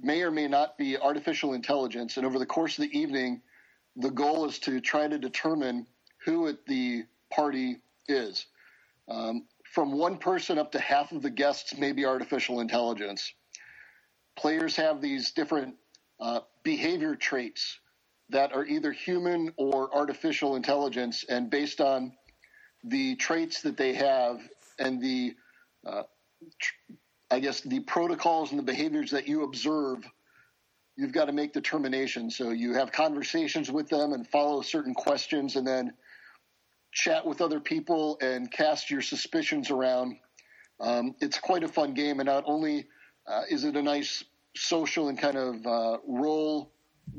may 0.00 0.22
or 0.22 0.30
may 0.30 0.48
not 0.48 0.78
be 0.78 0.96
artificial 0.96 1.54
intelligence, 1.54 2.16
and 2.16 2.26
over 2.26 2.38
the 2.38 2.46
course 2.46 2.78
of 2.78 2.82
the 2.82 2.98
evening, 2.98 3.42
the 3.96 4.10
goal 4.10 4.46
is 4.46 4.58
to 4.60 4.80
try 4.80 5.06
to 5.06 5.18
determine 5.18 5.86
who 6.24 6.48
at 6.48 6.64
the 6.66 7.04
party 7.30 7.76
is. 8.08 8.46
Um, 9.08 9.46
from 9.72 9.92
one 9.92 10.18
person 10.18 10.58
up 10.58 10.72
to 10.72 10.80
half 10.80 11.12
of 11.12 11.22
the 11.22 11.30
guests 11.30 11.76
may 11.76 11.92
be 11.92 12.04
artificial 12.04 12.60
intelligence. 12.60 13.32
Players 14.40 14.74
have 14.76 15.02
these 15.02 15.32
different 15.32 15.74
uh, 16.18 16.40
behavior 16.62 17.14
traits 17.14 17.78
that 18.30 18.54
are 18.54 18.64
either 18.64 18.90
human 18.90 19.52
or 19.58 19.94
artificial 19.94 20.56
intelligence, 20.56 21.24
and 21.28 21.50
based 21.50 21.78
on 21.82 22.12
the 22.84 23.16
traits 23.16 23.60
that 23.60 23.76
they 23.76 23.92
have 23.92 24.40
and 24.78 25.02
the, 25.02 25.34
uh, 25.86 26.04
tr- 26.58 26.94
I 27.30 27.40
guess, 27.40 27.60
the 27.60 27.80
protocols 27.80 28.50
and 28.50 28.58
the 28.58 28.64
behaviors 28.64 29.10
that 29.10 29.28
you 29.28 29.44
observe, 29.44 29.98
you've 30.96 31.12
got 31.12 31.26
to 31.26 31.32
make 31.32 31.52
determinations. 31.52 32.34
So 32.34 32.48
you 32.48 32.72
have 32.72 32.92
conversations 32.92 33.70
with 33.70 33.90
them 33.90 34.14
and 34.14 34.26
follow 34.26 34.62
certain 34.62 34.94
questions, 34.94 35.56
and 35.56 35.66
then 35.66 35.92
chat 36.92 37.26
with 37.26 37.42
other 37.42 37.60
people 37.60 38.16
and 38.22 38.50
cast 38.50 38.90
your 38.90 39.02
suspicions 39.02 39.70
around. 39.70 40.16
Um, 40.80 41.14
it's 41.20 41.38
quite 41.38 41.62
a 41.62 41.68
fun 41.68 41.92
game, 41.92 42.20
and 42.20 42.26
not 42.26 42.44
only 42.46 42.86
uh, 43.26 43.42
is 43.50 43.64
it 43.64 43.76
a 43.76 43.82
nice 43.82 44.24
social 44.56 45.08
and 45.08 45.18
kind 45.18 45.36
of 45.36 45.66
uh, 45.66 45.98
role 46.06 46.72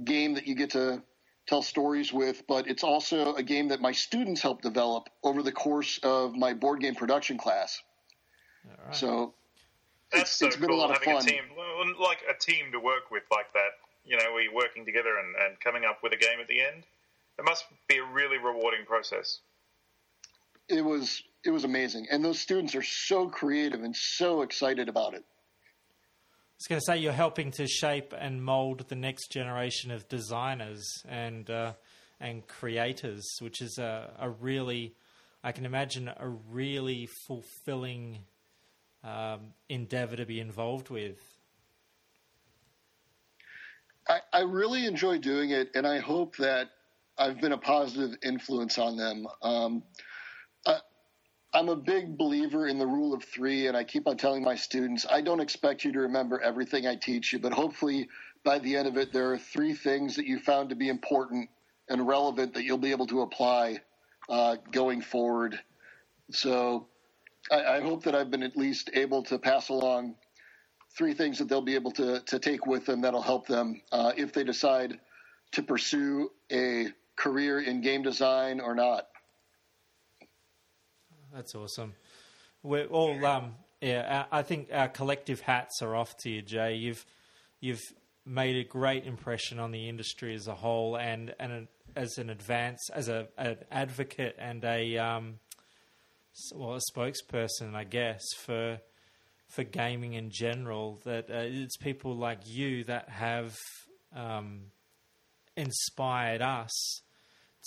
game 0.03 0.33
that 0.35 0.47
you 0.47 0.55
get 0.55 0.71
to 0.71 1.01
tell 1.47 1.61
stories 1.61 2.13
with, 2.13 2.43
but 2.47 2.67
it's 2.67 2.83
also 2.83 3.33
a 3.35 3.43
game 3.43 3.69
that 3.69 3.81
my 3.81 3.91
students 3.91 4.41
helped 4.41 4.63
develop 4.63 5.09
over 5.23 5.43
the 5.43 5.51
course 5.51 5.99
of 6.03 6.35
my 6.35 6.53
board 6.53 6.79
game 6.79 6.95
production 6.95 7.37
class. 7.37 7.81
So 8.91 9.33
That's 10.11 10.23
it's, 10.23 10.31
so 10.31 10.47
it's 10.47 10.55
been 10.55 10.69
cool 10.69 10.77
a 10.77 10.81
lot 10.81 10.91
of 10.91 10.97
having 10.97 11.13
fun. 11.19 11.27
a 11.27 11.29
team, 11.29 11.43
like 11.99 12.19
a 12.29 12.37
team 12.39 12.71
to 12.71 12.79
work 12.79 13.11
with 13.11 13.23
like 13.31 13.51
that. 13.53 13.71
You 14.05 14.17
know, 14.17 14.25
we're 14.33 14.53
working 14.53 14.85
together 14.85 15.17
and, 15.17 15.35
and 15.35 15.59
coming 15.59 15.83
up 15.85 16.03
with 16.03 16.13
a 16.13 16.17
game 16.17 16.39
at 16.39 16.47
the 16.47 16.61
end. 16.61 16.83
It 17.39 17.45
must 17.45 17.65
be 17.87 17.97
a 17.97 18.03
really 18.03 18.37
rewarding 18.37 18.85
process. 18.85 19.39
it 20.69 20.81
was 20.81 21.23
it 21.43 21.51
was 21.51 21.63
amazing, 21.63 22.07
and 22.11 22.23
those 22.23 22.39
students 22.39 22.75
are 22.75 22.83
so 22.83 23.27
creative 23.27 23.83
and 23.83 23.95
so 23.95 24.41
excited 24.41 24.89
about 24.89 25.13
it. 25.13 25.23
Was 26.61 26.67
going 26.67 26.79
to 26.79 26.85
say 26.85 26.97
you're 26.99 27.11
helping 27.11 27.49
to 27.53 27.65
shape 27.65 28.13
and 28.15 28.43
mold 28.43 28.87
the 28.87 28.95
next 28.95 29.31
generation 29.31 29.89
of 29.89 30.07
designers 30.07 30.87
and 31.09 31.49
uh, 31.49 31.73
and 32.19 32.45
creators, 32.45 33.27
which 33.39 33.63
is 33.63 33.79
a, 33.79 34.11
a 34.19 34.29
really, 34.29 34.93
I 35.43 35.53
can 35.53 35.65
imagine 35.65 36.07
a 36.07 36.29
really 36.29 37.07
fulfilling 37.25 38.19
um, 39.03 39.55
endeavor 39.69 40.15
to 40.17 40.27
be 40.27 40.39
involved 40.39 40.91
with. 40.91 41.17
I, 44.07 44.19
I 44.31 44.41
really 44.41 44.85
enjoy 44.85 45.17
doing 45.17 45.49
it, 45.49 45.71
and 45.73 45.87
I 45.87 45.97
hope 45.97 46.37
that 46.37 46.69
I've 47.17 47.41
been 47.41 47.53
a 47.53 47.57
positive 47.57 48.19
influence 48.21 48.77
on 48.77 48.97
them. 48.97 49.25
Um, 49.41 49.81
I'm 51.53 51.67
a 51.67 51.75
big 51.75 52.17
believer 52.17 52.67
in 52.67 52.79
the 52.79 52.87
rule 52.87 53.13
of 53.13 53.23
three, 53.23 53.67
and 53.67 53.75
I 53.75 53.83
keep 53.83 54.07
on 54.07 54.15
telling 54.15 54.41
my 54.41 54.55
students 54.55 55.05
I 55.09 55.21
don't 55.21 55.41
expect 55.41 55.83
you 55.83 55.91
to 55.91 55.99
remember 55.99 56.39
everything 56.39 56.87
I 56.87 56.95
teach 56.95 57.33
you, 57.33 57.39
but 57.39 57.51
hopefully 57.51 58.07
by 58.43 58.59
the 58.59 58.77
end 58.77 58.87
of 58.87 58.97
it, 58.97 59.11
there 59.11 59.33
are 59.33 59.37
three 59.37 59.73
things 59.73 60.15
that 60.15 60.25
you 60.25 60.39
found 60.39 60.69
to 60.69 60.75
be 60.75 60.87
important 60.87 61.49
and 61.89 62.07
relevant 62.07 62.53
that 62.53 62.63
you'll 62.63 62.77
be 62.77 62.91
able 62.91 63.07
to 63.07 63.21
apply 63.21 63.81
uh, 64.29 64.55
going 64.71 65.01
forward. 65.01 65.59
So 66.31 66.87
I, 67.51 67.65
I 67.77 67.81
hope 67.81 68.03
that 68.03 68.15
I've 68.15 68.31
been 68.31 68.43
at 68.43 68.55
least 68.55 68.89
able 68.93 69.23
to 69.23 69.37
pass 69.37 69.67
along 69.67 70.15
three 70.97 71.13
things 71.13 71.39
that 71.39 71.49
they'll 71.49 71.61
be 71.61 71.75
able 71.75 71.91
to, 71.91 72.21
to 72.21 72.39
take 72.39 72.65
with 72.65 72.85
them 72.85 73.01
that'll 73.01 73.21
help 73.21 73.47
them 73.47 73.81
uh, 73.91 74.13
if 74.15 74.31
they 74.31 74.45
decide 74.45 74.99
to 75.51 75.63
pursue 75.63 76.31
a 76.49 76.87
career 77.17 77.59
in 77.59 77.81
game 77.81 78.03
design 78.03 78.61
or 78.61 78.73
not. 78.73 79.07
That's 81.33 81.55
awesome. 81.55 81.93
We're 82.61 82.85
all, 82.85 83.25
um, 83.25 83.55
yeah. 83.79 84.25
I 84.31 84.41
think 84.41 84.69
our 84.71 84.89
collective 84.89 85.39
hats 85.39 85.81
are 85.81 85.95
off 85.95 86.15
to 86.17 86.29
you, 86.29 86.41
Jay. 86.41 86.75
You've 86.75 87.05
you've 87.59 87.81
made 88.25 88.57
a 88.57 88.67
great 88.67 89.05
impression 89.05 89.59
on 89.59 89.71
the 89.71 89.87
industry 89.87 90.35
as 90.35 90.47
a 90.47 90.55
whole, 90.55 90.97
and 90.97 91.33
and 91.39 91.67
as 91.95 92.17
an 92.17 92.29
advance, 92.29 92.89
as 92.93 93.07
a 93.07 93.27
an 93.37 93.57
advocate 93.71 94.35
and 94.37 94.63
a 94.65 94.97
um, 94.97 95.39
well, 96.53 96.75
a 96.75 96.79
spokesperson, 96.93 97.75
I 97.75 97.85
guess 97.85 98.21
for 98.37 98.79
for 99.47 99.63
gaming 99.63 100.13
in 100.13 100.31
general. 100.31 100.99
That 101.05 101.29
uh, 101.29 101.43
it's 101.45 101.77
people 101.77 102.15
like 102.15 102.41
you 102.45 102.83
that 102.85 103.09
have 103.09 103.55
um, 104.13 104.63
inspired 105.55 106.41
us 106.41 107.01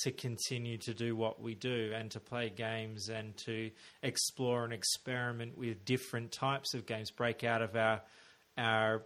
to 0.02 0.10
continue 0.10 0.76
to 0.78 0.92
do 0.94 1.14
what 1.14 1.40
we 1.40 1.54
do 1.54 1.92
and 1.94 2.10
to 2.10 2.20
play 2.20 2.50
games 2.50 3.08
and 3.08 3.36
to 3.38 3.70
explore 4.02 4.64
and 4.64 4.72
experiment 4.72 5.56
with 5.56 5.84
different 5.84 6.32
types 6.32 6.74
of 6.74 6.84
games, 6.86 7.10
break 7.10 7.44
out 7.44 7.62
of 7.62 7.76
our 7.76 8.00
our 8.58 9.02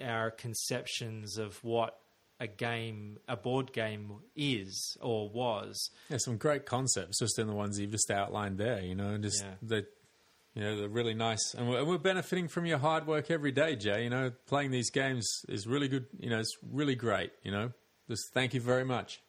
our 0.00 0.30
conceptions 0.30 1.36
of 1.36 1.62
what 1.62 1.98
a 2.38 2.46
game, 2.46 3.18
a 3.28 3.36
board 3.36 3.70
game 3.72 4.12
is 4.34 4.96
or 5.02 5.28
was. 5.28 5.90
Yeah, 6.08 6.16
some 6.18 6.38
great 6.38 6.64
concepts 6.64 7.18
just 7.18 7.38
in 7.38 7.46
the 7.46 7.52
ones 7.52 7.78
you've 7.78 7.90
just 7.90 8.10
outlined 8.10 8.56
there. 8.56 8.80
You 8.80 8.94
know, 8.94 9.18
just 9.18 9.42
Yeah. 9.44 9.54
the, 9.60 9.86
you 10.54 10.62
know, 10.62 10.76
they're 10.78 10.88
really 10.88 11.12
nice, 11.12 11.54
and 11.54 11.68
we're, 11.68 11.84
we're 11.84 11.98
benefiting 11.98 12.48
from 12.48 12.64
your 12.64 12.78
hard 12.78 13.06
work 13.06 13.30
every 13.30 13.52
day, 13.52 13.76
Jay. 13.76 14.04
You 14.04 14.10
know, 14.10 14.32
playing 14.46 14.70
these 14.70 14.90
games 14.90 15.28
is 15.48 15.66
really 15.66 15.86
good. 15.88 16.06
You 16.18 16.30
know, 16.30 16.38
it's 16.40 16.56
really 16.72 16.94
great. 16.94 17.32
You 17.42 17.52
know, 17.52 17.72
just 18.08 18.32
thank 18.32 18.54
you 18.54 18.60
very 18.60 18.84
much. 18.86 19.20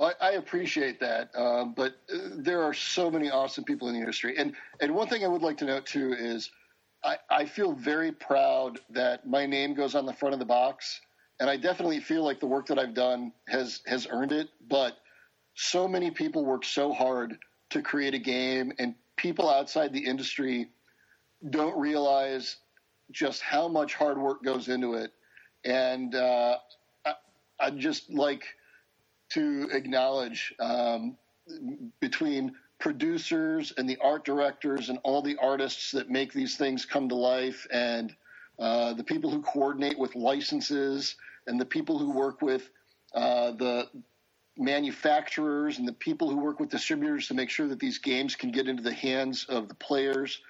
I, 0.00 0.12
I 0.20 0.30
appreciate 0.32 1.00
that, 1.00 1.30
uh, 1.34 1.64
but 1.64 1.96
there 2.36 2.62
are 2.62 2.74
so 2.74 3.10
many 3.10 3.30
awesome 3.30 3.64
people 3.64 3.88
in 3.88 3.94
the 3.94 4.00
industry. 4.00 4.36
And 4.38 4.54
and 4.80 4.94
one 4.94 5.08
thing 5.08 5.24
I 5.24 5.28
would 5.28 5.42
like 5.42 5.58
to 5.58 5.64
note 5.64 5.86
too 5.86 6.12
is 6.12 6.50
I, 7.04 7.16
I 7.30 7.44
feel 7.46 7.72
very 7.72 8.12
proud 8.12 8.80
that 8.90 9.26
my 9.26 9.46
name 9.46 9.74
goes 9.74 9.94
on 9.94 10.06
the 10.06 10.12
front 10.12 10.34
of 10.34 10.38
the 10.38 10.46
box, 10.46 11.00
and 11.40 11.50
I 11.50 11.56
definitely 11.56 12.00
feel 12.00 12.24
like 12.24 12.40
the 12.40 12.46
work 12.46 12.66
that 12.66 12.78
I've 12.78 12.94
done 12.94 13.32
has 13.48 13.80
has 13.86 14.06
earned 14.10 14.32
it. 14.32 14.48
But 14.68 14.98
so 15.54 15.88
many 15.88 16.10
people 16.10 16.44
work 16.44 16.64
so 16.64 16.92
hard 16.92 17.38
to 17.70 17.82
create 17.82 18.14
a 18.14 18.18
game, 18.18 18.72
and 18.78 18.94
people 19.16 19.50
outside 19.50 19.92
the 19.92 20.04
industry 20.04 20.68
don't 21.50 21.78
realize 21.78 22.56
just 23.10 23.42
how 23.42 23.68
much 23.68 23.94
hard 23.94 24.18
work 24.18 24.44
goes 24.44 24.68
into 24.68 24.94
it. 24.94 25.12
And 25.64 26.14
uh, 26.14 26.58
I, 27.04 27.14
I'd 27.60 27.78
just 27.78 28.10
like 28.10 28.44
to 29.30 29.68
acknowledge 29.72 30.54
um, 30.60 31.16
between 32.00 32.54
producers 32.78 33.72
and 33.76 33.88
the 33.88 33.98
art 34.00 34.24
directors 34.24 34.88
and 34.88 34.98
all 35.02 35.22
the 35.22 35.36
artists 35.40 35.90
that 35.90 36.10
make 36.10 36.32
these 36.32 36.56
things 36.56 36.84
come 36.84 37.08
to 37.08 37.14
life 37.14 37.66
and 37.72 38.14
uh, 38.58 38.92
the 38.94 39.04
people 39.04 39.30
who 39.30 39.42
coordinate 39.42 39.98
with 39.98 40.14
licenses 40.14 41.16
and 41.46 41.60
the 41.60 41.64
people 41.64 41.98
who 41.98 42.10
work 42.10 42.40
with 42.42 42.70
uh, 43.14 43.52
the 43.52 43.88
manufacturers 44.56 45.78
and 45.78 45.86
the 45.86 45.92
people 45.92 46.28
who 46.28 46.36
work 46.38 46.60
with 46.60 46.68
distributors 46.68 47.28
to 47.28 47.34
make 47.34 47.50
sure 47.50 47.68
that 47.68 47.78
these 47.78 47.98
games 47.98 48.34
can 48.34 48.50
get 48.50 48.68
into 48.68 48.82
the 48.82 48.92
hands 48.92 49.46
of 49.48 49.68
the 49.68 49.74
players. 49.74 50.40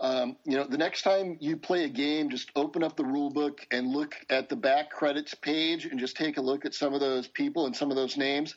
Um, 0.00 0.36
you 0.44 0.56
know, 0.56 0.64
the 0.64 0.78
next 0.78 1.02
time 1.02 1.36
you 1.40 1.58
play 1.58 1.84
a 1.84 1.88
game, 1.88 2.30
just 2.30 2.50
open 2.56 2.82
up 2.82 2.96
the 2.96 3.04
rule 3.04 3.28
book 3.28 3.66
and 3.70 3.88
look 3.88 4.14
at 4.30 4.48
the 4.48 4.56
back 4.56 4.90
credits 4.90 5.34
page 5.34 5.84
and 5.84 6.00
just 6.00 6.16
take 6.16 6.38
a 6.38 6.40
look 6.40 6.64
at 6.64 6.74
some 6.74 6.94
of 6.94 7.00
those 7.00 7.28
people 7.28 7.66
and 7.66 7.76
some 7.76 7.90
of 7.90 7.96
those 7.96 8.16
names. 8.16 8.54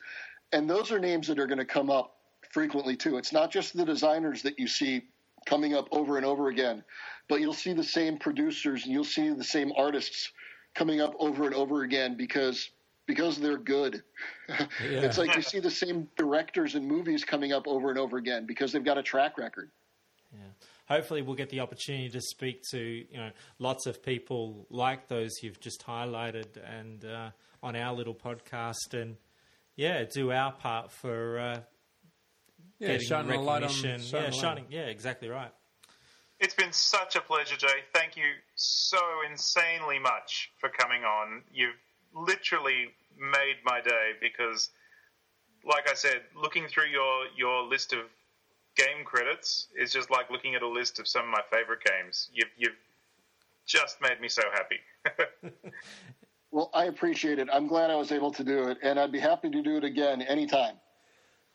And 0.53 0.70
those 0.70 0.91
are 0.91 0.99
names 0.99 1.28
that 1.28 1.40
are 1.40 1.48
going 1.48 1.57
to 1.57 1.65
come 1.65 1.90
up 1.90 2.15
frequently 2.49 2.95
too. 2.95 3.18
It's 3.18 3.34
not 3.34 3.52
just 3.52 3.76
the 3.76 3.84
designers 3.84 4.41
that 4.44 4.57
you 4.57 4.68
see 4.68 5.03
coming 5.45 5.74
up 5.74 5.90
over 5.91 6.15
and 6.15 6.26
over 6.26 6.48
again, 6.48 6.82
but 7.28 7.41
you'll 7.41 7.53
see 7.53 7.74
the 7.74 7.84
same 7.84 8.18
producers 8.18 8.86
and 8.86 8.94
you'll 8.94 9.03
see 9.03 9.30
the 9.30 9.44
same 9.44 9.74
artists 9.76 10.32
coming 10.76 11.02
up 11.02 11.14
over 11.20 11.45
and 11.45 11.56
over 11.56 11.84
again 11.84 12.15
because 12.15 12.70
because 13.06 13.38
they're 13.38 13.57
good. 13.57 14.02
it's 14.80 15.18
like 15.18 15.36
you 15.36 15.41
see 15.41 15.60
the 15.60 15.70
same 15.70 16.07
directors 16.15 16.76
and 16.76 16.88
movies 16.88 17.26
coming 17.26 17.52
up 17.52 17.68
over 17.68 17.90
and 17.90 17.99
over 17.99 18.15
again 18.15 18.45
because 18.45 18.72
they've 18.72 18.86
got 18.86 18.98
a 18.98 19.03
track 19.03 19.38
record. 19.38 19.70
Hopefully 20.88 21.22
we'll 21.22 21.35
get 21.35 21.49
the 21.49 21.60
opportunity 21.61 22.10
to 22.10 22.22
speak 22.22 22.61
to 22.72 22.80
you 22.80 23.18
know 23.18 23.30
lots 23.60 23.85
of 23.85 24.03
people 24.03 24.65
like 24.69 25.07
those 25.07 25.31
you've 25.41 25.60
just 25.60 25.85
highlighted 25.85 26.45
and 26.77 27.05
uh, 27.05 27.30
on 27.61 27.76
our 27.76 27.93
little 27.93 28.15
podcast. 28.15 28.93
And 28.93 29.18
yeah 29.76 30.03
do 30.03 30.31
our 30.31 30.51
part 30.51 30.91
for 30.91 31.39
uh, 31.39 31.60
Yeah, 32.80 32.88
getting 32.89 33.07
shining 33.07 33.31
a 33.39 33.41
light 33.41 33.64
on, 33.64 33.69
recognition. 33.69 34.01
shining 34.01 34.11
yeah 34.14 34.19
a 34.19 34.31
light. 34.31 34.41
shining. 34.41 34.65
Yeah 34.69 34.81
exactly 34.88 35.30
right. 35.30 35.51
It's 36.39 36.55
been 36.55 36.73
such 36.73 37.15
a 37.15 37.22
pleasure, 37.22 37.55
Jay. 37.55 37.68
Thank 37.93 38.18
you 38.18 38.26
so 38.55 38.97
insanely 39.31 39.97
much 39.99 40.51
for 40.60 40.68
coming 40.68 41.03
on. 41.05 41.41
You've 41.53 41.77
literally 42.14 42.88
made 43.18 43.57
my 43.64 43.80
day 43.80 44.11
because, 44.19 44.69
like 45.64 45.89
I 45.89 45.93
said, 45.93 46.22
looking 46.35 46.68
through 46.68 46.88
your, 46.88 47.27
your 47.38 47.64
list 47.64 47.93
of 47.93 47.99
game 48.76 49.06
credits 49.06 49.68
is 49.76 49.91
just 49.91 50.10
like 50.10 50.30
looking 50.30 50.56
at 50.56 50.62
a 50.62 50.68
list 50.68 51.00
of 51.00 51.08
some 51.08 51.26
of 51.26 51.30
my 51.30 51.41
favorite 51.52 51.80
games. 51.84 52.30
You've, 52.34 52.50
you've 52.58 52.76
just 53.66 53.98
made 54.02 54.20
me 54.22 54.30
so 54.30 54.44
happy. 54.54 55.52
Well, 56.54 56.70
I 56.72 56.86
appreciate 56.86 57.40
it. 57.40 57.48
I'm 57.52 57.66
glad 57.66 57.90
I 57.90 57.95
was 57.95 58.12
able 58.12 58.30
to 58.34 58.44
do 58.44 58.68
it, 58.68 58.78
and 58.84 59.00
I'd 59.00 59.12
be 59.12 59.20
happy 59.20 59.50
to 59.50 59.64
do 59.64 59.76
it 59.76 59.84
again 59.84 60.22
anytime. 60.22 60.76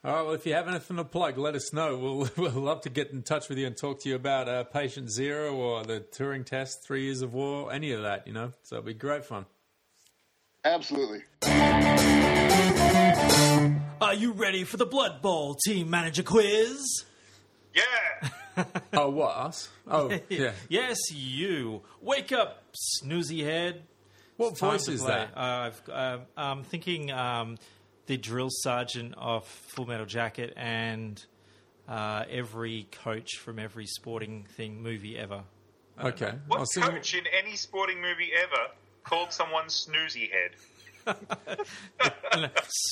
All 0.03 0.12
right. 0.12 0.23
Well, 0.23 0.32
if 0.32 0.45
you 0.45 0.55
have 0.55 0.66
anything 0.66 0.97
to 0.97 1.05
plug, 1.05 1.39
let 1.39 1.55
us 1.55 1.73
know. 1.73 1.97
We'll 1.97 2.28
we'll 2.36 2.62
love 2.65 2.81
to 2.81 2.90
get 2.90 3.12
in 3.12 3.23
touch 3.23 3.49
with 3.49 3.59
you 3.59 3.69
and 3.69 3.77
talk 3.77 4.01
to 4.01 4.09
you 4.09 4.16
about 4.16 4.49
uh, 4.49 4.65
Patient 4.65 5.09
Zero 5.09 5.55
or 5.55 5.85
the 5.85 6.01
Turing 6.01 6.45
Test, 6.45 6.85
Three 6.85 7.05
Years 7.05 7.23
of 7.23 7.32
War, 7.32 7.73
any 7.73 7.93
of 7.93 8.03
that. 8.03 8.27
You 8.27 8.32
know, 8.32 8.53
so 8.65 8.78
it'll 8.78 8.86
be 8.86 8.95
great 8.95 9.24
fun. 9.24 9.47
Absolutely. 10.65 11.23
are 14.01 14.15
you 14.15 14.32
ready 14.32 14.65
for 14.65 14.78
the 14.78 14.86
blood 14.86 15.23
bowl 15.23 15.55
team 15.65 15.89
manager 15.89 16.24
quiz 16.24 17.05
yeah! 17.74 18.65
Oh, 18.93 19.11
what 19.11 19.36
us? 19.36 19.69
Oh, 19.86 20.11
yeah. 20.28 20.51
yes 20.69 20.99
you 21.12 21.82
wake 22.03 22.32
up 22.32 22.65
snoozy 23.01 23.45
head 23.45 23.85
What 24.36 24.51
It's 24.53 24.61
voice 24.61 24.89
is 24.89 25.01
play. 25.03 25.11
that? 25.12 25.36
Uh, 25.36 25.70
I've, 25.70 25.89
um, 25.89 26.20
I'm 26.36 26.65
thinking 26.65 27.12
um, 27.12 27.59
the 28.07 28.16
drill 28.16 28.49
sergeant 28.51 29.15
of 29.16 29.47
Full 29.47 29.86
Metal 29.86 30.07
Jacket 30.07 30.55
and 30.57 31.24
uh, 31.89 32.24
every 32.28 32.89
coach 32.90 33.36
from 33.39 33.61
every 33.61 33.86
sporting 33.86 34.45
thing 34.57 34.82
movie 34.82 35.16
ever. 35.16 35.45
Okay. 36.03 36.32
What 36.49 36.59
I'll 36.59 36.66
sing- 36.66 36.82
coach 36.82 37.15
in 37.15 37.24
any 37.27 37.55
sporting 37.55 38.01
movie 38.03 38.31
ever 38.36 38.73
called 39.05 39.32
someone 39.32 39.66
snoozy 39.66 40.31
head? 40.32 40.51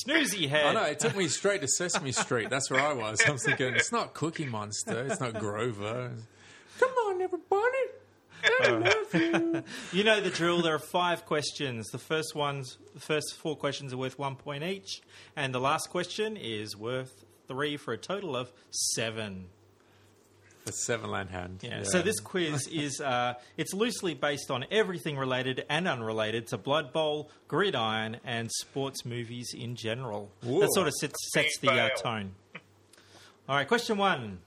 Snoozy 0.05 0.47
head. 0.49 0.65
I 0.65 0.73
know 0.73 0.83
it 0.83 0.99
took 0.99 1.15
me 1.15 1.27
straight 1.27 1.61
to 1.61 1.67
Sesame 1.67 2.11
Street. 2.11 2.49
That's 2.49 2.69
where 2.69 2.81
I 2.81 2.93
was. 2.93 3.21
I 3.27 3.31
was 3.31 3.43
thinking, 3.43 3.73
it's 3.75 3.91
not 3.91 4.13
Cookie 4.13 4.45
Monster. 4.45 5.05
It's 5.05 5.19
not 5.19 5.39
Grover. 5.39 6.11
Come 6.79 6.91
on, 6.91 7.21
everybody. 7.21 7.77
I 8.61 8.69
love 8.69 9.13
you. 9.13 9.63
You 9.91 10.03
know 10.03 10.21
the 10.21 10.29
drill. 10.29 10.61
There 10.61 10.75
are 10.75 10.79
five 10.79 11.25
questions. 11.25 11.87
The 11.87 11.97
first 11.97 12.35
ones, 12.35 12.77
the 12.93 12.99
first 12.99 13.35
four 13.35 13.55
questions 13.55 13.93
are 13.93 13.97
worth 13.97 14.19
one 14.19 14.35
point 14.35 14.63
each, 14.63 15.01
and 15.35 15.53
the 15.53 15.59
last 15.59 15.89
question 15.89 16.37
is 16.37 16.77
worth 16.77 17.25
three 17.47 17.77
for 17.77 17.93
a 17.93 17.97
total 17.97 18.35
of 18.35 18.51
seven. 18.69 19.47
The 20.67 20.73
seven 20.73 21.09
land 21.09 21.29
hand. 21.29 21.59
Yeah. 21.61 21.83
So 21.83 22.01
this 22.01 22.19
quiz 22.19 22.67
is 22.71 22.99
uh, 22.99 23.35
it's 23.55 23.73
loosely 23.73 24.13
based 24.13 24.51
on 24.51 24.65
everything 24.69 25.17
related 25.17 25.65
and 25.69 25.87
unrelated 25.87 26.47
to 26.47 26.57
Blood 26.57 26.91
Bowl, 26.91 27.31
Gridiron, 27.47 28.17
and 28.25 28.51
sports 28.51 29.05
movies 29.05 29.55
in 29.57 29.77
general. 29.77 30.29
Whoa. 30.43 30.59
That 30.59 30.73
sort 30.73 30.87
of 30.87 30.93
sets, 30.99 31.15
sets 31.33 31.57
the 31.59 31.71
uh, 31.71 31.89
tone. 31.91 32.35
All 33.47 33.55
right. 33.55 33.65
Question 33.65 33.97
one: 33.97 34.39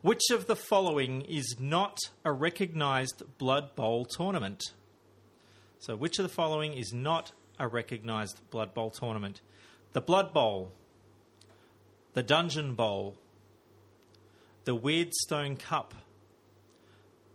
Which 0.00 0.30
of 0.30 0.46
the 0.46 0.56
following 0.56 1.20
is 1.20 1.56
not 1.60 1.98
a 2.24 2.32
recognised 2.32 3.22
Blood 3.36 3.76
Bowl 3.76 4.06
tournament? 4.06 4.62
So, 5.80 5.96
which 5.96 6.18
of 6.18 6.22
the 6.22 6.30
following 6.30 6.72
is 6.72 6.94
not 6.94 7.32
a 7.58 7.68
recognised 7.68 8.40
Blood 8.50 8.72
Bowl 8.72 8.90
tournament? 8.90 9.42
The 9.92 10.00
Blood 10.00 10.32
Bowl, 10.32 10.72
the 12.14 12.22
Dungeon 12.22 12.74
Bowl, 12.74 13.18
the 14.64 14.76
Weirdstone 14.76 15.58
Cup, 15.58 15.94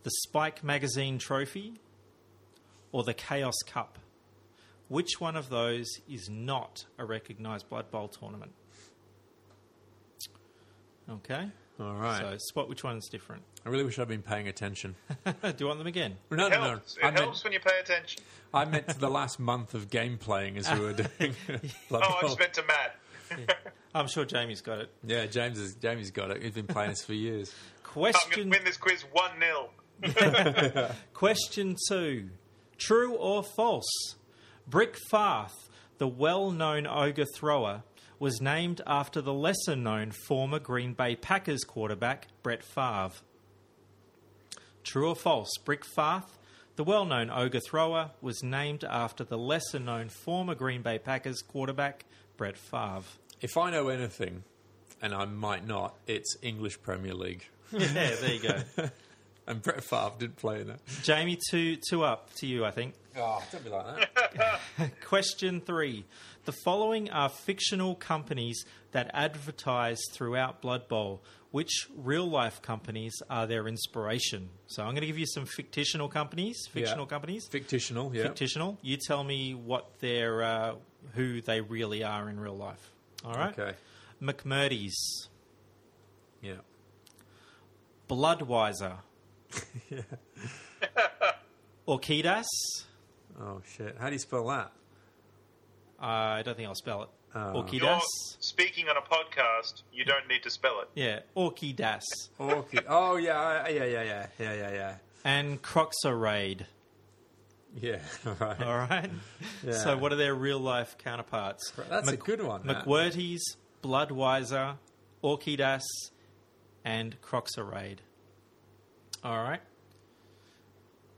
the 0.04 0.12
Spike 0.24 0.64
Magazine 0.64 1.18
Trophy, 1.18 1.74
or 2.92 3.04
the 3.04 3.14
Chaos 3.14 3.56
Cup? 3.66 4.00
Which 4.88 5.20
one 5.20 5.36
of 5.36 5.50
those 5.50 5.88
is 6.08 6.30
not 6.30 6.86
a 7.00 7.06
recognised 7.06 7.68
Blood 7.70 7.90
Bowl 7.90 8.08
tournament? 8.08 8.52
Okay. 11.10 11.48
All 11.80 11.94
right. 11.96 12.20
So 12.22 12.38
spot 12.38 12.70
which 12.70 12.84
one's 12.84 13.10
different. 13.10 13.44
I 13.66 13.70
really 13.70 13.84
wish 13.84 14.00
I'd 14.00 14.08
been 14.08 14.22
paying 14.22 14.48
attention. 14.48 14.96
Do 15.26 15.34
you 15.60 15.66
want 15.68 15.80
them 15.80 15.88
again? 15.88 16.16
No, 16.32 16.46
It 16.48 16.50
no, 16.52 16.56
no. 16.58 16.62
helps. 16.70 16.98
I 17.04 17.08
It 17.10 17.14
helps 17.20 17.20
meant, 17.20 17.44
when 17.44 17.54
you 17.54 17.60
pay 17.60 17.80
attention. 17.80 18.24
I 18.54 18.66
meant 18.66 18.88
to 18.90 19.00
the 19.00 19.10
last 19.10 19.40
month 19.40 19.74
of 19.74 19.90
game 19.90 20.18
playing 20.18 20.58
as 20.58 20.72
we 20.72 20.80
were 20.80 20.94
doing. 21.18 21.36
Blood 21.90 22.04
Oh, 22.06 22.16
I 22.18 22.22
just 22.22 22.40
meant 22.40 22.54
to 22.54 22.64
Matt. 22.64 22.96
I'm 23.94 24.08
sure 24.08 24.26
Jamie's 24.26 24.62
got 24.62 24.80
it. 24.80 24.90
Yeah, 25.06 25.26
James 25.26 25.58
has 25.60 25.76
Jamie's 25.76 26.12
got 26.12 26.32
it. 26.32 26.44
He's 26.44 26.54
been 26.54 26.68
playing 26.68 26.92
this 26.92 27.04
for 27.04 27.14
years. 27.14 27.54
I'm 27.96 28.02
going 28.02 28.14
to 28.14 28.20
Question 28.20 28.50
win 28.50 28.64
this 28.66 28.78
quiz 28.78 29.06
1 29.12 29.32
0. 29.40 30.90
Question 31.14 31.76
two 31.88 32.30
True 32.78 33.14
or 33.14 33.44
false? 33.56 34.16
Brick 34.68 34.98
Farth, 35.10 35.70
the 35.98 36.08
well 36.08 36.52
known 36.52 36.86
ogre 36.86 37.26
thrower, 37.36 37.84
was 38.20 38.42
named 38.42 38.82
after 38.86 39.22
the 39.22 39.34
lesser 39.34 39.76
known 39.76 40.12
former 40.12 40.60
Green 40.60 40.94
Bay 40.94 41.16
Packers 41.16 41.64
quarterback, 41.64 42.28
Brett 42.44 42.64
Favre. 42.64 43.12
True 44.84 45.10
or 45.10 45.16
false? 45.16 45.50
Brick 45.64 45.84
Farth, 45.96 46.38
the 46.76 46.84
well 46.84 47.06
known 47.06 47.30
ogre 47.30 47.60
thrower, 47.60 48.12
was 48.22 48.44
named 48.44 48.84
after 48.84 49.24
the 49.24 49.38
lesser 49.38 49.80
known 49.80 50.10
former 50.10 50.56
Green 50.56 50.82
Bay 50.82 51.00
Packers 51.00 51.42
quarterback, 51.42 52.06
Brett 52.38 52.58
Favre. 52.58 53.04
If 53.42 53.58
I 53.58 53.72
know 53.72 53.90
anything, 53.90 54.44
and 55.02 55.14
I 55.14 55.26
might 55.26 55.66
not, 55.68 55.96
it's 56.08 56.36
English 56.42 56.82
Premier 56.82 57.14
League. 57.14 57.46
Yeah, 57.72 57.88
there 58.22 58.34
you 58.34 58.40
go. 58.40 58.62
And 59.48 59.62
Brett 59.62 59.84
Favre 59.84 60.10
didn't 60.18 60.38
play 60.38 60.60
in 60.62 60.72
it. 60.72 60.80
Jamie, 61.04 61.38
two, 61.52 61.76
two 61.88 62.04
up 62.04 62.34
to 62.38 62.48
you, 62.48 62.66
I 62.66 62.72
think. 62.72 62.96
Oh, 63.16 63.44
don't 63.52 63.64
be 63.64 63.70
like 63.70 64.10
that. 64.16 64.92
Question 65.06 65.62
three. 65.62 66.04
The 66.46 66.52
following 66.64 67.12
are 67.12 67.30
fictional 67.30 67.94
companies 67.94 68.66
that 68.92 69.12
advertise 69.14 70.00
throughout 70.14 70.62
Blood 70.62 70.88
Bowl. 70.88 71.22
Which 71.52 71.88
real 71.96 72.26
life 72.28 72.60
companies 72.64 73.14
are 73.30 73.46
their 73.46 73.68
inspiration? 73.68 74.50
So 74.66 74.82
I'm 74.82 74.90
going 74.94 75.02
to 75.02 75.08
give 75.08 75.20
you 75.20 75.28
some 75.28 75.46
fictional 75.46 76.10
companies. 76.10 76.58
Fictional 76.72 77.06
Yeah. 77.06 77.10
companies. 77.10 77.48
Fictional, 77.48 78.16
yeah. 78.16 78.24
Fictional. 78.34 78.80
You 78.82 78.98
tell 78.98 79.24
me 79.24 79.54
what 79.54 80.00
their 80.00 80.42
uh, 80.42 80.76
who 81.14 81.42
they 81.42 81.62
really 81.62 82.04
are 82.04 82.30
in 82.30 82.40
real 82.40 82.56
life. 82.58 82.92
All 83.24 83.34
right. 83.34 83.58
Okay. 83.58 83.76
McMurdy's, 84.22 85.28
Yeah. 86.42 86.56
Bloodweiser, 88.10 88.98
Orkidas. 91.88 92.46
Oh 93.40 93.62
shit. 93.76 93.96
How 94.00 94.08
do 94.08 94.14
you 94.14 94.20
spell 94.20 94.48
that? 94.48 94.72
Uh, 96.02 96.06
I 96.06 96.42
don't 96.44 96.56
think 96.56 96.68
I'll 96.68 96.76
spell 96.76 97.04
it. 97.04 97.10
Oh. 97.36 97.64
Orkidas. 97.64 97.82
You're 97.82 98.02
speaking 98.40 98.88
on 98.90 98.96
a 98.98 99.02
podcast. 99.02 99.84
You 99.92 100.06
don't 100.06 100.28
need 100.28 100.44
to 100.44 100.50
spell 100.50 100.80
it. 100.82 100.90
Yeah, 100.96 101.20
Orkidas. 101.36 102.04
Okay. 102.40 102.80
Oh 102.88 103.18
yeah, 103.18 103.68
yeah, 103.68 103.86
yeah, 103.86 104.04
yeah, 104.04 104.28
yeah, 104.40 104.54
yeah, 104.54 104.72
yeah. 104.74 104.96
and 105.24 105.62
Croxarade. 105.62 106.66
Yeah. 107.80 108.00
All 108.26 108.36
right. 108.40 108.62
All 108.64 108.78
right. 108.78 109.10
Yeah. 109.66 109.74
So, 109.74 109.98
what 109.98 110.14
are 110.14 110.16
their 110.16 110.34
real 110.34 110.60
life 110.60 110.98
counterparts? 110.98 111.72
That's 111.90 112.10
a 112.10 112.18
good 112.18 112.42
one, 112.42 112.66
that. 112.68 112.86
McWhirties, 112.86 113.42
Bloodweiser, 113.84 114.76
Orkidas, 115.24 115.84
and 116.84 117.20
Croxarade. 117.22 117.98
All 119.24 119.42
right. 119.44 119.62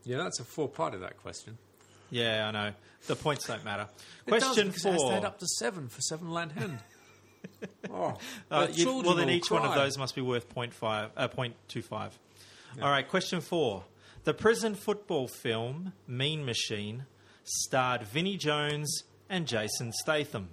Yeah, 0.04 0.18
that's 0.18 0.40
a 0.40 0.44
four 0.46 0.68
part 0.70 0.94
of 0.94 1.02
that 1.02 1.18
question. 1.18 1.58
Yeah, 2.10 2.48
I 2.48 2.52
know. 2.52 2.72
The 3.08 3.16
points 3.16 3.46
don't 3.48 3.64
matter. 3.66 3.88
It 4.28 4.32
does, 4.32 4.44
Question 4.44 4.68
it 4.68 4.74
has 4.74 4.82
to 4.84 4.94
four. 4.98 5.14
add 5.14 5.24
up 5.26 5.40
to 5.40 5.48
seven 5.48 5.88
for 5.88 6.02
seven 6.02 6.32
land 6.32 6.52
hand. 6.54 6.80
oh, 7.92 8.18
Uh, 8.52 8.68
you- 8.74 9.02
well, 9.02 9.16
then 9.16 9.30
each 9.30 9.50
one 9.50 9.64
of 9.66 9.74
those 9.76 9.98
must 9.98 10.16
be 10.16 10.22
worth 10.22 10.54
0.5, 10.54 11.10
uh, 11.16 11.28
0.25. 11.30 12.12
All 12.82 12.90
right, 12.90 13.08
question 13.08 13.40
four. 13.42 13.84
The 14.28 14.34
prison 14.34 14.76
football 14.76 15.30
film 15.30 15.94
Mean 16.06 16.44
Machine 16.44 17.06
starred 17.46 18.04
Vinnie 18.04 18.36
Jones 18.36 19.04
and 19.30 19.48
Jason 19.48 19.94
Statham. 19.94 20.50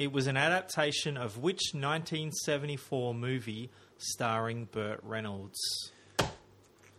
It 0.00 0.10
was 0.10 0.26
an 0.26 0.36
adaptation 0.36 1.16
of 1.16 1.38
which 1.38 1.74
1974 1.74 3.14
movie 3.14 3.70
starring 3.98 4.64
Burt 4.64 4.98
Reynolds? 5.04 5.60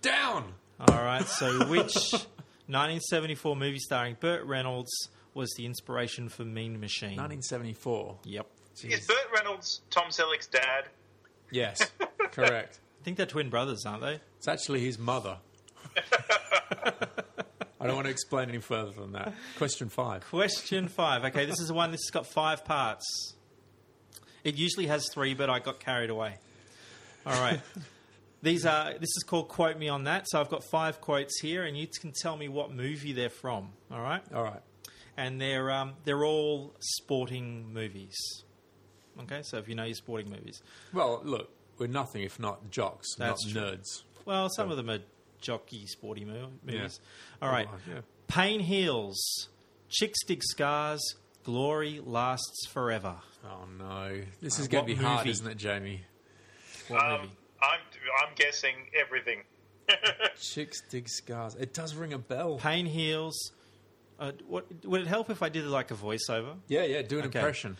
down. 0.01 0.53
All 0.79 1.03
right, 1.03 1.25
so 1.25 1.65
which 1.67 1.95
1974 2.13 3.53
movie 3.57 3.79
starring 3.79 4.15
Burt 4.21 4.45
Reynolds 4.45 5.09
was 5.33 5.53
the 5.57 5.65
inspiration 5.65 6.29
for 6.29 6.45
Mean 6.45 6.79
Machine? 6.79 7.17
1974. 7.17 8.19
Yep. 8.23 8.47
Is 8.83 9.05
Burt 9.05 9.17
Reynolds 9.35 9.81
Tom 9.89 10.11
Selleck's 10.11 10.47
dad? 10.47 10.85
Yes, 11.51 11.91
correct. 12.31 12.79
I 13.01 13.03
think 13.03 13.17
they're 13.17 13.25
twin 13.25 13.49
brothers, 13.49 13.85
aren't 13.85 14.01
they? 14.01 14.21
It's 14.37 14.47
actually 14.47 14.79
his 14.79 14.97
mother. 14.97 15.39
I 17.79 17.87
don't 17.87 17.95
want 17.95 18.05
to 18.05 18.11
explain 18.11 18.49
any 18.49 18.59
further 18.59 18.91
than 18.91 19.11
that. 19.13 19.33
Question 19.57 19.89
five. 19.89 20.25
Question 20.29 20.87
five. 20.87 21.25
Okay, 21.25 21.45
this 21.45 21.59
is 21.59 21.67
the 21.67 21.73
one. 21.73 21.91
This 21.91 22.01
has 22.05 22.11
got 22.11 22.25
five 22.27 22.63
parts. 22.63 23.35
It 24.43 24.55
usually 24.55 24.87
has 24.87 25.07
three, 25.13 25.33
but 25.33 25.49
I 25.49 25.59
got 25.59 25.79
carried 25.79 26.09
away. 26.09 26.37
All 27.25 27.39
right. 27.41 27.59
These 28.41 28.65
are. 28.65 28.93
This 28.93 29.09
is 29.17 29.23
called 29.27 29.47
"Quote 29.49 29.77
Me 29.77 29.89
on 29.89 30.05
That." 30.05 30.25
So 30.29 30.39
I've 30.39 30.49
got 30.49 30.63
five 30.65 31.01
quotes 31.01 31.39
here, 31.41 31.63
and 31.63 31.77
you 31.77 31.87
can 31.87 32.11
tell 32.21 32.35
me 32.37 32.47
what 32.49 32.71
movie 32.73 33.11
they're 33.13 33.29
from. 33.29 33.69
All 33.91 34.01
right. 34.01 34.21
All 34.33 34.43
right. 34.43 34.61
And 35.17 35.39
they're 35.39 35.69
um, 35.71 35.93
they're 36.05 36.25
all 36.25 36.73
sporting 36.79 37.73
movies. 37.73 38.15
Okay, 39.21 39.41
so 39.43 39.57
if 39.59 39.69
you 39.69 39.75
know 39.75 39.83
your 39.83 39.93
sporting 39.95 40.31
movies, 40.31 40.61
Well, 40.91 41.21
look, 41.23 41.49
we're 41.77 41.85
nothing 41.85 42.23
if 42.23 42.39
not 42.39 42.71
jocks, 42.71 43.13
That's 43.15 43.45
not 43.45 43.51
true. 43.53 43.61
nerds. 43.77 44.01
well, 44.25 44.49
some 44.49 44.71
of 44.71 44.77
them 44.77 44.89
are 44.89 44.99
jockey 45.43 45.85
sporty 45.85 46.25
mo- 46.25 46.49
movies. 46.65 46.99
Yeah. 47.41 47.47
All 47.47 47.53
right. 47.53 47.67
Oh, 47.71 47.77
yeah. 47.87 48.01
Pain 48.27 48.59
heals. 48.61 49.49
Chicks 49.89 50.23
dig 50.25 50.41
scars. 50.43 51.01
Glory 51.43 52.01
lasts 52.03 52.65
forever. 52.71 53.17
Oh 53.45 53.65
no, 53.77 54.21
this 54.41 54.57
Uh, 54.57 54.63
is 54.63 54.67
going 54.69 54.85
to 54.87 54.95
be 54.95 54.99
hard, 54.99 55.27
isn't 55.27 55.45
it, 55.45 55.57
Jamie? 55.57 56.01
What 56.87 57.03
Um, 57.05 57.21
movie? 57.21 57.33
I'm 57.61 57.79
I'm 58.25 58.33
guessing 58.35 58.75
everything. 58.99 59.43
Chicks 60.39 60.81
dig 60.89 61.07
scars. 61.09 61.55
It 61.55 61.73
does 61.73 61.93
ring 61.95 62.13
a 62.13 62.17
bell. 62.17 62.57
Pain 62.57 62.85
heals. 62.85 63.51
Uh, 64.19 64.31
what, 64.47 64.65
would 64.85 65.01
it 65.01 65.07
help 65.07 65.29
if 65.29 65.43
I 65.43 65.49
did 65.49 65.65
like 65.65 65.91
a 65.91 65.95
voiceover? 65.95 66.55
Yeah, 66.69 66.83
yeah. 66.83 67.01
Do 67.01 67.19
an 67.19 67.25
Okay. 67.25 67.39
impression. 67.39 67.77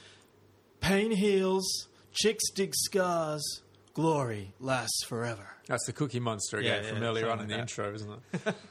Pain 0.82 1.12
heals. 1.12 1.88
Chicks 2.12 2.52
dig 2.52 2.74
scars. 2.76 3.62
Glory 3.94 4.54
lasts 4.60 5.04
forever. 5.06 5.48
That's 5.68 5.86
the 5.86 5.94
Cookie 5.94 6.20
Monster 6.20 6.58
again 6.58 6.84
Yeah, 6.84 6.90
from 6.90 7.02
yeah, 7.04 7.08
earlier 7.10 7.30
on 7.30 7.34
in 7.34 7.38
something 7.40 7.48
the 7.50 7.54
like 7.54 7.62
intro, 7.62 7.94
isn't 7.94 8.12
it? 8.46 8.56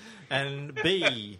And 0.30 0.74
B. 0.82 1.38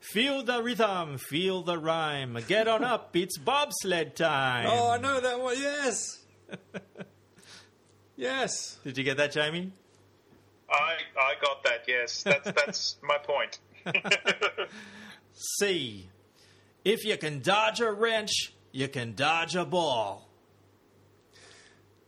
Feel 0.00 0.42
the 0.42 0.62
rhythm, 0.62 1.16
feel 1.18 1.62
the 1.62 1.78
rhyme. 1.78 2.36
Get 2.46 2.68
on 2.68 2.84
up, 2.84 3.16
it's 3.16 3.38
bobsled 3.38 4.14
time. 4.14 4.66
oh, 4.68 4.90
I 4.90 4.98
know 4.98 5.20
that 5.20 5.40
one. 5.40 5.56
Yes. 5.58 6.18
yes. 8.16 8.78
Did 8.84 8.98
you 8.98 9.04
get 9.04 9.16
that, 9.16 9.32
Jamie? 9.32 9.72
I 10.70 10.96
I 11.18 11.34
got 11.40 11.62
that. 11.64 11.84
Yes, 11.86 12.22
that's 12.22 12.50
that's 12.52 12.96
my 13.02 13.16
point. 13.18 13.58
C. 15.32 16.08
If 16.84 17.04
you 17.04 17.16
can 17.16 17.40
dodge 17.40 17.80
a 17.80 17.90
wrench, 17.92 18.52
you 18.72 18.88
can 18.88 19.14
dodge 19.14 19.54
a 19.54 19.64
ball. 19.64 20.28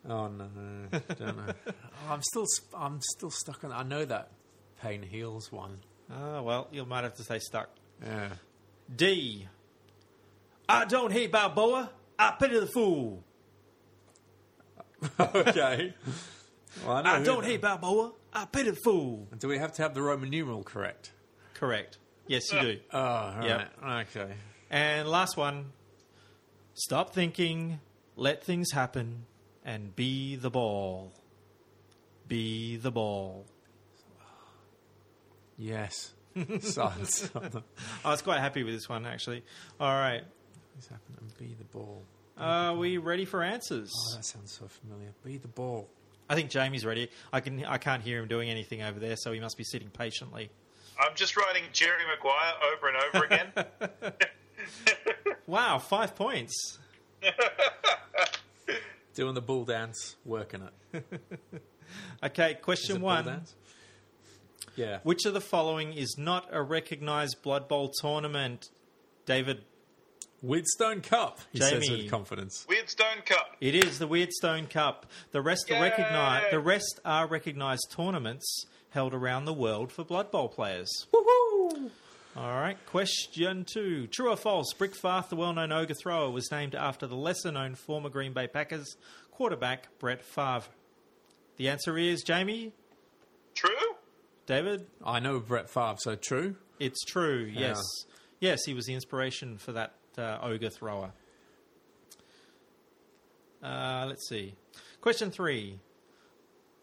Oh 0.09 0.29
no, 0.29 0.49
don't 0.91 1.37
know. 1.37 1.55
Oh, 1.67 1.73
I'm 2.11 2.23
still, 2.23 2.45
I'm 2.77 3.01
still 3.01 3.31
stuck 3.31 3.65
on. 3.65 3.73
I 3.73 3.83
know 3.83 4.05
that 4.05 4.31
pain 4.83 5.03
heals 5.03 5.51
one. 5.51 5.79
Oh, 6.13 6.43
well, 6.43 6.69
you 6.73 6.85
might 6.85 7.05
have 7.05 7.15
to 7.15 7.23
stay 7.23 7.39
stuck. 7.39 7.71
Yeah. 8.05 8.29
D. 8.95 9.49
I 10.69 10.85
don't 10.85 11.11
hate 11.13 11.33
Balboa. 11.33 11.91
I 12.19 12.33
pity 12.39 12.61
the 12.61 12.67
fool. 12.67 13.25
okay. 15.21 15.95
Well, 16.87 16.97
I, 16.97 17.03
know 17.03 17.11
I 17.11 17.23
don't 17.23 17.43
that- 17.43 17.51
hate 17.51 17.61
Balboa. 17.63 18.13
I 18.33 18.45
pity 18.47 18.71
the 18.71 18.77
fool. 18.77 19.29
Do 19.39 19.49
we 19.49 19.59
have 19.59 19.73
to 19.75 19.83
have 19.83 19.95
the 19.95 20.03
Roman 20.03 20.29
numeral 20.31 20.63
correct? 20.65 21.13
Correct. 21.55 21.99
Yes, 22.27 22.53
you 22.53 22.61
do. 22.61 22.79
Oh, 22.93 22.99
all 23.01 23.45
Yep. 23.45 23.73
right. 23.83 24.07
Okay. 24.17 24.33
And 24.71 25.09
last 25.09 25.37
one. 25.37 25.73
Stop 26.75 27.15
thinking, 27.15 27.79
let 28.17 28.43
things 28.43 28.73
happen, 28.73 29.27
and 29.65 29.95
be 29.95 30.37
the 30.37 30.51
ball. 30.51 31.13
Be 32.29 32.77
the 32.77 32.91
ball. 32.91 33.45
Yes. 35.57 36.13
Silence. 36.61 37.31
I 38.05 38.11
was 38.11 38.23
quite 38.23 38.41
happy 38.41 38.63
with 38.63 38.75
this 38.75 38.89
one, 38.89 39.07
actually. 39.07 39.45
All 39.79 39.93
right. 39.93 40.23
Please 40.75 40.89
happen 40.89 41.17
and 41.21 41.39
be 41.39 41.55
the 41.57 41.65
ball. 41.65 42.03
Are 42.37 42.75
we 42.75 42.99
ready 42.99 43.25
for 43.25 43.43
answers? 43.43 43.93
Oh, 43.95 44.17
that 44.17 44.25
sounds 44.25 44.53
so 44.53 44.67
familiar. 44.67 45.11
Be 45.25 45.39
the 45.39 45.49
ball. 45.49 45.89
I 46.29 46.35
think 46.35 46.51
Jamie's 46.51 46.85
ready. 46.85 47.11
I 47.33 47.41
can. 47.41 47.65
I 47.65 47.79
can't 47.79 48.03
hear 48.03 48.19
him 48.21 48.29
doing 48.29 48.51
anything 48.51 48.83
over 48.83 48.99
there, 48.99 49.15
so 49.17 49.31
he 49.31 49.39
must 49.39 49.57
be 49.57 49.63
sitting 49.63 49.89
patiently. 49.91 50.51
I'm 50.99 51.15
just 51.15 51.37
writing 51.37 51.63
Jerry 51.73 52.03
Maguire 52.09 52.55
over 52.73 52.89
and 52.89 52.97
over 52.97 53.25
again. 53.25 54.15
Wow, 55.47 55.79
five 55.79 56.15
points. 56.17 56.79
Doing 59.15 59.35
the 59.35 59.41
bull 59.43 59.65
dance, 59.65 60.17
working 60.25 60.63
it. 60.93 61.05
Okay, 62.25 62.53
Is 62.53 62.57
question 62.63 62.97
it 62.97 62.99
bull 63.01 63.07
one. 63.09 63.25
dance? 63.27 63.55
Yeah. 64.75 64.99
Which 65.05 65.27
of 65.27 65.35
the 65.35 65.41
following 65.41 65.93
is 65.93 66.17
not 66.19 66.49
a 66.51 66.63
recognised 66.63 67.37
Blood 67.43 67.69
Bowl 67.69 67.93
tournament? 68.01 68.71
David, 69.27 69.63
Wheatstone 70.43 71.03
Cup, 71.03 71.41
he 71.53 71.61
says 71.61 71.89
with 71.89 72.11
confidence. 72.11 72.67
Weird 72.69 72.91
Stone 72.91 73.23
Cup. 73.25 73.57
it 73.61 73.75
is 73.75 73.99
the 73.99 74.09
Weirdstone 74.09 74.69
Cup. 74.69 75.07
The 75.33 75.41
rest 75.41 75.71
are 75.71 75.81
recognised. 75.81 76.47
The 76.51 76.59
rest 76.59 77.01
are 77.05 77.27
recognised 77.29 77.87
tournaments 77.95 78.65
held 78.91 79.15
around 79.15 79.45
the 79.45 79.55
world 79.55 79.93
for 79.93 80.05
Blood 80.05 80.31
Bowl 80.31 80.49
players. 80.49 80.91
All 82.37 82.51
right, 82.53 82.77
question 82.87 83.65
two. 83.65 84.09
True 84.09 84.31
or 84.31 84.37
false? 84.37 84.73
Brick 84.77 84.97
Farth, 84.97 85.29
the 85.29 85.37
well-known 85.37 85.71
ogre 85.71 85.95
thrower, 85.95 86.31
was 86.31 86.51
named 86.51 86.75
after 86.75 87.07
the 87.07 87.15
lesser-known 87.15 87.77
former 87.77 88.09
Green 88.09 88.33
Bay 88.33 88.49
Packers 88.49 88.97
quarterback 89.31 89.87
Brett 90.01 90.25
Favre. 90.25 90.65
The 91.59 91.69
answer 91.69 91.97
is 91.97 92.23
Jamie, 92.25 92.73
True? 93.55 93.71
David. 94.47 94.87
I 95.05 95.21
know 95.21 95.39
Brett 95.39 95.71
Favre, 95.71 95.95
so 95.99 96.17
true. 96.17 96.57
It's 96.81 97.05
true. 97.05 97.49
Yes, 97.53 97.81
yes, 98.41 98.65
he 98.67 98.75
was 98.75 98.87
the 98.87 98.95
inspiration 98.95 99.57
for 99.59 99.71
that 99.73 99.95
uh, 100.19 100.39
ogre 100.43 100.71
thrower. 100.71 101.13
Uh, 103.63 104.07
let's 104.09 104.29
see. 104.29 104.55
Question 105.01 105.31
three. 105.31 105.79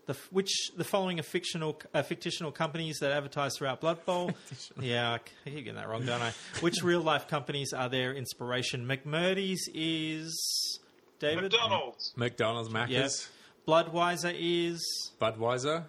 The, 0.08 0.18
which 0.32 0.72
the 0.76 0.84
following 0.84 1.20
are 1.20 1.24
fictional 1.24 1.80
uh, 1.94 2.02
fictional 2.02 2.52
companies 2.52 2.98
that 3.00 3.12
advertise 3.12 3.56
throughout 3.58 3.82
Blood 3.82 4.04
Bowl? 4.06 4.32
yeah, 4.82 5.14
I 5.14 5.20
keep 5.46 5.56
getting 5.64 5.76
that 5.76 5.88
wrong, 5.88 6.06
don't 6.06 6.22
I? 6.22 6.34
Which 6.60 6.78
real 6.84 7.02
life 7.02 7.28
companies 7.28 7.72
are 7.72 7.88
their 7.88 8.14
inspiration? 8.14 8.86
McMurdy's 8.86 9.70
is 9.74 10.80
David. 11.20 11.44
McDonald's. 11.52 12.14
McDonald's, 12.16 12.70
Macca's, 12.70 12.90
Yes. 12.90 13.30
Bloodweiser 13.68 14.36
is. 14.38 15.12
Budweiser. 15.22 15.86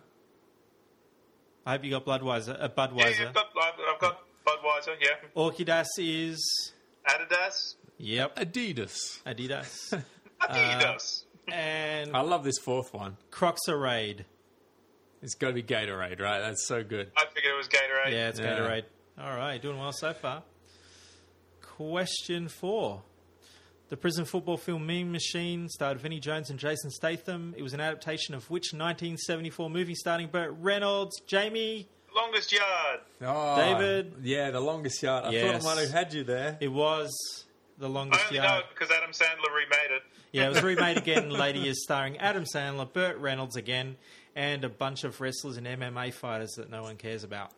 I 1.64 1.72
hope 1.72 1.84
you 1.84 1.90
got 1.90 2.04
Bloodweiser. 2.04 2.62
Uh, 2.62 2.68
Budweiser. 2.68 3.18
yeah, 3.20 3.30
but 3.32 3.46
I've, 3.60 3.74
I've 3.94 4.00
got 4.00 4.18
Budweiser, 4.46 4.94
yeah. 5.00 5.16
Orkidas 5.36 5.86
is. 5.98 6.72
Adidas. 7.08 7.74
Yep. 7.98 8.36
Adidas. 8.36 9.22
Adidas. 9.24 10.02
Adidas. 10.42 11.24
And 11.48 12.16
I 12.16 12.20
love 12.20 12.44
this 12.44 12.58
fourth 12.58 12.92
one. 12.94 13.16
Croxarade. 13.30 14.24
It's 15.22 15.34
got 15.34 15.48
to 15.48 15.52
be 15.54 15.62
Gatorade, 15.62 16.20
right? 16.20 16.40
That's 16.40 16.66
so 16.66 16.82
good. 16.82 17.10
I 17.16 17.26
figured 17.32 17.52
it 17.54 17.56
was 17.56 17.68
Gatorade. 17.68 18.12
Yeah, 18.12 18.28
it's 18.28 18.40
Yeah. 18.40 18.58
Gatorade. 18.58 18.84
All 19.20 19.36
right, 19.36 19.60
doing 19.62 19.78
well 19.78 19.92
so 19.92 20.12
far. 20.12 20.42
Question 21.60 22.48
four. 22.48 23.02
The 23.88 23.96
prison 23.96 24.24
football 24.24 24.56
film 24.56 24.86
Mean 24.86 25.12
Machine 25.12 25.68
starred 25.68 26.00
Vinnie 26.00 26.18
Jones 26.20 26.48
and 26.50 26.58
Jason 26.58 26.90
Statham. 26.90 27.54
It 27.56 27.62
was 27.62 27.74
an 27.74 27.80
adaptation 27.80 28.34
of 28.34 28.48
which 28.50 28.72
1974 28.72 29.68
movie 29.68 29.94
starring 29.94 30.28
Burt 30.28 30.54
Reynolds, 30.58 31.20
Jamie? 31.26 31.88
Longest 32.14 32.52
yard. 32.52 33.00
Oh, 33.22 33.56
David? 33.56 34.14
Yeah, 34.22 34.50
the 34.50 34.60
longest 34.60 35.02
yard. 35.02 35.24
I 35.26 35.30
Yes. 35.30 35.62
thought 35.62 35.70
I 35.72 35.74
might 35.74 35.80
have 35.82 35.90
had 35.92 36.12
you 36.14 36.24
there. 36.24 36.56
It 36.60 36.68
was 36.68 37.10
the 37.78 37.88
Longest 37.88 38.20
I 38.20 38.24
longest 38.24 38.26
only 38.28 38.38
know 38.38 38.44
yard. 38.54 38.64
it 38.64 38.74
because 38.74 38.90
Adam 38.96 39.10
Sandler 39.10 39.54
remade 39.54 39.90
it. 39.96 40.02
Yeah, 40.32 40.46
it 40.46 40.48
was 40.48 40.62
remade 40.62 40.96
again 40.96 41.28
later 41.30 41.58
years, 41.58 41.82
starring 41.82 42.16
Adam 42.16 42.44
Sandler, 42.44 42.90
Burt 42.90 43.18
Reynolds 43.18 43.56
again, 43.56 43.96
and 44.34 44.64
a 44.64 44.68
bunch 44.70 45.04
of 45.04 45.20
wrestlers 45.20 45.58
and 45.58 45.66
MMA 45.66 46.12
fighters 46.14 46.52
that 46.56 46.70
no 46.70 46.82
one 46.82 46.96
cares 46.96 47.22
about. 47.22 47.50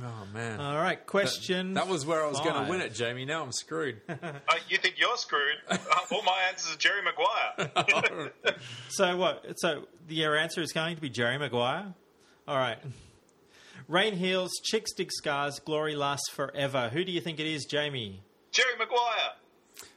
Oh, 0.00 0.24
man. 0.32 0.60
All 0.60 0.76
right, 0.76 1.04
question. 1.04 1.74
that 1.74 1.88
was 1.88 2.06
where 2.06 2.24
I 2.24 2.28
was 2.28 2.38
going 2.38 2.54
to 2.54 2.70
win 2.70 2.80
it, 2.80 2.94
Jamie. 2.94 3.24
Now 3.24 3.42
I'm 3.42 3.50
screwed. 3.52 4.00
Uh, 4.08 4.34
you 4.68 4.78
think 4.78 4.94
you're 4.98 5.16
screwed? 5.16 5.56
Uh, 5.68 5.76
all 6.12 6.22
my 6.22 6.38
answers 6.48 6.74
are 6.74 6.78
Jerry 6.78 7.00
Maguire. 7.02 8.30
So 8.90 9.16
what? 9.16 9.44
So 9.56 9.88
your 10.08 10.36
answer 10.36 10.60
is 10.62 10.72
going 10.72 10.94
to 10.94 11.02
be 11.02 11.10
Jerry 11.10 11.38
Maguire. 11.38 11.94
All 12.46 12.56
right. 12.56 12.78
Rain 13.88 14.14
heals, 14.14 14.50
chicks 14.62 14.92
dig 14.92 15.10
scars, 15.10 15.58
glory 15.58 15.96
lasts 15.96 16.30
forever. 16.30 16.88
Who 16.92 17.04
do 17.04 17.10
you 17.10 17.20
think 17.20 17.40
it 17.40 17.46
is, 17.46 17.64
Jamie? 17.64 18.22
Jerry 18.52 18.76
Maguire. 18.78 19.32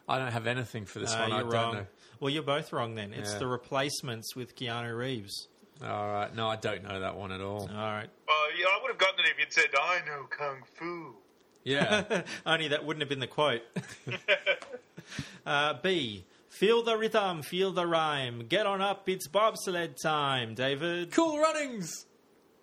I 0.07 0.17
don't 0.19 0.31
have 0.31 0.47
anything 0.47 0.85
for 0.85 0.99
this 0.99 1.13
Uh, 1.13 1.19
one. 1.19 1.31
I 1.31 1.35
you're 1.39 1.43
don't 1.43 1.51
wrong. 1.53 1.73
know. 1.75 1.87
Well, 2.19 2.29
you're 2.29 2.43
both 2.43 2.71
wrong 2.73 2.95
then. 2.95 3.13
It's 3.13 3.33
Yeah. 3.33 3.39
the 3.39 3.47
replacements 3.47 4.35
with 4.35 4.55
Keanu 4.55 4.97
Reeves. 4.97 5.47
All 5.83 6.07
right. 6.07 6.33
No, 6.33 6.49
I 6.49 6.55
don't 6.55 6.83
know 6.83 6.99
that 6.99 7.15
one 7.15 7.31
at 7.31 7.41
all. 7.41 7.61
All 7.69 7.75
right. 7.75 8.09
Uh, 8.27 8.31
yeah, 8.57 8.65
I 8.67 8.79
would 8.81 8.89
have 8.91 8.97
gotten 8.97 9.19
it 9.25 9.31
if 9.31 9.39
you'd 9.39 9.51
said, 9.53 9.69
I 9.81 9.99
know 10.05 10.25
Kung 10.29 10.63
Fu. 10.77 11.15
Yeah. 11.63 12.23
Only 12.45 12.67
that 12.69 12.85
wouldn't 12.85 13.01
have 13.01 13.09
been 13.09 13.19
the 13.19 13.27
quote. 13.27 13.61
uh, 15.45 15.73
B. 15.81 16.25
Feel 16.49 16.83
the 16.83 16.95
rhythm, 16.97 17.41
feel 17.41 17.71
the 17.71 17.87
rhyme. 17.87 18.45
Get 18.47 18.65
on 18.67 18.79
up, 18.79 19.09
it's 19.09 19.27
bobsled 19.27 19.97
time. 20.01 20.53
David, 20.53 21.11
cool 21.11 21.39
runnings. 21.39 22.05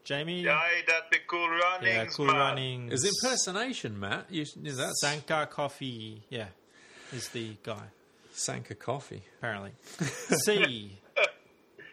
Jamie. 0.05 0.49
Aye, 0.49 0.83
that 0.86 1.10
big 1.10 1.23
cool 1.27 1.49
runnings, 1.49 1.86
yeah, 1.94 2.05
cool 2.07 2.27
man. 2.27 2.36
running. 2.36 2.93
Is 2.93 3.05
impersonation, 3.05 3.99
Matt? 3.99 4.27
You, 4.31 4.43
is 4.43 4.77
that 4.77 4.94
Sanka 5.01 5.49
Coffie. 5.52 6.23
Yeah, 6.31 6.47
is 7.12 7.28
the 7.28 7.56
guy. 7.62 7.82
Sanka 8.32 8.74
Coffie? 8.74 9.22
apparently. 9.39 9.72
C. 10.44 10.98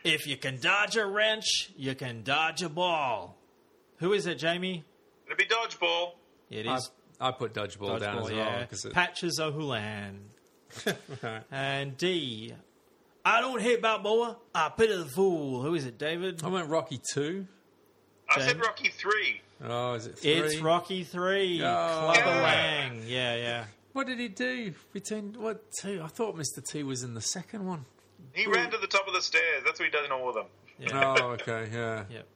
If 0.04 0.26
you 0.28 0.38
can 0.38 0.60
dodge 0.60 0.96
a 0.96 1.06
wrench, 1.06 1.72
you 1.76 1.94
can 1.96 2.24
dodge 2.24 2.62
a 2.64 2.70
ball. 2.70 3.36
Who 3.98 4.14
is 4.14 4.26
it, 4.28 4.36
Jamie? 4.36 4.86
It'd 5.26 5.38
be 5.38 5.46
dodgeball. 5.46 6.12
It 6.50 6.66
is. 6.66 6.92
I, 7.20 7.30
I 7.30 7.32
put 7.32 7.54
dodgeball, 7.54 8.00
down 8.00 8.18
dodgeball, 8.18 8.26
as 8.26 8.32
well. 8.32 8.36
yeah. 8.36 8.66
'cause 8.66 8.86
it- 8.86 8.94
Patches 8.94 9.40
O'Houlihan. 9.40 10.20
and 11.52 11.98
D. 11.98 12.54
I 13.26 13.42
don't 13.42 13.62
hate 13.62 13.82
Balboa. 13.82 14.38
I 14.56 14.70
pity 14.70 14.96
the 14.96 15.06
fool. 15.06 15.62
Who 15.62 15.76
is 15.76 15.86
it, 15.86 15.98
David? 15.98 16.42
I 16.44 16.48
went 16.48 16.70
Rocky 16.70 17.02
2. 17.14 17.46
I 18.30 18.40
said 18.42 18.60
Rocky 18.60 18.90
3. 18.90 19.42
Oh, 19.66 19.94
is 19.96 20.06
it 20.08 20.20
3? 20.20 20.32
It's 20.32 20.58
Rocky 20.62 21.04
Three. 21.04 21.62
Oh. 21.64 21.66
Clubber 22.14 22.20
Yeah. 22.20 22.42
Lang. 22.44 23.04
Yeah, 23.08 23.36
yeah. 23.36 23.66
What 23.98 24.06
did 24.06 24.20
he 24.20 24.28
do 24.28 24.76
between 24.94 25.34
what 25.40 25.64
two? 25.82 26.04
I 26.04 26.08
thought 26.08 26.38
Mr. 26.38 26.64
T 26.64 26.84
was 26.84 27.02
in 27.02 27.16
the 27.16 27.22
second 27.22 27.66
one. 27.66 27.84
He 28.32 28.46
ran 28.46 28.70
to 28.70 28.78
the 28.78 28.86
top 28.86 29.08
of 29.08 29.16
the 29.16 29.22
stairs. 29.24 29.64
That's 29.66 29.80
what 29.80 29.86
he 29.88 29.92
does 29.92 30.06
in 30.06 30.12
all 30.12 30.30
of 30.30 30.36
them. 30.36 30.46
yeah. 30.78 31.16
Oh, 31.20 31.30
okay, 31.32 31.68
yeah. 31.74 32.04
Yep. 32.08 32.28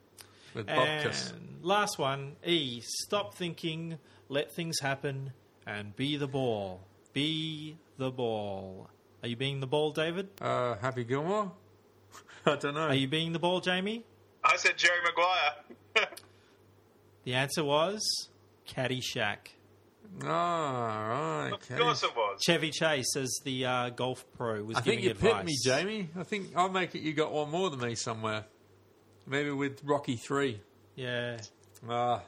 With 0.54 0.66
Butkus. 0.66 1.30
And 1.32 1.60
last 1.62 2.00
one, 2.00 2.34
E. 2.44 2.80
Stop 2.84 3.36
thinking, 3.36 4.00
let 4.28 4.52
things 4.52 4.80
happen, 4.80 5.34
and 5.64 5.94
be 5.94 6.16
the 6.16 6.26
ball. 6.26 6.80
Be 7.12 7.76
the 7.96 8.10
ball. 8.10 8.90
Are 9.22 9.28
you 9.28 9.36
being 9.36 9.60
the 9.60 9.68
ball, 9.68 9.92
David? 9.92 10.30
Uh, 10.40 10.74
Happy 10.78 11.04
Gilmore? 11.04 11.52
I 12.44 12.56
don't 12.56 12.74
know. 12.74 12.88
Are 12.88 12.94
you 12.94 13.06
being 13.06 13.32
the 13.32 13.38
ball, 13.38 13.60
Jamie? 13.60 14.02
I 14.42 14.56
said 14.56 14.76
Jerry 14.76 14.98
Maguire. 15.04 16.08
The 17.22 17.34
answer 17.34 17.62
was 17.62 18.02
Caddyshack. 18.68 19.50
Oh, 20.22 20.26
right. 20.28 21.50
of 21.52 21.78
course 21.78 22.02
it 22.02 22.14
was. 22.14 22.40
Chevy 22.44 22.70
Chase, 22.70 23.16
as 23.16 23.40
the 23.44 23.64
uh, 23.66 23.88
golf 23.90 24.24
pro, 24.36 24.62
was 24.62 24.76
I 24.76 24.80
giving 24.82 25.00
think 25.00 25.04
you 25.22 25.28
advice. 25.28 25.44
me, 25.46 25.56
Jamie. 25.64 26.08
I 26.16 26.22
think 26.22 26.50
I'll 26.54 26.68
make 26.68 26.94
it 26.94 27.00
you 27.00 27.12
got 27.12 27.32
one 27.32 27.50
more 27.50 27.70
than 27.70 27.80
me 27.80 27.94
somewhere. 27.94 28.44
Maybe 29.26 29.50
with 29.50 29.80
Rocky 29.84 30.16
3. 30.16 30.60
Yeah. 30.96 31.38
Ah, 31.88 32.22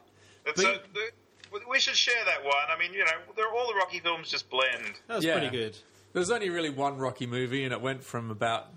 It's 0.46 0.62
But- 0.62 0.84
a, 0.96 1.60
we 1.70 1.78
should 1.78 1.96
share 1.96 2.24
that 2.24 2.44
one. 2.44 2.54
I 2.68 2.78
mean, 2.78 2.92
you 2.92 3.00
know, 3.04 3.10
they're, 3.36 3.48
all 3.52 3.68
the 3.68 3.74
Rocky 3.74 4.00
films 4.00 4.28
just 4.28 4.48
blend. 4.50 4.94
That 5.06 5.16
was 5.16 5.24
Yeah. 5.24 5.38
pretty 5.38 5.50
good. 5.56 5.76
there's 6.12 6.30
only 6.30 6.50
really 6.50 6.70
one 6.70 6.96
Rocky 6.98 7.26
movie, 7.26 7.64
and 7.64 7.72
it 7.72 7.80
went 7.80 8.02
from 8.02 8.30
about 8.30 8.68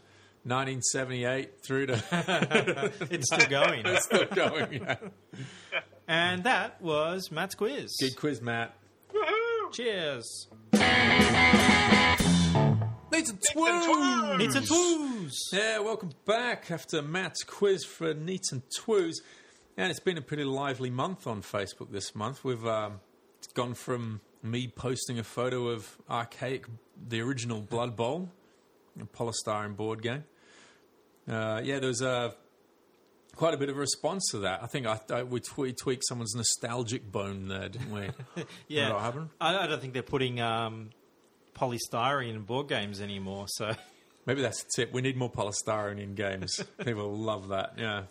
1978 0.44 1.64
through 1.66 1.88
to 1.88 2.94
It's 3.12 3.34
still 3.34 3.50
going. 3.50 3.82
It's 3.86 4.06
still 4.06 4.26
going. 4.26 4.74
Yeah. 4.86 4.96
and 6.08 6.44
that 6.44 6.82
was 6.82 7.32
Matt's 7.32 7.56
quiz. 7.56 7.96
Good 8.00 8.16
quiz, 8.16 8.42
Matt. 8.42 8.76
Woohoo! 9.68 9.74
Cheers. 9.74 10.48
The 10.72 10.80
Nathan 13.12 13.36
Nathan 13.36 13.40
Twoo! 13.54 13.84
Twoo! 13.84 14.42
It's 14.42 14.56
a 14.56 14.62
twos. 14.62 15.50
Yeah, 15.52 15.80
welcome 15.80 16.12
back 16.26 16.72
after 16.72 17.02
Matt's 17.02 17.44
quiz 17.44 17.84
for 17.84 18.14
Neats 18.14 18.52
and 18.52 18.62
Twoos. 18.70 19.16
And 19.76 19.90
it's 19.92 20.00
been 20.00 20.18
a 20.18 20.22
pretty 20.22 20.44
lively 20.44 20.90
month 20.90 21.28
on 21.28 21.42
Facebook 21.42 21.92
this 21.92 22.16
month. 22.16 22.44
We've 22.44 22.66
um, 22.66 23.00
gone 23.54 23.74
from 23.74 24.22
me 24.42 24.68
posting 24.68 25.20
a 25.20 25.24
photo 25.24 25.68
of 25.68 25.98
archaic, 26.10 26.66
the 27.08 27.22
original 27.22 27.62
Blood 27.62 27.96
Bowl, 27.96 28.30
a 29.00 29.06
polystyrene 29.06 29.76
board 29.76 30.02
game. 30.02 30.24
Uh, 31.30 31.62
yeah, 31.64 31.80
there 31.80 31.90
was 31.90 32.02
uh, 32.02 32.32
quite 33.38 33.54
a 33.54 33.58
bit 33.58 33.70
of 33.70 33.78
a 33.78 33.80
response 33.80 34.30
to 34.32 34.40
that. 34.40 34.62
I 34.62 34.68
think 34.68 34.86
I, 34.88 35.00
I, 35.12 35.24
we 35.24 35.40
twe- 35.40 35.76
tweaked 35.78 36.04
someone's 36.06 36.36
nostalgic 36.36 37.12
bone 37.12 37.48
there, 37.48 37.70
didn't 37.70 37.92
we? 37.92 38.10
Yeah, 38.68 38.92
what 38.94 39.02
happened? 39.02 39.30
I, 39.40 39.58
I 39.58 39.68
don't 39.68 39.80
think 39.80 39.94
they're 39.94 40.04
putting 40.04 40.42
um, 40.42 40.90
polystyrene 41.56 42.36
in 42.36 42.42
board 42.42 42.68
games 42.68 43.00
anymore. 43.00 43.46
So 43.48 43.74
Maybe 44.28 44.42
that's 44.42 44.62
the 44.62 44.70
tip. 44.76 44.94
We 44.94 45.02
need 45.02 45.16
more 45.16 45.32
polystyrene 45.32 46.02
in 46.04 46.14
games. 46.14 46.62
People 46.86 47.16
love 47.16 47.48
that. 47.48 47.76
Yeah. 47.78 48.04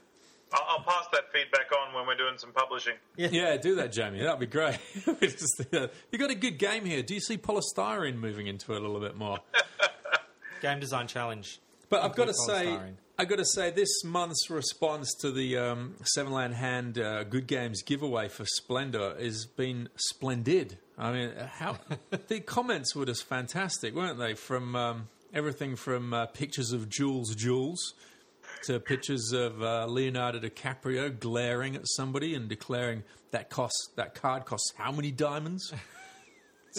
I'll, 0.51 0.65
I'll 0.69 0.83
pass 0.83 1.05
that 1.13 1.31
feedback 1.31 1.71
on 1.79 1.95
when 1.95 2.07
we're 2.07 2.17
doing 2.17 2.39
some 2.39 2.53
publishing. 2.53 2.95
Yeah, 3.17 3.59
do 3.59 3.75
that, 3.75 3.93
Jamie. 3.93 4.21
That'd 4.21 4.41
be 4.41 4.47
great. 4.47 4.79
We 5.07 5.29
just, 5.29 5.63
uh, 5.75 5.89
you 6.11 6.19
got 6.19 6.31
a 6.31 6.35
good 6.35 6.59
game 6.59 6.87
here. 6.87 7.03
Do 7.03 7.13
you 7.13 7.21
see 7.21 7.37
polystyrene 7.37 8.17
moving 8.17 8.47
into 8.47 8.73
it 8.73 8.79
a 8.79 8.81
little 8.81 9.01
bit 9.01 9.15
more? 9.15 9.41
game 10.63 10.81
design 10.81 11.07
challenge. 11.07 11.61
But 11.91 12.03
I've 12.03 12.17
got 12.17 12.29
to 12.29 12.31
Include 12.31 12.57
say, 12.57 12.79
I've 13.19 13.29
got 13.29 13.39
to 13.39 13.47
say, 13.47 13.71
this 13.71 14.05
month's 14.05 14.51
response 14.51 15.15
to 15.21 15.31
the 15.31 15.57
um, 15.57 15.95
Seven 16.05 16.33
Land 16.35 16.53
Hand 16.55 16.99
uh, 16.99 17.25
Good 17.25 17.47
Games 17.47 17.83
giveaway 17.83 18.29
for 18.29 18.45
Splendor 18.45 19.17
has 19.19 19.47
been 19.47 19.89
splendid. 19.97 20.77
I 20.99 21.13
mean, 21.13 21.33
how 21.35 21.79
the 22.29 22.41
comments 22.41 22.95
were 22.95 23.07
just 23.07 23.25
fantastic, 23.25 23.95
weren't 23.95 24.19
they? 24.19 24.35
From 24.35 24.77
um, 24.77 25.09
everything 25.33 25.77
from 25.77 26.13
uh, 26.13 26.27
pictures 26.27 26.73
of 26.73 26.91
Jules 26.91 27.35
Jules 27.35 27.95
to 28.65 28.79
pictures 28.81 29.33
of 29.33 29.63
uh, 29.63 29.87
Leonardo 29.87 30.39
DiCaprio 30.39 31.19
glaring 31.19 31.75
at 31.75 31.89
somebody 31.89 32.35
and 32.35 32.51
declaring 32.51 33.03
that 33.31 33.49
cost 33.49 33.93
that 33.97 34.15
card 34.15 34.45
costs 34.45 34.73
how 34.77 34.93
many 34.93 35.11
diamonds. 35.11 35.73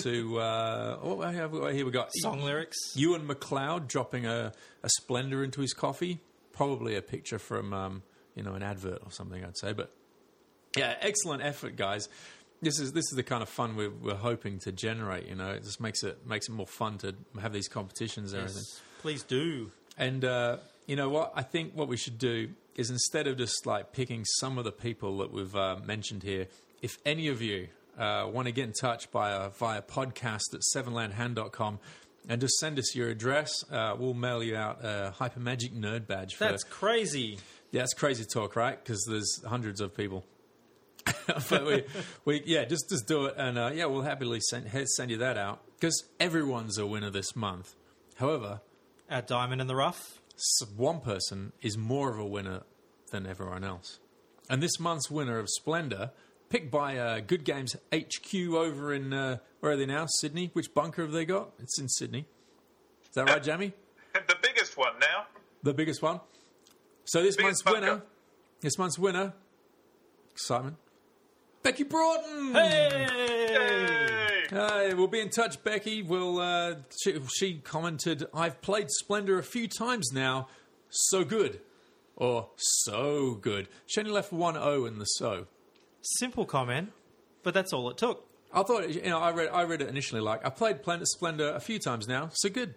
to 0.01 0.39
uh, 0.39 0.99
oh, 1.01 1.19
here 1.31 1.47
we- 1.47 1.73
here 1.73 1.83
we 1.85 1.91
got 1.91 2.11
Song 2.21 2.43
lyrics. 2.43 2.77
Ewan 2.95 3.27
McLeod 3.27 3.87
dropping 3.87 4.27
a, 4.27 4.51
a 4.83 4.89
Splendor 4.89 5.43
into 5.43 5.61
his 5.61 5.73
coffee. 5.73 6.19
Probably 6.57 6.95
a 6.95 7.01
picture 7.01 7.39
from 7.39 7.73
um, 7.73 8.03
you 8.35 8.43
know 8.43 8.53
an 8.53 8.63
advert 8.63 9.01
or 9.05 9.11
something, 9.11 9.43
I'd 9.43 9.57
say. 9.57 9.73
But 9.73 9.91
yeah, 10.75 10.95
excellent 11.01 11.43
effort, 11.43 11.75
guys. 11.75 12.09
This 12.61 12.79
is 12.79 12.93
this 12.93 13.05
is 13.11 13.15
the 13.15 13.23
kind 13.23 13.43
of 13.43 13.49
fun 13.49 13.75
we're, 13.75 13.91
we're 13.91 14.15
hoping 14.15 14.59
to 14.59 14.71
generate. 14.71 15.27
You 15.27 15.35
know, 15.35 15.51
it 15.51 15.63
just 15.63 15.79
makes 15.79 16.03
it 16.03 16.25
makes 16.27 16.49
it 16.49 16.51
more 16.51 16.67
fun 16.67 16.97
to 16.99 17.15
have 17.39 17.53
these 17.53 17.67
competitions 17.67 18.33
and 18.33 18.41
everything. 18.43 18.63
Please 19.01 19.23
do. 19.23 19.71
And 19.97 20.25
uh, 20.25 20.57
you 20.87 20.95
know 20.95 21.09
what? 21.09 21.33
I 21.35 21.43
think 21.43 21.73
what 21.75 21.87
we 21.87 21.97
should 21.97 22.17
do 22.17 22.49
is 22.75 22.89
instead 22.89 23.27
of 23.27 23.37
just 23.37 23.65
like 23.65 23.93
picking 23.93 24.25
some 24.25 24.57
of 24.57 24.63
the 24.63 24.71
people 24.71 25.17
that 25.19 25.31
we've 25.31 25.55
uh, 25.55 25.77
mentioned 25.85 26.23
here, 26.23 26.47
if 26.81 26.97
any 27.05 27.27
of 27.27 27.41
you 27.41 27.67
uh, 27.97 28.27
want 28.31 28.45
to 28.47 28.51
get 28.51 28.65
in 28.65 28.73
touch 28.73 29.11
by, 29.11 29.31
uh, 29.31 29.49
via 29.49 29.81
podcast 29.81 30.53
at 30.53 30.61
sevenlandhand.com 30.75 31.79
and 32.27 32.41
just 32.41 32.57
send 32.57 32.77
us 32.79 32.95
your 32.95 33.09
address, 33.09 33.51
uh, 33.71 33.95
we'll 33.97 34.13
mail 34.13 34.43
you 34.43 34.55
out 34.55 34.83
a 34.83 35.13
Hypermagic 35.17 35.73
Nerd 35.73 36.07
badge. 36.07 36.35
For, 36.35 36.45
That's 36.45 36.63
crazy. 36.63 37.39
yeah, 37.71 37.83
it's 37.83 37.93
crazy 37.93 38.25
talk, 38.25 38.55
right? 38.55 38.81
Because 38.83 39.03
there's 39.09 39.43
hundreds 39.45 39.81
of 39.81 39.95
people. 39.95 40.25
but 41.49 41.65
we, 41.65 41.83
we, 42.25 42.43
yeah, 42.45 42.65
just 42.65 42.89
just 42.89 43.07
do 43.07 43.25
it, 43.25 43.35
and 43.37 43.57
uh, 43.57 43.71
yeah, 43.73 43.85
we'll 43.85 44.01
happily 44.01 44.39
send 44.41 44.69
send 44.89 45.09
you 45.11 45.17
that 45.17 45.37
out 45.37 45.61
because 45.79 46.03
everyone's 46.19 46.77
a 46.77 46.85
winner 46.85 47.09
this 47.09 47.33
month. 47.35 47.75
However, 48.15 48.59
Our 49.09 49.21
diamond 49.21 49.61
in 49.61 49.67
the 49.67 49.75
rough. 49.75 50.19
one 50.75 50.99
person 50.99 51.53
is 51.61 51.77
more 51.77 52.11
of 52.11 52.19
a 52.19 52.25
winner 52.25 52.63
than 53.11 53.25
everyone 53.25 53.63
else. 53.63 53.99
And 54.49 54.61
this 54.61 54.79
month's 54.79 55.09
winner 55.09 55.39
of 55.39 55.47
Splendor, 55.49 56.11
picked 56.49 56.71
by 56.71 56.97
uh, 56.97 57.19
Good 57.19 57.43
Games 57.43 57.75
HQ 57.93 58.35
over 58.53 58.93
in, 58.93 59.13
uh, 59.13 59.37
where 59.59 59.73
are 59.73 59.75
they 59.75 59.85
now? 59.85 60.05
Sydney? 60.07 60.49
Which 60.53 60.73
bunker 60.73 61.03
have 61.03 61.11
they 61.11 61.25
got? 61.25 61.51
It's 61.59 61.79
in 61.79 61.89
Sydney. 61.89 62.25
Is 63.03 63.15
that 63.15 63.29
right, 63.29 63.43
Jamie? 63.43 63.73
the 64.13 64.37
biggest 64.41 64.77
one 64.77 64.93
now. 64.99 65.25
The 65.63 65.73
biggest 65.73 66.01
one? 66.01 66.19
So 67.05 67.21
this 67.21 67.39
month's 67.39 67.61
bunker. 67.61 67.79
winner, 67.79 68.01
this 68.61 68.77
month's 68.77 68.99
winner, 68.99 69.33
Simon. 70.35 70.77
Becky 71.63 71.83
Broughton! 71.83 72.53
Hey! 72.53 74.27
Hey, 74.49 74.93
we'll 74.93 75.07
be 75.07 75.19
in 75.19 75.29
touch, 75.29 75.61
Becky. 75.63 76.01
We'll, 76.01 76.39
uh, 76.39 76.75
she, 77.01 77.19
she 77.37 77.55
commented, 77.55 78.25
I've 78.33 78.61
played 78.61 78.89
Splendor 78.89 79.37
a 79.37 79.43
few 79.43 79.67
times 79.67 80.11
now. 80.13 80.47
So 80.89 81.25
good. 81.25 81.59
Or 82.15 82.49
so 82.55 83.33
good. 83.33 83.67
She 83.85 83.99
only 83.99 84.13
left 84.13 84.31
one 84.31 84.55
O 84.55 84.85
in 84.85 84.99
the 84.99 85.05
so. 85.05 85.47
Simple 86.01 86.45
comment, 86.45 86.91
but 87.43 87.53
that's 87.53 87.73
all 87.73 87.89
it 87.89 87.97
took. 87.97 88.25
I 88.53 88.63
thought, 88.63 88.89
you 88.89 89.01
know, 89.03 89.19
I 89.19 89.31
read, 89.31 89.49
I 89.49 89.63
read 89.63 89.81
it 89.81 89.89
initially 89.89 90.21
like, 90.21 90.45
I 90.45 90.49
played 90.49 90.81
Planet 90.81 91.07
Splendor 91.07 91.49
a 91.49 91.59
few 91.59 91.79
times 91.79 92.07
now. 92.07 92.29
So 92.33 92.49
good. 92.49 92.75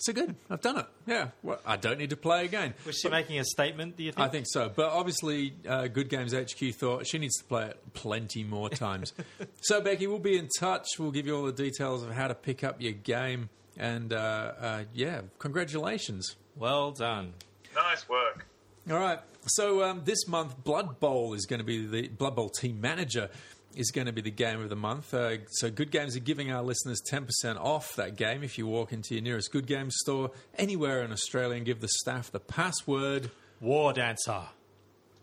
So 0.00 0.12
good. 0.12 0.36
I've 0.48 0.60
done 0.60 0.78
it. 0.78 0.86
Yeah. 1.06 1.28
Well, 1.42 1.60
I 1.66 1.76
don't 1.76 1.98
need 1.98 2.10
to 2.10 2.16
play 2.16 2.44
again. 2.44 2.74
Was 2.86 2.98
she 3.00 3.08
making 3.08 3.38
a 3.40 3.44
statement? 3.44 3.96
Do 3.96 4.04
you 4.04 4.12
think? 4.12 4.24
I 4.24 4.28
think 4.28 4.46
so. 4.48 4.70
But 4.72 4.90
obviously, 4.90 5.54
uh, 5.68 5.88
Good 5.88 6.08
Games 6.08 6.32
HQ 6.32 6.74
thought 6.74 7.06
she 7.06 7.18
needs 7.18 7.36
to 7.38 7.44
play 7.44 7.66
it 7.66 7.94
plenty 7.94 8.44
more 8.44 8.70
times. 8.70 9.12
so, 9.60 9.80
Becky, 9.80 10.06
we'll 10.06 10.20
be 10.20 10.38
in 10.38 10.48
touch. 10.56 10.86
We'll 11.00 11.10
give 11.10 11.26
you 11.26 11.36
all 11.36 11.44
the 11.44 11.52
details 11.52 12.04
of 12.04 12.12
how 12.12 12.28
to 12.28 12.34
pick 12.34 12.62
up 12.62 12.80
your 12.80 12.92
game. 12.92 13.48
And 13.76 14.12
uh, 14.12 14.52
uh, 14.60 14.84
yeah, 14.94 15.22
congratulations. 15.40 16.36
Well 16.54 16.92
done. 16.92 17.34
Nice 17.74 18.08
work. 18.08 18.46
All 18.90 18.98
right. 18.98 19.20
So 19.46 19.82
um, 19.82 20.02
this 20.04 20.26
month, 20.26 20.62
Blood 20.64 21.00
Bowl 21.00 21.34
is 21.34 21.46
going 21.46 21.58
to 21.60 21.64
be 21.64 21.86
the 21.86 22.08
Blood 22.08 22.36
Bowl 22.36 22.48
team 22.48 22.80
manager 22.80 23.30
is 23.76 23.90
going 23.90 24.06
to 24.06 24.12
be 24.12 24.22
the 24.22 24.30
game 24.30 24.60
of 24.60 24.70
the 24.70 24.76
month. 24.76 25.12
Uh, 25.12 25.36
so 25.50 25.70
Good 25.70 25.90
Games 25.90 26.16
are 26.16 26.20
giving 26.20 26.50
our 26.50 26.62
listeners 26.62 27.00
ten 27.06 27.26
percent 27.26 27.58
off 27.58 27.94
that 27.96 28.16
game 28.16 28.42
if 28.42 28.56
you 28.56 28.66
walk 28.66 28.92
into 28.92 29.14
your 29.14 29.22
nearest 29.22 29.52
Good 29.52 29.66
Games 29.66 29.94
store 29.98 30.30
anywhere 30.56 31.02
in 31.02 31.12
Australia 31.12 31.56
and 31.56 31.66
give 31.66 31.80
the 31.80 31.88
staff 31.88 32.30
the 32.30 32.40
password. 32.40 33.30
War 33.60 33.92
dancer. 33.92 34.42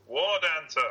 War 0.08 0.38
Dancer. 0.42 0.88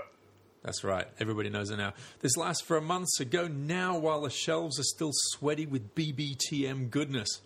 That's 0.62 0.82
right. 0.82 1.06
Everybody 1.20 1.50
knows 1.50 1.70
it 1.70 1.76
now. 1.76 1.92
This 2.20 2.36
lasts 2.36 2.62
for 2.62 2.76
a 2.76 2.82
month, 2.82 3.06
so 3.10 3.24
go 3.24 3.46
now 3.46 3.98
while 3.98 4.22
the 4.22 4.30
shelves 4.30 4.80
are 4.80 4.84
still 4.84 5.10
sweaty 5.12 5.66
with 5.66 5.94
BBTM 5.94 6.90
goodness. 6.90 7.40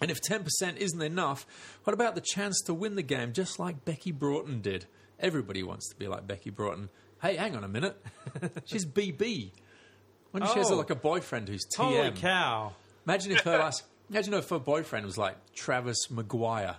And 0.00 0.10
if 0.10 0.18
10% 0.22 0.76
isn't 0.78 1.02
enough, 1.02 1.46
what 1.84 1.92
about 1.94 2.14
the 2.14 2.20
chance 2.22 2.60
to 2.62 2.74
win 2.74 2.94
the 2.96 3.02
game 3.02 3.32
just 3.32 3.58
like 3.58 3.84
Becky 3.84 4.12
Broughton 4.12 4.60
did? 4.62 4.86
Everybody 5.18 5.62
wants 5.62 5.88
to 5.90 5.96
be 5.96 6.08
like 6.08 6.26
Becky 6.26 6.50
Broughton. 6.50 6.88
Hey, 7.20 7.36
hang 7.36 7.54
on 7.54 7.64
a 7.64 7.68
minute. 7.68 8.02
She's 8.64 8.86
BB. 8.86 9.50
When 10.30 10.46
she 10.46 10.58
has 10.58 10.70
Oh. 10.70 10.76
like 10.76 10.88
a 10.90 10.94
boyfriend 10.94 11.48
who's 11.48 11.66
TM. 11.76 11.84
Holy 11.84 12.10
cow. 12.12 12.72
Imagine 13.06 13.32
if 13.32 13.40
her 13.40 13.58
last, 13.58 13.82
imagine 14.08 14.32
if 14.34 14.48
her 14.48 14.58
boyfriend 14.58 15.04
was 15.04 15.18
like 15.18 15.36
Travis 15.54 16.10
Maguire. 16.10 16.76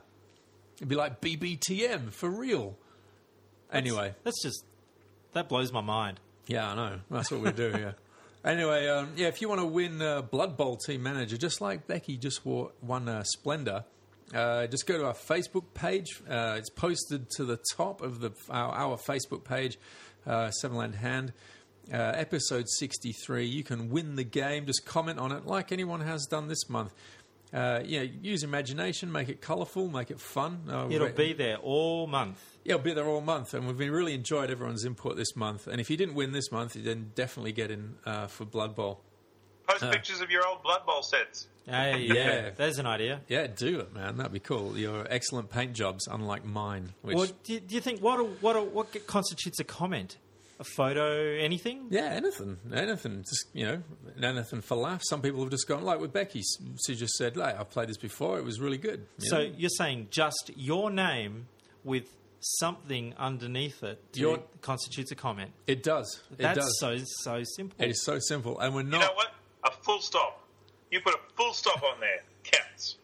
It'd 0.77 0.87
be 0.87 0.95
like 0.95 1.21
BBTM 1.21 2.11
for 2.11 2.29
real. 2.29 2.75
Anyway, 3.71 4.15
That's 4.23 4.41
just 4.41 4.65
that 5.33 5.47
blows 5.47 5.71
my 5.71 5.81
mind. 5.81 6.19
yeah, 6.47 6.69
I 6.71 6.75
know. 6.75 6.99
That's 7.11 7.29
what 7.31 7.41
we 7.41 7.51
do. 7.51 7.71
Yeah. 7.77 7.91
Anyway, 8.43 8.87
um, 8.87 9.11
yeah, 9.15 9.27
if 9.27 9.39
you 9.39 9.47
want 9.47 9.61
to 9.61 9.67
win 9.67 10.01
uh, 10.01 10.23
Blood 10.23 10.57
Bowl 10.57 10.75
team 10.75 11.03
manager, 11.03 11.37
just 11.37 11.61
like 11.61 11.85
Becky 11.85 12.17
just 12.17 12.43
won 12.43 13.07
uh, 13.07 13.23
Splendor, 13.23 13.83
uh, 14.33 14.65
just 14.65 14.87
go 14.87 14.97
to 14.97 15.05
our 15.05 15.13
Facebook 15.13 15.65
page. 15.75 16.21
Uh, 16.27 16.55
it's 16.57 16.71
posted 16.71 17.29
to 17.37 17.45
the 17.45 17.59
top 17.75 18.01
of 18.01 18.19
the 18.19 18.31
our, 18.49 18.73
our 18.73 18.97
Facebook 18.97 19.43
page, 19.43 19.77
uh, 20.25 20.49
Sevenland 20.63 20.95
Hand, 20.95 21.33
uh, 21.93 21.97
episode 21.97 22.67
sixty 22.67 23.11
three. 23.11 23.45
You 23.45 23.63
can 23.63 23.91
win 23.91 24.15
the 24.15 24.23
game. 24.23 24.65
Just 24.65 24.85
comment 24.85 25.19
on 25.19 25.31
it, 25.31 25.45
like 25.45 25.71
anyone 25.71 26.01
has 26.01 26.25
done 26.25 26.47
this 26.47 26.67
month. 26.67 26.93
Uh, 27.53 27.81
yeah, 27.85 28.01
use 28.01 28.43
imagination, 28.43 29.11
make 29.11 29.27
it 29.27 29.41
colourful, 29.41 29.89
make 29.89 30.09
it 30.09 30.19
fun. 30.21 30.61
Uh, 30.69 30.87
It'll 30.89 31.07
re- 31.07 31.13
be 31.13 31.33
there 31.33 31.57
all 31.57 32.07
month. 32.07 32.41
yeah, 32.63 32.75
it'll 32.75 32.83
be 32.83 32.93
there 32.93 33.05
all 33.07 33.19
month, 33.21 33.53
and 33.53 33.67
we've 33.67 33.77
been 33.77 33.91
really 33.91 34.13
enjoyed 34.13 34.49
everyone's 34.49 34.85
input 34.85 35.17
this 35.17 35.35
month. 35.35 35.67
And 35.67 35.81
if 35.81 35.89
you 35.89 35.97
didn't 35.97 36.15
win 36.15 36.31
this 36.31 36.49
month, 36.51 36.77
you 36.77 36.81
then 36.81 37.11
definitely 37.13 37.51
get 37.51 37.69
in 37.69 37.95
uh, 38.05 38.27
for 38.27 38.45
Blood 38.45 38.73
Bowl. 38.75 39.01
Post 39.67 39.83
Uh. 39.83 39.91
pictures 39.91 40.21
of 40.21 40.31
your 40.31 40.47
old 40.47 40.63
Blood 40.63 40.85
Bowl 40.85 41.01
sets. 41.03 41.47
Hey, 41.65 41.99
Yeah. 42.07 42.13
yeah, 42.13 42.49
there's 42.55 42.79
an 42.79 42.85
idea. 42.87 43.19
Yeah, 43.27 43.47
do 43.47 43.81
it, 43.81 43.93
man. 43.93 44.15
That'd 44.17 44.31
be 44.31 44.39
cool. 44.39 44.77
Your 44.77 45.05
excellent 45.09 45.49
paint 45.49 45.73
jobs, 45.73 46.07
unlike 46.07 46.45
mine. 46.45 46.93
Which, 47.01 47.17
Or 47.17 47.27
do 47.43 47.53
you, 47.53 47.59
do 47.59 47.75
you 47.75 47.81
think 47.81 48.01
what 48.01 48.19
a, 48.19 48.23
what 48.23 48.55
a, 48.55 48.61
what 48.61 49.07
constitutes 49.07 49.59
a 49.59 49.63
comment? 49.65 50.17
A 50.61 50.63
photo, 50.63 51.35
anything? 51.39 51.87
yeah, 51.89 52.03
anything, 52.13 52.57
anything. 52.73 53.23
Just 53.23 53.47
you 53.53 53.65
know, 53.65 53.83
anything 54.21 54.61
for 54.61 54.75
laughs. 54.77 55.09
Some 55.09 55.21
people 55.21 55.41
have 55.41 55.49
just 55.49 55.67
gone 55.67 55.83
like 55.83 55.99
with 55.99 56.13
Becky. 56.13 56.43
She 56.85 56.95
just 56.95 57.15
said, 57.15 57.35
"Like 57.35 57.59
I've 57.59 57.71
played 57.71 57.89
this 57.89 57.97
before. 57.97 58.37
It 58.37 58.45
was 58.45 58.59
really 58.61 58.77
good." 58.77 59.07
you 59.19 59.27
So 59.29 59.37
know? 59.39 59.51
you're 59.57 59.69
saying 59.71 60.07
just 60.11 60.51
your 60.55 60.91
name 60.91 61.47
with 61.83 62.05
something 62.41 63.13
underneath 63.17 63.83
it 63.83 64.13
to- 64.13 64.19
Your- 64.19 64.43
constitutes 64.61 65.11
a 65.11 65.15
comment. 65.15 65.51
it 65.67 65.81
does. 65.83 66.21
It 66.31 66.37
That's 66.37 66.57
does. 66.59 66.77
so 66.79 66.97
so 67.23 67.43
simple. 67.43 67.83
it 67.83 67.89
is 67.89 68.03
so 68.03 68.19
simple, 68.19 68.59
and 68.59 68.75
we're 68.75 68.83
not. 68.83 68.93
You 68.93 68.99
not. 68.99 69.09
know 69.09 69.15
what? 69.15 69.33
A 69.63 69.71
full 69.83 69.99
stop. 70.01 70.47
You 70.91 71.01
put 71.01 71.15
a 71.15 71.19
full 71.35 71.53
stop 71.53 71.81
on 71.83 71.99
there. 71.99 72.21
Counts. 72.43 72.97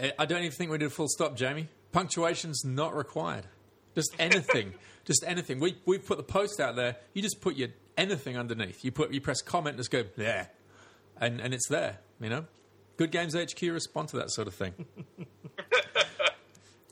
I- 0.00 0.12
I 0.18 0.24
don't 0.24 0.38
even 0.40 0.52
think 0.52 0.70
we 0.70 0.78
did 0.78 0.86
a 0.86 0.90
full 0.90 1.08
stop, 1.08 1.36
Jamie. 1.36 1.68
Punctuation's 1.92 2.64
not 2.64 2.94
required. 2.96 3.44
Just 3.94 4.14
anything. 4.18 4.72
Just 5.10 5.24
anything. 5.26 5.58
We 5.58 5.76
we 5.86 5.98
put 5.98 6.18
the 6.18 6.22
post 6.22 6.60
out 6.60 6.76
there. 6.76 6.96
You 7.14 7.22
just 7.22 7.40
put 7.40 7.56
your 7.56 7.70
anything 7.96 8.38
underneath. 8.38 8.84
You 8.84 8.92
put 8.92 9.12
you 9.12 9.20
press 9.20 9.42
comment, 9.42 9.74
and 9.74 9.78
just 9.78 9.90
go 9.90 10.04
there, 10.16 10.50
and 11.20 11.40
and 11.40 11.52
it's 11.52 11.68
there. 11.68 11.98
You 12.20 12.28
know, 12.30 12.44
Good 12.96 13.10
Games 13.10 13.34
HQ 13.34 13.60
respond 13.62 14.08
to 14.10 14.18
that 14.18 14.30
sort 14.30 14.46
of 14.46 14.54
thing. 14.54 14.72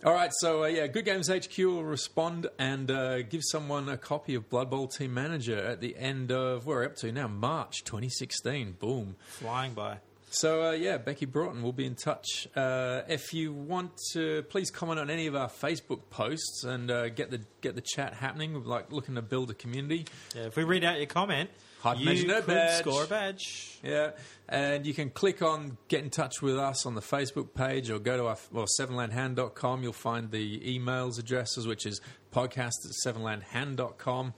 All 0.05 0.13
right, 0.13 0.31
so 0.41 0.65
uh, 0.65 0.67
yeah, 0.67 0.87
Good 0.87 1.05
Games 1.05 1.29
HQ 1.29 1.59
will 1.59 1.85
respond 1.85 2.49
and 2.59 2.91
uh, 2.91 3.23
give 3.23 3.43
someone 3.45 3.89
a 3.89 3.97
copy 3.97 4.35
of 4.35 4.49
Blood 4.49 4.71
Bowl 4.71 4.87
Team 4.87 5.13
Manager 5.13 5.57
at 5.59 5.81
the 5.81 5.97
end 5.97 6.31
of 6.31 6.67
where 6.67 6.79
we're 6.79 6.85
up 6.85 6.97
to 6.97 7.11
now, 7.11 7.27
March 7.27 7.83
2016. 7.85 8.77
Boom. 8.79 9.17
Flying 9.27 9.75
by. 9.75 9.99
So 10.31 10.69
uh, 10.69 10.73
yeah, 10.73 10.99
Becky 10.99 11.25
Broughton 11.27 11.63
will 11.63 11.73
be 11.73 11.87
in 11.87 11.95
touch. 11.95 12.47
Uh, 12.55 13.03
if 13.09 13.33
you 13.33 13.53
want 13.53 13.93
to, 14.13 14.43
please 14.45 14.71
comment 14.71 15.01
on 15.01 15.09
any 15.11 15.27
of 15.27 15.35
our 15.35 15.49
Facebook 15.49 16.11
posts 16.11 16.65
and 16.65 16.91
uh, 16.91 17.09
get 17.09 17.31
the 17.31 17.41
get 17.61 17.75
the 17.75 17.81
chat 17.81 18.15
happening. 18.15 18.53
With 18.55 18.67
like 18.67 18.93
looking 18.93 19.15
to 19.15 19.23
build 19.23 19.51
a 19.51 19.55
community. 19.55 20.07
Yeah, 20.35 20.43
if 20.47 20.57
we 20.57 20.65
read 20.65 20.85
out 20.85 20.99
your 20.99 21.07
comment, 21.07 21.49
Hard 21.81 21.99
you 21.99 22.27
could 22.27 22.47
badge. 22.47 22.79
score 22.79 23.05
a 23.05 23.07
badge. 23.07 23.79
Yeah, 23.83 24.11
and 24.49 24.85
you 24.85 24.93
can 24.93 25.11
click 25.11 25.41
on 25.41 25.79
get 25.89 26.05
in 26.05 26.11
touch 26.11 26.43
with 26.43 26.59
us 26.59 26.85
on 26.85 26.95
the 26.95 27.01
Facebook 27.03 27.55
page 27.55 27.89
or 27.91 27.99
go 27.99 28.17
to 28.19 28.27
our 28.27 28.37
well 28.53 28.67
sevenlandhand.com. 28.79 29.83
You'll 29.83 29.93
find 29.95 30.31
the 30.31 30.61
emails 30.61 31.19
addresses, 31.19 31.67
which 31.67 31.87
is 31.87 32.01
podcast 32.33 32.85
at 32.85 32.93
sevenlandhand.com. 33.07 34.35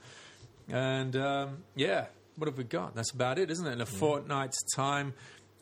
And 0.69 1.15
um, 1.17 1.57
yeah, 1.75 2.05
what 2.37 2.47
have 2.47 2.57
we 2.57 2.63
got? 2.63 2.95
That's 2.95 3.11
about 3.11 3.39
it, 3.39 3.51
isn't 3.51 3.67
it? 3.67 3.73
In 3.73 3.81
a 3.81 3.85
fortnight's 3.85 4.61
time, 4.73 5.13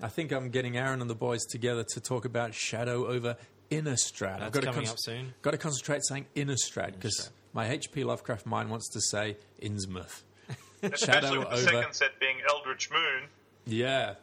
I 0.01 0.07
think 0.07 0.31
I'm 0.31 0.49
getting 0.49 0.77
Aaron 0.77 1.01
and 1.01 1.09
the 1.09 1.15
boys 1.15 1.45
together 1.45 1.83
to 1.93 1.99
talk 1.99 2.25
about 2.25 2.53
Shadow 2.53 3.07
over 3.07 3.35
Innistrad. 3.69 4.35
I've 4.35 4.39
That's 4.39 4.53
got 4.55 4.61
to 4.61 4.71
coming 4.71 4.89
up 4.89 4.95
soon. 4.99 5.33
Got 5.41 5.51
to 5.51 5.57
concentrate 5.57 6.05
saying 6.05 6.25
Innistrad 6.35 6.93
because 6.93 7.29
my 7.53 7.67
HP 7.67 8.05
Lovecraft 8.05 8.45
mind 8.45 8.69
wants 8.69 8.89
to 8.89 9.01
say 9.01 9.37
Innsmouth. 9.61 10.21
Especially 10.83 11.37
with 11.37 11.49
the 11.49 11.55
over- 11.55 11.63
second 11.63 11.93
set 11.93 12.19
being 12.19 12.37
Eldritch 12.49 12.89
Moon. 12.91 13.23
Yeah. 13.65 14.15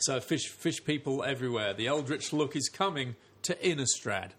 So 0.00 0.18
fish 0.20 0.48
fish 0.48 0.82
people 0.82 1.22
everywhere. 1.22 1.74
The 1.74 1.86
Eldritch 1.86 2.32
look 2.32 2.56
is 2.56 2.68
coming 2.68 3.14
to 3.42 3.54
Innistrad. 3.56 4.30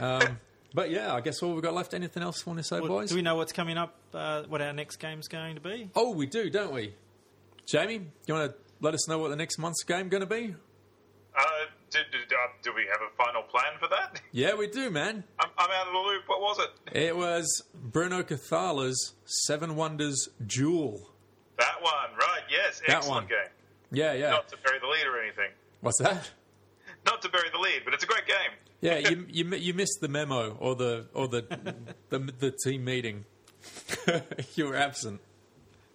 Um, 0.00 0.38
but 0.74 0.90
yeah, 0.90 1.14
I 1.14 1.20
guess 1.20 1.42
all 1.42 1.52
we've 1.52 1.62
got 1.62 1.74
left. 1.74 1.92
Anything 1.94 2.22
else 2.22 2.44
you 2.44 2.50
want 2.50 2.58
to 2.58 2.64
say, 2.64 2.80
Well, 2.80 2.88
boys? 2.88 3.10
do 3.10 3.16
we 3.16 3.22
know 3.22 3.36
what's 3.36 3.52
coming 3.52 3.76
up? 3.76 3.94
Uh, 4.12 4.44
what 4.48 4.62
our 4.62 4.72
next 4.72 4.96
game's 4.96 5.28
going 5.28 5.56
to 5.56 5.60
be? 5.60 5.90
oh, 5.94 6.12
we 6.12 6.26
do, 6.26 6.48
don't 6.50 6.72
we? 6.72 6.94
Jamie, 7.66 8.06
you 8.26 8.34
want 8.34 8.50
to 8.50 8.56
let 8.80 8.94
us 8.94 9.08
know 9.08 9.18
what 9.18 9.28
the 9.28 9.36
next 9.36 9.58
month's 9.58 9.82
game 9.84 10.08
going 10.08 10.22
to 10.22 10.26
be? 10.26 10.54
Uh, 11.38 11.42
did, 11.90 12.04
did, 12.10 12.32
uh, 12.32 12.48
do 12.62 12.72
we 12.74 12.82
have 12.90 13.00
a 13.00 13.16
final 13.16 13.42
plan 13.42 13.72
for 13.78 13.88
that? 13.88 14.20
Yeah, 14.32 14.54
we 14.54 14.66
do, 14.68 14.90
man. 14.90 15.24
I'm, 15.40 15.50
I'm 15.58 15.70
out 15.70 15.86
of 15.88 15.92
the 15.92 15.98
loop. 15.98 16.22
What 16.26 16.40
was 16.40 16.58
it? 16.60 16.96
It 16.98 17.16
was 17.16 17.62
Bruno 17.74 18.22
Cathala's 18.22 19.14
Seven 19.24 19.74
Wonders 19.76 20.28
Duel. 20.46 21.10
That 21.58 21.80
one, 21.82 21.92
right? 22.18 22.42
Yes, 22.50 22.80
That 22.86 22.98
excellent 22.98 23.22
one. 23.22 23.26
game. 23.28 23.52
Yeah, 23.92 24.12
yeah. 24.14 24.30
Not 24.30 24.48
to 24.48 24.56
bury 24.64 24.78
the 24.80 24.86
lead 24.86 25.06
or 25.06 25.20
anything. 25.20 25.50
What's 25.80 25.98
that? 25.98 26.30
Not 27.06 27.22
to 27.22 27.28
bury 27.28 27.48
the 27.52 27.58
lead, 27.58 27.82
but 27.84 27.92
it's 27.94 28.04
a 28.04 28.06
great 28.06 28.26
game. 28.26 28.36
Yeah, 28.82 28.96
you, 28.96 29.26
you 29.30 29.44
you 29.56 29.74
missed 29.74 29.98
the 30.00 30.08
memo 30.08 30.56
or 30.58 30.74
the 30.74 31.06
or 31.12 31.28
the 31.28 31.44
the, 32.08 32.18
the 32.18 32.50
team 32.64 32.82
meeting. 32.82 33.26
you 34.54 34.64
were 34.64 34.74
absent. 34.74 35.20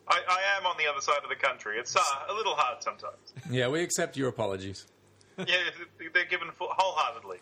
I, 0.07 0.21
I 0.29 0.57
am 0.59 0.65
on 0.65 0.75
the 0.77 0.85
other 0.89 1.01
side 1.01 1.19
of 1.23 1.29
the 1.29 1.35
country. 1.35 1.77
It's 1.77 1.95
uh, 1.95 2.01
a 2.29 2.33
little 2.33 2.55
hard 2.55 2.83
sometimes. 2.83 3.15
Yeah, 3.49 3.67
we 3.67 3.81
accept 3.81 4.17
your 4.17 4.29
apologies. 4.29 4.85
yeah, 5.37 5.45
they're 6.13 6.25
given 6.25 6.49
full, 6.51 6.69
wholeheartedly. 6.71 7.37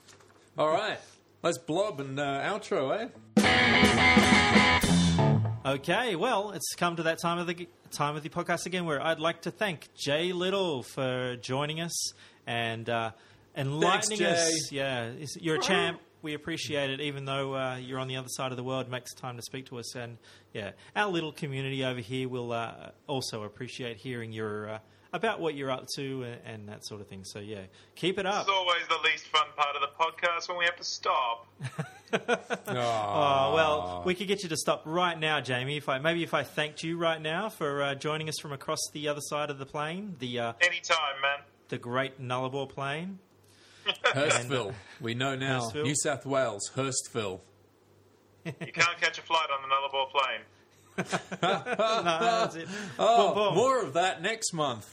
All 0.58 0.70
right, 0.70 1.00
let's 1.42 1.58
blob 1.58 2.00
and 2.00 2.20
uh, 2.20 2.42
outro, 2.42 2.98
eh? 3.00 3.08
Okay, 5.66 6.16
well, 6.18 6.52
it's 6.52 6.76
come 6.76 6.98
to 6.98 7.04
that 7.04 7.20
time 7.22 7.38
of 7.38 7.48
the 7.48 7.68
time 7.92 8.16
of 8.18 8.24
the 8.24 8.30
podcast 8.30 8.66
again 8.66 8.86
where 8.86 9.02
I'd 9.02 9.20
like 9.20 9.44
to 9.44 9.52
thank 9.52 9.88
Jay 9.96 10.34
Little 10.34 10.84
for 10.84 11.38
joining 11.38 11.80
us 11.80 12.12
and 12.46 12.90
uh, 12.90 13.12
enlightening 13.56 14.20
Jay. 14.20 14.32
us. 14.34 14.72
Yeah, 14.72 15.12
you're 15.40 15.56
a 15.56 15.62
champ. 15.62 16.02
We 16.24 16.34
appreciate 16.34 16.90
it, 16.90 17.02
even 17.02 17.26
though 17.26 17.54
uh, 17.56 17.76
you're 17.76 18.00
on 18.00 18.08
the 18.08 18.16
other 18.16 18.30
side 18.30 18.52
of 18.52 18.58
the 18.58 18.64
world. 18.64 18.90
Makes 18.90 19.14
time 19.14 19.36
to 19.36 19.42
speak 19.44 19.68
to 19.68 19.78
us, 19.78 19.94
and 19.96 20.18
yeah, 20.54 20.72
our 20.96 21.10
little 21.12 21.32
community 21.34 21.84
over 21.84 22.00
here 22.00 22.28
will 22.30 22.52
uh, 22.54 22.92
also 23.08 23.44
appreciate 23.44 23.98
hearing 23.98 24.32
your 24.32 24.70
uh, 24.70 24.80
about 25.12 25.40
what 25.40 25.54
you're 25.54 25.70
up 25.70 25.86
to 25.96 26.24
and, 26.24 26.40
and 26.46 26.70
that 26.70 26.84
sort 26.86 27.02
of 27.02 27.08
thing. 27.08 27.24
So 27.26 27.40
yeah, 27.40 27.64
keep 27.96 28.18
it 28.18 28.26
up. 28.26 28.42
It's 28.42 28.50
always 28.50 28.82
the 28.90 28.98
least 29.04 29.28
fun 29.28 29.46
part 29.56 29.76
of 29.76 29.82
the 29.82 29.90
podcast 30.04 30.50
when 30.50 30.58
we 30.58 30.66
have 30.66 30.78
to 30.78 30.84
stop. 30.84 31.48
Oh 32.68 33.54
well, 33.56 34.04
we 34.06 34.14
could 34.14 34.28
get 34.28 34.44
you 34.44 34.50
to 34.50 34.56
stop 34.56 34.84
right 34.86 35.20
now, 35.20 35.42
Jamie. 35.42 35.78
If 35.78 35.90
I 35.90 35.98
maybe 35.98 36.22
if 36.22 36.36
I 36.36 36.44
thanked 36.44 36.84
you 36.84 36.96
right 36.98 37.20
now 37.20 37.50
for 37.50 37.82
uh, 37.82 37.96
joining 37.96 38.30
us 38.30 38.36
from 38.40 38.52
across 38.52 38.80
the 38.94 39.08
other 39.08 39.20
side 39.22 39.50
of 39.50 39.58
the 39.58 39.66
plane, 39.66 40.16
the 40.20 40.40
uh, 40.40 40.54
Anytime, 40.62 41.22
man. 41.24 41.40
the 41.70 41.80
great 41.80 42.22
Nullarbor 42.22 42.70
plain. 42.70 43.18
Hurstville. 44.06 44.74
We 45.02 45.14
know 45.14 45.36
now. 45.36 45.62
Hurstville? 45.62 45.84
New 45.84 45.96
South 45.96 46.26
Wales, 46.26 46.72
Hurstville. 46.76 47.42
You 48.46 48.52
can't 48.74 49.00
catch 49.00 49.18
a 49.18 49.22
flight 49.22 49.48
on 49.56 49.62
the 49.62 49.68
Nullarbor 49.74 50.12
plain. 50.12 50.42
No, 51.42 51.64
that's 51.64 52.56
it. 52.56 52.68
Oh, 53.00 53.34
Boom, 53.34 53.44
boom. 53.46 53.56
more 53.56 53.82
of 53.82 53.94
that 53.94 54.22
next 54.22 54.54
month. 54.54 54.88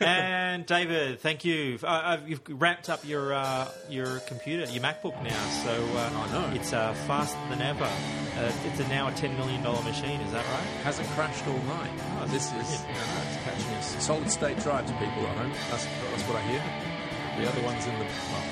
And 0.00 0.64
David, 0.66 1.20
thank 1.20 1.44
you. 1.44 1.78
Uh, 1.82 1.86
uh, 1.86 2.20
you've 2.26 2.40
wrapped 2.48 2.88
up 2.90 3.06
your 3.06 3.32
uh, 3.32 3.68
your 3.88 4.18
computer, 4.20 4.70
your 4.70 4.82
MacBook 4.82 5.20
now, 5.22 5.48
so 5.64 5.70
uh, 5.70 6.10
I 6.16 6.32
know. 6.32 6.54
it's 6.54 6.72
uh, 6.72 6.92
faster 7.06 7.38
than 7.48 7.62
ever. 7.62 7.84
Uh, 7.84 8.52
it's 8.66 8.80
a 8.80 8.88
now 8.88 9.08
a 9.08 9.12
ten 9.12 9.36
million 9.36 9.62
dollar 9.62 9.82
machine. 9.82 10.20
Is 10.20 10.32
that 10.32 10.44
right? 10.44 10.66
Hasn't 10.84 11.08
crashed 11.10 11.46
all 11.46 11.58
night. 11.58 11.90
Oh, 12.20 12.26
this 12.26 12.46
is 12.46 12.50
brilliant. 12.52 12.86
no, 12.88 12.94
no, 12.94 13.22
it's 13.28 13.44
catching 13.44 13.74
us. 13.74 14.04
Solid 14.04 14.30
state 14.30 14.58
drives, 14.60 14.90
people 14.92 15.26
at 15.26 15.36
home. 15.36 15.52
That's, 15.70 15.84
that's 16.10 16.22
what 16.24 16.36
I 16.36 16.42
hear. 16.42 16.62
The 17.38 17.48
other 17.48 17.62
one's 17.62 17.86
in 17.86 17.98
the. 17.98 18.04
Well. 18.04 18.42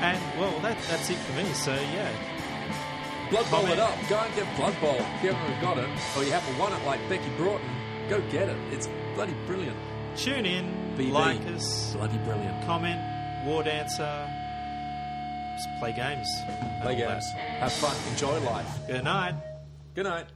And 0.00 0.40
well, 0.40 0.60
that, 0.60 0.76
that's 0.88 1.08
it 1.10 1.16
for 1.16 1.32
me. 1.36 1.44
So 1.52 1.72
yeah, 1.72 2.10
Blood 3.30 3.50
Bowl 3.50 3.66
it 3.66 3.78
up. 3.78 3.96
Go 4.08 4.18
and 4.18 4.34
get 4.34 4.56
Blood 4.56 4.78
Bowl. 4.80 4.96
If 4.96 5.22
you 5.24 5.32
haven't 5.32 5.60
got 5.60 5.78
it, 5.78 5.88
or 6.16 6.24
you 6.24 6.32
haven't 6.32 6.58
won 6.58 6.72
it 6.72 6.84
like 6.84 7.00
Becky 7.08 7.30
Broughton, 7.36 7.68
go 8.08 8.20
get 8.30 8.48
it. 8.48 8.56
It's 8.72 8.88
bloody 9.14 9.34
brilliant. 9.46 9.76
tune 10.16 10.46
in, 10.46 10.66
BB. 10.96 11.12
like 11.12 11.40
us, 11.46 11.94
Bloody 11.94 12.18
brilliant. 12.18 12.64
comment, 12.66 13.00
war 13.46 13.62
dancer, 13.62 14.28
just 15.56 15.68
play 15.78 15.92
games. 15.92 16.28
Play 16.82 16.92
All 16.94 16.96
that. 16.96 16.96
games. 17.08 17.32
Have 17.60 17.72
fun. 17.72 17.96
Enjoy 18.10 18.38
life. 18.40 18.66
Good 18.86 19.04
night. 19.04 19.34
Good 19.94 20.04
night. 20.04 20.26